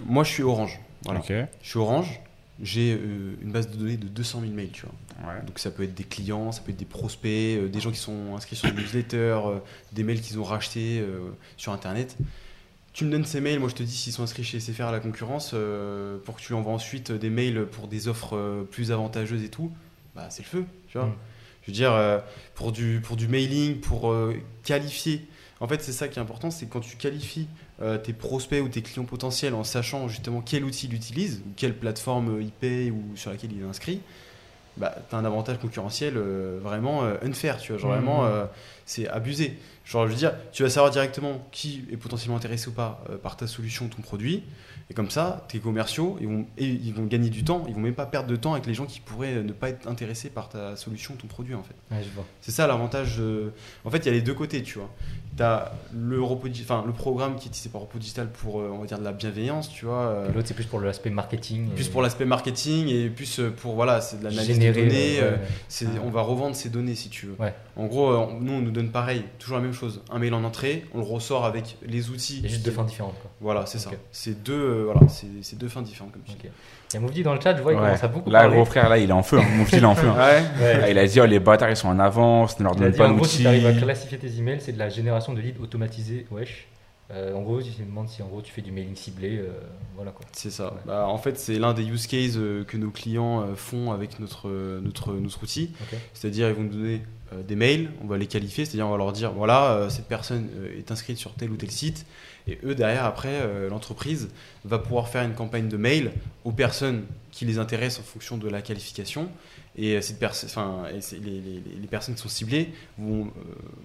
moi 0.06 0.24
je 0.24 0.30
suis 0.30 0.42
Orange. 0.42 0.80
Voilà. 1.04 1.22
Je 1.28 1.68
suis 1.68 1.78
Orange. 1.78 2.20
J'ai 2.62 2.94
euh, 2.94 3.36
une 3.42 3.52
base 3.52 3.70
de 3.70 3.76
données 3.76 3.98
de 3.98 4.08
200 4.08 4.40
000 4.40 4.52
mails, 4.52 4.70
tu 4.70 4.86
vois. 4.86 4.94
Ouais. 5.24 5.42
Donc 5.46 5.58
ça 5.58 5.70
peut 5.70 5.82
être 5.82 5.94
des 5.94 6.04
clients, 6.04 6.52
ça 6.52 6.60
peut 6.62 6.72
être 6.72 6.78
des 6.78 6.84
prospects, 6.84 7.30
euh, 7.30 7.68
des 7.68 7.80
gens 7.80 7.90
qui 7.90 7.98
sont 7.98 8.34
inscrits 8.36 8.56
sur 8.56 8.68
une 8.68 8.76
newsletter, 8.76 9.16
euh, 9.16 9.58
des 9.92 10.04
mails 10.04 10.20
qu'ils 10.20 10.38
ont 10.38 10.44
rachetés 10.44 11.00
euh, 11.00 11.30
sur 11.56 11.72
Internet. 11.72 12.16
Tu 12.92 13.04
me 13.04 13.10
donnes 13.10 13.24
ces 13.24 13.40
mails, 13.40 13.58
moi 13.58 13.68
je 13.68 13.74
te 13.74 13.82
dis 13.82 13.94
s'ils 13.94 14.12
sont 14.12 14.22
inscrits 14.22 14.44
chez 14.44 14.60
SFR 14.60 14.84
à 14.84 14.92
la 14.92 15.00
concurrence, 15.00 15.54
pour 16.24 16.36
que 16.36 16.40
tu 16.40 16.54
envoies 16.54 16.72
ensuite 16.72 17.12
des 17.12 17.28
mails 17.28 17.66
pour 17.66 17.88
des 17.88 18.08
offres 18.08 18.64
plus 18.70 18.90
avantageuses 18.90 19.42
et 19.42 19.50
tout, 19.50 19.70
bah 20.14 20.28
c'est 20.30 20.42
le 20.42 20.48
feu, 20.48 20.64
tu 20.88 20.96
vois. 20.96 21.08
Mm. 21.08 21.14
Je 21.60 21.66
veux 21.66 21.74
dire, 21.74 22.22
pour, 22.54 22.72
du, 22.72 23.02
pour 23.04 23.16
du 23.16 23.28
mailing, 23.28 23.80
pour 23.80 24.16
qualifier. 24.62 25.26
En 25.60 25.68
fait, 25.68 25.82
c'est 25.82 25.92
ça 25.92 26.08
qui 26.08 26.18
est 26.18 26.22
important, 26.22 26.50
c'est 26.50 26.70
quand 26.70 26.80
tu 26.80 26.96
qualifies 26.96 27.48
tes 28.02 28.14
prospects 28.14 28.62
ou 28.62 28.68
tes 28.70 28.80
clients 28.80 29.04
potentiels 29.04 29.52
en 29.52 29.62
sachant 29.62 30.08
justement 30.08 30.40
quel 30.40 30.64
outil 30.64 30.86
il 30.86 30.94
utilise, 30.94 31.42
ou 31.46 31.52
quelle 31.54 31.76
plateforme 31.76 32.40
IP 32.40 32.94
ou 32.94 33.14
sur 33.14 33.30
laquelle 33.30 33.52
il 33.52 33.60
est 33.60 33.66
inscrit, 33.66 34.00
bah, 34.76 34.94
tu 35.08 35.14
as 35.14 35.18
un 35.18 35.24
avantage 35.24 35.58
concurrentiel 35.58 36.14
euh, 36.16 36.58
vraiment 36.62 37.04
euh, 37.04 37.14
unfair, 37.22 37.58
tu 37.58 37.72
vois. 37.72 37.80
Genre 37.80 37.90
Mhm. 37.90 37.96
vraiment, 37.96 38.24
euh, 38.26 38.44
c'est 38.84 39.08
abusé. 39.08 39.58
Genre, 39.84 40.06
je 40.06 40.12
veux 40.12 40.18
dire, 40.18 40.32
tu 40.52 40.62
vas 40.64 40.68
savoir 40.70 40.90
directement 40.92 41.46
qui 41.52 41.84
est 41.92 41.96
potentiellement 41.96 42.36
intéressé 42.36 42.68
ou 42.68 42.72
pas 42.72 43.04
par 43.22 43.36
ta 43.36 43.46
solution, 43.46 43.88
ton 43.88 44.02
produit. 44.02 44.42
Et 44.90 44.94
comme 44.94 45.10
ça, 45.10 45.44
tes 45.48 45.58
commerciaux, 45.60 46.16
ils 46.20 46.26
vont, 46.28 46.46
et 46.58 46.64
ils 46.66 46.92
vont 46.94 47.04
gagner 47.06 47.30
du 47.30 47.42
temps. 47.44 47.64
Ils 47.68 47.74
vont 47.74 47.80
même 47.80 47.94
pas 47.94 48.06
perdre 48.06 48.28
de 48.28 48.36
temps 48.36 48.52
avec 48.52 48.66
les 48.66 48.74
gens 48.74 48.86
qui 48.86 49.00
pourraient 49.00 49.42
ne 49.42 49.52
pas 49.52 49.68
être 49.70 49.88
intéressés 49.88 50.28
par 50.28 50.48
ta 50.48 50.76
solution, 50.76 51.14
ton 51.14 51.26
produit, 51.28 51.54
en 51.54 51.62
fait. 51.62 51.74
Ouais, 51.94 52.02
je 52.04 52.08
vois. 52.14 52.24
C'est 52.40 52.52
ça 52.52 52.66
l'avantage. 52.66 53.20
En 53.84 53.90
fait, 53.90 53.98
il 53.98 54.06
y 54.06 54.08
a 54.08 54.12
les 54.12 54.22
deux 54.22 54.34
côtés, 54.34 54.62
tu 54.62 54.78
vois. 54.78 54.90
Tu 55.36 55.42
as 55.42 55.72
le, 55.94 56.22
repos 56.22 56.48
di- 56.48 56.62
enfin, 56.62 56.82
le 56.86 56.92
programme 56.92 57.36
qui 57.36 57.44
est 57.46 57.50
utilisé 57.50 57.68
par 57.68 57.82
Repos 57.82 57.98
Digital 57.98 58.28
pour, 58.28 58.60
euh, 58.60 58.70
on 58.72 58.78
va 58.78 58.86
dire, 58.86 58.98
de 58.98 59.04
la 59.04 59.12
bienveillance, 59.12 59.68
tu 59.68 59.84
vois. 59.84 59.98
euh, 60.06 60.32
L'autre, 60.32 60.48
c'est 60.48 60.54
plus 60.54 60.64
pour 60.64 60.80
l'aspect 60.80 61.10
marketing. 61.10 61.68
plus 61.70 61.88
et 61.88 61.90
pour 61.90 62.00
l'aspect 62.00 62.24
marketing 62.24 62.88
et 62.88 63.10
plus 63.10 63.40
euh, 63.40 63.50
pour, 63.50 63.74
voilà, 63.74 64.00
c'est 64.00 64.18
de 64.18 64.24
l'analyse 64.24 64.58
de 64.58 64.72
données. 64.72 65.20
euh, 65.20 65.22
euh, 65.32 65.36
ouais. 65.36 65.40
c'est- 65.68 65.86
On 66.04 66.10
va 66.10 66.22
revendre 66.22 66.56
ces 66.56 66.70
données, 66.70 66.94
si 66.94 67.10
tu 67.10 67.26
veux. 67.26 67.34
Ouais. 67.38 67.54
En 67.76 67.84
gros, 67.86 68.10
euh, 68.10 68.16
on- 68.16 68.40
nous, 68.40 68.52
on 68.54 68.60
nous 68.62 68.70
donne 68.70 68.90
pareil, 68.90 69.24
toujours 69.38 69.56
la 69.58 69.62
même 69.62 69.74
chose. 69.74 70.00
Un 70.10 70.18
mail 70.18 70.32
en 70.32 70.42
entrée, 70.44 70.86
on 70.94 70.98
le 70.98 71.04
ressort 71.04 71.44
avec 71.44 71.76
les 71.86 72.08
outils. 72.08 72.38
Il 72.38 72.42
y 72.44 72.46
a 72.46 72.48
juste 72.48 72.64
deux 72.64 72.70
fins 72.70 72.84
différentes. 72.84 73.18
Quoi. 73.20 73.30
Voilà, 73.40 73.66
c'est 73.66 73.78
ça. 73.78 73.90
C'est 74.12 74.42
deux, 74.42 74.54
euh, 74.54 74.82
voilà, 74.84 75.00
c'est 75.08 75.58
deux 75.58 75.68
fins 75.68 75.82
différentes, 75.82 76.12
comme 76.12 76.22
tu 76.22 76.32
dis. 76.32 76.48
Il 76.92 76.94
y 76.94 76.96
a 76.98 77.00
Mouvdi 77.00 77.22
dans 77.22 77.34
le 77.34 77.40
chat, 77.40 77.56
je 77.56 77.62
vois, 77.62 77.72
il 77.72 77.76
Ouais. 77.76 77.84
commence 77.84 78.04
à 78.04 78.08
beaucoup 78.08 78.30
Là, 78.30 78.40
parler. 78.42 78.54
gros 78.56 78.64
frère, 78.64 78.88
là, 78.88 78.98
il 78.98 79.10
est 79.10 79.12
en 79.12 79.22
feu. 79.22 79.38
hein. 79.38 79.64
Petit, 79.64 79.76
il 79.76 79.82
est 79.82 79.86
en 79.86 79.94
feu. 79.96 80.06
hein. 80.08 80.14
Ouais. 80.16 80.42
Ouais. 80.64 80.80
Ah, 80.84 80.90
il 80.90 80.98
a 80.98 81.06
dit, 81.06 81.20
oh, 81.20 81.26
les 81.26 81.40
bâtards, 81.40 81.70
ils 81.70 81.76
sont 81.76 81.88
en 81.88 81.98
avance, 81.98 82.58
ne 82.60 82.64
leur 82.64 82.76
donne 82.76 82.94
pas 82.94 83.08
en 83.08 83.14
gros, 83.14 83.24
si 83.24 83.38
d'outils. 83.38 83.42
tu 83.42 83.48
arrives 83.48 83.66
à 83.66 83.72
classifier 83.72 84.18
tes 84.18 84.36
emails, 84.38 84.60
c'est 84.60 84.72
de 84.72 84.78
la 84.78 84.88
génération 84.88 85.32
de 85.34 85.40
leads 85.40 85.60
automatisés. 85.60 86.26
Wesh. 86.30 86.68
Euh, 87.12 87.34
en 87.34 87.42
gros, 87.42 87.60
il 87.60 87.72
se 87.72 87.82
demande 87.82 88.08
si 88.08 88.20
en 88.20 88.26
gros 88.26 88.42
tu 88.42 88.52
fais 88.52 88.62
du 88.62 88.72
mailing 88.72 88.96
ciblé. 88.96 89.36
euh, 89.38 89.48
voilà 89.94 90.10
quoi. 90.10 90.24
C'est 90.32 90.50
ça. 90.50 90.66
Ouais. 90.66 90.80
Bah, 90.86 91.06
en 91.08 91.18
fait, 91.18 91.38
c'est 91.38 91.56
l'un 91.58 91.72
des 91.72 91.84
use 91.84 92.06
cases 92.08 92.36
euh, 92.36 92.64
que 92.64 92.76
nos 92.76 92.90
clients 92.90 93.42
euh, 93.42 93.54
font 93.54 93.92
avec 93.92 94.18
notre, 94.18 94.48
notre, 94.82 95.12
notre 95.12 95.42
outil. 95.42 95.72
C'est-à-dire, 96.14 96.48
ils 96.48 96.54
vont 96.54 96.62
nous 96.62 96.68
donner 96.70 97.02
euh, 97.32 97.42
des 97.42 97.54
mails, 97.56 97.90
on 98.02 98.06
va 98.08 98.16
les 98.18 98.26
qualifier, 98.26 98.64
c'est-à-dire, 98.64 98.86
on 98.88 98.90
va 98.90 98.96
leur 98.96 99.12
dire 99.12 99.30
voilà, 99.32 99.70
euh, 99.72 99.88
cette 99.88 100.06
personne 100.06 100.48
euh, 100.56 100.78
est 100.78 100.90
inscrite 100.90 101.18
sur 101.18 101.32
tel 101.34 101.50
ou 101.50 101.56
tel 101.56 101.70
site. 101.70 102.06
Et 102.48 102.58
eux, 102.64 102.74
derrière, 102.74 103.04
après, 103.04 103.28
euh, 103.42 103.68
l'entreprise 103.68 104.28
va 104.64 104.78
pouvoir 104.78 105.08
faire 105.08 105.22
une 105.24 105.34
campagne 105.34 105.68
de 105.68 105.76
mail 105.76 106.12
aux 106.44 106.52
personnes 106.52 107.04
qui 107.32 107.44
les 107.44 107.58
intéressent 107.58 108.00
en 108.00 108.04
fonction 108.04 108.36
de 108.38 108.48
la 108.48 108.62
qualification. 108.62 109.28
Et, 109.76 109.96
euh, 109.96 110.00
cette 110.00 110.22
enfin, 110.22 110.84
et 110.90 111.00
les, 111.18 111.40
les- 111.40 111.62
les 111.80 111.86
personnes 111.88 112.14
qui 112.14 112.22
sont 112.22 112.28
ciblées, 112.28 112.72
vont, 112.98 113.26
euh, 113.26 113.30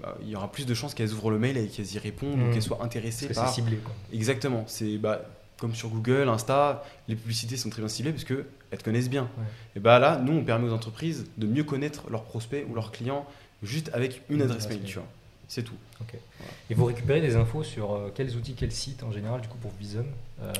bah, 0.01 0.17
il 0.21 0.29
y 0.29 0.35
aura 0.35 0.51
plus 0.51 0.65
de 0.65 0.73
chances 0.73 0.93
qu'elles 0.93 1.11
ouvrent 1.11 1.31
le 1.31 1.39
mail 1.39 1.57
et 1.57 1.67
qu'elles 1.67 1.91
y 1.93 1.97
répondent 1.99 2.39
ou 2.39 2.45
Mhm. 2.45 2.53
qu'elles 2.53 2.61
soient 2.61 2.83
intéressées 2.83 3.25
Parce 3.27 3.39
que 3.39 3.43
par. 3.43 3.49
c'est 3.49 3.61
ciblé 3.61 3.77
quoi. 3.77 3.93
Exactement. 4.13 4.63
C'est 4.67 4.97
bah, 4.97 5.21
comme 5.59 5.75
sur 5.75 5.89
Google, 5.89 6.29
Insta, 6.29 6.83
les 7.07 7.15
publicités 7.15 7.57
sont 7.57 7.69
très 7.69 7.81
bien 7.81 7.89
ciblées 7.89 8.11
parce 8.11 8.23
que 8.23 8.45
elles 8.71 8.77
te 8.79 8.83
connaissent 8.83 9.09
bien. 9.09 9.23
Ouais. 9.37 9.43
Et 9.75 9.79
bah 9.79 9.99
là, 9.99 10.17
nous, 10.23 10.33
on 10.33 10.43
permet 10.43 10.69
aux 10.69 10.73
entreprises 10.73 11.25
de 11.37 11.45
mieux 11.47 11.63
connaître 11.63 12.09
leurs 12.09 12.23
prospects 12.23 12.65
ou 12.69 12.73
leurs 12.75 12.91
clients 12.91 13.25
juste 13.61 13.89
avec 13.93 14.21
une 14.29 14.37
Une 14.37 14.41
adresse 14.43 14.63
adresse 14.63 14.69
mail, 14.69 14.79
mail. 14.83 14.87
tu 14.89 14.97
vois. 14.99 15.07
C'est 15.53 15.63
tout. 15.63 15.75
Et 16.69 16.73
vous 16.73 16.85
récupérez 16.85 17.19
des 17.19 17.35
infos 17.35 17.61
sur 17.63 17.93
euh, 17.93 18.09
quels 18.15 18.37
outils, 18.37 18.53
quels 18.53 18.71
sites 18.71 19.03
en 19.03 19.11
général, 19.11 19.41
du 19.41 19.49
coup 19.49 19.57
pour 19.57 19.71
Visum 19.79 20.05
Euh, 20.41 20.53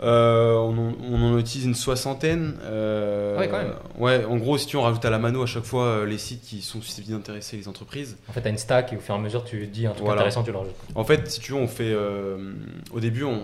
Euh, 0.00 0.54
on, 0.56 0.76
en, 0.76 0.92
on 1.12 1.22
en 1.34 1.38
utilise 1.38 1.66
une 1.66 1.74
soixantaine. 1.74 2.56
euh, 2.62 3.38
Ouais, 3.38 3.48
quand 3.48 3.58
même. 3.58 3.74
ouais, 3.98 4.24
en 4.24 4.36
gros, 4.38 4.56
si 4.58 4.66
tu 4.66 4.76
veux, 4.76 4.80
on 4.82 4.84
rajoute 4.86 5.04
à 5.04 5.10
la 5.10 5.18
mano 5.18 5.42
à 5.42 5.46
chaque 5.46 5.62
fois 5.64 5.84
euh, 5.84 6.06
les 6.06 6.16
sites 6.18 6.40
qui 6.42 6.62
sont 6.62 6.80
susceptibles 6.80 7.16
d'intéresser 7.18 7.58
les 7.58 7.68
entreprises. 7.68 8.16
En 8.28 8.32
fait, 8.32 8.40
tu 8.40 8.46
as 8.48 8.50
une 8.50 8.58
stack 8.58 8.92
et 8.92 8.96
au 8.96 9.00
fur 9.00 9.14
et 9.14 9.18
à 9.18 9.20
mesure, 9.20 9.44
tu 9.44 9.66
dis 9.66 9.86
un 9.86 9.90
truc 9.92 10.04
Voilà. 10.06 10.22
intéressant, 10.22 10.42
tu 10.42 10.52
le 10.52 10.58
rajoutes. 10.58 10.74
En 10.94 11.04
fait, 11.04 11.30
si 11.30 11.40
tu 11.40 11.52
veux, 11.52 11.58
on 11.58 11.68
fait. 11.68 11.92
euh, 11.92 12.54
au 12.92 13.00
début, 13.00 13.24
on, 13.24 13.42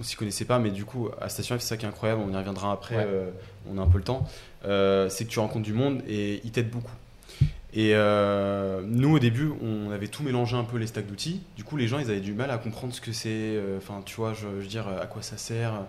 on 0.00 0.02
s'y 0.02 0.16
connaissait 0.16 0.44
pas, 0.46 0.58
mais 0.58 0.70
du 0.70 0.84
coup, 0.86 1.10
à 1.20 1.28
Station 1.28 1.56
F, 1.56 1.60
c'est 1.60 1.68
ça 1.68 1.76
qui 1.76 1.84
est 1.84 1.88
incroyable. 1.88 2.22
On 2.26 2.32
y 2.32 2.36
reviendra 2.36 2.72
après. 2.72 2.96
Ouais. 2.96 3.04
euh, 3.06 3.30
on 3.70 3.78
a 3.78 3.82
un 3.82 3.86
peu 3.86 3.98
le 3.98 4.04
temps. 4.04 4.26
Euh, 4.64 5.08
c'est 5.10 5.24
que 5.26 5.30
tu 5.30 5.38
rencontres 5.38 5.64
du 5.66 5.72
monde 5.74 6.00
et 6.08 6.40
ils 6.42 6.50
t'aident 6.50 6.70
beaucoup. 6.70 6.90
Et 7.78 7.90
euh, 7.94 8.80
nous, 8.86 9.14
au 9.16 9.18
début, 9.18 9.52
on 9.62 9.90
avait 9.90 10.08
tout 10.08 10.22
mélangé 10.22 10.56
un 10.56 10.64
peu 10.64 10.78
les 10.78 10.86
stacks 10.86 11.06
d'outils. 11.06 11.42
Du 11.56 11.62
coup, 11.64 11.76
les 11.76 11.86
gens, 11.88 11.98
ils 11.98 12.10
avaient 12.10 12.20
du 12.20 12.32
mal 12.32 12.50
à 12.50 12.56
comprendre 12.56 12.94
ce 12.94 13.02
que 13.02 13.12
c'est. 13.12 13.28
euh, 13.30 13.76
Enfin, 13.76 14.00
tu 14.06 14.16
vois, 14.16 14.32
je, 14.32 14.40
je 14.40 14.62
veux 14.62 14.66
dire, 14.66 14.86
à 14.88 15.06
quoi 15.06 15.20
ça 15.20 15.36
sert. 15.36 15.82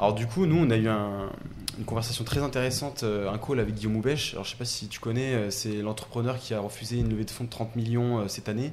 Alors, 0.00 0.14
du 0.14 0.26
coup, 0.26 0.46
nous, 0.46 0.58
on 0.58 0.68
a 0.70 0.76
eu 0.76 0.88
un- 0.88 1.30
une 1.78 1.84
conversation 1.84 2.24
très 2.24 2.40
intéressante, 2.42 3.04
euh, 3.04 3.30
un 3.30 3.38
call 3.38 3.60
avec 3.60 3.76
Guillaume 3.76 3.96
Houbèche. 3.96 4.32
Alors, 4.32 4.44
je 4.44 4.50
sais 4.50 4.56
pas 4.56 4.64
si 4.64 4.88
tu 4.88 4.98
connais, 4.98 5.50
c'est 5.52 5.80
l'entrepreneur 5.80 6.38
qui 6.38 6.54
a 6.54 6.60
refusé 6.60 6.96
une 6.98 7.08
levée 7.08 7.24
de 7.24 7.30
fonds 7.30 7.44
de 7.44 7.50
30 7.50 7.76
millions 7.76 8.18
euh, 8.18 8.28
cette 8.28 8.48
année 8.48 8.72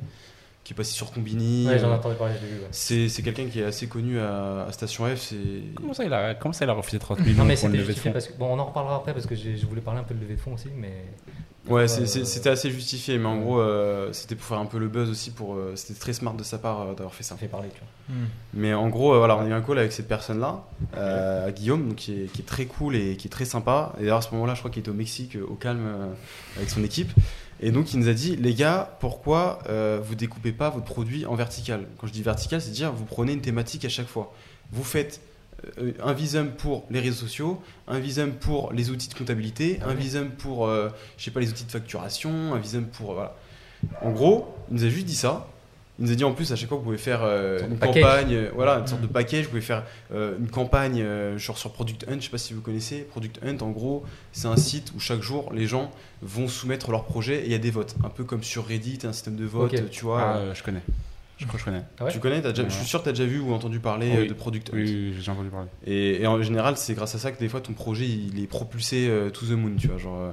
qui 0.63 0.73
est 0.73 0.75
passé 0.75 0.93
sur 0.93 1.11
Combini. 1.11 1.67
Ouais, 1.67 1.77
j'en 1.77 1.91
ai 1.91 1.93
entendu 1.93 2.15
parler, 2.15 2.33
je 2.41 2.47
l'ai 2.47 2.51
vu. 2.51 2.59
ouais. 2.61 2.67
c'est 2.71 3.07
c'est 3.09 3.21
quelqu'un 3.21 3.45
qui 3.45 3.59
est 3.59 3.65
assez 3.65 3.85
connu 3.85 4.17
à, 4.19 4.63
à 4.67 4.71
Station 4.71 5.05
F. 5.05 5.19
C'est 5.19 5.37
Comment 5.75 5.93
ça, 5.93 6.03
il 6.03 6.11
a, 6.11 6.33
comment 6.33 6.53
ça, 6.53 6.65
il 6.65 6.69
a 6.71 6.73
refusé 6.73 6.97
30 6.97 7.19
millions 7.19 7.37
Non, 7.37 7.45
mais 7.45 7.53
pour 7.53 7.65
une 7.65 7.73
c'était 7.73 7.77
levée 7.77 7.83
de 7.83 7.85
justifié 7.85 8.09
fonds? 8.09 8.13
parce 8.13 8.27
que. 8.27 8.33
Bon, 8.39 8.47
on 8.55 8.57
en 8.57 8.65
reparlera 8.65 8.95
après 8.95 9.13
parce 9.13 9.27
que 9.27 9.35
je 9.35 9.63
voulais 9.67 9.81
parler 9.81 9.99
un 9.99 10.03
peu 10.03 10.15
de 10.15 10.19
levée 10.21 10.33
de 10.33 10.39
fonds 10.39 10.53
aussi, 10.55 10.69
mais. 10.75 11.03
Ouais, 11.67 11.85
Euh, 11.89 12.05
c'était 12.05 12.49
assez 12.49 12.69
justifié, 12.69 13.17
mais 13.17 13.25
en 13.27 13.37
gros, 13.37 13.59
euh, 13.59 14.13
c'était 14.13 14.35
pour 14.35 14.45
faire 14.45 14.59
un 14.59 14.65
peu 14.65 14.77
le 14.77 14.87
buzz 14.87 15.09
aussi. 15.09 15.31
Pour, 15.31 15.55
euh, 15.55 15.73
c'était 15.75 15.99
très 15.99 16.13
smart 16.13 16.33
de 16.33 16.43
sa 16.43 16.57
part 16.57 16.81
euh, 16.81 16.93
d'avoir 16.93 17.13
fait 17.13 17.23
ça. 17.23 17.35
Fait 17.35 17.47
parler, 17.47 17.69
tu 17.73 17.79
vois. 17.79 18.15
Mais 18.53 18.73
en 18.73 18.87
gros, 18.89 19.13
euh, 19.13 19.17
voilà, 19.17 19.35
on 19.37 19.41
a 19.45 19.47
eu 19.47 19.53
un 19.53 19.61
call 19.61 19.79
avec 19.79 19.91
cette 19.91 20.07
personne-là, 20.07 20.63
euh, 20.95 21.51
Guillaume, 21.51 21.87
donc, 21.89 21.95
qui, 21.97 22.13
est, 22.23 22.25
qui 22.31 22.41
est 22.41 22.45
très 22.45 22.65
cool 22.65 22.95
et 22.95 23.17
qui 23.17 23.27
est 23.27 23.31
très 23.31 23.45
sympa. 23.45 23.93
Et 23.97 24.01
d'ailleurs, 24.01 24.19
à 24.19 24.21
ce 24.21 24.31
moment-là, 24.33 24.53
je 24.53 24.59
crois 24.59 24.69
qu'il 24.69 24.81
était 24.81 24.91
au 24.91 24.93
Mexique, 24.95 25.37
au 25.47 25.55
calme, 25.55 25.85
euh, 25.85 26.13
avec 26.57 26.69
son 26.69 26.83
équipe. 26.83 27.11
Et 27.61 27.71
donc, 27.71 27.93
il 27.93 27.99
nous 27.99 28.09
a 28.09 28.13
dit, 28.13 28.35
les 28.35 28.53
gars, 28.53 28.97
pourquoi 28.99 29.59
euh, 29.69 29.99
vous 30.03 30.15
découpez 30.15 30.51
pas 30.51 30.69
votre 30.69 30.85
produit 30.85 31.25
en 31.25 31.35
vertical? 31.35 31.87
Quand 31.97 32.05
je 32.05 32.11
dis 32.11 32.21
vertical, 32.21 32.61
c'est 32.61 32.71
dire 32.71 32.91
vous 32.91 33.05
prenez 33.05 33.33
une 33.33 33.41
thématique 33.41 33.85
à 33.85 33.89
chaque 33.89 34.07
fois. 34.07 34.33
Vous 34.71 34.83
faites 34.83 35.21
un 36.03 36.13
visum 36.13 36.49
pour 36.51 36.85
les 36.89 36.99
réseaux 36.99 37.15
sociaux, 37.15 37.61
un 37.87 37.99
visum 37.99 38.31
pour 38.31 38.71
les 38.73 38.89
outils 38.89 39.09
de 39.09 39.13
comptabilité, 39.13 39.79
un 39.85 39.93
visum 39.93 40.29
pour, 40.29 40.67
euh, 40.67 40.89
je 41.17 41.23
sais 41.23 41.31
pas, 41.31 41.39
les 41.39 41.49
outils 41.49 41.65
de 41.65 41.71
facturation, 41.71 42.53
un 42.53 42.59
visum 42.59 42.85
pour, 42.85 43.13
voilà. 43.13 43.35
En 44.01 44.11
gros, 44.11 44.55
il 44.69 44.77
nous 44.77 44.83
a 44.85 44.89
juste 44.89 45.05
dit 45.05 45.15
ça. 45.15 45.47
Il 45.97 46.05
nous 46.05 46.11
a 46.11 46.15
dit 46.15 46.25
en 46.25 46.33
plus 46.33 46.51
à 46.51 46.57
chaque 46.57 46.67
fois 46.67 46.77
que 46.77 46.81
vous 46.81 46.87
pouvez 46.89 46.97
faire 46.97 47.23
euh, 47.23 47.59
Une 47.69 47.79
campagne, 47.79 48.33
euh, 48.33 48.49
voilà, 48.53 48.79
une 48.79 48.87
sorte 48.87 49.01
de 49.01 49.07
package, 49.07 49.45
vous 49.45 49.51
pouvez 49.51 49.61
faire 49.61 49.85
euh, 50.13 50.37
une 50.37 50.49
campagne 50.49 51.01
euh, 51.01 51.37
genre 51.37 51.57
sur 51.57 51.71
Product 51.71 52.05
Hunt, 52.09 52.17
je 52.19 52.25
sais 52.25 52.29
pas 52.29 52.37
si 52.37 52.53
vous 52.53 52.59
connaissez. 52.59 53.03
Product 53.03 53.39
Hunt, 53.45 53.59
en 53.61 53.71
gros, 53.71 54.03
c'est 54.33 54.47
un 54.47 54.57
site 54.57 54.91
où 54.93 54.99
chaque 54.99 55.21
jour 55.21 55.53
les 55.53 55.67
gens 55.67 55.91
vont 56.21 56.49
soumettre 56.49 56.91
leur 56.91 57.05
projet 57.05 57.43
et 57.43 57.45
il 57.45 57.51
y 57.51 57.55
a 57.55 57.59
des 57.59 57.71
votes, 57.71 57.95
un 58.03 58.09
peu 58.09 58.25
comme 58.25 58.43
sur 58.43 58.67
Reddit, 58.67 58.99
un 59.05 59.13
système 59.13 59.37
de 59.37 59.45
vote, 59.45 59.89
tu 59.89 60.03
vois. 60.03 60.21
Ah, 60.21 60.37
euh, 60.37 60.53
je 60.53 60.63
connais. 60.63 60.81
Je 61.37 61.45
crois 61.45 61.55
que 61.55 61.59
je 61.59 61.65
connais. 61.65 61.83
Ah 61.99 62.05
ouais 62.05 62.11
tu 62.11 62.19
connais, 62.19 62.41
déjà, 62.41 62.63
je 62.63 62.73
suis 62.73 62.85
sûr 62.85 62.99
que 62.99 63.03
tu 63.05 63.09
as 63.09 63.13
déjà 63.13 63.25
vu 63.25 63.39
ou 63.39 63.53
entendu 63.53 63.79
parler 63.79 64.09
Oui. 64.11 64.17
euh, 64.25 64.27
de 64.29 64.33
Product 64.33 64.69
Hunt. 64.69 64.77
Oui, 64.77 65.11
oui, 65.13 65.15
j'ai 65.19 65.31
entendu 65.31 65.49
parler. 65.49 65.67
Et, 65.85 66.21
et 66.21 66.27
en 66.27 66.41
général, 66.41 66.77
c'est 66.77 66.93
grâce 66.93 67.13
à 67.15 67.17
ça 67.19 67.31
que 67.31 67.39
des 67.39 67.49
fois 67.49 67.59
ton 67.61 67.73
projet 67.73 68.05
il 68.07 68.41
est 68.41 68.47
propulsé 68.47 69.07
euh, 69.09 69.29
to 69.29 69.45
the 69.45 69.51
moon, 69.51 69.75
tu 69.77 69.87
vois. 69.87 69.97
Genre, 69.97 70.17
euh, 70.21 70.31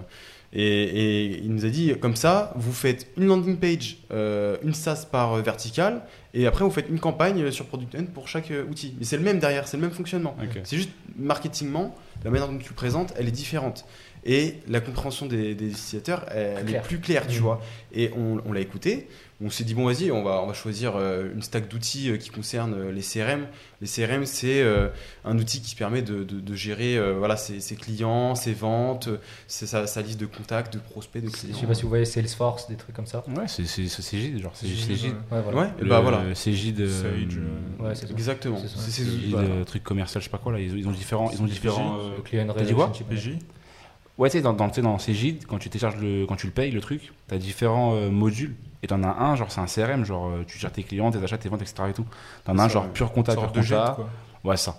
et, 0.54 0.62
et 0.64 1.38
il 1.42 1.52
nous 1.52 1.64
a 1.64 1.70
dit 1.70 1.94
comme 1.98 2.14
ça, 2.14 2.52
vous 2.56 2.72
faites 2.72 3.08
une 3.16 3.26
landing 3.26 3.56
page, 3.56 3.96
euh, 4.12 4.58
une 4.62 4.74
SaaS 4.74 5.06
par 5.10 5.32
euh, 5.32 5.40
vertical, 5.42 6.02
et 6.34 6.46
après 6.46 6.62
vous 6.64 6.70
faites 6.70 6.88
une 6.90 7.00
campagne 7.00 7.50
sur 7.50 7.64
Product 7.66 7.94
Hunt 7.94 8.04
pour 8.12 8.28
chaque 8.28 8.52
outil. 8.70 8.94
Mais 8.98 9.04
c'est 9.04 9.16
le 9.16 9.22
même 9.24 9.38
derrière, 9.38 9.66
c'est 9.66 9.78
le 9.78 9.82
même 9.82 9.92
fonctionnement. 9.92 10.36
Ok. 10.42 10.60
C'est 10.64 10.76
juste 10.76 10.90
marketingement, 11.18 11.94
la 12.24 12.30
manière 12.30 12.48
dont 12.48 12.58
tu 12.58 12.68
le 12.68 12.74
présentes, 12.74 13.12
elle 13.16 13.26
est 13.28 13.32
différente. 13.32 13.86
Et 14.24 14.54
la 14.68 14.80
compréhension 14.80 15.26
des, 15.26 15.54
des 15.56 15.70
utilisateurs, 15.70 16.26
elle, 16.30 16.64
elle 16.68 16.74
est 16.76 16.82
plus 16.82 17.00
claire, 17.00 17.26
tu 17.26 17.36
Mhm. 17.38 17.42
vois. 17.42 17.60
Et 17.92 18.10
on, 18.16 18.40
on 18.46 18.52
l'a 18.52 18.60
écouté. 18.60 19.08
On 19.44 19.50
s'est 19.50 19.64
dit, 19.64 19.74
bon, 19.74 19.86
vas-y, 19.86 20.12
on 20.12 20.22
va, 20.22 20.40
on 20.40 20.46
va 20.46 20.52
choisir 20.52 20.92
euh, 20.94 21.28
une 21.34 21.42
stack 21.42 21.66
d'outils 21.66 22.10
euh, 22.10 22.16
qui 22.16 22.30
concerne 22.30 22.74
euh, 22.74 22.92
les 22.92 23.00
CRM. 23.02 23.48
Les 23.80 23.88
CRM, 23.88 24.24
c'est 24.24 24.62
euh, 24.62 24.86
un 25.24 25.36
outil 25.36 25.60
qui 25.60 25.74
permet 25.74 26.00
de, 26.02 26.22
de- 26.22 26.38
de 26.38 26.54
gérer 26.54 26.96
euh, 26.96 27.14
voilà, 27.18 27.36
ses, 27.36 27.58
ses 27.58 27.74
clients, 27.74 28.36
ses 28.36 28.52
ventes, 28.52 29.08
sa, 29.48 29.88
sa 29.88 30.02
liste 30.02 30.20
de 30.20 30.26
contacts, 30.26 30.72
de 30.74 30.78
prospects, 30.78 31.20
de 31.24 31.28
Je 31.28 31.32
clients. 31.36 31.56
sais 31.58 31.66
pas 31.66 31.74
si 31.74 31.82
vous 31.82 31.88
voyez 31.88 32.04
Salesforce, 32.04 32.68
des 32.68 32.76
trucs 32.76 32.94
comme 32.94 33.08
ça. 33.08 33.24
Ouais, 33.36 33.48
c'est 33.48 33.64
c'est- 33.66 33.88
c'est 33.88 34.02
Cégide, 34.02 34.40
genre 34.40 34.54
Cégide. 34.54 34.88
ouais. 35.32 35.36
Ouais, 35.36 35.42
voilà. 35.42 35.58
Ouais, 35.62 35.68
et 35.80 35.82
Le 35.82 35.88
bah 35.88 35.98
voilà. 36.00 36.32
Cégide. 36.36 36.80
euh, 36.80 37.02
Sage, 37.02 37.38
euh, 37.38 37.82
Ouais, 37.84 37.94
c'est 37.96 38.06
ça. 38.06 38.12
Exactement. 38.12 38.58
C'est 38.62 38.68
ça. 38.68 38.74
C'est 38.78 38.90
ces 38.92 39.04
Cégide, 39.04 39.30
voilà. 39.32 39.48
euh, 39.48 39.64
truc 39.64 39.82
commercial, 39.82 40.20
je 40.22 40.26
sais 40.26 40.30
pas 40.30 40.38
quoi 40.38 40.52
là. 40.52 40.60
Ils, 40.60 40.72
ont- 40.72 40.76
ils 40.76 40.86
ont 40.86 40.92
différents. 40.92 41.30
Ils 41.32 41.42
ont 41.42 41.46
différents. 41.46 41.98
euh, 41.98 42.20
client 42.22 42.46
T'as 42.56 42.62
dit 42.62 42.72
quoi 42.74 42.86
relationship. 42.86 43.42
Ouais, 44.18 44.28
tu 44.28 44.36
sais, 44.36 44.42
dans, 44.42 44.52
dans, 44.52 44.68
dans 44.68 44.98
quand 45.48 45.58
tu 45.58 45.70
télécharges 45.70 45.96
le, 45.96 46.26
quand 46.26 46.36
tu 46.36 46.46
le 46.46 46.52
payes, 46.52 46.70
le 46.70 46.80
truc, 46.80 47.12
t'as 47.28 47.38
différents 47.38 47.94
euh, 47.94 48.10
modules. 48.10 48.54
Et 48.82 48.88
t'en 48.88 49.02
as 49.04 49.08
un, 49.22 49.36
genre 49.36 49.50
c'est 49.52 49.60
un 49.60 49.66
CRM, 49.66 50.04
genre 50.04 50.28
euh, 50.28 50.44
tu 50.46 50.58
gères 50.58 50.72
tes 50.72 50.82
clients, 50.82 51.10
tes 51.10 51.22
achats, 51.22 51.38
tes 51.38 51.48
ventes, 51.48 51.62
etc. 51.62 51.84
Et 51.90 51.92
tout. 51.92 52.04
T'en 52.44 52.58
as 52.58 52.64
un, 52.64 52.68
genre 52.68 52.88
pur 52.88 53.12
compta, 53.12 53.32
pur 53.32 53.42
Sorte 53.42 53.54
de 53.56 53.62
jet, 53.62 53.76
compta. 53.76 53.92
quoi. 53.94 54.08
Ouais, 54.44 54.56
ça. 54.56 54.76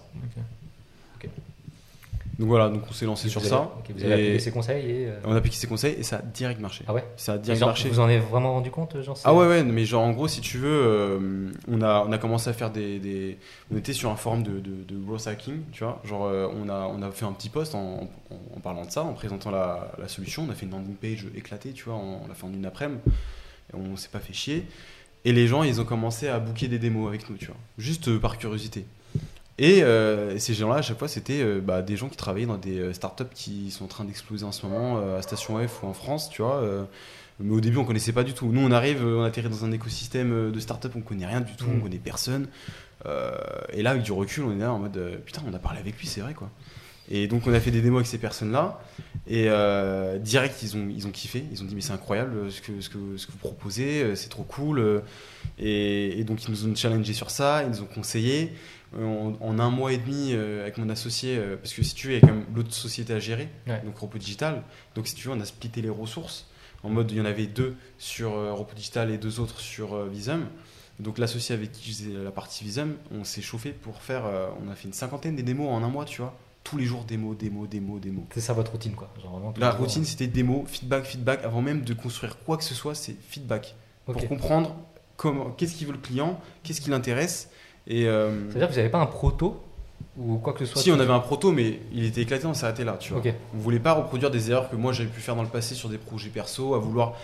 Donc 2.39 2.47
voilà, 2.47 2.69
donc 2.69 2.81
on 2.89 2.93
s'est 2.93 3.05
lancé 3.05 3.29
sur 3.29 3.41
ça. 3.45 3.71
vous 3.95 4.03
avez 4.03 4.13
appliqué 4.13 4.39
ses 4.39 4.51
conseils 4.51 4.89
et. 4.89 5.07
euh, 5.07 5.19
on 5.23 5.33
a 5.33 5.37
appliqué 5.37 5.55
ses 5.55 5.67
conseils 5.67 5.93
et 5.99 6.03
ça 6.03 6.17
a 6.17 6.21
direct 6.23 6.59
marché. 6.59 6.83
Ah 6.87 6.93
ouais 6.93 7.03
Ça 7.15 7.33
a 7.33 7.37
direct 7.37 7.59
genre, 7.59 7.69
marché. 7.69 7.89
Vous 7.89 7.99
en 7.99 8.05
avez 8.05 8.17
vraiment 8.19 8.53
rendu 8.53 8.71
compte, 8.71 8.99
genre 9.03 9.15
Ah 9.23 9.35
ouais, 9.35 9.47
ouais, 9.47 9.63
mais 9.63 9.85
genre 9.85 10.01
en 10.03 10.11
gros, 10.13 10.27
si 10.27 10.41
tu 10.41 10.57
veux, 10.57 10.67
euh, 10.67 11.51
on, 11.67 11.81
a, 11.83 12.03
on 12.07 12.11
a 12.11 12.17
commencé 12.17 12.49
à 12.49 12.53
faire 12.53 12.71
des, 12.71 12.97
des- 12.97 13.37
On 13.71 13.77
était 13.77 13.93
sur 13.93 14.09
un 14.09 14.15
forum 14.15 14.41
de, 14.41 14.59
de, 14.59 14.83
de 14.83 14.97
growth 14.97 15.27
hacking, 15.27 15.61
tu 15.71 15.83
vois. 15.83 16.01
Genre, 16.05 16.25
euh, 16.25 16.47
on, 16.59 16.69
a, 16.69 16.87
on 16.87 17.03
a 17.03 17.11
fait 17.11 17.25
un 17.25 17.33
petit 17.33 17.49
post 17.49 17.75
en, 17.75 18.09
en- 18.31 18.57
en 18.57 18.59
parlant 18.61 18.85
de 18.85 18.91
ça, 18.91 19.03
en 19.03 19.13
présentant 19.13 19.51
la, 19.51 19.91
la 19.99 20.07
solution. 20.07 20.45
On 20.47 20.51
a 20.51 20.55
fait 20.55 20.65
une 20.65 20.71
landing 20.71 20.95
page 20.95 21.27
éclatée, 21.35 21.71
tu 21.73 21.83
vois. 21.83 21.95
On, 21.95 22.27
l'a 22.27 22.33
fait 22.33 22.45
en 22.47 22.53
une 22.53 22.65
après-midi. 22.65 22.99
On 23.75 23.95
s'est 23.95 24.09
pas 24.11 24.19
fait 24.19 24.33
chier. 24.33 24.65
Et 25.25 25.33
les 25.33 25.47
gens, 25.47 25.61
ils 25.63 25.79
ont 25.79 25.85
commencé 25.85 26.27
à 26.27 26.39
booker 26.39 26.67
des 26.67 26.79
démos 26.79 27.07
avec 27.07 27.29
nous, 27.29 27.37
tu 27.37 27.45
vois. 27.45 27.55
Juste 27.77 28.17
par 28.19 28.37
curiosité. 28.39 28.85
Et 29.59 29.83
euh, 29.83 30.37
ces 30.39 30.53
gens-là, 30.55 30.77
à 30.77 30.81
chaque 30.81 30.97
fois, 30.97 31.07
c'était 31.07 31.41
euh, 31.41 31.61
bah, 31.61 31.81
des 31.81 31.95
gens 31.95 32.09
qui 32.09 32.17
travaillaient 32.17 32.47
dans 32.47 32.57
des 32.57 32.79
euh, 32.79 32.93
startups 32.93 33.23
qui 33.33 33.69
sont 33.69 33.85
en 33.85 33.87
train 33.87 34.03
d'exploser 34.03 34.45
en 34.45 34.51
ce 34.51 34.65
moment, 34.65 34.97
euh, 34.97 35.19
à 35.19 35.21
Station 35.21 35.65
F 35.67 35.83
ou 35.83 35.87
en 35.87 35.93
France, 35.93 36.29
tu 36.29 36.41
vois. 36.41 36.63
mais 37.39 37.53
au 37.53 37.61
début, 37.61 37.77
on 37.77 37.85
connaissait 37.85 38.13
pas 38.13 38.23
du 38.23 38.33
tout. 38.33 38.47
Nous, 38.51 38.61
on 38.61 38.71
arrive, 38.71 39.05
on 39.05 39.23
atterrit 39.23 39.49
dans 39.49 39.65
un 39.65 39.71
écosystème 39.71 40.51
de 40.51 40.59
startup, 40.59 40.91
on 40.95 41.01
connaît 41.01 41.27
rien 41.27 41.41
du 41.41 41.55
tout, 41.55 41.65
Mm. 41.65 41.77
on 41.77 41.81
connaît 41.81 41.97
personne. 41.97 42.47
Et 43.73 43.83
là, 43.83 43.91
avec 43.91 44.03
du 44.03 44.11
recul, 44.11 44.43
on 44.45 44.51
est 44.53 44.59
là 44.59 44.71
en 44.71 44.79
mode 44.79 45.21
putain, 45.25 45.41
on 45.47 45.53
a 45.53 45.59
parlé 45.59 45.79
avec 45.79 45.99
lui, 45.99 46.07
c'est 46.07 46.21
vrai 46.21 46.33
quoi. 46.33 46.49
Et 47.11 47.27
donc, 47.27 47.45
on 47.45 47.53
a 47.53 47.59
fait 47.59 47.69
des 47.69 47.81
démos 47.81 47.97
avec 47.97 48.07
ces 48.07 48.17
personnes-là. 48.17 48.79
Et 49.27 49.49
direct, 50.19 50.63
ils 50.63 50.77
ont, 50.77 50.87
ils 50.89 51.05
ont 51.05 51.11
kiffé. 51.11 51.43
Ils 51.51 51.61
ont 51.61 51.65
dit, 51.65 51.75
mais 51.75 51.81
c'est 51.81 51.91
incroyable 51.93 52.49
ce 52.51 52.61
que, 52.61 52.79
ce, 52.79 52.89
que, 52.89 53.17
ce 53.17 53.27
que 53.27 53.31
vous 53.33 53.37
proposez, 53.39 54.15
c'est 54.15 54.29
trop 54.29 54.43
cool. 54.43 55.01
Et, 55.59 56.19
et 56.19 56.23
donc, 56.23 56.43
ils 56.45 56.51
nous 56.51 56.65
ont 56.65 56.75
challengé 56.75 57.13
sur 57.13 57.29
ça, 57.29 57.63
ils 57.63 57.69
nous 57.69 57.81
ont 57.81 57.89
conseillé. 57.93 58.53
Euh, 58.97 59.05
En, 59.05 59.33
en 59.41 59.59
un 59.59 59.69
mois 59.69 59.91
et 59.93 59.97
demi, 59.97 60.31
euh, 60.33 60.61
avec 60.61 60.77
mon 60.77 60.89
associé, 60.89 61.37
euh, 61.37 61.57
parce 61.57 61.73
que 61.73 61.83
si 61.83 61.95
tu 61.95 62.07
veux, 62.07 62.13
il 62.13 62.15
y 62.15 62.23
a 62.23 62.27
quand 62.27 62.33
même 62.33 62.45
l'autre 62.55 62.73
société 62.73 63.13
à 63.13 63.19
gérer, 63.19 63.49
Ouais. 63.67 63.81
donc 63.83 63.97
Repo 63.97 64.17
Digital. 64.17 64.61
Donc, 64.95 65.07
si 65.07 65.15
tu 65.15 65.27
veux, 65.27 65.33
on 65.33 65.39
a 65.39 65.45
splitté 65.45 65.81
les 65.81 65.89
ressources. 65.89 66.47
En 66.83 66.89
mode, 66.89 67.09
il 67.11 67.17
y 67.17 67.21
en 67.21 67.25
avait 67.25 67.47
deux 67.47 67.75
sur 67.97 68.33
euh, 68.33 68.53
Repo 68.53 68.75
Digital 68.75 69.09
et 69.09 69.17
deux 69.17 69.39
autres 69.39 69.59
sur 69.59 70.05
Visum. 70.07 70.45
Donc, 70.99 71.17
l'associé 71.17 71.55
avec 71.55 71.71
qui 71.71 71.91
je 71.91 71.95
faisais 72.03 72.23
la 72.23 72.31
partie 72.31 72.63
Visum, 72.63 72.95
on 73.11 73.23
s'est 73.23 73.41
chauffé 73.41 73.71
pour 73.71 74.01
faire. 74.01 74.25
on 74.63 74.69
a 74.69 74.75
fait 74.75 74.87
une 74.87 74.93
cinquantaine 74.93 75.35
des 75.35 75.43
démos 75.43 75.67
en 75.69 75.81
un 75.83 75.89
mois, 75.89 76.05
tu 76.05 76.21
vois. 76.21 76.37
Tous 76.63 76.77
les 76.77 76.85
jours, 76.85 77.03
démo, 77.03 77.33
démo, 77.35 77.65
démo, 77.67 77.97
démo. 77.99 78.25
C'est 78.33 78.41
ça 78.41 78.53
votre 78.53 78.71
routine, 78.71 78.93
quoi. 78.93 79.11
Genre, 79.21 79.31
vraiment, 79.31 79.51
tous 79.53 79.59
La 79.59 79.71
routine, 79.71 80.05
c'était 80.05 80.27
démo, 80.27 80.65
feedback, 80.67 81.03
feedback. 81.05 81.43
Avant 81.43 81.61
même 81.63 81.81
de 81.81 81.93
construire 81.95 82.37
quoi 82.45 82.57
que 82.57 82.63
ce 82.63 82.75
soit, 82.75 82.93
c'est 82.95 83.15
feedback. 83.27 83.75
Pour 84.05 84.15
comprendre 84.27 84.75
comment, 85.17 85.49
qu'est-ce 85.51 85.73
qu'il 85.75 85.87
veut 85.87 85.93
le 85.93 85.99
client, 85.99 86.39
qu'est-ce 86.63 86.79
qui 86.79 86.89
l'intéresse. 86.91 87.49
Et 87.87 88.07
euh, 88.07 88.49
C'est-à-dire 88.49 88.67
que 88.67 88.73
vous 88.73 88.77
n'avez 88.79 88.89
pas 88.89 88.99
un 89.01 89.05
proto 89.05 89.61
ou 90.17 90.37
quoi 90.37 90.53
que 90.53 90.59
ce 90.59 90.65
soit 90.65 90.81
si 90.81 90.91
on 90.91 90.99
avait 90.99 91.11
un 91.13 91.19
proto, 91.19 91.51
mais 91.51 91.79
il 91.91 92.05
était 92.05 92.21
éclaté, 92.21 92.45
on 92.45 92.53
s'est 92.53 92.65
arrêté 92.65 92.83
là, 92.83 92.97
tu 92.99 93.09
vois. 93.13 93.19
On 93.55 93.57
voulait 93.57 93.79
pas 93.79 93.93
reproduire 93.93 94.29
des 94.31 94.51
erreurs 94.51 94.69
que 94.69 94.75
moi 94.75 94.93
j'avais 94.93 95.09
pu 95.09 95.19
faire 95.21 95.35
dans 95.35 95.41
le 95.43 95.49
passé 95.49 95.73
sur 95.75 95.89
des 95.89 95.97
projets 95.97 96.29
perso, 96.29 96.75
à 96.75 96.79
vouloir 96.79 97.15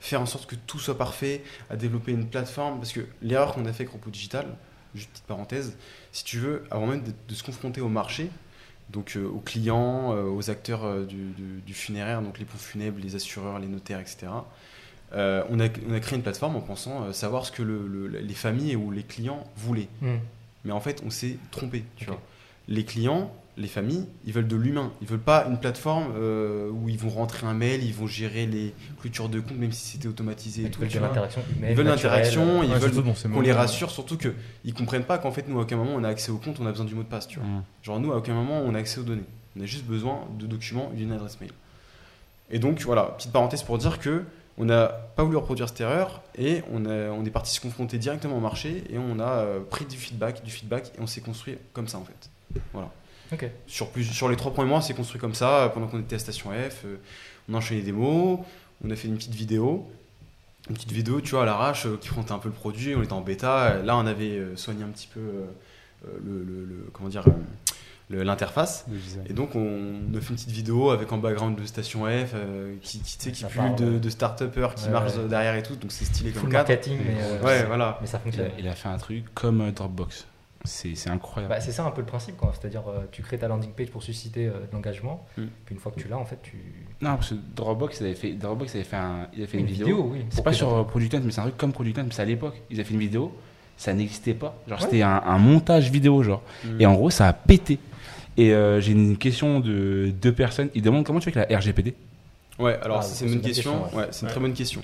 faire 0.00 0.20
en 0.20 0.26
sorte 0.26 0.46
que 0.46 0.54
tout 0.54 0.78
soit 0.78 0.96
parfait, 0.96 1.42
à 1.70 1.76
développer 1.76 2.12
une 2.12 2.26
plateforme. 2.26 2.78
Parce 2.78 2.92
que 2.92 3.00
l'erreur 3.20 3.52
qu'on 3.54 3.64
a 3.66 3.72
fait 3.72 3.82
avec 3.84 3.92
Repo 3.94 4.10
Digital, 4.10 4.46
juste 4.94 5.10
petite 5.10 5.24
parenthèse, 5.24 5.76
si 6.12 6.22
tu 6.24 6.38
veux, 6.38 6.64
avant 6.70 6.86
même 6.86 7.02
de, 7.02 7.12
de 7.28 7.34
se 7.34 7.42
confronter 7.42 7.80
au 7.80 7.88
marché, 7.88 8.30
donc 8.90 9.16
euh, 9.16 9.26
aux 9.26 9.40
clients, 9.40 10.14
euh, 10.14 10.22
aux 10.30 10.48
acteurs 10.48 10.84
euh, 10.84 11.04
du, 11.04 11.30
du- 11.32 11.60
du 11.66 11.74
funéraire, 11.74 12.22
donc 12.22 12.38
les 12.38 12.44
pompes 12.44 12.60
funèbres, 12.60 12.98
les 13.02 13.16
assureurs, 13.16 13.58
les 13.58 13.66
notaires, 13.66 13.98
etc. 13.98 14.28
euh, 15.14 15.42
on, 15.50 15.60
a, 15.60 15.68
on 15.88 15.94
a 15.94 16.00
créé 16.00 16.16
une 16.16 16.22
plateforme 16.22 16.56
en 16.56 16.60
pensant 16.60 17.04
euh, 17.04 17.12
savoir 17.12 17.46
ce 17.46 17.52
que 17.52 17.62
le- 17.62 17.86
le- 17.86 18.08
les 18.08 18.34
familles 18.34 18.76
ou 18.76 18.90
les 18.90 19.02
clients 19.02 19.44
voulaient. 19.56 19.88
Hmm. 20.02 20.16
Mais 20.64 20.72
en 20.72 20.80
fait, 20.80 21.02
on 21.06 21.10
s'est 21.10 21.36
trompé. 21.50 21.84
Tu 21.96 22.06
vois. 22.06 22.20
Les 22.68 22.84
clients, 22.84 23.32
les 23.56 23.68
familles, 23.68 24.04
ils 24.26 24.32
veulent 24.32 24.48
de 24.48 24.56
l'humain. 24.56 24.90
Ils 25.00 25.06
veulent 25.06 25.20
pas 25.20 25.46
une 25.48 25.58
plateforme 25.58 26.12
euh, 26.16 26.68
où 26.70 26.88
ils 26.88 26.98
vont 26.98 27.08
rentrer 27.08 27.46
un 27.46 27.54
mail, 27.54 27.84
ils 27.84 27.94
vont 27.94 28.08
gérer 28.08 28.46
les 28.46 28.74
clôtures 29.00 29.28
de 29.28 29.38
compte, 29.38 29.56
même 29.58 29.70
si 29.72 29.92
c'était 29.92 30.08
automatisé. 30.08 30.62
et 30.62 30.64
Ils 30.66 30.70
tout, 30.72 30.80
veulent 30.80 30.90
l'interaction. 31.00 31.42
Ils 31.62 31.74
veulent 31.76 31.86
l'interaction, 31.86 32.62
ils 32.64 32.70
Ouais, 32.72 32.78
veulent 32.78 33.32
qu'on 33.32 33.40
les 33.40 33.52
rassure, 33.52 33.90
surtout 33.92 34.18
qu'ils 34.18 34.32
ne 34.64 34.72
comprennent 34.72 35.04
pas 35.04 35.18
qu'en 35.18 35.30
fait, 35.30 35.46
nous, 35.48 35.58
à 35.60 35.62
aucun 35.62 35.76
moment, 35.76 35.92
on 35.94 36.02
a 36.02 36.08
accès 36.08 36.32
au 36.32 36.38
compte, 36.38 36.58
on 36.60 36.66
a 36.66 36.70
besoin 36.72 36.84
du 36.86 36.96
mot 36.96 37.04
de 37.04 37.08
passe. 37.08 37.28
Tu 37.28 37.38
vois. 37.38 37.46
Mm. 37.48 37.62
Genre, 37.84 38.00
nous, 38.00 38.12
à 38.12 38.16
aucun 38.16 38.34
moment, 38.34 38.60
on 38.66 38.74
a 38.74 38.78
accès 38.78 38.98
aux 38.98 39.04
données. 39.04 39.24
On 39.56 39.62
a 39.62 39.66
juste 39.66 39.84
besoin 39.86 40.26
de 40.38 40.46
documents 40.46 40.90
et 40.92 40.96
d'une 40.96 41.12
adresse 41.12 41.40
mail. 41.40 41.52
Et 42.50 42.58
donc, 42.58 42.80
voilà, 42.82 43.04
petite 43.16 43.32
parenthèse 43.32 43.62
pour 43.62 43.78
dire 43.78 43.98
que 44.00 44.22
on 44.58 44.64
n'a 44.64 44.86
pas 44.88 45.22
voulu 45.24 45.36
reproduire 45.36 45.68
cette 45.68 45.80
erreur 45.80 46.22
et 46.36 46.62
on, 46.72 46.86
a- 46.86 47.10
on 47.10 47.24
est 47.24 47.30
parti 47.30 47.54
se 47.54 47.60
confronter 47.60 47.98
directement 47.98 48.36
au 48.36 48.40
marché 48.40 48.84
et 48.90 48.98
on 48.98 49.18
a 49.20 49.28
euh, 49.30 49.60
pris 49.60 49.84
du 49.84 49.96
feedback, 49.96 50.42
du 50.42 50.50
feedback 50.50 50.92
et 50.96 51.00
on 51.00 51.06
s'est 51.06 51.20
construit 51.20 51.58
comme 51.72 51.88
ça 51.88 51.98
en 51.98 52.04
fait. 52.04 52.30
Voilà. 52.72 52.90
Sur, 53.66 53.88
plus, 53.90 54.04
sur 54.04 54.28
les 54.28 54.36
trois 54.36 54.52
premiers 54.52 54.68
mois, 54.68 54.78
on 54.78 54.82
s'est 54.82 54.94
construit 54.94 55.20
comme 55.20 55.34
ça 55.34 55.70
pendant 55.74 55.88
qu'on 55.88 56.00
était 56.00 56.16
à 56.16 56.18
Station 56.18 56.50
F. 56.52 56.82
euh, 56.84 56.96
on 57.48 57.54
a 57.54 57.58
enchaîné 57.58 57.82
des 57.82 57.92
mots, 57.92 58.44
on 58.84 58.90
a 58.90 58.96
fait 58.96 59.08
une 59.08 59.16
petite 59.16 59.34
vidéo. 59.34 59.88
Une 60.68 60.74
petite 60.74 60.90
vidéo, 60.92 61.20
tu 61.20 61.30
vois, 61.30 61.42
à 61.42 61.46
l'arrache, 61.46 61.86
euh, 61.86 61.96
qui 62.00 62.08
présentait 62.08 62.32
un 62.32 62.38
peu 62.38 62.48
le 62.48 62.54
produit. 62.54 62.94
On 62.96 63.02
était 63.02 63.12
en 63.12 63.20
bêta. 63.20 63.82
Là, 63.84 63.96
on 63.96 64.06
avait 64.06 64.40
soigné 64.56 64.82
un 64.84 64.88
petit 64.88 65.06
peu 65.06 65.20
le, 66.24 66.42
le- 66.44 66.64
le- 66.64 66.90
comment 66.92 67.08
dire, 67.08 67.22
l'interface. 68.10 68.86
Et 69.28 69.32
donc 69.32 69.54
on 69.56 69.96
a 70.16 70.20
fait 70.20 70.30
une 70.30 70.36
petite 70.36 70.50
vidéo 70.50 70.90
avec 70.90 71.10
en 71.12 71.18
background 71.18 71.58
de 71.60 71.64
Station 71.66 72.04
F 72.04 72.32
euh, 72.34 72.74
qui, 72.82 73.00
qui, 73.00 73.18
tu 73.18 73.24
sais, 73.24 73.32
qui 73.32 73.44
pullule 73.44 73.74
de, 73.74 73.90
ouais. 73.92 73.98
de 74.00 74.10
start-upers 74.10 74.74
qui 74.74 74.84
Ouais, 74.86 74.90
marchent 74.92 75.16
ouais. 75.16 75.28
derrière 75.28 75.54
et 75.56 75.62
tout, 75.62 75.74
donc 75.76 75.90
c'est 75.92 76.04
stylé 76.04 76.30
Full 76.30 76.42
comme 76.42 76.52
cadre. 76.52 76.68
marketing, 76.68 76.98
mais, 77.04 77.16
euh, 77.20 77.42
Ouais, 77.42 77.64
voilà. 77.64 77.98
mais 78.00 78.06
ça 78.06 78.20
Il 78.24 78.30
fonctionne. 78.30 78.46
a, 78.46 78.58
il 78.60 78.68
a 78.68 78.74
fait 78.74 78.88
un 78.88 78.98
truc 78.98 79.24
comme 79.34 79.60
euh, 79.60 79.72
Dropbox. 79.72 80.26
C'est 80.64 80.96
c'est 80.96 81.10
incroyable. 81.10 81.54
Bah, 81.54 81.60
c'est 81.60 81.70
ça 81.70 81.84
un 81.84 81.92
peu 81.92 82.00
le 82.00 82.06
principe, 82.08 82.36
quoi. 82.36 82.52
C'est-à-dire, 82.58 82.82
euh, 82.88 83.06
tu 83.12 83.22
crées 83.22 83.38
ta 83.38 83.46
landing 83.46 83.70
page 83.72 83.88
pour 83.90 84.02
susciter 84.02 84.46
euh, 84.46 84.50
de 84.52 84.72
l'engagement, 84.72 85.24
Mm. 85.38 85.42
puis 85.64 85.74
une 85.76 85.80
fois 85.80 85.92
que 85.92 86.00
tu 86.00 86.08
l'as, 86.08 86.18
en 86.18 86.24
fait, 86.24 86.38
tu. 86.42 86.56
non, 87.00 87.14
parce 87.14 87.30
que 87.30 87.34
Dropbox, 87.54 88.00
il 88.00 88.06
avait 88.06 88.14
fait, 88.16 88.32
Dropbox 88.32 88.74
avait 88.74 88.82
fait, 88.82 88.96
un- 88.96 89.28
il 89.32 89.38
avait 89.42 89.46
fait 89.46 89.58
une, 89.58 89.66
vidéo. 89.66 90.10
oui. 90.12 90.24
C'est 90.30 90.42
pas 90.42 90.52
sur 90.52 90.84
Product 90.88 91.14
Hunt, 91.14 91.20
mais 91.24 91.30
c'est 91.30 91.40
un 91.40 91.44
truc 91.44 91.56
comme 91.56 91.72
Product 91.72 91.98
Hunt, 91.98 92.04
mais 92.04 92.10
c'est 92.10 92.22
à 92.22 92.24
l'époque. 92.24 92.60
Ils 92.70 92.76
avaient 92.80 92.84
fait 92.88 92.94
une 92.94 93.00
vidéo, 93.00 93.32
ça 93.76 93.92
n'existait 93.92 94.34
pas. 94.34 94.56
Genre, 94.68 94.78
Ouais. 94.78 94.84
c'était 94.84 95.02
un, 95.02 95.22
un 95.24 95.38
montage 95.38 95.90
vidéo, 95.90 96.22
genre. 96.22 96.42
Mm. 96.64 96.80
Et 96.80 96.86
en 96.86 96.94
gros, 96.94 97.10
ça 97.10 97.28
a 97.28 97.32
pété. 97.32 97.78
Et 98.36 98.52
euh, 98.52 98.80
j'ai 98.80 98.92
une 98.92 99.16
question 99.16 99.60
de 99.60 100.12
deux 100.20 100.32
personnes. 100.32 100.68
Ils 100.74 100.82
demandent 100.82 101.04
comment 101.04 101.20
tu 101.20 101.30
fais 101.30 101.38
avec 101.38 101.50
la 101.50 101.58
RGPD. 101.58 101.94
Ouais, 102.58 102.78
alors 102.82 102.98
Ah, 102.98 103.02
c'est 103.02 103.14
c'est 103.16 103.24
une 103.26 103.32
bonne 103.32 103.40
question. 103.42 103.80
question, 103.82 103.98
Ouais, 103.98 104.06
c'est 104.10 104.20
une 104.22 104.26
Ouais. 104.26 104.32
très 104.32 104.40
bonne 104.40 104.52
question. 104.54 104.82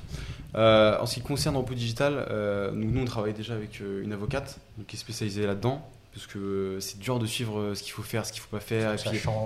Euh, 0.54 0.98
en 1.00 1.06
ce 1.06 1.14
qui 1.14 1.20
concerne 1.22 1.56
Repos 1.56 1.74
Digital, 1.74 2.26
euh, 2.30 2.70
nous, 2.74 2.90
nous, 2.90 3.00
on 3.00 3.04
travaille 3.06 3.32
déjà 3.32 3.54
avec 3.54 3.80
euh, 3.80 4.02
une 4.04 4.12
avocate 4.12 4.58
donc, 4.76 4.86
qui 4.86 4.96
est 4.96 4.98
spécialisée 4.98 5.46
là-dedans, 5.46 5.82
parce 6.14 6.26
que 6.26 6.76
c'est 6.80 6.98
dur 6.98 7.18
de 7.18 7.24
suivre 7.24 7.72
ce 7.74 7.82
qu'il 7.82 7.92
faut 7.92 8.02
faire, 8.02 8.26
ce 8.26 8.32
qu'il 8.32 8.42
faut 8.42 8.50
pas 8.54 8.60
faire. 8.60 8.94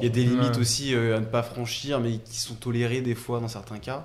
Il 0.01 0.05
y 0.05 0.07
a 0.07 0.09
des 0.09 0.25
limites 0.25 0.55
Ouais. 0.55 0.59
aussi 0.59 0.95
euh, 0.97 1.17
à 1.17 1.21
ne 1.21 1.25
pas 1.25 1.45
franchir, 1.45 2.01
mais 2.01 2.19
qui 2.19 2.39
sont 2.41 2.55
tolérées 2.55 3.01
des 3.03 3.15
fois 3.15 3.39
dans 3.39 3.47
certains 3.49 3.79
cas. 3.79 4.05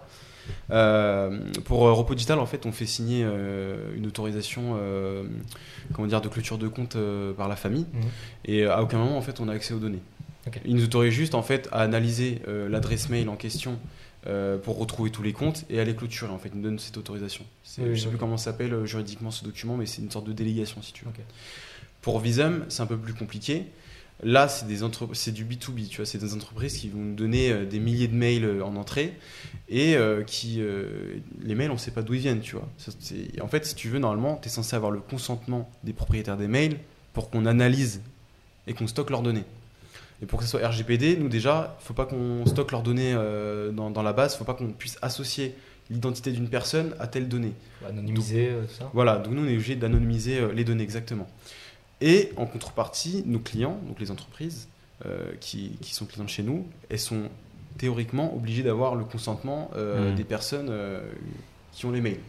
Euh, 0.72 1.40
pour 1.66 1.88
euh, 1.88 1.94
Repos 1.94 2.16
Digital, 2.16 2.40
en 2.40 2.46
fait, 2.46 2.66
on 2.66 2.72
fait 2.72 2.86
signer 2.86 3.24
euh, 3.26 3.96
une 3.96 4.06
autorisation 4.08 4.78
euh, 4.80 5.24
comment 5.94 6.08
dire, 6.08 6.22
de 6.22 6.28
clôture 6.30 6.58
de 6.58 6.68
compte 6.68 6.96
par 7.38 7.48
la 7.48 7.56
famille, 7.56 7.86
Mhm. 7.94 8.02
et 8.46 8.66
à 8.66 8.82
aucun 8.82 8.98
moment, 8.98 9.18
en 9.18 9.22
fait, 9.22 9.40
on 9.40 9.48
a 9.50 9.54
accès 9.54 9.74
aux 9.74 9.80
données. 9.80 10.02
Ok. 10.48 10.60
Il 10.66 10.76
nous 10.76 10.84
autorise 10.86 11.14
juste 11.14 11.36
en 11.36 11.44
fait 11.44 11.68
à 11.72 11.82
analyser 11.82 12.42
l'adresse 12.70 13.10
mail 13.10 13.30
en 13.30 13.36
question 13.36 13.78
pour 14.64 14.78
retrouver 14.80 15.10
tous 15.12 15.24
les 15.24 15.34
comptes 15.34 15.66
et 15.70 15.80
à 15.80 15.84
les 15.84 15.96
clôturer. 15.96 16.32
En 16.32 16.38
fait, 16.40 16.50
il 16.54 16.58
nous 16.58 16.64
donne 16.64 16.80
cette 16.80 16.98
autorisation. 16.98 17.44
Oui, 17.78 17.90
je 17.94 17.96
sais 17.96 18.06
ok. 18.06 18.10
plus 18.12 18.18
comment 18.18 18.38
ça 18.38 18.46
s'appelle 18.52 18.86
juridiquement 18.86 19.32
ce 19.32 19.44
document, 19.44 19.78
mais 19.78 19.86
c'est 19.86 20.02
une 20.02 20.10
sorte 20.12 20.26
de 20.26 20.34
délégation 20.34 20.82
si 20.82 20.94
tu 20.94 21.06
veux. 21.06 21.12
Pour 22.02 22.20
Visum, 22.20 22.66
c'est 22.70 22.82
un 22.82 22.88
peu 22.88 22.98
plus 22.98 23.14
compliqué. 23.14 23.66
Là, 24.24 24.48
c'est 24.48 24.68
des 24.68 24.80
c'est 25.14 25.32
du 25.32 25.46
B2B, 25.46 25.88
tu 25.88 25.98
vois, 25.98 26.06
c'est 26.06 26.20
des 26.20 26.34
entreprises 26.36 26.78
qui 26.78 26.90
vont 26.90 27.00
nous 27.00 27.16
donner 27.16 27.52
euh, 27.52 27.66
des 27.66 27.80
milliers 27.80 28.08
de 28.08 28.16
mails 28.16 28.46
euh, 28.46 28.64
en 28.64 28.76
entrée 28.76 29.14
et 29.72 29.96
euh, 29.96 30.22
qui 30.22 30.58
euh, 30.60 31.16
les 31.42 31.56
mails, 31.56 31.72
on 31.72 31.78
sait 31.78 31.92
pas 31.92 32.04
d'où 32.04 32.14
ils 32.14 32.20
viennent, 32.20 32.42
tu 32.42 32.56
vois. 32.56 32.68
Ça, 32.78 32.92
en 33.42 33.48
fait, 33.48 33.66
si 33.66 33.74
tu 33.74 33.88
veux, 33.88 34.00
normalement, 34.00 34.38
tu 34.42 34.48
es 34.50 34.52
censé 34.52 34.76
avoir 34.76 34.92
le 34.92 35.00
consentement 35.00 35.72
des 35.84 35.94
propriétaires 35.94 36.38
des 36.38 36.50
mails 36.50 36.78
pour 37.14 37.30
qu'on 37.30 37.46
analyse 37.46 38.02
et 38.68 38.74
qu'on 38.74 38.86
stocke 38.86 39.10
leurs 39.10 39.22
données. 39.24 39.46
Et 40.22 40.26
pour 40.26 40.38
que 40.38 40.46
ce 40.46 40.52
soit 40.52 40.68
RGPD, 40.68 41.18
nous 41.18 41.30
déjà, 41.30 41.78
il 41.82 41.86
faut 41.86 41.94
pas 41.94 42.06
qu'on 42.06 42.46
stocke 42.46 42.72
leurs 42.72 42.84
données 42.84 43.14
euh, 43.16 43.72
dans, 43.72 43.90
dans 43.90 44.04
la 44.04 44.14
base, 44.14 44.36
il 44.36 44.38
faut 44.38 44.44
pas 44.44 44.54
qu'on 44.54 44.68
puisse 44.68 45.00
associer 45.02 45.56
l'identité 45.90 46.32
d'une 46.32 46.48
personne 46.50 46.94
à 47.00 47.08
telle 47.08 47.28
donnée. 47.28 47.54
Anonymiser, 47.88 48.52
ça. 48.78 48.92
Voilà, 48.94 49.18
donc 49.18 49.34
nous 49.34 49.42
on 49.42 49.48
est 49.48 49.54
obligé 49.54 49.76
d'anonymiser 49.76 50.54
les 50.54 50.64
données 50.64 50.84
exactement. 50.84 51.28
Et 52.02 52.32
en 52.38 52.46
contrepartie, 52.46 53.24
nos 53.26 53.40
clients, 53.40 53.80
donc 53.88 54.00
les 54.00 54.12
entreprises 54.12 54.68
euh, 55.06 55.32
qui, 55.40 55.78
qui 55.82 55.94
sont 55.94 56.06
clients 56.06 56.26
de 56.26 56.30
chez 56.30 56.44
nous, 56.44 56.68
elles 56.90 57.00
sont 57.00 57.24
théoriquement 57.78 58.36
obligées 58.36 58.64
d'avoir 58.64 58.96
le 58.96 59.06
consentement 59.06 59.72
euh, 59.76 60.10
Mhm. 60.10 60.16
des 60.16 60.24
personnes 60.24 60.68
euh, 60.70 61.02
qui 61.72 61.86
ont 61.86 61.92
les 61.92 62.02
mails. 62.02 62.20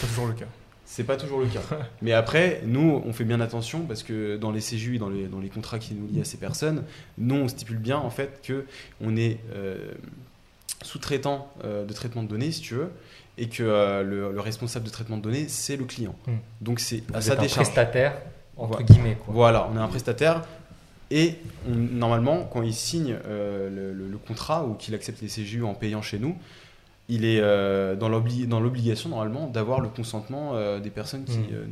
C'est 0.00 0.06
toujours 0.08 0.26
le 0.26 0.34
cas. 0.34 0.46
C'est 0.84 1.04
pas 1.04 1.16
toujours 1.16 1.40
le 1.40 1.46
cas. 1.46 1.62
Mais 2.02 2.12
après, 2.12 2.62
nous, 2.66 3.00
on 3.06 3.12
fait 3.12 3.24
bien 3.24 3.40
attention 3.40 3.82
parce 3.82 4.02
que 4.02 4.36
dans 4.36 4.50
les 4.50 4.60
CJU, 4.60 4.98
dans 4.98 5.08
les, 5.08 5.26
dans 5.26 5.38
les 5.38 5.48
contrats 5.48 5.78
qui 5.78 5.94
nous 5.94 6.08
lient 6.08 6.20
à 6.20 6.24
ces 6.24 6.36
personnes, 6.36 6.82
nous, 7.16 7.36
on 7.36 7.46
stipule 7.48 7.78
bien 7.78 7.96
en 7.98 8.10
fait 8.10 8.40
que 8.42 8.66
on 9.00 9.16
est 9.16 9.38
euh, 9.54 9.92
sous-traitant 10.82 11.52
euh, 11.64 11.84
de 11.84 11.92
traitement 11.92 12.22
de 12.22 12.28
données, 12.28 12.50
si 12.52 12.60
tu 12.60 12.74
veux, 12.74 12.90
et 13.38 13.48
que 13.48 13.62
euh, 13.62 14.02
le, 14.02 14.32
le 14.32 14.40
responsable 14.40 14.84
de 14.86 14.90
traitement 14.90 15.16
de 15.16 15.22
données, 15.22 15.46
c'est 15.48 15.76
le 15.76 15.84
client. 15.84 16.14
Hmm. 16.26 16.32
Donc 16.60 16.80
c'est 16.80 17.02
à 17.14 17.20
Vous 17.20 17.26
sa 17.26 17.32
êtes 17.34 17.38
un 17.38 17.42
décharge. 17.42 17.66
prestataire, 17.66 18.14
entre 18.56 18.70
Voilà. 18.72 18.84
guillemets, 18.86 19.16
quoi. 19.24 19.34
Voilà, 19.34 19.68
on 19.72 19.76
est 19.76 19.80
un 19.80 19.88
prestataire. 19.88 20.42
Et 21.10 21.34
on- 21.68 21.74
normalement, 21.74 22.44
quand 22.52 22.62
il 22.62 22.74
signe 22.74 23.16
euh, 23.26 23.68
le, 23.68 23.92
le- 23.92 24.08
le 24.08 24.18
contrat 24.18 24.64
ou 24.66 24.74
qu'il 24.74 24.94
accepte 24.94 25.20
les 25.22 25.28
CJU 25.28 25.64
en 25.64 25.74
payant 25.74 26.02
chez 26.02 26.18
nous, 26.18 26.36
il 27.08 27.24
est 27.24 27.40
euh, 27.40 27.96
dans 27.96 28.08
l'obli- 28.08 28.46
dans 28.46 28.60
l'obligation 28.60 29.08
normalement 29.08 29.48
d'avoir 29.48 29.80
le 29.80 29.88
consentement 29.88 30.52
euh, 30.54 30.78
des 30.78 30.90
personnes 30.90 31.24
qui, 31.24 31.38
Mm. 31.38 31.46
euh, 31.52 31.64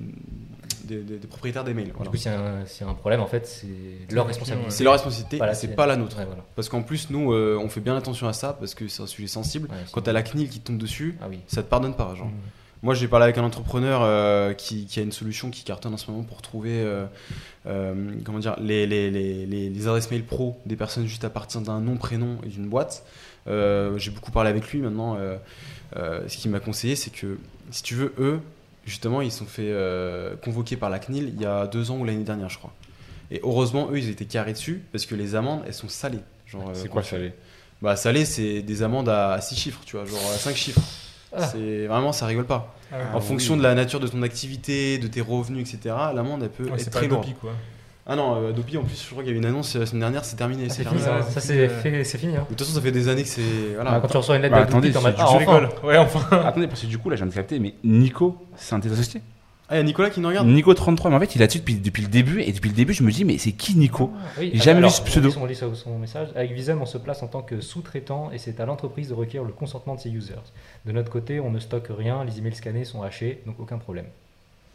des, 0.85 1.03
des- 1.03 1.19
des 1.19 1.27
propriétaires 1.29 1.63
des 1.63 1.75
mails. 1.75 1.93
Voilà. 1.95 2.11
Du 2.11 2.17
coup, 2.17 2.17
s'il 2.17 2.33
y, 2.33 2.35
a 2.35 2.41
un- 2.41 2.67
s'il 2.67 2.85
y 2.85 2.89
a 2.89 2.91
un 2.91 2.95
problème, 2.95 3.21
en 3.21 3.27
fait, 3.29 3.47
c'est 3.47 3.67
leur 4.11 4.25
le 4.25 4.29
responsabilité. 4.29 4.71
C'est 4.71 4.83
leur 4.85 4.95
responsabilité, 4.95 5.39
c'est 5.55 5.77
pas 5.77 5.87
la 5.87 5.95
nôtre. 5.97 6.19
Ouais, 6.19 6.25
voilà. 6.25 6.43
Parce 6.57 6.69
qu'en 6.69 6.83
plus, 6.83 7.09
nous, 7.11 7.33
euh, 7.33 7.57
on 7.63 7.69
fait 7.69 7.81
bien 7.81 7.97
attention 7.97 8.27
à 8.27 8.33
ça 8.33 8.55
parce 8.55 8.75
que 8.75 8.89
c'est 8.89 9.03
un 9.03 9.07
sujet 9.07 9.29
sensible. 9.29 9.69
Ouais, 9.71 9.77
Quand 9.93 10.01
t'as 10.01 10.13
la 10.13 10.23
CNIL 10.25 10.49
qui 10.49 10.59
te 10.59 10.67
tombe 10.67 10.79
dessus, 10.79 11.17
Ah 11.23 11.27
oui. 11.31 11.39
ça 11.47 11.63
te 11.63 11.69
pardonne 11.69 11.95
pas. 11.95 12.13
Genre. 12.17 12.27
Mm. 12.27 12.33
Moi, 12.83 12.95
j'ai 12.95 13.09
parlé 13.09 13.25
avec 13.25 13.39
un 13.39 13.43
entrepreneur 13.45 14.01
euh, 14.03 14.53
qui, 14.55 14.87
qui 14.87 15.01
a 15.01 15.03
une 15.03 15.11
solution 15.13 15.51
qui 15.51 15.65
cartonne 15.65 15.95
en 15.95 15.97
ce 15.97 16.11
moment 16.11 16.23
pour 16.23 16.43
trouver 16.43 16.81
euh, 16.83 17.07
euh, 17.67 18.13
comment 18.25 18.39
dire, 18.39 18.55
les, 18.61 18.87
les, 18.87 19.11
les, 19.11 19.47
les- 19.47 19.69
les 19.69 19.87
adresses 19.89 20.11
mail 20.11 20.25
pro 20.25 20.61
des 20.65 20.77
personnes 20.77 21.07
juste 21.07 21.25
à 21.25 21.31
partir 21.31 21.61
d'un 21.61 21.81
nom, 21.81 21.97
prénom 21.97 22.39
et 22.45 22.49
d'une 22.49 22.69
boîte. 22.69 23.05
J'ai 23.47 24.11
beaucoup 24.11 24.31
parlé 24.31 24.51
avec 24.51 24.71
lui 24.73 24.81
maintenant. 24.81 25.17
ce 25.95 26.37
qu'il 26.37 26.51
m'a 26.51 26.61
conseillé, 26.61 26.95
c'est 26.97 27.11
que 27.11 27.39
si 27.71 27.83
tu 27.83 27.95
veux, 27.95 28.13
eux, 28.19 28.41
justement, 28.87 29.23
ils 29.23 29.33
sont 29.33 29.47
fait 29.47 29.73
convoquer 30.45 30.77
par 30.77 30.91
la 30.91 30.99
CNIL 30.99 31.33
il 31.35 31.41
y 31.41 31.47
a 31.47 31.67
deux 31.67 31.91
ans 31.91 31.99
ou 31.99 32.05
l'année 32.05 32.25
dernière, 32.25 32.49
je 32.51 32.59
crois. 32.59 32.73
Et 33.31 33.41
heureusement, 33.43 33.89
eux, 33.91 33.99
ils 33.99 34.09
étaient 34.09 34.25
carrés 34.25 34.53
dessus 34.53 34.83
parce 34.93 35.05
que 35.05 35.15
les 35.15 35.35
amendes, 35.35 35.63
elles 35.67 35.75
sont 35.75 35.89
salées. 35.89 36.21
C'est 36.75 36.89
quoi 36.89 37.03
salé 37.03 37.33
Bah, 37.83 37.97
salé, 37.97 38.25
c'est 38.25 38.63
des 38.63 38.83
amendes 38.83 39.09
à 39.09 39.41
6 39.41 39.57
chiffres, 39.57 39.81
tu 39.85 39.97
vois, 39.97 40.07
genre 40.07 40.19
à 40.35 40.39
5 40.39 40.55
chiffres. 40.57 40.81
Ah. 41.37 41.47
C'est 41.47 41.87
vraiment, 41.87 42.13
ça 42.13 42.27
rigole 42.27 42.47
pas. 42.47 42.75
Ah, 42.93 42.97
En 43.15 43.19
Ah 43.19 43.21
fonction 43.21 43.55
oui. 43.55 43.59
de 43.59 43.65
la 43.65 43.75
nature 43.75 44.01
de 44.01 44.07
ton 44.09 44.23
activité, 44.23 44.99
de 44.99 45.07
tes 45.09 45.21
revenus, 45.21 45.69
etc., 45.75 45.95
l'amende 46.15 46.43
elle 46.43 46.49
peut 46.51 46.65
Ouais, 46.65 46.81
être 46.81 46.91
très 46.91 47.07
lourde. 47.07 47.27
Ah 48.11 48.17
non, 48.17 48.37
euh, 48.43 48.49
Adopi, 48.51 48.79
en 48.79 48.85
plus, 48.85 49.03
je 49.05 49.11
crois 49.11 49.23
qu'il 49.23 49.29
y 49.29 49.37
avait 49.37 49.39
une 49.39 49.45
annonce 49.45 49.77
euh, 49.77 49.81
la 49.81 49.85
semaine 49.87 50.01
dernière, 50.01 50.25
c'est 50.25 50.37
terminé. 50.37 50.65
Ah, 50.71 50.73
c'est 50.73 50.83
fini, 50.89 50.99
ça. 50.99 51.21
C'est 51.41 52.19
fini, 52.19 52.37
hein. 52.37 52.41
De 52.49 52.55
toute 52.55 52.61
façon, 52.61 52.73
ça 52.75 52.81
fait 52.81 52.91
des 52.91 53.07
années 53.09 53.23
que 53.25 53.29
c'est. 53.29 53.43
Voilà. 53.75 53.93
Ah, 53.93 54.01
Quand 54.01 54.09
tu 54.09 54.17
reçois 54.17 54.37
une 54.37 54.43
lettre 54.43 54.55
Bah, 54.55 54.63
attendez, 54.63 54.97
en 54.97 55.03
mode, 55.03 55.15
tu- 55.15 55.21
ah, 55.21 55.27
enfin. 55.29 55.39
rigole. 55.39 55.69
Ouais, 55.85 55.99
enfin. 55.99 56.21
Attendez, 56.39 56.67
parce 56.69 56.81
que 56.81 56.87
du 56.87 56.97
coup, 56.97 57.11
là, 57.11 57.17
je 57.17 57.21
viens 57.25 57.29
de 57.31 57.35
capter, 57.35 57.59
mais 57.59 57.75
Nico, 57.85 58.39
c'est 58.57 58.75
un 58.75 58.79
de 58.79 58.85
tes 58.89 58.93
associés? 58.95 59.21
Ah, 59.71 59.75
il 59.75 59.77
y 59.77 59.81
a 59.81 59.83
Nicolas 59.83 60.09
qui 60.09 60.21
nous 60.21 60.29
regarde 60.29 60.49
Nico 60.49 60.73
33, 60.73 61.11
mais 61.11 61.17
en 61.17 61.21
fait, 61.21 61.35
il 61.35 61.39
est 61.39 61.41
là-dessus 61.41 61.59
depuis, 61.59 61.75
depuis 61.75 62.03
le 62.03 62.09
début, 62.09 62.41
et 62.41 62.53
depuis 62.53 62.71
le 62.71 62.75
début, 62.75 62.95
je 62.95 63.03
me 63.03 63.11
dis, 63.13 63.25
mais 63.27 63.37
c'est 63.37 63.53
qui 63.53 63.77
Nico 63.77 64.11
Oui, 64.39 64.51
J'ai 64.55 64.61
jamais 64.61 64.79
alors, 64.79 64.91
lu 64.91 64.97
ce 64.97 65.03
pseudo. 65.03 65.31
On 65.39 65.45
lit 65.45 65.55
son- 65.55 65.75
son, 65.75 65.99
message. 65.99 66.29
Avec 66.35 66.53
Visum, 66.53 66.81
on 66.81 66.87
se 66.87 66.97
place 66.97 67.23
en 67.23 67.27
tant 67.27 67.43
que 67.43 67.61
sous-traitant 67.61 68.31
et 68.33 68.39
c'est 68.39 68.61
à 68.61 68.67
l'entreprise 68.67 69.09
de 69.11 69.15
requérir 69.15 69.47
le 69.47 69.53
consentement 69.53 69.95
de 69.95 70.01
ses 70.01 70.09
users. 70.11 70.35
De 70.87 70.93
notre 70.93 71.11
côté, 71.11 71.39
on 71.39 71.51
ne 71.51 71.59
stocke 71.59 71.89
rien, 71.91 72.25
les 72.25 72.39
emails 72.39 72.55
scannés 72.55 72.87
sont 72.87 73.03
hachés, 73.03 73.43
donc 73.45 73.57
aucun 73.61 73.77
problème. 73.77 74.07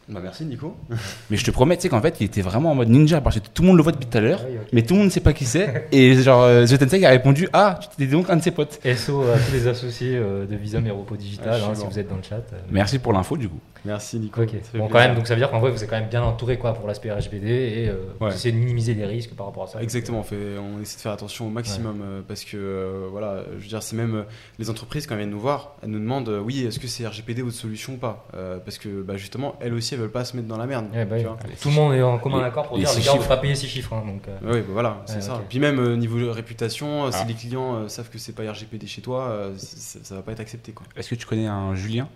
Bah, 0.08 0.20
merci, 0.22 0.44
Nico. 0.44 0.76
Mais 1.30 1.36
je 1.38 1.44
te 1.44 1.50
promets, 1.50 1.74
tu 1.76 1.82
sais 1.82 1.88
qu'en 1.88 2.00
fait, 2.00 2.20
il 2.20 2.26
était 2.26 2.42
vraiment 2.42 2.70
en 2.70 2.74
mode 2.76 2.90
ninja, 2.90 3.20
parce 3.20 3.40
que 3.40 3.48
tout 3.52 3.62
le 3.62 3.68
monde 3.68 3.78
le 3.78 3.82
voit 3.82 3.90
depuis 3.90 4.06
tout 4.06 4.18
à 4.18 4.20
l'heure, 4.20 4.40
Ah 4.44 4.46
oui, 4.48 4.58
ok. 4.60 4.68
mais 4.72 4.82
tout 4.82 4.92
le 4.94 4.98
monde 4.98 5.06
ne 5.08 5.12
sait 5.12 5.20
pas 5.20 5.32
qui 5.32 5.44
c'est. 5.46 5.88
Et 5.92 6.14
genre, 6.22 6.42
euh, 6.42 6.66
The 6.66 6.78
Tensei 6.78 7.04
a 7.04 7.08
répondu, 7.10 7.48
ah, 7.52 7.80
tu 7.80 7.88
étais 8.04 8.12
donc 8.12 8.28
un 8.30 8.36
de 8.36 8.42
ses 8.42 8.50
potes. 8.52 8.78
SO 8.96 9.22
à 9.22 9.38
tous 9.38 9.52
les 9.54 9.66
associés 9.66 10.14
euh, 10.16 10.46
de 10.46 10.54
Visum 10.54 10.86
et 10.86 10.90
Repos 10.90 11.16
Digital, 11.16 11.48
Ah, 11.54 11.56
je 11.56 11.62
suis 11.62 11.70
hein, 11.70 11.74
si 11.74 11.80
bon. 11.82 11.88
vous 11.88 11.98
êtes 11.98 12.08
dans 12.08 12.16
le 12.16 12.22
chat. 12.22 12.36
euh, 12.52 12.58
Merci 12.70 12.98
pour 13.00 13.12
l'info, 13.14 13.36
du 13.38 13.48
coup. 13.48 13.58
Merci, 13.84 14.18
Nico. 14.18 14.42
Ça 14.46 14.78
Bon, 14.78 14.88
quand 14.88 14.98
même, 14.98 15.14
donc 15.14 15.26
ça 15.26 15.34
veut 15.34 15.40
dire 15.40 15.50
qu'en 15.50 15.60
vrai, 15.60 15.70
vous 15.70 15.82
êtes 15.84 15.90
quand 15.90 15.98
même 15.98 16.08
bien 16.08 16.22
entouré 16.22 16.58
quoi, 16.58 16.72
pour 16.72 16.86
l'aspect 16.86 17.12
RGPD 17.12 17.46
et 17.48 17.88
euh, 17.88 17.96
vous 18.18 18.26
Ouais. 18.26 18.32
essayez 18.34 18.52
de 18.52 18.58
minimiser 18.58 18.94
les 18.94 19.04
risques 19.04 19.34
par 19.34 19.46
rapport 19.46 19.64
à 19.64 19.66
ça. 19.66 19.82
Exactement, 19.82 20.20
on, 20.20 20.22
fait, 20.22 20.56
on 20.58 20.80
essaie 20.80 20.96
de 20.96 21.00
faire 21.02 21.12
attention 21.12 21.46
au 21.46 21.50
maximum 21.50 22.00
euh, 22.02 22.20
parce 22.26 22.44
que 22.44 22.56
euh, 22.56 23.08
voilà, 23.10 23.42
je 23.58 23.62
veux 23.62 23.68
dire, 23.68 23.82
c'est 23.82 23.96
même 23.96 24.14
euh, 24.14 24.22
les 24.58 24.70
entreprises 24.70 25.06
quand 25.06 25.14
elles 25.14 25.20
viennent 25.20 25.30
nous 25.30 25.38
voir, 25.40 25.76
elles 25.82 25.90
nous 25.90 25.98
demandent 25.98 26.28
euh, 26.30 26.40
oui, 26.40 26.64
est-ce 26.64 26.78
que 26.78 26.86
c'est 26.86 27.06
RGPD 27.06 27.42
votre 27.42 27.56
solution 27.56 27.94
ou 27.94 27.96
pas? 27.98 28.26
Euh, 28.34 28.58
Parce 28.58 28.78
que 28.78 29.02
bah, 29.02 29.16
justement, 29.18 29.56
elles 29.60 29.74
aussi, 29.74 29.92
elles 29.94 30.00
veulent 30.00 30.10
pas 30.10 30.24
se 30.24 30.34
mettre 30.36 30.48
dans 30.48 30.56
la 30.58 30.66
merde. 30.66 30.86
Ouais, 30.94 31.04
bah 31.04 31.16
tu 31.18 31.22
oui. 31.22 31.28
vois. 31.28 31.36
Tout 31.60 31.68
le 31.68 31.74
monde 31.74 31.94
est 31.94 32.02
en 32.02 32.18
commun 32.18 32.42
accord 32.42 32.66
pour 32.68 32.78
les 32.78 32.84
dire 32.84 32.92
les 32.96 33.02
gars, 33.02 33.10
on 33.10 33.14
ne 33.16 33.18
chiffres. 33.20 33.28
peut 33.28 33.34
pas 33.36 33.40
payer 33.42 33.54
6 33.54 33.68
chiffres. 33.68 33.92
hein, 33.92 34.02
donc, 34.06 34.26
euh, 34.28 34.38
Oui, 34.44 34.60
bah 34.60 34.66
voilà, 34.72 35.02
c'est 35.06 35.16
Ouais, 35.16 35.20
ça. 35.20 35.42
Puis 35.48 35.58
même 35.60 35.78
euh, 35.78 35.96
niveau 35.96 36.32
réputation, 36.32 37.10
si 37.12 37.18
Ah. 37.20 37.24
les 37.28 37.34
clients 37.34 37.74
euh, 37.76 37.88
savent 37.88 38.08
que 38.08 38.18
c'est 38.18 38.32
pas 38.34 38.50
RGPD 38.50 38.86
chez 38.86 39.02
toi, 39.02 39.28
euh, 39.28 39.54
c- 39.58 39.98
ça 40.02 40.14
va 40.14 40.22
pas 40.22 40.32
être 40.32 40.40
accepté 40.40 40.72
quoi. 40.72 40.86
Est-ce 40.96 41.10
que 41.10 41.14
tu 41.16 41.26
connais 41.26 41.46
un 41.46 41.74
Julien? 41.74 42.08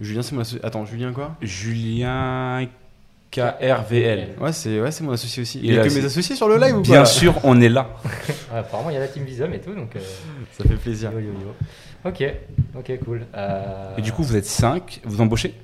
Julien, 0.00 0.22
c'est 0.22 0.34
mon 0.34 0.40
associé. 0.40 0.60
Attends, 0.64 0.84
Julien 0.84 1.12
quoi? 1.12 1.36
Julien 1.40 2.66
KRVL. 3.30 4.28
Ouais, 4.40 4.52
c'est 4.52 4.80
ouais, 4.80 4.90
c'est 4.90 5.02
mon 5.04 5.12
associé 5.12 5.42
aussi. 5.42 5.58
Il 5.60 5.66
Il 5.66 5.74
y 5.74 5.78
a 5.78 5.82
que 5.86 5.92
mes 5.92 6.04
associés 6.04 6.36
sur 6.36 6.48
le 6.48 6.56
live 6.58 6.76
ou 6.76 6.80
Bien 6.82 7.00
pas? 7.00 7.04
sûr, 7.06 7.34
on 7.44 7.60
est 7.60 7.68
là. 7.68 7.88
apparemment, 8.54 8.90
il 8.90 8.94
y 8.94 8.96
a 8.96 9.00
la 9.00 9.08
team 9.08 9.24
Visum 9.24 9.52
et 9.52 9.60
tout, 9.60 9.74
donc. 9.74 9.96
euh, 9.96 10.00
Ça 10.52 10.64
fait 10.64 10.76
plaisir. 10.76 11.10
yo, 11.12 11.18
yo, 11.20 11.26
yo. 11.32 11.54
Ok, 12.04 12.22
ok, 12.78 12.98
cool. 13.04 13.26
Euh, 13.34 13.96
Et 13.96 14.02
du 14.02 14.12
coup, 14.12 14.22
vous 14.22 14.36
êtes 14.36 14.44
5, 14.46 15.00
vous 15.04 15.20
embauchez? 15.20 15.54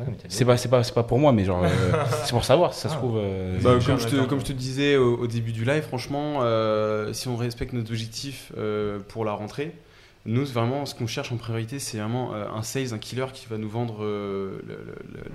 Ouais, 0.00 0.06
mais 0.08 0.16
t'as 0.20 0.26
dit- 0.28 0.34
C'est 0.34 0.44
pas, 0.44 0.56
c'est 0.56 0.68
pas, 0.68 0.82
c'est 0.82 0.94
pas 0.94 1.04
pour 1.04 1.18
moi, 1.20 1.30
mais 1.32 1.44
genre, 1.44 1.62
euh, 1.62 1.68
c'est 2.24 2.32
pour 2.32 2.44
savoir 2.44 2.74
si 2.74 2.80
ça 2.80 2.88
se 2.88 2.94
Ah. 2.94 2.98
trouve. 2.98 3.16
euh, 3.18 3.58
Bah, 3.62 3.78
comme, 3.84 3.98
je 4.00 4.06
te, 4.06 4.12
d'accord. 4.14 4.28
comme 4.28 4.40
je 4.40 4.46
te 4.46 4.52
disais 4.52 4.96
au, 4.96 5.18
au 5.18 5.26
début 5.28 5.52
du 5.52 5.64
live, 5.64 5.82
franchement, 5.82 6.38
euh, 6.42 7.12
si 7.12 7.28
on 7.28 7.36
respecte 7.36 7.72
notre 7.74 7.90
objectif 7.90 8.50
euh, 8.58 8.98
pour 9.08 9.24
la 9.24 9.32
rentrée, 9.32 9.72
Nous, 10.26 10.44
vraiment, 10.46 10.86
ce 10.86 10.94
qu'on 10.94 11.06
cherche 11.06 11.30
en 11.32 11.36
priorité, 11.36 11.78
c'est 11.78 11.98
vraiment 11.98 12.34
euh, 12.34 12.48
un 12.48 12.62
sales, 12.62 12.94
un 12.94 12.98
killer 12.98 13.26
qui 13.34 13.46
va 13.46 13.58
nous 13.58 13.68
vendre 13.68 14.02
euh, 14.02 14.58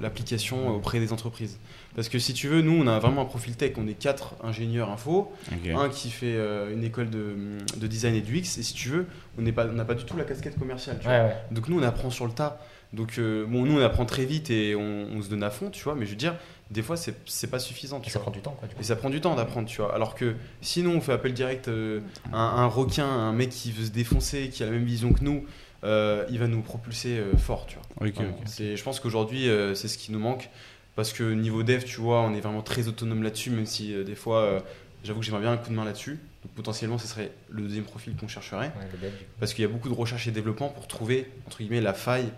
l'application 0.01 0.69
auprès 0.75 0.99
des 0.99 1.13
entreprises. 1.13 1.59
Parce 1.95 2.09
que 2.09 2.19
si 2.19 2.33
tu 2.33 2.47
veux, 2.47 2.61
nous, 2.61 2.73
on 2.81 2.87
a 2.87 2.99
vraiment 2.99 3.21
un 3.21 3.25
profil 3.25 3.55
tech. 3.55 3.73
On 3.77 3.87
est 3.87 3.93
quatre 3.93 4.35
ingénieurs 4.43 4.89
info, 4.89 5.31
un 5.75 5.89
qui 5.89 6.09
fait 6.09 6.35
euh, 6.35 6.73
une 6.73 6.83
école 6.83 7.09
de, 7.09 7.35
de 7.77 7.87
design 7.87 8.15
et 8.15 8.21
du 8.21 8.37
X. 8.37 8.57
Et 8.57 8.63
si 8.63 8.73
tu 8.73 8.89
veux, 8.89 9.05
on 9.37 9.41
n'est 9.41 9.51
pas- 9.51 9.67
on 9.67 9.73
n'a 9.73 9.85
pas 9.85 9.95
du 9.95 10.05
tout 10.05 10.17
la 10.17 10.23
casquette 10.23 10.57
commerciale. 10.57 10.97
tu 10.99 11.05
vois. 11.05 11.13
Ouais, 11.13 11.23
ouais. 11.25 11.35
Donc 11.51 11.67
nous, 11.69 11.79
on 11.79 11.83
apprend 11.83 12.09
sur 12.09 12.25
le 12.25 12.31
tas. 12.31 12.59
Donc 12.93 13.19
euh, 13.19 13.45
bon, 13.45 13.65
nous, 13.65 13.79
on 13.79 13.83
apprend 13.83 14.05
très 14.05 14.25
vite 14.25 14.49
et 14.49 14.75
on, 14.75 15.07
on 15.15 15.21
se 15.21 15.29
donne 15.29 15.43
à 15.43 15.49
fond, 15.51 15.69
tu 15.69 15.83
vois. 15.83 15.95
Mais 15.95 16.05
je 16.05 16.11
veux 16.11 16.17
dire, 16.17 16.35
des 16.71 16.81
fois, 16.83 16.97
c'est 16.97 17.15
c'est 17.25 17.49
pas 17.49 17.59
suffisant. 17.59 18.01
Et 18.05 18.09
ça 18.09 18.19
prend 18.19 18.31
du 18.31 18.41
temps, 18.41 18.55
quoi. 18.59 18.67
Du 18.67 18.75
coup. 18.75 18.81
Et 18.81 18.83
ça 18.83 18.95
prend 18.95 19.09
du 19.09 19.21
temps 19.21 19.35
d'apprendre, 19.35 19.67
tu 19.67 19.81
vois. 19.81 19.93
Alors 19.93 20.15
que 20.15 20.35
sinon, 20.61 20.95
on 20.97 21.01
fait 21.01 21.13
appel 21.13 21.33
direct 21.33 21.67
euh, 21.67 22.01
à 22.31 22.37
un, 22.37 22.63
un 22.63 22.67
requin, 22.67 23.05
un 23.07 23.33
mec 23.33 23.49
qui 23.49 23.71
veut 23.71 23.85
se 23.85 23.91
défoncer, 23.91 24.49
qui 24.49 24.61
a 24.63 24.65
la 24.67 24.71
même 24.73 24.85
vision 24.85 25.11
que 25.13 25.23
nous, 25.23 25.45
euh, 25.83 26.25
il 26.29 26.37
va 26.39 26.47
nous 26.47 26.61
propulser 26.61 27.17
euh, 27.17 27.35
fort, 27.37 27.65
tu 27.65 27.75
vois. 27.77 28.07
Ok, 28.07 28.13
Vraiment. 28.15 28.29
ok. 28.31 28.43
C'est- 28.45 28.75
Je 28.77 28.83
pense 28.83 28.99
qu'aujourd'hui, 28.99 29.49
euh, 29.49 29.73
c'est 29.75 29.87
ce 29.87 29.97
qui 29.97 30.11
nous 30.11 30.19
manque. 30.19 30.49
Parce 30.95 31.13
que 31.13 31.23
niveau 31.33 31.63
dev, 31.63 31.83
tu 31.85 32.01
vois, 32.01 32.21
on 32.21 32.33
est 32.33 32.41
vraiment 32.41 32.61
très 32.61 32.87
autonome 32.89 33.23
là-dessus, 33.23 33.51
même 33.51 33.65
si 33.65 33.93
euh, 33.93 34.03
des 34.03 34.15
fois, 34.15 34.41
euh, 34.41 34.59
j'avoue 35.05 35.21
que 35.21 35.25
j'aimerais 35.25 35.41
bien 35.43 35.53
un 35.53 35.57
coup 35.57 35.69
de 35.69 35.75
main 35.75 35.85
là-dessus. 35.85 36.19
Donc 36.43 36.51
potentiellement, 36.55 36.97
ce 36.97 37.07
serait 37.07 37.31
le 37.49 37.61
deuxième 37.63 37.85
profil 37.85 38.15
qu'on 38.17 38.27
chercherait. 38.27 38.67
Ouais, 38.67 38.87
le 38.91 38.97
dev, 38.97 39.11
du 39.17 39.23
coup. 39.23 39.31
Parce 39.39 39.53
qu'il 39.53 39.61
y 39.61 39.65
a 39.65 39.69
beaucoup 39.69 39.87
de 39.89 39.93
recherche 39.93 40.27
et 40.27 40.31
développement 40.31 40.67
pour 40.69 40.87
trouver, 40.87 41.31
entre 41.47 41.59
guillemets, 41.59 41.79
la 41.79 41.93
faille 41.93 42.29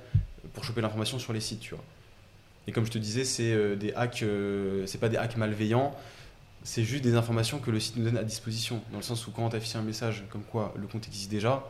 pour 0.53 0.63
choper 0.63 0.81
l'information 0.81 1.17
sur 1.17 1.33
les 1.33 1.39
sites, 1.39 1.61
tu 1.61 1.73
vois. 1.73 1.83
Et 2.67 2.71
comme 2.71 2.85
je 2.85 2.91
te 2.91 2.97
disais, 2.97 3.23
c'est 3.25 3.51
euh, 3.51 3.75
des 3.75 3.93
hacks, 3.93 4.23
euh, 4.23 4.85
c'est 4.85 4.99
pas 4.99 5.09
des 5.09 5.17
hacks 5.17 5.37
malveillants, 5.37 5.93
c'est 6.63 6.83
juste 6.83 7.03
des 7.03 7.15
informations 7.15 7.57
que 7.59 7.71
le 7.71 7.79
site 7.79 7.97
nous 7.97 8.03
donne 8.05 8.17
à 8.17 8.23
disposition. 8.23 8.81
Dans 8.91 8.97
le 8.97 9.03
sens 9.03 9.25
où 9.27 9.31
quand 9.31 9.49
tu 9.49 9.55
affiches 9.55 9.75
un 9.75 9.81
message 9.81 10.23
comme 10.31 10.43
quoi 10.43 10.73
le 10.79 10.85
compte 10.87 11.07
existe 11.07 11.31
déjà, 11.31 11.63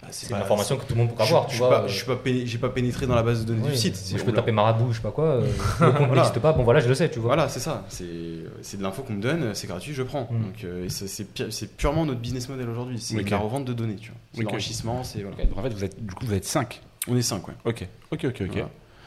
bah, 0.00 0.08
C'est 0.12 0.28
pas- 0.30 0.36
une 0.36 0.42
information 0.42 0.76
que 0.76 0.84
tout 0.84 0.94
le 0.94 1.00
monde 1.00 1.10
pourra 1.10 1.24
je- 1.24 1.30
voir, 1.30 1.42
je 1.44 1.48
tu 1.48 1.54
suis 1.54 1.58
vois. 1.58 1.70
pas- 1.70 1.82
euh, 1.82 1.88
Je 1.88 1.94
suis 1.96 2.06
pas, 2.06 2.16
péné- 2.16 2.46
j'ai 2.46 2.58
pas 2.58 2.68
pénétré 2.68 3.06
dans 3.08 3.14
la 3.16 3.22
base 3.24 3.40
de 3.40 3.46
données 3.46 3.62
oui, 3.66 3.70
du 3.72 3.76
site. 3.76 4.14
je 4.16 4.22
peux 4.22 4.30
on- 4.30 4.34
taper 4.34 4.50
marabout, 4.52 4.92
je 4.92 4.96
sais 4.96 5.02
pas 5.02 5.10
quoi. 5.10 5.24
euh, 5.24 5.40
le 5.80 5.86
compte 5.90 6.06
Voilà. 6.06 6.14
n'existe 6.22 6.38
pas. 6.40 6.52
Bon, 6.52 6.62
voilà, 6.62 6.78
je 6.80 6.88
le 6.88 6.94
sais, 6.94 7.08
tu 7.10 7.18
vois. 7.18 7.28
Voilà, 7.34 7.48
c'est 7.48 7.60
ça. 7.60 7.84
C'est 7.88 8.06
de 8.78 8.82
l'info 8.82 9.02
qu'on 9.02 9.12
me 9.14 9.22
donne, 9.22 9.54
c'est 9.56 9.66
gratuit, 9.66 9.92
je 9.92 10.02
prends. 10.04 10.28
Mm. 10.30 10.42
Donc 10.42 10.64
euh, 10.64 10.88
c'est 10.88 11.76
purement 11.76 12.04
notre 12.06 12.20
business 12.20 12.48
model 12.48 12.68
aujourd'hui. 12.68 12.98
C'est 13.00 13.18
Ok. 13.20 13.30
la 13.30 13.38
revente 13.38 13.64
de 13.64 13.72
données, 13.72 13.96
tu 13.96 14.10
vois. 14.10 14.18
C'est 14.34 14.42
l'enrichissement, 14.42 15.02
c'est 15.04 15.22
voilà. 15.22 15.36
Ok, 15.36 15.48
donc 15.48 15.58
en 15.58 15.62
fait, 15.62 15.72
vous 15.74 15.84
êtes, 15.84 16.04
du 16.04 16.14
coup, 16.14 16.26
vous 16.26 16.34
êtes 16.34 16.44
5. 16.44 16.80
On 17.08 17.16
est 17.16 17.22
5 17.22 17.46
ouais. 17.48 17.54
Ok, 17.64 17.86
ok, 18.12 18.24
ok, 18.26 18.42
ok. 18.42 18.48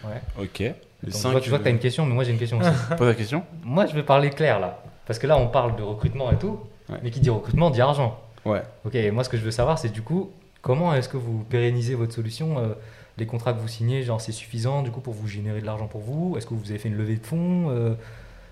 Voilà. 0.04 0.16
Ouais. 0.16 0.22
Ok. 0.44 0.76
Les 1.06 1.12
Donc, 1.12 1.18
je 1.20 1.24
cinq, 1.24 1.32
vois, 1.32 1.40
je 1.42 1.50
vois 1.50 1.58
que 1.60 1.64
euh, 1.64 1.66
t'as 1.66 1.72
une 1.72 1.80
question, 1.80 2.06
mais 2.06 2.14
moi 2.14 2.24
j'ai 2.24 2.32
une 2.32 2.38
question 2.40 2.60
aussi. 2.60 2.70
Pose 2.98 3.08
la 3.08 3.14
question. 3.14 3.44
moi, 3.64 3.86
je 3.86 3.94
vais 3.94 4.04
parler 4.04 4.30
clair 4.30 4.60
là. 4.60 4.82
Parce 5.06 5.20
que 5.20 5.28
là, 5.28 5.38
on 5.38 5.48
parle 5.48 5.76
de 5.76 5.84
recrutement 5.84 6.32
et 6.32 6.38
tout. 6.38 6.60
Ouais. 6.90 6.98
Mais 7.04 7.12
qui 7.12 7.20
dit 7.20 7.30
recrutement 7.30 7.70
dit 7.70 7.82
argent. 7.82 8.20
Ouais. 8.44 8.62
Ok, 8.86 8.96
moi, 9.14 9.24
ce 9.24 9.30
que 9.30 9.38
je 9.38 9.44
veux 9.44 9.52
savoir, 9.52 9.78
c'est 9.80 9.90
du 9.90 10.02
coup, 10.02 10.32
comment 10.62 10.94
est-ce 10.94 11.10
que 11.10 11.18
vous 11.18 11.44
pérennisez 11.50 11.96
votre 11.96 12.14
solution 12.14 12.58
euh, 12.60 12.74
Les 13.18 13.26
contrats 13.26 13.54
que 13.54 13.60
vous 13.60 13.68
signez, 13.68 14.04
genre, 14.04 14.20
c'est 14.22 14.32
suffisant 14.32 14.82
du 14.84 14.92
coup 14.92 15.02
pour 15.02 15.14
vous 15.14 15.28
générer 15.28 15.62
de 15.62 15.66
l'argent 15.66 15.88
pour 15.88 16.02
vous? 16.02 16.36
Est-ce 16.38 16.46
que 16.48 16.54
vous 16.56 16.70
avez 16.70 16.80
fait 16.80 16.90
une 16.90 16.98
levée 16.98 17.16
de 17.18 17.26
fonds 17.26 17.70
Euh, 17.70 17.94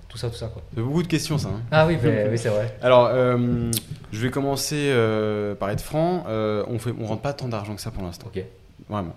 Tout 0.10 0.18
ça, 0.18 0.30
tout 0.30 0.36
ça, 0.36 0.48
quoi? 0.48 0.62
C'est 0.76 0.82
beaucoup 0.82 1.02
de 1.04 1.08
questions 1.08 1.38
ça. 1.40 1.50
hein. 1.50 1.62
Ah 1.72 1.86
oui, 1.88 1.96
bah, 2.02 2.10
oui 2.30 2.38
c'est 2.38 2.50
vrai. 2.50 2.76
Alors, 2.84 3.08
euh, 3.12 3.72
je 4.12 4.20
vais 4.20 4.30
commencer 4.32 4.90
euh, 4.92 5.56
par 5.56 5.70
être 5.72 5.82
franc. 5.82 6.26
Euh, 6.28 6.64
on 6.68 6.78
fait, 6.80 6.94
on 7.00 7.06
rentre 7.08 7.22
pas 7.24 7.34
tant 7.34 7.48
d'argent 7.48 7.74
que 7.76 7.82
ça 7.82 7.90
pour 7.92 8.04
l'instant, 8.04 8.28
Ok. 8.28 8.44
vraiment. 8.90 9.16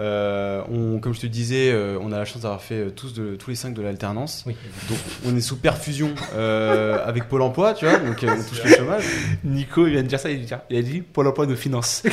Euh, 0.00 0.60
on, 0.72 0.98
comme 0.98 1.14
je 1.14 1.20
te 1.20 1.26
disais, 1.26 1.70
euh, 1.70 1.98
on 2.00 2.10
a 2.10 2.18
la 2.18 2.24
chance 2.24 2.42
d'avoir 2.42 2.60
fait 2.62 2.74
euh, 2.86 2.90
tous, 2.90 3.14
de, 3.14 3.36
tous 3.36 3.50
les 3.50 3.56
cinq 3.56 3.74
de 3.74 3.82
l'alternance. 3.82 4.42
Oui. 4.46 4.56
Donc, 4.88 4.98
on 5.26 5.36
est 5.36 5.40
sous 5.40 5.56
perfusion 5.56 6.10
euh, 6.34 6.98
avec 7.06 7.28
Pôle 7.28 7.42
Emploi, 7.42 7.74
tu 7.74 7.86
vois. 7.86 7.98
Donc, 7.98 8.22
euh, 8.24 8.28
on 8.36 8.42
touche 8.42 8.64
le 8.64 8.70
chômage. 8.74 9.04
Nico, 9.44 9.86
il 9.86 9.92
vient 9.92 10.02
de 10.02 10.08
dire 10.08 10.18
ça, 10.18 10.30
il, 10.30 10.44
dit- 10.44 10.52
il 10.70 10.78
a 10.78 10.82
dit 10.82 11.00
Pôle 11.00 11.28
emploi 11.28 11.46
de 11.46 11.54
finance. 11.54 12.02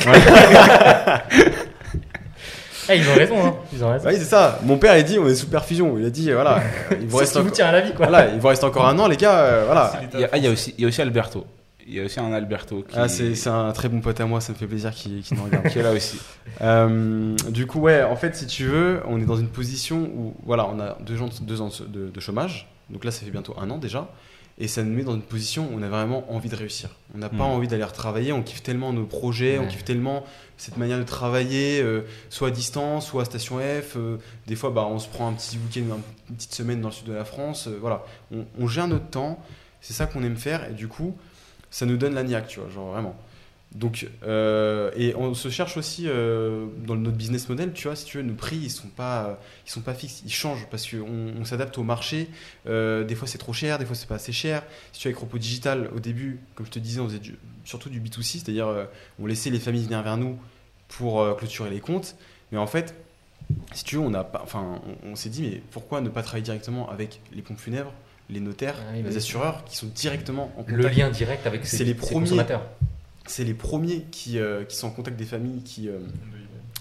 Eh, 2.88 2.96
ils 2.96 3.08
ont 3.08 3.14
raison, 3.14 3.46
hein. 3.46 3.54
Ils 3.72 3.84
ont 3.84 3.90
raison. 3.92 4.08
Oui, 4.08 4.14
c'est 4.18 4.24
ça. 4.24 4.58
Mon 4.64 4.76
père, 4.76 4.98
il 4.98 5.04
dit, 5.04 5.16
on 5.16 5.28
est 5.28 5.36
sous 5.36 5.46
perfusion. 5.46 5.96
Il 6.00 6.04
a 6.04 6.10
dit, 6.10 6.32
voilà, 6.32 6.60
il 7.00 7.06
vous 7.06 7.16
reste 7.18 7.32
ce 7.32 7.38
qui 7.38 7.42
vous 7.42 7.46
encore, 7.46 7.56
tient 7.56 7.66
à 7.68 7.72
la 7.72 7.80
vie, 7.80 7.92
quoi. 7.94 8.06
voilà, 8.08 8.26
il 8.34 8.40
vous 8.40 8.48
reste 8.48 8.64
encore 8.64 8.88
un 8.88 8.98
an, 8.98 9.06
les 9.06 9.16
gars. 9.16 9.38
euh, 9.38 9.62
voilà. 9.66 9.92
Il 10.14 10.18
y, 10.20 10.24
a, 10.24 10.28
ah, 10.32 10.36
il 10.36 10.42
y 10.44 10.48
a 10.48 10.50
aussi, 10.50 10.74
il 10.76 10.82
y 10.82 10.84
a 10.84 10.88
aussi 10.88 11.00
Alberto. 11.00 11.46
Il 11.86 11.94
y 11.94 12.00
a 12.00 12.04
aussi 12.04 12.20
un 12.20 12.32
Alberto 12.32 12.82
qui, 12.88 12.94
Ah, 12.96 13.08
c'est 13.08 13.46
un 13.48 13.72
très 13.72 13.88
bon 13.88 14.00
pote 14.00 14.20
à 14.20 14.26
moi. 14.26 14.40
Ça 14.40 14.52
me 14.52 14.58
fait 14.58 14.66
plaisir 14.66 14.92
qu'il 14.92 15.22
qu'il 15.22 15.36
nous 15.36 15.44
regarde. 15.44 15.68
qui 15.70 15.78
est 15.78 15.82
là 15.82 15.92
aussi. 15.92 16.18
Euh, 16.60 17.34
du 17.50 17.66
coup, 17.66 17.80
ouais, 17.80 18.02
en 18.02 18.16
fait, 18.16 18.36
si 18.36 18.46
tu 18.46 18.64
veux, 18.66 19.00
on 19.06 19.20
est 19.20 19.24
dans 19.24 19.36
une 19.36 19.48
position 19.48 20.02
où, 20.14 20.34
voilà, 20.44 20.66
on 20.68 20.78
a 20.80 20.96
deux 21.00 21.20
ans, 21.22 21.28
deux 21.42 21.60
ans 21.60 21.70
de, 21.88 22.08
de 22.08 22.20
chômage. 22.20 22.68
Donc 22.90 23.04
là, 23.04 23.10
ça 23.10 23.24
fait 23.24 23.30
bientôt 23.30 23.54
un 23.58 23.70
an 23.70 23.78
déjà. 23.78 24.08
Et 24.58 24.68
ça 24.68 24.82
nous 24.84 24.94
met 24.94 25.02
dans 25.02 25.14
une 25.14 25.22
position 25.22 25.64
où 25.72 25.78
on 25.78 25.82
a 25.82 25.88
vraiment 25.88 26.30
envie 26.32 26.50
de 26.50 26.54
réussir. 26.54 26.90
On 27.14 27.18
n'a 27.18 27.30
pas 27.30 27.36
Mm. 27.36 27.40
envie 27.40 27.68
d'aller 27.68 27.84
retravailler. 27.84 28.32
On 28.32 28.42
kiffe 28.42 28.62
tellement 28.62 28.92
nos 28.92 29.06
projets, 29.06 29.58
on 29.58 29.66
kiffe 29.66 29.82
tellement 29.82 30.24
cette 30.58 30.76
manière 30.76 30.98
de 30.98 31.04
travailler, 31.04 31.80
euh, 31.80 32.02
soit 32.28 32.48
à 32.48 32.50
distance, 32.50 33.06
soit 33.06 33.22
à 33.22 33.24
Station 33.24 33.58
F. 33.58 33.96
euh, 33.96 34.18
des 34.46 34.54
fois, 34.54 34.70
bah, 34.70 34.86
on 34.88 34.98
se 34.98 35.08
prend 35.08 35.26
un 35.26 35.32
petit 35.32 35.56
week-end, 35.56 35.96
une 36.28 36.36
petite 36.36 36.54
semaine 36.54 36.80
dans 36.82 36.88
le 36.88 36.94
sud 36.94 37.06
de 37.06 37.14
la 37.14 37.24
France. 37.24 37.66
voilà, 37.80 38.04
on, 38.30 38.44
on 38.60 38.66
gère 38.68 38.86
notre 38.88 39.08
temps. 39.08 39.42
C'est 39.80 39.94
ça 39.94 40.06
qu'on 40.06 40.22
aime 40.22 40.36
faire. 40.36 40.68
Et 40.70 40.74
du 40.74 40.86
coup, 40.86 41.16
ça 41.72 41.86
nous 41.86 41.96
donne 41.96 42.14
la 42.14 42.22
niaque, 42.22 42.46
tu 42.46 42.60
vois, 42.60 42.68
genre 42.68 42.92
vraiment. 42.92 43.16
Donc, 43.74 44.06
euh, 44.22 44.90
et 44.96 45.14
on 45.16 45.32
se 45.32 45.48
cherche 45.48 45.78
aussi 45.78 46.04
euh, 46.06 46.66
dans 46.86 46.94
notre 46.94 47.16
business 47.16 47.48
model, 47.48 47.72
tu 47.72 47.88
vois, 47.88 47.96
si 47.96 48.04
tu 48.04 48.18
veux, 48.18 48.22
nos 48.22 48.34
prix, 48.34 48.56
ils 48.56 48.70
sont 48.70 48.88
pas, 48.88 49.40
ils 49.66 49.70
sont 49.70 49.80
pas 49.80 49.94
fixes, 49.94 50.22
ils 50.26 50.32
changent 50.32 50.66
parce 50.70 50.86
qu'on 50.86 51.32
on, 51.40 51.44
s'adapte 51.46 51.78
au 51.78 51.82
marché. 51.82 52.28
Euh, 52.66 53.02
des 53.04 53.14
fois, 53.14 53.26
c'est 53.26 53.38
trop 53.38 53.54
cher, 53.54 53.78
des 53.78 53.86
fois, 53.86 53.96
c'est 53.96 54.06
pas 54.06 54.16
assez 54.16 54.32
cher. 54.32 54.62
Si 54.92 55.00
tu 55.00 55.08
veux, 55.08 55.12
avec 55.14 55.22
Repos 55.22 55.38
Digital, 55.38 55.90
au 55.96 56.00
début, 56.00 56.40
comme 56.54 56.66
je 56.66 56.70
te 56.70 56.78
disais, 56.78 57.00
on 57.00 57.08
faisait 57.08 57.20
surtout 57.64 57.88
du 57.88 57.98
B2C, 57.98 58.40
c'est-à-dire 58.40 58.68
on 59.18 59.26
laissait 59.26 59.48
les 59.48 59.60
familles 59.60 59.84
venir 59.84 60.02
vers 60.02 60.18
nous 60.18 60.38
pour 60.88 61.34
clôturer 61.38 61.70
les 61.70 61.80
comptes. 61.80 62.16
Mais 62.50 62.58
en 62.58 62.66
fait, 62.66 62.94
si 63.72 63.84
tu 63.84 63.96
veux, 63.96 64.02
on, 64.02 64.12
on 65.04 65.16
s'est 65.16 65.30
dit, 65.30 65.42
mais 65.42 65.62
pourquoi 65.70 66.02
ne 66.02 66.10
pas 66.10 66.22
travailler 66.22 66.44
directement 66.44 66.90
avec 66.90 67.22
les 67.32 67.40
pompes 67.40 67.58
funèbres, 67.58 67.94
les 68.32 68.40
notaires, 68.40 68.76
Ah 68.88 68.92
oui, 68.94 69.02
les 69.02 69.16
assureurs, 69.16 69.64
qui 69.64 69.76
sont 69.76 69.86
directement 69.94 70.52
en 70.56 70.62
contact 70.64 70.76
Le 70.76 70.88
lien 70.88 71.10
direct 71.10 71.46
avec 71.46 71.64
ces, 71.66 71.76
C'est 71.78 71.84
les 71.84 71.90
ces 71.92 71.96
premiers. 71.96 72.20
consommateurs. 72.20 72.62
c'est 73.26 73.44
les 73.44 73.54
premiers 73.54 74.02
qui, 74.10 74.38
euh, 74.38 74.64
qui 74.64 74.76
sont 74.76 74.88
en 74.88 74.90
contact 74.90 75.16
des 75.16 75.24
familles 75.24 75.62
qui, 75.62 75.88
euh, 75.88 75.98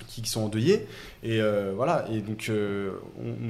qui, 0.08 0.22
qui 0.24 0.30
sont 0.30 0.42
endeuillées. 0.42 0.88
Et 1.24 1.40
euh, 1.40 1.72
voilà, 1.76 2.06
et 2.12 2.22
donc 2.22 2.48
euh, 2.50 2.94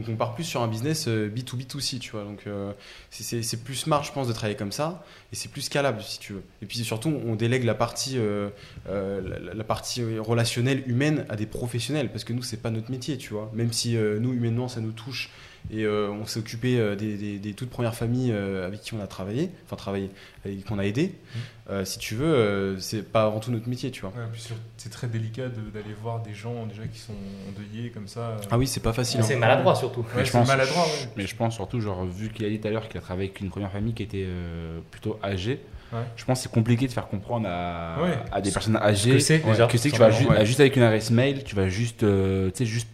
on, 0.07 0.15
part 0.15 0.36
plus 0.36 0.44
sur 0.44 0.61
un 0.61 0.68
business 0.68 1.07
euh, 1.07 1.30
B2B2C, 1.30 1.99
tu 1.99 2.11
vois. 2.11 2.23
Donc 2.23 2.44
euh, 2.48 2.73
c'est- 3.10 3.64
plus 3.64 3.76
smart, 3.76 4.03
je 4.03 4.11
pense, 4.11 4.28
de 4.28 4.34
travailler 4.34 4.57
comme 4.57 4.72
ça, 4.73 5.03
et 5.32 5.36
c'est 5.36 5.49
plus 5.49 5.61
scalable, 5.61 6.02
si 6.02 6.19
tu 6.19 6.34
veux. 6.34 6.44
Et 6.61 6.65
puis 6.65 6.80
surtout, 6.80 7.10
on 7.26 7.36
délègue 7.36 7.64
la 7.64 7.73
partie, 7.76 8.18
euh, 8.18 8.49
euh, 8.90 9.22
la, 9.45 9.53
la 9.53 9.64
partie 9.64 10.03
relationnelle, 10.19 10.84
humaine, 10.88 11.26
à 11.30 11.36
des 11.38 11.45
professionnels, 11.45 12.10
parce 12.11 12.23
que 12.26 12.34
nous, 12.34 12.44
c'est 12.44 12.57
pas 12.61 12.69
notre 12.72 12.91
métier, 12.91 13.18
tu 13.18 13.34
vois. 13.34 13.49
Même 13.53 13.72
si 13.72 13.95
euh, 13.95 14.19
nous, 14.19 14.34
humainement, 14.34 14.68
ça 14.68 14.82
nous 14.82 14.91
touche, 14.91 15.30
et 15.70 15.84
euh, 15.84 16.10
on 16.10 16.26
s'est 16.26 16.40
occupé 16.40 16.80
euh, 16.80 16.96
des, 16.96 17.16
des- 17.18 17.38
des 17.40 17.54
toutes 17.54 17.70
premières 17.70 17.94
familles 17.96 18.32
euh, 18.34 18.66
avec 18.66 18.82
qui 18.82 18.94
on 18.94 19.02
a 19.02 19.08
travaillé, 19.08 19.50
enfin 19.66 19.76
travaillé, 19.76 20.10
avec- 20.46 20.66
qu'on 20.66 20.80
a 20.80 20.86
aidé. 20.86 21.14
Euh, 21.70 21.86
si 21.86 22.00
tu 22.00 22.16
veux, 22.16 22.26
euh, 22.34 22.80
c'est 22.80 23.04
pas 23.10 23.24
avant 23.26 23.40
tout 23.40 23.52
notre 23.52 23.70
métier, 23.70 23.92
tu 23.92 24.02
vois. 24.02 24.10
Ouais, 24.10 24.26
c'est 24.78 24.90
très 24.90 25.08
délicat 25.08 25.48
de- 25.50 25.70
d'aller 25.74 25.94
voir 26.02 26.22
des 26.22 26.34
gens 26.34 26.66
déjà 26.66 26.86
qui 26.92 27.00
sont 27.00 27.14
endeuillés 27.50 27.90
comme 27.92 28.08
ça. 28.08 28.38
Ah 28.50 28.58
oui, 28.58 28.68
c'est 28.68 28.80
pas 28.82 28.94
facile. 28.94 29.24
C'est 29.24 29.36
hein. 29.36 29.40
maladroit 29.40 29.76
surtout. 29.76 30.02
Ouais, 30.16 30.26
je 30.26 30.32
c'est 30.32 30.46
maladroit. 30.48 30.84
ouais. 30.84 31.10
Mais 31.16 31.28
je 31.28 31.36
pense 31.36 31.54
surtout, 31.56 31.80
genre, 31.80 32.04
vu 32.06 32.30
qu'il 32.30 32.46
a 32.46 32.50
dit 32.50 32.60
tout 32.60 32.68
à 32.68 32.72
l'heure 32.72 32.88
qu'il 32.90 32.98
a 32.98 33.02
travaillé 33.02 33.30
avec 33.30 33.40
une 33.42 33.50
première 33.50 33.72
famille 33.72 33.94
qui 33.94 34.04
était 34.04 34.26
euh, 34.28 34.80
plutôt 34.92 35.20
âgée, 35.24 35.60
Ouais. 35.94 36.00
je 36.16 36.24
pense 36.24 36.40
que 36.40 36.44
c'est 36.44 36.52
compliqué 36.54 36.88
de 36.88 36.92
faire 36.94 37.08
comprendre 37.10 37.48
à, 37.50 37.98
Ouais. 38.02 38.18
à 38.32 38.40
des 38.40 38.50
personnes 38.50 38.78
âgées 38.78 39.12
que 39.12 39.20
c'est 39.20 39.40
déjà. 39.40 39.68
que 39.68 39.78
c'est 39.78 39.90
que 39.90 39.96
tu 39.96 40.00
vas 40.00 40.10
ju- 40.10 40.26
ouais. 40.26 40.46
juste 40.46 40.62
avec 40.62 40.78
une 40.78 40.84
adresse 40.84 41.12
mail, 41.12 41.44
tu 41.44 41.54
vas 41.54 41.68
juste, 41.68 42.04
euh, 42.04 42.50
juste 42.62 42.88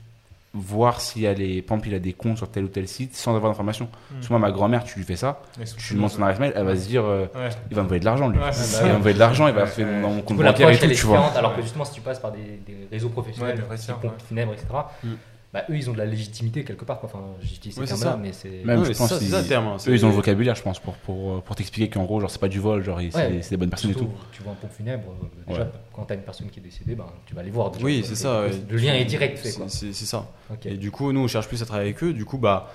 voir 0.54 1.02
s'il 1.02 1.22
y 1.22 1.28
a 1.28 1.34
les, 1.34 1.62
par 1.62 1.76
exemple, 1.78 1.90
il 1.90 1.96
a 1.96 2.00
des 2.00 2.14
comptes 2.14 2.38
sur 2.38 2.50
tel 2.50 2.64
ou 2.64 2.68
tel 2.68 2.88
site 2.88 3.16
sans 3.16 3.36
avoir 3.36 3.52
d'informations. 3.52 3.86
Mm. 3.86 4.14
Parce 4.16 4.28
que 4.28 4.34
moi, 4.34 4.40
ma 4.40 4.52
grand-mère, 4.52 4.84
tu 4.84 4.98
lui 4.98 5.06
fais 5.06 5.16
ça, 5.16 5.42
tu 5.78 5.94
lui 5.94 6.00
montres 6.02 6.16
son 6.16 6.24
adresse 6.24 6.40
mail, 6.40 6.54
elle 6.56 6.66
va 6.66 6.76
se 6.76 6.88
dire, 6.88 7.04
euh, 7.06 7.26
Ouais. 7.36 7.50
il 7.70 7.76
va 7.76 7.82
m'envoyer 7.84 8.00
de 8.00 8.06
l'argent, 8.06 8.28
lui. 8.30 8.40
Ouais, 8.40 8.46
il 8.52 8.88
va 8.88 8.94
m'envoyer 8.94 9.14
de 9.14 9.20
l'argent, 9.20 9.48
il 9.48 9.54
va 9.54 9.66
faire 9.68 9.88
ouais. 9.88 10.02
dans 10.02 10.10
mon 10.10 10.22
compte 10.22 10.38
bancaire 10.38 10.70
et 10.70 10.78
tout, 10.78 10.86
elle 10.86 10.92
est 10.92 10.96
tu 10.96 11.06
vois. 11.06 11.26
alors 11.36 11.56
que 11.56 11.62
justement, 11.62 11.86
si 11.86 11.94
tu 11.94 12.02
passes 12.02 12.20
par 12.20 12.32
des, 12.32 12.60
des 12.66 12.88
réseaux 12.92 13.10
professionnels, 13.10 13.56
Ouais, 13.56 13.62
des 13.62 13.68
vrais 13.68 13.76
ouais. 14.08 14.12
funèbres, 14.28 14.54
etc., 14.54 14.68
Mm. 15.04 15.08
Bah, 15.54 15.64
eux, 15.70 15.76
ils 15.78 15.90
ont 15.90 15.94
de 15.94 15.98
la 15.98 16.06
légitimité 16.06 16.64
quelque 16.64 16.84
part. 16.86 17.00
quoi. 17.00 17.10
Enfin, 17.12 17.24
j'utilise 17.42 17.76
ces 17.76 17.82
Ouais, 17.82 17.88
termes-là, 17.88 18.12
ça. 18.12 18.18
mais 18.22 18.34
c'est. 18.34 18.64
Même, 18.66 18.82
Ouais, 18.82 18.94
je 18.94 18.98
pense 18.98 19.18
ça, 19.18 19.44
terme. 19.44 19.68
hein. 19.68 19.78
Eux, 19.88 19.94
ils 19.94 20.06
ont 20.06 20.10
le 20.10 20.16
vocabulaire, 20.16 20.56
je 20.56 20.62
pense, 20.62 20.80
pour, 20.80 20.94
pour, 20.96 21.42
pour 21.42 21.56
t'expliquer 21.56 21.90
qu'en 21.90 22.04
gros, 22.04 22.20
genre, 22.20 22.30
c'est 22.30 22.40
pas 22.42 22.48
du 22.50 22.60
vol, 22.60 22.84
genre, 22.84 23.00
c'est 23.00 23.16
Ouais. 23.16 23.32
des- 23.32 23.42
c'est 23.42 23.52
des 23.52 23.58
bonnes 23.58 23.70
personnes 23.70 23.92
et 23.92 23.96
tout. 23.96 24.10
Tu 24.34 24.44
vois 24.44 24.52
un 24.52 24.56
pompe 24.56 24.72
funèbre, 24.74 25.04
euh, 25.24 25.26
déjà, 25.50 25.62
Ouais. 25.64 25.68
quand 25.94 26.06
tu 26.06 26.14
as 26.14 26.16
une 26.18 26.22
personne 26.24 26.50
qui 26.50 26.60
est 26.60 26.64
décédée, 26.64 26.96
ben, 26.96 27.06
tu 27.26 27.34
vas 27.34 27.44
les 27.44 27.50
voir. 27.52 27.72
déjà. 27.72 27.86
Oui, 27.86 28.04
c'est 28.06 28.16
ça. 28.16 28.44
Le, 28.70 28.78
lien 28.78 28.94
est 28.94 29.06
direct 29.06 29.38
fait. 29.40 29.50
C'est- 29.50 29.58
Quoi. 29.58 29.70
C'est 29.70 29.94
c'est 29.94 30.06
ça. 30.06 30.28
Et 30.66 30.76
du 30.76 30.92
coup, 30.92 31.12
nous, 31.14 31.22
on 31.22 31.28
cherche 31.28 31.48
plus 31.48 31.62
à 31.62 31.66
travailler 31.66 31.90
avec 31.92 32.04
eux. 32.04 32.14
Du 32.14 32.26
coup, 32.26 32.38
bah, 32.38 32.70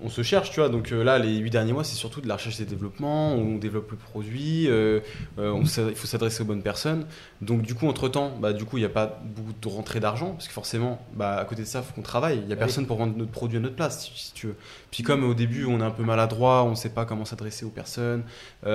on 0.00 0.08
se 0.08 0.22
cherche, 0.22 0.50
tu 0.50 0.60
vois. 0.60 0.68
Donc 0.68 0.92
euh, 0.92 1.02
là, 1.02 1.18
les 1.18 1.36
huit 1.38 1.50
derniers 1.50 1.72
mois, 1.72 1.84
c'est 1.84 1.96
surtout 1.96 2.20
de 2.20 2.28
la 2.28 2.34
recherche 2.36 2.60
et 2.60 2.64
développement. 2.64 3.34
On 3.34 3.56
développe 3.56 3.90
le 3.90 3.96
produit. 3.96 4.68
euh, 4.68 5.00
euh, 5.38 5.50
on 5.50 5.62
il 5.62 5.94
faut 5.94 6.06
s'adresser 6.06 6.42
aux 6.42 6.46
bonnes 6.46 6.62
personnes. 6.62 7.06
Donc 7.40 7.62
du 7.62 7.74
coup, 7.74 7.88
entre 7.88 8.08
temps, 8.08 8.32
bah, 8.40 8.52
du 8.52 8.64
coup, 8.64 8.76
il 8.78 8.80
n'y 8.80 8.86
a 8.86 8.90
pas 8.90 9.20
beaucoup 9.24 9.52
de 9.60 9.68
rentrée 9.68 10.00
d'argent 10.00 10.32
parce 10.32 10.46
que 10.48 10.52
forcément, 10.52 11.00
bah, 11.14 11.36
à 11.36 11.44
côté 11.44 11.62
de 11.62 11.66
ça, 11.66 11.80
il 11.80 11.84
faut 11.84 11.94
qu'on 11.94 12.02
travaille. 12.02 12.38
Il 12.38 12.46
n'y 12.46 12.52
a 12.52 12.56
Bah 12.56 12.60
personne 12.60 12.86
pour 12.86 12.98
vendre 12.98 13.16
notre 13.16 13.30
produit 13.30 13.58
à 13.58 13.60
notre 13.60 13.76
place, 13.76 14.04
si, 14.04 14.12
si 14.14 14.32
tu 14.32 14.48
veux. 14.48 14.56
Puis 14.90 15.02
comme 15.02 15.24
au 15.24 15.34
début, 15.34 15.64
on 15.66 15.80
est 15.80 15.84
un 15.84 15.90
peu 15.90 16.04
maladroit, 16.04 16.64
on 16.64 16.70
ne 16.70 16.76
sait 16.76 16.90
pas 16.90 17.04
comment 17.04 17.24
s'adresser 17.24 17.64
aux 17.64 17.70
personnes. 17.70 18.22
on 18.64 18.68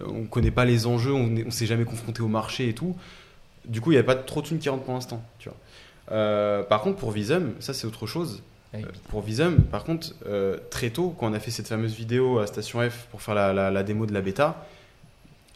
ne 0.00 0.26
connaît 0.28 0.50
pas 0.50 0.64
les 0.64 0.86
enjeux. 0.86 1.12
On 1.12 1.26
ne 1.26 1.50
s'est 1.50 1.66
jamais 1.66 1.84
confronté 1.84 2.22
au 2.22 2.28
marché 2.28 2.68
et 2.68 2.74
tout. 2.74 2.96
Du 3.64 3.80
coup, 3.80 3.92
il 3.92 3.94
n'y 3.94 3.98
avait 3.98 4.06
pas 4.06 4.16
trop 4.16 4.42
de 4.42 4.46
thunes 4.46 4.58
qui 4.58 4.68
rentrent 4.68 4.84
pour 4.84 4.94
l'instant, 4.94 5.22
tu 5.38 5.48
vois. 5.48 6.64
Par 6.68 6.82
contre, 6.82 6.98
pour 6.98 7.12
Visum, 7.12 7.54
ça 7.60 7.72
c'est 7.72 7.86
autre 7.86 8.06
chose. 8.06 8.42
Ah. 8.74 8.78
Euh, 8.78 8.82
pour 9.08 9.22
Visum, 9.22 9.56
par 9.62 9.84
contre, 9.84 10.14
euh, 10.26 10.56
très 10.70 10.90
tôt, 10.90 11.14
quand 11.18 11.30
on 11.30 11.32
a 11.34 11.40
fait 11.40 11.50
cette 11.50 11.68
fameuse 11.68 11.94
vidéo 11.94 12.38
à 12.40 12.46
Station 12.46 12.80
F 12.88 13.06
pour 13.10 13.22
faire 13.22 13.34
la, 13.34 13.52
la- 13.52 13.70
la 13.70 13.82
démo 13.82 14.06
de 14.06 14.12
la 14.12 14.20
bêta, 14.20 14.66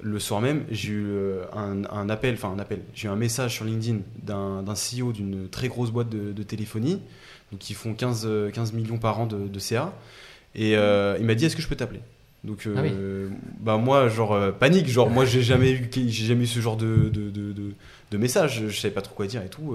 le 0.00 0.20
soir 0.20 0.40
même, 0.40 0.64
j'ai 0.70 0.90
eu 0.90 1.06
euh, 1.08 1.42
un, 1.52 1.84
un 1.90 2.08
appel, 2.08 2.34
enfin 2.34 2.50
un 2.50 2.58
appel, 2.60 2.80
j'ai 2.94 3.08
eu 3.08 3.10
un 3.10 3.16
message 3.16 3.54
sur 3.54 3.64
LinkedIn 3.64 3.98
d'un 4.22 4.62
CEO 4.74 5.12
d'une 5.12 5.48
très 5.48 5.66
grosse 5.68 5.90
boîte 5.90 6.08
de, 6.08 6.32
de 6.32 6.42
téléphonie, 6.44 7.00
donc 7.50 7.58
qui 7.60 7.74
font 7.74 7.94
15, 7.94 8.22
euh, 8.24 8.50
15 8.50 8.72
millions 8.74 8.98
par 8.98 9.18
an 9.18 9.26
de, 9.26 9.48
de 9.48 9.58
CA, 9.58 9.92
et 10.54 10.76
euh, 10.76 11.16
il 11.18 11.26
m'a 11.26 11.34
dit 11.34 11.46
est-ce 11.46 11.56
que 11.56 11.62
je 11.62 11.66
peux 11.68 11.74
t'appeler? 11.76 12.00
Donc 12.44 12.68
euh, 12.68 12.74
Ah 12.76 12.82
bah 13.58 13.76
moi 13.78 14.08
genre 14.08 14.32
euh, 14.32 14.52
panique 14.52 14.86
genre 14.86 15.10
moi 15.10 15.24
j'ai 15.24 15.42
jamais 15.42 15.72
eu 15.72 15.90
j'ai 15.92 16.26
jamais 16.26 16.44
eu 16.44 16.46
ce 16.46 16.60
genre 16.60 16.76
de 16.76 17.08
de, 17.08 17.30
de, 17.30 17.52
de- 17.52 17.72
de 18.12 18.16
message 18.16 18.62
je, 18.68 18.80
savais 18.80 18.94
pas 18.94 19.02
trop 19.02 19.14
quoi 19.16 19.26
dire 19.26 19.42
et 19.42 19.48
tout. 19.48 19.74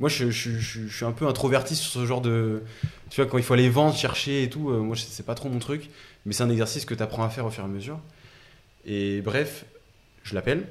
Moi 0.00 0.08
je, 0.08 0.30
je, 0.30 0.50
je- 0.58 0.86
je 0.88 0.96
suis 0.96 1.04
un 1.04 1.12
peu 1.12 1.26
introverti 1.28 1.76
sur 1.76 1.92
ce 1.92 2.04
genre 2.06 2.20
de 2.20 2.62
tu 3.10 3.20
vois 3.20 3.30
quand 3.30 3.38
il 3.38 3.44
faut 3.44 3.54
aller 3.54 3.68
vendre 3.68 3.94
chercher 3.96 4.42
et 4.42 4.50
tout 4.50 4.70
euh, 4.70 4.78
moi 4.80 4.96
c'est 4.96 5.24
pas 5.26 5.34
trop 5.36 5.48
mon 5.48 5.58
truc 5.60 5.88
mais 6.26 6.32
c'est 6.32 6.42
un 6.42 6.50
exercice 6.50 6.84
que 6.84 6.94
tu 6.94 7.02
apprends 7.02 7.22
à 7.24 7.28
faire 7.30 7.46
au 7.46 7.50
fur 7.50 7.62
et 7.62 7.66
à 7.66 7.68
mesure. 7.68 7.98
Et 8.86 9.20
bref 9.22 9.64
je 10.24 10.34
l'appelle. 10.34 10.66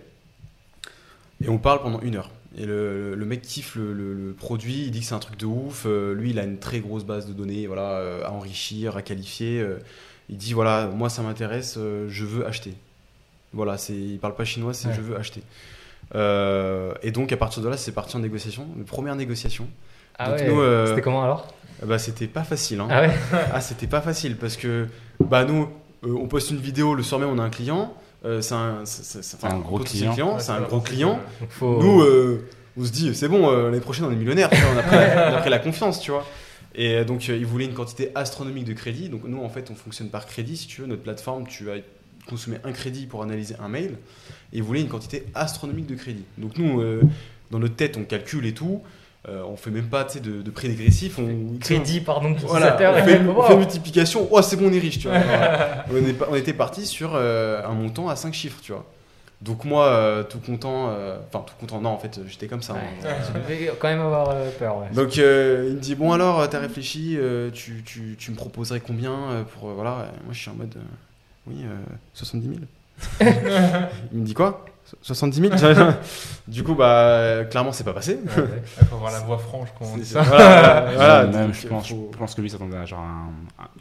Et 1.43 1.49
on 1.49 1.57
parle 1.57 1.81
pendant 1.81 2.01
une 2.01 2.15
heure. 2.17 2.31
Et 2.57 2.65
le, 2.65 3.15
le 3.15 3.25
mec 3.25 3.41
kiffe 3.41 3.75
le, 3.75 3.93
le- 3.93 4.13
le 4.13 4.33
produit 4.33 4.83
il 4.85 4.91
dit 4.91 4.99
que 5.01 5.05
c'est 5.05 5.13
un 5.15 5.19
truc 5.19 5.37
de 5.37 5.45
ouf 5.45 5.83
euh, 5.85 6.13
lui 6.15 6.31
il 6.31 6.39
a 6.39 6.43
une 6.43 6.57
très 6.57 6.79
grosse 6.79 7.03
base 7.05 7.27
de 7.27 7.33
données 7.33 7.67
voilà 7.67 7.91
euh, 7.99 8.25
à 8.25 8.31
enrichir 8.31 8.97
à 8.97 9.01
qualifier 9.03 9.63
il 10.29 10.37
dit 10.37 10.53
voilà 10.53 10.87
moi 10.87 11.09
ça 11.09 11.21
m'intéresse 11.21 11.75
je 12.07 12.25
veux 12.25 12.45
acheter. 12.47 12.73
Voilà 13.53 13.77
c'est 13.77 13.93
il 13.95 14.17
parle 14.19 14.35
pas 14.35 14.45
chinois 14.45 14.73
c'est 14.73 14.87
Ouais. 14.89 14.93
je 14.95 15.01
veux 15.01 15.15
acheter 15.15 15.41
et 16.15 17.11
donc 17.11 17.31
à 17.31 17.37
partir 17.37 17.61
de 17.63 17.69
là 17.69 17.77
c'est 17.77 17.91
parti 17.91 18.15
en 18.17 18.19
négociation 18.19 18.67
une 18.75 18.85
première 18.85 19.15
négociation. 19.15 19.67
Ah 20.17 20.31
Donc 20.31 20.39
ouais. 20.39 20.47
nous, 20.49 20.59
euh, 20.59 20.87
C'était 20.87 21.01
comment 21.01 21.23
alors? 21.23 21.47
Bah 21.85 21.97
c'était 21.97 22.27
pas 22.27 22.43
facile 22.43 22.81
hein. 22.81 22.87
Ah 22.89 23.01
ouais? 23.01 23.11
Ah, 23.53 23.61
c'était 23.61 23.87
pas 23.87 24.01
facile 24.01 24.35
parce 24.35 24.57
que 24.57 24.87
bah 25.19 25.45
nous 25.45 25.69
euh, 26.03 26.13
on 26.19 26.27
poste 26.27 26.51
une 26.51 26.57
vidéo 26.57 26.93
le 26.95 27.03
soir 27.03 27.21
même 27.21 27.29
on 27.29 27.39
a 27.39 27.43
un 27.43 27.49
client. 27.49 27.93
Euh, 28.25 28.41
c'est 28.41 28.53
un, 28.55 28.79
c'est- 28.83 29.03
c'est- 29.05 29.21
c'est- 29.23 29.37
enfin, 29.41 29.55
Un 29.55 29.59
gros 29.59 29.79
client. 29.79 30.37
c'est 30.39 30.51
un 30.51 30.59
gros 30.61 30.81
client. 30.81 31.19
faut... 31.49 31.81
nous 31.81 32.01
euh, 32.01 32.45
on 32.77 32.83
se 32.83 32.91
dit 32.91 33.15
c'est 33.15 33.29
bon 33.29 33.49
euh, 33.49 33.65
l'année 33.69 33.79
prochaine 33.79 34.05
on 34.05 34.11
est 34.11 34.15
millionnaire 34.15 34.49
on, 34.51 34.77
a 34.77 34.83
pris, 34.83 34.95
on 34.97 35.35
a 35.35 35.39
pris 35.39 35.49
la 35.49 35.59
confiance 35.59 36.01
tu 36.01 36.11
vois. 36.11 36.25
Et 36.75 36.95
euh, 36.95 37.03
donc 37.05 37.29
euh, 37.29 37.37
ils 37.37 37.45
voulaient 37.45 37.65
une 37.65 37.73
quantité 37.73 38.11
astronomique 38.15 38.65
de 38.65 38.73
crédit. 38.73 39.07
Donc 39.07 39.21
nous 39.23 39.41
en 39.41 39.47
fait 39.49 39.69
on 39.71 39.75
fonctionne 39.75 40.09
par 40.09 40.25
crédit 40.25 40.57
si 40.57 40.67
tu 40.67 40.81
veux. 40.81 40.87
Notre 40.87 41.03
plateforme 41.03 41.47
tu 41.47 41.63
vas 41.63 41.75
consommer 42.29 42.57
un 42.63 42.71
crédit 42.71 43.05
pour 43.07 43.23
analyser 43.23 43.55
un 43.59 43.67
mail 43.67 43.91
et 44.53 44.57
ils 44.57 44.63
voulaient 44.63 44.81
une 44.81 44.87
quantité 44.89 45.25
astronomique 45.35 45.87
de 45.87 45.95
crédit 45.95 46.23
donc 46.37 46.57
nous 46.57 46.79
euh, 46.81 47.01
dans 47.51 47.59
notre 47.59 47.75
tête 47.75 47.97
on 47.97 48.03
calcule 48.03 48.45
et 48.45 48.53
tout 48.53 48.81
euh, 49.27 49.43
on 49.43 49.57
fait 49.57 49.69
même 49.69 49.87
pas 49.89 50.05
de, 50.05 50.41
de 50.41 50.49
prix 50.49 50.69
dégressif 50.69 51.19
on 51.19 51.57
Crédit, 51.59 51.99
pardon, 51.99 52.33
voilà, 52.45 52.75
on 52.75 53.03
fait, 53.03 53.19
on 53.27 53.43
fait 53.43 53.57
multiplication. 53.57 54.29
Oh, 54.31 54.41
c'est 54.41 54.55
bon, 54.55 54.69
on 54.69 54.73
est 54.73 54.79
riche, 54.79 54.97
tu 54.99 55.09
vois. 55.09 55.17
On, 55.91 55.97
est 55.97 56.13
pas- 56.13 56.27
on 56.31 56.35
était 56.35 56.53
parti 56.53 56.85
sur 56.85 57.11
euh, 57.15 57.61
un 57.65 57.73
montant 57.73 58.07
à 58.07 58.15
5 58.15 58.33
chiffres, 58.33 58.59
tu 58.61 58.71
vois. 58.71 58.85
Donc 59.41 59.65
moi, 59.65 59.87
euh, 59.87 60.23
tout 60.23 60.39
content, 60.39 60.85
enfin 61.27 61.43
tout 61.45 61.53
content, 61.59 61.81
non, 61.81 61.89
en 61.89 61.97
fait, 61.97 62.17
j'étais 62.27 62.47
comme 62.47 62.61
ça. 62.61 62.73
hein. 62.75 63.05
Ouais, 63.05 63.15
tu 63.27 63.33
devais 63.33 63.71
quand 63.77 63.89
même 63.89 63.99
avoir 63.99 64.33
peur. 64.57 64.77
Ouais. 64.77 64.87
Donc 64.95 65.17
il 65.17 65.21
me 65.23 65.79
dit 65.79 65.95
bon 65.95 66.13
alors, 66.13 66.49
t'as 66.49 66.59
réfléchi, 66.59 67.17
tu, 67.53 67.83
tu, 67.85 68.15
tu 68.17 68.31
me 68.31 68.37
proposerais 68.37 68.79
combien 68.79 69.45
pour 69.53 69.67
voilà. 69.71 70.11
Moi 70.23 70.31
je 70.31 70.39
suis 70.39 70.49
en 70.49 70.55
mode 70.55 70.75
oui, 71.47 71.63
euh, 71.65 71.75
70 72.13 72.47
000. 72.47 72.59
il 74.11 74.19
me 74.19 74.25
dit 74.25 74.33
quoi? 74.33 74.65
70 75.03 75.49
000 75.51 75.53
Du 76.47 76.63
coup 76.63 76.73
bah 76.73 77.41
clairement 77.51 77.71
c'est 77.71 77.83
pas 77.83 77.93
passé. 77.93 78.15
Ouais, 78.15 78.41
ouais. 78.41 78.63
Il 78.81 78.85
faut 78.87 78.95
avoir 78.95 79.11
la 79.11 79.19
voix 79.19 79.37
franche 79.37 79.69
quand 79.77 79.85
on 79.85 79.97
dit 79.97 80.05
ça. 80.05 80.23
voilà, 80.23 80.91
voilà, 80.95 81.25
même, 81.27 81.45
donc, 81.47 81.53
je, 81.55 81.67
pense, 81.67 81.87
faut- 81.89 82.09
je 82.11 82.17
pense 82.17 82.33
que 82.33 82.41
lui 82.41 82.49
s'attendait 82.49 82.77
à 82.77 82.85
genre 82.85 83.01
un, 83.01 83.29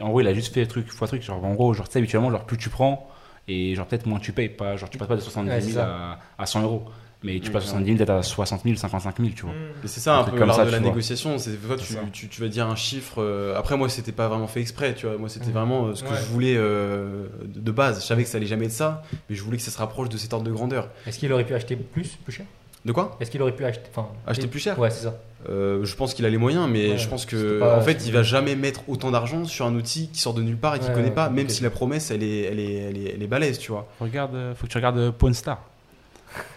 En 0.05 0.09
gros, 0.09 0.21
il 0.21 0.27
a 0.27 0.33
juste 0.35 0.53
fait 0.53 0.65
truc 0.67 0.87
fois 0.91 1.07
truc. 1.07 1.23
Genre, 1.23 1.43
en 1.43 1.53
gros, 1.55 1.73
genre, 1.73 1.87
tu 1.87 1.93
sais, 1.93 1.99
habituellement, 1.99 2.29
genre, 2.29 2.45
plus 2.45 2.57
tu 2.57 2.69
prends 2.69 3.09
et 3.47 3.73
genre, 3.73 3.87
peut-être 3.87 4.05
moins 4.05 4.19
tu 4.19 4.33
payes. 4.33 4.49
Pas, 4.49 4.77
genre, 4.77 4.89
tu 4.89 4.99
passes 4.99 5.07
pas 5.07 5.15
de 5.15 5.21
70 5.21 5.49
Ouais, 5.49 5.61
000 5.61 5.73
c'est 5.73 5.79
à, 5.79 6.19
à 6.37 6.45
100 6.45 6.61
euros. 6.61 6.85
Mais 7.21 7.39
tu 7.41 7.51
passes 7.51 7.63
70 7.65 7.85
000 7.85 7.97
peut-être 7.97 8.09
à 8.11 8.23
60 8.23 8.63
000, 8.63 8.75
55 8.77 9.17
000, 9.19 9.29
tu 9.35 9.41
vois. 9.43 9.51
Et 9.83 9.87
c'est 9.87 9.99
ça 9.99 10.15
un, 10.15 10.21
Un 10.21 10.23
peu 10.23 10.37
comme 10.37 10.47
l'art 10.47 10.55
ça, 10.55 10.65
de 10.65 10.71
la 10.71 10.79
vois. 10.79 10.87
négociation. 10.87 11.37
C'est 11.37 11.51
tu, 11.77 11.93
ça. 11.93 11.99
tu, 12.13 12.27
tu 12.29 12.41
vas 12.41 12.47
dire 12.47 12.65
un 12.67 12.75
chiffre. 12.77 13.15
euh, 13.21 13.57
après 13.57 13.75
moi 13.75 13.89
c'était 13.89 14.13
pas 14.13 14.29
vraiment 14.29 14.47
fait 14.47 14.61
exprès, 14.61 14.93
tu 14.95 15.05
vois. 15.05 15.17
Moi 15.17 15.27
c'était 15.27 15.47
Mhm. 15.47 15.51
vraiment 15.51 15.85
euh, 15.87 15.95
ce 15.95 16.03
que 16.03 16.09
Ouais. 16.09 16.15
je 16.17 16.25
voulais 16.31 16.55
euh, 16.57 17.27
de, 17.43 17.59
de 17.59 17.71
base. 17.71 18.01
Je 18.01 18.05
savais 18.05 18.23
que 18.23 18.29
ça 18.29 18.37
allait 18.37 18.45
jamais 18.47 18.67
être 18.67 18.71
ça, 18.71 19.03
mais 19.29 19.35
je 19.35 19.43
voulais 19.43 19.57
que 19.57 19.63
ça 19.63 19.71
se 19.71 19.77
rapproche 19.77 20.07
de 20.07 20.17
cet 20.17 20.31
ordre 20.33 20.45
de 20.45 20.51
grandeur. 20.51 20.87
Est-ce 21.05 21.19
qu'il 21.19 21.31
aurait 21.33 21.45
pu 21.45 21.53
acheter 21.53 21.75
plus, 21.75 22.07
plus 22.23 22.31
cher? 22.33 22.45
De 22.85 22.93
quoi? 22.93 23.17
Est-ce 23.19 23.29
qu'il 23.29 23.41
aurait 23.41 23.51
pu 23.55 23.65
acheter, 23.65 23.83
enfin, 23.93 24.07
Acheter 24.25 24.45
et- 24.45 24.47
plus 24.47 24.61
cher? 24.61 24.79
Ouais, 24.79 24.89
c'est 24.89 25.03
ça. 25.03 25.15
Euh, 25.49 25.83
Je 25.83 25.95
pense 25.97 26.13
qu'il 26.13 26.25
a 26.25 26.29
les 26.29 26.37
moyens, 26.37 26.69
mais 26.71 26.91
Ouais, 26.91 26.97
je 26.97 27.09
pense 27.09 27.25
que 27.25 27.59
pas- 27.59 27.77
en 27.77 27.81
fait 27.81 28.05
il 28.05 28.13
va 28.13 28.23
jamais 28.23 28.55
mettre 28.55 28.87
autant 28.87 29.11
d'argent 29.11 29.43
sur 29.43 29.65
un 29.65 29.75
outil 29.75 30.07
qui 30.09 30.19
sort 30.21 30.33
de 30.33 30.41
nulle 30.41 30.55
part 30.57 30.75
et 30.75 30.79
qu'il 30.79 30.87
Ouais, 30.87 30.93
connaît 30.95 31.07
ouais, 31.09 31.13
pas, 31.13 31.29
même 31.29 31.49
si 31.49 31.63
la 31.63 31.69
promesse 31.69 32.11
elle 32.11 32.23
est, 32.23 32.43
elle 32.43 32.59
est, 32.59 32.73
elle 32.75 32.97
est, 32.97 33.13
elle 33.15 33.23
est 33.23 33.27
balèze, 33.27 33.59
tu 33.59 33.71
vois. 33.73 33.87
Regarde, 33.99 34.37
faut 34.55 34.67
que 34.67 34.71
tu 34.71 34.77
regardes 34.77 35.11
Pawn 35.11 35.33
Star. 35.33 35.61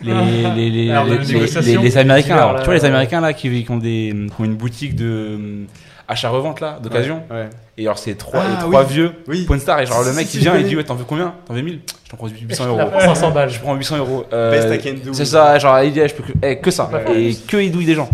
Les, 0.00 0.12
les, 0.54 0.70
les, 0.70 0.90
Alors, 0.90 1.04
les- 1.04 1.18
les- 1.18 1.76
les- 1.78 1.98
Américains, 1.98 2.36
là, 2.36 2.54
tu 2.58 2.64
vois, 2.66 2.74
les 2.74 2.80
ouais. 2.80 2.86
Américains 2.86 3.20
là 3.20 3.32
qui, 3.32 3.64
qui 3.64 3.70
ont, 3.70 3.76
des, 3.78 4.14
qui 4.34 4.40
ont 4.40 4.44
une 4.44 4.54
boutique 4.56 4.94
de 4.96 5.34
hum, 5.36 5.66
achat-revente 6.08 6.60
là, 6.60 6.78
d'occasion. 6.82 7.22
Ouais. 7.30 7.48
Et 7.78 7.84
alors, 7.86 7.98
c'est 7.98 8.14
trois, 8.16 8.42
Ah, 8.44 8.60
trois 8.60 8.82
oui. 8.84 8.92
vieux. 8.92 9.12
Oui. 9.28 9.44
Pawn 9.46 9.58
Star, 9.58 9.80
et 9.80 9.86
genre, 9.86 10.02
le 10.04 10.12
mec 10.12 10.26
si, 10.26 10.36
il 10.36 10.40
je 10.40 10.44
vient 10.50 10.56
et 10.56 10.60
il 10.60 10.66
dit 10.66 10.76
Ouais, 10.76 10.84
t'en 10.84 10.94
veux 10.94 11.04
combien? 11.04 11.34
T'en 11.46 11.54
veux 11.54 11.62
1000 11.62 11.80
Je 12.04 12.10
t'en 12.10 12.16
prends 12.16 12.28
800 12.28 12.64
Je 12.64 12.68
euros. 12.68 12.90
prends 12.90 13.00
500 13.00 13.30
balles. 13.30 13.50
Je 13.50 13.58
prends 13.60 13.74
800 13.74 13.96
euros. 13.98 14.24
Euh, 14.32 14.50
Best 14.50 14.84
I 14.86 14.88
can 14.90 14.96
do. 15.04 15.12
C'est 15.14 15.24
ça, 15.24 15.58
genre, 15.58 15.80
il 15.82 15.92
dit 15.92 16.00
eh, 16.00 16.08
je 16.08 16.14
peux 16.14 16.22
que, 16.22 16.32
eh, 16.42 16.58
que 16.58 16.70
ça. 16.70 16.90
Ouais. 16.92 17.20
Et 17.20 17.34
que 17.34 17.56
il 17.56 17.72
douille 17.72 17.86
des 17.86 17.94
gens. 17.94 18.10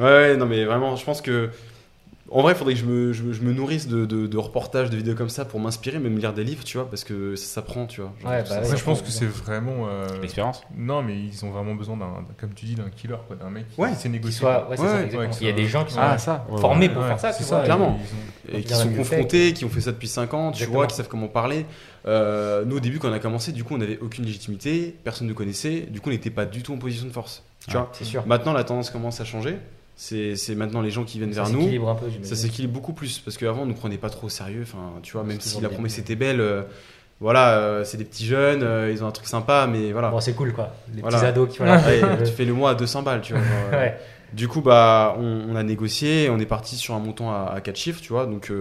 Ouais, 0.00 0.04
ouais, 0.06 0.36
non, 0.36 0.46
mais 0.46 0.64
vraiment, 0.64 0.96
je 0.96 1.04
pense 1.04 1.20
que. 1.20 1.50
En 2.30 2.42
vrai, 2.42 2.52
il 2.52 2.56
faudrait 2.56 2.74
que 2.74 2.80
je 2.80 2.84
me, 2.84 3.12
je, 3.14 3.22
me- 3.22 3.32
je 3.32 3.40
me 3.40 3.52
nourrisse 3.54 3.88
de, 3.88 4.04
de, 4.04 4.26
de 4.26 4.36
reportages, 4.36 4.90
de 4.90 4.96
vidéos 4.98 5.14
comme 5.14 5.30
ça 5.30 5.46
pour 5.46 5.60
m'inspirer, 5.60 5.98
même 5.98 6.18
lire 6.18 6.34
des 6.34 6.44
livres, 6.44 6.62
tu 6.62 6.76
vois, 6.76 6.88
parce 6.90 7.02
que 7.02 7.36
ça 7.36 7.46
s'apprend, 7.46 7.86
tu 7.86 8.02
vois. 8.02 8.12
Genre, 8.20 8.30
Ouais, 8.30 8.44
ça- 8.44 8.60
bah 8.60 8.64
ça 8.64 8.76
je 8.76 8.84
pense 8.84 9.00
que 9.00 9.08
c'est 9.10 9.24
vraiment. 9.24 9.86
euh, 9.88 10.06
L'expérience. 10.20 10.60
Non, 10.76 11.02
mais 11.02 11.14
ils 11.18 11.44
ont 11.46 11.50
vraiment 11.50 11.74
besoin 11.74 11.96
d'un, 11.96 12.26
comme 12.38 12.52
tu 12.52 12.66
dis, 12.66 12.74
d'un 12.74 12.90
killer, 12.90 13.16
quoi, 13.26 13.36
d'un 13.36 13.48
mec 13.48 13.64
qui 13.74 13.80
Ouais. 13.80 13.94
sait 13.94 14.02
Qui 14.02 14.08
négocier. 14.10 14.40
soit, 14.40 14.68
ouais, 14.68 14.76
c'est 14.76 14.82
Ouais, 14.82 14.88
ça, 14.88 15.38
Il 15.40 15.46
y 15.46 15.48
a 15.48 15.52
ça- 15.52 15.56
des 15.56 15.66
gens 15.66 15.84
qui 15.86 15.94
sont 15.94 16.00
Ah, 16.02 16.18
ça. 16.18 16.46
formés 16.58 16.90
pour 16.90 17.00
Ouais, 17.02 17.08
faire 17.08 17.18
ça, 17.20 17.32
c'est 17.32 17.44
tu 17.44 17.48
vois. 17.48 17.62
clairement. 17.62 17.98
Ils 18.48 18.54
ont- 18.54 18.58
et 18.58 18.62
qui 18.62 18.74
sont 18.74 18.90
confrontés, 18.92 19.52
qui 19.54 19.64
ont 19.64 19.70
fait 19.70 19.80
ça 19.80 19.92
depuis 19.92 20.08
5 20.08 20.34
ans, 20.34 20.50
tu 20.50 20.56
Exactement. 20.58 20.76
vois, 20.80 20.86
qui 20.86 20.96
savent 20.96 21.08
comment 21.08 21.28
parler. 21.28 21.64
Euh, 22.06 22.64
nous, 22.66 22.76
au 22.76 22.80
début, 22.80 22.98
quand 22.98 23.08
on 23.08 23.12
a 23.12 23.18
commencé, 23.20 23.52
du 23.52 23.64
coup, 23.64 23.74
on 23.74 23.78
n'avait 23.78 23.98
aucune 24.00 24.24
légitimité, 24.26 24.94
personne 25.02 25.26
ne 25.28 25.32
connaissait, 25.32 25.80
du 25.90 26.00
coup, 26.00 26.10
on 26.10 26.12
n'était 26.12 26.30
pas 26.30 26.44
du 26.44 26.62
tout 26.62 26.74
en 26.74 26.78
position 26.78 27.06
de 27.06 27.12
force. 27.12 27.42
Tu 27.66 27.74
Ouais. 27.74 27.80
vois 27.80 27.88
C'est 27.92 28.04
sûr. 28.04 28.26
Maintenant, 28.26 28.52
la 28.52 28.64
tendance 28.64 28.90
commence 28.90 29.20
à 29.20 29.24
changer. 29.24 29.56
C'est 30.00 30.54
maintenant 30.54 30.80
les 30.80 30.90
gens 30.92 31.02
qui 31.04 31.18
viennent 31.18 31.32
Ça 31.34 31.42
vers 31.42 31.50
nous. 31.52 31.88
un 31.88 31.94
peu, 31.96 32.06
Ça 32.22 32.36
s'équilibre 32.36 32.72
beaucoup 32.72 32.92
plus 32.92 33.18
parce 33.18 33.36
qu'avant, 33.36 33.62
on 33.62 33.66
ne 33.66 33.72
prenait 33.72 33.98
pas 33.98 34.10
trop 34.10 34.26
au 34.28 34.30
sérieux. 34.30 34.62
Enfin, 34.62 34.92
tu 35.02 35.12
vois, 35.12 35.24
même 35.24 35.40
si 35.40 35.60
la 35.60 35.68
promesse 35.68 35.98
était 35.98 36.14
belle, 36.14 36.40
euh, 36.40 36.62
voilà, 37.20 37.58
euh, 37.58 37.82
c'est 37.84 37.96
des 37.96 38.04
petits 38.04 38.24
jeunes, 38.26 38.62
euh, 38.62 38.92
ils 38.92 39.02
ont 39.02 39.08
un 39.08 39.10
truc 39.10 39.26
sympa, 39.26 39.66
mais 39.70 39.90
voilà. 39.90 40.10
Bon, 40.10 40.20
c'est 40.20 40.34
cool, 40.34 40.52
quoi. 40.52 40.72
Les 40.94 41.00
Voilà. 41.00 41.16
petits 41.18 41.26
ados 41.26 41.52
qui 41.52 41.60
Ouais, 41.62 41.78
fête. 41.80 42.22
tu 42.24 42.30
fais 42.32 42.44
le 42.44 42.52
mois 42.54 42.70
à 42.70 42.74
200 42.76 43.02
balles, 43.02 43.22
tu 43.22 43.32
vois. 43.32 43.42
genre, 43.42 43.50
Ouais. 43.72 43.98
Du 44.32 44.46
coup, 44.46 44.60
bah, 44.60 45.16
on, 45.18 45.46
on 45.50 45.56
a 45.56 45.62
négocié, 45.64 46.28
on 46.30 46.38
est 46.38 46.46
parti 46.46 46.76
sur 46.76 46.94
un 46.94 47.00
montant 47.00 47.32
à, 47.32 47.50
à 47.56 47.60
4 47.60 47.76
chiffres, 47.76 48.00
tu 48.00 48.12
vois. 48.12 48.26
Donc, 48.26 48.52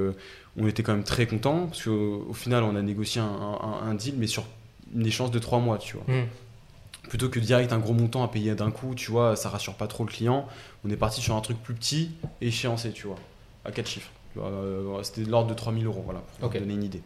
on 0.60 0.68
était 0.68 0.82
quand 0.82 0.94
même 0.94 1.04
très 1.04 1.28
contents 1.28 1.68
parce 1.68 1.84
qu'au 1.84 2.26
au 2.30 2.34
final, 2.34 2.64
on 2.64 2.76
a 2.76 2.82
négocié 2.82 3.22
un, 3.22 3.26
un- 3.26 3.90
un 3.90 3.94
deal, 3.94 4.16
mais 4.18 4.26
sur 4.28 4.46
une 4.96 5.06
échéance 5.06 5.30
de 5.30 5.38
3 5.40 5.60
mois, 5.60 5.78
tu 5.78 5.98
vois. 5.98 6.06
Hmm. 6.16 6.26
Plutôt 7.10 7.30
que 7.30 7.40
direct 7.40 7.72
un 7.74 7.80
gros 7.80 7.94
montant 7.94 8.24
à 8.24 8.28
payer 8.28 8.54
d'un 8.56 8.72
coup, 8.72 8.94
tu 8.96 9.12
vois, 9.12 9.36
ça 9.36 9.50
rassure 9.50 9.76
pas 9.76 9.88
trop 9.88 10.04
le 10.04 10.10
client. 10.10 10.46
On 10.86 10.90
est 10.90 10.98
parti 10.98 11.22
sur 11.22 11.36
un 11.36 11.42
truc 11.42 11.58
plus 11.62 11.74
petit, 11.74 12.12
échéancé, 12.42 12.92
tu 12.92 13.08
vois, 13.08 13.16
à 13.66 13.72
4 13.72 13.88
chiffres. 13.88 14.10
Euh, 14.38 15.02
C'était 15.04 15.22
de 15.24 15.32
l'ordre 15.32 15.50
de 15.50 15.54
3000 15.56 15.86
euros, 15.86 16.02
voilà, 16.06 16.22
pour 16.40 16.48
Ok. 16.50 16.54
te 16.56 16.60
donner 16.60 16.74
une 16.76 16.84
idée. 16.84 17.02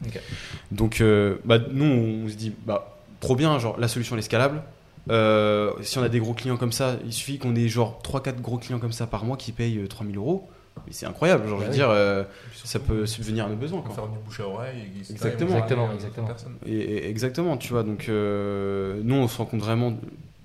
Donc, 0.71 1.01
euh, 1.01 1.37
bah, 1.45 1.59
nous, 1.71 1.85
on 1.85 2.27
se 2.29 2.33
dit, 2.35 2.51
bah, 2.65 2.97
trop 3.19 3.35
bien, 3.35 3.57
genre, 3.59 3.79
la 3.79 3.87
solution 3.87 4.17
est 4.17 4.21
scalable. 4.21 4.63
Euh, 5.09 5.71
si 5.81 5.97
on 5.97 6.03
a 6.03 6.09
des 6.09 6.19
gros 6.19 6.33
clients 6.33 6.57
comme 6.57 6.71
ça, 6.71 6.97
il 7.05 7.13
suffit 7.13 7.37
qu'on 7.39 7.55
ait 7.55 7.67
genre 7.67 7.99
3-4 8.03 8.39
gros 8.41 8.57
clients 8.57 8.79
comme 8.79 8.91
ça 8.91 9.07
par 9.07 9.23
mois 9.25 9.37
qui 9.37 9.51
payent 9.51 9.79
euh, 9.79 9.87
3000 9.87 10.17
euros. 10.17 10.47
Mais 10.87 10.93
c'est 10.93 11.05
incroyable, 11.05 11.47
genre, 11.47 11.59
Bah 11.59 11.65
je 11.65 11.67
veux 11.67 11.71
oui. 11.73 11.77
dire, 11.77 11.89
euh, 11.89 12.23
ça 12.63 12.79
peut 12.79 13.05
subvenir 13.05 13.45
à 13.45 13.49
nos 13.49 13.55
besoins. 13.55 13.79
on 13.79 13.81
peut 13.81 13.87
Quoi. 13.89 13.95
faire 13.95 14.07
du 14.07 14.17
bouche 14.19 14.39
à 14.39 14.47
oreille. 14.47 14.77
et. 14.95 15.11
Exactement. 15.11 15.49
Exactement, 15.57 15.93
exactement. 15.93 16.27
Et, 16.65 16.71
et- 16.75 17.09
exactement, 17.09 17.57
tu 17.57 17.69
vois. 17.73 17.83
Donc, 17.83 18.07
euh, 18.09 18.99
nous, 19.03 19.15
on 19.15 19.27
se 19.27 19.37
rend 19.37 19.45
compte 19.45 19.59
vraiment 19.61 19.93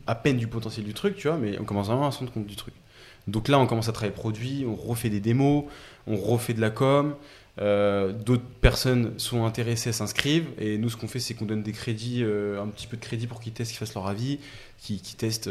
à 0.06 0.14
peine 0.14 0.36
du 0.36 0.46
potentiel 0.46 0.84
du 0.84 0.94
truc, 0.94 1.16
tu 1.16 1.28
vois, 1.28 1.36
mais 1.38 1.58
on 1.60 1.64
commence 1.64 1.86
vraiment 1.86 2.06
à 2.06 2.10
se 2.12 2.18
rendre 2.18 2.32
compte 2.32 2.46
du 2.46 2.56
truc. 2.56 2.74
Donc 3.28 3.48
là, 3.48 3.58
on 3.58 3.66
commence 3.66 3.88
à 3.88 3.92
travailler 3.92 4.14
le 4.14 4.20
produit, 4.20 4.64
on 4.68 4.74
refait 4.76 5.08
des 5.10 5.18
démos, 5.20 5.64
on 6.06 6.16
refait 6.16 6.54
de 6.54 6.60
la 6.60 6.70
com. 6.70 7.14
euh, 7.60 8.12
D'autres 8.12 8.44
personnes 8.60 9.14
sont 9.18 9.44
intéressées, 9.44 9.90
s'inscrivent. 9.92 10.46
Et 10.58 10.76
nous, 10.78 10.90
ce 10.90 10.96
qu'on 10.96 11.08
fait, 11.08 11.18
c'est 11.20 11.34
qu'on 11.34 11.44
donne 11.46 11.62
des 11.62 11.72
crédits, 11.72 12.22
euh, 12.22 12.62
un 12.62 12.66
petit 12.68 12.86
peu 12.86 12.96
de 12.96 13.02
crédit 13.02 13.26
pour 13.26 13.40
qu'ils 13.40 13.52
testent, 13.52 13.70
qu'ils 13.72 13.78
fassent 13.78 13.94
leur 13.94 14.06
avis, 14.06 14.38
qu'ils 14.78 15.00
qu'ils 15.00 15.16
testent, 15.16 15.48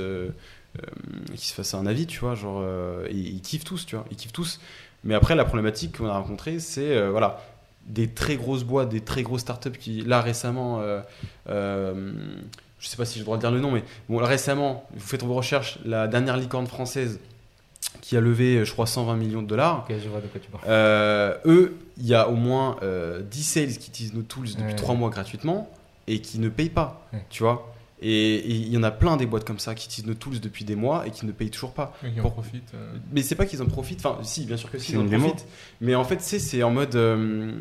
euh, 0.82 1.26
qu'ils 1.36 1.40
se 1.50 1.54
fassent 1.54 1.74
un 1.74 1.86
avis, 1.86 2.06
tu 2.08 2.20
vois. 2.20 2.36
Genre, 2.36 2.60
euh, 2.62 3.08
ils 3.12 3.42
kiffent 3.42 3.64
tous, 3.64 3.86
tu 3.86 3.96
vois. 3.96 4.06
Ils 4.12 4.18
kiffent 4.18 4.34
tous. 4.34 4.60
Mais 5.04 5.14
après, 5.16 5.36
la 5.36 5.46
problématique 5.46 5.98
qu'on 5.98 6.08
a 6.08 6.18
rencontrée, 6.18 6.60
c'est 6.60 6.96
euh, 6.98 7.12
voilà, 7.12 7.42
des 7.88 8.08
très 8.10 8.36
grosses 8.38 8.64
boîtes, 8.64 8.90
des 8.90 9.02
très 9.02 9.22
grosses 9.24 9.42
startups 9.42 9.72
qui, 9.78 10.02
là 10.02 10.22
récemment, 10.22 10.82
euh, 10.82 11.02
euh, 11.50 12.14
je 12.80 12.88
sais 12.88 12.98
pas 12.98 13.06
si 13.06 13.16
j'ai 13.16 13.20
le 13.20 13.26
droit 13.26 13.38
de 13.38 13.42
dire 13.42 13.52
le 13.52 13.60
nom, 13.60 13.72
mais 13.72 13.84
bon, 14.10 14.20
là, 14.20 14.28
récemment, 14.28 14.88
vous 14.94 15.06
faites 15.06 15.24
vos 15.24 15.34
recherches, 15.36 15.80
la 15.86 16.08
dernière 16.08 16.38
licorne 16.38 16.68
française 16.68 17.20
qui 18.02 18.18
a 18.18 18.22
levé, 18.22 18.66
je 18.66 18.72
crois, 18.74 18.86
120 18.88 19.16
millions 19.16 19.42
de 19.42 19.48
dollars. 19.48 19.86
Ok, 19.90 19.96
je 20.04 20.10
vois 20.10 20.22
de 20.22 20.28
quoi 20.28 20.40
tu 20.42 20.50
parles. 20.50 20.64
Euh, 20.68 21.38
eux, 21.46 21.76
il 21.98 22.06
y 22.08 22.14
a 22.14 22.28
au 22.30 22.36
moins 22.36 22.76
euh, 22.84 23.22
10 23.22 23.44
sales 23.44 23.78
qui 23.78 23.90
utilisent 23.90 24.14
nos 24.14 24.22
tools 24.24 24.48
depuis 24.50 24.64
Ouais. 24.64 24.76
3 24.76 24.96
mois 24.96 25.10
gratuitement 25.10 25.70
et 26.08 26.20
qui 26.20 26.40
ne 26.40 26.50
payent 26.50 26.70
pas, 26.70 27.08
Ouais. 27.14 27.24
tu 27.30 27.44
vois. 27.44 27.74
Et 28.08 28.48
il 28.48 28.72
y 28.72 28.78
en 28.78 28.84
a 28.84 28.92
plein 28.92 29.18
des 29.18 29.26
boîtes 29.26 29.46
comme 29.46 29.58
ça 29.58 29.74
qui 29.74 29.88
utilisent 29.88 30.06
nos 30.08 30.14
tools 30.14 30.40
depuis 30.40 30.64
des 30.64 30.76
mois 30.76 31.08
et 31.08 31.12
qui 31.12 31.26
ne 31.26 31.32
payent 31.32 31.50
toujours 31.50 31.74
pas. 31.74 31.94
Qui 32.02 32.20
en 32.20 32.22
Pour- 32.24 32.34
profitent. 32.34 32.72
euh. 32.76 32.94
Mais 33.12 33.24
c'est 33.24 33.34
pas 33.34 33.48
qu'ils 33.48 33.64
en 33.64 33.66
profitent, 33.66 34.06
enfin 34.06 34.20
si, 34.22 34.46
bien 34.46 34.58
sûr 34.58 34.70
que 34.70 34.78
si, 34.78 34.92
C'est 34.92 34.94
ils 34.94 35.00
en 35.00 35.08
profitent. 35.20 35.48
Mais 35.82 35.96
en 35.96 36.04
fait, 36.04 36.22
c'est 36.22 36.62
en 36.62 36.70
mode, 36.70 36.94
euh, 36.96 37.58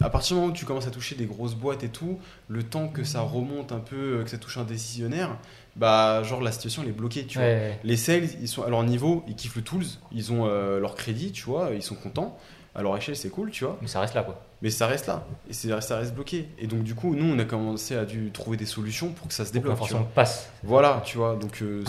à 0.00 0.10
partir 0.10 0.34
du 0.34 0.40
moment 0.40 0.52
où 0.52 0.56
tu 0.56 0.64
commences 0.64 0.88
à 0.88 0.90
toucher 0.90 1.14
des 1.14 1.26
grosses 1.26 1.54
boîtes 1.54 1.84
et 1.84 1.88
tout, 1.88 2.18
le 2.48 2.64
temps 2.64 2.88
que 2.88 3.04
ça 3.04 3.20
remonte 3.20 3.70
un 3.70 3.78
peu, 3.78 4.18
euh, 4.18 4.24
que 4.24 4.30
ça 4.30 4.38
touche 4.38 4.58
un 4.58 4.64
décisionnaire, 4.64 5.38
bah 5.76 6.22
genre 6.24 6.40
la 6.40 6.50
situation 6.52 6.82
elle 6.82 6.88
est 6.88 6.92
bloquée, 6.92 7.24
tu 7.26 7.38
vois. 7.38 7.46
Ouais, 7.46 7.78
Les 7.84 7.96
sales, 7.96 8.28
ils 8.40 8.48
sont 8.48 8.62
à 8.64 8.70
leur 8.70 8.82
niveau, 8.82 9.22
ils 9.28 9.36
kiffent 9.36 9.56
le 9.56 9.62
tools, 9.62 9.84
ils 10.10 10.32
ont 10.32 10.46
euh, 10.46 10.80
leur 10.80 10.94
crédit, 10.96 11.30
tu 11.32 11.44
vois, 11.44 11.70
ils 11.74 11.82
sont 11.82 11.94
contents. 11.94 12.36
À 12.78 12.82
leur 12.82 12.94
échelle, 12.96 13.16
c'est 13.16 13.30
cool, 13.30 13.50
tu 13.50 13.64
vois. 13.64 13.78
mais 13.80 13.88
ça 13.88 14.00
reste 14.00 14.12
là 14.14 14.22
quoi. 14.22 14.38
Mais 14.60 14.68
ça 14.68 14.86
reste 14.86 15.06
là. 15.06 15.26
Et 15.48 15.54
c'est- 15.54 15.80
ça 15.80 15.96
reste 15.96 16.14
bloqué. 16.14 16.46
Et 16.58 16.66
donc, 16.66 16.82
du 16.82 16.94
coup, 16.94 17.14
nous, 17.14 17.24
on 17.34 17.38
a 17.38 17.44
commencé 17.44 17.96
à 17.96 18.04
dû 18.04 18.30
trouver 18.30 18.58
des 18.58 18.66
solutions 18.66 19.08
pour 19.12 19.28
que 19.28 19.34
ça 19.34 19.46
se 19.46 19.52
débloque. 19.52 19.78
vois. 19.78 20.08
passe. 20.14 20.50
Voilà, 20.62 21.02
tu 21.04 21.16
vois. 21.16 21.36
Donc, 21.36 21.62
euh, 21.62 21.82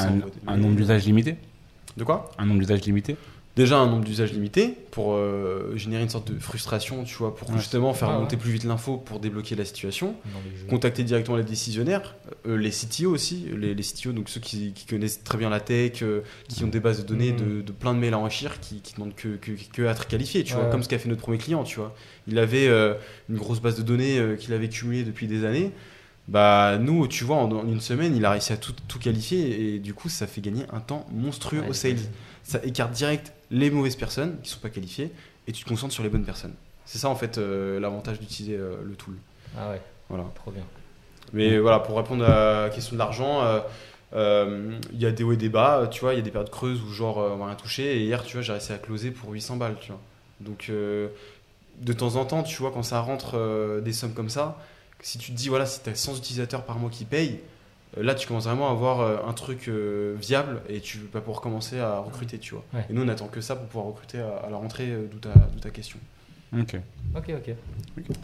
Un, 0.48 0.56
nombre 0.58 0.76
d'usages 0.76 1.06
limité 1.06 1.36
De 1.98 2.04
quoi? 2.06 2.32
Un 2.38 2.46
nombre 2.46 2.60
d'usages 2.60 2.82
limité 2.82 3.18
Déjà, 3.58 3.80
un 3.80 3.88
nombre 3.88 4.06
d'usages 4.06 4.32
limité 4.32 4.76
pour 4.92 5.16
euh, 5.16 5.74
générer 5.76 6.04
une 6.04 6.10
sorte 6.10 6.32
de 6.32 6.40
frustration, 6.40 7.04
tu 7.04 7.16
vois, 7.16 7.36
pour 7.36 7.50
Ouais. 7.50 7.58
justement 7.58 7.94
faire 7.94 8.10
ouais. 8.10 8.16
monter 8.20 8.38
plus 8.38 8.52
vite 8.52 8.64
l'info 8.64 8.98
pour 8.98 9.20
débloquer 9.20 9.56
la 9.56 9.66
situation. 9.66 10.16
Contacter 10.70 11.04
directement 11.04 11.36
les 11.38 11.44
décisionnaires, 11.44 12.16
euh, 12.48 12.56
les 12.56 12.70
CTO 12.70 13.10
aussi, 13.12 13.48
les, 13.58 13.74
les 13.74 13.84
CTO, 13.84 14.12
donc 14.14 14.30
ceux 14.30 14.40
qui, 14.40 14.74
qui 14.74 14.86
connaissent 14.86 15.24
très 15.24 15.40
bien 15.40 15.50
la 15.50 15.60
tech, 15.60 16.04
euh, 16.04 16.22
qui 16.48 16.64
ont 16.64 16.68
des 16.68 16.80
bases 16.80 17.00
de 17.02 17.08
données, 17.08 17.32
Mhm. 17.34 17.38
de, 17.58 17.62
de 17.64 17.72
plein 17.72 17.94
de 17.96 18.00
mails 18.00 18.14
à 18.14 18.20
enrichir, 18.20 18.60
qui, 18.60 18.80
qui 18.82 18.94
demandent 18.94 19.16
que, 19.16 19.38
que, 19.38 19.52
que 19.74 19.82
à 19.88 19.92
être 19.92 20.08
qualifiés, 20.08 20.44
tu 20.44 20.54
vois, 20.54 20.66
comme 20.66 20.84
ce 20.84 20.88
qu'a 20.90 21.00
fait 21.00 21.10
notre 21.10 21.22
premier 21.24 21.40
client, 21.40 21.64
tu 21.64 21.78
vois. 21.80 21.96
Il 22.28 22.38
avait 22.38 22.68
une 23.28 23.38
grosse 23.38 23.60
base 23.60 23.76
de 23.76 23.82
données 23.82 24.22
qu'il 24.40 24.54
avait 24.54 24.70
cumulée 24.70 25.04
depuis 25.04 25.26
des 25.26 25.44
années. 25.46 25.72
Bah 26.28 26.78
nous, 26.80 27.08
tu 27.08 27.24
vois, 27.24 27.38
en, 27.38 27.50
en 27.52 27.68
une 27.68 27.80
semaine, 27.80 28.14
il 28.16 28.24
a 28.26 28.32
réussi 28.32 28.52
à 28.52 28.58
tout, 28.58 28.74
tout 28.88 29.00
qualifier 29.00 29.76
et 29.76 29.80
du 29.80 29.94
coup, 29.94 30.10
ça 30.10 30.28
fait 30.28 30.42
gagner 30.42 30.64
un 30.74 30.82
temps 30.82 31.08
monstrueux 31.12 31.64
aux 31.70 31.74
sales. 31.74 31.96
Ça 32.44 32.60
écarte 32.64 32.92
direct 32.92 33.32
les 33.52 33.70
mauvaises 33.70 33.96
personnes 33.96 34.40
qui 34.42 34.50
sont 34.50 34.60
pas 34.60 34.70
qualifiées 34.70 35.12
et 35.48 35.52
tu 35.52 35.64
te 35.64 35.70
concentres 35.70 35.94
sur 35.94 36.04
les 36.04 36.10
bonnes 36.10 36.26
personnes. 36.26 36.54
C'est 36.86 36.98
ça 36.98 37.10
en 37.10 37.16
fait 37.16 37.38
euh, 37.38 37.80
l'avantage 37.80 38.20
d'utiliser 38.20 38.56
euh, 38.56 38.78
le 38.84 38.96
tool. 38.96 39.16
Ah 39.58 39.70
ouais, 39.72 39.82
Voilà. 40.10 40.26
trop 40.36 40.52
bien. 40.52 40.64
Mais 41.34 41.58
voilà, 41.60 41.80
pour 41.80 41.98
répondre 41.98 42.24
à 42.24 42.64
la 42.64 42.70
question 42.70 42.94
de 42.96 43.00
l'argent, 43.00 43.42
euh, 44.14 44.80
il 44.94 45.02
y 45.02 45.06
a 45.06 45.12
des 45.12 45.24
hauts 45.24 45.34
et 45.34 45.38
des 45.38 45.50
bas. 45.50 45.88
Tu 45.92 46.00
vois, 46.00 46.14
il 46.14 46.18
y 46.18 46.20
a 46.20 46.24
des 46.24 46.32
périodes 46.32 46.50
creuses 46.50 46.82
où 46.82 46.90
genre 46.94 47.18
on 47.18 47.36
va 47.36 47.48
rien 47.48 47.56
toucher. 47.56 47.98
Et 47.98 48.04
hier, 48.06 48.24
tu 48.24 48.38
vois, 48.38 48.42
j'ai 48.42 48.54
réussi 48.54 48.72
à 48.72 48.78
closer 48.78 49.12
pour 49.12 49.32
800 49.32 49.58
balles. 49.58 49.76
Tu 49.82 49.92
vois. 49.92 50.00
Donc 50.40 50.72
de 50.72 51.94
temps 51.94 52.16
en 52.16 52.24
temps, 52.24 52.44
tu 52.44 52.56
vois, 52.62 52.72
quand 52.72 52.84
ça 52.84 53.02
rentre 53.02 53.82
des 53.84 53.92
sommes 53.92 54.14
comme 54.14 54.30
ça, 54.30 54.58
si 55.02 55.18
tu 55.18 55.32
te 55.32 55.38
dis 55.38 55.50
voilà, 55.50 55.66
si 55.66 55.82
tu 55.84 55.90
as 55.90 55.96
100 55.96 56.18
utilisateurs 56.18 56.64
par 56.64 56.80
mois 56.80 56.90
qui 56.90 57.04
payent, 57.04 57.42
là 57.96 58.16
tu 58.16 58.28
commences 58.28 58.46
vraiment 58.46 58.68
à 58.68 58.72
avoir 58.72 59.00
euh, 59.02 59.18
un 59.28 59.34
truc 59.34 59.68
euh, 59.70 60.16
viable 60.20 60.62
et 60.68 60.82
tu 60.82 61.00
vas 61.14 61.22
pouvoir 61.22 61.42
commencer 61.42 61.80
à 61.80 62.00
recruter. 62.00 62.38
Tu 62.40 62.54
vois. 62.54 62.64
Ouais. 62.74 62.86
Et 62.90 62.94
nous, 62.94 63.04
on 63.04 63.08
attend 63.08 63.28
que 63.28 63.42
ça 63.42 63.56
pour 63.56 63.68
pouvoir 63.68 63.86
recruter 63.88 64.20
à, 64.20 64.46
à 64.46 64.50
la 64.50 64.58
rentrée, 64.58 64.90
euh, 64.92 65.08
d'où 65.10 65.20
ta, 65.20 65.34
d'où 65.34 65.60
ta 65.60 65.70
question. 65.70 66.00
Ok. 66.58 66.76
Ok, 67.16 67.24
ok. 67.30 67.56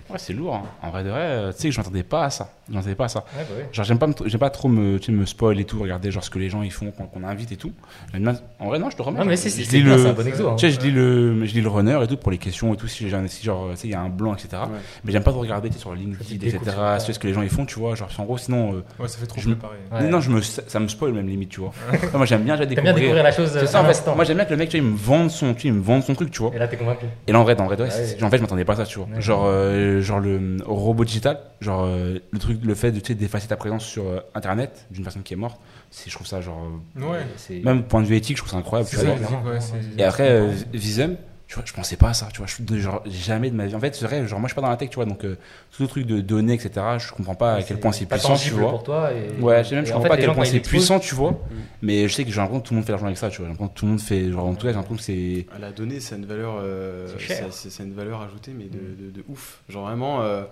Ouais, 0.10 0.18
c'est 0.18 0.34
lourd. 0.34 0.56
hein. 0.56 0.64
En 0.84 0.92
vrai 0.92 1.04
de 1.04 1.10
vrai, 1.10 1.20
euh, 1.22 1.52
tu 1.52 1.60
sais 1.60 1.68
que 1.70 1.74
je 1.74 1.80
m'attendais 1.80 2.04
pas 2.04 2.26
à 2.26 2.30
ça. 2.30 2.52
Je 2.70 2.76
m'attendais 2.76 2.96
pas 2.96 3.06
à 3.06 3.08
ça. 3.08 3.20
Ouais, 3.36 3.44
bah 3.50 3.56
ouais. 3.58 3.68
Genre, 3.72 3.86
j'aime 3.86 3.98
pas, 3.98 4.08
me- 4.08 4.14
j'aime 4.26 4.40
pas 4.40 4.50
trop 4.52 4.68
me, 4.68 5.00
tu 5.00 5.08
sais, 5.08 5.12
me 5.12 5.26
spoil 5.26 5.60
et 5.60 5.66
tout, 5.66 5.80
regarder 5.82 6.12
genre 6.12 6.24
ce 6.24 6.30
que 6.30 6.38
les 6.38 6.50
gens 6.50 6.62
ils 6.62 6.72
font 6.72 6.92
quand 6.96 7.10
on 7.16 7.24
invite 7.24 7.52
et 7.52 7.56
tout. 7.58 7.72
J'aime 8.14 8.24
bien- 8.24 8.36
En 8.60 8.68
vrai, 8.68 8.78
non, 8.80 8.90
je 8.92 8.96
te 8.98 9.02
remets. 9.02 9.20
Non, 9.20 9.26
mais 9.26 9.36
Je 9.36 9.42
c'est 9.42 9.50
c'est- 9.50 9.62
lis 9.62 9.66
c'est 9.66 9.82
bien, 9.82 9.96
le- 9.96 10.04
c'est 10.04 10.10
un 10.10 10.14
bon 10.14 10.28
exo. 10.28 10.48
hein. 10.48 10.56
Tu 10.58 10.68
sais, 10.68 10.72
je 10.72 10.80
lis 10.86 10.92
le, 10.92 11.46
je 11.46 11.54
lis 11.54 11.62
le 11.62 11.70
runner 11.70 12.00
et 12.04 12.08
tout 12.08 12.18
pour 12.18 12.32
les 12.32 12.38
questions 12.38 12.74
et 12.74 12.78
tout. 12.78 12.88
Si 12.88 13.10
j'ai 13.10 13.16
un, 13.16 13.28
si 13.28 13.44
genre, 13.44 13.72
tu 13.72 13.78
sais, 13.78 13.88
il 13.88 13.92
y 13.92 13.96
a 13.96 14.02
un 14.02 14.10
blanc, 14.10 14.36
etc. 14.36 14.50
Ouais. 14.64 14.78
Mais 15.06 15.12
j'aime 15.12 15.24
pas 15.24 15.32
trop 15.32 15.40
regarder 15.42 15.70
tu 15.70 15.76
sais, 15.76 15.80
sur 15.82 15.96
LinkedIn, 15.96 16.36
etc. 16.36 16.60
le 16.66 17.00
Tu 17.00 17.06
sais 17.06 17.14
ce 17.14 17.20
que 17.20 17.28
les 17.28 17.34
gens 17.34 17.42
ils 17.42 17.50
font, 17.50 17.66
tu 17.66 17.80
vois. 17.80 17.96
Genre, 17.96 18.10
en 18.20 18.24
gros, 18.26 18.38
sinon, 18.38 18.74
euh, 18.76 18.84
Ouais, 19.00 19.08
ça 19.08 19.18
fait 19.18 19.26
trop 19.26 19.42
Je 19.42 19.50
me- 19.50 19.56
préparé. 19.56 19.78
Ouais. 19.92 20.10
non, 20.10 20.20
je 20.22 20.30
me, 20.30 20.42
ça, 20.42 20.62
ça 20.68 20.80
me 20.80 20.88
spoil 20.88 21.14
même 21.14 21.28
limite, 21.28 21.50
tu 21.50 21.62
vois. 21.62 21.72
Non, 22.12 22.18
moi, 22.20 22.26
j'aime 22.26 22.44
bien 22.44 22.56
déjà 22.58 22.68
T'aimes 22.68 22.84
bien 22.84 22.94
découvrir 22.94 23.24
la 23.24 23.32
chose 23.32 23.50
C'est 23.52 23.60
euh, 23.60 23.66
ça, 23.66 23.82
en 23.82 23.86
fait. 23.92 24.06
Moi, 24.16 24.24
j'aime 24.24 24.36
bien 24.38 24.46
que 24.46 24.52
le 24.52 24.58
mec, 24.58 24.70
tu 24.70 24.78
vois, 24.80 24.86
il 24.88 24.92
me 24.92 24.98
vende 24.98 25.32
son, 25.32 25.54
tu 25.56 25.62
sais, 25.62 25.68
il 25.70 25.74
me 25.74 25.82
vende 25.82 26.04
son 26.04 26.14
truc, 26.14 26.30
tu 26.30 26.42
vois. 26.44 26.52
Et 26.54 26.60
là, 26.60 26.68
t'es 26.68 26.78
convaincu. 26.78 27.06
Et 27.28 27.32
là, 27.32 27.40
en 27.40 27.44
vrai, 27.44 27.60
en 27.60 27.66
vrai, 27.66 27.76
de 27.76 27.84
vrai, 27.84 27.92
c'est- 27.92 28.02
ouais. 28.12 28.13
En 28.22 28.30
fait, 28.30 28.38
je 28.38 28.42
m'attendais 28.42 28.66
pas 28.66 28.74
à 28.74 28.78
ça, 28.78 28.86
tu 28.86 29.00
vois. 29.00 29.08
Genre, 29.20 29.46
euh, 29.46 30.02
genre 30.02 30.20
le 30.20 30.58
robot 30.66 31.06
digital, 31.06 31.40
genre 31.62 31.84
euh, 31.86 32.20
le 32.32 32.40
truc, 32.40 32.60
le 32.64 32.76
fait 32.76 32.92
de 32.92 33.00
tu 33.00 33.08
sais, 33.08 33.16
d'effacer 33.16 33.48
ta 33.48 33.56
présence 33.56 33.86
sur 33.86 34.06
euh, 34.08 34.20
Internet 34.36 34.86
d'une 34.92 35.04
personne 35.04 35.24
qui 35.24 35.34
est 35.34 35.38
morte, 35.38 35.60
c'est, 35.90 36.10
je 36.10 36.16
trouve 36.16 36.28
ça 36.28 36.42
genre, 36.42 36.68
Ouais. 36.96 37.26
Même 37.64 37.84
point 37.84 38.02
de 38.02 38.08
vue 38.08 38.16
éthique, 38.16 38.38
je 38.38 38.42
trouve 38.42 38.52
ça 38.52 38.58
incroyable. 38.58 38.90
Tu 38.90 38.98
vois. 38.98 39.06
ouais, 39.52 39.60
Et 39.98 40.04
après, 40.04 40.50
Visum, 40.74 41.16
tu 41.54 41.60
vois, 41.60 41.66
je 41.68 41.74
pensais 41.74 41.98
pas 41.98 42.10
à 42.10 42.14
ça, 42.16 42.30
tu 42.34 42.40
vois. 42.40 42.48
Je, 42.48 42.78
genre, 42.80 43.04
jamais 43.06 43.52
de 43.52 43.56
ma 43.56 43.68
vie. 43.68 43.76
En 43.76 43.80
fait, 43.80 43.94
c'est 43.94 44.06
vrai, 44.06 44.26
genre, 44.28 44.40
moi, 44.40 44.48
je 44.48 44.54
suis 44.54 44.56
pas 44.56 44.62
dans 44.62 44.70
la 44.72 44.78
tech, 44.78 44.90
tu 44.90 44.96
vois, 44.96 45.06
donc 45.06 45.24
euh, 45.24 45.38
tout 45.72 45.84
le 45.84 45.88
truc 45.88 46.08
de 46.08 46.20
données, 46.20 46.54
etc., 46.56 46.72
je 46.98 47.12
comprends 47.12 47.36
pas 47.36 47.56
à 47.56 47.62
quel 47.62 47.80
point 47.80 47.92
c'est 47.92 48.08
puissant, 48.08 48.36
tu 48.36 48.50
vois. 48.54 48.72
pour 48.72 48.84
toi. 48.84 49.12
Et... 49.14 49.40
Ouais, 49.40 49.64
je 49.64 49.70
sais 49.70 49.76
même, 49.76 49.84
et 49.84 49.88
je 49.88 49.92
en 49.92 49.98
comprends 49.98 50.04
fait, 50.04 50.08
pas 50.10 50.14
à 50.16 50.18
quel 50.18 50.34
point 50.34 50.46
c'est 50.46 50.60
puissant, 50.62 51.00
tu 51.00 51.14
vois. 51.14 51.40
Mais 51.84 52.08
je 52.08 52.14
sais 52.14 52.24
que 52.26 52.32
j'ai 52.32 52.38
l'impression 52.38 52.62
que 52.62 52.68
tout 52.68 52.74
le 52.74 52.78
monde 52.78 52.86
fait 52.86 52.92
l'argent 52.94 53.06
avec 53.06 53.18
ça, 53.18 53.30
tu 53.30 53.38
vois. 53.38 53.46
J'ai 53.46 53.52
l'impression 53.52 53.74
que 53.74 53.78
tout 53.80 53.86
le 53.86 53.92
monde 53.92 54.02
fait, 54.02 54.32
genre, 54.32 54.48
en 54.48 54.56
tout 54.56 54.66
cas, 54.66 54.70
j'ai 54.70 54.76
l'impression 54.76 54.96
que 54.96 55.04
c'est. 55.04 55.46
À 55.56 55.60
La 55.60 55.72
donnée, 55.72 56.00
c'est 56.00 56.16
une 56.16 56.26
valeur, 56.26 56.56
euh, 56.60 57.08
C'est 57.52 57.84
une 57.84 57.94
valeur 57.94 58.22
ajoutée, 58.22 58.54
mais 58.58 58.66
de, 58.66 58.80
de- 58.80 59.12
de 59.12 59.24
ouf. 59.30 59.62
Genre 59.70 59.86
vraiment, 59.86 60.22
euh, 60.22 60.44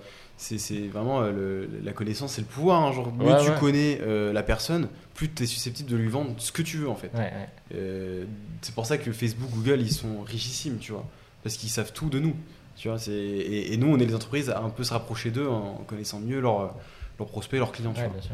c'est 0.58 0.88
vraiment 0.88 1.22
euh, 1.22 1.32
le- 1.32 1.70
la 1.84 1.94
connaissance, 1.94 2.34
c'est 2.34 2.42
le 2.42 2.48
pouvoir. 2.48 2.82
hein. 2.82 2.92
Genre, 2.92 3.12
mieux 3.14 3.26
Ouais, 3.28 3.44
tu 3.44 3.50
ouais. 3.52 3.60
connais 3.60 4.00
euh, 4.02 4.34
la 4.34 4.44
personne, 4.44 4.88
plus 5.14 5.30
tu 5.32 5.44
es 5.44 5.46
susceptible 5.46 5.90
de 5.90 5.96
lui 5.96 6.08
vendre 6.10 6.34
ce 6.38 6.52
que 6.52 6.62
tu 6.62 6.78
veux 6.78 6.90
en 6.90 6.96
fait. 6.96 7.12
Ouais. 7.14 7.32
Euh, 7.76 8.26
c'est 8.62 8.74
pour 8.74 8.86
ça 8.86 8.98
que 8.98 9.12
Facebook, 9.12 9.50
Google, 9.52 9.80
ils 9.82 9.92
sont 9.92 10.22
richissimes, 10.24 10.78
tu 10.80 10.92
vois, 10.94 11.06
parce 11.44 11.58
qu'ils 11.58 11.70
savent 11.70 11.94
tout 11.94 12.10
de 12.10 12.20
nous. 12.20 12.36
Tu 12.76 12.88
vois, 12.88 12.98
c'est 12.98 13.12
et, 13.12 13.74
et 13.74 13.78
nous, 13.78 13.88
on 13.88 14.00
est 14.00 14.06
les 14.06 14.16
entreprises 14.16 14.50
à 14.50 14.62
un 14.62 14.70
peu 14.70 14.84
se 14.84 14.94
rapprocher 14.94 15.30
d'eux 15.32 15.48
en 15.48 15.76
connaissant 15.88 16.20
mieux 16.20 16.40
leurs 16.40 16.74
leurs 17.20 17.28
prospects, 17.28 17.60
leurs 17.60 17.72
clients. 17.72 17.94
Tu 17.94 18.02
vois. 18.02 18.10
bien 18.10 18.22
sûr. 18.22 18.32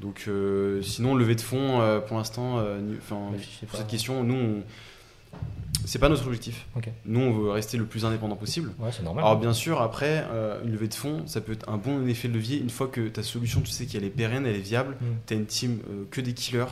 Donc, 0.00 0.24
euh, 0.28 0.80
sinon, 0.82 1.14
levée 1.14 1.34
de 1.36 1.40
fonds, 1.40 2.00
pour 2.06 2.16
l'instant, 2.18 2.56
enfin, 2.98 3.20
sais 3.60 3.66
pour 3.66 3.78
cette 3.78 3.86
question, 3.88 4.24
nous, 4.24 4.34
on- 4.34 4.62
c'est 5.84 5.98
pas 5.98 6.08
notre 6.08 6.26
objectif. 6.26 6.66
Nous, 7.06 7.20
on 7.20 7.32
veut 7.32 7.50
rester 7.50 7.76
le 7.76 7.84
plus 7.84 8.04
indépendant 8.04 8.36
possible. 8.36 8.70
Ouais, 8.78 8.90
c'est 8.92 9.02
normal. 9.02 9.24
Alors 9.24 9.38
bien 9.38 9.52
sûr, 9.52 9.80
après, 9.82 10.24
euh, 10.30 10.62
une 10.64 10.72
levée 10.72 10.88
de 10.88 10.94
fonds, 10.94 11.22
ça 11.26 11.40
peut 11.40 11.52
être 11.52 11.68
un 11.68 11.76
bon 11.76 12.06
effet 12.08 12.28
de 12.28 12.34
levier 12.34 12.58
une 12.58 12.70
fois 12.70 12.88
que 12.88 13.08
ta 13.08 13.22
solution, 13.22 13.60
tu 13.60 13.70
sais 13.70 13.86
qu'elle 13.86 14.04
est 14.04 14.10
pérenne, 14.10 14.46
elle 14.46 14.56
est 14.56 14.60
viable, 14.60 14.96
Mm. 15.00 15.04
tu 15.26 15.34
as 15.34 15.36
une 15.36 15.46
team 15.46 15.78
euh, 15.90 16.04
que 16.10 16.20
des 16.20 16.32
killers. 16.34 16.64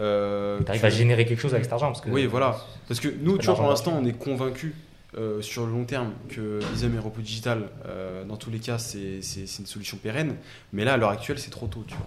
euh, 0.00 0.60
T'arrives 0.62 0.80
que- 0.80 0.86
à 0.86 0.90
générer 0.90 1.26
quelque 1.26 1.40
chose 1.40 1.52
avec 1.52 1.64
cet 1.64 1.72
argent 1.72 1.88
parce 1.88 2.00
que. 2.00 2.10
Oui, 2.10 2.26
voilà. 2.26 2.58
Parce 2.88 2.98
que 3.00 3.08
nous, 3.08 3.36
tu 3.38 3.46
vois, 3.46 3.56
pour 3.56 3.68
l'instant, 3.68 3.92
on 4.00 4.04
est 4.06 4.16
convaincus 4.16 4.72
euh, 5.18 5.42
sur 5.42 5.66
le 5.66 5.72
long 5.72 5.84
terme 5.84 6.12
que 6.30 6.60
Visum 6.72 6.94
et 6.94 6.98
Repos 6.98 7.20
Digital, 7.20 7.68
euh, 7.86 8.24
dans 8.24 8.38
tous 8.38 8.50
les 8.50 8.58
cas, 8.60 8.78
c'est 8.78 9.18
une 9.58 9.66
solution 9.66 9.98
pérenne. 9.98 10.36
Mais 10.72 10.84
là, 10.84 10.94
à 10.94 10.96
l'heure 10.96 11.10
actuelle, 11.10 11.38
c'est 11.38 11.50
trop 11.50 11.66
tôt, 11.66 11.84
tu 11.86 11.94
vois. 11.94 12.06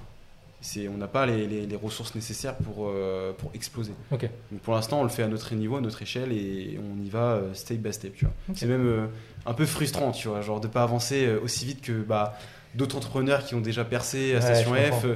C'est- 0.65 0.87
On 0.87 0.97
n'a 0.97 1.07
pas 1.07 1.25
les, 1.27 1.45
les- 1.45 1.65
les 1.67 1.75
ressources 1.75 2.15
nécessaires 2.15 2.55
pour, 2.55 2.87
euh, 2.89 3.33
pour 3.33 3.51
exploser. 3.53 3.91
Ok. 4.11 4.27
Donc 4.51 4.61
pour 4.61 4.73
l'instant, 4.73 5.01
on 5.01 5.03
le 5.03 5.09
fait 5.09 5.21
à 5.23 5.27
notre 5.27 5.53
niveau, 5.53 5.75
à 5.77 5.81
notre 5.81 6.01
échelle, 6.01 6.31
et 6.31 6.79
on 6.79 7.03
y 7.03 7.09
va 7.09 7.33
euh, 7.33 7.53
step 7.53 7.77
by 7.77 7.93
step, 7.93 8.13
tu 8.15 8.25
vois. 8.25 8.33
Ok. 8.49 8.55
C'est 8.57 8.65
même 8.65 8.85
euh, 8.87 9.05
un 9.45 9.53
peu 9.53 9.65
frustrant, 9.67 10.11
tu 10.11 10.27
vois, 10.27 10.41
genre 10.41 10.59
de 10.59 10.67
pas 10.67 10.81
avancer 10.83 11.29
aussi 11.43 11.65
vite 11.65 11.81
que 11.81 11.91
bah, 12.01 12.37
d'autres 12.73 12.97
entrepreneurs 12.97 13.45
qui 13.45 13.53
ont 13.55 13.61
déjà 13.61 13.85
percé 13.85 14.31
à 14.33 14.39
Ouais, 14.39 14.41
Station 14.41 14.73
F, 14.73 15.05
euh, 15.05 15.15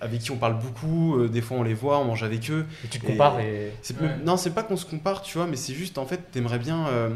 avec 0.00 0.20
qui 0.20 0.30
on 0.32 0.36
parle 0.36 0.58
beaucoup, 0.58 1.16
euh, 1.18 1.28
des 1.28 1.42
fois 1.42 1.58
on 1.58 1.62
les 1.62 1.74
voit, 1.74 1.98
on 1.98 2.04
mange 2.06 2.22
avec 2.24 2.50
eux. 2.50 2.64
Et 2.84 2.88
tu 2.88 2.98
te 2.98 3.04
Et- 3.04 3.10
compares 3.10 3.38
et. 3.40 3.72
C'est 3.82 4.00
Ouais. 4.00 4.08
Non, 4.24 4.36
c'est 4.36 4.50
pas 4.50 4.62
qu'on 4.62 4.76
se 4.76 4.86
compare, 4.86 5.22
tu 5.22 5.36
vois, 5.38 5.46
mais 5.46 5.56
c'est 5.56 5.74
juste 5.74 5.98
en 5.98 6.06
fait, 6.06 6.30
t'aimerais 6.32 6.58
bien 6.58 6.88
euh, 6.88 7.10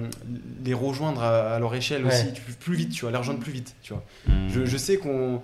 les 0.64 0.74
rejoindre 0.74 1.22
à, 1.22 1.54
à 1.54 1.58
leur 1.58 1.74
échelle 1.74 2.04
Ouais. 2.04 2.12
aussi, 2.12 2.32
plus, 2.38 2.52
plus 2.54 2.76
vite, 2.76 2.92
tu 2.92 3.00
vois, 3.00 3.10
les 3.10 3.16
rejoindre 3.18 3.40
plus 3.40 3.50
vite, 3.52 3.74
tu 3.82 3.92
vois. 3.94 4.04
Je, 4.48 4.64
je 4.66 4.76
sais 4.76 4.98
qu'on. 4.98 5.40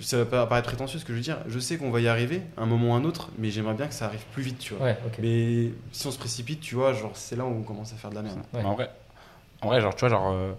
Ça 0.00 0.18
va 0.18 0.24
pas 0.26 0.46
paraître 0.46 0.68
prétentieux 0.68 0.98
ce 0.98 1.04
que 1.04 1.12
je 1.12 1.18
veux 1.18 1.22
dire, 1.22 1.38
je 1.48 1.58
sais 1.58 1.78
qu'on 1.78 1.90
va 1.90 2.00
y 2.00 2.08
arriver, 2.08 2.42
à 2.56 2.62
un 2.62 2.66
moment 2.66 2.90
ou 2.90 2.92
un 2.94 3.04
autre, 3.04 3.30
mais 3.38 3.50
j'aimerais 3.50 3.74
bien 3.74 3.86
que 3.86 3.94
ça 3.94 4.06
arrive 4.06 4.24
plus 4.32 4.42
vite, 4.42 4.58
tu 4.58 4.74
vois. 4.74 4.86
Ouais. 4.86 4.98
Mais 5.20 5.70
si 5.92 6.06
on 6.06 6.10
se 6.10 6.18
précipite, 6.18 6.60
tu 6.60 6.74
vois, 6.74 6.92
genre 6.92 7.12
c'est 7.14 7.36
là 7.36 7.44
où 7.44 7.48
on 7.48 7.62
commence 7.62 7.92
à 7.92 7.96
faire 7.96 8.10
de 8.10 8.16
la 8.16 8.22
merde. 8.22 8.40
Ouais. 8.52 8.62
En 8.64 8.74
vrai, 8.74 8.90
en 9.62 9.68
vrai, 9.68 9.80
genre, 9.80 9.94
tu 9.94 10.00
vois, 10.00 10.10
genre, 10.10 10.30
euh, 10.32 10.52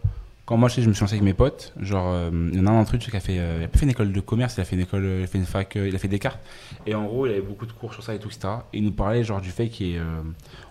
quand 0.46 0.58
moi 0.58 0.68
je, 0.68 0.76
sais, 0.76 0.82
je 0.82 0.90
me 0.90 0.94
suis 0.94 1.02
lancé 1.02 1.14
avec 1.14 1.24
mes 1.24 1.36
potes, 1.36 1.74
genre, 1.80 2.08
euh, 2.10 2.32
il 2.52 2.58
y 2.58 2.60
en 2.60 2.66
a 2.66 2.72
un 2.72 2.80
d'entre 2.80 2.96
eux 2.96 2.98
qui 2.98 3.16
a 3.16 3.20
fait, 3.20 3.38
euh, 3.38 3.58
il 3.60 3.66
a 3.66 3.68
pas 3.68 3.78
fait 3.78 3.86
une 3.86 3.92
école 3.92 4.12
de 4.12 4.20
commerce, 4.20 4.58
il 4.58 4.62
a 4.62 4.66
fait 4.66 4.76
une 4.76 4.82
école, 4.82 5.06
il 5.20 5.24
a 5.24 5.28
fait 5.28 5.38
une 5.38 5.46
fac, 5.46 5.76
euh, 5.76 5.88
il 5.88 5.96
a 5.96 6.00
fait 6.00 6.08
Descartes. 6.08 6.40
Et 6.88 6.96
en 6.96 7.06
gros, 7.06 7.28
il 7.28 7.34
avait 7.34 7.42
beaucoup 7.42 7.68
de 7.68 7.72
cours 7.72 7.94
sur 7.94 8.02
ça 8.02 8.16
et 8.16 8.20
tout, 8.20 8.30
etc. 8.30 8.48
Et 8.74 8.80
il 8.80 8.84
nous 8.84 8.92
parlait, 8.92 9.24
genre, 9.24 9.42
du 9.42 9.52
fait 9.52 9.70
qu'il 9.70 9.88
y 9.88 9.94
ait, 9.94 10.00
euh, 10.00 10.22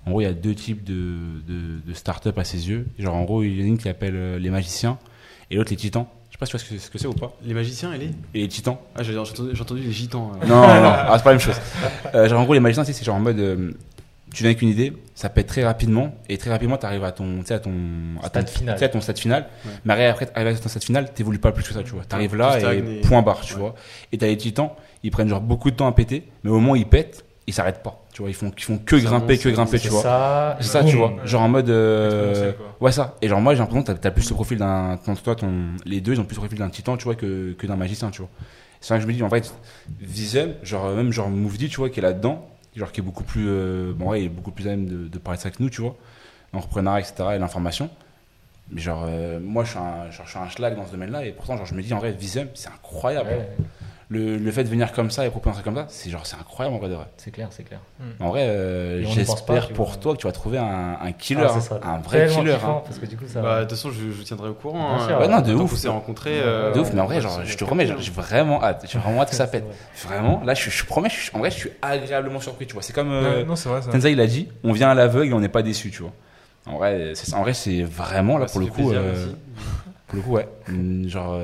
en 0.05 0.10
gros, 0.10 0.20
il 0.20 0.24
y 0.24 0.26
a 0.26 0.32
deux 0.32 0.56
types 0.56 0.82
de, 0.82 1.40
de, 1.47 1.80
de 1.86 1.94
start-up 1.94 2.36
à 2.39 2.43
ses 2.43 2.68
yeux. 2.68 2.89
Genre, 2.98 3.14
en 3.14 3.22
gros, 3.22 3.44
il 3.44 3.56
y 3.56 3.62
en 3.62 3.66
a 3.66 3.68
une 3.68 3.78
qui 3.78 3.89
appelle 3.89 4.16
euh, 4.16 4.39
les 4.40 4.51
magiciens 4.51 4.98
et 5.52 5.55
l'autre 5.55 5.70
les 5.70 5.76
titans. 5.76 6.09
Je 6.30 6.34
sais 6.34 6.38
pas 6.38 6.46
si 6.46 6.50
tu 6.52 6.56
vois 6.59 6.64
ce 6.66 6.70
que, 6.74 6.78
ce 6.78 6.90
que 6.90 6.98
c'est 6.98 7.06
ou 7.06 7.12
pas. 7.14 7.32
Les 7.44 7.55
magiciens, 7.55 7.92
elle 7.92 8.02
est 8.02 8.10
Et 8.34 8.40
les 8.42 8.48
titans. 8.48 8.76
Ah, 8.94 9.02
j'ai 9.02 9.16
entendu, 9.18 9.80
les 9.80 9.92
gitans. 9.92 10.32
euh. 10.42 10.46
Non, 10.46 10.56
non, 10.60 10.66
ah, 10.66 11.14
c'est 11.16 11.24
pas 11.24 11.30
la 11.30 11.36
même 11.36 11.40
chose. 11.40 11.56
Euh, 12.14 12.28
genre, 12.28 12.40
en 12.40 12.44
gros, 12.44 12.55
les 12.55 12.60
magiciens, 12.60 12.84
c'est 12.84 13.05
genre 13.05 13.16
en 13.16 13.20
mode. 13.20 13.38
euh, 13.38 13.72
tu 14.34 14.42
viens 14.42 14.50
avec 14.50 14.60
une 14.60 14.68
idée, 14.68 14.92
ça 15.14 15.30
pète 15.30 15.46
très 15.46 15.64
rapidement, 15.64 16.14
et 16.28 16.36
très 16.36 16.50
rapidement, 16.50 16.76
tu 16.76 16.84
arrives 16.84 17.02
à 17.02 17.12
ton, 17.12 17.38
tu 17.40 17.46
sais, 17.46 17.55
à 17.55 17.60
ton, 17.60 17.70
à 18.22 18.28
ton 18.28 18.40
Stade 18.42 18.48
final. 18.50 18.74
tu 18.74 18.78
sais, 18.80 18.84
à 18.84 18.88
ton 18.90 19.00
stade 19.00 19.18
final. 19.18 19.46
Ouais. 19.64 19.72
Mais 19.86 19.92
après, 19.94 20.06
après, 20.06 20.28
arrivé 20.34 20.50
à 20.50 20.55
ton 20.59 20.68
stade 20.68 20.84
final, 20.84 21.12
t'évolues 21.14 21.38
pas 21.38 21.50
plus 21.50 21.64
que 21.64 21.72
ça, 21.72 21.82
tu 21.82 21.92
vois. 21.92 22.05
T'arrives 22.05 22.36
là 22.36 22.59
et 22.74 22.78
et- 22.78 23.00
point 23.00 23.22
barre, 23.22 23.40
tu 23.40 23.55
Ouais. 23.55 23.60
vois. 23.60 23.74
Et 24.12 24.18
t'as 24.18 24.26
les 24.26 24.36
titans, 24.36 24.68
ils 25.02 25.10
prennent 25.10 25.30
genre 25.30 25.40
beaucoup 25.40 25.70
de 25.70 25.76
temps 25.76 25.86
à 25.86 25.92
péter, 25.92 26.24
mais 26.44 26.50
au 26.50 26.55
moment 26.60 26.72
où 26.72 26.76
ils 26.76 26.84
pètent, 26.86 27.24
ils 27.48 27.52
s'arrêtent 27.52 27.82
pas, 27.82 28.04
tu 28.12 28.22
vois. 28.22 28.30
Ils 28.30 28.34
font, 28.34 28.52
ils 28.56 28.62
font 28.62 28.78
que 28.78 28.94
grimper, 28.96 29.36
que 29.38 29.48
grimper, 29.48 29.78
tu 29.78 29.84
C'est 29.84 29.88
vois. 29.88 30.02
ça. 30.02 30.56
C'est 30.60 30.68
ça, 30.68 30.84
tu 30.84 30.96
vois. 30.96 31.14
Genre 31.24 31.42
en 31.42 31.48
mode. 31.48 31.68
euh. 31.70 32.52
Ouais, 32.80 32.92
ça. 32.92 33.16
Et 33.22 33.28
genre, 33.28 33.40
moi, 33.40 33.54
j'ai 33.54 33.60
l'impression 33.60 33.82
que 33.82 33.92
t'as- 33.98 34.10
plus 34.10 34.28
le 34.28 34.34
profil 34.34 34.58
d'un. 34.58 34.98
quand 35.04 35.20
Toi, 35.22 35.34
ton... 35.34 35.50
les 35.84 36.00
deux, 36.00 36.12
ils 36.14 36.20
ont 36.20 36.24
plus 36.24 36.36
le 36.36 36.40
profil 36.40 36.58
d'un 36.58 36.68
titan, 36.70 36.96
tu 36.96 37.04
vois, 37.04 37.14
que, 37.16 37.52
que 37.54 37.66
d'un 37.66 37.76
magicien, 37.76 38.10
tu 38.10 38.20
vois. 38.20 38.30
C'est 38.80 38.94
vrai 38.94 38.98
que 38.98 39.02
je 39.02 39.08
me 39.08 39.12
dis, 39.12 39.22
en 39.24 39.28
fait, 39.30 39.52
Vizem, 39.98 40.54
genre, 40.62 40.90
même 40.90 41.12
genre 41.12 41.28
Mouvdi, 41.30 41.68
tu 41.68 41.78
vois, 41.78 41.90
qui 41.90 41.98
est 41.98 42.02
là-dedans, 42.02 42.48
genre, 42.76 42.92
qui 42.92 43.00
est 43.00 43.02
beaucoup 43.02 43.24
plus. 43.24 43.46
euh, 43.48 43.92
Bon, 43.94 44.10
ouais, 44.10 44.22
il 44.22 44.26
est 44.26 44.28
beaucoup 44.28 44.52
plus 44.52 44.66
à 44.66 44.70
même 44.70 44.86
de, 44.86 45.08
de 45.08 45.18
parler 45.18 45.38
de 45.38 45.42
ça 45.42 45.50
que 45.50 45.60
nous, 45.62 45.70
tu 45.70 45.80
vois. 45.80 45.96
L'entrepreneuriat, 46.52 47.00
etc., 47.00 47.30
et 47.34 47.38
l'information. 47.38 47.90
Mais 48.70 48.80
genre, 48.80 49.04
euh, 49.08 49.40
moi, 49.40 49.64
je 49.64 49.70
suis, 49.70 49.78
un, 49.78 50.10
genre, 50.10 50.26
je 50.26 50.30
suis 50.30 50.38
un 50.38 50.48
schlag 50.50 50.76
dans 50.76 50.86
ce 50.86 50.92
domaine-là, 50.92 51.24
et 51.24 51.32
pourtant, 51.32 51.56
genre, 51.56 51.64
je 51.66 51.74
me 51.74 51.82
dis, 51.82 51.92
en 51.94 51.98
vrai, 51.98 52.12
Vizem, 52.12 52.48
c'est 52.54 52.68
incroyable. 52.68 53.30
Le, 54.10 54.39
le 54.39 54.51
fait 54.52 54.64
de 54.64 54.70
venir 54.70 54.93
comme 54.93 55.10
ça 55.10 55.26
et 55.26 55.30
proposer 55.30 55.51
un 55.51 55.52
truc 55.52 55.64
comme 55.66 55.74
ça, 55.76 55.85
c'est 55.90 56.09
genre, 56.09 56.24
c'est 56.26 56.36
incroyable, 56.36 56.76
en 56.76 56.78
vrai, 56.78 56.89
de 56.89 56.94
vrai. 56.94 57.05
c'est 57.18 57.30
clair, 57.30 57.48
c'est 57.51 57.62
clair. 57.62 57.80
En 58.20 58.28
vrai, 58.30 58.47
euh, 58.48 59.02
on 59.06 59.10
j'espère 59.10 59.68
pour 59.74 59.89
vois. 59.89 59.97
toi 59.97 60.14
que 60.14 60.18
tu 60.20 60.26
vas 60.26 60.32
trouver 60.32 60.56
un, 60.56 60.97
un 60.98 61.12
killer, 61.12 61.44
Ah, 61.47 61.60
ça 61.60 61.78
un 61.82 61.98
vrai 61.98 62.26
killer. 62.26 62.52
hein. 62.55 62.80
parce 62.86 62.98
que 62.98 63.05
du 63.05 63.18
coup, 63.18 63.24
ça. 63.28 63.43
Bah, 63.43 63.56
de 63.56 63.60
toute 63.64 63.72
façon, 63.72 63.90
je, 63.90 63.98
je 63.98 64.05
vous 64.16 64.22
tiendrai 64.22 64.48
au 64.48 64.55
courant. 64.55 64.97
Bien 64.97 65.05
hein. 65.05 65.09
sûr. 65.09 65.18
Ouais, 65.20 65.28
non, 65.28 65.40
de 65.43 65.52
ouf. 65.52 65.74
s'est 65.74 65.89
rencontrés. 65.89 66.39
Ouais, 66.39 66.43
euh, 66.43 66.72
De 66.72 66.80
ouf, 66.80 66.90
mais 66.94 67.02
en 67.02 67.05
vrai, 67.05 67.20
genre, 67.20 67.44
je 67.44 67.55
te 67.55 67.64
promets, 67.64 67.86
j'ai 67.86 68.10
vraiment 68.10 68.62
hâte. 68.64 68.86
J'ai 68.90 68.98
vraiment 68.98 69.20
hâte 69.20 69.28
que 69.28 69.36
ça 69.36 69.47
pète. 69.47 69.64
vrai. 69.64 69.74
Vraiment, 70.16 70.43
là, 70.43 70.55
je, 70.55 70.70
je 70.70 70.85
promets, 70.86 71.10
je 71.10 71.14
suis- 71.20 71.30
en 71.35 71.40
vrai, 71.40 71.51
je 71.51 71.56
suis 71.56 71.70
agréablement 71.82 72.40
surpris, 72.40 72.66
tu 72.66 72.72
vois. 72.72 72.82
C'est 72.82 72.94
comme 72.94 73.10
euh, 73.12 73.44
non, 73.44 73.56
c'est 73.56 73.68
vrai. 73.68 73.80
Tenza, 73.82 74.09
il 74.09 74.20
a 74.22 74.26
dit, 74.26 74.48
on 74.64 74.72
vient 74.72 74.89
à 74.89 74.94
l'aveugle 74.94 75.32
et 75.32 75.35
on 75.35 75.40
n'est 75.40 75.48
pas 75.51 75.62
déçu, 75.62 75.90
tu 75.90 76.01
vois. 76.01 76.12
En 76.64 76.78
vrai, 76.78 77.12
c'est 77.14 77.35
en 77.35 77.43
vrai, 77.43 77.52
c'est 77.52 77.82
vraiment 77.82 78.39
là 78.39 78.47
Ouais, 78.47 78.51
pour 78.52 78.60
le 78.60 78.66
coup, 78.68 78.90
euh, 78.93 79.26
pour 80.06 80.16
le 80.16 80.22
coup, 80.22 80.32
ouais. 80.32 80.48
Mm, 80.68 81.09
Genre, 81.09 81.39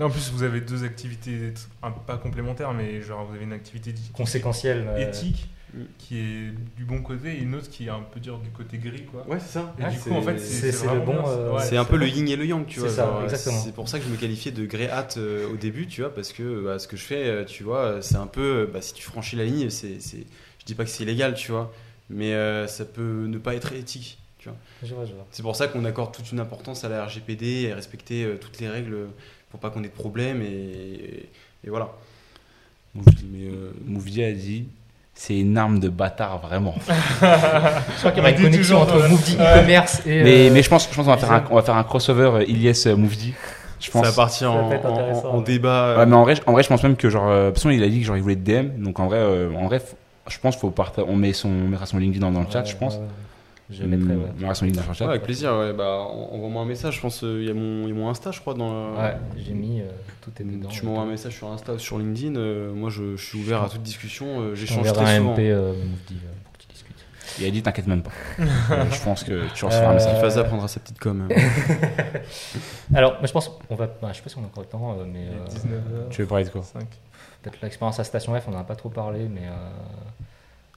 Non, 0.00 0.06
en 0.06 0.10
plus, 0.10 0.30
vous 0.32 0.42
avez 0.42 0.60
deux 0.60 0.82
activités, 0.84 1.52
un- 1.82 1.90
pas 1.92 2.16
complémentaires, 2.16 2.72
mais 2.72 3.00
genre 3.00 3.24
vous 3.26 3.34
avez 3.34 3.44
une 3.44 3.52
activité 3.52 3.92
di- 3.92 4.10
Conséquentiel. 4.12 4.84
euh, 4.88 5.08
éthique 5.08 5.48
Mm. 5.72 5.78
qui 5.98 6.18
est 6.18 6.50
du 6.76 6.84
bon 6.84 7.00
côté 7.02 7.32
et 7.34 7.38
une 7.40 7.54
autre 7.54 7.68
qui 7.70 7.86
est 7.86 7.90
un 7.90 8.00
peu 8.00 8.18
dire 8.20 8.38
du 8.38 8.50
côté 8.50 8.78
gris, 8.78 9.04
quoi. 9.04 9.24
Ouais, 9.28 9.38
c'est 9.40 9.52
ça. 9.54 9.74
Et 9.78 9.84
du 9.90 9.96
c'est- 9.98 10.08
coup, 10.10 10.14
en 10.16 10.22
fait, 10.22 10.38
c'est- 10.38 10.70
c'est 10.70 10.72
c'est 10.72 10.92
le 10.92 11.00
bon, 11.00 11.16
euh, 11.26 11.52
ouais, 11.52 11.62
c'est 11.62 11.76
un 11.76 11.84
peu 11.84 11.96
le 11.96 12.06
yin 12.08 12.28
et 12.28 12.36
le 12.36 12.44
yang, 12.46 12.64
tu 12.66 12.74
C'est 12.74 12.80
vois. 12.80 12.90
ça, 12.90 13.06
genre, 13.06 13.22
exactement. 13.24 13.58
C'est 13.60 13.72
pour 13.74 13.88
ça 13.88 13.98
que 13.98 14.04
je 14.04 14.10
me 14.10 14.16
qualifiais 14.16 14.52
de 14.52 14.66
grey 14.66 14.88
hat 14.88 15.08
euh, 15.16 15.48
au 15.52 15.56
début, 15.56 15.86
tu 15.86 16.00
vois, 16.02 16.12
parce 16.14 16.32
que 16.32 16.62
bah, 16.64 16.78
ce 16.78 16.86
que 16.88 16.96
je 16.96 17.02
fais, 17.04 17.24
euh, 17.26 17.44
tu 17.44 17.62
vois, 17.64 18.02
c'est 18.02 18.16
un 18.16 18.26
peu, 18.28 18.68
bah, 18.72 18.82
si 18.82 18.94
tu 18.94 19.02
franchis 19.02 19.36
la 19.36 19.44
ligne, 19.44 19.68
c'est, 19.70 20.00
c'est, 20.00 20.26
je 20.60 20.64
dis 20.64 20.74
pas 20.74 20.84
que 20.84 20.90
c'est 20.90 21.02
illégal, 21.04 21.34
tu 21.34 21.50
vois, 21.52 21.72
mais 22.10 22.34
euh, 22.34 22.66
ça 22.68 22.84
peut 22.84 23.26
ne 23.26 23.38
pas 23.38 23.54
être 23.56 23.72
éthique, 23.72 24.18
tu 24.38 24.48
vois. 24.48 24.58
Je 24.84 24.94
vois, 24.94 25.04
je 25.06 25.12
vois. 25.12 25.26
C'est 25.32 25.42
pour 25.42 25.56
ça 25.56 25.66
qu'on 25.66 25.84
accorde 25.84 26.12
toute 26.14 26.30
une 26.30 26.38
importance 26.40 26.84
à 26.84 26.88
la 26.88 27.04
RGPD 27.04 27.62
et 27.62 27.74
respecter 27.74 28.24
euh, 28.24 28.36
toutes 28.40 28.60
les 28.60 28.68
règles 28.68 29.08
pour 29.54 29.60
pas 29.60 29.70
qu'on 29.70 29.84
ait 29.84 29.88
de 29.88 29.92
problème 29.92 30.42
et, 30.42 31.28
et 31.64 31.70
voilà. 31.70 31.90
Mouvdi, 32.92 33.24
mais 33.32 33.46
euh, 33.48 33.70
Mouvdi 33.86 34.24
a 34.24 34.32
dit, 34.32 34.66
c'est 35.14 35.38
une 35.38 35.56
arme 35.56 35.78
de 35.78 35.88
bâtard, 35.88 36.40
vraiment. 36.40 36.74
Je 36.88 37.98
crois 37.98 38.10
qu'il 38.10 38.18
y 38.18 38.20
aura 38.20 38.30
On 38.30 38.36
une 38.36 38.42
connexion 38.42 38.50
toujours 38.62 38.80
entre 38.82 39.08
Mouvdi 39.08 39.36
Ouais. 39.36 39.44
e-commerce 39.58 40.02
et. 40.06 40.22
Mais, 40.24 40.48
euh, 40.48 40.52
mais 40.52 40.62
je 40.64 40.68
pense, 40.68 40.88
je 40.90 40.94
pense 40.96 41.04
qu'on 41.04 41.12
va 41.12 41.16
faire 41.18 41.30
un, 41.30 41.44
on 41.52 41.54
va 41.54 41.62
faire 41.62 41.76
un 41.76 41.84
crossover 41.84 42.30
euh, 42.34 42.44
Ilyes 42.48 42.72
euh, 42.86 42.96
Mouvdi. 42.96 43.32
Je 43.78 43.90
pense. 43.92 44.04
Ça 44.04 44.10
va 44.10 44.16
partir 44.16 44.50
en, 44.52 44.70
en- 44.72 45.24
en 45.36 45.40
débat. 45.40 45.84
euh, 45.84 45.98
Ouais, 45.98 46.06
mais 46.06 46.16
en 46.16 46.22
vrai, 46.24 46.34
je- 46.34 46.42
en 46.46 46.52
vrai, 46.52 46.64
je 46.64 46.68
pense 46.68 46.82
même 46.82 46.96
que 46.96 47.08
genre, 47.10 47.28
euh, 47.28 47.44
de 47.44 47.48
toute 47.50 47.58
façon, 47.58 47.70
il 47.70 47.82
a 47.84 47.88
dit 47.88 48.00
que 48.00 48.06
genre 48.06 48.16
il 48.16 48.22
voulait 48.22 48.34
être 48.34 48.42
DM, 48.42 48.82
donc 48.82 48.98
en 48.98 49.06
vrai, 49.06 49.18
euh, 49.18 49.52
en 49.56 49.66
vrai, 49.66 49.80
je 50.28 50.38
pense 50.40 50.56
faut 50.56 50.72
on 51.06 51.14
met 51.16 51.32
son, 51.32 51.48
on 51.48 51.68
mettra 51.68 51.86
son 51.86 51.98
LinkedIn 51.98 52.20
dans, 52.26 52.32
dans 52.32 52.40
le 52.40 52.50
chat, 52.50 52.64
je 52.64 52.74
pense. 52.76 52.98
Je 53.70 53.82
le 53.82 53.88
mettrai, 53.88 54.14
Mm, 54.14 54.22
ouais. 54.22 54.28
On 54.50 54.54
son 54.54 54.66
le 54.66 54.72
chat. 54.74 55.04
ouais, 55.04 55.10
avec 55.10 55.22
plaisir, 55.22 55.54
ouais, 55.56 55.72
bah, 55.72 55.98
en- 56.00 56.34
envoie-moi 56.34 56.62
un 56.62 56.66
message, 56.66 56.96
je 56.96 57.00
pense, 57.00 57.24
euh, 57.24 57.38
il 57.40 57.46
y, 57.48 57.50
a 57.50 57.54
mon- 57.54 57.84
il 57.84 57.88
y 57.88 57.92
a 57.92 57.94
mon 57.94 58.08
Insta, 58.10 58.30
je 58.30 58.40
crois, 58.40 58.52
dans 58.54 58.92
la- 58.92 59.00
Ouais, 59.00 59.16
j'ai 59.38 59.54
mis 59.54 59.80
euh, 59.80 59.84
tout 60.20 60.30
est 60.38 60.44
dedans. 60.44 60.68
Tu 60.68 60.84
m'envoies 60.84 61.02
un 61.04 61.06
message 61.06 61.32
sur 61.34 61.48
Insta, 61.50 61.78
sur 61.78 61.98
LinkedIn. 61.98 62.36
euh, 62.36 62.74
moi, 62.74 62.90
je, 62.90 63.16
je 63.16 63.24
suis 63.24 63.38
ouvert 63.38 63.62
à 63.62 63.68
toute 63.70 63.82
discussion. 63.82 64.40
euh, 64.40 64.54
J'échange 64.54 64.92
très 64.92 65.14
un 65.14 65.16
souvent. 65.18 65.32
MP 65.34 65.50
euh, 65.50 65.72
euh, 65.72 65.72
pour 66.44 66.52
que 66.52 66.58
tu 66.58 66.66
discutes. 66.68 67.04
Il 67.38 67.46
a 67.46 67.50
dit 67.50 67.62
t'inquiète 67.62 67.86
même 67.86 68.02
pas. 68.02 68.10
Euh, 68.70 68.84
je 68.90 69.02
pense 69.02 69.24
que 69.24 69.46
tu 69.54 69.64
recevras 69.64 69.86
un 69.88 69.90
Euh, 69.90 69.94
message. 69.94 70.20
Faza 70.20 70.44
prendra 70.44 70.68
sa 70.68 70.80
petite 70.80 70.98
com. 70.98 71.26
hein. 71.30 71.34
Alors, 72.94 73.12
moi, 73.14 73.26
je 73.26 73.32
pense 73.32 73.50
on 73.70 73.74
va. 73.74 73.86
bah, 73.86 74.08
je 74.12 74.16
sais 74.16 74.22
pas 74.22 74.28
si 74.28 74.36
on 74.38 74.42
a 74.42 74.46
encore 74.46 74.62
le 74.62 74.68
temps, 74.68 74.96
euh, 74.98 75.04
mais 75.10 75.22
Il 75.22 75.28
est 75.28 75.40
euh, 75.40 75.46
19 75.48 75.72
heures. 75.72 76.08
Tu 76.10 76.22
veux 76.22 76.28
parler 76.28 76.44
de 76.44 76.50
quoi? 76.50 76.62
cinq. 76.62 76.86
peut-être 77.42 77.60
l'expérience 77.62 77.98
à 78.00 78.04
Station 78.04 78.38
F, 78.38 78.44
on 78.48 78.50
n'en 78.52 78.58
a 78.60 78.64
pas 78.64 78.76
trop 78.76 78.88
parlé, 78.90 79.26
mais 79.28 79.46
euh, 79.46 79.52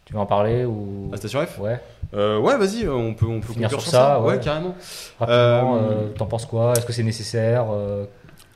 tu 0.08 0.14
veux 0.14 0.20
en 0.20 0.26
parler 0.26 0.64
ou 0.66 1.10
À 1.14 1.18
Station 1.18 1.46
F? 1.46 1.60
Ouais. 1.60 1.80
Euh, 2.14 2.40
Ouais, 2.40 2.58
vas-y, 2.58 2.86
euh, 2.86 2.94
on 2.94 3.14
peut, 3.14 3.26
on 3.26 3.42
peut 3.42 3.52
Finir 3.54 3.68
conclure 3.70 3.82
sur 3.82 3.90
sur 3.90 3.92
ça, 3.92 3.98
ça. 4.16 4.22
ouais. 4.22 4.36
Ouais, 4.36 4.40
carrément. 4.40 4.76
Rapidement, 5.20 5.78
Euh, 5.78 6.08
t'en 6.18 6.26
penses 6.26 6.46
quoi? 6.46 6.74
Est-ce 6.78 6.86
que 6.86 6.94
c'est 6.94 7.04
nécessaire 7.04 7.66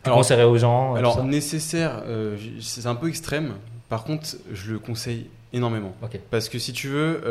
Tu 0.03 0.09
Alors- 0.09 0.17
conseillerais 0.19 0.45
aux 0.45 0.57
gens 0.57 0.95
Alors, 0.95 1.23
nécessaire, 1.23 2.03
c'est 2.61 2.85
un 2.87 2.95
peu 2.95 3.09
extrême. 3.09 3.53
Par 3.89 4.03
contre, 4.05 4.29
je 4.51 4.71
le 4.71 4.79
conseille 4.79 5.27
énormément. 5.53 5.93
Parce 6.29 6.47
que 6.47 6.57
si 6.57 6.71
tu 6.71 6.87
veux, 6.87 7.21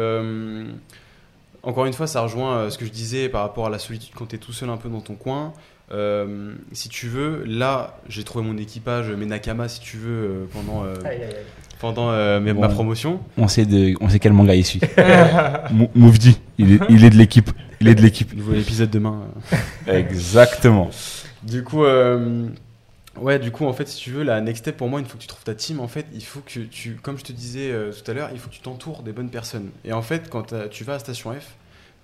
encore 1.63 1.87
une 1.87 1.93
fois, 1.93 2.07
ça 2.07 2.21
rejoint 2.23 2.71
ce 2.71 2.79
que 2.79 2.85
je 2.85 2.91
disais 2.91 3.29
par 3.29 3.43
rapport 3.43 3.67
à 3.67 3.71
la 3.71 3.79
solitude 3.79 4.13
quand 4.15 4.27
tu 4.27 4.37
es 4.37 4.39
tout 4.39 4.53
seul 4.53 4.69
un 4.71 4.77
peu 4.77 4.89
dans 4.89 5.01
ton 5.01 5.15
coin. 5.15 5.53
Euh, 5.93 6.53
si 6.73 6.89
tu 6.89 7.09
veux, 7.09 7.43
là, 7.45 7.97
j'ai 8.09 8.23
trouvé 8.23 8.45
mon 8.45 8.57
équipage, 8.57 9.09
mes 9.11 9.27
Nakama, 9.27 9.67
si 9.69 9.81
tu 9.81 9.97
veux, 9.97 10.11
euh, 10.13 10.45
pendant, 10.53 10.85
euh, 10.85 10.95
Aïe, 11.05 11.17
aïe, 11.17 11.23
aïe. 11.25 11.35
Pendant 11.81 12.11
euh, 12.11 12.41
ma 12.41 12.69
promotion. 12.69 13.21
On 13.37 13.49
sait 13.49 13.65
de, 13.67 13.95
on 14.01 14.09
sait 14.09 14.19
quel 14.19 14.33
manga 14.33 14.55
il 14.55 14.65
suit. 14.65 14.81
Mou- 15.71 15.91
Mouvdi, 15.95 16.39
il 16.59 16.75
est, 16.75 16.81
il 16.89 17.05
est 17.05 17.11
de 17.11 17.17
l'équipe. 17.17 17.51
Il 17.81 17.89
est 17.89 17.95
de 17.95 18.03
l'équipe. 18.03 18.35
Nouveau 18.37 18.55
épisode 18.55 18.91
demain. 18.91 19.23
Exactement. 19.87 20.91
Du 21.43 21.65
coup, 21.65 21.85
euh, 21.85 22.47
ouais, 23.17 23.39
du 23.39 23.51
coup, 23.51 23.65
en 23.67 23.73
fait, 23.73 23.89
si 23.89 23.97
tu 23.99 24.11
veux, 24.11 24.23
la 24.23 24.41
next 24.41 24.63
step 24.65 24.77
pour 24.77 24.89
moi, 24.89 25.01
une 25.01 25.07
fois 25.07 25.17
que 25.17 25.23
tu 25.23 25.29
trouves 25.29 25.43
ta 25.45 25.55
team, 25.55 25.81
en 25.81 25.89
fait, 25.89 26.07
il 26.13 26.23
faut 26.23 26.41
que 26.41 26.61
tu, 26.61 26.97
comme 27.03 27.19
je 27.19 27.25
te 27.25 27.33
disais 27.33 27.71
euh, 27.73 27.93
tout 27.93 28.09
à 28.11 28.15
l'heure, 28.15 28.31
il 28.33 28.39
faut 28.39 28.49
que 28.51 28.55
tu 28.55 28.61
t'entoures 28.61 29.03
des 29.03 29.13
bonnes 29.13 29.31
personnes. 29.31 29.71
Et 29.85 29.93
en 29.93 30.03
fait, 30.03 30.29
quand 30.29 30.55
tu 30.71 30.85
vas 30.85 30.95
à 30.95 30.99
Station 30.99 31.33
F, 31.33 31.55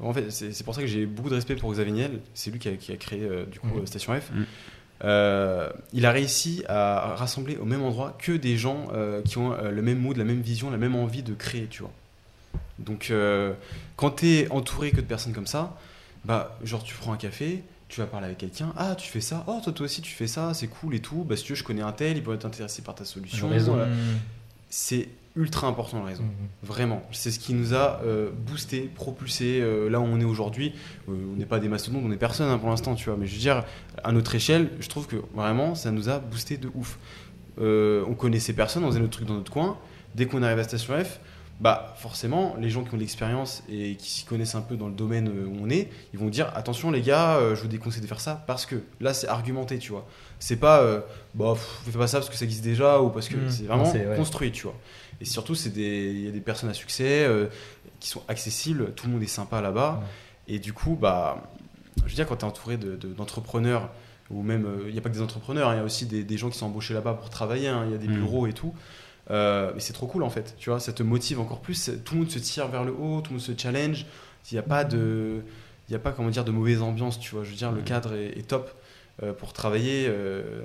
en 0.00 0.12
fait, 0.12 0.30
c'est 0.30 0.62
pour 0.64 0.74
ça 0.74 0.80
que 0.82 0.86
j'ai 0.86 1.06
beaucoup 1.06 1.30
de 1.30 1.34
respect 1.34 1.56
pour 1.56 1.72
Xavier 1.72 1.92
Niel. 1.92 2.10
C'est 2.34 2.50
lui 2.50 2.58
qui 2.58 2.68
a, 2.68 2.72
qui 2.72 2.92
a 2.92 2.96
créé 2.96 3.20
euh, 3.22 3.44
du 3.50 3.60
coup 3.60 3.78
euh, 3.78 3.86
Station 3.86 4.12
F. 4.14 4.30
Mhm. 4.34 4.44
Euh, 5.04 5.70
il 5.92 6.06
a 6.06 6.10
réussi 6.10 6.64
à 6.68 7.14
rassembler 7.16 7.56
au 7.56 7.64
même 7.64 7.82
endroit 7.82 8.16
que 8.18 8.32
des 8.32 8.56
gens 8.56 8.88
euh, 8.92 9.22
qui 9.22 9.38
ont 9.38 9.52
euh, 9.52 9.70
le 9.70 9.82
même 9.82 9.98
mood, 9.98 10.16
la 10.16 10.24
même 10.24 10.40
vision, 10.40 10.70
la 10.70 10.78
même 10.78 10.94
envie 10.94 11.22
de 11.22 11.34
créer, 11.34 11.66
tu 11.66 11.82
vois. 11.82 11.92
Donc, 12.78 13.10
quand 13.96 14.10
tu 14.10 14.28
es 14.28 14.50
entouré 14.50 14.90
que 14.90 15.00
de 15.00 15.06
personnes 15.06 15.32
comme 15.32 15.46
ça, 15.46 15.78
bah, 16.24 16.58
genre, 16.62 16.82
tu 16.82 16.94
prends 16.94 17.12
un 17.12 17.16
café, 17.16 17.62
tu 17.88 18.00
vas 18.00 18.06
parler 18.06 18.26
avec 18.26 18.38
quelqu'un, 18.38 18.72
ah, 18.76 18.94
tu 18.96 19.08
fais 19.08 19.22
ça, 19.22 19.44
oh, 19.46 19.60
toi, 19.64 19.72
toi 19.72 19.86
aussi, 19.86 20.02
tu 20.02 20.12
fais 20.12 20.26
ça, 20.26 20.52
c'est 20.52 20.66
cool 20.66 20.94
et 20.94 21.00
tout. 21.00 21.24
Bah, 21.24 21.36
si 21.36 21.44
tu 21.44 21.52
veux, 21.52 21.56
je 21.56 21.64
connais 21.64 21.80
un 21.80 21.92
tel, 21.92 22.18
il 22.18 22.22
peut 22.22 22.34
être 22.34 22.44
intéressé 22.44 22.82
par 22.82 22.94
ta 22.94 23.06
solution. 23.06 23.48
Mm. 23.48 23.86
C'est 24.68 25.08
ultra 25.36 25.66
important 25.68 25.98
le 26.00 26.06
réseau. 26.06 26.22
Mhm. 26.22 26.28
Vraiment, 26.62 27.02
c'est 27.12 27.30
ce 27.30 27.38
qui 27.38 27.54
nous 27.54 27.74
a 27.74 28.00
euh, 28.04 28.30
boosté, 28.46 28.90
propulsé 28.94 29.60
euh, 29.60 29.88
là 29.88 30.00
où 30.00 30.04
on 30.04 30.18
est 30.20 30.24
aujourd'hui. 30.24 30.74
Euh, 31.08 31.12
on 31.32 31.36
n'est 31.36 31.46
pas 31.46 31.58
des 31.60 31.68
mastodontes, 31.68 32.02
on 32.04 32.08
n'est 32.08 32.16
personne 32.16 32.48
hein, 32.48 32.58
pour 32.58 32.70
l'instant, 32.70 32.94
tu 32.94 33.08
vois. 33.08 33.18
Mais 33.18 33.26
je 33.26 33.34
veux 33.34 33.40
dire, 33.40 33.64
à 34.02 34.12
notre 34.12 34.34
échelle, 34.34 34.70
je 34.80 34.88
trouve 34.88 35.06
que 35.06 35.16
vraiment, 35.34 35.74
ça 35.74 35.90
nous 35.90 36.08
a 36.08 36.18
boosté 36.18 36.56
de 36.56 36.70
ouf. 36.74 36.98
Euh, 37.60 38.04
on 38.08 38.14
connaissait 38.14 38.52
personne, 38.52 38.84
on 38.84 38.88
faisait 38.88 39.00
notre 39.00 39.12
truc 39.12 39.28
dans 39.28 39.34
notre 39.34 39.52
coin. 39.52 39.78
Dès 40.14 40.26
qu'on 40.26 40.42
arrive 40.42 40.58
à 40.58 40.64
Station 40.64 40.94
F, 41.02 41.20
bah 41.58 41.94
forcément, 41.96 42.54
les 42.60 42.68
gens 42.68 42.84
qui 42.84 42.92
ont 42.92 42.96
de 42.96 43.00
l'expérience 43.00 43.62
et 43.70 43.96
qui 43.96 44.10
s'y 44.10 44.24
connaissent 44.26 44.54
un 44.54 44.60
peu 44.60 44.76
dans 44.76 44.88
le 44.88 44.94
domaine 44.94 45.28
où 45.28 45.56
on 45.62 45.70
est, 45.70 45.88
ils 46.12 46.18
vont 46.18 46.28
dire 46.28 46.52
attention 46.54 46.90
les 46.90 47.00
gars, 47.00 47.36
euh, 47.36 47.56
je 47.56 47.62
vous 47.62 47.68
déconseille 47.68 48.02
de 48.02 48.06
faire 48.06 48.20
ça 48.20 48.44
parce 48.46 48.66
que 48.66 48.76
là 49.00 49.14
c'est 49.14 49.26
argumenté, 49.28 49.78
tu 49.78 49.92
vois. 49.92 50.06
C'est 50.38 50.56
pas 50.56 50.80
euh, 50.80 51.00
bah 51.34 51.52
pff, 51.54 51.80
fais 51.90 51.98
pas 51.98 52.06
ça 52.08 52.18
parce 52.18 52.28
que 52.28 52.36
ça 52.36 52.44
existe 52.44 52.62
déjà 52.62 53.00
ou 53.00 53.08
parce 53.08 53.28
que 53.28 53.36
Mm. 53.36 53.50
c'est 53.50 53.62
vraiment 53.64 53.90
ouais. 53.90 54.16
construit, 54.16 54.52
tu 54.52 54.64
vois. 54.64 54.74
Et 55.20 55.24
surtout, 55.24 55.54
il 55.54 56.20
y 56.24 56.28
a 56.28 56.30
des 56.30 56.40
personnes 56.40 56.68
à 56.70 56.74
succès 56.74 57.24
euh, 57.24 57.46
qui 58.00 58.08
sont 58.08 58.22
accessibles, 58.28 58.92
tout 58.94 59.06
le 59.06 59.12
monde 59.14 59.22
est 59.22 59.26
sympa 59.26 59.60
là-bas. 59.60 60.02
Et 60.48 60.58
du 60.58 60.72
coup, 60.72 60.96
bah, 61.00 61.50
je 62.04 62.10
veux 62.10 62.14
dire, 62.14 62.26
quand 62.26 62.36
tu 62.36 62.44
es 62.44 62.48
entouré 62.48 62.76
de- 62.76 62.96
de- 62.96 63.12
d'entrepreneurs, 63.14 63.90
ou 64.30 64.42
même, 64.42 64.66
euh, 64.66 64.84
il 64.88 64.92
n'y 64.92 64.98
a 64.98 65.00
pas 65.00 65.08
que 65.08 65.14
des 65.14 65.22
entrepreneurs, 65.22 65.68
hein, 65.70 65.74
il 65.74 65.78
y 65.78 65.80
a 65.80 65.84
aussi 65.84 66.04
des, 66.06 66.22
des 66.24 66.36
gens 66.36 66.50
qui 66.50 66.58
sont 66.58 66.66
embauchés 66.66 66.94
là-bas 66.94 67.14
pour 67.14 67.30
travailler, 67.30 67.68
hein, 67.68 67.84
il 67.86 67.92
y 67.92 67.94
a 67.94 67.98
des 67.98 68.08
Mm. 68.08 68.16
bureaux 68.16 68.46
et 68.46 68.52
tout. 68.52 68.74
Euh, 69.30 69.74
et 69.74 69.80
c'est 69.80 69.92
trop 69.92 70.06
cool 70.06 70.22
en 70.22 70.30
fait, 70.30 70.54
tu 70.58 70.70
vois, 70.70 70.78
ça 70.78 70.92
te 70.92 71.02
motive 71.02 71.40
encore 71.40 71.60
plus. 71.60 71.90
Tout 72.04 72.14
le 72.14 72.20
monde 72.20 72.30
se 72.30 72.38
tire 72.38 72.68
vers 72.68 72.84
le 72.84 72.92
haut, 72.92 73.20
tout 73.22 73.30
le 73.32 73.38
monde 73.38 73.40
se 73.44 73.52
challenge. 73.56 74.06
Il 74.50 74.54
n'y 74.54 74.58
a 74.58 74.62
pas 74.62 74.84
de, 74.84 75.40
il 75.88 75.94
a 75.96 75.98
pas 75.98 76.12
comment 76.12 76.28
dire 76.28 76.44
de 76.44 76.52
mauvaise 76.52 76.80
ambiance, 76.82 77.18
tu 77.18 77.34
vois. 77.34 77.42
Je 77.42 77.50
veux 77.50 77.56
dire, 77.56 77.72
le 77.72 77.80
Mm. 77.80 77.84
cadre 77.84 78.12
est, 78.14 78.38
est 78.38 78.46
top 78.46 78.70
euh, 79.22 79.32
pour 79.32 79.52
travailler. 79.52 80.06
euh, 80.08 80.60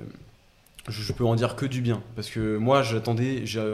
je, 0.88 1.00
je 1.02 1.12
peux 1.12 1.24
en 1.24 1.34
dire 1.36 1.54
que 1.56 1.64
du 1.66 1.80
bien 1.80 2.02
parce 2.16 2.28
que 2.30 2.56
moi, 2.56 2.82
j'attendais, 2.82 3.46
j'a- 3.46 3.64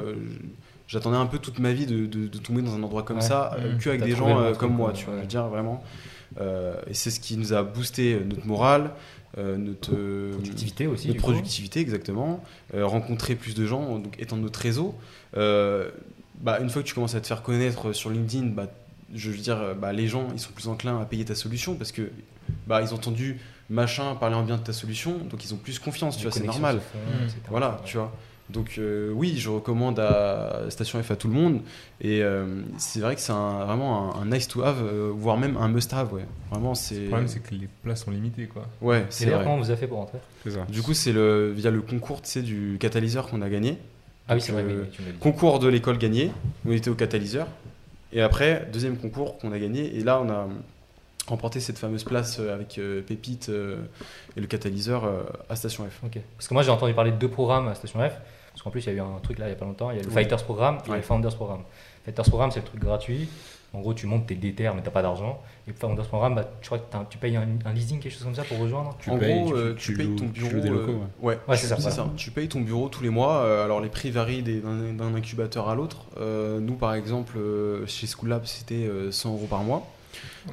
j'attendais 0.88 1.16
un 1.18 1.26
peu 1.26 1.38
toute 1.38 1.60
ma 1.60 1.72
vie 1.72 1.86
de, 1.86 2.06
de- 2.06 2.26
de 2.26 2.38
tomber 2.38 2.62
dans 2.62 2.74
un 2.74 2.82
endroit 2.82 3.04
comme 3.04 3.18
Ouais. 3.18 3.22
ça, 3.22 3.54
euh, 3.58 3.74
Mm. 3.74 3.78
que 3.78 3.88
avec 3.90 4.02
des 4.02 4.16
gens 4.16 4.40
euh, 4.40 4.54
comme 4.54 4.74
moi, 4.74 4.92
tu 4.92 5.04
vois. 5.04 5.14
Ouais. 5.14 5.20
Je 5.20 5.24
veux 5.24 5.28
dire 5.28 5.46
vraiment. 5.46 5.84
Euh, 6.40 6.74
et 6.88 6.94
c'est 6.94 7.10
ce 7.10 7.20
qui 7.20 7.36
nous 7.36 7.52
a 7.52 7.62
boosté 7.62 8.14
euh, 8.14 8.24
notre 8.24 8.46
morale, 8.46 8.90
euh, 9.38 9.56
notre 9.56 9.92
euh, 9.94 10.32
Productivité 10.32 10.86
aussi. 10.86 11.08
notre 11.08 11.20
coup. 11.20 11.26
productivité 11.30 11.80
exactement, 11.80 12.42
euh, 12.74 12.84
rencontrer 12.86 13.34
plus 13.34 13.54
de 13.54 13.64
gens, 13.66 13.98
donc 13.98 14.14
étendre 14.18 14.42
notre 14.42 14.60
réseau. 14.60 14.94
Euh, 15.36 15.90
bah, 16.40 16.58
une 16.60 16.70
fois 16.70 16.82
que 16.82 16.86
tu 16.88 16.94
commences 16.94 17.14
à 17.14 17.20
te 17.20 17.26
faire 17.26 17.42
connaître 17.42 17.92
sur 17.92 18.10
LinkedIn, 18.10 18.46
bah, 18.48 18.66
je 19.14 19.30
veux 19.30 19.36
dire, 19.38 19.56
euh, 19.58 19.74
bah, 19.74 19.92
les 19.92 20.06
gens, 20.06 20.28
ils 20.34 20.38
sont 20.40 20.52
plus 20.52 20.68
enclins 20.68 21.00
à 21.00 21.04
payer 21.04 21.24
ta 21.24 21.34
solution 21.34 21.74
parce 21.76 21.92
que 21.92 22.10
bah, 22.66 22.80
ils 22.82 22.92
ont 22.92 22.96
entendu 22.96 23.40
machin 23.70 24.14
parler 24.14 24.36
en 24.36 24.42
bien 24.44 24.56
de 24.56 24.62
ta 24.62 24.72
solution, 24.72 25.18
donc 25.30 25.44
ils 25.44 25.52
ont 25.52 25.58
plus 25.58 25.78
confiance, 25.78 26.16
tu 26.16 26.24
Les 26.24 26.30
vois, 26.30 26.38
c'est 26.38 26.46
normal. 26.46 26.76
Mm. 26.76 27.24
etc. 27.24 27.36
Voilà, 27.50 27.70
Ouais. 27.70 27.76
tu 27.84 27.96
vois. 27.96 28.14
Donc 28.50 28.76
euh, 28.78 29.10
oui, 29.14 29.36
je 29.36 29.50
recommande 29.50 29.98
à 30.00 30.62
Station 30.70 31.02
F 31.02 31.10
à 31.10 31.16
tout 31.16 31.28
le 31.28 31.34
monde. 31.34 31.60
Et 32.00 32.22
euh, 32.22 32.62
c'est 32.78 33.00
vrai 33.00 33.14
que 33.14 33.20
c'est 33.20 33.32
un- 33.32 33.64
vraiment 33.66 34.14
un, 34.16 34.22
un 34.22 34.26
nice 34.26 34.48
to 34.48 34.62
have, 34.62 34.82
euh, 34.82 35.10
voire 35.14 35.36
même 35.36 35.56
un 35.58 35.68
must 35.68 35.92
have. 35.92 36.12
Ouais. 36.14 36.24
Vraiment, 36.50 36.74
c'est. 36.74 37.00
Le 37.00 37.06
problème, 37.08 37.28
c'est 37.28 37.40
que 37.40 37.54
les 37.54 37.68
places 37.82 38.04
sont 38.04 38.10
limitées, 38.10 38.46
quoi. 38.46 38.66
Ouais, 38.80 39.04
c'est 39.10 39.26
vrai. 39.26 39.44
comment 39.44 39.58
vous 39.58 39.68
avez 39.70 39.78
fait 39.78 39.86
pour 39.86 39.98
rentrer? 39.98 40.18
C'est 40.44 40.52
ça. 40.52 40.64
Du 40.68 40.80
coup, 40.82 40.94
c'est 40.94 41.12
le 41.12 41.52
via 41.52 41.70
le 41.70 41.82
concours, 41.82 42.22
tu 42.22 42.30
sais, 42.30 42.42
du 42.42 42.78
catalyseur 42.80 43.28
qu'on 43.28 43.42
a 43.42 43.48
gagné. 43.50 43.76
Ah 44.28 44.34
oui, 44.34 44.40
c'est 44.40 44.52
vrai, 44.52 44.64
oui, 44.66 44.72
euh, 44.72 44.84
tu. 44.90 45.02
Concours 45.20 45.58
de 45.58 45.68
l'école 45.68 45.98
gagné, 45.98 46.30
on 46.66 46.72
était 46.72 46.90
au 46.90 46.94
catalyseur. 46.94 47.46
Et 48.12 48.22
après, 48.22 48.66
deuxième 48.72 48.96
concours 48.96 49.36
qu'on 49.38 49.52
a 49.52 49.58
gagné. 49.58 49.94
Et 49.96 50.00
là, 50.02 50.20
on 50.24 50.30
a 50.30 50.48
remporté 51.26 51.60
cette 51.60 51.76
fameuse 51.78 52.04
place 52.04 52.38
avec 52.38 52.78
euh, 52.78 53.02
Pépite 53.02 53.50
euh, 53.50 53.76
et 54.36 54.40
le 54.40 54.46
catalyseur 54.46 55.04
euh, 55.04 55.22
à 55.50 55.56
Station 55.56 55.84
F. 55.84 56.00
Ok. 56.04 56.18
Parce 56.38 56.48
que 56.48 56.54
moi 56.54 56.62
j'ai 56.62 56.70
entendu 56.70 56.94
parler 56.94 57.10
de 57.10 57.16
deux 57.18 57.28
programmes 57.28 57.68
à 57.68 57.74
Station 57.74 58.00
F. 58.00 58.12
Parce 58.58 58.64
qu'en 58.64 58.70
plus 58.70 58.84
il 58.86 58.88
y 58.88 58.90
a 58.90 58.94
eu 58.94 59.00
un 59.00 59.20
truc 59.22 59.38
là 59.38 59.46
il 59.46 59.50
y 59.50 59.52
a 59.52 59.56
pas 59.56 59.64
longtemps. 59.66 59.92
Il 59.92 59.98
y 59.98 60.00
a 60.00 60.02
le 60.02 60.08
Ouais. 60.08 60.14
Fighters 60.14 60.42
Programme 60.42 60.78
et 60.86 60.90
Ouais. 60.90 60.96
le 60.96 61.02
Founders 61.02 61.36
Programme. 61.36 61.62
Fighters 62.04 62.24
Programme 62.24 62.50
c'est 62.50 62.58
le 62.58 62.66
truc 62.66 62.80
gratuit. 62.80 63.28
En 63.72 63.80
gros 63.80 63.94
tu 63.94 64.06
montes 64.08 64.26
tes 64.26 64.34
déterres 64.34 64.74
mais 64.74 64.82
t'as 64.82 64.90
pas 64.90 65.02
d'argent. 65.02 65.40
Et 65.68 65.70
le 65.70 65.76
Founders 65.76 66.06
Programme, 66.08 66.34
bah, 66.34 66.48
tu 66.60 66.66
crois 66.66 66.78
que 66.78 66.90
t'as- 66.90 67.06
tu 67.08 67.18
payes 67.18 67.36
un, 67.36 67.46
un 67.64 67.72
leasing 67.72 68.00
quelque 68.00 68.12
chose 68.12 68.24
comme 68.24 68.34
ça 68.34 68.42
pour 68.42 68.58
rejoindre 68.58 68.96
Tu 68.98 69.10
en 69.10 69.18
payes, 69.18 69.42
gros, 69.42 69.48
tu- 69.52 69.54
euh, 69.58 69.74
tu 69.74 69.92
tu, 69.92 69.96
payes 69.96 70.16
ton 70.16 70.24
bureau. 70.24 70.50
loues 70.54 70.60
des 70.60 70.68
locaux, 70.70 70.90
euh, 70.92 71.24
ouais, 71.26 71.38
Ouais, 71.46 71.56
c'est 71.56 71.66
ça, 71.68 71.76
c'est 71.76 71.82
voilà. 71.82 71.96
ça. 71.96 72.10
Tu 72.16 72.30
payes 72.32 72.48
ton 72.48 72.60
bureau 72.62 72.88
tous 72.88 73.02
les 73.04 73.10
mois. 73.10 73.36
euh, 73.42 73.64
alors 73.64 73.80
les 73.80 73.90
prix 73.90 74.10
varient 74.10 74.42
d'un 74.42 74.94
d'un 74.94 75.14
incubateur 75.14 75.68
à 75.68 75.74
l'autre. 75.76 76.06
Euh, 76.18 76.58
nous, 76.58 76.74
par 76.74 76.94
exemple, 76.94 77.36
euh, 77.38 77.86
chez 77.86 78.06
School 78.08 78.30
Lab, 78.30 78.44
c'était 78.46 78.74
euh, 78.88 79.12
100 79.12 79.34
euros 79.34 79.46
par 79.48 79.62
mois. 79.62 79.86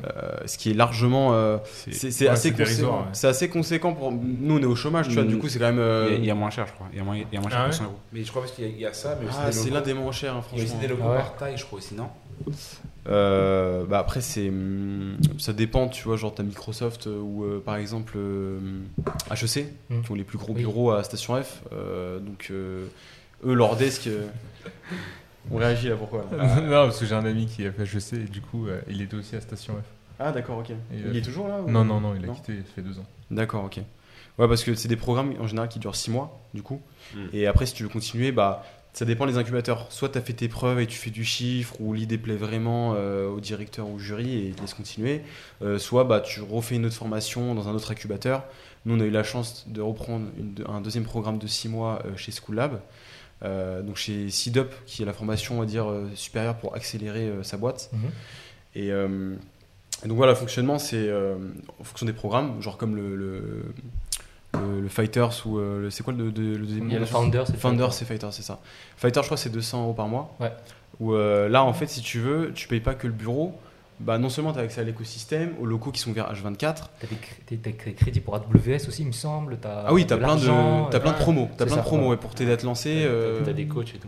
Euh, 0.03 0.37
ce 0.45 0.57
qui 0.57 0.71
est 0.71 0.73
largement. 0.73 1.33
euh, 1.33 1.57
c'est 1.91 2.21
ouais, 2.21 2.27
assez 2.27 2.51
conséquent. 2.51 2.99
ouais. 2.99 3.05
C'est 3.13 3.27
assez 3.27 3.49
conséquent 3.49 3.93
pour. 3.93 4.11
Nous, 4.11 4.57
on 4.57 4.61
est 4.61 4.65
au 4.65 4.75
chômage, 4.75 5.07
tu 5.07 5.13
vois. 5.13 5.23
Mm. 5.23 5.27
Du 5.27 5.37
coup, 5.37 5.47
c'est 5.47 5.59
quand 5.59 5.65
même. 5.65 5.79
euh, 5.79 6.07
Il 6.09 6.13
y 6.13 6.15
a- 6.15 6.19
il 6.19 6.25
y, 6.25 6.31
a 6.31 6.35
moins 6.35 6.49
cher, 6.49 6.67
je 6.67 6.73
crois. 6.73 6.87
Il 6.91 6.97
y 6.97 7.01
a 7.01 7.03
moins, 7.03 7.15
il 7.15 7.25
y 7.31 7.37
a 7.37 7.39
moins 7.41 7.49
cher 7.49 7.59
Ah 7.61 7.65
que 7.65 7.71
ouais 7.71 7.77
100 7.77 7.83
euros. 7.85 7.99
Mais 8.11 8.23
je 8.23 8.29
crois 8.29 8.41
parce 8.41 8.53
qu'il 8.53 8.65
y, 8.65 8.67
a- 8.67 8.71
il 8.71 8.79
y 8.79 8.85
a 8.85 8.93
ça, 8.93 9.17
mais 9.21 9.27
Ah, 9.31 9.51
c'est 9.51 9.69
l'un 9.69 9.81
des 9.81 9.93
moins 9.93 10.11
chers, 10.11 10.35
hein, 10.35 10.43
Il 10.51 10.57
y 10.57 10.61
a 10.61 10.63
aussi 10.63 10.73
franchement. 10.73 10.81
des 10.81 10.87
locaux 10.93 11.03
Ah 11.05 11.11
ouais. 11.11 11.17
par 11.17 11.35
taille, 11.37 11.57
je 11.57 11.65
crois 11.65 11.77
aussi, 11.79 11.95
non 11.95 12.09
Euh, 13.07 13.85
bah 13.85 13.99
après 13.99 14.19
c'est 14.19 14.49
hum, 14.49 15.17
ça 15.37 15.53
dépend 15.53 15.87
tu 15.87 16.03
vois 16.03 16.17
genre 16.17 16.33
t'as 16.33 16.41
Microsoft 16.41 17.05
ou 17.05 17.43
euh, 17.43 17.61
par 17.63 17.75
exemple 17.75 18.13
euh, 18.17 18.59
HEC 19.31 19.67
Mm. 19.91 20.01
qui 20.01 20.11
ont 20.11 20.15
les 20.15 20.23
plus 20.23 20.39
gros 20.39 20.53
Oui. 20.53 20.61
bureaux 20.61 20.89
à 20.91 21.03
Station 21.03 21.41
F 21.41 21.61
euh, 21.71 22.17
donc 22.19 22.47
euh, 22.49 22.87
eux 23.45 23.53
leur 23.53 23.75
desk 23.75 24.07
euh, 24.07 24.25
on 25.51 25.57
réagit 25.57 25.89
là 25.89 25.95
pourquoi 25.95 26.25
là 26.35 26.61
non, 26.61 26.69
parce 26.87 26.99
que 26.99 27.05
j'ai 27.05 27.15
un 27.15 27.25
ami 27.25 27.45
qui 27.47 27.65
a 27.65 27.71
fait 27.71 27.83
HEC 27.83 28.13
et 28.13 28.17
du 28.29 28.41
coup, 28.41 28.67
euh, 28.67 28.81
il 28.89 29.01
était 29.01 29.15
aussi 29.15 29.35
à 29.35 29.41
Station 29.41 29.73
F. 29.75 29.83
ah 30.19 30.31
d'accord 30.31 30.59
ok 30.59 30.71
il 30.91 31.07
il 31.11 31.17
est 31.17 31.21
toujours 31.21 31.47
là 31.47 31.61
ou- 31.61 31.69
Non, 31.69 31.83
non, 31.85 31.99
non, 31.99 32.13
il 32.15 32.23
a 32.23 32.27
Non 32.27 32.33
quitté, 32.33 32.57
ça 32.57 32.71
fait 32.75 32.81
deux 32.81 32.97
ans. 32.99 33.05
D'accord, 33.31 33.63
ok. 33.65 33.77
Ouais, 34.37 34.47
parce 34.49 34.63
que 34.63 34.75
c'est 34.75 34.87
des 34.89 34.97
programmes 34.97 35.33
en 35.39 35.47
général 35.47 35.69
qui 35.69 35.79
durent 35.79 35.95
6 35.95 36.11
mois, 36.11 36.41
du 36.53 36.61
coup. 36.61 36.81
Mm. 37.15 37.19
Et 37.33 37.47
après, 37.47 37.65
si 37.65 37.73
tu 37.73 37.83
veux 37.83 37.89
continuer, 37.89 38.31
bah, 38.33 38.65
ça 38.91 39.05
dépend 39.05 39.25
des 39.27 39.37
incubateurs. 39.37 39.87
Soit 39.91 40.09
tu 40.09 40.17
as 40.17 40.21
fait 40.21 40.33
tes 40.33 40.49
preuves 40.49 40.79
et 40.81 40.87
tu 40.87 40.97
fais 40.97 41.09
du 41.09 41.23
chiffre, 41.23 41.75
ou 41.79 41.93
l'idée 41.93 42.17
plaît 42.17 42.35
vraiment 42.35 42.93
euh, 42.95 43.29
au 43.29 43.39
directeur 43.39 43.87
ou 43.87 43.95
au 43.95 43.97
jury 43.99 44.29
et 44.35 44.47
il 44.47 44.53
te 44.55 44.61
laisse 44.61 44.73
continuer. 44.73 45.21
Euh, 45.61 45.79
soit 45.79 46.03
bah, 46.03 46.19
tu 46.19 46.41
refais 46.41 46.75
une 46.75 46.85
autre 46.85 46.95
formation 46.95 47.55
dans 47.55 47.69
un 47.69 47.73
autre 47.73 47.91
incubateur. 47.91 48.43
Nous, 48.85 48.95
on 48.95 48.99
a 48.99 49.05
eu 49.05 49.09
la 49.09 49.23
chance 49.23 49.65
de 49.69 49.79
reprendre 49.81 50.25
une- 50.37 50.53
un 50.67 50.81
deuxième 50.81 51.05
programme 51.05 51.37
de 51.39 51.47
6 51.47 51.69
mois 51.69 52.01
euh, 52.05 52.17
chez 52.17 52.31
School 52.33 52.55
Lab. 52.57 52.79
Euh, 53.43 53.81
donc 53.81 53.97
chez 53.97 54.29
CIDUP, 54.29 54.69
qui 54.85 55.03
est 55.03 55.05
la 55.05 55.13
formation, 55.13 55.57
on 55.57 55.59
va 55.59 55.65
dire, 55.65 55.89
euh, 55.89 56.09
supérieure 56.15 56.55
pour 56.55 56.75
accélérer 56.75 57.27
euh, 57.27 57.43
sa 57.43 57.57
boîte. 57.57 57.89
Mhm. 57.93 57.99
Et, 58.75 58.91
euh, 58.91 59.35
et 60.03 60.07
donc 60.07 60.17
voilà, 60.17 60.31
le 60.31 60.37
fonctionnement, 60.37 60.79
c'est 60.79 60.95
euh, 61.09 61.35
en 61.79 61.83
fonction 61.83 62.05
des 62.05 62.13
programmes, 62.13 62.61
genre 62.61 62.77
comme 62.77 62.95
le, 62.95 63.15
le, 63.15 63.65
le- 64.53 64.81
le 64.81 64.87
Fighters 64.87 65.45
ou 65.45 65.59
euh, 65.59 65.81
le- 65.81 65.89
c'est 65.89 66.03
quoi 66.03 66.13
le, 66.13 66.25
le, 66.29 66.29
le 66.29 66.57
deuxième 66.65 66.87
Il 66.87 66.93
y 66.93 66.95
a 66.95 66.99
nom 66.99 66.99
le 66.99 66.99
le 66.99 67.05
Founders, 67.05 67.45
Fighters. 67.59 67.93
c'est 67.93 68.05
Fighters, 68.05 68.33
c'est 68.33 68.41
ça. 68.43 68.59
Fighters, 68.97 69.23
je 69.23 69.27
crois, 69.27 69.37
c'est 69.37 69.49
200 69.49 69.83
euros 69.83 69.93
par 69.93 70.07
mois. 70.07 70.33
Ouais. 70.39 70.51
Où 71.01 71.13
euh, 71.13 71.49
là, 71.49 71.63
en 71.63 71.73
fait, 71.73 71.87
si 71.87 72.01
tu 72.01 72.19
veux, 72.19 72.51
tu 72.55 72.67
payes 72.69 72.79
pas 72.79 72.93
que 72.95 73.05
le 73.07 73.13
bureau. 73.13 73.53
Bah, 73.99 74.17
non 74.17 74.27
seulement 74.29 74.51
tu 74.51 74.59
as 74.59 74.63
accès 74.63 74.81
à 74.81 74.83
l'écosystème, 74.83 75.53
aux 75.59 75.65
locaux 75.65 75.91
qui 75.91 76.01
sont 76.01 76.11
ouverts 76.11 76.31
H24. 76.33 76.57
T'as 76.57 77.07
des, 77.07 77.15
cré- 77.15 77.35
t'as 77.45 77.55
des 77.55 77.73
cré- 77.73 77.93
crédits 77.93 78.19
pour 78.19 78.35
AWS 78.35 78.87
aussi, 78.89 79.03
il 79.03 79.07
me 79.07 79.11
semble. 79.13 79.57
T'as 79.57 79.85
Ah 79.87 79.93
oui, 79.93 80.05
tu 80.05 80.13
as 80.13 80.17
plein 80.17 80.35
de, 80.35 80.89
t'as 80.91 80.99
plein 80.99 81.11
de 81.11 81.15
euh, 81.15 81.19
promos. 81.19 81.49
T'as 81.57 81.65
plein 81.65 81.77
de 81.77 81.81
promos 81.81 82.09
ouais. 82.09 82.17
pour 82.17 82.35
t'aider 82.35 82.51
à 82.51 82.57
te 82.57 82.65
lancer. 82.65 83.03
euh, 83.05 83.41
T'as 83.45 83.53
des 83.53 83.67
coachs 83.67 83.95
et 83.95 83.99
tout. 83.99 84.07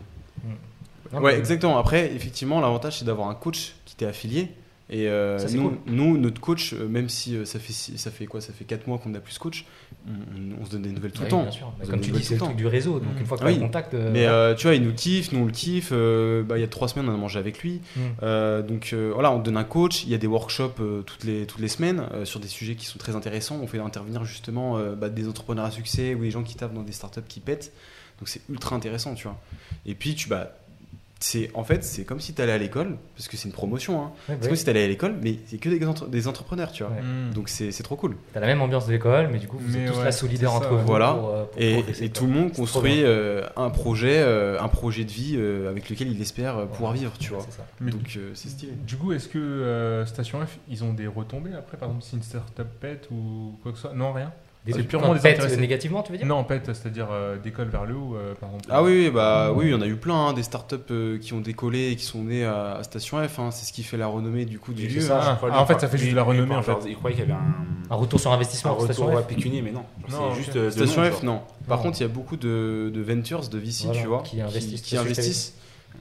Non, 1.12 1.20
Ouais, 1.20 1.38
exactement. 1.38 1.78
Après, 1.78 2.12
effectivement, 2.14 2.60
l'avantage, 2.60 2.98
c'est 2.98 3.06
d'avoir 3.06 3.28
un 3.28 3.34
coach 3.34 3.74
qui 3.86 3.96
t'est 3.96 4.04
affilié. 4.04 4.52
Et 4.90 5.06
euh, 5.06 5.36
Ça, 5.38 5.54
nous, 5.54 5.68
cool. 5.68 5.78
nous, 5.86 6.16
notre 6.16 6.40
coach, 6.40 6.72
euh, 6.72 6.88
même 6.88 7.10
si 7.10 7.36
euh, 7.36 7.44
ça 7.44 7.58
fait 7.58 7.74
ça 7.74 8.10
fait 8.10 8.24
quoi 8.24 8.40
Ça 8.40 8.54
fait 8.54 8.64
4 8.64 8.86
mois 8.86 8.96
qu'on 8.96 9.10
n'a 9.10 9.20
plus 9.20 9.34
ce 9.34 9.38
coach, 9.38 9.66
on, 10.06 10.12
on- 10.12 10.62
on 10.62 10.64
se 10.64 10.70
donne 10.70 10.80
des 10.80 10.90
nouvelles 10.92 11.12
tout 11.12 11.20
le 11.22 11.28
temps. 11.28 11.42
bien 11.42 11.50
sûr. 11.50 11.66
On 11.66 11.78
Mais 11.78 11.84
se 11.84 11.90
Comme 11.90 12.00
tu 12.00 12.10
dis, 12.10 12.24
c'est 12.24 12.34
le 12.34 12.40
truc 12.40 12.56
du 12.56 12.66
réseau. 12.66 12.98
Donc 12.98 13.20
une 13.20 13.26
fois 13.26 13.36
Oui. 13.42 13.44
tu 13.44 13.48
as 13.50 13.54
le 13.60 13.66
contact. 13.66 13.92
euh, 13.92 14.10
Mais 14.12 14.56
tu 14.56 14.62
vois, 14.66 14.74
il 14.74 14.82
nous 14.82 14.94
kiffe, 14.94 15.30
nous 15.32 15.40
on 15.40 15.44
le 15.44 15.52
kiffe. 15.52 15.90
bah, 15.92 16.56
il 16.56 16.60
y 16.60 16.64
a 16.64 16.68
3 16.68 16.88
semaines, 16.88 17.06
on 17.08 17.12
a 17.14 17.16
mangé 17.18 17.38
avec 17.38 17.62
lui. 17.62 17.82
Mm. 17.96 18.62
Donc 18.66 18.94
voilà, 19.12 19.30
on 19.30 19.40
te 19.40 19.44
donne 19.44 19.58
un 19.58 19.64
coach. 19.64 20.04
Il 20.04 20.08
y 20.10 20.14
a 20.14 20.18
des 20.18 20.26
workshops 20.26 20.80
toutes, 21.04 21.24
les, 21.24 21.44
toutes 21.46 21.60
les 21.60 21.68
semaines 21.68 22.02
sur 22.24 22.40
des 22.40 22.48
sujets 22.48 22.74
qui 22.74 22.86
sont 22.86 22.98
très 22.98 23.14
intéressants. 23.14 23.58
On 23.62 23.66
fait 23.66 23.78
intervenir 23.78 24.24
justement 24.24 24.78
bah, 24.96 25.10
des 25.10 25.28
entrepreneurs 25.28 25.66
à 25.66 25.70
succès 25.70 26.14
ou 26.14 26.20
des 26.22 26.30
gens 26.30 26.42
qui 26.42 26.54
tapent 26.54 26.72
dans 26.74 26.82
des 26.82 26.92
startups 26.92 27.20
qui 27.28 27.40
pètent. 27.40 27.72
Donc 28.20 28.28
c'est 28.28 28.40
ultra 28.48 28.74
intéressant, 28.74 29.14
tu 29.14 29.24
vois. 29.24 29.38
Et 29.86 29.94
puis, 29.94 30.14
tu 30.14 30.28
bah, 30.30 30.54
c'est 31.20 31.50
en 31.54 31.64
fait, 31.64 31.82
c'est 31.82 32.04
comme 32.04 32.20
si 32.20 32.32
tu 32.32 32.40
allais 32.42 32.52
à 32.52 32.58
l'école, 32.58 32.96
parce 33.16 33.26
que 33.28 33.36
c'est 33.36 33.48
une 33.48 33.52
promotion. 33.54 34.00
Hein. 34.02 34.12
ouais, 34.28 34.34
bah 34.34 34.38
C'est 34.42 34.48
comme 34.48 34.56
si 34.56 34.64
tu 34.64 34.70
allais 34.70 34.84
à 34.84 34.86
l'école, 34.86 35.16
mais 35.20 35.36
c'est 35.46 35.58
que 35.58 35.68
des, 35.68 35.84
entre- 35.84 36.06
des 36.08 36.28
entrepreneurs, 36.28 36.70
tu 36.70 36.84
vois. 36.84 36.92
Ouais. 36.92 37.02
Hmm. 37.02 37.32
Donc 37.34 37.48
c'est 37.48 37.72
c'est 37.72 37.82
trop 37.82 37.96
cool. 37.96 38.16
T'as 38.32 38.40
la 38.40 38.46
même 38.46 38.60
ambiance 38.62 38.86
de 38.86 38.92
l'école, 38.92 39.28
mais 39.32 39.38
du 39.38 39.48
coup, 39.48 39.58
vous 39.58 39.76
Mais 39.76 39.84
êtes 39.86 39.92
tous 39.92 40.00
là 40.02 40.12
solidaires 40.12 40.50
c'est 40.50 40.56
entre 40.58 40.74
vous. 40.76 40.86
voilà. 40.86 41.14
pour, 41.14 41.28
euh, 41.30 41.44
pour 41.44 41.60
Et, 41.60 42.08
tout 42.10 42.26
le 42.26 42.32
monde 42.32 42.50
C'est 42.52 42.60
construit 42.60 43.02
euh, 43.02 43.42
un 43.56 43.70
projet, 43.70 44.18
euh, 44.20 44.60
un 44.60 44.68
projet 44.68 45.04
de 45.04 45.10
vie 45.10 45.34
euh, 45.36 45.68
avec 45.68 45.90
lequel 45.90 46.08
il 46.12 46.20
espère 46.22 46.66
pouvoir 46.68 46.92
vivre, 46.92 47.12
tu 47.18 47.30
vois. 47.30 47.44
C'est 47.48 47.56
ça. 47.56 47.64
Donc 47.80 48.16
euh, 48.16 48.30
c'est 48.34 48.48
stylé. 48.48 48.72
Du 48.86 48.96
coup, 48.96 49.12
est-ce 49.12 49.28
que 49.28 49.38
euh, 49.38 50.06
Station 50.06 50.44
F, 50.46 50.58
ils 50.68 50.84
ont 50.84 50.92
des 50.92 51.08
retombées 51.08 51.52
après 51.54 51.76
Par 51.76 51.88
exemple, 51.88 52.04
si 52.04 52.14
une 52.16 52.22
startup 52.22 52.68
pète 52.80 53.08
ou 53.10 53.58
quoi 53.62 53.72
que 53.72 53.78
ce 53.78 53.82
soit? 53.88 53.94
Non, 53.94 54.12
rien? 54.12 54.32
C'est 54.74 54.82
purement 54.84 55.14
qui 55.14 55.20
pètent 55.20 55.36
désintéressé. 55.36 55.60
négativement, 55.60 56.02
tu 56.02 56.12
veux 56.12 56.18
dire 56.18 56.26
Non, 56.26 56.44
pète, 56.44 56.66
c'est-à-dire 56.66 57.08
euh, 57.10 57.36
d'école 57.38 57.68
vers 57.68 57.84
le 57.86 57.94
haut, 57.94 58.16
euh, 58.16 58.34
par 58.34 58.48
exemple. 58.50 58.64
Ah 58.70 58.82
oui, 58.82 59.10
bah 59.10 59.52
oui, 59.54 59.66
il 59.66 59.70
y 59.70 59.74
en 59.74 59.80
a 59.80 59.86
eu 59.86 59.96
plein, 59.96 60.28
hein, 60.28 60.32
des 60.32 60.42
startups 60.42 60.76
euh, 60.90 61.18
qui 61.18 61.32
ont 61.34 61.40
décollé 61.40 61.90
et 61.90 61.96
qui 61.96 62.04
sont 62.04 62.22
nées 62.24 62.44
à, 62.44 62.74
à 62.76 62.82
Station 62.82 63.18
F. 63.26 63.38
hein. 63.38 63.50
c'est 63.50 63.64
ce 63.66 63.72
qui 63.72 63.82
fait 63.82 63.96
la 63.96 64.06
renommée 64.06 64.44
du 64.44 64.58
coup 64.58 64.72
du 64.72 64.84
Et 64.84 64.88
lieu. 64.88 65.00
ça, 65.00 65.20
Ah, 65.22 65.34
crois, 65.36 65.50
ah, 65.52 65.60
en 65.62 65.66
fait, 65.66 65.80
ça 65.80 65.88
fait 65.88 65.98
juste 65.98 66.10
de 66.10 66.16
la 66.16 66.22
renommée, 66.22 66.54
en 66.54 66.62
fait. 66.62 66.76
Il 66.86 66.96
croyait 66.96 67.16
qu'il 67.16 67.26
y 67.28 67.30
avait 67.30 67.38
un, 67.40 67.54
Un 67.90 67.96
retour 67.96 68.18
sur 68.20 68.30
un 68.30 68.34
investissement 68.34 68.78
Station 68.80 69.06
retour 69.06 69.20
F. 69.22 69.26
pécunier, 69.26 69.62
mais 69.62 69.72
non. 69.72 69.84
C'est 70.08 70.36
juste 70.36 70.56
euh, 70.56 70.70
Station 70.70 71.02
nom, 71.02 71.10
F, 71.10 71.22
non. 71.22 71.40
Par 71.66 71.78
Non. 71.78 71.82
contre, 71.84 71.98
il 71.98 72.02
y 72.02 72.06
a 72.06 72.08
beaucoup 72.08 72.36
de, 72.36 72.90
de 72.94 73.00
ventures, 73.02 73.48
de 73.48 73.58
VC, 73.58 73.84
Voilà, 73.86 74.00
tu 74.00 74.06
vois, 74.06 74.22
qui 74.22 74.40
investissent 74.40 75.54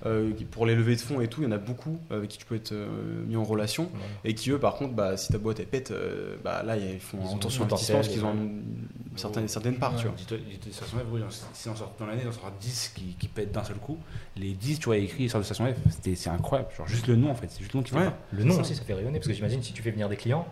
euh, 0.07 0.31
pour 0.51 0.65
les 0.65 0.75
levées 0.75 0.95
de 0.95 1.01
fonds 1.01 1.21
et 1.21 1.27
tout. 1.27 1.41
Il 1.41 1.45
y 1.45 1.47
en 1.47 1.51
a 1.51 1.57
beaucoup 1.57 1.99
euh, 2.11 2.17
avec 2.17 2.29
qui 2.29 2.37
tu 2.37 2.45
peux 2.45 2.55
être 2.55 2.71
euh, 2.71 3.25
mis 3.25 3.35
en 3.35 3.43
relation. 3.43 3.89
Et 4.23 4.33
qui, 4.33 4.51
eux, 4.51 4.59
par 4.59 4.75
contre, 4.75 4.93
bah, 4.93 5.17
si 5.17 5.31
ta 5.31 5.37
boîte 5.37 5.59
elle 5.59 5.67
pète, 5.67 5.91
euh, 5.91 6.35
bah, 6.43 6.63
là, 6.63 6.77
ils 6.77 6.99
font 6.99 7.17
Ils 7.21 7.27
un 7.27 7.33
investissement 7.33 7.65
parce 7.67 8.07
qu'ils 8.07 8.25
ont 8.25 8.33
une 8.33 8.63
certaine, 9.15 9.47
certaine 9.47 9.77
part, 9.77 9.95
tu 9.95 10.07
vois. 10.07 10.15
Si 11.53 11.69
on 11.69 11.75
sort 11.75 11.93
dans 11.99 12.05
l'année, 12.05 12.23
on 12.27 12.31
sort 12.31 12.51
10 12.59 12.93
qui, 12.95 13.15
qui 13.19 13.27
pètent 13.27 13.51
d'un 13.51 13.63
seul 13.63 13.77
coup. 13.77 13.97
Les 14.35 14.53
10, 14.53 14.79
tu 14.79 14.85
vois, 14.85 14.97
écrit, 14.97 15.25
ils 15.25 15.29
sortent 15.29 15.43
de 15.43 15.45
Station 15.45 15.65
F. 15.65 15.77
C'est 16.01 16.29
incroyable. 16.29 16.69
Genre 16.77 16.87
juste 16.87 17.07
le 17.07 17.15
nom, 17.15 17.31
en 17.31 17.35
fait. 17.35 17.47
C'est 17.49 17.59
juste 17.59 17.73
le 17.73 17.79
nom 17.79 17.83
qui 17.83 17.91
fait 17.91 17.97
Ouais. 17.97 18.11
Le 18.31 18.43
nom 18.43 18.59
aussi, 18.59 18.75
ça 18.75 18.83
fait 18.83 18.93
rayonner, 18.93 19.19
parce 19.19 19.27
que 19.27 19.33
j'imagine 19.33 19.61
si 19.61 19.73
tu 19.73 19.81
fais 19.81 19.91
venir 19.91 20.09
des 20.09 20.17
clients, 20.17 20.47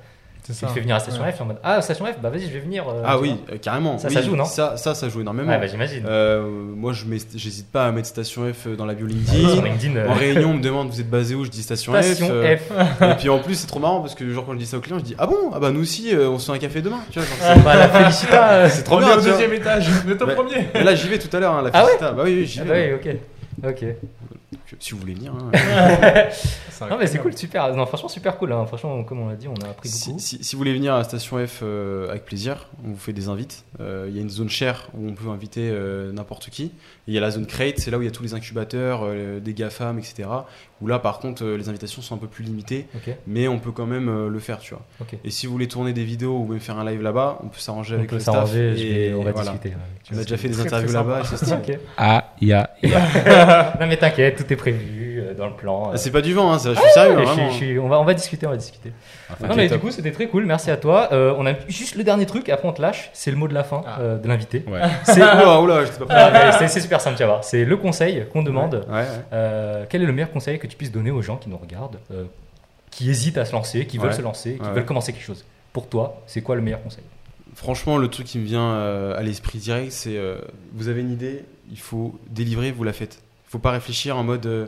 C'est 0.48 0.54
tu 0.54 0.66
te 0.66 0.72
fais 0.72 0.80
venir 0.82 0.96
à 0.96 1.00
Station 1.00 1.24
F, 1.24 1.42
en 1.42 1.46
mode 1.46 1.58
Ah, 1.64 1.82
Station 1.82 2.06
F, 2.06 2.20
bah 2.22 2.30
vas-y, 2.30 2.42
je 2.42 2.48
vais 2.54 2.60
venir. 2.60 2.88
euh, 2.88 3.02
Ah 3.04 3.18
oui, 3.18 3.30
vois. 3.30 3.56
euh, 3.56 3.58
carrément. 3.58 3.98
Ça, 3.98 4.08
Oui, 4.10 4.14
ça 4.14 4.22
joue, 4.22 4.36
non? 4.36 4.46
ça, 4.46 4.78
ça, 4.78 4.94
ça 4.94 5.10
joue 5.10 5.22
énormément. 5.22 5.50
Ouais, 5.52 5.58
bah 5.58 5.66
j'imagine. 5.68 6.04
Euh, 6.08 6.44
moi, 6.48 6.94
je 6.94 7.06
j'hésite 7.36 7.72
pas 7.72 7.88
à 7.88 7.92
mettre 7.92 8.08
Station 8.08 8.44
F 8.54 8.68
dans 8.68 8.86
la 8.86 8.94
bio 8.94 9.08
Sur 9.10 9.16
LinkedIn. 9.18 9.64
LinkedIn, 9.64 9.96
euh, 9.98 10.10
En 10.10 10.14
réunion, 10.14 10.50
on 10.52 10.54
me 10.54 10.62
demande 10.62 10.90
vous 10.90 11.02
êtes 11.02 11.10
basé 11.10 11.34
où? 11.36 11.44
Je 11.46 11.50
dis 11.50 11.64
Station, 11.64 11.94
Station 11.94 12.28
F. 12.28 12.60
F. 12.70 13.02
Et 13.02 13.16
puis 13.16 13.30
en 13.30 13.40
plus, 13.40 13.56
c'est 13.56 13.68
trop 13.68 13.80
marrant 13.80 14.02
parce 14.02 14.14
que 14.14 14.30
genre 14.32 14.46
quand 14.46 14.54
je 14.54 14.58
dis 14.60 14.66
ça 14.68 14.78
aux 14.78 14.82
clients, 14.82 15.00
je 15.00 15.04
dis 15.04 15.16
ah 15.18 15.26
bon? 15.26 15.52
Ah 15.54 15.60
bah 15.60 15.72
nous 15.72 15.82
aussi, 15.82 16.14
on 16.16 16.38
se 16.38 16.46
fait 16.52 16.58
un 16.58 16.60
café 16.62 16.82
demain. 16.82 17.00
Tu 17.12 17.20
vois, 17.20 17.28
genre, 17.28 17.38
c'est- 17.40 17.64
Bah, 17.64 17.76
la 17.76 17.90
félicita. 17.90 18.70
c'est 18.70 18.84
trop 18.84 18.98
On 18.98 19.02
est 19.02 19.06
bien. 19.06 19.14
au 19.14 19.16
tu 19.18 19.22
vois. 19.24 19.32
deuxième 19.32 19.54
étage, 19.54 19.90
vous 19.90 20.12
êtes 20.12 20.22
au 20.22 20.26
Ouais. 20.28 20.36
premier 20.36 20.68
Là, 20.84 20.94
j'y 20.96 21.08
vais 21.08 21.18
tout 21.18 21.36
à 21.36 21.40
l'heure. 21.40 21.54
hein, 21.54 21.64
la 21.64 21.72
Ah 21.74 21.80
ouais? 21.86 21.92
Felicita. 21.92 22.12
Bah 22.12 22.22
oui, 22.26 22.36
oui, 22.40 22.46
j'y 22.46 22.60
Ah 22.60 22.64
vais. 22.66 22.90
bah 22.92 23.00
oui, 23.04 23.12
ok. 23.64 23.70
Ok. 23.70 23.86
Donc, 24.72 24.82
si 24.82 24.92
vous 24.94 25.00
voulez 25.00 25.14
venir. 25.14 25.34
hein. 25.34 25.52
Non, 26.90 26.98
mais 27.00 27.08
c'est 27.08 27.20
cool, 27.20 27.36
super. 27.38 27.74
Non, 27.74 27.86
franchement, 27.86 28.10
super 28.10 28.38
cool. 28.38 28.52
hein. 28.52 28.66
Franchement, 28.66 29.02
comme 29.04 29.22
on 29.22 29.30
l'a 29.30 29.36
dit, 29.36 29.48
on 29.48 29.54
a 29.66 29.70
appris 29.70 29.88
Si, 29.88 30.10
beaucoup. 30.10 30.20
si- 30.20 30.44
si 30.44 30.56
vous 30.56 30.60
voulez 30.60 30.74
venir 30.74 30.94
à 30.94 31.04
Station 31.06 31.38
F 31.46 31.60
euh, 31.64 32.10
avec 32.10 32.26
plaisir, 32.26 32.68
on 32.84 32.90
vous 32.90 32.98
fait 32.98 33.14
des 33.14 33.30
invites. 33.30 33.64
Euh, 33.80 34.08
Il 34.10 34.16
y 34.16 34.20
a 34.20 34.22
une 34.22 34.30
zone 34.30 34.50
share 34.50 34.90
où 34.94 35.08
on 35.08 35.14
peut 35.14 35.30
inviter 35.30 35.70
euh, 35.72 36.12
n'importe 36.12 36.50
qui. 36.50 36.64
Et 36.66 36.72
Il 37.08 37.14
y 37.14 37.18
a 37.18 37.22
la 37.22 37.32
zone 37.32 37.46
crate, 37.46 37.78
c'est 37.78 37.92
là 37.92 37.98
où 37.98 38.02
il 38.02 38.06
y 38.06 38.08
a 38.10 38.12
tous 38.12 38.24
les 38.24 38.34
incubateurs, 38.34 39.02
euh, 39.04 39.40
des 39.40 39.54
GAFAM, 39.54 40.00
etc. 40.00 40.28
Où 40.82 40.88
là, 40.88 41.00
par 41.00 41.20
contre, 41.20 41.44
euh, 41.46 41.58
les 41.58 41.70
invitations 41.70 42.02
sont 42.02 42.16
un 42.16 42.18
peu 42.18 42.28
plus 42.28 42.44
limitées, 42.44 42.86
mais 43.28 43.48
on 43.48 43.60
peut 43.60 43.72
quand 43.72 43.86
même 43.86 44.10
euh, 44.10 44.28
le 44.30 44.40
faire, 44.40 44.60
tu 44.60 44.74
vois. 44.74 44.84
Et 45.24 45.30
si 45.30 45.46
vous 45.48 45.54
voulez 45.54 45.68
tourner 45.70 45.94
des 45.94 46.04
vidéos 46.04 46.38
ou 46.38 46.46
même 46.46 46.60
faire 46.60 46.78
un 46.78 46.84
live 46.86 47.02
là-bas, 47.02 47.40
on 47.44 47.48
peut 47.48 47.60
s'arranger 47.60 47.96
avec 47.96 48.10
peut 48.10 48.16
le 48.18 48.22
staff. 48.22 48.54
et 48.54 48.74
vais- 48.74 49.14
on 49.14 49.24
va 49.24 49.32
voilà. 49.32 49.52
discuter. 49.52 49.76
On 50.14 50.18
a 50.18 50.22
déjà 50.24 50.36
fait 50.38 50.50
des 50.50 50.60
interviews 50.60 50.92
là-bas, 50.92 51.22
et 51.22 51.24
c'est 51.24 51.38
stylé. 51.38 51.56
Ok. 51.76 51.80
Ah, 51.98 52.34
il 52.42 52.50
y 52.50 52.54
a. 52.54 52.70
il 52.84 52.90
y 52.90 52.94
a. 52.94 53.78
Non, 53.80 53.88
mais 53.88 53.96
t'inquiète, 53.98 54.36
tout 54.36 54.52
est 54.52 54.56
prévu. 54.58 55.05
Euh, 55.26 55.34
dans 55.34 55.48
le 55.48 55.54
plan. 55.54 55.92
Ah, 55.94 55.98
c'est 55.98 56.12
pas 56.12 56.22
du 56.22 56.34
vent, 56.34 56.52
hein, 56.54 56.60
ça, 56.60 56.74
je 56.74 56.80
suis 56.80 56.90
sérieux, 56.92 57.16
Ouais, 57.16 57.22
hein, 57.22 57.26
je 57.26 57.28
suis- 57.32 57.36
vraiment. 57.36 57.52
je 57.52 57.56
suis- 57.58 57.80
on, 57.80 57.88
va, 57.88 58.00
on 58.00 58.04
va 58.06 58.14
discuter, 58.14 58.46
on 58.48 58.52
va 58.52 58.58
discuter. 58.58 58.92
Enfin, 59.32 59.48
non 59.48 59.56
mais 59.56 59.68
top. 59.68 59.78
du 59.80 59.86
coup 59.86 59.92
c'était 59.92 60.12
très 60.12 60.28
cool, 60.28 60.46
merci 60.46 60.70
à 60.72 60.78
toi. 60.78 61.10
Euh, 61.12 61.34
on 61.38 61.46
a 61.46 61.54
juste 61.68 61.96
le 61.96 62.04
dernier 62.04 62.26
truc, 62.26 62.48
après 62.50 62.68
on 62.68 62.74
te 62.74 62.82
lâche, 62.82 63.10
c'est 63.14 63.32
le 63.32 63.38
mot 63.38 63.48
de 63.48 63.54
la 63.54 63.64
fin 63.64 63.82
Ah. 63.86 64.00
euh, 64.00 64.18
de 64.18 64.28
l'invité. 64.28 64.64
Ouais. 64.68 64.82
C'est 65.04 65.22
Oula, 65.22 65.62
oula, 65.62 65.86
j'étais 65.86 66.00
pas 66.00 66.06
prêt. 66.06 66.16
Ah, 66.18 66.30
mais 66.32 66.52
c'est- 66.54 66.68
c'est 66.68 66.80
super 66.82 67.02
simple, 67.02 67.18
tu 67.18 67.24
vas 67.24 67.28
voir. 67.30 67.44
C'est 67.44 67.66
le 67.66 67.78
conseil 67.78 68.26
qu'on 68.32 68.44
demande. 68.44 68.86
Ouais, 68.88 68.94
ouais. 69.00 69.06
Euh, 69.34 69.86
quel 69.90 70.02
est 70.04 70.06
le 70.06 70.14
meilleur 70.14 70.32
conseil 70.32 70.60
que 70.60 70.68
tu 70.68 70.76
puisses 70.78 70.92
donner 70.92 71.12
aux 71.12 71.22
gens 71.22 71.38
qui 71.38 71.50
nous 71.50 71.58
regardent, 71.58 71.98
euh, 72.12 72.24
qui 72.92 73.10
hésitent 73.10 73.38
à 73.38 73.46
se 73.46 73.52
lancer, 73.54 73.86
qui 73.86 73.98
veulent 73.98 74.10
Ouais. 74.12 74.16
se 74.16 74.22
lancer, 74.22 74.56
qui 74.56 74.62
Ouais, 74.62 74.72
veulent 74.74 74.86
commencer 74.86 75.12
quelque 75.14 75.24
chose? 75.26 75.44
Pour 75.74 75.88
toi, 75.90 76.22
c'est 76.28 76.42
quoi 76.42 76.56
le 76.56 76.62
meilleur 76.62 76.82
conseil? 76.82 77.04
Franchement, 77.56 77.98
le 77.98 78.08
truc 78.10 78.26
qui 78.28 78.38
me 78.40 78.46
vient 78.46 78.72
euh, 78.74 79.18
à 79.18 79.22
l'esprit 79.24 79.60
direct, 79.60 79.92
c'est 79.92 80.18
euh, 80.18 80.38
vous 80.74 80.88
avez 80.90 81.02
une 81.02 81.12
idée, 81.12 81.44
il 81.72 81.80
faut 81.80 82.14
délivrer, 82.30 82.72
vous 82.72 82.84
la 82.84 82.92
faites. 82.94 83.20
Il 83.48 83.52
faut 83.52 83.60
pas 83.60 83.72
réfléchir 83.72 84.18
en 84.18 84.24
mode. 84.24 84.46
euh, 84.46 84.68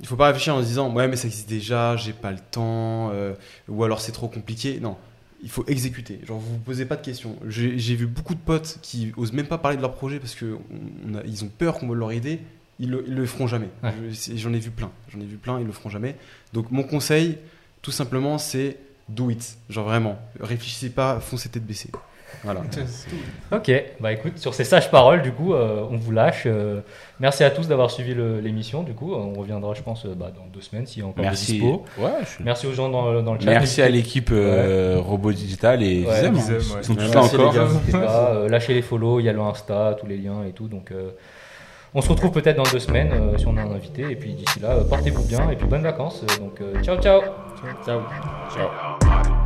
il 0.00 0.06
faut 0.06 0.16
pas 0.16 0.26
réfléchir 0.26 0.54
en 0.54 0.60
se 0.62 0.66
disant 0.66 0.92
ouais 0.92 1.08
mais 1.08 1.16
ça 1.16 1.26
existe 1.28 1.48
déjà, 1.48 1.96
j'ai 1.96 2.12
pas 2.12 2.30
le 2.32 2.38
temps, 2.38 3.10
euh, 3.12 3.34
ou 3.68 3.84
alors 3.84 4.00
c'est 4.00 4.12
trop 4.12 4.28
compliqué. 4.28 4.78
Non, 4.80 4.96
il 5.42 5.50
faut 5.50 5.64
exécuter. 5.66 6.20
Genre 6.26 6.38
vous 6.38 6.54
vous 6.54 6.58
posez 6.58 6.84
pas 6.86 6.96
de 6.96 7.02
questions. 7.04 7.36
J'ai 7.46 7.94
vu 7.94 8.06
beaucoup 8.06 8.34
de 8.34 8.40
potes 8.40 8.78
qui 8.82 9.12
osent 9.16 9.32
même 9.32 9.46
pas 9.46 9.58
parler 9.58 9.76
de 9.76 9.82
leur 9.82 9.94
projet 9.94 10.18
parce 10.18 10.34
que 10.34 10.54
on- 10.54 11.10
on 11.12 11.14
a- 11.18 11.22
ils 11.24 11.44
ont 11.44 11.48
peur 11.56 11.78
qu'on 11.78 11.86
vole 11.86 11.98
leur 11.98 12.12
idée. 12.12 12.40
Ils 12.80 12.90
le, 12.90 13.04
ils 13.06 13.14
le 13.14 13.24
feront 13.26 13.46
jamais. 13.46 13.68
Ouais. 13.84 13.92
J'en 14.34 14.52
ai 14.52 14.58
vu 14.58 14.70
plein. 14.70 14.90
J'en 15.12 15.20
ai 15.20 15.24
vu 15.26 15.36
plein. 15.36 15.60
Ils 15.60 15.66
le 15.66 15.72
feront 15.72 15.90
jamais. 15.90 16.16
Donc 16.52 16.70
mon 16.72 16.82
conseil, 16.82 17.38
tout 17.82 17.92
simplement, 17.92 18.36
c'est 18.38 18.78
do 19.08 19.30
it. 19.30 19.58
Genre 19.70 19.84
vraiment, 19.84 20.18
réfléchissez 20.40 20.90
pas, 20.90 21.20
foncez 21.20 21.48
tête 21.50 21.64
baissée. 21.64 21.90
Voilà. 22.44 22.60
Ok, 23.52 23.70
bah 24.00 24.12
écoute, 24.12 24.38
sur 24.38 24.52
ces 24.54 24.64
sages 24.64 24.90
paroles, 24.90 25.22
du 25.22 25.32
coup, 25.32 25.54
euh, 25.54 25.86
on 25.90 25.96
vous 25.96 26.10
lâche. 26.12 26.42
euh, 26.46 26.80
merci 27.20 27.44
à 27.44 27.50
tous 27.50 27.68
d'avoir 27.68 27.90
suivi 27.90 28.14
l'émission. 28.42 28.82
Du 28.82 28.92
coup, 28.94 29.14
on 29.14 29.32
reviendra, 29.34 29.74
je 29.74 29.82
pense, 29.82 30.04
euh, 30.06 30.14
bah, 30.16 30.30
dans 30.34 30.46
deux 30.52 30.60
semaines 30.60 30.86
s'il 30.86 31.02
y 31.02 31.04
a 31.04 31.08
encore 31.08 31.22
des 31.22 31.28
Merci. 31.28 31.52
dispo. 31.52 31.84
Ouais, 31.98 32.10
je 32.22 32.42
Merci 32.42 32.66
aux 32.66 32.72
gens 32.72 32.88
dans, 32.88 33.22
dans 33.22 33.34
le 33.34 33.40
chat. 33.40 33.46
Merci 33.46 33.80
à 33.82 33.88
l'équipe 33.88 34.30
euh, 34.32 34.98
Robot 35.00 35.32
Digital 35.32 35.82
et 35.82 36.04
Ouais, 36.04 36.14
Vizem, 36.14 36.34
hein. 36.34 36.38
Vizem. 36.38 36.58
Ils 36.78 36.84
sont 36.84 36.94
tous 36.94 37.14
là 37.14 37.22
encore. 37.22 37.52
les 37.52 37.58
gars. 37.58 37.64
N'hésitez 37.64 37.92
pas, 37.92 38.30
euh, 38.34 38.48
lâchez 38.48 38.74
les 38.74 38.82
follow, 38.82 39.20
il 39.20 39.26
y 39.26 39.28
a 39.28 39.32
le 39.32 39.40
Insta, 39.40 39.96
tous 39.98 40.06
les 40.06 40.16
liens 40.16 40.44
et 40.48 40.52
tout. 40.52 40.68
Donc, 40.68 40.90
euh, 40.90 41.10
on 41.96 42.00
se 42.00 42.08
retrouve 42.08 42.32
peut-être 42.32 42.56
dans 42.56 42.64
deux 42.64 42.80
semaines 42.80 43.12
euh, 43.12 43.38
si 43.38 43.46
on 43.46 43.56
a 43.56 43.60
un 43.62 43.70
invité. 43.70 44.02
Et 44.10 44.16
puis 44.16 44.32
d'ici 44.34 44.58
là, 44.60 44.70
euh, 44.70 44.84
portez-vous 44.84 45.24
bien 45.24 45.48
et 45.50 45.56
puis 45.56 45.66
bonnes 45.68 45.82
vacances. 45.84 46.24
Donc, 46.40 46.60
euh, 46.60 46.82
ciao, 46.82 46.96
ciao. 47.00 47.20
Ciao. 47.86 48.00
Ciao. 48.52 49.43